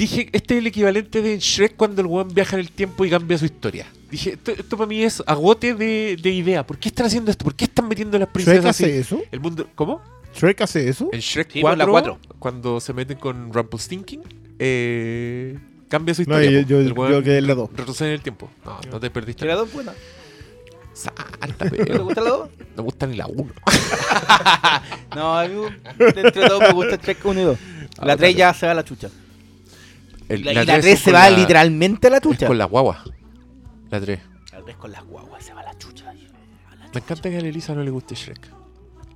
Dije, 0.00 0.28
este 0.32 0.54
es 0.54 0.60
el 0.60 0.66
equivalente 0.66 1.20
de 1.20 1.38
Shrek 1.38 1.76
cuando 1.76 2.00
el 2.00 2.06
weón 2.06 2.32
viaja 2.32 2.56
en 2.56 2.60
el 2.60 2.70
tiempo 2.70 3.04
y 3.04 3.10
cambia 3.10 3.36
su 3.36 3.44
historia. 3.44 3.86
Dije, 4.10 4.30
esto, 4.30 4.52
esto 4.52 4.76
para 4.78 4.88
mí 4.88 5.02
es 5.02 5.22
agote 5.26 5.74
de, 5.74 6.16
de 6.20 6.30
idea. 6.30 6.66
¿Por 6.66 6.78
qué 6.78 6.88
están 6.88 7.04
haciendo 7.06 7.30
esto? 7.30 7.44
¿Por 7.44 7.54
qué 7.54 7.64
están 7.66 7.86
metiendo 7.86 8.16
a 8.16 8.20
las 8.20 8.28
¿Shrek 8.28 8.32
princesas 8.32 8.64
hace 8.70 8.84
así? 8.86 8.92
eso? 8.98 9.20
El 9.30 9.40
mundo, 9.40 9.68
¿Cómo? 9.74 10.00
¿Shrek 10.34 10.60
hace 10.62 10.88
eso? 10.88 11.10
En 11.12 11.20
Shrek 11.20 11.50
Sí, 11.52 11.60
4, 11.60 11.76
pues, 11.76 11.86
la 11.86 11.90
cuatro. 11.90 12.18
cuando 12.38 12.80
se 12.80 12.92
meten 12.94 13.18
con 13.18 13.52
Rumpelstiltskin, 13.52 14.22
eh, 14.58 15.58
cambia 15.88 16.14
su 16.14 16.22
No, 16.22 16.40
historia. 16.40 16.60
yo, 16.62 16.94
po. 16.94 17.06
yo, 17.06 17.06
el 17.08 17.12
yo 17.14 17.22
quedé 17.22 17.38
en 17.38 17.46
la 17.48 17.54
2. 17.56 17.70
retrocede 17.76 18.08
en 18.08 18.14
el 18.14 18.20
tiempo. 18.22 18.50
No, 18.64 18.80
no 18.90 19.00
te 19.00 19.10
perdiste. 19.10 19.44
¿Era 19.44 19.56
dos 19.56 19.70
buena? 19.72 19.92
Salta, 20.94 21.68
¿Te 21.70 21.84
pero 21.84 22.04
gusta 22.04 22.20
la 22.22 22.30
dos? 22.30 22.48
no 22.58 22.76
me 22.76 22.82
gusta 22.84 23.06
ni 23.06 23.16
la 23.16 23.26
1. 23.26 23.52
No, 25.14 25.38
a 25.38 25.46
mí 25.48 25.54
de 25.98 26.06
entre 26.20 26.46
todos 26.48 26.60
me 26.60 26.72
gusta 26.72 26.96
Shrek 26.96 27.24
1 27.24 27.40
y 27.40 27.44
2. 27.44 27.58
Ah, 27.98 28.06
La 28.06 28.16
3 28.16 28.20
dale. 28.30 28.34
ya 28.34 28.54
se 28.54 28.66
va 28.66 28.72
a 28.72 28.74
la 28.76 28.84
chucha. 28.84 29.10
El- 30.30 30.44
La, 30.44 30.52
y 30.52 30.54
la 30.54 30.64
tres 30.64 30.80
3 30.82 30.94
es 30.94 31.00
se 31.00 31.12
va 31.12 31.28
la- 31.30 31.36
literalmente 31.36 32.06
a 32.06 32.10
la 32.10 32.16
es 32.16 32.22
chucha. 32.22 32.46
con 32.46 32.56
la 32.58 32.64
guagua. 32.66 33.04
La 33.90 34.00
3. 34.00 34.20
La 34.52 34.62
3 34.62 34.76
con 34.76 34.92
las 34.92 35.04
guaguas 35.04 35.44
se 35.44 35.52
va 35.52 35.60
a 35.60 35.64
la 35.64 35.76
chucha. 35.78 36.12
Me 36.12 37.00
encanta 37.00 37.28
que 37.30 37.36
a 37.36 37.40
la 37.40 37.48
Elisa 37.48 37.74
no 37.74 37.82
le 37.84 37.90
guste 37.90 38.14
Shrek. 38.14 38.48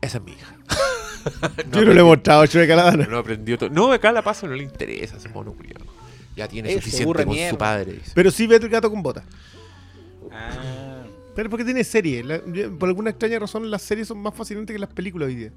Esa 0.01 0.19
es 0.19 0.25
mi 0.25 0.33
hija. 0.33 0.57
Yo 1.73 1.85
no 1.85 1.93
le 1.95 2.01
he 2.01 2.05
mostrado 2.05 2.45
Shrek 2.47 2.71
a 2.71 2.77
la 2.77 2.83
Dana. 2.85 3.07
No 3.07 3.19
aprendió 3.19 3.57
todo. 3.59 3.71
No, 3.71 3.91
acá 3.93 4.13
la 4.13 4.23
paso, 4.23 4.47
no 4.47 4.55
le 4.55 4.63
interesa 4.63 5.17
ese 5.17 5.29
mono 5.31 5.53
culiado. 5.53 5.85
Ya 6.37 6.47
tiene 6.49 6.71
Ese 6.71 6.81
suficiente 6.83 7.25
con 7.25 7.33
mierda. 7.35 7.51
su 7.51 7.59
padre. 7.59 7.93
dice. 7.95 8.13
Pero 8.15 8.31
sí 8.31 8.47
ve 8.47 8.57
el 8.57 8.69
gato 8.69 8.91
con 8.91 9.03
botas. 9.03 9.25
Ah. 10.33 11.05
Pero 11.35 11.51
porque 11.51 11.65
tiene 11.65 11.83
serie. 11.85 12.23
La- 12.25 12.41
por 12.79 12.89
alguna 12.89 13.11
extraña 13.11 13.39
razón, 13.39 13.71
las 13.71 13.83
series 13.83 14.09
son 14.09 14.19
más 14.19 14.35
fascinantes 14.35 14.75
que 14.75 14.79
las 14.81 14.91
películas 14.93 15.29
hoy 15.29 15.37
día. 15.37 15.51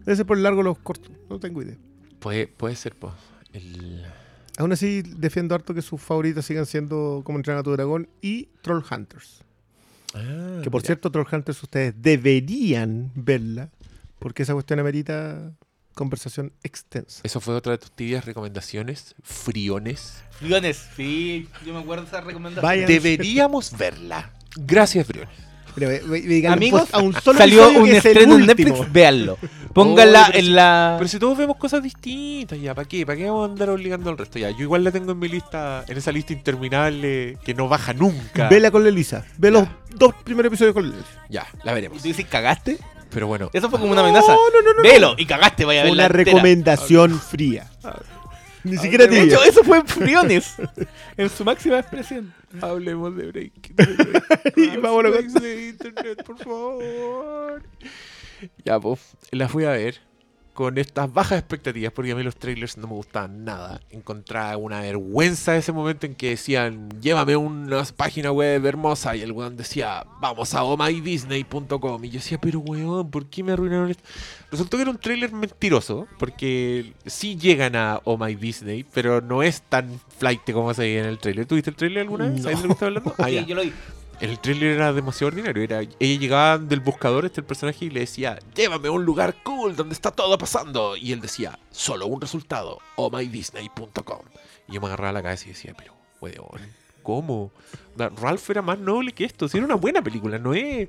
Debe 0.00 0.16
ser 0.16 0.26
por 0.26 0.36
el 0.36 0.42
largo 0.42 0.58
de 0.58 0.64
los 0.64 0.78
cortos. 0.78 1.10
No 1.28 1.38
tengo 1.38 1.62
idea. 1.62 1.76
Puede, 2.18 2.46
puede 2.48 2.76
ser, 2.76 2.94
pues. 2.96 3.12
El... 3.52 4.04
Aún 4.58 4.72
así, 4.72 5.02
defiendo 5.02 5.54
harto 5.54 5.72
que 5.74 5.82
sus 5.82 6.00
favoritas 6.00 6.44
sigan 6.44 6.66
siendo 6.66 7.22
Como 7.24 7.38
entrenar 7.38 7.60
a 7.60 7.62
tu 7.62 7.72
dragón 7.72 8.08
y 8.20 8.48
Troll 8.62 8.82
Hunters. 8.90 9.42
Ah, 10.14 10.60
Que 10.62 10.70
por 10.70 10.80
mira. 10.82 10.86
cierto, 10.88 11.10
Troll 11.10 11.26
Hunters 11.30 11.62
ustedes 11.62 11.94
deberían 11.96 13.10
verla. 13.14 13.70
Porque 14.18 14.42
esa 14.42 14.52
cuestión 14.52 14.78
amerita 14.78 15.52
conversación 15.94 16.52
extensa. 16.62 17.20
Eso 17.24 17.40
fue 17.40 17.54
otra 17.54 17.72
de 17.72 17.78
tus 17.78 17.90
tibias 17.90 18.24
recomendaciones. 18.24 19.14
Friones. 19.22 20.22
Friones, 20.32 20.88
sí, 20.96 21.48
yo 21.66 21.74
me 21.74 21.80
acuerdo 21.80 22.04
de 22.04 22.08
esa 22.08 22.20
recomendación. 22.20 22.62
Vayan. 22.62 22.86
Deberíamos 22.86 23.76
verla. 23.76 24.32
Gracias, 24.56 25.06
Friones. 25.06 25.34
Ve- 25.76 26.00
díganle 26.22 26.56
Amigos, 26.56 26.80
post- 26.82 26.94
a 26.94 26.98
un 26.98 27.12
solo 27.14 27.38
salió 27.38 27.68
un 27.70 27.84
que 27.86 27.96
estreno 27.96 28.34
en. 28.36 28.46
Netflix, 28.46 28.92
véanlo. 28.92 29.38
Pónganla 29.72 30.24
pero 30.26 30.38
en 30.38 30.44
si- 30.44 30.50
la... 30.50 30.94
Pero 30.98 31.08
si 31.08 31.18
todos 31.18 31.38
vemos 31.38 31.56
cosas 31.56 31.82
distintas 31.82 32.60
ya, 32.60 32.74
¿para 32.74 32.86
qué? 32.86 33.06
¿Para 33.06 33.16
qué 33.16 33.24
vamos 33.24 33.48
a 33.48 33.52
andar 33.52 33.70
obligando 33.70 34.10
al 34.10 34.18
resto? 34.18 34.38
Ya, 34.38 34.50
yo 34.50 34.60
igual 34.60 34.84
la 34.84 34.90
tengo 34.90 35.12
en 35.12 35.18
mi 35.18 35.28
lista, 35.28 35.84
en 35.88 35.96
esa 35.96 36.12
lista 36.12 36.34
interminable 36.34 37.38
que 37.44 37.54
no 37.54 37.68
baja 37.68 37.94
nunca. 37.94 38.48
Vela 38.48 38.70
con 38.70 38.82
la 38.82 38.90
Elisa. 38.90 39.24
Ve 39.38 39.50
los 39.50 39.66
dos 39.96 40.14
primeros 40.24 40.48
episodios 40.50 40.74
con 40.74 40.90
la 40.90 40.94
Elisa. 40.96 41.10
Ya, 41.30 41.46
la 41.64 41.72
¿Y 41.72 41.74
veremos. 41.76 41.98
tú 41.98 42.04
dices 42.08 42.26
cagaste? 42.26 42.76
Pero 43.10 43.26
bueno, 43.26 43.50
Eso 43.52 43.68
fue 43.68 43.78
como 43.78 43.92
una 43.92 44.00
amenaza. 44.02 44.32
No, 44.32 44.38
no, 44.52 44.62
no, 44.62 44.74
no. 44.74 44.82
Velo 44.82 45.14
y 45.18 45.26
cagaste, 45.26 45.64
vaya 45.64 45.80
a 45.80 45.84
ver 45.84 45.92
Una 45.92 46.02
la 46.02 46.06
entera. 46.06 46.24
recomendación 46.24 47.18
fría. 47.20 47.70
Ni 48.64 48.76
siquiera 48.78 49.06
De 49.06 49.10
tibia. 49.18 49.34
hecho, 49.34 49.42
eso 49.44 49.64
fue 49.64 49.82
Friones. 49.84 50.54
en 51.16 51.28
su 51.28 51.44
máxima 51.44 51.78
expresión. 51.78 52.32
hablemos 52.60 53.16
de 53.16 53.26
break. 53.26 53.52
de 53.74 53.84
break. 54.04 54.56
Y 54.56 54.76
vámonos 54.76 55.34
de 55.34 55.68
internet, 55.68 56.22
por 56.24 56.38
favor. 56.38 57.62
Ya, 58.64 58.78
pues, 58.80 59.00
la 59.30 59.48
fui 59.48 59.64
a 59.64 59.70
ver 59.70 60.00
con 60.52 60.76
estas 60.76 61.12
bajas 61.12 61.38
expectativas 61.38 61.92
porque 61.92 62.12
a 62.12 62.14
mí 62.14 62.22
los 62.22 62.36
trailers 62.36 62.76
no 62.76 62.86
me 62.86 62.94
gustaban 62.94 63.44
nada. 63.44 63.80
Encontraba 63.90 64.56
una 64.56 64.80
vergüenza 64.80 65.56
ese 65.56 65.72
momento 65.72 66.06
en 66.06 66.14
que 66.14 66.30
decían, 66.30 66.88
llévame 67.00 67.36
una 67.36 67.82
página 67.96 68.32
web 68.32 68.64
hermosa 68.66 69.16
y 69.16 69.22
el 69.22 69.32
weón 69.32 69.56
decía, 69.56 70.04
vamos 70.20 70.54
a 70.54 70.62
omydisney.com 70.64 72.04
y 72.04 72.08
yo 72.08 72.14
decía, 72.14 72.38
pero 72.38 72.60
weón, 72.60 73.10
¿por 73.10 73.26
qué 73.26 73.42
me 73.42 73.52
arruinaron 73.52 73.90
esto? 73.90 74.02
Resultó 74.50 74.76
que 74.76 74.82
era 74.82 74.90
un 74.90 74.98
trailer 74.98 75.32
mentiroso 75.32 76.06
porque 76.18 76.92
sí 77.06 77.36
llegan 77.36 77.74
a 77.74 78.00
Oh 78.04 78.18
My 78.18 78.34
Disney, 78.34 78.84
pero 78.92 79.20
no 79.20 79.42
es 79.42 79.62
tan 79.62 80.00
flight 80.18 80.50
como 80.52 80.74
se 80.74 80.82
veía 80.82 81.00
en 81.00 81.06
el 81.06 81.18
trailer. 81.18 81.46
¿Tuviste 81.46 81.70
el 81.70 81.76
trailer 81.76 82.02
alguna 82.02 82.26
vez? 82.28 82.34
No. 82.36 82.42
¿Sabes 82.42 82.58
de 82.58 82.62
lo 82.62 82.68
que 82.68 82.72
estoy 82.74 82.88
hablando? 82.88 83.14
Ah, 83.18 83.28
Sí, 83.28 83.44
yo 83.46 83.54
lo 83.54 83.62
vi. 83.62 83.72
El 84.22 84.38
trailer 84.38 84.76
era 84.76 84.92
demasiado 84.92 85.32
ordinario. 85.32 85.64
Era, 85.64 85.80
ella 85.80 86.20
llegaba 86.20 86.56
del 86.56 86.78
buscador, 86.78 87.24
este 87.24 87.40
el 87.40 87.46
personaje, 87.46 87.86
y 87.86 87.90
le 87.90 88.00
decía, 88.00 88.38
llévame 88.54 88.86
a 88.86 88.92
un 88.92 89.04
lugar 89.04 89.34
cool 89.42 89.74
donde 89.74 89.94
está 89.94 90.12
todo 90.12 90.38
pasando. 90.38 90.96
Y 90.96 91.10
él 91.10 91.20
decía, 91.20 91.58
solo 91.72 92.06
un 92.06 92.20
resultado, 92.20 92.78
omydisney.com. 92.94 94.20
Y 94.68 94.74
yo 94.74 94.80
me 94.80 94.86
agarraba 94.86 95.12
la 95.12 95.22
cabeza 95.24 95.46
y 95.46 95.48
decía, 95.48 95.74
pero, 95.76 95.94
weón, 96.20 96.60
¿cómo? 97.02 97.50
Ralph 97.96 98.48
era 98.48 98.62
más 98.62 98.78
noble 98.78 99.10
que 99.10 99.24
esto. 99.24 99.48
Si 99.48 99.56
era 99.56 99.66
una 99.66 99.74
buena 99.74 100.00
película, 100.02 100.38
no 100.38 100.54
es, 100.54 100.88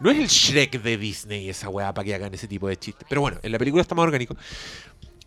no 0.00 0.10
es 0.10 0.18
el 0.18 0.26
Shrek 0.26 0.82
de 0.82 0.96
Disney 0.96 1.48
esa 1.48 1.68
weá 1.68 1.94
para 1.94 2.04
que 2.04 2.16
hagan 2.16 2.34
ese 2.34 2.48
tipo 2.48 2.66
de 2.66 2.76
chistes. 2.76 3.06
Pero 3.08 3.20
bueno, 3.20 3.38
en 3.44 3.52
la 3.52 3.58
película 3.58 3.82
está 3.82 3.94
más 3.94 4.02
orgánico. 4.02 4.36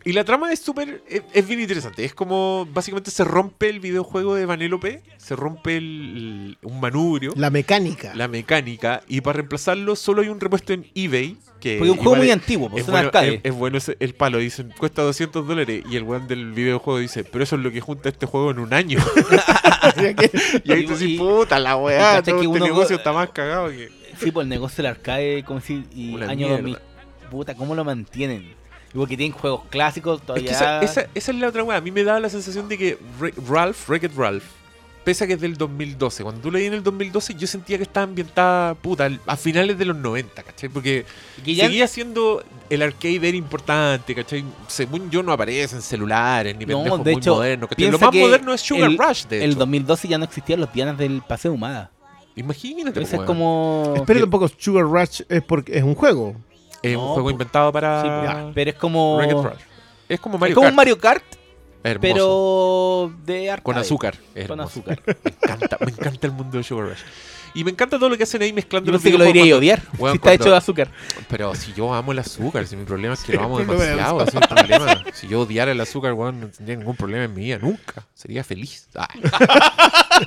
Y 0.07 0.13
la 0.13 0.23
trama 0.23 0.53
es 0.53 0.59
súper. 0.59 1.01
Es, 1.09 1.23
es 1.33 1.47
bien 1.47 1.59
interesante. 1.59 2.05
Es 2.05 2.13
como. 2.13 2.67
Básicamente 2.71 3.09
se 3.11 3.23
rompe 3.23 3.69
el 3.69 3.79
videojuego 3.79 4.35
de 4.35 4.45
Vanellope. 4.45 5.01
Se 5.17 5.35
rompe 5.35 5.77
el, 5.77 6.57
un 6.61 6.79
manubrio. 6.79 7.33
La 7.35 7.49
mecánica. 7.49 8.13
la 8.15 8.27
mecánica. 8.27 9.01
Y 9.07 9.21
para 9.21 9.37
reemplazarlo, 9.37 9.95
solo 9.95 10.21
hay 10.21 10.29
un 10.29 10.39
repuesto 10.39 10.73
en 10.73 10.85
eBay. 10.93 11.37
Que 11.59 11.77
Porque 11.79 11.91
es 11.93 11.97
un 11.97 12.03
juego 12.03 12.17
muy 12.17 12.27
es- 12.27 12.33
antiguo, 12.33 12.69
pues 12.69 12.83
es 12.85 12.91
bueno, 12.91 13.07
arcade. 13.07 13.35
es- 13.35 13.41
es 13.45 13.53
bueno 13.53 13.77
ese- 13.79 13.97
el 13.99 14.13
palo. 14.13 14.37
Dicen, 14.37 14.71
cuesta 14.77 15.01
200 15.01 15.47
dólares. 15.47 15.83
Y 15.89 15.95
el 15.95 16.03
weón 16.03 16.27
del 16.27 16.51
videojuego 16.51 16.99
dice, 16.99 17.23
pero 17.23 17.43
eso 17.43 17.55
es 17.55 17.63
lo 17.63 17.71
que 17.71 17.81
junta 17.81 18.07
este 18.09 18.27
juego 18.27 18.51
en 18.51 18.59
un 18.59 18.73
año. 18.73 18.99
y 20.63 20.71
ahí 20.71 20.85
tú 20.85 20.95
dices, 20.95 21.17
puta 21.17 21.59
la 21.59 21.75
weá. 21.77 22.21
Todo 22.21 22.35
este 22.37 22.47
uno- 22.47 22.63
negocio 22.65 22.95
está 22.97 23.11
más 23.13 23.29
cagado 23.31 23.69
que. 23.69 23.89
Sí, 24.19 24.31
pues 24.31 24.45
el 24.45 24.49
negocio 24.49 24.77
del 24.83 24.91
arcade, 24.91 25.43
como 25.43 25.59
decir, 25.59 25.83
y 25.93 26.13
Una 26.13 26.27
año 26.29 26.47
mierda. 26.47 26.57
2000. 26.61 26.77
Puta, 27.31 27.55
¿cómo 27.55 27.75
lo 27.75 27.83
mantienen? 27.83 28.53
Porque 28.95 29.17
tienen 29.17 29.37
juegos 29.37 29.61
clásicos 29.69 30.19
Es 30.21 30.25
todavía. 30.25 30.47
que 30.49 30.55
esa, 30.55 30.81
esa- 30.81 31.07
esa 31.13 31.31
es 31.31 31.37
la 31.37 31.47
otra 31.49 31.63
weá. 31.63 31.77
A 31.77 31.81
mí 31.81 31.91
me 31.91 32.03
daba 32.03 32.19
la 32.19 32.29
sensación 32.29 32.67
de 32.69 32.77
que 32.77 32.97
Re- 33.19 33.33
Ralph, 33.47 33.89
Wreck-It 33.89 34.11
Ralph, 34.15 34.43
pese 35.03 35.23
a 35.25 35.27
que 35.27 35.33
es 35.33 35.41
del 35.41 35.55
2012, 35.57 36.23
cuando 36.23 36.41
tú 36.41 36.49
leí 36.51 36.65
en 36.65 36.73
el 36.73 36.81
2012, 36.81 37.35
yo 37.35 37.45
sentía 37.45 37.77
que 37.77 37.83
estaba 37.83 38.05
ambientada, 38.05 38.73
puta, 38.73 39.07
a 39.27 39.35
finales 39.37 39.77
de 39.77 39.85
los 39.85 39.95
90, 39.97 40.41
¿cachai? 40.41 40.67
Porque 40.69 41.05
seguía 41.45 41.87
siendo 41.87 42.43
el 42.71 42.81
arcade 42.81 43.27
era 43.27 43.37
importante, 43.37 44.15
¿cachai? 44.15 44.43
Según 44.67 45.11
yo 45.11 45.21
no 45.21 45.31
aparecen 45.31 45.81
celulares 45.83 46.55
ni 46.57 46.65
No, 46.65 46.77
pendejos 46.79 47.03
de 47.03 47.11
muy 47.11 47.19
hecho, 47.21 47.35
modernos, 47.35 47.69
¿cachai? 47.69 47.91
Lo 47.91 47.99
más 47.99 48.09
que 48.09 48.19
moderno 48.21 48.53
es 48.53 48.61
Sugar 48.61 48.89
el- 48.89 48.97
Rush, 48.97 49.25
de 49.27 49.43
el 49.43 49.49
hecho. 49.51 49.59
2012 49.59 50.07
ya 50.07 50.17
no 50.17 50.23
existían 50.23 50.59
los 50.61 50.73
Dianas 50.73 50.97
del 50.97 51.21
Paseo 51.21 51.53
Humada. 51.53 51.91
Imagínate, 52.35 52.87
Entonces 52.89 53.13
es 53.13 53.19
weón. 53.19 53.27
como. 53.27 53.93
Espera 53.95 54.23
un 54.23 54.29
poco, 54.29 54.49
Sugar 54.57 54.85
Rush 54.85 55.21
es 55.29 55.41
porque 55.43 55.77
es 55.77 55.83
un 55.83 55.93
juego. 55.95 56.35
Es 56.91 56.93
No, 56.93 57.07
un 57.07 57.13
juego 57.13 57.29
inventado 57.31 57.69
Sí, 57.69 57.73
para 57.73 58.51
pero 58.53 58.69
es 58.71 58.75
como. 58.77 59.21
Es 60.07 60.19
como 60.19 60.37
Mario 60.37 60.53
es 60.53 60.55
como 60.55 60.63
Kart. 60.65 60.71
un 60.71 60.75
Mario 60.75 60.97
Kart, 60.99 61.23
Hermoso. 61.83 62.01
pero 62.01 63.13
de 63.25 63.49
arcade. 63.49 63.63
Con 63.63 63.77
azúcar. 63.77 64.17
Es 64.35 64.47
Con 64.47 64.59
azúcar. 64.61 65.01
Me 65.05 65.31
encanta, 65.31 65.77
me 65.83 65.91
encanta 65.91 66.27
el 66.27 66.33
mundo 66.33 66.57
de 66.57 66.63
Sugar 66.63 66.89
Rush. 66.89 66.99
Y 67.55 67.63
me 67.63 67.71
encanta 67.71 67.97
todo 67.97 68.09
lo 68.09 68.17
que 68.17 68.23
hacen 68.23 68.41
ahí 68.41 68.51
mezclando 68.51 68.87
Yo 68.87 68.91
los 68.91 69.01
pensé 69.01 69.13
que 69.13 69.17
lo 69.17 69.23
diría 69.23 69.43
videojuegos 69.43 69.61
odiar. 69.61 69.79
Si 69.79 69.87
está 69.87 70.19
cuando- 70.19 70.31
hecho 70.43 70.51
de 70.51 70.57
azúcar. 70.57 70.91
Pero 71.29 71.55
si 71.55 71.71
yo 71.73 71.93
amo 71.93 72.11
el 72.11 72.19
azúcar, 72.19 72.67
si 72.67 72.75
mi 72.75 72.83
problema 72.83 73.13
es 73.13 73.23
que 73.23 73.31
lo 73.33 73.43
amo 73.43 73.59
demasiado, 73.59 74.21
es 74.23 74.31
problema. 74.31 75.03
Si 75.13 75.27
yo 75.29 75.39
odiara 75.41 75.71
el 75.71 75.79
azúcar, 75.79 76.11
weón, 76.13 76.41
no 76.41 76.47
tendría 76.49 76.75
ningún 76.75 76.97
problema 76.97 77.23
en 77.23 77.33
mi 77.33 77.45
vida, 77.45 77.57
nunca. 77.59 78.05
Sería 78.13 78.43
feliz. 78.43 78.87
Ah. 78.95 79.07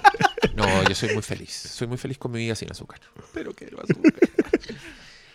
No, 0.55 0.67
yo 0.89 0.95
soy 0.95 1.15
muy 1.15 1.23
feliz. 1.23 1.53
Soy 1.53 1.87
muy 1.87 1.99
feliz 1.99 2.19
con 2.19 2.33
mi 2.33 2.39
vida 2.39 2.55
sin 2.57 2.71
azúcar. 2.71 2.99
Pero 3.33 3.53
quiero 3.53 3.79
azúcar. 3.81 4.13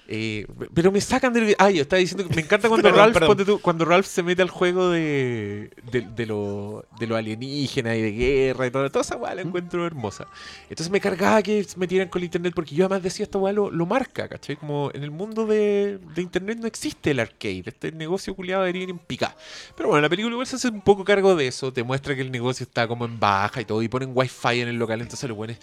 Eh, 0.08 0.46
pero 0.74 0.92
me 0.92 1.00
sacan 1.02 1.32
del... 1.34 1.56
Ah, 1.58 1.72
yo 1.72 1.84
estaba 1.84 2.00
diciendo 2.00 2.28
que 2.28 2.36
me 2.36 2.42
encanta 2.42 2.68
cuando 2.70 2.92
Perdón, 2.92 2.94
Ralph 2.94 3.14
perdón. 3.14 3.28
ponte 3.28 3.46
tú, 3.46 3.60
cuando 3.62 3.86
Ralph 3.86 4.06
se 4.06 4.22
mete 4.22 4.42
al 4.42 4.50
juego 4.50 4.90
de, 4.90 5.72
de, 5.82 6.02
de 6.02 6.26
lo, 6.26 6.86
de 7.00 7.08
lo 7.08 7.16
alienígena 7.16 7.96
y 7.96 8.02
de 8.02 8.12
guerra 8.12 8.68
y 8.68 8.72
todo, 8.72 8.90
toda 8.92 9.02
esa 9.04 9.16
weá 9.18 9.34
la 9.36 9.42
encuentro 9.42 9.86
hermosa. 9.88 10.28
Entonces 10.70 10.92
me 10.92 11.00
cargaba 11.00 11.42
que 11.42 11.64
se 11.64 11.78
metieran 11.80 12.10
con 12.10 12.20
el 12.20 12.26
internet 12.26 12.54
porque 12.56 12.76
yo 12.76 12.86
además 12.86 13.04
decía 13.04 13.24
esta 13.24 13.38
weá 13.38 13.54
lo, 13.54 13.72
lo 13.72 13.86
marca, 13.86 14.28
¿cachai? 14.28 14.58
Como 14.58 14.92
en 14.94 15.04
el 15.04 15.12
mundo 15.12 15.46
de, 15.46 16.00
de 16.16 16.22
internet 16.22 16.58
no 16.60 16.68
existe 16.68 17.12
el 17.12 17.20
arcade, 17.22 17.64
este 17.66 17.92
negocio 17.94 18.36
culiado 18.36 18.64
debería 18.64 18.84
ir 18.84 18.90
en 18.90 19.00
pica. 19.00 19.36
Pero 19.76 19.90
bueno, 19.90 20.02
la 20.02 20.10
película 20.10 20.34
igual 20.34 20.48
se 20.48 20.58
hace 20.58 20.68
un 20.70 20.82
poco 20.82 21.06
cargo 21.06 21.36
de 21.36 21.48
eso, 21.48 21.72
te 21.72 21.84
muestra 21.84 22.16
que 22.16 22.22
el 22.22 22.32
negocio 22.32 22.66
está 22.66 22.88
como 22.88 23.06
en 23.06 23.20
baja 23.20 23.62
y 23.62 23.66
todo, 23.66 23.82
y 23.82 23.88
ponen 23.88 24.12
wifi 24.14 24.60
en 24.62 24.68
el 24.68 24.76
local, 24.78 25.02
entonces 25.02 25.28
los 25.30 25.38
buenos 25.38 25.58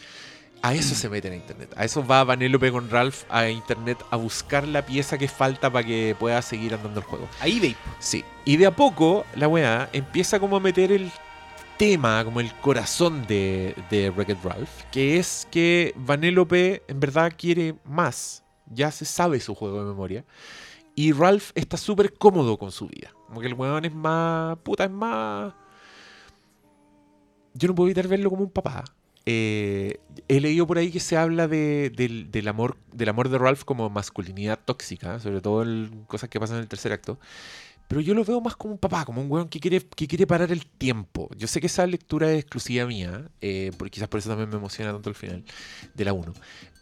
a 0.63 0.75
eso 0.75 0.95
se 0.95 1.09
meten 1.09 1.33
a 1.33 1.37
internet. 1.37 1.73
A 1.77 1.85
eso 1.85 2.07
va 2.07 2.23
Vanellope 2.25 2.71
con 2.71 2.91
Ralph 2.91 3.23
a 3.29 3.49
internet 3.49 3.99
a 4.11 4.17
buscar 4.17 4.67
la 4.69 4.85
pieza 4.85 5.17
que 5.17 5.29
falta 5.29 5.71
para 5.71 5.87
que 5.87 6.15
pueda 6.19 6.43
seguir 6.43 6.75
andando 6.75 7.01
el 7.01 7.07
juego. 7.07 7.29
Ahí 7.41 7.57
eBay. 7.57 7.77
Sí. 7.99 8.25
Y 8.45 8.57
de 8.57 8.67
a 8.67 8.77
poco 8.77 9.25
la 9.35 9.49
weá 9.49 9.89
empieza 9.93 10.39
como 10.39 10.57
a 10.57 10.61
meter 10.61 10.93
el 10.93 11.11
tema, 11.79 12.23
como 12.25 12.41
el 12.41 12.53
corazón 12.57 13.27
de, 13.27 13.75
de 13.89 14.11
Wreck-It 14.11 14.45
Ralph, 14.45 14.71
que 14.93 15.19
es 15.19 15.49
que 15.51 15.95
Vanellope 15.97 16.83
en 16.89 17.01
verdad 17.01 17.33
quiere 17.37 17.75
más. 17.85 18.45
Ya 18.67 18.91
se 18.91 19.05
sabe 19.07 19.41
su 19.41 19.55
juego 19.55 19.81
de 19.81 19.89
memoria. 19.89 20.25
Y 20.95 21.13
Ralph 21.13 21.53
está 21.55 21.79
súper 21.79 22.13
cómodo 22.13 22.59
con 22.59 22.71
su 22.71 22.87
vida. 22.87 23.13
Como 23.27 23.41
que 23.41 23.47
el 23.47 23.55
weón 23.55 23.85
es 23.87 23.95
más. 23.95 24.59
Puta, 24.59 24.85
es 24.85 24.91
más. 24.91 25.55
Yo 27.55 27.69
no 27.69 27.75
puedo 27.75 27.89
evitar 27.89 28.07
verlo 28.07 28.29
como 28.29 28.43
un 28.43 28.51
papá. 28.51 28.85
Eh, 29.27 29.99
he 30.29 30.41
leído 30.41 30.67
por 30.67 30.79
ahí 30.79 30.91
que 30.91 31.01
se 31.01 31.17
habla 31.17 31.47
de- 31.47 31.91
del, 31.95 32.31
del 32.31 32.49
amor, 32.49 32.77
del 32.93 33.09
amor 33.11 33.29
de 33.29 33.39
Ralph 33.39 33.65
como 33.65 33.89
masculinidad 33.91 34.59
tóxica, 34.65 35.19
sobre 35.21 35.41
todo 35.41 35.63
en 35.63 36.05
cosas 36.07 36.29
que 36.31 36.41
pasan 36.41 36.57
en 36.57 36.63
el 36.63 36.69
tercer 36.69 36.93
acto. 36.93 37.19
Pero 37.89 38.01
yo 38.01 38.15
lo 38.15 38.25
veo 38.25 38.41
más 38.41 38.55
como 38.57 38.75
un 38.75 38.79
papá, 38.79 39.05
como 39.05 39.21
un 39.21 39.31
weón 39.31 39.49
que 39.49 39.59
quiere, 39.59 39.81
que 39.81 40.07
quiere 40.07 40.25
parar 40.27 40.53
el 40.53 40.65
tiempo. 40.65 41.29
Yo 41.37 41.49
sé 41.49 41.61
que 41.61 41.67
esa 41.67 41.85
lectura 41.87 42.31
es 42.33 42.39
exclusiva 42.41 42.87
mía, 42.87 43.29
eh, 43.41 43.73
porque 43.77 43.91
quizás 43.91 44.09
por 44.09 44.19
eso 44.21 44.29
también 44.31 44.49
me 44.49 44.57
emociona 44.57 44.93
tanto 44.93 45.11
el 45.11 45.17
final 45.17 45.43
de 45.95 46.05
la 46.05 46.13
1. 46.13 46.33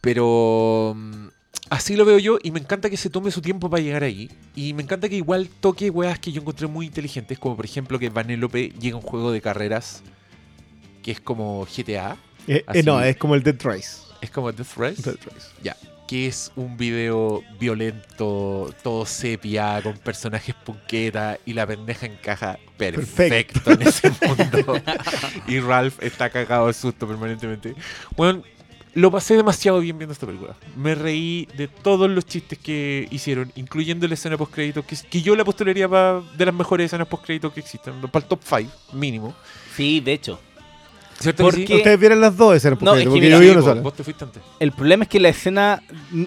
Pero 0.03 0.93
mm, 0.95 1.27
así 1.71 1.97
lo 1.97 2.05
veo 2.05 2.19
yo 2.19 2.39
y 2.43 2.51
me 2.51 2.61
encanta 2.61 2.91
que 2.91 2.99
se 2.99 3.09
tome 3.09 3.31
su 3.31 3.41
tiempo 3.41 3.71
para 3.71 3.83
llegar 3.83 4.03
ahí. 4.03 4.31
Y 4.55 4.75
me 4.75 4.83
encanta 4.83 5.09
que 5.09 5.17
igual 5.17 5.49
toque 5.61 5.89
weas 5.89 6.19
que 6.19 6.31
yo 6.31 6.43
encontré 6.43 6.67
muy 6.67 6.85
inteligentes, 6.87 7.39
como 7.39 7.57
por 7.57 7.65
ejemplo 7.65 7.99
que 7.99 8.11
Vanellope 8.11 8.69
llega 8.79 8.97
a 8.97 9.01
un 9.01 9.05
juego 9.07 9.33
de 9.33 9.41
carreras 9.41 10.03
que 11.03 11.11
es 11.13 11.21
como 11.23 11.65
GTA. 11.67 12.19
Eh, 12.49 12.65
eh, 12.75 12.83
no, 12.83 13.01
es 13.03 13.17
como 13.17 13.35
el 13.35 13.43
Dead 13.43 13.57
Rise. 13.63 13.99
Es 14.21 14.31
como 14.31 14.51
Death 14.51 14.77
Race. 14.77 15.03
Dead 15.03 15.17
Rise. 15.17 15.47
Ya. 15.63 15.77
Que 16.09 16.27
es 16.27 16.51
un 16.57 16.77
video 16.79 17.43
violento, 17.61 18.75
todo 18.83 19.05
sepia, 19.07 19.81
con 19.83 19.99
personajes 19.99 20.55
punqueta 20.55 21.39
y 21.45 21.53
la 21.53 21.67
pendeja 21.67 22.07
encaja 22.07 22.59
perfecto, 22.79 23.71
en 23.73 23.83
ese 23.83 24.11
mundo. 24.27 24.81
y 25.47 25.61
Ralph 25.61 26.03
está 26.03 26.31
cagado 26.31 26.67
de 26.69 26.73
susto 26.73 27.07
permanentemente. 27.07 27.75
Bueno, 28.17 28.43
lo 28.95 29.11
pasé 29.11 29.37
demasiado 29.37 29.81
bien 29.81 29.99
viendo 29.99 30.13
esta 30.15 30.27
película. 30.27 30.57
Me 30.77 30.95
reí 30.95 31.47
de 31.57 31.69
todos 31.69 32.09
los 32.11 32.25
chistes 32.25 32.59
que 32.59 33.07
hicieron, 33.11 33.53
incluyendo 33.55 34.09
la 34.09 34.15
escena 34.15 34.37
post 34.39 34.53
créditos, 34.55 34.85
que, 34.87 34.97
que 34.97 35.21
yo 35.23 35.37
la 35.37 35.45
postularía 35.45 35.89
pa- 35.89 36.23
de 36.37 36.47
las 36.47 36.55
mejores 36.55 36.87
escenas 36.87 37.07
post 37.07 37.25
créditos 37.27 37.53
que 37.53 37.61
existen, 37.61 38.01
para 38.01 38.23
el 38.25 38.29
top 38.29 38.41
5, 38.43 38.73
mínimo. 38.95 39.35
Sí, 39.77 40.01
de 40.01 40.15
hecho. 40.15 40.41
¿Cierto 41.21 41.43
¿Por 41.43 41.55
que 41.55 41.61
sí? 41.61 41.67
qué? 41.67 41.77
Ustedes 41.77 41.99
vieron 41.99 42.21
las 42.21 42.37
dos 42.37 42.55
escenas, 42.57 42.81
No, 42.81 42.93
porque, 42.93 43.01
es 43.01 43.05
que 43.07 43.11
porque 43.11 43.21
mira, 43.27 43.37
yo 43.37 43.41
vi 43.43 43.49
una 43.51 43.63
sola. 43.63 43.81
Vos 43.81 43.95
te 43.95 44.05
fuiste 44.05 44.25
antes. 44.25 44.43
El 44.61 44.73
problema 44.73 45.03
es 45.05 45.09
que 45.11 45.19
la 45.19 45.29
escena 45.31 45.83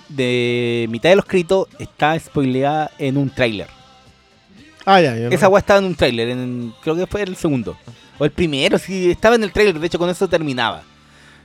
de 0.10 0.88
mitad 0.90 1.10
de 1.10 1.16
los 1.16 1.26
créditos 1.26 1.68
está 1.80 2.20
spoileada 2.20 2.92
en 2.98 3.18
un 3.18 3.30
tráiler. 3.30 3.68
Ah, 4.86 5.00
ya, 5.00 5.16
ya. 5.16 5.28
Esa 5.30 5.48
weá 5.48 5.60
estaba 5.60 5.80
en 5.80 5.86
un 5.86 5.96
tráiler, 5.96 6.30
en- 6.30 6.74
creo 6.82 6.96
que 6.96 7.08
fue 7.08 7.22
el 7.22 7.36
segundo. 7.36 7.78
O 8.18 8.26
el 8.26 8.32
primero, 8.32 8.78
sí, 8.78 9.12
estaba 9.12 9.36
en 9.36 9.44
el 9.44 9.52
tráiler, 9.52 9.80
de 9.80 9.88
hecho 9.88 9.98
con 10.00 10.10
eso 10.10 10.28
terminaba. 10.28 10.84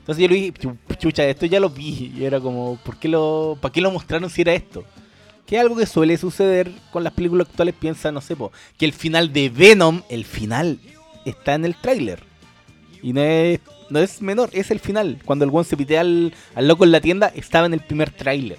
Entonces 0.01 0.23
yo 0.23 0.28
le 0.28 0.35
dije, 0.36 0.52
"Chu- 0.52 0.77
chucha, 0.98 1.24
esto 1.24 1.47
ya 1.47 1.60
lo 1.60 1.68
vi. 1.70 2.12
Y 2.16 2.24
era 2.24 2.40
como, 2.40 2.78
¿por 2.85 2.97
qué 2.98 3.09
lo, 3.09 3.56
¿para 3.60 3.73
qué 3.73 3.81
lo 3.81 3.90
mostraron 3.90 4.28
si 4.31 4.43
era 4.43 4.55
esto? 4.55 4.85
Que 5.47 5.56
es 5.56 5.60
algo 5.60 5.77
que 5.77 5.86
suele 5.86 6.16
suceder 6.16 6.73
con 6.93 7.05
las 7.05 7.12
películas 7.12 7.47
actuales. 7.48 7.74
Piensa, 7.78 8.10
no 8.10 8.20
sé, 8.20 8.35
po, 8.36 8.51
que 8.78 8.85
el 8.86 8.93
final 8.93 9.32
de 9.32 9.48
Venom, 9.51 10.02
el 10.09 10.24
final, 10.24 10.78
está 11.24 11.55
en 11.55 11.64
el 11.64 11.74
tráiler. 11.77 12.20
Y 13.02 13.12
no 13.12 13.20
es, 13.20 13.60
no 13.90 13.98
es 14.01 14.20
menor, 14.23 14.51
es 14.52 14.70
el 14.70 14.81
final. 14.81 15.18
Cuando 15.24 15.44
el 15.44 15.51
one 15.52 15.64
se 15.64 15.77
pitea 15.77 16.01
al, 16.01 16.32
al 16.55 16.68
loco 16.68 16.85
en 16.85 16.93
la 16.93 17.01
tienda, 17.01 17.32
estaba 17.35 17.66
en 17.66 17.74
el 17.74 17.81
primer 17.81 18.10
tráiler. 18.10 18.59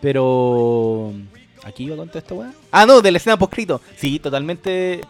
Pero... 0.00 1.12
¿Aquí 1.64 1.84
iba 1.84 1.94
a 1.94 1.98
contar 1.98 2.18
esta 2.22 2.34
weá? 2.34 2.52
Ah, 2.70 2.84
no, 2.84 3.00
de 3.00 3.10
la 3.10 3.16
escena 3.18 3.38
poscrito. 3.38 3.80
Sí, 3.96 4.18
totalmente... 4.18 5.00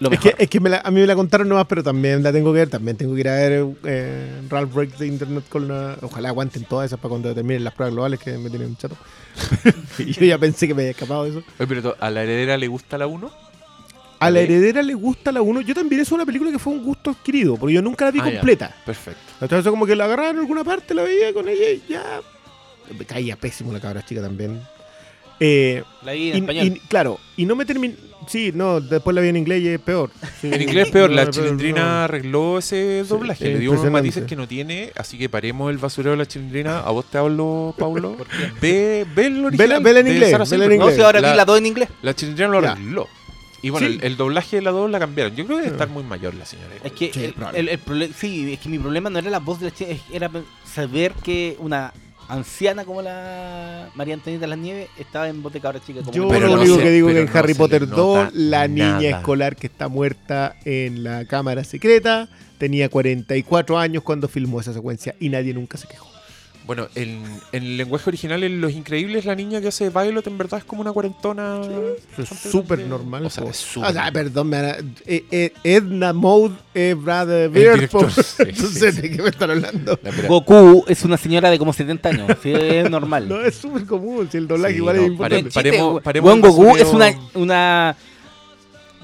Lo 0.00 0.08
Es 0.10 0.18
mejor. 0.18 0.34
que, 0.36 0.42
es 0.42 0.50
que 0.50 0.58
me 0.58 0.68
la- 0.68 0.80
a 0.80 0.90
mí 0.90 1.00
me 1.00 1.06
la 1.06 1.14
contaron 1.14 1.48
nomás, 1.48 1.66
pero 1.68 1.84
también 1.84 2.20
la 2.24 2.32
tengo 2.32 2.52
que 2.52 2.58
ver. 2.58 2.68
También 2.68 2.96
tengo 2.96 3.14
que 3.14 3.20
ir 3.20 3.28
a 3.28 3.36
ver 3.36 3.66
eh, 3.84 4.40
Ralph 4.48 4.74
Breaks 4.74 4.98
de 4.98 5.06
Internet 5.06 5.44
con 5.48 5.68
la... 5.68 5.96
Ojalá 6.02 6.30
aguanten 6.30 6.64
todas 6.64 6.86
esas 6.86 6.98
para 6.98 7.10
cuando 7.10 7.32
terminen 7.32 7.62
las 7.62 7.72
pruebas 7.74 7.92
globales 7.94 8.18
que 8.18 8.36
me 8.36 8.50
tienen 8.50 8.70
un 8.70 8.76
chato. 8.76 8.96
Y 10.00 10.12
Yo 10.12 10.24
ya 10.24 10.38
pensé 10.38 10.66
que 10.66 10.74
me 10.74 10.82
había 10.82 10.90
escapado 10.90 11.22
de 11.22 11.30
eso. 11.30 11.42
Oye, 11.60 11.66
pero 11.68 11.94
¿a 12.00 12.10
la 12.10 12.24
heredera 12.24 12.56
le 12.58 12.66
gusta 12.66 12.98
la 12.98 13.06
1? 13.06 13.30
A 14.22 14.30
la 14.30 14.40
heredera 14.40 14.82
le 14.82 14.94
gusta 14.94 15.32
la 15.32 15.42
1. 15.42 15.60
Yo 15.62 15.74
también 15.74 16.00
es 16.02 16.12
una 16.12 16.24
película 16.26 16.50
que 16.50 16.58
fue 16.58 16.72
un 16.72 16.82
gusto 16.82 17.10
adquirido, 17.10 17.56
porque 17.56 17.74
yo 17.74 17.82
nunca 17.82 18.04
la 18.06 18.10
vi 18.10 18.20
Ah, 18.20 18.26
ya. 18.28 18.32
completa. 18.38 18.76
Perfecto. 18.86 19.20
Entonces 19.40 19.70
como 19.70 19.86
que 19.86 19.96
la 19.96 20.04
agarraba 20.04 20.30
en 20.30 20.38
alguna 20.38 20.64
parte, 20.64 20.94
la 20.94 21.02
veía 21.02 21.32
con 21.32 21.48
ella 21.48 21.70
y 21.70 21.82
ya... 21.88 22.20
Me 22.98 23.04
caía 23.04 23.36
pésimo 23.36 23.72
la 23.72 23.80
cabra 23.80 24.04
chica 24.04 24.20
también. 24.20 24.60
Eh, 25.40 25.82
La 26.04 26.12
vi 26.12 26.30
en 26.30 26.36
y, 26.36 26.38
español. 26.40 26.66
y- 26.66 26.78
claro, 26.88 27.18
y 27.36 27.46
no 27.46 27.56
me 27.56 27.64
terminé... 27.64 27.94
Sí, 28.28 28.52
no, 28.54 28.80
después 28.80 29.12
la 29.16 29.20
vi 29.20 29.28
en 29.30 29.36
inglés 29.36 29.62
y 29.62 29.68
es 29.68 29.80
peor. 29.80 30.08
Sí, 30.40 30.48
En 30.52 30.62
inglés 30.62 30.86
es 30.86 30.92
peor, 30.92 31.10
no, 31.10 31.16
la 31.16 31.28
chilindrina 31.28 31.80
no. 31.82 31.90
arregló 32.04 32.58
ese 32.58 33.02
doblaje, 33.02 33.46
le 33.46 33.58
dio 33.58 33.72
unos 33.72 33.90
matices 33.90 34.22
que 34.26 34.36
no 34.36 34.46
tiene, 34.46 34.92
así 34.94 35.18
que 35.18 35.28
paremos 35.28 35.72
el 35.72 35.78
basurero 35.78 36.12
de 36.12 36.18
la 36.18 36.26
chilindrina. 36.26 36.78
¿A 36.78 36.90
vos 36.92 37.04
te 37.10 37.18
hablo, 37.18 37.74
Paulo? 37.76 38.16
Ve, 38.60 39.04
ve 39.16 39.26
el 39.26 39.44
original. 39.44 39.82
vela 39.82 39.98
en 40.00 40.06
de 40.06 40.12
inglés, 40.12 40.30
vela 40.30 40.44
en 40.44 40.46
Silverman. 40.46 40.78
No, 40.78 40.90
si 40.92 41.00
ahora 41.00 41.20
la, 41.20 41.30
vi 41.32 41.36
la 41.36 41.44
2 41.44 41.58
en 41.58 41.66
inglés. 41.66 41.88
la 42.02 42.14
chilindrina 42.14 42.48
lo 42.50 42.62
Ya. 42.62 42.76
Y 43.62 43.70
bueno, 43.70 43.86
Sí. 43.86 43.94
el, 43.94 44.04
el 44.04 44.16
doblaje 44.16 44.56
de 44.56 44.62
la 44.62 44.70
2 44.72 44.90
la 44.90 44.98
cambiaron. 44.98 45.34
Yo 45.36 45.44
creo 45.46 45.58
que 45.58 45.62
debe 45.64 45.74
estar 45.74 45.88
muy 45.88 46.02
mayor 46.02 46.34
la 46.34 46.44
señora. 46.44 46.74
igual. 46.74 46.86
Es 46.86 46.92
que 46.98 47.12
Sí, 47.12 47.24
el, 47.24 47.34
el- 47.54 47.68
el 47.68 47.78
prole- 47.80 48.12
sí, 48.12 48.52
es 48.52 48.58
que 48.58 48.68
mi 48.68 48.78
problema 48.78 49.08
no 49.08 49.18
era 49.20 49.30
la 49.30 49.38
voz 49.38 49.60
de 49.60 49.66
la 49.66 49.74
chica, 49.74 49.92
era 50.12 50.30
saber 50.64 51.12
que 51.12 51.56
una 51.60 51.92
anciana 52.28 52.84
como 52.84 53.02
la 53.02 53.90
María 53.94 54.14
Antonieta 54.14 54.46
Las 54.46 54.58
Nieves 54.58 54.88
estaba 54.98 55.28
en 55.28 55.42
voz 55.42 55.52
de 55.52 55.60
cabra 55.60 55.80
chica. 55.84 56.00
Como 56.00 56.12
Yo 56.12 56.28
Pero 56.28 56.46
lo 56.48 56.54
único 56.60 56.78
que 56.78 56.90
digo 56.90 57.08
es 57.08 57.14
que 57.14 57.20
en 57.20 57.26
no 57.26 57.38
Harry 57.38 57.54
Potter 57.54 57.82
le 57.82 57.86
2, 57.88 57.98
nota 58.24 58.30
la 58.34 58.68
niña 58.68 58.92
nada. 59.00 59.08
escolar 59.18 59.54
que 59.56 59.66
está 59.66 59.88
muerta 59.88 60.56
en 60.64 61.04
la 61.04 61.24
cámara 61.26 61.62
secreta 61.62 62.28
tenía 62.58 62.88
44 62.88 63.78
años 63.78 64.02
cuando 64.02 64.28
filmó 64.28 64.60
esa 64.60 64.72
secuencia 64.72 65.14
y 65.20 65.28
nadie 65.28 65.52
nunca 65.52 65.76
se 65.78 65.86
quejó. 65.88 66.08
Bueno, 66.64 66.86
en, 66.94 67.24
en 67.50 67.62
el 67.64 67.76
lenguaje 67.76 68.08
original, 68.08 68.44
en 68.44 68.60
Los 68.60 68.70
Increíbles, 68.72 69.24
la 69.24 69.34
niña 69.34 69.60
que 69.60 69.66
hace 69.68 69.90
Violet 69.90 70.24
en 70.28 70.38
verdad 70.38 70.58
es 70.60 70.64
como 70.64 70.80
una 70.82 70.92
cuarentona. 70.92 71.60
Es 71.60 72.18
bastante 72.18 72.50
súper 72.50 72.78
normal. 72.86 73.26
O 73.26 73.30
sea, 73.30 73.44
es 73.50 73.56
súper 73.56 73.90
O 73.90 73.92
sea, 73.92 74.12
perdón, 74.12 74.48
me 74.48 74.56
hará- 74.58 74.78
eh, 75.04 75.24
eh, 75.32 75.52
Edna 75.64 76.12
Mode 76.12 76.54
es 76.72 76.96
Brother 76.96 77.50
Beard. 77.50 77.80
sí, 77.90 78.36
Entonces, 78.38 78.94
sí, 78.94 79.00
¿de 79.02 79.10
qué 79.10 79.22
me 79.22 79.30
están 79.30 79.50
hablando? 79.50 79.98
Goku 80.28 80.84
es 80.86 81.02
una 81.04 81.16
señora 81.16 81.50
de 81.50 81.58
como 81.58 81.72
70 81.72 82.08
años, 82.08 82.38
sí, 82.42 82.52
es 82.52 82.88
normal. 82.88 83.28
No, 83.28 83.40
es 83.40 83.56
súper 83.56 83.84
común. 83.84 84.28
Si 84.30 84.38
el 84.38 84.46
doblaje 84.46 84.74
Sí, 84.74 84.78
igual 84.78 84.96
no, 84.96 85.02
es 85.02 85.08
importante. 85.08 85.50
pare- 85.50 85.70
paremos- 86.02 86.34
el 86.36 86.40
Goku 86.40 86.76
es 86.76 86.88
una, 86.92 87.12
una 87.34 87.96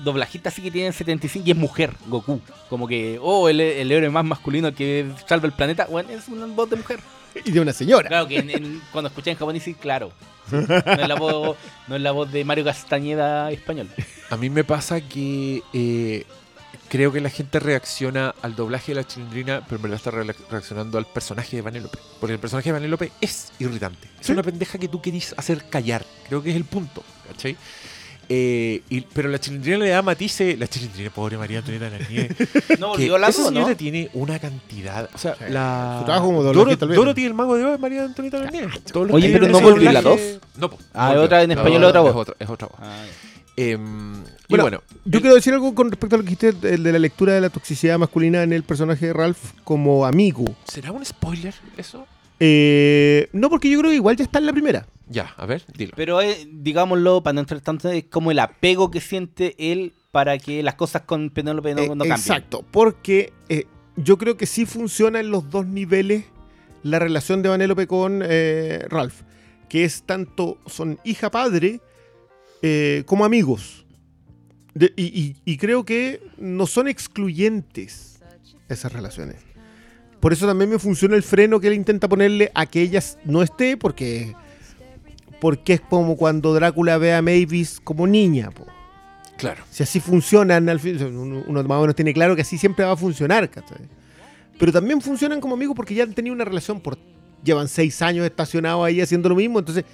doblajista 0.04 0.48
así 0.50 0.62
que 0.62 0.70
tiene 0.70 0.92
75 0.92 1.44
y 1.48 1.50
es 1.50 1.56
mujer, 1.56 1.92
Goku. 2.06 2.40
Como 2.70 2.86
que, 2.86 3.18
oh, 3.20 3.48
el, 3.48 3.60
el 3.60 3.90
héroe 3.90 4.10
más 4.10 4.24
masculino 4.24 4.72
que 4.72 5.06
salva 5.26 5.46
el 5.46 5.52
planeta, 5.52 5.86
bueno, 5.90 6.10
es 6.10 6.28
una 6.28 6.46
voz 6.46 6.70
de 6.70 6.76
mujer. 6.76 7.00
Y 7.44 7.50
de 7.50 7.60
una 7.60 7.72
señora. 7.72 8.08
Claro 8.08 8.26
que 8.28 8.38
en- 8.38 8.50
en- 8.50 8.82
cuando 8.92 9.08
escuché 9.08 9.30
en 9.30 9.36
japonés 9.36 9.62
sí, 9.62 9.74
claro. 9.74 10.12
No 10.50 10.60
es, 10.60 11.08
la 11.08 11.14
voz, 11.14 11.56
no 11.88 11.96
es 11.96 12.00
la 12.00 12.10
voz 12.12 12.32
de 12.32 12.42
Mario 12.44 12.64
Castañeda 12.64 13.50
español. 13.52 13.88
A 14.30 14.36
mí 14.38 14.48
me 14.48 14.64
pasa 14.64 15.00
que 15.02 15.62
eh, 15.74 16.24
creo 16.88 17.12
que 17.12 17.20
la 17.20 17.28
gente 17.28 17.60
reacciona 17.60 18.34
al 18.40 18.56
doblaje 18.56 18.92
de 18.92 18.96
la 19.02 19.06
chilindrina, 19.06 19.62
pero 19.64 19.76
en 19.76 19.82
verdad 19.82 19.96
está 19.96 20.10
re- 20.10 20.34
reaccionando 20.50 20.96
al 20.96 21.04
personaje 21.06 21.56
de 21.56 21.62
Vanellope. 21.62 21.98
Porque 22.18 22.32
el 22.32 22.38
personaje 22.40 22.70
de 22.70 22.72
Vanellope 22.72 23.12
es 23.20 23.52
irritante. 23.58 24.08
Es 24.20 24.26
Sí. 24.28 24.32
una 24.32 24.42
pendeja 24.42 24.78
que 24.78 24.88
tú 24.88 25.02
querís 25.02 25.34
hacer 25.36 25.68
callar. 25.68 26.04
Creo 26.28 26.42
que 26.42 26.48
es 26.50 26.56
el 26.56 26.64
punto, 26.64 27.02
¿cachai? 27.30 27.54
Eh, 28.30 28.82
y- 28.90 29.00
pero 29.00 29.28
la 29.30 29.38
chilindrina 29.40 29.78
le 29.78 29.88
da 29.88 30.02
matices. 30.02 30.58
La 30.58 30.66
chilindrina, 30.68 31.08
pobre 31.10 31.38
María 31.38 31.58
Antonieta 31.58 31.88
de 31.88 31.98
la 31.98 32.08
Nieve. 32.08 32.36
No 32.78 32.92
que 32.92 32.98
volvió 33.08 33.18
la 33.18 33.28
esa 33.28 33.44
señora 33.44 33.70
¿no? 33.70 33.76
tiene 33.76 34.10
una 34.12 34.38
cantidad. 34.38 35.08
O 35.14 35.18
sea, 35.18 35.34
Sí. 35.34 35.44
la. 35.48 35.96
Su 36.00 36.04
trabajo 36.04 36.26
como 36.26 36.42
Doro- 36.42 36.62
olvídate. 36.62 36.94
Dorothy, 36.94 37.24
el 37.24 37.34
mago 37.34 37.56
de 37.56 37.72
es 37.74 37.80
María 37.80 38.04
Antonieta 38.04 38.38
de 38.38 38.44
la 38.44 38.50
Nieve. 38.50 38.68
Todos 38.92 39.06
los 39.06 39.16
Oye, 39.16 39.30
pero 39.32 39.48
¿no 39.48 39.60
volvió 39.60 39.90
la 39.92 40.02
doblaje- 40.02 40.40
No, 40.56 40.70
po, 40.70 40.78
Ah, 40.92 41.12
otra 41.18 41.42
en 41.42 41.52
español, 41.52 41.80
no, 41.80 41.88
otra 41.88 42.00
voz. 42.00 42.10
Es 42.10 42.16
otra, 42.16 42.34
es 42.38 42.48
otra 42.50 42.68
voz. 42.68 42.76
Ah, 42.82 43.04
Em, 43.60 44.20
y 44.22 44.24
Bueno, 44.50 44.62
bueno, 44.64 44.82
Yo 45.04 45.16
el- 45.18 45.20
quiero 45.20 45.34
decir 45.34 45.52
algo 45.52 45.74
con 45.74 45.90
respecto 45.90 46.14
a 46.14 46.18
lo 46.18 46.24
que 46.24 46.30
dijiste 46.30 46.74
el 46.74 46.82
de 46.84 46.92
la 46.92 46.98
lectura 47.00 47.32
de 47.32 47.40
la 47.40 47.50
toxicidad 47.50 47.98
masculina 47.98 48.44
en 48.44 48.52
el 48.52 48.62
personaje 48.62 49.06
de 49.06 49.12
Ralph 49.12 49.38
como 49.64 50.06
amigo. 50.06 50.44
¿será 50.70 50.92
un 50.92 51.04
spoiler 51.04 51.54
eso? 51.76 52.06
Eh, 52.40 53.28
no, 53.32 53.50
porque 53.50 53.68
yo 53.70 53.78
creo 53.80 53.90
que 53.90 53.96
igual 53.96 54.16
ya 54.16 54.24
está 54.24 54.38
en 54.38 54.46
la 54.46 54.52
primera. 54.52 54.86
Ya, 55.08 55.32
a 55.36 55.46
ver, 55.46 55.64
dilo. 55.76 55.92
Pero 55.96 56.20
eh, 56.20 56.46
digámoslo, 56.52 57.22
para 57.22 57.34
no 57.34 57.40
entrar 57.40 57.60
tanto, 57.60 57.90
es 57.90 58.04
como 58.04 58.30
el 58.30 58.38
apego 58.38 58.90
que 58.90 59.00
siente 59.00 59.54
él 59.72 59.94
para 60.10 60.38
que 60.38 60.62
las 60.62 60.74
cosas 60.74 61.02
con 61.02 61.30
Penélope 61.30 61.74
no, 61.74 61.80
Eh, 61.82 61.86
no 61.88 61.94
cambien. 61.96 62.12
exacto, 62.12 62.64
porque 62.70 63.32
eh, 63.48 63.64
yo 63.96 64.18
creo 64.18 64.36
que 64.36 64.46
sí 64.46 64.66
funciona 64.66 65.20
en 65.20 65.30
los 65.30 65.50
dos 65.50 65.66
niveles 65.66 66.24
la 66.82 66.98
relación 66.98 67.42
de 67.42 67.48
Vanellope 67.48 67.86
con 67.86 68.22
eh, 68.24 68.84
Ralph, 68.88 69.22
que 69.68 69.84
es 69.84 70.02
tanto 70.04 70.58
son 70.66 70.98
hija-padre 71.04 71.80
eh, 72.62 73.02
como 73.06 73.24
amigos. 73.24 73.84
De- 74.74 74.92
y, 74.96 75.04
y- 75.06 75.36
y 75.44 75.56
creo 75.56 75.84
que 75.84 76.20
no 76.36 76.66
son 76.66 76.86
excluyentes 76.86 78.20
esas 78.68 78.92
relaciones. 78.92 79.36
Por 80.20 80.32
eso 80.32 80.46
también 80.46 80.70
me 80.70 80.78
funciona 80.78 81.14
el 81.16 81.22
freno 81.22 81.60
que 81.60 81.68
él 81.68 81.74
intenta 81.74 82.08
ponerle 82.08 82.50
a 82.54 82.66
que 82.66 82.82
ella 82.82 83.00
no 83.24 83.42
esté, 83.42 83.76
porque, 83.76 84.34
porque 85.40 85.74
es 85.74 85.80
como 85.80 86.16
cuando 86.16 86.52
Drácula 86.54 86.98
ve 86.98 87.14
a 87.14 87.22
Mavis 87.22 87.80
como 87.82 88.06
niña. 88.06 88.50
po. 88.50 88.66
Claro. 89.36 89.62
Si 89.70 89.84
así 89.84 90.00
funcionan, 90.00 90.68
al 90.68 90.80
fin, 90.80 91.00
uno, 91.00 91.62
más 91.62 91.78
o 91.78 91.80
menos 91.82 91.94
tiene 91.94 92.12
claro 92.12 92.34
que 92.34 92.42
así 92.42 92.58
siempre 92.58 92.84
va 92.84 92.92
a 92.92 92.96
funcionar. 92.96 93.48
¿cachai? 93.48 93.78
Pero 94.58 94.72
también 94.72 95.00
funcionan 95.00 95.40
como 95.40 95.54
amigos 95.54 95.76
porque 95.76 95.94
ya 95.94 96.02
han 96.02 96.12
tenido 96.14 96.34
una 96.34 96.44
relación 96.44 96.80
por. 96.80 96.98
Llevan 97.44 97.68
seis 97.68 98.02
años 98.02 98.26
estacionados 98.26 98.84
ahí 98.84 99.00
haciendo 99.00 99.28
lo 99.28 99.36
mismo. 99.36 99.60
Entonces, 99.60 99.84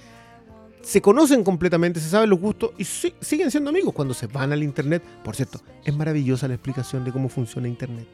se 0.81 0.99
conocen 0.99 1.43
completamente, 1.43 1.99
se 1.99 2.09
saben 2.09 2.31
los 2.31 2.39
gustos 2.39 2.71
y 2.79 2.83
si- 2.83 3.13
siguen 3.21 3.51
siendo 3.51 3.69
amigos 3.69 3.93
cuando 3.93 4.15
se 4.15 4.25
van 4.25 4.51
al 4.51 4.63
internet. 4.63 5.03
Por 5.23 5.35
cierto, 5.35 5.61
es 5.83 5.95
maravillosa 5.95 6.47
la 6.47 6.55
explicación 6.55 7.05
de 7.05 7.11
cómo 7.11 7.29
funciona 7.29 7.67
internet. 7.67 8.07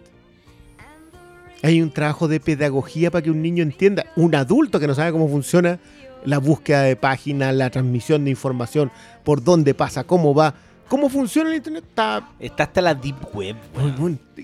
Hay 1.64 1.82
un 1.82 1.92
trabajo 1.92 2.28
de 2.28 2.40
pedagogía 2.40 3.12
para 3.12 3.22
que 3.22 3.32
un 3.32 3.42
niño 3.42 3.62
entienda, 3.62 4.06
un 4.16 4.34
adulto 4.34 4.80
que 4.80 4.88
no 4.88 4.96
sabe 4.96 5.12
cómo 5.12 5.28
funciona 5.30 5.80
la 6.26 6.40
búsqueda 6.40 6.84
de 6.84 6.96
páginas, 6.96 7.54
la 7.56 7.70
transmisión 7.70 8.24
de 8.24 8.32
información, 8.32 8.92
por 9.24 9.44
dónde 9.44 9.74
pasa, 9.74 10.04
cómo 10.04 10.34
va, 10.34 10.56
cómo 10.88 11.10
funciona 11.10 11.50
el 11.50 11.58
internet, 11.58 11.86
está 11.88 12.30
Está 12.40 12.64
hasta 12.64 12.82
la 12.82 12.96
Deep 12.96 13.34
Web. 13.34 13.56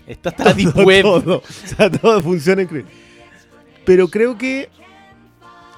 Está 0.06 0.30
hasta 0.30 0.46
la 0.46 0.54
Deep 0.54 0.78
Web. 0.78 1.02
todo. 1.02 1.38
O 1.38 1.44
sea, 1.76 1.90
todo 1.92 2.22
funciona 2.22 2.62
increíble. 2.62 2.92
Pero 3.86 4.08
creo 4.08 4.38
que 4.38 4.70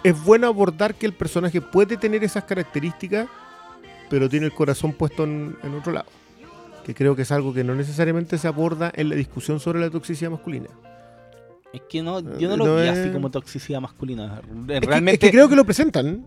es 0.03 0.23
bueno 0.23 0.47
abordar 0.47 0.95
que 0.95 1.05
el 1.05 1.13
personaje 1.13 1.61
puede 1.61 1.97
tener 1.97 2.23
esas 2.23 2.43
características, 2.43 3.27
pero 4.09 4.27
tiene 4.27 4.45
el 4.45 4.53
corazón 4.53 4.93
puesto 4.93 5.23
en, 5.23 5.55
en 5.63 5.75
otro 5.75 5.91
lado. 5.91 6.07
Que 6.83 6.95
creo 6.95 7.15
que 7.15 7.21
es 7.21 7.31
algo 7.31 7.53
que 7.53 7.63
no 7.63 7.75
necesariamente 7.75 8.37
se 8.37 8.47
aborda 8.47 8.91
en 8.95 9.09
la 9.09 9.15
discusión 9.15 9.59
sobre 9.59 9.79
la 9.79 9.89
toxicidad 9.89 10.31
masculina. 10.31 10.69
Es 11.73 11.81
que 11.87 12.01
no, 12.01 12.19
yo 12.39 12.49
no 12.49 12.57
lo 12.57 12.65
No 12.65 12.75
vi 12.77 12.87
es- 12.87 12.97
así 12.97 13.09
como 13.11 13.29
toxicidad 13.29 13.79
masculina. 13.81 14.41
Es 14.69 14.79
que- 14.81 14.87
Realmente. 14.87 15.11
es 15.13 15.19
que 15.19 15.31
creo 15.31 15.47
que 15.49 15.55
lo 15.55 15.65
presentan. 15.65 16.25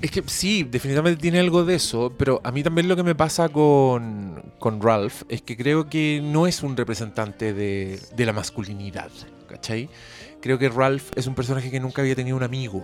Es 0.00 0.10
que 0.10 0.22
sí, 0.26 0.64
definitivamente 0.64 1.20
tiene 1.20 1.38
algo 1.38 1.62
de 1.64 1.74
eso, 1.74 2.12
pero 2.16 2.40
a 2.42 2.50
mí 2.50 2.62
también 2.62 2.88
lo 2.88 2.96
que 2.96 3.02
me 3.02 3.14
pasa 3.14 3.50
con, 3.50 4.42
con 4.58 4.80
Ralph 4.80 5.22
es 5.28 5.42
que 5.42 5.56
creo 5.58 5.88
que 5.90 6.20
no 6.24 6.46
es 6.46 6.62
un 6.62 6.74
representante 6.76 7.52
de, 7.52 8.00
de 8.16 8.26
la 8.26 8.32
masculinidad, 8.32 9.10
¿cachai? 9.46 9.90
Creo 10.40 10.58
que 10.58 10.70
Ralph 10.70 11.10
es 11.16 11.26
un 11.26 11.34
personaje 11.34 11.70
que 11.70 11.78
nunca 11.80 12.00
había 12.00 12.14
tenido 12.16 12.36
un 12.36 12.42
amigo. 12.42 12.82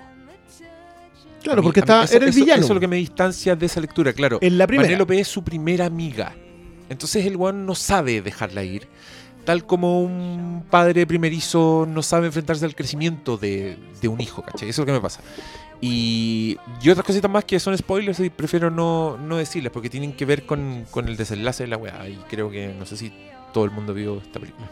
Claro, 1.42 1.60
mí- 1.62 1.66
porque 1.68 1.80
mí 1.80 1.84
está, 1.84 2.04
eso- 2.04 2.16
era 2.16 2.24
el 2.24 2.30
eso- 2.30 2.40
villano. 2.40 2.62
Eso 2.62 2.72
es 2.72 2.74
lo 2.74 2.80
que 2.80 2.88
me 2.88 2.96
distancia 2.96 3.56
de 3.56 3.66
esa 3.66 3.80
lectura, 3.80 4.12
claro. 4.12 4.38
En 4.40 4.58
la 4.58 4.66
primera. 4.66 4.86
Vanellope 4.88 5.18
es 5.20 5.28
su 5.28 5.42
primera 5.42 5.86
amiga. 5.86 6.34
Entonces 6.88 7.24
el 7.26 7.36
weón 7.36 7.64
no 7.66 7.74
sabe 7.74 8.20
dejarla 8.22 8.62
ir. 8.62 8.86
Tal 9.44 9.66
como 9.66 10.00
un 10.00 10.64
padre 10.70 11.06
primerizo 11.06 11.86
no 11.88 12.02
sabe 12.02 12.26
enfrentarse 12.26 12.64
al 12.64 12.74
crecimiento 12.74 13.36
de, 13.36 13.76
de 14.00 14.08
un 14.08 14.20
hijo, 14.20 14.42
¿cachai? 14.42 14.68
Eso 14.70 14.82
es 14.82 14.86
lo 14.86 14.86
que 14.86 14.92
me 14.92 15.00
pasa. 15.00 15.20
Y, 15.80 16.56
y 16.82 16.88
otras 16.88 17.06
cositas 17.06 17.30
más 17.30 17.44
que 17.44 17.60
son 17.60 17.76
spoilers 17.76 18.18
y 18.20 18.30
prefiero 18.30 18.70
no, 18.70 19.18
no 19.18 19.36
decirlas 19.36 19.70
porque 19.70 19.90
tienen 19.90 20.14
que 20.14 20.24
ver 20.24 20.46
con, 20.46 20.86
con 20.90 21.08
el 21.08 21.16
desenlace 21.16 21.64
de 21.64 21.68
la 21.68 21.76
weá. 21.76 22.08
Y 22.08 22.16
creo 22.28 22.50
que 22.50 22.68
no 22.68 22.86
sé 22.86 22.96
si 22.96 23.12
todo 23.52 23.64
el 23.64 23.70
mundo 23.70 23.92
vio 23.92 24.18
esta 24.18 24.40
película. 24.40 24.66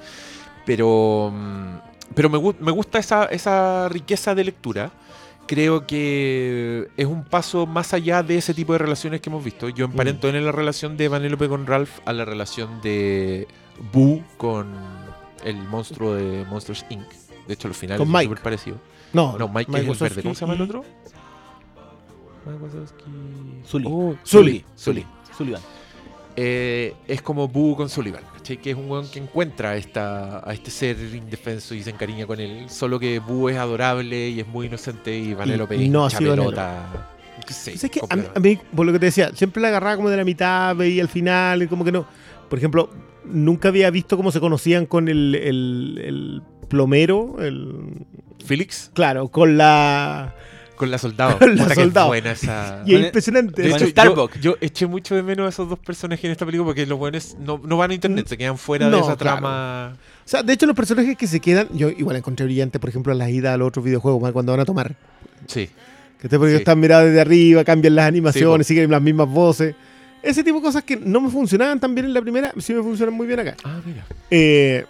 Pero, 0.65 1.31
mm, 1.35 1.77
pero 2.15 2.31
me, 2.31 2.39
me 2.61 2.71
gusta 2.73 2.99
esa, 2.99 3.27
esa 3.27 3.89
riqueza 3.91 4.35
de 4.35 4.45
lectura. 4.45 4.91
Creo 5.47 5.87
que 5.87 6.89
es 6.97 7.07
un 7.07 7.25
paso 7.25 7.67
más 7.67 7.93
allá 7.93 8.23
de 8.23 8.39
ese 8.39 8.55
tipo 8.55 8.73
de 8.73 8.79
relaciones 8.79 9.21
que 9.21 9.29
hemos 9.29 9.45
visto. 9.45 9.69
Yo 9.69 9.85
emparento 9.85 10.29
en 10.29 10.45
la 10.45 10.53
relación 10.53 10.97
de 10.97 11.09
Vanellope 11.09 11.49
con 11.49 11.67
Ralph 11.67 11.99
a 12.07 12.13
la 12.13 12.25
relación 12.25 12.81
de 12.81 13.49
Boo 13.93 14.23
con 14.37 14.73
el 15.45 15.57
monstruo 15.57 16.15
de 16.15 16.45
Monsters 16.45 16.85
Inc. 16.91 17.07
De 17.47 17.55
hecho, 17.55 17.69
los 17.69 17.77
finales 17.77 17.99
Con 17.99 18.07
son 18.07 18.13
Mike. 18.13 18.25
súper 18.29 18.43
parecidos. 18.43 18.79
No, 19.13 19.37
No, 19.39 19.49
Mike, 19.49 19.71
es 19.73 19.77
el 19.89 19.95
verde. 19.99 20.23
¿Cómo 20.23 20.35
se 20.35 20.41
llama 20.43 20.55
el 20.55 20.61
y- 20.61 20.63
otro? 20.63 20.85
Mike 22.47 22.59
Wazowski. 22.63 23.05
Sully. 23.65 23.87
Oh, 23.89 24.17
Sully. 24.23 24.65
Sully. 24.75 25.07
Sullivan. 25.37 25.61
Eh, 26.35 26.95
es 27.07 27.21
como 27.21 27.47
Boo 27.47 27.77
con 27.77 27.89
Sullivan, 27.91 28.23
¿cachai? 28.35 28.57
Que 28.57 28.71
es 28.71 28.77
un 28.77 28.91
weón 28.91 29.07
que 29.09 29.19
encuentra 29.19 29.71
a, 29.71 29.77
esta, 29.77 30.49
a 30.49 30.53
este 30.55 30.71
ser 30.71 30.97
indefenso 31.15 31.75
y 31.75 31.83
se 31.83 31.91
encariña 31.91 32.27
con 32.27 32.41
él. 32.41 32.71
Solo 32.71 32.99
que 32.99 33.19
Boo 33.19 33.49
es 33.51 33.59
adorable 33.59 34.31
y 34.31 34.41
es 34.41 34.47
muy 34.47 34.67
inocente 34.67 35.15
y 35.17 35.35
Vanellope 35.35 35.77
y 35.77 35.85
es 35.85 35.91
no 35.91 36.07
así 36.07 36.17
pelota. 36.25 37.09
Sí, 37.49 37.77
¿Sabes 37.77 37.91
qué? 37.91 38.01
A 38.09 38.17
mí, 38.17 38.23
a 38.35 38.41
mí, 38.41 38.59
por 38.75 38.87
lo 38.87 38.93
que 38.93 38.99
te 38.99 39.07
decía, 39.07 39.31
siempre 39.35 39.61
la 39.61 39.69
agarraba 39.69 39.97
como 39.97 40.09
de 40.09 40.17
la 40.17 40.25
mitad, 40.25 40.75
veía 40.77 41.03
al 41.03 41.09
final, 41.09 41.63
y 41.65 41.67
como 41.67 41.85
que 41.85 41.93
no. 41.93 42.07
Por 42.53 42.59
ejemplo, 42.59 42.91
nunca 43.25 43.69
había 43.69 43.91
visto 43.91 44.19
cómo 44.19 44.31
se 44.31 44.39
conocían 44.39 44.85
con 44.85 45.09
el, 45.09 45.35
el- 45.35 46.01
el 46.05 46.43
plomero, 46.69 47.37
el. 47.41 48.05
Felix 48.45 48.91
Claro, 48.93 49.29
con 49.29 49.57
la. 49.57 50.35
con 50.77 50.91
la 50.91 50.99
soldado. 50.99 51.39
Con 51.39 51.57
la 51.57 51.75
soldado. 51.75 52.09
buena 52.09 52.33
esa. 52.33 52.83
Y 52.85 52.95
es 52.95 53.07
impresionante. 53.07 53.63
De 53.63 53.71
hecho, 53.71 53.79
yo, 53.87 53.87
Starbucks. 53.87 54.41
yo 54.43 54.57
eché 54.61 54.87
mucho 54.87 55.15
de 55.15 55.23
menos 55.23 55.47
a 55.47 55.49
esos 55.49 55.67
dos 55.67 55.79
personajes 55.79 56.27
en 56.27 56.33
esta 56.33 56.45
película 56.45 56.67
porque 56.67 56.85
los 56.85 56.99
buenos 56.99 57.35
no, 57.41 57.59
no 57.65 57.79
van 57.79 57.93
a 57.93 57.95
internet, 57.95 58.27
se 58.27 58.37
quedan 58.37 58.59
fuera 58.59 58.91
de 58.91 58.99
esa 58.99 59.17
claro. 59.17 59.39
trama. 59.39 59.97
O 60.23 60.29
sea, 60.29 60.43
de 60.43 60.53
hecho, 60.53 60.67
los 60.67 60.77
personajes 60.77 61.17
que 61.17 61.27
se 61.27 61.41
quedan, 61.41 61.69
yo 61.73 61.89
igual 61.89 62.17
encontré 62.17 62.45
brillante, 62.45 62.79
por 62.79 62.91
ejemplo, 62.91 63.15
las 63.15 63.31
idas 63.31 63.55
a 63.55 63.57
los 63.57 63.69
otros 63.69 63.83
videojuegos, 63.83 64.31
cuando 64.31 64.53
van 64.53 64.61
a 64.61 64.67
tomar. 64.67 64.95
Sí. 65.47 65.71
Que 66.21 66.29
te 66.29 66.37
porque 66.37 66.53
Sí. 66.53 66.59
están 66.59 66.79
mirados 66.79 67.07
desde 67.07 67.23
arriba, 67.23 67.65
cambian 67.65 67.95
las 67.95 68.05
Sí, 68.05 68.09
animaciones, 68.09 68.67
siguen 68.67 68.91
las 68.91 69.01
mismas 69.01 69.29
voces. 69.31 69.75
Ese 70.23 70.45
tipo 70.45 70.59
de 70.59 70.63
cosas 70.63 70.85
que 70.85 70.97
no 70.97 71.21
me 71.21 71.31
funcionaban 71.31 71.81
tan 71.81 71.95
bien 71.95 72.07
en 72.07 72.15
la 72.15 72.21
primera, 72.23 72.53
sí 72.59 72.73
me 72.73 72.83
funcionan 72.83 73.15
muy 73.15 73.27
bien 73.27 73.41
acá. 73.41 73.57
Ah, 73.65 73.81
mira. 73.85 74.05
Eh, 74.31 74.87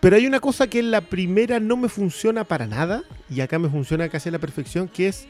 pero 0.00 0.16
hay 0.16 0.26
una 0.26 0.40
cosa 0.40 0.66
que 0.68 0.78
en 0.78 0.90
la 0.90 1.00
primera 1.00 1.60
no 1.60 1.76
me 1.76 1.88
funciona 1.88 2.44
para 2.44 2.66
nada, 2.66 3.02
y 3.30 3.40
acá 3.40 3.58
me 3.58 3.68
funciona 3.68 4.08
casi 4.08 4.28
a 4.28 4.32
la 4.32 4.38
perfección, 4.38 4.88
que 4.88 5.08
es 5.08 5.26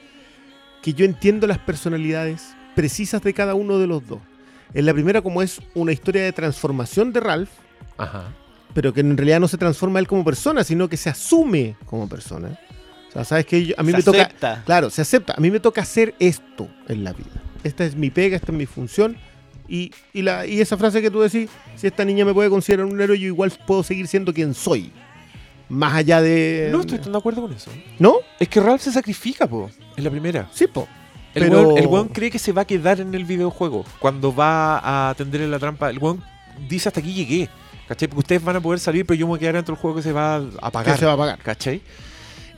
que 0.83 0.95
yo 0.95 1.05
entiendo 1.05 1.47
las 1.47 1.59
personalidades 1.59 2.55
precisas 2.75 3.23
de 3.23 3.35
cada 3.35 3.55
uno 3.55 3.79
de 3.79 3.87
los 3.87 4.07
dos. 4.07 4.21
En 4.75 4.87
la 4.87 4.95
primera, 4.95 5.21
como 5.23 5.43
es 5.43 5.61
una 5.75 5.93
historia 5.93 6.23
de 6.25 6.33
transformación 6.33 7.13
de 7.13 7.21
Ralph, 7.21 7.51
Ajá. 7.99 8.33
pero 8.75 8.93
que 8.93 9.01
en 9.01 9.17
realidad 9.17 9.41
no 9.41 9.49
se 9.49 9.59
transforma 9.59 9.99
él 9.99 10.07
como 10.07 10.25
persona, 10.25 10.65
sino 10.65 10.89
que 10.89 10.97
se 10.97 11.11
asume 11.11 11.77
como 11.87 12.09
persona. 12.09 12.59
O 13.11 13.13
sea, 13.13 13.25
sabes 13.25 13.45
que 13.45 13.75
a 13.77 13.83
mí 13.83 13.91
Se 13.91 13.97
me 13.99 14.03
toca... 14.03 14.23
acepta. 14.23 14.63
Claro, 14.65 14.89
se 14.89 15.03
acepta. 15.03 15.35
A 15.37 15.41
mí 15.41 15.51
me 15.51 15.61
toca 15.61 15.83
hacer 15.83 16.15
esto 16.19 16.69
en 16.89 17.05
la 17.05 17.13
vida. 17.13 17.43
Esta 17.65 17.85
es 17.85 17.95
mi 17.97 18.11
pega, 18.11 18.37
esta 18.37 18.53
es 18.53 18.59
mi 18.59 18.67
función. 18.67 19.17
Y, 19.69 19.93
y, 20.13 20.23
la, 20.23 20.47
y 20.47 20.61
esa 20.61 20.77
frase 20.77 21.01
que 21.01 21.11
tú 21.11 21.21
decís, 21.21 21.49
si 21.77 21.87
esta 21.87 22.05
niña 22.05 22.25
me 22.25 22.35
puede 22.35 22.51
considerar 22.51 22.87
un 22.87 23.01
héroe, 23.01 23.19
yo 23.19 23.27
igual 23.27 23.53
puedo 23.67 23.83
seguir 23.83 24.07
siendo 24.09 24.35
quien 24.35 24.55
soy. 24.55 24.91
Más 25.69 25.95
allá 25.95 26.21
de... 26.21 26.69
No 26.71 26.81
estoy 26.81 26.99
tan 26.99 27.13
de 27.13 27.19
acuerdo 27.19 27.43
con 27.43 27.53
eso. 27.53 27.71
¿No? 27.99 28.17
Es 28.39 28.49
que 28.49 28.61
Ralph 28.61 28.83
se 28.83 28.93
sacrifica, 28.93 29.47
po, 29.47 29.71
en 29.97 30.05
la 30.05 30.11
primera. 30.11 30.49
Sí, 30.53 30.67
po. 30.67 30.87
El, 31.35 31.45
Pero- 31.45 31.63
weón, 31.69 31.79
el 31.79 31.87
weón 31.87 32.09
cree 32.09 32.31
que 32.31 32.39
se 32.39 32.53
va 32.53 32.63
a 32.63 32.65
quedar 32.67 33.01
en 33.01 33.15
el 33.15 33.25
videojuego. 33.25 33.87
Cuando 33.99 34.35
va 34.35 34.79
a 34.79 35.11
atender 35.11 35.41
en 35.41 35.51
la 35.51 35.59
trampa, 35.59 35.89
el 35.89 35.99
weón 35.99 36.23
dice 36.69 36.89
hasta 36.91 37.01
aquí 37.01 37.15
llegué. 37.15 37.49
¿Cachai? 37.89 38.09
Porque 38.09 38.19
ustedes 38.21 38.45
van 38.45 38.57
a 38.57 38.61
poder 38.61 38.81
salir, 38.81 39.07
pero 39.07 39.19
yo 39.19 39.25
me 39.27 39.31
voy 39.31 39.37
a 39.39 39.41
quedar 39.41 39.55
dentro 39.55 39.75
del 39.75 39.81
juego 39.81 39.97
que 39.97 40.03
se 40.03 40.13
va 40.13 40.37
a 40.37 40.41
Que 40.41 40.57
apagar. 40.61 40.99
se 40.99 41.07
va 41.07 41.13
a 41.15 41.17
pagar. 41.17 41.39
¿Cachai? 41.39 41.81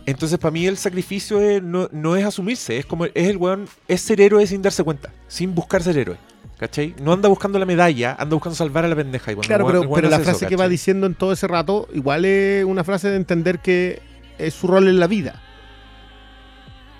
Entonces, 0.06 0.38
para 0.38 0.50
mí, 0.50 0.66
el 0.66 0.76
sacrificio 0.76 1.40
es- 1.40 1.62
no, 1.62 1.88
no 1.92 2.14
es 2.16 2.24
asumirse, 2.24 2.76
es 2.78 2.84
como 2.86 3.06
es 3.06 3.12
el 3.14 3.36
weón, 3.38 3.66
es 3.88 4.00
ser 4.02 4.20
héroe 4.20 4.46
sin 4.46 4.60
darse 4.60 4.84
cuenta, 4.84 5.10
sin 5.28 5.54
buscar 5.54 5.82
ser 5.82 5.96
héroe. 5.98 6.16
¿Cachai? 6.58 6.94
No 7.02 7.12
anda 7.12 7.28
buscando 7.28 7.58
la 7.58 7.64
medalla, 7.66 8.12
anda 8.18 8.34
buscando 8.34 8.54
salvar 8.54 8.84
a 8.84 8.88
la 8.88 8.94
pendeja. 8.96 9.32
Y 9.32 9.36
Claro, 9.36 9.64
weón- 9.66 9.80
pero, 9.80 9.94
pero 9.94 10.08
la 10.10 10.20
frase 10.20 10.44
eso, 10.44 10.48
que 10.48 10.56
va 10.56 10.68
diciendo 10.68 11.06
en 11.06 11.14
todo 11.14 11.32
ese 11.32 11.48
rato, 11.48 11.88
igual 11.94 12.24
es 12.26 12.64
una 12.64 12.84
frase 12.84 13.08
de 13.10 13.16
entender 13.16 13.58
que 13.60 14.00
es 14.38 14.54
su 14.54 14.66
rol 14.66 14.88
en 14.88 15.00
la 15.00 15.06
vida. 15.06 15.40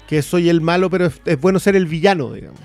Que 0.08 0.22
soy 0.22 0.48
el 0.48 0.60
malo, 0.60 0.90
pero 0.90 1.06
es, 1.06 1.20
es 1.24 1.40
bueno 1.40 1.58
ser 1.58 1.76
el 1.76 1.86
villano, 1.86 2.32
digamos. 2.32 2.60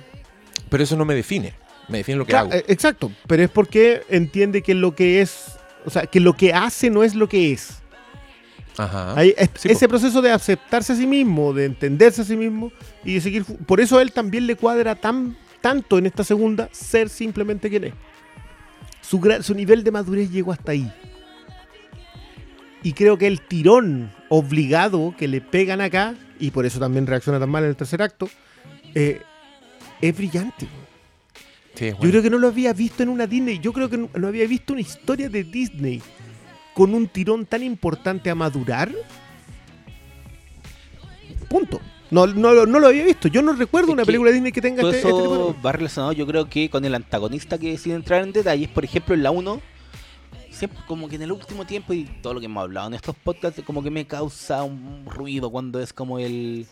Pero 0.70 0.84
eso 0.84 0.96
no 0.98 1.06
me 1.06 1.16
define, 1.16 1.54
me 1.88 2.00
define 2.00 2.18
lo 2.18 2.26
que 2.26 2.32
Claro, 2.32 2.48
hago. 2.48 2.56
eh, 2.56 2.66
exacto, 2.68 3.12
pero 3.28 3.44
es 3.44 3.50
porque 3.50 4.02
entiende 4.10 4.62
que 4.62 4.74
lo 4.76 4.94
que 4.96 5.22
es, 5.22 5.58
o 5.86 5.90
sea, 5.90 6.06
que 6.06 6.20
lo 6.20 6.34
que 6.34 6.54
hace 6.54 6.90
no 6.90 7.04
es 7.04 7.16
lo 7.16 7.28
que 7.30 7.52
es. 7.54 7.82
Ajá. 8.80 9.14
Sí, 9.56 9.68
ese 9.68 9.90
proceso 9.90 10.22
de 10.22 10.32
aceptarse 10.32 10.94
a 10.94 10.96
sí 10.96 11.06
mismo, 11.06 11.52
de 11.52 11.66
entenderse 11.66 12.22
a 12.22 12.24
sí 12.24 12.38
mismo 12.38 12.72
y 13.04 13.16
de 13.16 13.22
seguir. 13.22 13.44
Por 13.44 13.82
eso 13.82 13.98
a 13.98 14.02
él 14.02 14.14
también 14.14 14.48
le 14.48 14.56
cuadra 14.56 14.96
tan, 14.96 15.36
tanto 15.60 15.98
en 15.98 16.06
esta 16.06 16.24
segunda 16.24 16.70
ser 16.72 17.10
simplemente 17.10 17.70
quien 17.70 17.84
es. 17.84 17.94
Su, 19.02 19.54
nivel 19.54 19.84
de 19.84 19.92
madurez 19.92 20.32
llegó 20.32 20.54
hasta 20.54 20.72
ahí. 20.72 20.90
Y 22.82 22.94
creo 22.94 23.18
que 23.18 23.28
el 23.28 23.42
tirón 23.42 24.14
obligado 24.30 25.14
que 25.18 25.28
le 25.28 25.42
pegan 25.42 25.82
acá, 25.82 26.16
y 26.40 26.52
por 26.52 26.66
eso 26.66 26.80
también 26.80 27.06
reacciona 27.06 27.38
tan 27.38 27.50
mal 27.50 27.66
en 27.66 27.72
el 27.72 27.76
tercer 27.76 28.02
acto, 28.02 28.30
eh, 28.96 29.20
es 30.00 30.16
brillante. 30.16 30.70
Sí, 31.76 31.90
Yo 32.02 32.10
creo 32.10 32.22
que 32.22 32.30
no 32.30 32.38
lo 32.38 32.48
había 32.48 32.72
visto 32.72 33.04
en 33.04 33.10
una 33.10 33.28
Disney. 33.28 33.60
Yo 33.60 33.74
creo 33.74 33.90
que 33.90 33.98
no, 33.98 34.10
no 34.14 34.28
había 34.30 34.48
visto 34.48 34.72
una 34.72 34.82
historia 34.82 35.28
de 35.28 35.44
Disney 35.44 36.02
con 36.80 36.96
un 36.96 37.08
tirón 37.10 37.46
tan 37.46 37.62
importante 37.62 38.30
a 38.30 38.36
madurar. 38.36 38.90
Punto. 41.50 41.82
No, 42.10 42.26
no, 42.26 42.54
lo- 42.54 42.66
no 42.66 42.80
lo 42.80 42.88
había 42.88 43.04
visto. 43.04 43.28
Yo 43.28 43.42
no 43.42 43.52
recuerdo 43.52 43.90
Es 43.90 43.94
una 43.96 44.06
película 44.06 44.32
Disney 44.32 44.54
que 44.54 44.62
tenga 44.62 44.82
Todo 44.82 44.92
este, 44.92 45.08
este 45.10 45.22
tipo 45.22 45.54
de- 45.54 45.62
va 45.62 45.72
relacionado, 45.74 46.14
yo 46.14 46.26
creo 46.26 46.50
que 46.50 46.70
con 46.70 46.86
el 46.86 46.96
antagonista 46.96 47.58
que 47.58 47.78
sin 47.78 47.92
entrar 47.94 48.24
en 48.24 48.32
detalles. 48.32 48.70
Por 48.70 48.86
ejemplo, 48.86 49.14
en 49.14 49.24
la 49.24 49.32
1, 49.32 49.62
siempre 50.50 50.80
como 50.88 51.10
que 51.10 51.18
en 51.18 51.24
el 51.24 51.34
último 51.34 51.66
tiempo 51.66 51.92
y 51.94 52.06
todo 52.22 52.34
lo 52.34 52.40
que 52.40 52.46
hemos 52.46 52.64
hablado 52.64 52.88
en 52.88 52.94
estos 52.94 53.14
podcasts, 53.16 53.62
como 53.66 53.84
que 53.84 53.92
me 53.92 54.08
causa 54.08 54.64
un 54.64 55.06
ruido 55.06 55.50
cuando 55.52 55.82
es 55.82 55.92
como 55.92 56.18
el, 56.18 56.66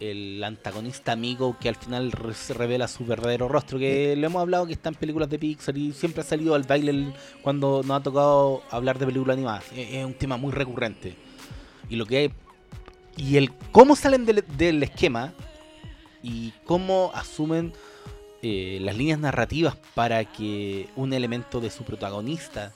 el 0.00 0.42
antagonista 0.44 1.12
amigo 1.12 1.56
que 1.60 1.68
al 1.68 1.74
final 1.76 2.12
revela 2.12 2.86
su 2.88 3.04
verdadero 3.04 3.48
rostro. 3.48 3.78
Que 3.78 4.14
lo 4.16 4.26
hemos 4.26 4.40
hablado 4.40 4.66
que 4.66 4.72
está 4.72 4.88
en 4.90 4.94
películas 4.94 5.28
de 5.28 5.38
Pixar 5.38 5.76
y 5.76 5.92
siempre 5.92 6.22
ha 6.22 6.24
salido 6.24 6.54
al 6.54 6.62
baile 6.62 7.12
cuando 7.42 7.82
nos 7.84 8.00
ha 8.00 8.02
tocado 8.02 8.62
hablar 8.70 8.98
de 8.98 9.06
películas 9.06 9.36
animadas. 9.36 9.64
Es, 9.72 9.94
es 9.94 10.04
un 10.04 10.14
tema 10.14 10.36
muy 10.36 10.52
recurrente. 10.52 11.14
Y 11.90 11.96
lo 11.96 12.06
que 12.06 12.16
hay. 12.18 12.32
Y 13.16 13.36
el 13.36 13.52
cómo 13.72 13.96
salen 13.96 14.24
del, 14.24 14.44
del 14.56 14.82
esquema 14.82 15.32
y 16.22 16.52
cómo 16.64 17.10
asumen 17.14 17.72
eh, 18.42 18.78
las 18.80 18.96
líneas 18.96 19.18
narrativas 19.18 19.76
para 19.94 20.24
que 20.24 20.88
un 20.94 21.12
elemento 21.12 21.60
de 21.60 21.70
su 21.70 21.82
protagonista 21.82 22.72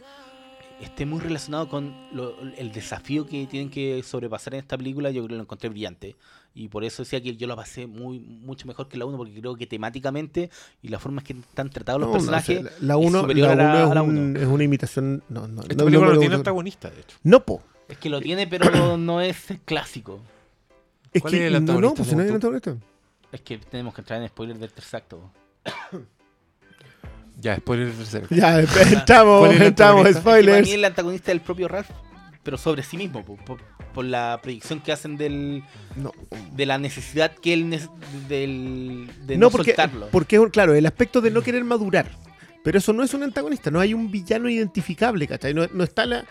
esté 0.80 1.06
muy 1.06 1.20
relacionado 1.20 1.68
con 1.68 1.94
lo- 2.12 2.36
el 2.58 2.72
desafío 2.72 3.24
que 3.24 3.46
tienen 3.46 3.70
que 3.70 4.02
sobrepasar 4.02 4.54
en 4.54 4.60
esta 4.60 4.76
película, 4.76 5.10
yo 5.10 5.22
creo 5.22 5.28
que 5.28 5.34
lo 5.36 5.42
encontré 5.42 5.68
brillante. 5.68 6.16
Y 6.54 6.68
por 6.68 6.84
eso 6.84 7.02
decía 7.02 7.22
que 7.22 7.34
yo 7.36 7.46
lo 7.46 7.56
pasé 7.56 7.86
muy 7.86 8.18
mucho 8.20 8.66
mejor 8.66 8.86
que 8.88 8.98
la 8.98 9.06
1, 9.06 9.16
porque 9.16 9.32
creo 9.40 9.56
que 9.56 9.66
temáticamente 9.66 10.50
y 10.82 10.88
la 10.88 10.98
forma 10.98 11.22
en 11.22 11.26
que 11.26 11.32
están 11.48 11.70
tratados 11.70 12.00
los 12.00 12.08
No, 12.08 12.12
no, 12.14 12.18
personajes. 12.18 12.58
o 12.58 12.62
sea, 12.62 12.72
la 12.80 12.96
1 12.98 13.20
superior 13.22 13.48
a 13.48 13.54
la- 13.54 13.90
a 13.90 13.94
la 13.94 14.00
es, 14.02 14.06
un- 14.08 14.18
uno. 14.18 14.38
es 14.40 14.46
una 14.46 14.64
imitación. 14.64 15.22
No, 15.30 15.48
no, 15.48 15.62
Esta 15.62 15.74
no, 15.76 15.84
película 15.86 16.12
no, 16.12 16.18
tiene 16.20 16.34
antagonista, 16.34 16.90
de 16.90 17.00
hecho. 17.00 17.16
no, 17.22 17.42
po. 17.44 17.62
Es 17.88 17.96
que 17.98 18.10
lo 18.10 18.20
tiene, 18.20 18.46
pero 18.46 18.96
no 18.98 19.20
es 19.20 19.36
clásico. 19.64 20.20
Es 21.12 21.20
¿Cuál 21.22 21.32
que 21.32 21.46
es 21.46 21.46
el 21.46 21.52
no, 21.54 21.60
no, 21.60 21.72
antagonista, 21.72 21.96
pues 21.96 22.08
si 22.08 22.16
no 22.16 22.22
hay 22.22 22.28
tú? 22.28 22.34
antagonista. 22.34 22.76
Es 23.32 23.40
que 23.40 23.58
tenemos 23.58 23.94
que 23.94 24.00
entrar 24.02 24.20
en 24.22 24.28
spoiler 24.28 24.58
del 24.58 24.70
tercer 24.72 24.98
acto. 24.98 25.30
Ya, 27.40 27.56
spoiler 27.56 27.88
del 27.88 27.96
tercero. 27.96 28.26
Ya, 28.30 28.60
entramos, 28.92 29.40
¿Cuál 29.40 29.52
es 29.52 29.60
el 29.60 29.66
entramos, 29.68 30.06
antagonista? 30.06 30.20
Que 30.20 30.24
para 30.24 30.40
spoilers. 30.42 30.68
mí 30.68 30.74
el 30.74 30.84
antagonista 30.84 31.30
es 31.32 31.34
el 31.36 31.40
propio 31.40 31.68
Ralph, 31.68 31.90
pero 32.42 32.58
sobre 32.58 32.82
sí 32.82 32.96
mismo, 32.96 33.24
po, 33.24 33.36
por, 33.36 33.60
por 33.94 34.04
la 34.04 34.40
predicción 34.42 34.80
que 34.80 34.92
hacen 34.92 35.16
del, 35.16 35.62
No, 35.96 36.12
de 36.52 36.66
la 36.66 36.78
necesidad 36.78 37.32
que 37.34 37.52
él 37.52 37.78
del, 38.28 39.08
de 39.26 39.36
no, 39.36 39.46
no, 39.46 39.50
porque, 39.50 39.70
soltarlo. 39.70 40.08
porque 40.10 40.36
es 40.36 40.42
un- 40.42 40.50
claro, 40.50 40.74
el 40.74 40.86
aspecto 40.86 41.20
de 41.20 41.30
no 41.30 41.42
querer 41.42 41.64
madurar. 41.64 42.10
Pero 42.64 42.78
eso 42.78 42.92
no 42.92 43.02
es 43.02 43.12
un 43.12 43.22
antagonista, 43.24 43.70
no 43.70 43.80
hay 43.80 43.92
un 43.92 44.10
villano 44.10 44.48
identificable, 44.48 45.26
¿cachai? 45.26 45.52
No, 45.52 45.66
no 45.72 45.82
está 45.84 46.06
la. 46.06 46.24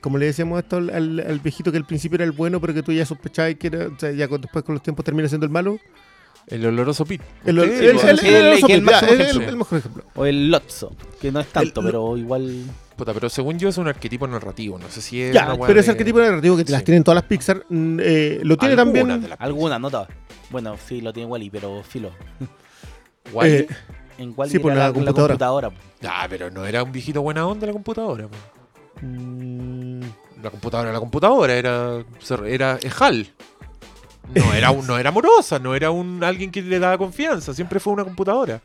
Como 0.00 0.18
le 0.18 0.26
decíamos 0.26 0.62
esto 0.62 0.76
al, 0.76 0.88
al- 0.90 1.20
al 1.20 1.40
viejito 1.40 1.70
que 1.72 1.78
al 1.78 1.84
principio 1.86 2.14
era 2.16 2.24
el 2.24 2.30
bueno, 2.32 2.60
pero 2.60 2.72
que 2.74 2.82
tú 2.82 2.92
ya 2.92 3.04
sospechabas 3.04 3.56
que 3.56 3.66
era. 3.66 3.88
O 3.88 3.98
sea, 3.98 4.12
ya 4.12 4.28
con- 4.28 4.40
después 4.40 4.64
con 4.64 4.74
los 4.76 4.82
tiempos 4.82 5.04
termina 5.04 5.28
siendo 5.28 5.44
el 5.46 5.50
malo. 5.52 5.78
El 6.46 6.64
oloroso 6.66 7.04
Pete. 7.04 7.24
El, 7.44 7.58
el- 7.58 7.70
el- 7.70 7.98
el- 8.24 8.70
el- 8.70 8.82
mejor 8.82 9.78
ejemplo. 9.78 10.04
O 10.14 10.24
el 10.26 10.50
Lotso, 10.50 10.94
que 11.20 11.32
no 11.32 11.40
es 11.40 11.46
tanto, 11.48 11.80
El- 11.80 11.86
pero 11.86 12.16
igual. 12.16 12.64
Puta, 12.96 13.12
pero 13.12 13.28
según 13.28 13.58
yo 13.58 13.68
es 13.68 13.76
un 13.78 13.88
arquetipo 13.88 14.26
narrativo. 14.26 14.78
No 14.78 14.88
sé 14.88 15.00
si 15.02 15.20
es. 15.20 15.34
Ya, 15.34 15.56
pero 15.66 15.80
ese 15.80 15.86
de- 15.88 15.90
arquetipo 15.92 16.18
narrativo 16.20 16.56
que 16.56 16.64
te 16.64 16.72
las 16.72 16.80
Sí. 16.80 16.84
tienen 16.86 17.02
todas 17.02 17.16
las 17.16 17.24
Pixar, 17.24 17.64
mm, 17.68 17.98
eh, 18.00 18.40
lo 18.42 18.56
tiene 18.56 18.74
Algunas 18.80 19.02
también. 19.04 19.36
Algunas, 19.38 19.80
no 19.80 19.90
todas. 19.90 20.08
Bueno, 20.50 20.76
sí, 20.86 21.00
lo 21.00 21.12
tiene 21.12 21.28
Wally, 21.28 21.50
pero 21.50 21.82
filo. 21.82 22.10
Wall-E. 23.32 23.56
eh, 23.60 23.68
En 24.18 24.32
Wally 24.36 24.52
Sí, 24.52 24.58
por 24.60 24.70
la 24.72 24.78
la, 24.78 24.86
la 24.88 24.92
computadora. 24.92 25.70
Ah, 26.06 26.26
pero 26.30 26.48
no 26.50 26.64
era 26.64 26.84
un 26.84 26.92
viejito 26.92 27.20
buena 27.22 27.44
onda 27.46 27.66
la 27.66 27.72
computadora. 27.72 28.28
mm, 29.02 30.00
la 30.42 30.50
computadora 30.50 30.88
era 30.90 30.92
la 30.94 31.00
computadora, 31.00 31.52
era, 31.54 32.04
era 32.46 32.78
es 32.82 33.00
HAL. 33.02 33.26
No 34.34 34.54
era, 34.54 34.70
un- 34.70 34.86
no 34.86 34.96
era 34.98 35.08
amorosa, 35.10 35.58
no 35.58 35.74
era 35.74 35.90
un 35.90 36.22
alguien 36.24 36.50
que 36.50 36.62
le 36.62 36.78
daba 36.78 36.96
confianza, 36.96 37.52
siempre 37.52 37.80
fue 37.80 37.92
una 37.92 38.04
computadora. 38.04 38.60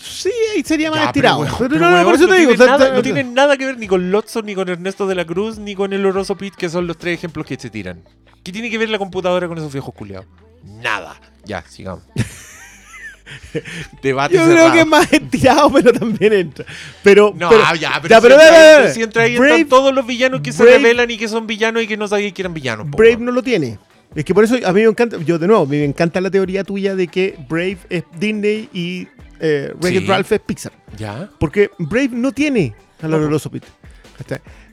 Sí, 0.00 0.30
ahí 0.54 0.62
sería 0.64 0.90
más 0.90 1.00
Ya, 1.00 1.06
estirado. 1.06 1.40
pero, 1.42 1.50
weón, 1.56 1.62
no, 1.62 1.68
pero, 1.68 1.80
no, 1.80 1.96
por 1.96 2.04
weón, 2.06 2.14
eso 2.14 2.26
no 2.26 2.34
te 2.34 2.40
digo. 2.40 2.50
tiene 2.50 2.62
o 2.62 2.66
sea, 2.66 2.76
nada, 2.78 2.90
te- 2.90 2.96
no 2.96 3.02
tiene 3.02 3.24
nada 3.24 3.56
que 3.56 3.66
ver 3.66 3.78
ni 3.78 3.86
con 3.86 4.10
Lotso, 4.10 4.42
ni 4.42 4.54
con 4.54 4.68
Ernesto 4.68 5.06
de 5.06 5.14
la 5.14 5.24
Cruz, 5.24 5.58
ni 5.58 5.74
con 5.74 5.92
el 5.92 6.04
Oroso 6.06 6.36
Pit, 6.36 6.54
que 6.54 6.68
son 6.68 6.86
los 6.86 6.96
tres 6.98 7.14
ejemplos 7.18 7.46
que 7.46 7.56
se 7.56 7.70
tiran. 7.70 8.02
¿Qué 8.42 8.52
tiene 8.52 8.70
que 8.70 8.78
ver 8.78 8.88
la 8.88 8.98
computadora 8.98 9.48
con 9.48 9.58
esos 9.58 9.72
viejos 9.72 9.94
culiados? 9.94 10.26
Nada. 10.64 11.20
Ya, 11.44 11.62
sigamos. 11.68 12.02
Debate 14.02 14.34
Yo 14.34 14.42
creo 14.44 14.56
cerrado. 14.56 14.72
que 14.72 14.80
es 14.80 14.86
más 14.86 15.12
estirado, 15.12 15.72
pero 15.72 15.92
también 15.92 16.32
entra. 16.32 16.64
Pero, 17.02 17.32
No, 17.36 17.48
pero- 17.48 17.74
ya, 17.76 18.00
pero, 18.02 18.08
ya, 18.08 18.20
si, 18.20 18.26
entra 18.26 18.36
ve, 18.36 18.42
ahí, 18.44 18.76
ve, 18.80 18.86
ve. 18.86 18.92
si 18.94 19.02
entra 19.02 19.22
ahí 19.22 19.36
Brave- 19.36 19.54
están 19.54 19.68
todos 19.68 19.94
los 19.94 20.06
villanos 20.06 20.40
que 20.40 20.52
se 20.52 20.64
revelan 20.64 21.10
y 21.10 21.16
que 21.16 21.28
son 21.28 21.46
villanos 21.46 21.82
y 21.82 21.86
que 21.86 21.96
no 21.96 22.08
sabían 22.08 22.32
que 22.32 22.42
eran 22.42 22.54
villanos. 22.54 22.86
po, 22.90 22.96
Brave 22.98 23.14
weón. 23.14 23.24
no 23.26 23.32
lo 23.32 23.42
tiene. 23.42 23.78
Es 24.14 24.24
que 24.24 24.34
por 24.34 24.42
eso 24.42 24.56
a 24.64 24.72
mí 24.72 24.82
me 24.82 24.88
encanta, 24.88 25.18
yo 25.18 25.38
de 25.38 25.46
nuevo, 25.46 25.64
me 25.66 25.84
encanta 25.84 26.20
la 26.20 26.30
teoría 26.30 26.64
tuya 26.64 26.96
de 26.96 27.06
que 27.06 27.36
Brave 27.48 27.78
es 27.88 28.02
Disney 28.18 28.68
y 28.72 29.06
eh, 29.40 29.74
Sí. 29.82 29.98
Ralph 30.06 30.30
es 30.32 30.40
Pixar. 30.40 30.72
¿Ya? 30.96 31.28
Porque 31.38 31.70
Brave 31.78 32.10
no 32.12 32.32
tiene 32.32 32.74
No, 33.02 33.08
po. 33.10 33.16
oloroso 33.16 33.50
Pete. 33.50 33.66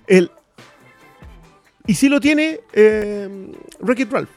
El, 0.07 0.29
y 1.85 1.93
sí 1.93 2.09
lo 2.09 2.19
tiene 2.19 2.59
eh, 2.73 3.51
Wreck-It 3.79 4.11
Ralph. 4.11 4.29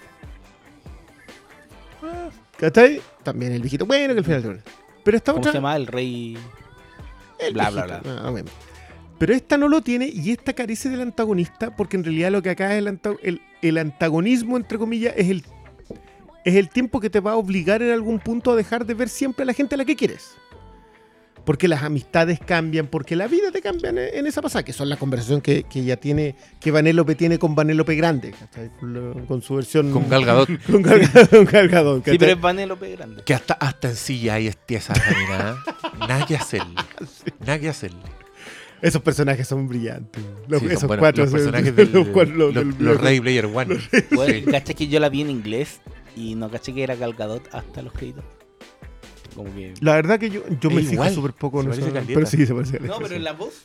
¿Cachai? 2.59 3.01
También 3.23 3.53
el 3.53 3.61
viejito 3.61 3.87
bueno 3.87 4.13
que 4.15 4.19
al 4.21 4.25
final. 4.25 4.63
Pero 5.05 5.17
esta 5.17 5.33
¿Cómo 5.33 5.41
otra. 5.41 5.53
se 5.53 5.59
llama? 5.59 5.77
El 5.77 5.87
rey. 5.87 6.37
El 7.39 7.55
Bla, 7.55 7.71
bla, 7.71 7.85
bla. 7.87 8.03
Ah, 8.23 8.31
bueno. 8.31 8.51
Pero 9.19 9.35
esta 9.35 9.57
no 9.59 9.69
lo 9.69 9.83
tiene 9.83 10.07
y 10.09 10.31
esta 10.31 10.53
carece 10.55 10.89
del 10.89 11.01
antagonista 11.03 11.75
porque 11.77 11.97
en 11.97 12.05
realidad 12.05 12.31
lo 12.31 12.41
que 12.43 12.51
acá 12.51 12.73
es 12.73 12.79
el, 12.79 12.89
anta- 12.89 13.19
el, 13.23 13.43
el 13.61 13.77
antagonismo, 13.79 14.57
entre 14.57 14.79
comillas, 14.79 15.13
es 15.17 15.29
el, 15.29 15.45
es 16.45 16.55
el 16.57 16.69
tiempo 16.69 17.01
que 17.01 17.11
te 17.11 17.21
va 17.21 17.33
a 17.33 17.37
obligar 17.37 17.83
en 17.83 17.91
algún 17.91 18.19
punto 18.19 18.53
a 18.53 18.57
dejar 18.57 18.87
de 18.87 18.95
ver 18.95 19.09
siempre 19.09 19.43
a 19.43 19.47
la 19.47 19.53
gente 19.55 19.75
a 19.75 19.79
la 19.79 19.85
que 19.85 19.97
quieres. 19.97 20.37
Porque 21.45 21.69
las 21.69 21.83
amistades 21.83 22.39
cambian, 22.39 22.87
porque 22.87 23.17
la 23.17 23.27
vida 23.27 23.51
te 23.51 23.63
cambia 23.63 23.89
en, 23.91 24.27
esa 24.27 24.43
pasada, 24.43 24.63
que 24.63 24.75
son 24.75 24.91
la 24.91 24.97
conversación 24.99 25.41
que, 25.41 25.63
que 25.65 25.83
ya 25.83 25.97
tiene, 25.97 26.37
que 26.61 26.71
Vanellope 26.71 27.15
tiene 27.15 27.39
con 27.39 27.55
Vanellope 27.55 27.95
Grande, 27.97 28.33
¿cachai? 28.33 28.71
Con, 29.27 29.41
su 29.43 29.55
versión... 29.55 29.91
Con 29.91 30.09
Gal 30.09 30.27
Gadot. 30.27 30.49
Con 30.71 30.83
Gal 30.83 31.01
Gadot, 31.01 31.31
con 31.31 31.45
Gal 31.47 32.03
Sí, 32.05 32.19
pero 32.19 32.33
es 32.33 32.41
Vanellope 32.41 32.91
grande. 32.95 33.23
Que 33.25 33.33
hasta, 33.35 33.55
hasta 33.55 33.89
en 33.89 33.97
silla 33.97 34.35
hay 34.35 34.53
esa 34.69 34.93
caminada. 34.93 35.57
Nada 35.99 36.27
que 36.27 36.37
hacerle. 36.37 36.75
Nada 37.41 37.59
que 37.59 37.69
hacerle. 37.71 38.03
Esos 38.83 39.03
personajes 39.03 39.49
son 39.49 39.67
brillantes. 39.67 40.23
Los, 40.47 40.61
Sí, 40.61 40.67
son 40.69 40.77
esos 40.77 40.97
cuatro. 40.99 41.25
los 41.25 41.31
son- 41.31 41.39
personajes 41.41 41.75
del, 41.77 41.91
los 41.93 42.09
cuatro- 42.09 42.35
los 42.35 42.55
los, 42.55 42.79
del- 42.79 42.85
los 42.87 43.01
Ready 43.01 43.21
Player 43.21 43.47
One. 43.47 43.79
Bueno, 44.13 44.61
Sí. 44.65 44.75
que 44.75 44.89
yo 44.89 45.01
la 45.01 45.09
vi 45.09 45.23
en 45.23 45.31
inglés 45.31 45.81
y 46.17 46.35
no 46.35 46.51
caché 46.51 46.73
que 46.73 46.83
era 46.83 46.95
Gal 46.97 47.15
Gadot 47.15 47.49
hasta 47.53 47.83
los 47.83 47.93
créditos. 47.93 48.25
Como 49.35 49.55
que. 49.55 49.75
La 49.81 49.95
verdad 49.95 50.19
que 50.19 50.31
yo, 50.31 50.43
yo 50.61 50.71
me 50.71 50.83
fijo 50.83 51.09
súper 51.11 51.33
poco 51.33 51.63
se 51.63 51.65
en 51.65 51.71
parece 51.71 51.99
eso. 51.99 52.07
Pero 52.07 52.27
sí, 52.27 52.47
se 52.47 52.55
parece. 52.55 52.81
No, 52.81 52.87
caleta, 52.87 52.99
pero 53.03 53.15
en 53.15 53.25
la 53.25 53.33
voz. 53.33 53.63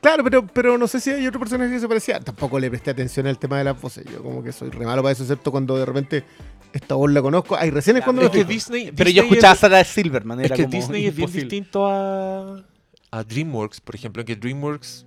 Claro, 0.00 0.24
pero, 0.24 0.44
pero 0.46 0.78
no 0.78 0.88
sé 0.88 0.98
si 0.98 1.10
hay 1.10 1.26
otro 1.28 1.38
personaje 1.38 1.72
que 1.72 1.80
se 1.80 1.86
parecía. 1.86 2.18
Tampoco 2.18 2.58
le 2.58 2.68
presté 2.68 2.90
atención 2.90 3.26
al 3.28 3.38
tema 3.38 3.58
de 3.58 3.64
las 3.64 3.80
voces. 3.80 4.04
Yo 4.12 4.22
como 4.22 4.42
que 4.42 4.50
soy 4.50 4.70
re 4.70 4.84
malo 4.84 5.00
para 5.02 5.12
eso, 5.12 5.22
excepto 5.22 5.52
cuando 5.52 5.76
de 5.76 5.86
repente 5.86 6.24
esta 6.72 6.96
voz 6.96 7.10
la 7.12 7.22
conozco. 7.22 7.56
Hay 7.56 7.70
recién 7.70 7.96
es 7.96 8.04
cuando 8.04 8.22
Es 8.22 8.30
que. 8.30 8.44
Disney. 8.44 8.90
Pero 8.92 9.10
yo 9.10 9.22
escuchaba 9.22 9.52
a 9.52 9.56
Sarah 9.56 9.84
Silverman. 9.84 10.40
Es 10.40 10.50
que 10.52 10.64
como 10.64 10.74
Disney 10.74 11.06
es 11.06 11.14
bien 11.14 11.30
distinto 11.30 11.86
a, 11.86 12.64
a 13.10 13.24
DreamWorks, 13.24 13.80
por 13.80 13.94
ejemplo, 13.94 14.22
en 14.22 14.26
que 14.26 14.36
DreamWorks 14.36 15.06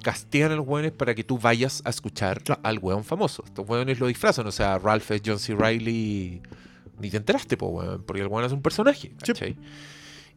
castigan 0.00 0.52
a 0.52 0.56
los 0.56 0.66
hueones 0.66 0.92
para 0.92 1.14
que 1.14 1.22
tú 1.24 1.38
vayas 1.38 1.82
a 1.84 1.90
escuchar 1.90 2.42
Claro. 2.42 2.60
al 2.64 2.78
hueón 2.78 3.04
famoso. 3.04 3.42
Estos 3.46 3.68
hueones 3.68 4.00
lo 4.00 4.06
disfrazan, 4.06 4.46
o 4.46 4.52
sea, 4.52 4.78
Ralph 4.78 5.10
es 5.10 5.22
John 5.24 5.38
C. 5.38 5.54
Reilly 5.54 5.90
y 5.90 6.42
ni 7.00 7.10
te 7.10 7.16
enteraste, 7.18 7.56
po, 7.56 7.68
hueón, 7.68 8.02
porque 8.06 8.22
el 8.22 8.28
hueón 8.28 8.44
es 8.44 8.52
un 8.52 8.62
personaje. 8.62 9.12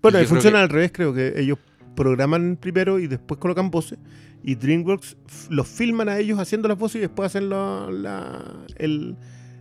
Bueno, 0.02 0.18
Y 0.20 0.22
creo 0.22 0.28
funciona 0.30 0.58
que- 0.60 0.64
al 0.64 0.70
revés, 0.70 0.92
creo 0.94 1.14
que 1.14 1.34
ellos 1.38 1.58
programan 1.96 2.58
primero 2.60 3.00
y 3.00 3.08
después 3.08 3.40
colocan 3.40 3.70
voces. 3.72 4.00
Y 4.44 4.56
DreamWorks 4.56 5.16
los 5.50 5.68
filman 5.68 6.10
a 6.10 6.18
ellos 6.20 6.38
haciendo 6.40 6.68
las 6.68 6.78
voces 6.78 6.98
y 6.98 7.00
después 7.00 7.28
hacen 7.28 7.50
la- 7.50 7.88
la- 7.92 8.66
el 8.78 9.16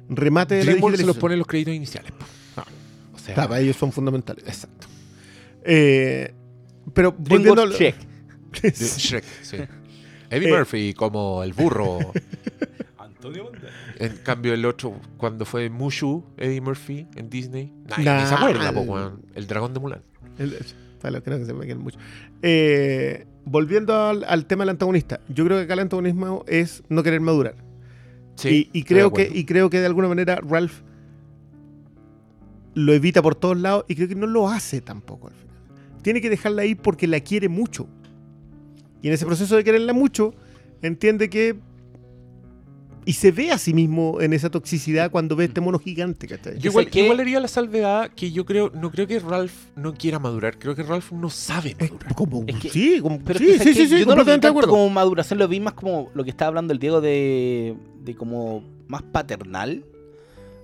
remate 0.08 0.56
de 0.56 0.64
la 0.64 0.72
DreamWorks 0.72 0.98
se 0.98 1.06
los 1.06 1.14
digitalización. 1.16 1.20
pone 1.20 1.34
en 1.34 1.38
los 1.38 1.46
créditos 1.46 1.74
iniciales. 1.74 2.12
Ah. 2.56 2.64
O 3.14 3.18
sea, 3.18 3.34
Claro, 3.34 3.48
para 3.50 3.60
ellos 3.60 3.76
son 3.76 3.92
fundamentales. 3.92 4.44
exacto. 4.46 4.88
Eh, 5.64 6.34
pero 6.92 7.12
volviendo 7.12 7.54
DreamWorks. 7.66 7.96
De 8.62 8.70
Shrek, 8.70 9.24
sí. 9.42 9.56
Eddie 10.32 10.48
Eh. 10.48 10.52
Murphy 10.56 10.94
como 10.94 11.42
el 11.42 11.52
burro. 11.52 11.98
Antonio 12.98 13.44
Banderas. 13.44 13.70
En 13.98 14.16
cambio, 14.24 14.52
el 14.54 14.64
otro, 14.64 14.94
cuando 15.16 15.44
fue 15.44 15.68
Mushu, 15.70 16.24
Eddie 16.36 16.60
Murphy 16.60 17.06
en 17.14 17.30
Disney, 17.30 17.72
Nah, 17.88 17.98
ni 18.22 18.26
se 18.26 18.34
acuerda, 18.34 18.72
po, 18.72 18.98
el- 19.34 19.46
dragón 19.46 19.74
de 19.74 19.80
Mulan. 19.80 20.02
El- 20.38 20.56
los 21.10 21.22
que 21.22 21.44
se 21.44 21.52
me 21.52 21.74
mucho. 21.74 21.98
Eh, 22.42 23.26
volviendo 23.44 23.94
al, 23.94 24.24
al 24.24 24.46
tema 24.46 24.62
del 24.62 24.70
antagonista, 24.70 25.20
yo 25.28 25.44
creo 25.44 25.58
que 25.58 25.64
acá 25.64 25.74
el 25.74 25.80
antagonismo 25.80 26.44
es 26.46 26.82
no 26.88 27.02
querer 27.02 27.20
madurar. 27.20 27.56
Sí, 28.36 28.70
y, 28.72 28.84
creo 28.84 29.12
que, 29.12 29.28
y 29.32 29.44
creo 29.44 29.68
que 29.68 29.80
de 29.80 29.86
alguna 29.86 30.08
manera 30.08 30.40
Ralph 30.42 30.80
lo 32.74 32.92
evita 32.94 33.20
por 33.20 33.34
todos 33.34 33.56
lados 33.58 33.84
y 33.88 33.94
creo 33.96 34.08
que 34.08 34.14
no 34.14 34.26
lo 34.26 34.48
hace 34.48 34.80
tampoco 34.80 35.28
al 35.28 35.34
final. 35.34 35.56
Tiene 36.02 36.20
que 36.20 36.30
dejarla 36.30 36.64
ir 36.64 36.78
porque 36.78 37.06
la 37.06 37.20
quiere 37.20 37.48
mucho. 37.48 37.86
Y 39.02 39.08
en 39.08 39.14
ese 39.14 39.26
proceso 39.26 39.56
de 39.56 39.64
quererla 39.64 39.92
mucho, 39.92 40.32
entiende 40.80 41.28
que. 41.28 41.56
Y 43.04 43.14
se 43.14 43.32
ve 43.32 43.50
a 43.50 43.58
sí 43.58 43.74
mismo 43.74 44.20
en 44.20 44.32
esa 44.32 44.48
toxicidad 44.48 45.10
cuando 45.10 45.34
ve 45.34 45.46
este 45.46 45.60
mono 45.60 45.80
gigante, 45.80 46.28
¿cachai? 46.28 46.56
Yo 46.60 46.70
igual, 46.70 46.88
que- 46.88 47.02
igual 47.02 47.18
haría 47.18 47.40
la 47.40 47.48
salvedad 47.48 48.12
que 48.14 48.30
yo 48.30 48.44
creo, 48.46 48.70
no 48.70 48.92
creo 48.92 49.08
que 49.08 49.18
Ralph 49.18 49.52
no 49.74 49.92
quiera 49.92 50.20
madurar, 50.20 50.56
creo 50.56 50.76
que 50.76 50.84
Ralph 50.84 51.10
no 51.10 51.28
sabe 51.28 51.74
Es 51.80 51.90
madurar. 51.90 52.14
como- 52.14 52.44
Es 52.46 52.54
que- 52.60 52.68
sí, 52.70 53.00
como- 53.02 53.18
Pero 53.24 53.40
sí, 53.40 53.46
sí, 53.54 53.58
¿sabes 53.58 53.76
sí, 53.76 53.86
sí, 53.88 53.98
yo 53.98 54.06
no 54.06 54.14
lo 54.14 54.24
de 54.24 54.34
acuerdo. 54.46 54.70
como 54.70 54.88
maduración, 54.88 55.40
lo 55.40 55.48
vi 55.48 55.58
más 55.58 55.74
como 55.74 56.10
lo 56.14 56.22
que 56.22 56.30
estaba 56.30 56.46
hablando 56.50 56.72
el 56.72 56.78
Diego 56.78 57.00
de, 57.00 57.74
de 58.04 58.14
como 58.14 58.62
más 58.86 59.02
paternal. 59.02 59.84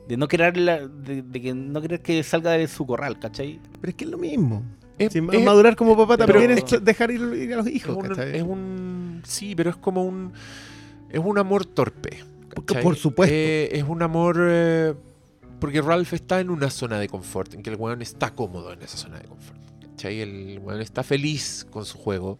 De 0.06 0.16
no 0.16 0.28
querer 0.28 0.56
la- 0.58 0.86
de, 0.86 1.22
de 1.22 1.40
que 1.42 1.52
no 1.54 1.80
querer 1.82 2.00
que 2.02 2.22
salga 2.22 2.52
de 2.52 2.68
su 2.68 2.86
corral, 2.86 3.18
¿cachai? 3.18 3.58
Pero 3.80 3.90
es 3.90 3.94
que 3.96 4.04
es 4.04 4.10
lo 4.12 4.16
mismo. 4.16 4.62
Es, 4.98 5.22
madurar 5.22 5.76
como 5.76 5.96
papá 5.96 6.16
también 6.16 6.50
es 6.50 6.64
dejar 6.82 7.10
ir, 7.10 7.20
ir 7.34 7.52
a 7.54 7.56
los 7.58 7.66
es 7.66 7.74
hijos, 7.74 8.18
es 8.18 8.42
un- 8.42 9.22
sí, 9.24 9.54
pero 9.54 9.70
es 9.70 9.76
como 9.76 10.04
un 10.04 10.32
es 11.10 11.20
un 11.22 11.38
amor 11.38 11.64
torpe. 11.64 12.24
Por 12.82 12.96
supuesto. 12.96 13.34
Eh, 13.34 13.70
es 13.72 13.84
un 13.84 14.02
amor 14.02 14.36
eh, 14.40 14.94
porque 15.60 15.80
Ralph 15.80 16.12
está 16.12 16.40
en 16.40 16.50
una 16.50 16.70
zona 16.70 16.98
de 16.98 17.08
confort, 17.08 17.54
en 17.54 17.62
que 17.62 17.70
el 17.70 17.76
weón 17.76 18.02
está 18.02 18.34
cómodo 18.34 18.72
en 18.72 18.82
esa 18.82 18.96
zona 18.96 19.18
de 19.18 19.24
confort. 19.24 19.58
¿cachai? 19.90 20.20
El 20.20 20.58
weón 20.62 20.80
está 20.80 21.02
feliz 21.02 21.66
con 21.70 21.84
su 21.84 21.98
juego. 21.98 22.38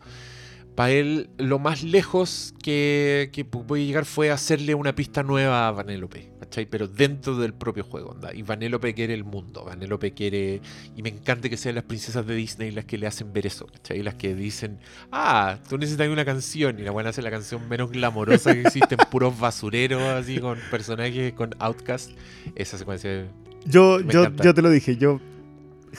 Para 0.75 0.93
él, 0.93 1.29
lo 1.39 1.59
más 1.59 1.83
lejos 1.83 2.55
que, 2.63 3.31
que 3.33 3.45
llegar 3.77 4.05
fue 4.05 4.31
hacerle 4.31 4.77
una 4.77 4.95
pista 4.95 5.25
nueva 5.25 5.67
a 5.67 5.73
Vanellope, 5.73 6.31
¿cachai? 6.49 6.67
Pero 6.67 6.89
dentro 6.89 7.37
del 7.37 7.53
propio 7.53 7.85
juego, 7.85 8.11
onda. 8.11 8.35
Y 8.35 8.43
Vanellope 8.43 8.95
quiere 8.95 9.15
el 9.15 9.25
mundo, 9.25 9.65
Vanellope 9.65 10.13
quiere... 10.13 10.61
Y 10.97 11.03
me 11.03 11.11
encanta 11.11 11.49
que 11.49 11.57
sean 11.57 11.75
las 11.75 11.85
princesas 11.85 12.27
de 12.27 12.35
Disney 12.35 12.71
las 12.71 12.87
que 12.87 12.97
le 12.97 13.07
hacen 13.07 13.33
ver 13.33 13.47
eso, 13.47 13.67
¿cachai? 13.67 14.03
Las 14.03 14.15
que 14.15 14.35
dicen, 14.35 14.79
ah, 15.13 15.59
tú 15.69 15.77
necesitas 15.77 16.09
una 16.09 16.25
canción, 16.25 16.79
y 16.79 16.83
la 16.83 16.91
buena 16.91 17.11
hace 17.11 17.23
la 17.23 17.31
canción 17.31 17.69
menos 17.69 17.91
glamorosa 17.91 18.55
que 18.55 18.63
existen, 18.63 18.99
puros 19.11 19.39
basureros, 19.39 20.03
así, 20.03 20.39
con 20.39 20.59
personajes, 20.71 21.33
con 21.35 21.55
Outcast. 21.59 22.13
Esa 22.55 22.79
secuencia... 22.79 23.27
Yo, 23.67 23.99
Me 24.03 24.13
yo, 24.13 24.21
encanta. 24.21 24.45
yo 24.45 24.55
te 24.55 24.63
lo 24.63 24.71
dije, 24.71 24.97
yo 24.97 25.21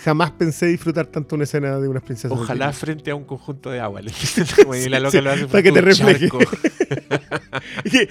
jamás 0.03 0.31
pensé 0.31 0.67
disfrutar 0.67 1.07
tanto 1.07 1.35
una 1.35 1.43
escena 1.43 1.77
de 1.79 1.87
unas 1.87 2.03
princesas. 2.03 2.31
Ojalá 2.31 2.71
frente 2.73 3.11
a 3.11 3.15
un 3.15 3.25
conjunto 3.25 3.69
de 3.69 3.79
agua. 3.79 4.01
la 4.89 4.99
loca 4.99 5.11
Sí, 5.11 5.21
lo 5.21 5.31
hace 5.31 5.47
para 5.47 5.61
que 5.61 5.71
te 5.71 5.81
refleje. 5.81 6.29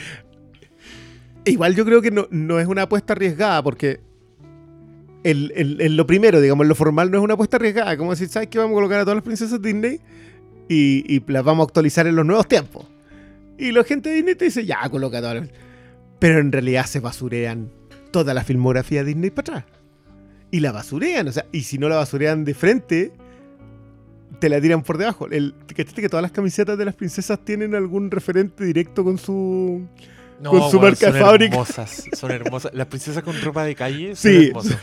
Igual 1.49 1.75
yo 1.75 1.85
creo 1.85 2.03
que 2.03 2.11
no, 2.11 2.27
no 2.31 2.59
es 2.61 2.67
una 2.67 2.83
apuesta 2.83 3.13
arriesgada 3.15 3.63
porque 3.63 4.01
el, 5.25 5.53
el- 5.81 5.97
lo 5.97 6.07
primero, 6.07 6.41
digamos, 6.41 6.67
lo 6.67 6.75
formal 6.75 7.11
no 7.11 7.19
es 7.19 7.25
una 7.25 7.35
apuesta 7.35 7.57
arriesgada. 7.57 7.97
Como 7.97 8.11
decir, 8.11 8.29
¿sabes 8.29 8.49
qué? 8.49 8.59
Vamos 8.59 8.73
a 8.73 8.75
colocar 8.77 9.01
a 9.01 9.03
todas 9.05 9.17
las 9.17 9.25
princesas 9.25 9.61
Disney 9.61 10.01
y, 10.69 11.05
y 11.15 11.23
las 11.27 11.45
vamos 11.45 11.65
a 11.65 11.67
actualizar 11.67 12.07
en 12.07 12.17
los 12.17 12.25
nuevos 12.27 12.47
tiempos. 12.47 12.87
Y 13.59 13.73
la 13.73 13.83
gente 13.85 14.11
de 14.11 14.17
Disney 14.17 14.35
te 14.37 14.45
dice, 14.47 14.65
ya, 14.65 14.89
coloca 14.89 15.21
todas 15.21 15.37
las... 15.41 15.49
Pero 16.19 16.39
en 16.39 16.53
realidad 16.53 16.87
se 16.87 17.01
basurean 17.01 17.71
toda 18.11 18.35
la 18.35 18.45
filmografía 18.45 19.03
de 19.03 19.09
Disney 19.09 19.31
para 19.31 19.59
atrás. 19.59 19.73
Y 20.51 20.61
la 20.61 20.73
basurean, 20.73 21.29
o 21.29 21.33
sea, 21.33 21.45
y 21.53 21.63
si 21.63 21.77
no 21.79 21.89
la 21.89 21.97
basurean 21.97 22.45
de 22.45 22.55
frente, 22.55 23.13
te 24.39 24.49
la 24.49 24.61
tiran 24.61 24.83
por 24.83 24.97
debajo. 24.99 25.27
El, 25.29 25.55
¿cachaste 25.67 26.01
que 26.01 26.09
todas 26.09 26.23
las 26.23 26.33
camisetas 26.33 26.79
de 26.79 26.85
las 26.85 26.95
princesas 26.95 27.45
tienen 27.45 27.75
algún 27.75 28.11
referente 28.11 28.65
directo 28.65 29.05
con 29.05 29.19
su... 29.19 29.87
No, 30.41 30.51
Con 30.51 30.71
su 30.71 30.79
marca 30.81 31.07
son 31.07 31.13
de 31.15 31.21
fábrica. 31.21 31.53
hermosas, 31.55 32.05
son 32.17 32.31
hermosas. 32.31 32.73
Las 32.75 32.87
princesas 32.87 33.23
con 33.25 33.41
ropa 33.43 33.65
de 33.65 33.75
calle 33.75 34.15
son 34.15 34.31
Sí. 34.33 34.47
hermosas. 34.49 34.79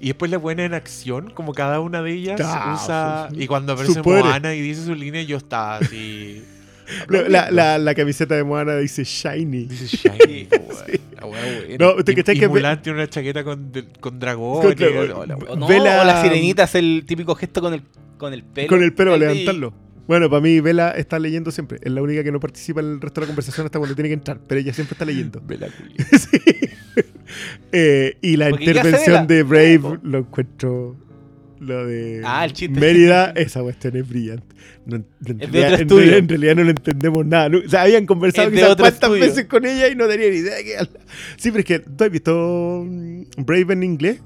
Y 0.00 0.08
después 0.08 0.30
la 0.30 0.36
buena 0.38 0.64
en 0.64 0.74
acción, 0.74 1.30
como 1.30 1.54
cada 1.54 1.80
una 1.80 2.02
de 2.02 2.12
ellas 2.12 2.40
Ah, 2.44 2.78
usa... 2.82 3.28
Y 3.32 3.46
cuando 3.46 3.72
aparece. 3.72 4.02
Moana 4.02 4.54
y 4.54 4.60
dice 4.60 4.84
su 4.84 4.94
línea, 4.94 5.22
yo 5.22 5.38
estaba 5.38 5.76
así... 5.78 6.44
La, 7.08 7.28
la- 7.28 7.50
la- 7.50 7.76
la 7.78 7.94
camiseta 7.94 8.34
de 8.34 8.44
Moana 8.44 8.76
dice 8.78 9.04
Shiny. 9.04 9.64
Dice 9.66 9.94
Shiny, 9.94 10.48
weón. 10.52 11.00
La 11.20 11.26
buena. 11.26 11.76
No, 11.78 12.02
¿te 12.02 12.12
Y- 12.12 12.14
cachai 12.14 12.36
y 12.36 12.40
que- 12.40 12.48
Mulan 12.48 12.80
tiene 12.80 12.98
una 12.98 13.08
chaqueta 13.08 13.44
con, 13.44 13.70
de- 13.72 13.88
con 14.00 14.18
dragón. 14.18 14.62
Con 14.62 14.72
y- 14.72 15.78
la 15.80 16.04
no, 16.04 16.22
sirenita 16.22 16.64
es 16.64 16.74
el 16.76 17.04
típico 17.06 17.34
gesto 17.34 17.60
con 17.60 17.74
el, 17.74 17.82
con 18.16 18.32
el 18.32 18.42
pelo. 18.42 18.68
Con 18.68 18.82
el 18.82 18.94
pelo, 18.94 19.16
Y- 19.16 19.20
levantarlo. 19.20 19.72
Bueno, 20.08 20.28
para 20.28 20.40
mí, 20.40 20.58
Vela 20.60 20.90
está 20.90 21.18
leyendo 21.20 21.50
siempre. 21.52 21.78
Es 21.82 21.92
la 21.92 22.02
única 22.02 22.24
que 22.24 22.32
no 22.32 22.40
participa 22.40 22.80
en 22.80 22.86
el 22.92 23.00
resto 23.00 23.20
de 23.20 23.26
la 23.26 23.28
conversación 23.28 23.66
hasta 23.66 23.78
cuando 23.78 23.94
tiene 23.94 24.08
que 24.08 24.14
entrar. 24.14 24.40
Pero 24.48 24.60
ella 24.60 24.72
siempre 24.72 24.94
está 24.94 25.04
leyendo. 25.04 25.40
Vela. 25.46 25.68
Sí. 26.18 26.38
Eh, 27.72 28.16
y 28.22 28.36
la 28.36 28.48
Porque, 28.48 28.64
¿qué 28.64 28.70
hace 28.70 28.88
intervención 28.88 29.26
de 29.26 29.42
Brave 29.42 29.98
lo 30.02 30.18
encuentro. 30.18 30.96
Lo 31.60 31.86
de 31.86 32.22
Ah, 32.24 32.44
el 32.44 32.52
chiste. 32.52 32.78
Mérida, 32.80 33.32
esa 33.36 33.60
cuestión 33.62 33.96
es 33.96 34.08
brillante. 34.08 34.46
No, 34.86 34.96
en, 34.96 35.04
de 35.20 35.34
realidad, 35.46 35.46
otro 35.48 35.74
en 35.74 35.80
estudio. 35.82 35.98
realidad- 35.98 36.18
en 36.18 36.28
realidad 36.28 36.56
no 36.56 36.64
lo 36.64 36.70
entendemos 36.70 37.26
nada. 37.26 37.48
¿no? 37.50 37.58
O 37.58 37.68
sea, 37.68 37.82
habían 37.82 38.06
conversado 38.06 38.50
quizás 38.50 38.66
cuántas 38.76 38.94
estudio. 38.94 39.20
veces 39.24 39.44
con 39.46 39.66
ella 39.66 39.88
y 39.88 39.94
no 39.96 40.06
tenía 40.08 40.30
ni 40.30 40.36
idea 40.36 40.54
de 40.56 40.64
qué 40.64 40.78
habla. 40.78 41.00
Sí, 41.36 41.50
pero 41.50 41.58
es 41.60 41.64
que 41.66 41.78
tú 41.80 42.04
has 42.04 42.10
visto 42.10 42.84
mm, 42.86 43.22
Brave 43.44 43.72
en 43.74 43.82
inglés. 43.82 44.20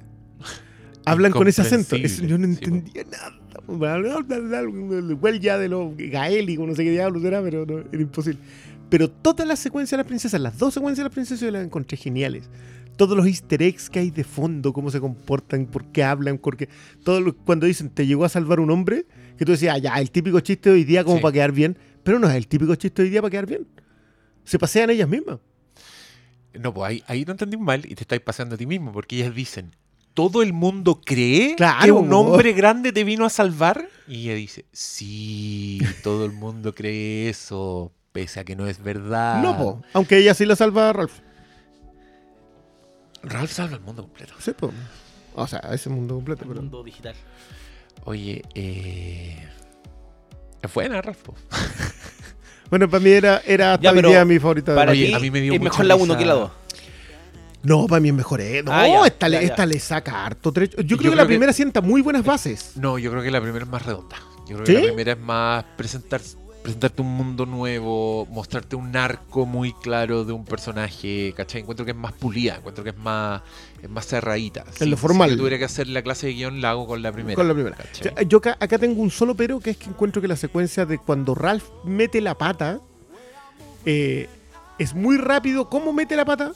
Hablan 1.05 1.33
con 1.33 1.49
ese 1.49 1.63
acento. 1.63 1.97
Es- 1.97 2.21
yo 2.21 2.39
no 2.39 2.47
sí, 2.47 2.53
entendía 2.53 3.03
nada. 3.11 3.41
Güey 3.67 5.41
ya 5.41 5.59
de 5.59 5.69
los 5.69 5.97
gaélicos, 5.97 6.67
no 6.67 6.75
sé 6.75 6.85
qué 6.85 6.91
diablos 6.91 7.25
era, 7.25 7.43
pero 7.43 7.67
no, 7.67 7.79
era 7.79 8.03
imposible. 8.03 8.41
Pero 8.89 9.11
todas 9.11 9.47
las 9.47 9.59
secuencias 9.59 9.93
de 9.93 10.03
las 10.03 10.07
princesas, 10.07 10.41
las 10.41 10.59
dos 10.59 10.75
secuencias 10.75 10.99
de 10.99 11.05
las 11.05 11.13
princesas, 11.15 11.41
yo 11.41 11.51
las 11.51 11.65
encontré 11.65 11.97
geniales. 11.97 12.49
Todos 12.97 13.17
los 13.17 13.27
easter 13.27 13.63
eggs 13.63 13.89
que 13.89 14.01
hay 14.01 14.11
de 14.11 14.23
fondo, 14.23 14.73
cómo 14.73 14.91
se 14.91 15.01
comportan, 15.01 15.65
por 15.67 15.87
qué 15.87 16.05
hablan, 16.05 16.37
porque 16.39 16.69
todo 17.03 17.21
lo- 17.21 17.35
cuando 17.35 17.67
dicen 17.67 17.89
te 17.89 18.07
llegó 18.07 18.25
a 18.25 18.29
salvar 18.29 18.61
un 18.61 18.71
hombre, 18.71 19.07
que 19.39 19.45
tú 19.47 19.53
decías, 19.53 19.75
ah, 19.75 19.79
ya, 19.79 19.95
el 19.95 20.11
típico 20.11 20.39
chiste 20.41 20.69
de 20.69 20.75
hoy 20.77 20.85
día 20.85 21.03
como 21.05 21.17
Sí. 21.17 21.23
para 21.23 21.33
quedar 21.33 21.53
bien, 21.53 21.79
pero 22.03 22.19
no 22.19 22.29
es 22.29 22.35
el 22.37 22.47
típico 22.47 22.75
chiste 22.75 23.01
de 23.03 23.07
hoy 23.07 23.11
día 23.11 23.23
para 23.23 23.31
quedar 23.31 23.47
bien. 23.47 23.67
Se 24.45 24.59
pasean 24.59 24.91
ellas 24.91 25.09
mismas. 25.09 25.39
No, 26.61 26.75
pues 26.75 26.91
ahí, 26.91 27.03
ahí 27.07 27.25
no 27.25 27.33
entendí 27.33 27.57
mal 27.57 27.81
y 27.87 27.95
te 27.95 28.03
estáis 28.03 28.21
pasando 28.21 28.57
a 28.57 28.59
ti 28.59 28.67
mismo, 28.67 28.93
porque 28.93 29.17
ellas 29.17 29.35
dicen, 29.35 29.75
¿todo 30.15 30.43
el 30.43 30.53
mundo 30.53 31.01
cree 31.05 31.55
Claro, 31.57 31.85
que 31.85 31.93
un 31.93 32.13
hombre 32.13 32.53
grande 32.53 32.93
te 32.93 33.05
vino 33.05 33.25
a 33.25 33.31
salvar? 33.31 33.89
Y 34.09 34.25
ella 34.29 34.35
dice, 34.35 34.65
sí, 34.73 35.81
todo 36.03 36.25
el 36.25 36.33
mundo 36.33 36.75
cree 36.75 37.29
eso, 37.29 37.93
pese 38.13 38.41
a 38.41 38.45
que 38.45 38.57
no 38.57 38.67
es 38.67 38.83
verdad. 38.83 39.43
No, 39.43 39.57
po. 39.57 39.83
Aunque 39.93 40.19
ella 40.19 40.35
sí 40.35 40.45
la 40.47 40.57
salva 40.57 40.91
a 40.91 40.93
Ralph. 40.93 41.19
Ralph 43.23 43.51
salva 43.53 43.77
el 43.77 43.83
mundo 43.83 44.03
completo. 44.03 44.35
Sí, 44.39 44.53
po. 44.53 44.73
O 45.35 45.47
sea, 45.47 45.61
ese 45.73 45.89
mundo 45.89 46.15
completo, 46.17 46.43
El 46.43 46.49
pero. 46.49 46.61
mundo 46.63 46.83
digital. 46.83 47.15
Oye, 48.05 48.43
eh... 48.55 49.49
Es 50.61 50.73
buena, 50.75 51.01
Ralph. 51.01 51.19
po. 51.23 51.35
Bueno, 52.71 52.89
para 52.89 53.03
mí 53.05 53.11
era, 53.11 53.43
era 53.45 53.75
hasta 53.75 53.83
Ya, 54.01 54.25
mi 54.25 54.39
favorita. 54.39 54.73
de 54.73 54.77
Para 54.79 54.93
Oye, 54.93 55.09
ti 55.09 55.13
a 55.13 55.19
mí 55.19 55.31
me 55.31 55.43
dio 55.43 55.53
es 55.53 55.59
mucha 55.61 55.71
mejor 55.73 55.85
la 55.85 55.95
1 55.95 56.05
risa. 56.07 56.19
que 56.19 56.25
la 56.25 56.33
2. 56.33 56.51
No, 57.63 57.87
para 57.87 58.01
mí 58.01 58.09
es 58.09 58.15
mejor. 58.15 58.41
¿eh? 58.41 58.63
No, 58.65 58.73
Ah, 58.73 58.87
ya, 58.89 59.07
esta, 59.07 59.29
le, 59.29 59.37
ya. 59.41 59.43
esta 59.49 59.67
le 59.67 59.79
saca 59.79 60.27
harto 60.27 60.53
trecho. 60.53 60.77
Yo, 60.79 60.83
Yo 60.83 60.97
creo 60.99 61.11
que 61.13 61.17
la 61.17 61.23
que- 61.23 61.29
primera 61.29 61.53
sienta 61.53 61.81
muy 61.81 62.01
buenas 62.03 62.25
bases. 62.25 62.73
No, 62.77 62.99
yo 62.99 63.11
creo 63.11 63.23
que 63.23 63.31
la 63.31 63.41
primera 63.41 63.65
es 63.65 63.71
más 63.71 63.85
redonda. 63.87 64.17
Yo 64.49 64.57
creo 64.59 64.67
¿Sí? 64.67 64.73
que 64.75 64.81
la 64.81 64.87
primera 64.89 65.13
es 65.13 65.19
más 65.21 65.65
presentar, 65.77 66.21
presentarte 66.63 67.03
un 67.03 67.09
mundo 67.17 67.47
nuevo, 67.47 68.27
mostrarte 68.31 68.75
un 68.77 68.97
arco 68.97 69.47
muy 69.47 69.73
claro 69.75 70.25
de 70.25 70.33
un 70.33 70.45
personaje, 70.45 71.33
¿cachai? 71.37 71.61
Encuentro 71.61 71.85
que 71.85 71.93
es 71.93 71.97
más 71.97 72.13
pulida, 72.13 72.57
encuentro 72.57 72.83
que 72.83 72.91
es 72.91 72.97
más, 72.99 73.43
es 73.81 73.89
más 73.89 74.07
cerradita. 74.07 74.65
En 74.81 74.91
lo 74.91 74.97
formal. 74.97 75.31
Si 75.31 75.37
yo 75.37 75.39
tuviera 75.43 75.59
que 75.59 75.65
hacer 75.65 75.87
la 75.89 76.03
clase 76.03 76.27
de 76.27 76.35
guion, 76.35 76.61
la 76.61 76.71
hago 76.71 76.87
con 76.89 77.01
la 77.03 77.13
primera. 77.13 77.37
Con 77.37 77.47
la 77.47 77.55
primera. 77.55 77.77
¿cachai? 77.77 78.13
Yo, 78.17 78.23
yo 78.29 78.39
acá, 78.39 78.57
acá 78.59 78.79
tengo 78.79 79.01
un 79.01 79.11
solo 79.13 79.37
pero, 79.37 79.61
que 79.61 79.71
es 79.71 79.77
que 79.77 79.87
encuentro 79.89 80.21
que 80.21 80.27
la 80.29 80.37
secuencia 80.37 80.85
de 80.85 80.99
cuando 80.99 81.35
Ralph 81.37 81.65
mete 81.85 82.21
la 82.21 82.37
pata 82.37 82.81
eh, 83.85 84.29
es 84.79 84.95
muy 84.95 85.17
rápido 85.17 85.69
cómo 85.69 85.93
mete 85.93 86.17
la 86.17 86.25
pata 86.25 86.53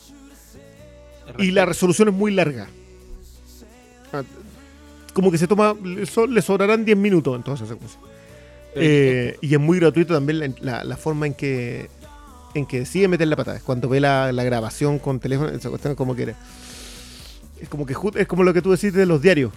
y 1.38 1.50
la 1.50 1.64
resolución 1.66 2.08
es 2.08 2.14
muy 2.14 2.32
larga. 2.32 2.68
Ah, 4.12 4.22
Como 5.12 5.30
que 5.30 5.38
se 5.38 5.46
toma, 5.48 5.74
le 5.82 6.04
so- 6.06 6.26
le 6.26 6.42
sobrarán 6.42 6.84
10 6.84 6.96
minutos 6.96 7.34
en 7.36 7.42
toda 7.42 7.56
esa 7.56 7.66
secuencia. 7.66 7.98
Eh, 8.74 9.38
y 9.40 9.54
es 9.54 9.60
muy 9.60 9.78
gratuito 9.80 10.12
también 10.14 10.38
la, 10.38 10.48
la- 10.60 10.84
la 10.84 10.96
forma 10.96 11.26
en 11.26 11.34
que 11.34 11.88
en 12.54 12.64
que 12.66 12.80
decide 12.80 13.08
meter 13.08 13.28
la 13.28 13.36
pata. 13.36 13.54
Es 13.56 13.62
cuando 13.62 13.88
ve 13.88 14.00
la, 14.00 14.32
la 14.32 14.42
grabación 14.44 14.98
con 14.98 15.20
teléfono, 15.20 15.48
esa 15.50 15.68
cuestión 15.70 15.92
es 15.92 15.96
como 15.96 16.14
que 16.16 16.22
era- 16.24 16.36
Es 17.60 17.68
como 17.68 17.86
que 17.86 17.94
es 18.16 18.26
como 18.26 18.42
lo 18.44 18.52
que 18.54 18.60
tú 18.62 18.70
decís 18.70 18.92
de 18.92 19.06
los 19.06 19.20
diarios. 19.22 19.52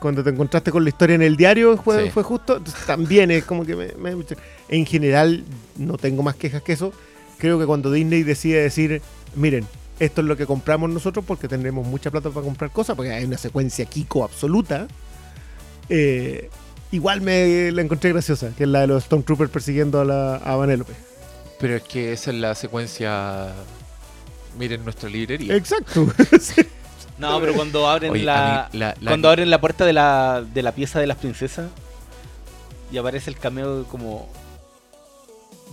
Cuando 0.00 0.22
te 0.22 0.30
encontraste 0.30 0.70
con 0.70 0.84
la 0.84 0.90
historia 0.90 1.14
en 1.16 1.22
el 1.22 1.36
diario 1.36 1.76
fue, 1.76 2.04
Sí. 2.04 2.10
fue 2.10 2.22
justo. 2.22 2.56
Entonces, 2.58 2.84
también 2.86 3.30
es 3.32 3.44
como 3.44 3.64
que 3.64 3.74
me, 3.76 3.92
me- 3.94 4.24
En 4.68 4.86
general, 4.86 5.44
no 5.76 5.96
tengo 5.98 6.22
más 6.22 6.36
quejas 6.36 6.62
que 6.62 6.72
eso. 6.72 6.92
Creo 7.38 7.58
que 7.58 7.66
cuando 7.66 7.90
Disney 7.90 8.22
decide 8.24 8.60
decir, 8.62 9.02
miren, 9.34 9.66
esto 9.98 10.20
es 10.20 10.26
lo 10.26 10.36
que 10.36 10.46
compramos 10.46 10.90
nosotros 10.90 11.24
porque 11.26 11.48
tenemos 11.48 11.86
mucha 11.86 12.10
plata 12.10 12.30
para 12.30 12.44
comprar 12.44 12.70
cosas, 12.70 12.94
porque 12.96 13.12
hay 13.12 13.24
una 13.24 13.38
secuencia 13.38 13.84
Kiko 13.86 14.24
absoluta. 14.24 14.86
eh, 15.88 16.50
igual 16.92 17.20
me 17.20 17.70
la 17.72 17.82
encontré 17.82 18.12
graciosa, 18.12 18.50
que 18.56 18.64
es 18.64 18.68
la 18.68 18.80
de 18.82 18.86
los 18.86 19.04
Stormtroopers 19.04 19.50
persiguiendo 19.50 20.00
a, 20.00 20.04
la, 20.04 20.36
a 20.36 20.56
Vanellope. 20.56 20.92
Pero 21.60 21.76
es 21.76 21.82
que 21.82 22.12
esa 22.12 22.30
es 22.30 22.36
la 22.36 22.54
secuencia. 22.54 23.48
Miren 24.58 24.84
nuestra 24.84 25.08
librería. 25.08 25.54
Exacto. 25.56 26.06
No, 27.18 27.40
pero 27.40 27.52
cuando 27.54 27.88
abren 27.88 28.12
Oye, 28.12 28.22
la, 28.22 28.66
a 28.66 28.68
mí 28.72 28.78
la- 28.78 28.94
la- 29.00 29.10
cuando 29.10 29.28
abren 29.28 29.50
la 29.50 29.60
puerta 29.60 29.84
de 29.84 29.92
la, 29.92 30.44
de 30.54 30.62
la 30.62 30.70
pieza 30.70 31.00
de 31.00 31.08
las 31.08 31.16
princesas 31.16 31.68
y 32.92 32.96
aparece 32.96 33.28
el 33.28 33.36
cameo 33.36 33.82
como 33.90 34.28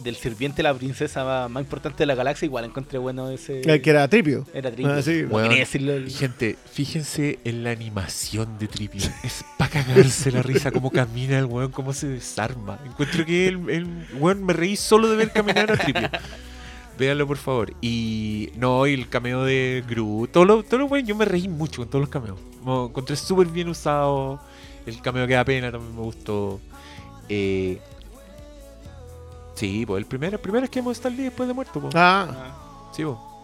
del 0.04 0.16
sirviente 0.16 0.58
de 0.58 0.64
la 0.64 0.74
princesa 0.74 1.24
más, 1.24 1.50
más 1.50 1.64
importante 1.64 2.00
de 2.00 2.06
la 2.06 2.16
galaxia, 2.16 2.46
igual 2.46 2.66
encontré 2.66 3.00
bueno 3.00 3.30
ese. 3.30 3.62
El 3.62 3.82
que 3.82 3.90
era 3.90 4.08
Tripio. 4.08 4.46
Era 4.54 4.72
triste. 4.72 4.92
Ah, 4.94 5.02
sí. 5.02 5.24
No 5.24 5.30
Weón, 5.36 5.48
quería 5.50 5.64
decirlo. 5.64 5.94
el- 5.94 6.10
Gente, 6.12 6.56
fíjense 6.72 7.40
en 7.44 7.64
la 7.64 7.72
animación 7.72 8.58
de 8.60 8.68
Tripio. 8.68 9.02
Es 9.24 9.44
para 9.58 9.72
cagarse 9.72 10.32
la 10.32 10.42
risa, 10.44 10.72
cómo 10.72 10.92
camina 10.92 11.40
el 11.40 11.46
weón, 11.46 11.72
cómo 11.72 11.94
se 11.94 12.08
desarma. 12.08 12.80
Encuentro 12.86 13.26
que 13.26 13.48
el, 13.48 13.70
el 13.70 13.88
weón 14.20 14.44
me 14.46 14.54
reí 14.54 14.76
solo 14.76 15.10
de 15.10 15.16
ver 15.18 15.32
caminar 15.32 15.72
a 15.72 15.78
Tripio. 15.78 16.10
Véanlo, 16.98 17.28
por 17.28 17.38
favor. 17.38 17.74
Y 17.82 18.52
no, 18.56 18.88
y 18.88 18.94
el 18.94 19.10
cameo 19.10 19.44
de 19.44 19.84
Gru. 19.88 20.28
Todo 20.32 20.46
lo, 20.46 20.64
todo 20.64 20.80
lo 20.80 20.88
bueno, 20.88 21.06
yo 21.08 21.16
me 21.16 21.26
reí 21.26 21.48
mucho 21.50 21.82
con 21.82 21.90
todos 21.90 22.02
los 22.02 22.10
cameos. 22.10 22.38
Me 22.66 22.86
encontré 22.86 23.16
súper 23.16 23.48
bien 23.48 23.68
usado. 23.70 24.40
El 24.86 25.02
cameo 25.02 25.28
que 25.28 25.34
da 25.34 25.44
pena 25.44 25.72
también 25.72 25.94
me 25.96 26.02
gustó. 26.04 26.62
Eh, 27.28 27.80
sí, 29.56 29.86
pues 29.86 30.00
el 30.00 30.06
primero, 30.06 30.36
el 30.36 30.42
primero 30.42 30.66
es 30.66 30.70
que 30.70 30.80
hemos 30.80 30.98
Stan 30.98 31.16
Lee 31.16 31.24
después 31.24 31.48
de 31.48 31.54
muerto. 31.54 31.80
po. 31.82 31.90
Ah, 31.94 32.28
Ah. 32.30 32.92
Sí, 32.96 33.04
po. 33.04 33.42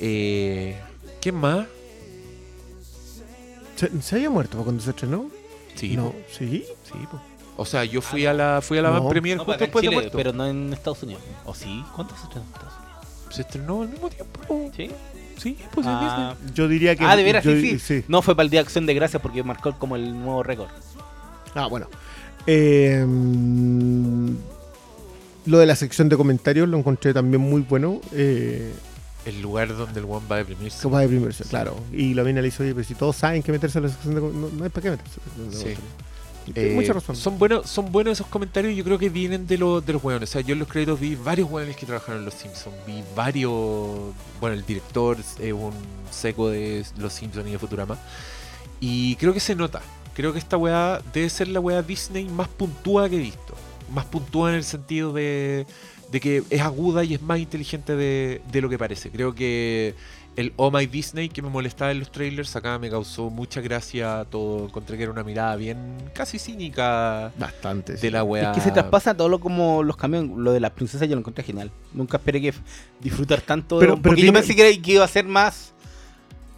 Eh, 0.00 0.78
¿Quién 1.20 1.36
más? 1.36 1.66
¿se, 3.76 4.02
se 4.02 4.16
había 4.16 4.30
muerto 4.30 4.58
cuando 4.62 4.82
se 4.82 4.90
estrenó? 4.90 5.26
Sí, 5.74 5.96
no, 5.96 6.10
po. 6.10 6.16
sí. 6.30 6.64
Sí, 6.84 6.98
po. 7.10 7.20
O 7.56 7.64
sea, 7.64 7.84
yo 7.84 8.00
fui 8.02 8.26
a 8.26 8.32
la 8.34 8.60
fui 8.60 8.78
a 8.78 8.82
la 8.82 8.90
No. 8.90 9.00
van 9.04 9.08
premier 9.10 9.36
No, 9.36 9.44
justo 9.44 9.52
acá 9.54 9.64
en 9.64 9.68
después 9.68 9.82
de 9.82 9.88
Chile, 9.88 10.00
muerto. 10.00 10.16
pero 10.18 10.32
no 10.32 10.46
en 10.46 10.72
Estados 10.72 11.02
Unidos. 11.04 11.22
¿O 11.44 11.54
sí? 11.54 11.84
¿Cuántos 11.94 12.18
se 12.18 12.24
estrenan 12.24 12.48
en 12.48 12.54
Estados 12.54 12.74
Unidos? 12.78 13.34
Se 13.36 13.42
estrenó 13.42 13.82
al 13.82 13.88
mismo 13.88 14.08
tiempo. 14.10 14.40
po. 14.46 14.70
¿Sí? 14.76 14.90
Sí, 15.38 15.58
pues 15.72 15.86
en 15.86 15.92
Ah, 15.92 16.34
Yo 16.54 16.68
diría 16.68 16.94
que. 16.96 17.04
ah, 17.04 17.16
de 17.16 17.22
veras, 17.24 17.44
yo- 17.44 17.52
sí, 17.52 17.78
sí, 17.78 18.04
No 18.08 18.22
fue 18.22 18.34
para 18.36 18.44
el 18.44 18.50
Día 18.50 18.60
de 18.60 18.64
Acción 18.66 18.86
de 18.86 18.94
Gracias 18.94 19.20
porque 19.22 19.42
marcó 19.42 19.72
como 19.78 19.96
el 19.96 20.12
nuevo 20.12 20.42
récord. 20.42 20.68
Ah, 21.54 21.66
bueno. 21.66 21.86
Eh, 22.46 23.04
mm, 23.06 24.34
lo 25.46 25.58
de 25.58 25.66
la 25.66 25.76
sección 25.76 26.08
de 26.08 26.16
comentarios 26.16 26.68
lo 26.68 26.78
encontré 26.78 27.12
también 27.12 27.40
muy 27.40 27.62
bueno. 27.62 28.00
Eh. 28.12 28.72
El 29.24 29.40
lugar 29.40 29.74
donde 29.74 30.00
el 30.00 30.06
one 30.06 30.26
va 30.30 30.36
a 30.36 30.38
deprimirse. 30.40 30.86
va 30.86 31.00
de 31.00 31.08
primero, 31.08 31.34
claro. 31.48 31.76
Y 31.92 32.12
la 32.12 32.24
mina 32.24 32.42
le 32.42 32.48
hizo, 32.48 32.62
oye, 32.62 32.74
pero 32.74 32.86
si 32.86 32.94
todos 32.94 33.16
saben 33.16 33.42
que 33.42 33.52
meterse 33.52 33.78
a 33.78 33.82
la 33.82 33.88
sección 33.88 34.14
de 34.14 34.20
comentarios, 34.20 34.52
no, 34.52 34.58
no 34.58 34.64
hay 34.64 34.70
para 34.70 34.82
qué 34.82 34.90
meterse. 34.90 35.20
Sí. 35.50 35.80
Eh, 36.54 36.72
mucha 36.74 36.92
razón. 36.92 37.16
Son 37.16 37.38
buenos, 37.38 37.68
son 37.68 37.90
buenos 37.90 38.12
esos 38.12 38.26
comentarios 38.26 38.74
y 38.74 38.76
yo 38.76 38.84
creo 38.84 38.98
que 38.98 39.08
vienen 39.08 39.46
de, 39.46 39.56
los 39.56 39.84
de 39.84 39.94
los 39.94 40.04
hueones. 40.04 40.28
O 40.28 40.32
sea, 40.32 40.40
yo 40.42 40.52
en 40.52 40.58
los 40.58 40.68
créditos 40.68 41.00
vi 41.00 41.14
varios 41.14 41.50
hueones 41.50 41.76
que 41.76 41.86
trabajaron 41.86 42.20
en 42.20 42.24
Los 42.26 42.34
Simpsons. 42.34 42.76
Vi 42.86 43.02
varios. 43.16 44.12
Bueno, 44.40 44.54
el 44.54 44.64
director 44.66 45.16
es 45.18 45.52
un 45.52 45.72
seco 46.10 46.50
de 46.50 46.84
Los 46.98 47.12
Simpsons 47.12 47.48
y 47.48 47.52
de 47.52 47.58
Futurama. 47.58 47.98
Y 48.80 49.16
creo 49.16 49.32
que 49.32 49.40
se 49.40 49.54
nota. 49.54 49.80
Creo 50.14 50.32
que 50.32 50.38
esta 50.38 50.56
weá 50.56 51.00
debe 51.12 51.28
ser 51.28 51.48
la 51.48 51.60
weá 51.60 51.82
Disney 51.82 52.26
más 52.26 52.48
puntúa 52.48 53.08
que 53.08 53.16
he 53.16 53.20
visto. 53.20 53.43
Más 53.92 54.04
puntúa 54.06 54.50
en 54.50 54.56
el 54.56 54.64
sentido 54.64 55.12
de, 55.12 55.66
de 56.10 56.20
que 56.20 56.42
es 56.50 56.60
aguda 56.60 57.04
y 57.04 57.14
es 57.14 57.22
más 57.22 57.38
inteligente 57.38 57.96
de, 57.96 58.40
de 58.50 58.60
lo 58.60 58.68
que 58.68 58.78
parece. 58.78 59.10
Creo 59.10 59.34
que 59.34 59.94
el 60.36 60.52
Oh 60.56 60.70
My 60.72 60.86
Disney 60.86 61.28
que 61.28 61.42
me 61.42 61.48
molestaba 61.48 61.92
en 61.92 62.00
los 62.00 62.10
trailers 62.10 62.56
acá 62.56 62.76
me 62.80 62.90
causó 62.90 63.30
mucha 63.30 63.60
gracia 63.60 64.26
todo. 64.30 64.66
Encontré 64.66 64.96
que 64.96 65.04
era 65.04 65.12
una 65.12 65.22
mirada 65.22 65.54
bien 65.56 65.78
casi 66.12 66.38
cínica 66.40 67.30
Bastante. 67.38 67.96
sí. 67.96 68.02
de 68.02 68.10
la 68.10 68.24
weá. 68.24 68.50
Es 68.50 68.56
que 68.58 68.64
se 68.64 68.70
traspasa 68.72 69.14
todo 69.16 69.28
lo 69.28 69.38
como 69.38 69.82
los 69.82 69.96
cambios. 69.96 70.26
Lo 70.36 70.52
de 70.52 70.60
las 70.60 70.72
princesas 70.72 71.08
yo 71.08 71.14
lo 71.14 71.20
encontré 71.20 71.44
genial. 71.44 71.70
Nunca 71.92 72.16
esperé 72.16 72.40
que 72.40 72.54
disfrutar 73.00 73.42
tanto. 73.42 73.78
Pero- 73.78 73.96
de- 73.96 74.02
pero 74.02 74.10
porque 74.10 74.22
yo 74.22 74.32
tiene- 74.32 74.40
pensé 74.46 74.80
que 74.82 74.92
iba 74.92 75.04
a 75.04 75.08
ser 75.08 75.24
más. 75.26 75.73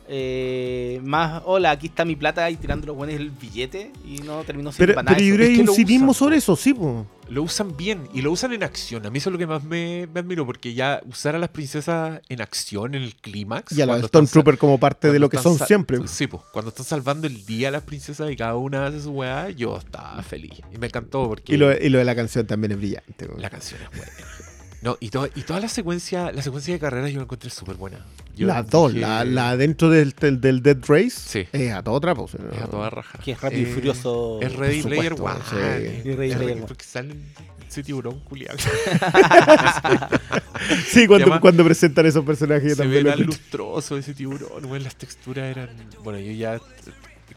Eh, 0.08 1.00
más, 1.04 1.42
hola, 1.44 1.70
aquí 1.70 1.86
está 1.88 2.04
mi 2.04 2.16
plata 2.16 2.48
y 2.50 2.56
tirando 2.56 2.86
los 2.86 2.96
buenos 2.96 3.16
el 3.16 3.30
billete 3.30 3.92
y 4.04 4.18
no 4.18 4.44
terminó 4.44 4.70
siendo 4.70 4.92
Pero, 4.92 4.94
para 4.94 5.04
nada 5.04 5.16
pero 5.16 5.36
creo 5.36 5.48
que 5.48 5.82
Es 5.82 6.00
que 6.00 6.14
sobre 6.14 6.36
eso, 6.36 6.56
sí, 6.56 6.74
po. 6.74 7.06
Lo 7.28 7.42
usan 7.42 7.76
bien 7.76 8.08
y 8.14 8.22
lo 8.22 8.30
usan 8.30 8.52
en 8.52 8.62
acción. 8.62 9.04
A 9.04 9.10
mí 9.10 9.18
eso 9.18 9.30
es 9.30 9.32
lo 9.32 9.38
que 9.38 9.48
más 9.48 9.64
me, 9.64 10.06
me 10.14 10.20
admiro, 10.20 10.46
porque 10.46 10.74
ya 10.74 11.02
usar 11.08 11.34
a 11.34 11.38
las 11.38 11.50
princesas 11.50 12.20
en 12.28 12.40
acción, 12.40 12.94
en 12.94 13.02
el 13.02 13.16
clímax. 13.16 13.72
Y 13.72 13.82
a 13.82 13.86
los 13.86 13.94
cuando 13.94 14.06
están 14.06 14.26
Stormtrooper 14.28 14.58
como 14.58 14.78
parte 14.78 15.10
de 15.10 15.18
lo 15.18 15.28
que 15.28 15.38
son 15.38 15.58
siempre. 15.58 15.98
Sí, 16.06 16.28
pues, 16.28 16.42
cuando 16.52 16.68
están 16.68 16.86
salvando 16.86 17.26
el 17.26 17.44
día 17.44 17.68
a 17.68 17.70
las 17.72 17.82
princesas 17.82 18.30
y 18.30 18.36
cada 18.36 18.54
una 18.54 18.86
hace 18.86 19.00
su 19.02 19.10
weá, 19.10 19.50
yo 19.50 19.76
estaba 19.76 20.22
feliz. 20.22 20.60
Y 20.72 20.78
me 20.78 20.86
encantó 20.86 21.26
porque 21.26 21.54
Y 21.54 21.56
lo, 21.56 21.72
y 21.76 21.88
lo 21.88 21.98
de 21.98 22.04
la 22.04 22.14
canción 22.14 22.46
también 22.46 22.72
es 22.72 22.78
brillante. 22.78 23.26
po. 23.26 23.38
la 23.38 23.50
canción 23.50 23.80
es 23.82 23.90
buena. 23.90 24.12
No, 24.86 24.96
y, 25.00 25.10
to- 25.10 25.28
y 25.34 25.42
toda 25.42 25.58
la 25.58 25.68
secuencia, 25.68 26.30
la 26.30 26.42
secuencia 26.42 26.72
de 26.72 26.78
carreras 26.78 27.10
yo 27.10 27.16
la 27.16 27.24
encontré 27.24 27.50
súper 27.50 27.74
buena. 27.74 27.98
Yo 28.36 28.46
Las 28.46 28.70
dos, 28.70 28.92
dije, 28.92 29.00
la, 29.04 29.24
la 29.24 29.56
dentro 29.56 29.90
del, 29.90 30.12
del, 30.12 30.40
del 30.40 30.62
Dead 30.62 30.76
Race 30.86 31.10
Sí. 31.10 31.44
es 31.52 31.72
a 31.72 31.82
todo 31.82 31.98
trapo. 32.00 32.22
o 32.22 32.28
sea, 32.28 32.38
Es 32.54 32.62
a 32.62 32.68
toda 32.68 32.88
raja. 32.90 33.18
Que 33.18 33.32
es 33.32 33.40
rápido 33.40 33.62
y 33.62 33.64
Eh, 33.64 33.74
furioso. 33.74 34.38
Es 34.40 34.54
Ready 34.54 34.82
Player 34.84 35.14
One. 35.14 35.40
sí. 35.50 35.56
Y 36.08 36.12
Ready 36.14 36.30
Es 36.30 36.36
Player 36.36 36.56
One. 36.58 36.66
Porque 36.68 36.84
salen 36.84 37.20
ese 37.68 37.82
tiburón 37.82 38.20
culiado. 38.20 38.56
Sí, 40.88 41.06
cuando, 41.06 41.24
Además, 41.26 41.40
cuando 41.40 41.64
presentan 41.64 42.06
esos 42.06 42.24
personajes 42.24 42.70
yo 42.70 42.76
Se 42.76 42.82
ve 42.82 42.96
también 42.96 43.04
lo 43.04 43.10
tan 43.10 43.26
lustroso 43.26 43.96
ese 43.98 44.14
tiburón, 44.14 44.64
weón, 44.64 44.82
las 44.82 44.96
texturas 44.96 45.44
eran... 45.54 45.68
Bueno, 46.02 46.18
yo 46.18 46.32
ya... 46.32 46.58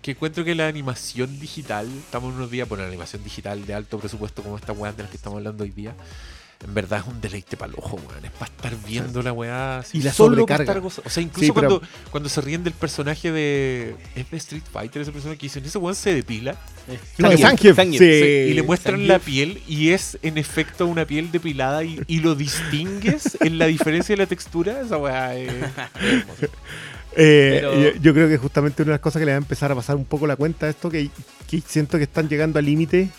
Que 0.02 0.12
encuentro 0.12 0.46
que 0.46 0.56
la 0.56 0.68
animación 0.68 1.40
digital, 1.40 1.86
estamos 2.06 2.32
en 2.32 2.38
unos 2.38 2.50
días, 2.52 2.68
bueno, 2.70 2.84
la 2.84 2.88
animación 2.90 3.22
digital 3.24 3.66
de 3.66 3.74
alto 3.74 4.00
presupuesto 4.00 4.42
como 4.42 4.56
esta 4.58 4.72
weá 4.72 4.94
de 4.94 5.04
las 5.04 5.12
que 5.12 5.18
estamos 5.18 5.38
hablando 5.38 5.64
hoy 5.66 5.72
día, 5.72 5.94
en 6.62 6.74
verdad 6.74 7.00
es 7.00 7.08
un 7.08 7.22
deleite 7.22 7.56
para 7.56 7.72
el 7.72 7.80
ojo, 7.80 7.96
weón. 8.10 8.26
Es 8.26 8.32
para 8.32 8.52
estar 8.52 8.74
viendo 8.86 9.22
la 9.22 9.32
weá 9.32 9.78
así, 9.80 10.00
Y 10.00 10.02
la 10.02 10.12
solo 10.12 10.36
sobrecarga. 10.36 10.64
estar 10.64 10.82
goza- 10.82 11.02
O 11.06 11.10
sea, 11.10 11.24
incluso 11.24 11.46
Sí, 11.46 11.52
pero- 11.54 11.70
cuando, 11.80 11.88
cuando 12.12 12.30
se 12.30 12.42
ríen 12.42 12.64
del 12.66 12.74
personaje 12.74 13.32
de... 13.32 13.96
Es 14.16 14.30
de 14.30 14.38
Street 14.38 14.64
Fighter 14.72 15.02
ese 15.02 15.12
personaje 15.14 15.38
que 15.38 15.46
dicen, 15.46 15.64
ese 15.64 15.78
weón 15.78 15.96
se 15.96 16.14
depila 16.14 16.58
Zangief, 17.18 17.76
Zangief. 17.78 18.00
sí. 18.02 18.20
Sí, 18.22 18.28
y 18.52 18.54
le 18.54 18.64
muestran 18.64 19.08
la 19.08 19.20
piel 19.20 19.62
y 19.68 19.92
es 19.92 20.18
en 20.22 20.38
efecto 20.38 20.86
una 20.88 21.06
piel 21.06 21.32
depilada 21.32 21.84
y, 21.84 22.02
y 22.08 22.20
lo 22.20 22.36
distingues 22.36 23.38
en 23.42 23.58
la 23.58 23.68
diferencia 23.68 24.14
de 24.14 24.18
la 24.24 24.26
textura. 24.28 24.82
Esa 24.82 24.98
weá 24.98 25.36
es. 25.36 25.52
Eh, 27.16 27.58
Pero- 27.62 27.74
yo, 27.82 27.90
yo 28.02 28.14
creo 28.14 28.30
que 28.30 28.38
justamente 28.38 28.84
una 28.84 28.92
de 28.92 28.94
las 28.96 29.02
cosas 29.02 29.20
que 29.20 29.26
le 29.26 29.32
va 29.32 29.38
a 29.38 29.40
empezar 29.42 29.72
a 29.72 29.76
pasar 29.76 29.96
un 29.96 30.06
poco 30.06 30.28
la 30.28 30.36
cuenta 30.36 30.68
a 30.68 30.70
esto, 30.70 30.90
que, 30.92 31.10
que 31.50 31.60
siento 31.66 31.98
que 31.98 32.04
están 32.04 32.30
llegando 32.30 32.60
al 32.60 32.66
límite 32.66 33.10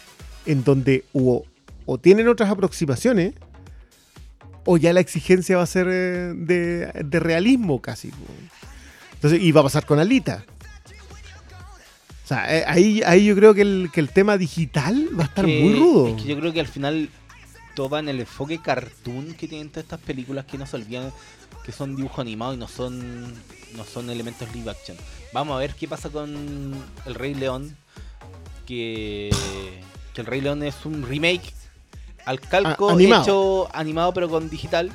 en 0.47 0.63
donde 0.63 1.05
o, 1.13 1.45
o 1.93 1.99
tienen 1.99 2.29
otras 2.29 2.49
aproximaciones, 2.51 3.35
o 4.65 4.77
ya 4.77 4.93
la 4.93 5.01
exigencia 5.01 5.57
va 5.57 5.65
a 5.65 5.67
ser 5.67 5.89
eh, 5.91 6.33
de, 6.37 6.87
de 7.05 7.19
realismo 7.21 7.83
casi. 7.83 8.13
Entonces, 9.15 9.43
y 9.43 9.51
va 9.51 9.63
a 9.63 9.65
pasar 9.65 9.85
con 9.87 9.99
Alita. 9.99 10.45
O 12.25 12.29
sea, 12.29 12.57
eh, 12.57 12.65
ahí, 12.69 13.03
ahí 13.05 13.25
yo 13.25 13.35
creo 13.35 13.55
que 13.55 13.63
el, 13.63 13.91
que 13.93 13.99
el 13.99 14.11
tema 14.11 14.39
digital 14.39 15.09
va 15.19 15.25
a 15.25 15.27
estar 15.27 15.45
que- 15.45 15.61
muy 15.61 15.75
rudo. 15.75 16.09
Es 16.17 16.23
que 16.23 16.29
yo 16.29 16.39
creo 16.39 16.53
que 16.53 16.61
al 16.61 16.69
final 16.69 17.11
todo 17.75 17.99
en 17.99 18.09
el 18.09 18.21
enfoque 18.21 18.61
cartoon 18.63 19.35
que 19.35 19.49
tienen 19.49 19.69
todas 19.71 19.83
estas 19.85 20.01
películas 20.01 20.45
que 20.45 20.59
no 20.59 20.67
se 20.67 20.77
olvidan 20.77 21.11
que 21.65 21.73
son 21.73 21.97
dibujo 21.97 22.21
animado 22.21 22.55
y 22.55 22.57
no 22.57 22.69
son 22.69 23.33
no 23.77 23.85
son 23.85 24.11
elementos 24.11 24.53
live 24.55 24.71
action. 24.71 24.97
Vamos 25.33 25.57
a 25.57 25.59
ver 25.59 25.75
qué 25.75 25.89
pasa 25.89 26.09
con 26.09 26.73
El 27.07 27.15
Rey 27.17 27.35
León 27.35 27.77
que, 28.67 29.31
que 30.15 30.21
El 30.21 30.27
Rey 30.29 30.41
León 30.41 30.63
es 30.63 30.85
un 30.85 31.03
remake 31.03 31.53
al 32.25 32.41
calco 32.41 32.89
Ah, 32.91 32.93
animado. 32.93 33.23
hecho 33.23 33.69
animado 33.77 34.13
pero 34.15 34.29
con 34.29 34.49
digital. 34.51 34.91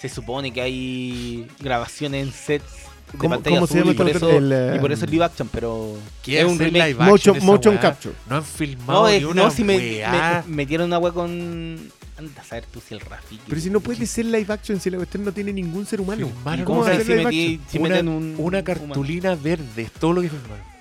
Se 0.00 0.08
supone 0.08 0.52
que 0.52 0.60
hay 0.60 1.46
grabaciones 1.60 2.26
en 2.26 2.32
sets 2.32 2.64
de 3.12 3.18
¿Cómo- 3.18 3.34
pantalla 3.34 3.56
cómo 3.56 3.66
se 3.66 3.74
azul 3.74 3.80
llama 3.82 3.92
y 3.92 3.96
por, 3.96 4.08
eso, 4.16 4.30
El, 4.30 4.52
eh, 4.52 4.72
y 4.76 4.78
por 4.80 4.90
eso 4.92 5.04
es 5.04 5.10
live 5.10 5.24
action, 5.24 5.48
pero 5.52 5.94
¿Qué 6.22 6.40
es 6.40 6.44
un 6.46 6.58
remake. 6.58 6.72
live 6.88 7.02
action 7.02 7.08
Motion, 7.08 7.44
motion 7.46 7.74
weá? 7.74 7.80
capture. 7.82 8.14
No 8.28 8.36
han 8.36 8.44
filmado 8.44 9.02
No, 9.04 9.08
ni 9.08 9.14
es- 9.16 9.24
una 9.24 9.42
no, 9.44 9.50
si 9.50 9.62
me, 9.64 9.76
weá. 9.76 10.44
me- 10.48 10.54
metieron 10.56 10.86
una 10.88 10.98
wea 10.98 11.12
con. 11.12 11.90
Anda 12.18 12.40
a 12.40 12.44
saber 12.44 12.66
tú 12.66 12.80
si 12.86 12.94
el 12.94 13.00
Rafiki. 13.00 13.42
Pero 13.48 13.60
si 13.60 13.70
no 13.70 13.80
puede 13.80 14.06
ser 14.06 14.26
live 14.26 14.46
action, 14.52 14.78
si 14.80 14.90
la 14.90 14.96
cuestión 14.98 15.24
no 15.24 15.32
tiene 15.32 15.52
ningún 15.52 15.86
ser 15.86 16.00
humano. 16.00 16.26
Filmaron 16.26 16.58
¿Y 16.60 16.62
una- 16.62 16.64
¿Cómo 16.64 16.82
a 16.82 16.86
sabes 16.86 17.06
ser 17.06 17.18
si, 17.18 17.24
metí, 17.24 17.60
una, 17.78 17.88
meten 17.88 18.08
un. 18.08 18.34
una 18.38 18.58
un 18.58 18.64
cartulina 18.64 19.34
verde, 19.34 19.82
es 19.82 19.92
todo 19.92 20.12
lo 20.14 20.20
que 20.22 20.28
filmaron. 20.28 20.71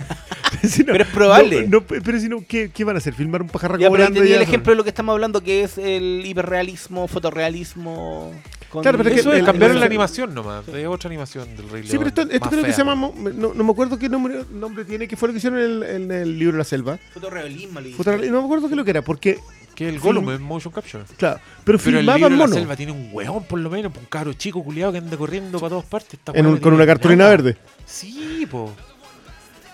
Si 0.62 0.82
no- 0.84 0.92
Pero 0.92 1.04
es 1.04 1.10
probable. 1.10 1.66
no- 1.68 1.78
no, 1.80 1.86
pero 1.86 2.20
si 2.20 2.28
no, 2.28 2.44
¿qué, 2.46 2.70
qué 2.70 2.84
van 2.84 2.94
a 2.94 2.98
hacer? 2.98 3.14
¿Filmar 3.14 3.40
un 3.40 3.48
pajarraco 3.48 3.80
Ya, 3.80 3.88
pero 3.88 4.02
volando? 4.02 4.20
tenía 4.20 4.34
y 4.34 4.36
el 4.36 4.42
ejemplo 4.42 4.72
de 4.72 4.76
lo 4.76 4.82
que 4.84 4.90
estamos 4.90 5.12
hablando, 5.14 5.42
que 5.42 5.62
es 5.62 5.78
el 5.78 6.22
hiperrealismo, 6.26 7.08
fotorrealismo. 7.08 8.32
Con 8.68 8.82
Claro, 8.82 8.98
pero 8.98 9.08
es 9.10 9.14
que 9.14 9.20
Eso 9.20 9.32
es 9.32 9.40
el- 9.40 9.44
cambiar 9.46 9.70
el- 9.72 9.80
la 9.80 9.86
animación 9.86 10.34
nomás. 10.34 10.68
Es 10.68 10.86
otra 10.86 11.08
animación 11.08 11.44
del 11.56 11.68
Rey 11.70 11.82
León. 11.82 11.86
Sí, 11.90 11.96
pero 11.98 12.08
esto, 12.08 12.22
esto 12.22 12.50
creo 12.50 12.62
que 12.64 12.72
se 12.72 12.78
llama. 12.78 12.94
No, 12.94 13.54
no 13.54 13.64
me 13.64 13.70
acuerdo 13.72 13.98
qué 13.98 14.08
nombre, 14.08 14.44
nombre 14.52 14.84
tiene, 14.84 15.08
que 15.08 15.16
fue 15.16 15.28
lo 15.28 15.32
que 15.32 15.38
hicieron 15.38 15.58
en 15.58 15.64
el, 15.64 15.82
en 15.82 16.12
el 16.12 16.38
libro 16.38 16.56
La 16.58 16.64
Selva. 16.64 16.98
Fotorrealismo, 17.14 17.80
le 17.80 17.88
dije. 17.88 17.98
Fotorreal- 18.02 18.30
No 18.30 18.38
me 18.40 18.44
acuerdo 18.44 18.68
qué 18.68 18.76
lo 18.76 18.84
que 18.84 18.90
era, 18.90 19.02
porque. 19.02 19.38
Que 19.74 19.88
el 19.88 19.98
Gollum 19.98 20.30
es 20.30 20.40
motion 20.40 20.74
capture. 20.74 21.04
Claro, 21.16 21.40
pero, 21.64 21.78
Pero 21.78 21.98
el 21.98 22.04
filmaban 22.04 22.20
libro 22.32 22.44
de 22.44 22.50
la 22.50 22.54
selva 22.54 22.76
tiene 22.76 22.92
un 22.92 23.08
hueón 23.12 23.44
por 23.44 23.58
lo 23.58 23.70
menos, 23.70 23.92
un 23.96 24.04
caro 24.06 24.34
chico 24.34 24.62
culiado 24.62 24.92
que 24.92 24.98
anda 24.98 25.16
corriendo 25.16 25.58
para 25.58 25.70
todas 25.70 25.86
partes. 25.86 26.20
En 26.34 26.46
un- 26.46 26.58
con 26.58 26.74
una 26.74 26.84
cartulina 26.84 27.24
nada. 27.24 27.30
verde. 27.30 27.56
Sí, 27.86 28.46
po. 28.50 28.72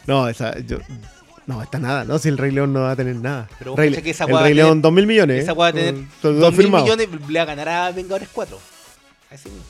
No, 0.07 0.29
esa. 0.29 0.59
Yo, 0.61 0.79
no, 1.47 1.63
está 1.63 1.79
nada, 1.79 2.05
¿no? 2.05 2.19
Si 2.19 2.29
el 2.29 2.39
Rey 2.39 2.51
León 2.53 2.73
no 2.73 2.81
va 2.83 2.93
a 2.93 2.97
tener 2.97 3.17
nada. 3.17 3.49
Pero 3.59 3.73
vos 3.73 3.79
Rey- 3.79 3.95
que 4.03 4.11
esa 4.11 4.25
el 4.25 4.31
Rey 4.31 4.39
tener- 4.39 4.57
León, 4.57 4.83
2 4.83 4.93
mil 4.93 5.07
millones. 5.07 5.43
Esa 5.43 5.55
va 5.55 5.69
a 5.69 5.73
tener 5.73 5.95
Son- 5.95 6.09
son 6.23 6.41
2 6.41 6.57
mil 6.57 6.71
millones 6.71 7.09
le 7.29 7.39
va 7.39 7.43
a 7.43 7.47
ganar 7.47 7.69
a 7.69 7.93
Vengadores 7.93 8.29
4. 8.33 8.59
Así 9.31 9.49
mismo. 9.49 9.65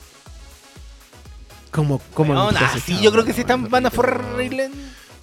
¿Cómo, 1.71 2.01
no 2.33 2.49
así 2.49 2.63
haces 2.63 3.01
yo 3.01 3.11
creo 3.11 3.23
que 3.23 3.33
se 3.33 3.41
están, 3.41 3.69
van 3.69 3.85
a 3.85 3.91
forrar 3.91 4.35
Rey 4.35 4.49
León. 4.49 4.71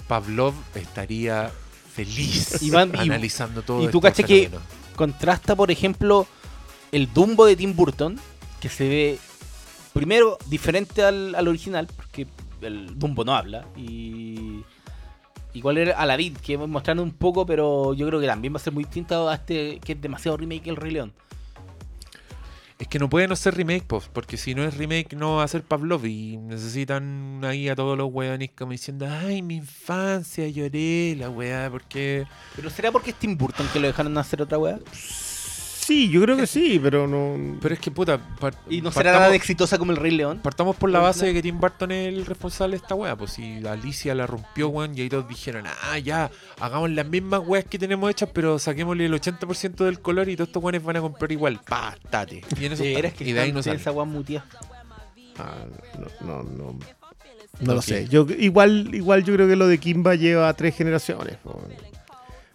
Pavlov 0.06 0.54
estaría 0.74 1.50
feliz 1.92 2.62
Y 2.62 2.70
van- 2.70 2.92
y- 2.94 2.98
analizando 2.98 3.62
todo 3.62 3.82
y 3.82 3.88
tú 3.88 4.00
cachai 4.00 4.24
que- 4.24 4.50
contrasta, 4.94 5.56
por 5.56 5.70
ejemplo, 5.70 6.26
el 6.92 7.12
Dumbo 7.12 7.46
de 7.46 7.56
Tim 7.56 7.74
Burton, 7.74 8.18
que 8.60 8.68
se 8.68 8.88
ve 8.88 9.18
primero 9.92 10.38
diferente 10.46 11.02
al, 11.02 11.34
al 11.34 11.48
original, 11.48 11.88
porque 11.96 12.26
el 12.60 12.96
Dumbo 12.98 13.24
no 13.24 13.34
habla, 13.34 13.66
y 13.76 14.62
igual 15.54 15.78
era 15.78 15.96
Aladdin, 15.98 16.34
que 16.34 16.58
mostrando 16.58 17.02
un 17.02 17.12
poco, 17.12 17.46
pero 17.46 17.94
yo 17.94 18.06
creo 18.06 18.20
que 18.20 18.26
también 18.26 18.52
va 18.52 18.58
a 18.58 18.60
ser 18.60 18.72
muy 18.72 18.84
distinto 18.84 19.28
a 19.28 19.34
este, 19.34 19.80
que 19.80 19.92
es 19.92 20.00
demasiado 20.00 20.36
remake 20.36 20.68
el 20.68 20.76
Rey 20.76 20.92
León. 20.92 21.12
Es 22.78 22.88
que 22.88 22.98
no 22.98 23.08
puede 23.08 23.28
no 23.28 23.36
ser 23.36 23.54
remake, 23.54 23.84
pues, 23.86 24.10
porque 24.12 24.36
si 24.36 24.54
no 24.54 24.64
es 24.64 24.76
remake 24.76 25.14
no 25.16 25.36
va 25.36 25.44
a 25.44 25.48
ser 25.48 25.62
Pavlov 25.62 26.04
y 26.06 26.36
necesitan 26.38 27.40
ahí 27.44 27.68
a 27.68 27.76
todos 27.76 27.96
los 27.96 28.12
weones 28.12 28.50
como 28.50 28.72
diciendo, 28.72 29.06
ay, 29.08 29.42
mi 29.42 29.56
infancia, 29.56 30.48
lloré, 30.48 31.14
la 31.16 31.30
weá, 31.30 31.70
porque... 31.70 32.26
Pero 32.56 32.70
¿será 32.70 32.90
porque 32.90 33.10
es 33.10 33.16
Tim 33.16 33.38
Burton 33.38 33.68
que 33.72 33.78
lo 33.78 33.86
dejaron 33.86 34.18
hacer 34.18 34.42
otra 34.42 34.58
weá? 34.58 34.80
Sí, 35.84 36.08
yo 36.08 36.22
creo 36.22 36.34
que 36.36 36.46
sí, 36.46 36.80
pero 36.82 37.06
no. 37.06 37.58
Pero 37.60 37.74
es 37.74 37.80
que, 37.80 37.90
puta, 37.90 38.18
par- 38.40 38.54
Y 38.70 38.80
no 38.80 38.90
será 38.90 39.12
partamos- 39.12 39.28
tan 39.28 39.34
exitosa 39.34 39.76
como 39.76 39.92
el 39.92 39.98
Rey 39.98 40.12
León. 40.12 40.40
Partamos 40.42 40.76
por 40.76 40.88
la 40.90 40.98
base 41.00 41.26
de 41.26 41.34
que 41.34 41.42
Tim 41.42 41.60
Burton 41.60 41.92
es 41.92 42.08
el 42.08 42.24
responsable 42.24 42.76
de 42.78 42.82
esta 42.82 42.94
wea. 42.94 43.14
Pues 43.16 43.32
si 43.32 43.66
Alicia 43.66 44.14
la 44.14 44.26
rompió, 44.26 44.68
weón, 44.70 44.96
y 44.96 45.02
ahí 45.02 45.08
todos 45.10 45.28
dijeron, 45.28 45.64
ah, 45.66 45.98
ya, 45.98 46.30
hagamos 46.58 46.90
las 46.90 47.06
mismas 47.06 47.42
weas 47.44 47.66
que 47.66 47.78
tenemos 47.78 48.10
hechas, 48.10 48.30
pero 48.32 48.58
saquémosle 48.58 49.04
el 49.04 49.12
80% 49.12 49.84
del 49.84 50.00
color 50.00 50.28
y 50.30 50.36
todos 50.36 50.48
estos 50.48 50.62
weones 50.62 50.82
van 50.82 50.96
a 50.96 51.00
comprar 51.02 51.30
igual. 51.32 51.60
Pa, 51.68 51.94
tate. 52.08 52.42
Y 52.58 52.64
en 52.64 52.72
eso 52.72 52.82
que 52.82 53.14
y 53.24 53.32
de 53.32 53.40
ahí 53.40 53.52
no 53.52 53.62
sale. 53.62 53.76
esa 53.76 53.92
weá 53.92 54.06
muteada. 54.06 54.46
Ah, 55.38 55.66
no, 56.22 56.26
no, 56.26 56.42
no. 56.44 56.78
No 57.60 57.74
lo 57.74 57.82
sé. 57.82 58.08
Yo 58.08 58.26
igual, 58.38 58.94
igual 58.94 59.22
yo 59.22 59.34
creo 59.34 59.46
que 59.46 59.56
lo 59.56 59.66
de 59.68 59.78
Kimba 59.78 60.14
lleva 60.14 60.52
tres 60.54 60.74
generaciones. 60.76 61.36
po. 61.36 61.60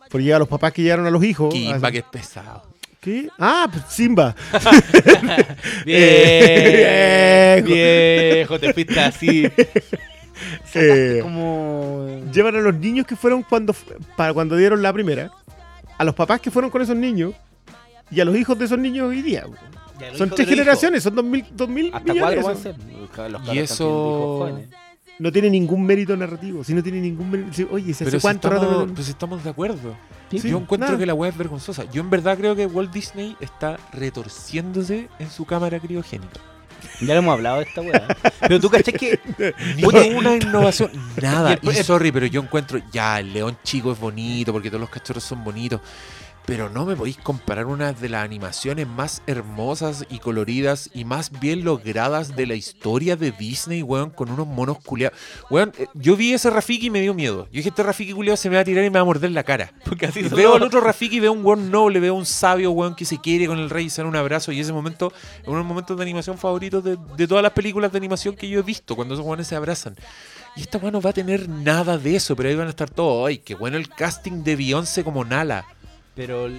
Porque 0.10 0.24
llega 0.24 0.38
a 0.38 0.40
los 0.40 0.48
papás 0.48 0.74
que 0.74 0.82
llegaron 0.82 1.06
a 1.06 1.12
los 1.12 1.24
hijos. 1.24 1.54
Kimba, 1.54 1.92
que 1.92 2.00
es 2.00 2.04
pesado. 2.06 2.69
¿Qué? 3.02 3.30
Ah, 3.40 3.68
pues 3.72 3.84
Simba. 3.90 4.36
Bien, 5.86 7.64
Viejo. 7.66 7.68
viejo, 7.68 8.60
te 8.60 8.74
fuiste 8.74 9.00
así. 9.00 9.50
Eh, 10.74 11.20
como. 11.22 12.22
llevan 12.32 12.56
a 12.56 12.60
los 12.62 12.74
niños 12.76 13.06
que 13.06 13.16
fueron 13.18 13.44
cuando 13.44 13.76
para 14.16 14.34
cuando 14.34 14.56
dieron 14.56 14.82
la 14.82 14.94
primera, 14.94 15.30
a 15.98 16.04
los 16.06 16.16
papás 16.16 16.40
que 16.40 16.50
fueron 16.50 16.72
con 16.72 16.82
esos 16.82 16.96
niños 16.96 17.34
y 18.10 18.22
a 18.22 18.26
los 18.26 18.36
hijos 18.38 18.58
de 18.58 18.64
esos 18.66 18.80
niños 18.80 19.10
hoy 19.10 19.22
día. 19.22 19.44
Son 20.16 20.30
tres 20.30 20.48
generaciones, 20.48 21.04
son 21.04 21.16
dos 21.16 21.26
mil, 21.26 21.46
dos 21.52 21.68
mil. 21.68 21.92
Hasta 21.94 22.14
millones. 22.14 22.40
cuatro 22.42 22.44
van 22.44 22.56
a 22.56 22.60
eso. 22.60 22.64
ser. 22.64 22.76
Los 23.00 23.10
cabros 23.42 23.54
Y 23.54 23.60
eso-. 23.60 24.60
No 25.20 25.32
tiene 25.32 25.50
ningún 25.50 25.86
mérito 25.86 26.16
narrativo. 26.18 26.64
Si 26.64 26.74
no 26.74 26.82
tiene 26.82 27.02
ningún 27.02 27.30
mérito. 27.30 27.54
si- 27.54 27.68
Oye, 27.70 27.94
¿se 27.94 28.06
Pero 28.06 28.10
hace 28.16 28.20
si 28.20 28.22
cuánto 28.22 28.50
rato? 28.50 28.64
estamos, 28.64 28.88
no- 28.88 28.94
pues 28.96 29.10
estamos 29.10 29.44
de 29.44 29.50
acuerdo. 29.50 29.96
Sí, 30.32 30.40
Yo 30.50 30.58
encuentro 30.58 30.88
nada. 30.90 30.98
que 31.00 31.06
la 31.06 31.14
wea 31.14 31.30
es 31.32 31.38
vergonzosa. 31.38 31.84
Yo 31.92 32.02
en 32.02 32.10
verdad 32.10 32.38
creo 32.38 32.56
que 32.56 32.66
Walt 32.66 32.92
Disney 32.94 33.36
está 33.42 33.78
retorciéndose 33.94 35.10
en 35.20 35.30
su 35.30 35.46
cámara 35.46 35.80
criogénica. 35.80 36.40
Ya 37.02 37.14
lo 37.14 37.20
hemos 37.20 37.34
hablado 37.34 37.58
de 37.58 37.64
esta 37.64 37.82
weá. 37.82 38.08
Pero 38.40 38.60
tú 38.60 38.70
caché 38.70 38.94
que. 38.94 39.20
Una 40.16 40.36
innovación, 40.36 40.92
nada. 41.22 41.58
Y 41.62 41.72
sorry, 41.84 42.12
pero 42.12 42.26
yo 42.26 42.42
encuentro, 42.42 42.80
ya, 42.92 43.20
el 43.20 43.34
león 43.34 43.58
chico 43.64 43.92
es 43.92 44.00
bonito 44.00 44.54
porque 44.54 44.70
todos 44.70 44.82
los 44.82 44.90
cachorros 44.90 45.24
son 45.24 45.44
bonitos. 45.44 45.82
Pero 46.50 46.68
no 46.68 46.84
me 46.84 46.96
podéis 46.96 47.18
comparar 47.18 47.68
una 47.68 47.94
de 47.94 48.10
las 48.10 48.26
animaciones 48.26 48.88
más 48.88 49.22
hermosas 49.28 50.08
y 50.10 50.18
coloridas 50.18 50.90
y 50.96 51.06
más 51.06 51.40
bien 51.40 51.64
logradas 51.64 52.36
de 52.36 52.48
la 52.48 52.56
historia 52.56 53.16
de 53.16 53.30
Disney, 53.32 53.84
weón, 53.84 54.10
con 54.10 54.32
unos 54.32 54.48
monos 54.48 54.80
culiados. 54.80 55.16
Weón, 55.52 55.74
eh, 55.78 55.86
yo 55.94 56.16
vi 56.16 56.34
ese 56.34 56.50
Rafiki 56.50 56.88
y 56.88 56.90
me 56.90 57.02
dio 57.02 57.14
miedo. 57.14 57.46
Yo 57.52 57.58
dije, 57.58 57.70
este 57.70 57.84
Rafiki 57.84 58.14
culiado 58.14 58.36
se 58.36 58.50
me 58.50 58.56
va 58.56 58.64
a 58.64 58.66
tirar 58.66 58.84
y 58.84 58.90
me 58.90 58.96
va 58.96 59.02
a 59.02 59.06
morder 59.06 59.30
la 59.30 59.44
cara. 59.44 59.72
Porque 59.86 60.08
así 60.08 60.22
Y 60.22 60.24
veo 60.24 60.56
al 60.56 60.64
otro 60.64 60.82
Rafiki 60.82 61.18
y 61.18 61.20
veo 61.20 61.34
un 61.34 61.46
weón 61.46 61.70
noble, 61.70 62.00
veo 62.00 62.16
un 62.16 62.26
sabio 62.26 62.72
weón 62.72 62.96
que 62.96 63.06
se 63.06 63.22
quiere 63.22 63.46
con 63.46 63.60
el 63.60 63.70
rey 63.70 63.86
y 63.86 63.90
se 63.92 64.02
da 64.02 64.08
un 64.08 64.16
abrazo. 64.16 64.52
Y 64.52 64.60
ese 64.60 64.74
momento 64.74 65.14
es 65.16 65.48
uno 65.48 65.58
de 65.58 65.62
los 65.62 65.68
momentos 65.68 65.98
de 65.98 66.02
animación 66.02 66.40
favoritos 66.40 66.84
de, 66.84 66.98
de 67.16 67.28
todas 67.28 67.44
las 67.44 67.52
películas 67.52 67.92
de 67.92 68.00
animación 68.00 68.36
que 68.36 68.50
yo 68.50 68.58
he 68.58 68.64
visto, 68.64 68.96
cuando 68.96 69.14
esos 69.14 69.24
weones 69.24 69.46
se 69.46 69.56
abrazan. 69.56 69.96
Y 70.56 70.62
esta 70.62 70.80
weón 70.80 70.94
no 70.94 71.02
va 71.02 71.12
a 71.12 71.14
tener 71.14 71.48
nada 71.48 72.00
de 72.00 72.16
eso, 72.16 72.36
pero 72.36 72.50
ahí 72.50 72.56
van 72.56 72.66
a 72.66 72.72
estar 72.72 72.90
todos. 72.90 73.28
¡Ay, 73.28 73.38
qué 73.38 73.54
bueno 73.54 73.78
el 73.78 73.88
casting 73.88 74.42
de 74.42 74.56
Beyoncé 74.56 75.04
como 75.04 75.24
Nala! 75.24 75.64
Pero 76.20 76.50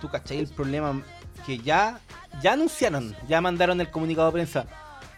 tú 0.00 0.08
cachai 0.10 0.38
el 0.40 0.48
problema 0.48 1.00
que 1.46 1.58
ya, 1.58 2.00
ya 2.42 2.54
anunciaron, 2.54 3.14
ya 3.28 3.40
mandaron 3.40 3.80
el 3.80 3.88
comunicado 3.88 4.26
de 4.26 4.32
prensa. 4.32 4.66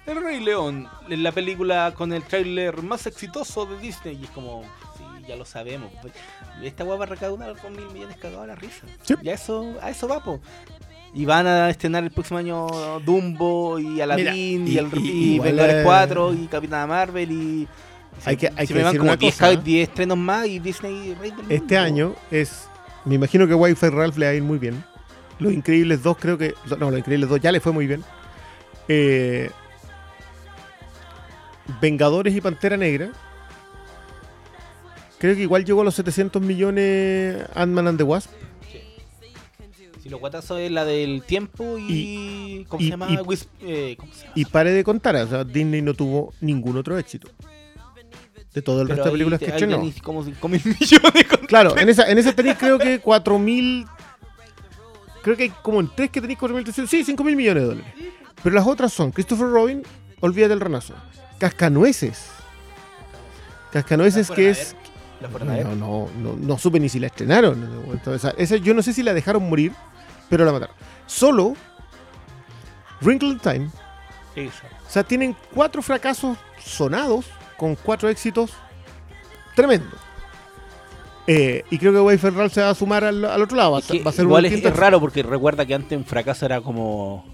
El 0.05 0.23
Rey 0.23 0.39
León, 0.41 0.87
en 1.09 1.23
la 1.23 1.33
película 1.33 1.95
con 1.97 2.13
el 2.13 2.23
tráiler 2.23 2.83
más 2.83 3.07
exitoso 3.07 3.65
de 3.65 3.79
Disney. 3.79 4.19
Y 4.21 4.25
es 4.25 4.31
como, 4.33 4.65
sí, 4.99 5.03
ya 5.27 5.35
lo 5.35 5.47
sabemos. 5.47 5.91
pues. 6.03 6.13
Esta 6.63 6.85
weá 6.85 6.97
va 6.99 7.05
a 7.05 7.09
recaudar 7.09 7.57
con 7.57 7.75
mil 7.75 7.87
millones 7.91 8.19
cagados 8.19 8.45
a 8.45 8.49
la 8.49 8.55
risa. 8.55 8.83
Sí. 9.01 9.15
Y 9.23 9.31
a 9.31 9.33
eso, 9.35 9.75
a 9.81 9.89
eso 9.89 10.07
va, 10.07 10.23
po. 10.23 10.41
Y 11.15 11.25
van 11.25 11.47
a 11.47 11.71
estrenar 11.71 12.05
el 12.05 12.11
próximo 12.11 12.39
año 12.39 12.67
Dumbo 13.01 13.79
y 13.79 14.03
Aladdin 14.03 14.65
Mira, 14.65 14.71
y, 14.71 14.75
y- 14.75 14.79
el, 14.79 14.91
y- 14.99 15.35
y 15.37 15.39
Vengadores 15.39 15.77
eh, 15.77 15.83
4 15.85 16.35
y 16.35 16.47
Capitana 16.49 16.87
Marvel 16.87 17.33
y... 17.33 17.69
Hay 18.27 18.37
que- 18.37 18.53
hay 18.55 18.67
se 18.67 18.75
que 18.75 18.79
me 18.79 18.83
van 18.85 18.93
decir 18.93 18.99
como 19.01 19.11
una 19.13 19.17
10, 19.17 19.35
cosa, 19.35 19.53
¿eh? 19.53 19.57
10 19.57 19.89
estrenos 19.89 20.19
más 20.19 20.47
y 20.47 20.59
Disney 20.59 21.15
Rey 21.15 21.31
del 21.31 21.41
Este 21.51 21.59
mundo. 21.59 21.79
año 21.81 22.15
es. 22.31 22.69
Me 23.07 23.15
imagino 23.15 23.47
que 23.47 23.55
Wi-Fi 23.55 23.89
Ralph 23.89 24.17
le 24.19 24.27
va 24.27 24.33
a 24.33 24.35
ir 24.35 24.43
muy 24.43 24.59
bien. 24.59 24.85
Los 25.39 25.53
Increíbles 25.53 26.03
2 26.03 26.17
creo 26.19 26.37
que. 26.39 26.55
No, 26.79 26.91
Los 26.91 26.99
Increíbles 26.99 27.29
2 27.31 27.41
ya 27.41 27.53
le 27.53 27.61
fue 27.61 27.73
muy 27.73 27.87
bien. 27.87 28.03
Eh, 28.89 29.51
Vengadores 31.81 32.35
y 32.35 32.41
Pantera 32.41 32.77
Negra. 32.77 33.11
Creo 35.19 35.35
que 35.35 35.43
igual 35.43 35.65
llegó 35.65 35.81
a 35.81 35.85
los 35.85 35.95
700 35.95 36.43
millones 36.43 37.43
Ant-Man 37.55 37.89
and 37.89 37.99
the 37.99 38.05
Wasp. 38.05 38.31
Si 40.03 40.09
los 40.11 40.21
guatazos 40.21 40.61
es 40.61 40.71
la 40.71 40.85
del 40.85 41.23
tiempo 41.23 41.79
y. 41.79 42.65
¿Cómo 42.69 42.81
y- 42.81 42.85
se 42.85 42.91
llama? 42.91 43.09
y- 43.11 43.17
eh, 43.63 43.97
¿Cómo 43.99 44.13
se 44.13 44.21
llama? 44.23 44.33
Y 44.37 44.45
pare 44.45 44.71
de 44.73 44.85
contar, 44.85 45.17
o 45.17 45.27
sea, 45.27 45.43
Disney 45.45 45.83
no 45.83 45.95
tuvo 45.95 46.33
ningún 46.41 46.77
otro 46.77 46.97
éxito. 46.99 47.29
De 48.57 48.63
todo 48.63 48.81
el 48.81 48.89
Pero 48.89 48.97
resto 48.97 49.05
de 49.05 49.09
ahí 49.11 49.13
películas 49.13 49.39
te- 49.39 49.45
que 49.47 49.53
ahí 49.53 49.57
estrenó. 49.63 49.79
ni 49.83 49.93
como 49.93 50.25
5 50.25 50.49
mil 50.49 50.63
millones. 50.81 51.25
con- 51.29 51.47
Claro, 51.47 51.77
en 51.77 51.89
esa, 51.91 52.11
en 52.11 52.17
esa 52.19 52.33
tenéis 52.33 52.57
creo 52.59 52.79
que 52.79 53.01
4.000... 53.03 53.87
Creo 55.23 55.37
que 55.37 55.43
hay 55.45 55.51
como 55.63 55.81
en 55.81 55.91
tres 55.95 56.11
que 56.11 56.21
tenéis 56.23 56.39
4.300... 56.39 56.87
Sí, 56.87 57.05
5.000 57.05 57.37
millones 57.37 57.63
de 57.63 57.69
dólares. 57.69 57.93
Pero 58.43 58.55
las 58.55 58.67
otras 58.67 58.93
son 58.95 59.13
Christopher 59.13 59.47
Robin, 59.49 59.83
Olvídate 60.21 60.49
del 60.51 60.61
Renazo. 60.61 60.95
Cascanueces. 61.39 62.29
Cascanueces 63.73 64.31
¿La 64.31 64.35
que 64.37 64.51
es... 64.51 64.75
¿La 65.21 65.29
fueron 65.29 65.51
a 65.51 65.53
ver? 65.55 65.67
No, 65.67 65.75
no, 65.77 66.09
no, 66.19 66.37
no 66.37 66.59
supe 66.59 66.81
ni 66.81 66.89
si 66.89 66.99
la 66.99 67.09
estrenaron. 67.09 67.69
Esa, 68.39 68.57
yo 68.57 68.73
no 68.75 68.83
sé 68.83 68.93
si 68.95 69.03
la 69.03 69.13
dejaron 69.15 69.49
morir, 69.49 69.73
pero 70.31 70.45
la 70.47 70.53
mataron. 70.53 70.75
Solo 71.07 71.55
Wrinkle 73.03 73.29
in 73.29 73.39
Time. 73.39 73.71
Eso. 74.35 74.63
O 74.87 74.91
sea, 74.91 75.05
tienen 75.05 75.37
cuatro 75.55 75.83
fracasos 75.83 76.39
sonados 76.63 77.27
con 77.57 77.75
cuatro 77.77 78.09
éxitos 78.09 78.53
tremendos. 79.55 79.99
Eh, 81.29 81.65
y 81.71 81.79
creo 81.79 81.93
que 81.93 82.01
Way 82.01 82.19
Ferral 82.19 82.51
se 82.51 82.61
va 82.61 82.71
a 82.71 82.75
sumar 82.75 83.03
al, 83.05 83.25
al 83.25 83.43
otro 83.43 83.57
lado. 83.57 83.73
Va, 83.73 83.79
a 83.79 83.81
Es 83.81 83.87
que 83.87 83.97
ser- 83.99 84.07
va 84.07 84.11
a 84.11 84.15
ser 84.15 84.25
igual 84.25 84.45
es 84.47 84.77
raro 84.77 85.01
porque 85.01 85.23
recuerda 85.23 85.67
que 85.67 85.75
antes 85.75 85.97
un 85.99 86.05
fracaso 86.05 86.47
era 86.47 86.61
como. 86.61 87.25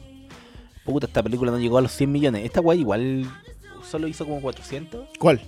Puta, 0.84 1.07
esta 1.07 1.23
película 1.23 1.52
no 1.52 1.59
llegó 1.59 1.78
a 1.78 1.83
los 1.83 1.92
100 1.92 2.10
millones. 2.10 2.44
Esta 2.44 2.60
guay 2.60 2.81
igual 2.81 3.26
solo 3.89 4.09
hizo 4.09 4.25
como 4.25 4.41
400. 4.41 5.09
¿Cuál? 5.18 5.41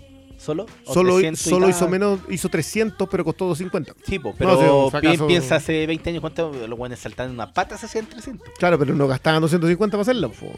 ¿Solo? 0.45 0.67
¿O 0.87 0.93
Solo, 0.95 1.15
300 1.15 1.47
y 1.47 1.51
solo 1.51 1.69
hizo 1.69 1.89
menos, 1.89 2.21
hizo 2.29 2.49
300, 2.49 3.09
pero 3.09 3.25
costó 3.25 3.47
250. 3.47 3.95
Sí, 4.07 4.19
po, 4.19 4.35
pero 4.37 4.91
piensa 5.27 5.57
hace 5.57 5.87
20 5.87 6.11
años 6.11 6.21
cuánto 6.21 6.53
los 6.67 6.79
guanes 6.79 6.99
saltaban 6.99 7.31
en 7.31 7.37
una 7.37 7.53
pata 7.53 7.79
se 7.79 7.87
hacían 7.87 8.07
300. 8.07 8.47
Claro, 8.59 8.79
pero 8.79 8.95
no 8.95 9.07
gastaban 9.09 9.41
250 9.41 9.97
para 9.97 10.03
hacerlo. 10.03 10.31
po. 10.33 10.53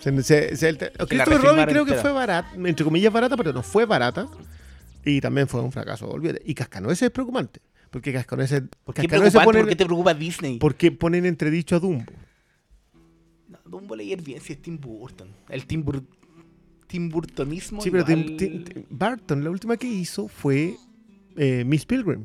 Se- 0.00 0.22
se- 0.22 0.56
se- 0.56 0.68
el 0.68 0.78
te- 0.78 0.90
Christopher 0.92 1.40
Robin 1.40 1.64
creo 1.66 1.84
que 1.84 1.94
fue 1.94 2.12
barata, 2.12 2.50
entre 2.56 2.84
comillas 2.84 3.12
barata, 3.12 3.36
pero 3.36 3.52
no 3.52 3.62
fue 3.62 3.84
barata. 3.86 4.26
Y 5.04 5.20
también 5.20 5.46
fue 5.48 5.60
un 5.60 5.72
fracaso, 5.72 6.08
olvídate. 6.08 6.42
Y 6.44 6.54
Cascanueces 6.54 7.02
es 7.02 7.10
preocupante. 7.10 7.60
Porque 7.90 8.12
Cascanueces, 8.12 8.62
¿Por 8.84 8.94
qué, 8.94 9.02
Cascanueces 9.02 9.40
ponen- 9.40 9.60
¿Por 9.62 9.68
qué 9.70 9.76
te 9.76 9.86
preocupa 9.86 10.12
Disney? 10.14 10.58
porque 10.58 10.90
ponen 10.92 11.24
entredicho 11.24 11.76
a 11.76 11.78
Dumbo. 11.80 12.12
No, 13.48 13.58
Dumbo 13.64 13.96
le 13.96 14.04
iba 14.04 14.14
a 14.16 14.18
ir 14.18 14.22
bien 14.24 14.40
si 14.40 14.52
es 14.52 14.60
Tim 14.60 14.78
Burton. 14.78 15.28
El 15.48 15.64
Tim, 15.66 15.84
Bur- 15.84 16.04
Tim 16.88 17.08
Burtonismo. 17.08 17.80
Sí, 17.80 17.90
pero 17.90 18.04
Tim- 18.04 18.36
Tim- 18.36 18.64
Tim- 18.64 18.84
Barton, 18.90 19.44
la 19.44 19.50
última 19.50 19.76
que 19.76 19.86
hizo 19.86 20.26
fue 20.26 20.74
eh, 21.36 21.62
Miss 21.64 21.84
Pilgrim. 21.86 22.24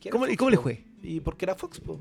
¿Qué 0.00 0.08
era 0.08 0.12
¿Cómo, 0.12 0.26
¿Y 0.28 0.36
cómo 0.36 0.50
le 0.50 0.56
fue? 0.56 0.82
¿Y 1.02 1.20
por 1.20 1.36
qué 1.36 1.44
era 1.44 1.54
Fox? 1.54 1.80
po? 1.80 2.00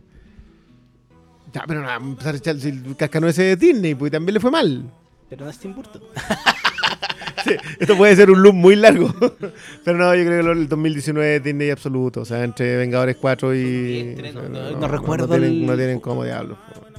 Ya, 1.53 1.65
pero 1.67 1.81
nada, 1.81 1.97
empezar 1.97 2.33
a 2.35 2.37
echar- 2.37 2.57
si 2.59 2.69
el 2.69 2.95
Cascanueces 2.95 3.59
de 3.59 3.65
Disney, 3.67 3.93
pues 3.95 4.11
también 4.11 4.33
le 4.35 4.39
fue 4.39 4.49
mal. 4.51 4.89
Pero 5.29 5.45
no 5.45 5.51
es 5.51 5.57
Tim 5.59 5.73
Burton. 5.75 6.01
Esto 7.79 7.97
puede 7.97 8.15
ser 8.15 8.31
un 8.31 8.41
loop 8.41 8.53
muy 8.53 8.75
largo. 8.75 9.13
pero 9.83 9.97
no, 9.97 10.15
yo 10.15 10.23
creo 10.25 10.43
que 10.43 10.51
el 10.51 10.67
2019 10.69 11.35
es 11.37 11.43
Disney 11.43 11.69
absoluto. 11.71 12.21
O 12.21 12.25
sea, 12.25 12.43
entre 12.43 12.77
Vengadores 12.77 13.17
4 13.17 13.55
y. 13.55 14.15
No- 14.33 14.47
no- 14.49 14.71
no 14.79 14.87
recuerdo 14.87 15.27
No, 15.27 15.33
tienen, 15.35 15.51
el- 15.61 15.65
no 15.65 15.75
tienen 15.75 15.99
como 15.99 16.23
diablos. 16.23 16.57
po. 16.73 16.92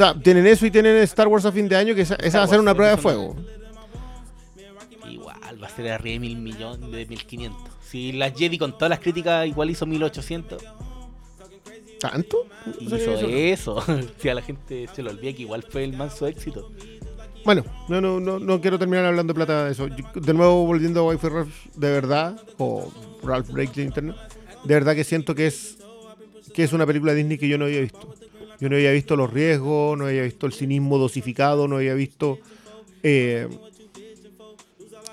O 0.00 0.02
sea, 0.02 0.14
tienen 0.18 0.46
eso 0.46 0.64
y 0.64 0.70
tienen 0.70 0.96
Star 1.02 1.28
Wars 1.28 1.44
a 1.44 1.52
fin 1.52 1.68
de 1.68 1.76
año, 1.76 1.94
que 1.94 2.00
esa, 2.00 2.14
esa 2.14 2.38
va 2.38 2.44
a 2.44 2.48
ser 2.48 2.58
una 2.58 2.72
prueba 2.74 2.92
de 2.96 3.02
fuego. 3.02 3.36
Igual, 5.10 5.62
va 5.62 5.66
a 5.66 5.70
ser 5.70 5.90
arriba 5.92 6.14
de 6.14 6.18
mil 6.20 6.36
millones, 6.38 6.90
de 6.90 7.04
1500. 7.04 7.70
Si 7.86 8.12
la 8.12 8.30
Jedi 8.30 8.56
con 8.56 8.72
todas 8.72 8.88
las 8.88 9.00
críticas 9.00 9.46
igual 9.46 9.68
hizo 9.68 9.84
1800, 9.84 10.64
¿Tanto? 12.00 12.46
hizo 12.80 12.96
eso- 12.96 13.28
eso. 13.28 13.84
si 14.18 14.30
a 14.30 14.34
la 14.34 14.40
gente 14.40 14.88
se 14.94 15.02
lo 15.02 15.10
olvida 15.10 15.34
que 15.34 15.42
igual 15.42 15.62
fue 15.68 15.84
el 15.84 15.94
manso 15.94 16.26
éxito. 16.26 16.72
Bueno, 17.44 17.62
no, 17.88 18.00
no, 18.00 18.20
no, 18.20 18.38
no 18.38 18.58
quiero 18.62 18.78
terminar 18.78 19.04
hablando 19.04 19.34
de 19.34 19.36
plata 19.36 19.66
de 19.66 19.72
eso. 19.72 19.86
Yo- 19.88 20.18
De 20.18 20.32
nuevo, 20.32 20.64
volviendo 20.64 21.00
a 21.00 21.08
Wi-Fi 21.12 21.28
Ralph, 21.28 21.66
de 21.76 21.90
verdad, 21.90 22.40
o 22.56 22.90
Ralph 23.22 23.50
Breaks 23.50 23.74
the 23.74 23.82
Internet, 23.82 24.16
de 24.64 24.72
verdad 24.74 24.94
que 24.94 25.04
siento 25.04 25.34
que 25.34 25.46
es, 25.48 25.76
que 26.54 26.64
es 26.64 26.72
una 26.72 26.86
película 26.86 27.12
Disney 27.12 27.36
que 27.36 27.48
yo 27.48 27.58
no 27.58 27.66
había 27.66 27.80
visto. 27.82 28.14
Yo 28.60 28.68
no 28.68 28.76
había 28.76 28.92
visto 28.92 29.16
los 29.16 29.32
riesgos, 29.32 29.96
no 29.98 30.06
había 30.06 30.22
visto 30.22 30.46
el 30.46 30.52
cinismo 30.52 30.98
dosificado, 30.98 31.66
no 31.66 31.76
había 31.76 31.94
visto 31.94 32.38
eh, 33.02 33.48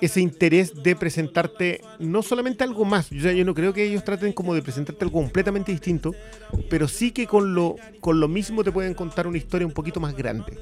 ese 0.00 0.20
interés 0.20 0.82
de 0.82 0.94
presentarte 0.94 1.80
no 1.98 2.22
solamente 2.22 2.64
algo 2.64 2.84
más. 2.84 3.10
Yo, 3.10 3.32
no 3.44 3.54
creo 3.54 3.72
que 3.72 3.84
ellos 3.84 4.04
traten 4.04 4.32
como 4.32 4.54
de 4.54 4.62
presentarte 4.62 5.04
algo 5.04 5.20
completamente 5.20 5.72
distinto, 5.72 6.14
pero 6.68 6.88
sí 6.88 7.10
que 7.10 7.26
con 7.26 7.54
lo, 7.54 7.76
con 8.00 8.20
lo 8.20 8.28
mismo 8.28 8.62
te 8.62 8.72
pueden 8.72 8.94
contar 8.94 9.26
una 9.26 9.38
historia 9.38 9.66
un 9.66 9.72
poquito 9.72 10.00
más 10.00 10.14
grande. 10.16 10.58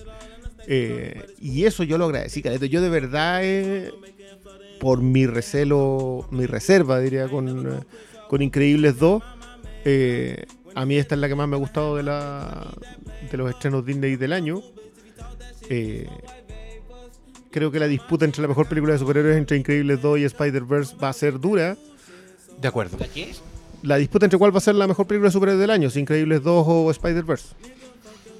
Eh, 0.69 1.27
y 1.41 1.65
eso 1.65 1.83
yo 1.83 1.99
lo 1.99 2.07
agradecí, 2.07 2.43
caleta. 2.43 2.67
Yo 2.67 2.81
de 2.81 2.89
verdad, 2.89 3.41
eh, 3.43 3.93
por 4.81 5.03
mi 5.03 5.27
recelo, 5.27 6.27
mi 6.31 6.47
reserva, 6.47 7.01
diría, 7.01 7.29
con, 7.29 7.85
con 8.29 8.43
Increíbles 8.43 8.99
2, 8.99 9.23
eh, 9.85 10.47
a 10.77 10.85
mí 10.85 10.97
esta 10.97 11.15
es 11.15 11.21
la 11.23 11.29
que 11.29 11.35
más 11.35 11.49
me 11.49 11.57
ha 11.57 11.59
gustado 11.59 11.97
de, 11.97 12.03
la, 12.03 12.71
de 13.31 13.37
los 13.39 13.49
estrenos 13.49 13.85
Disney 13.87 14.17
del 14.17 14.35
año. 14.35 14.61
Eh, 15.71 16.07
creo 17.51 17.71
que 17.71 17.81
la 17.81 17.87
disputa 17.87 18.27
entre 18.27 18.43
la 18.43 18.49
mejor 18.49 18.69
película 18.69 18.93
de 18.93 18.99
superhéroes 18.99 19.39
entre 19.39 19.57
Increíbles 19.57 20.03
2 20.03 20.19
y 20.19 20.25
Spider-Verse 20.25 20.97
va 21.03 21.09
a 21.09 21.13
ser 21.15 21.41
dura. 21.41 21.79
De 22.61 22.69
acuerdo. 22.69 22.99
qué? 23.15 23.33
La 23.83 23.97
disputa 23.97 24.27
entre 24.27 24.39
cuál 24.39 24.55
va 24.55 24.59
a 24.59 24.61
ser 24.61 24.75
la 24.75 24.87
mejor 24.87 25.07
película 25.07 25.29
de 25.29 25.33
superhéroes 25.33 25.63
del 25.63 25.71
año, 25.71 25.89
si 25.89 25.99
Increíbles 25.99 26.43
2 26.43 26.67
o 26.69 26.91
Spider-Verse. 26.91 27.55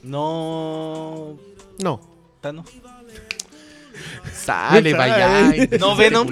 No. 0.03 1.39
No. 1.83 2.01
Sale 4.33 4.95
allá. 4.95 5.53
No, 5.79 5.97
Venom. 5.97 6.29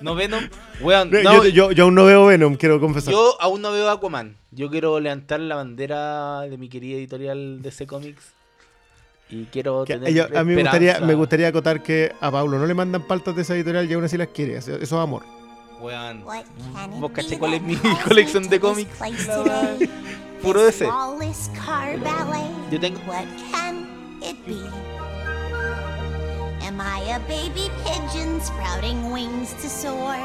No 0.00 0.14
Venom. 0.14 0.44
Weón, 0.80 1.10
yo, 1.10 1.22
no, 1.22 1.44
yo- 1.46 1.72
yo 1.72 1.84
aún 1.84 1.94
no 1.94 2.04
veo 2.04 2.26
Venom, 2.26 2.54
quiero 2.56 2.78
confesar. 2.80 3.12
yo 3.12 3.36
aún 3.40 3.60
no 3.62 3.72
veo 3.72 3.90
Aquaman. 3.90 4.36
Yo 4.50 4.70
quiero 4.70 4.98
levantar 5.00 5.40
la 5.40 5.56
bandera 5.56 6.40
de 6.42 6.56
mi 6.56 6.68
querida 6.68 6.96
editorial 6.96 7.60
DC 7.62 7.86
Comics. 7.86 8.32
Y 9.30 9.44
quiero 9.46 9.84
Que 9.84 9.98
tener 9.98 10.36
a 10.36 10.42
mí 10.42 10.54
me 10.54 10.62
gustaría, 10.62 11.00
me 11.00 11.14
gustaría 11.14 11.48
acotar 11.48 11.82
que 11.82 12.12
a 12.20 12.30
Pablo 12.30 12.58
no 12.58 12.64
le 12.66 12.72
mandan 12.74 13.06
paltas 13.06 13.36
de 13.36 13.42
esa 13.42 13.54
editorial 13.54 13.90
y 13.90 13.92
aún 13.94 14.04
así 14.04 14.16
las 14.16 14.28
quiere. 14.28 14.56
Eso, 14.56 14.76
es 14.76 14.90
amor. 14.92 15.22
Weón. 15.80 16.22
What 16.24 16.44
can 16.72 16.92
it 16.92 16.98
¿Vos 17.00 17.10
cuál 17.38 17.54
es 17.54 17.62
mi 17.62 17.76
colección 18.08 18.48
de 18.48 18.58
cómics? 18.58 18.90
Puro 20.42 20.62
DC. 20.64 20.84
flawless 20.86 21.50
car 21.66 21.98
ballet. 22.00 22.48
Yo 22.70 22.80
tengo. 22.80 23.00
Am 26.78 26.86
I 26.86 27.00
a 27.16 27.20
baby 27.26 27.68
pigeon 27.84 28.40
sprouting 28.40 29.10
wings 29.10 29.52
to 29.54 29.68
soar? 29.68 30.16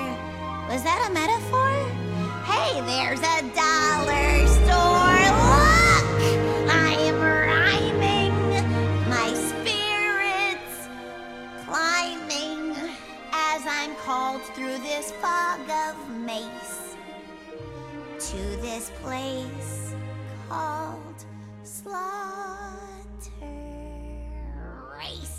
Was 0.70 0.84
that 0.84 1.08
a 1.10 1.12
metaphor? 1.12 1.74
Hey, 2.46 2.80
there's 2.86 3.18
a 3.22 3.42
dollar 3.58 4.46
store. 4.62 5.18
Look! 5.50 6.06
I'm 6.70 7.20
rhyming. 7.20 8.36
My 9.10 9.34
spirit's 9.34 10.90
climbing 11.66 12.76
as 13.32 13.64
I'm 13.68 13.96
called 14.06 14.44
through 14.54 14.78
this 14.78 15.12
fog 15.14 15.68
of 15.68 16.08
mace 16.12 16.96
to 18.30 18.38
this 18.62 18.92
place 19.02 19.96
called 20.48 21.26
Slaughter 21.64 21.98
Race. 25.00 25.33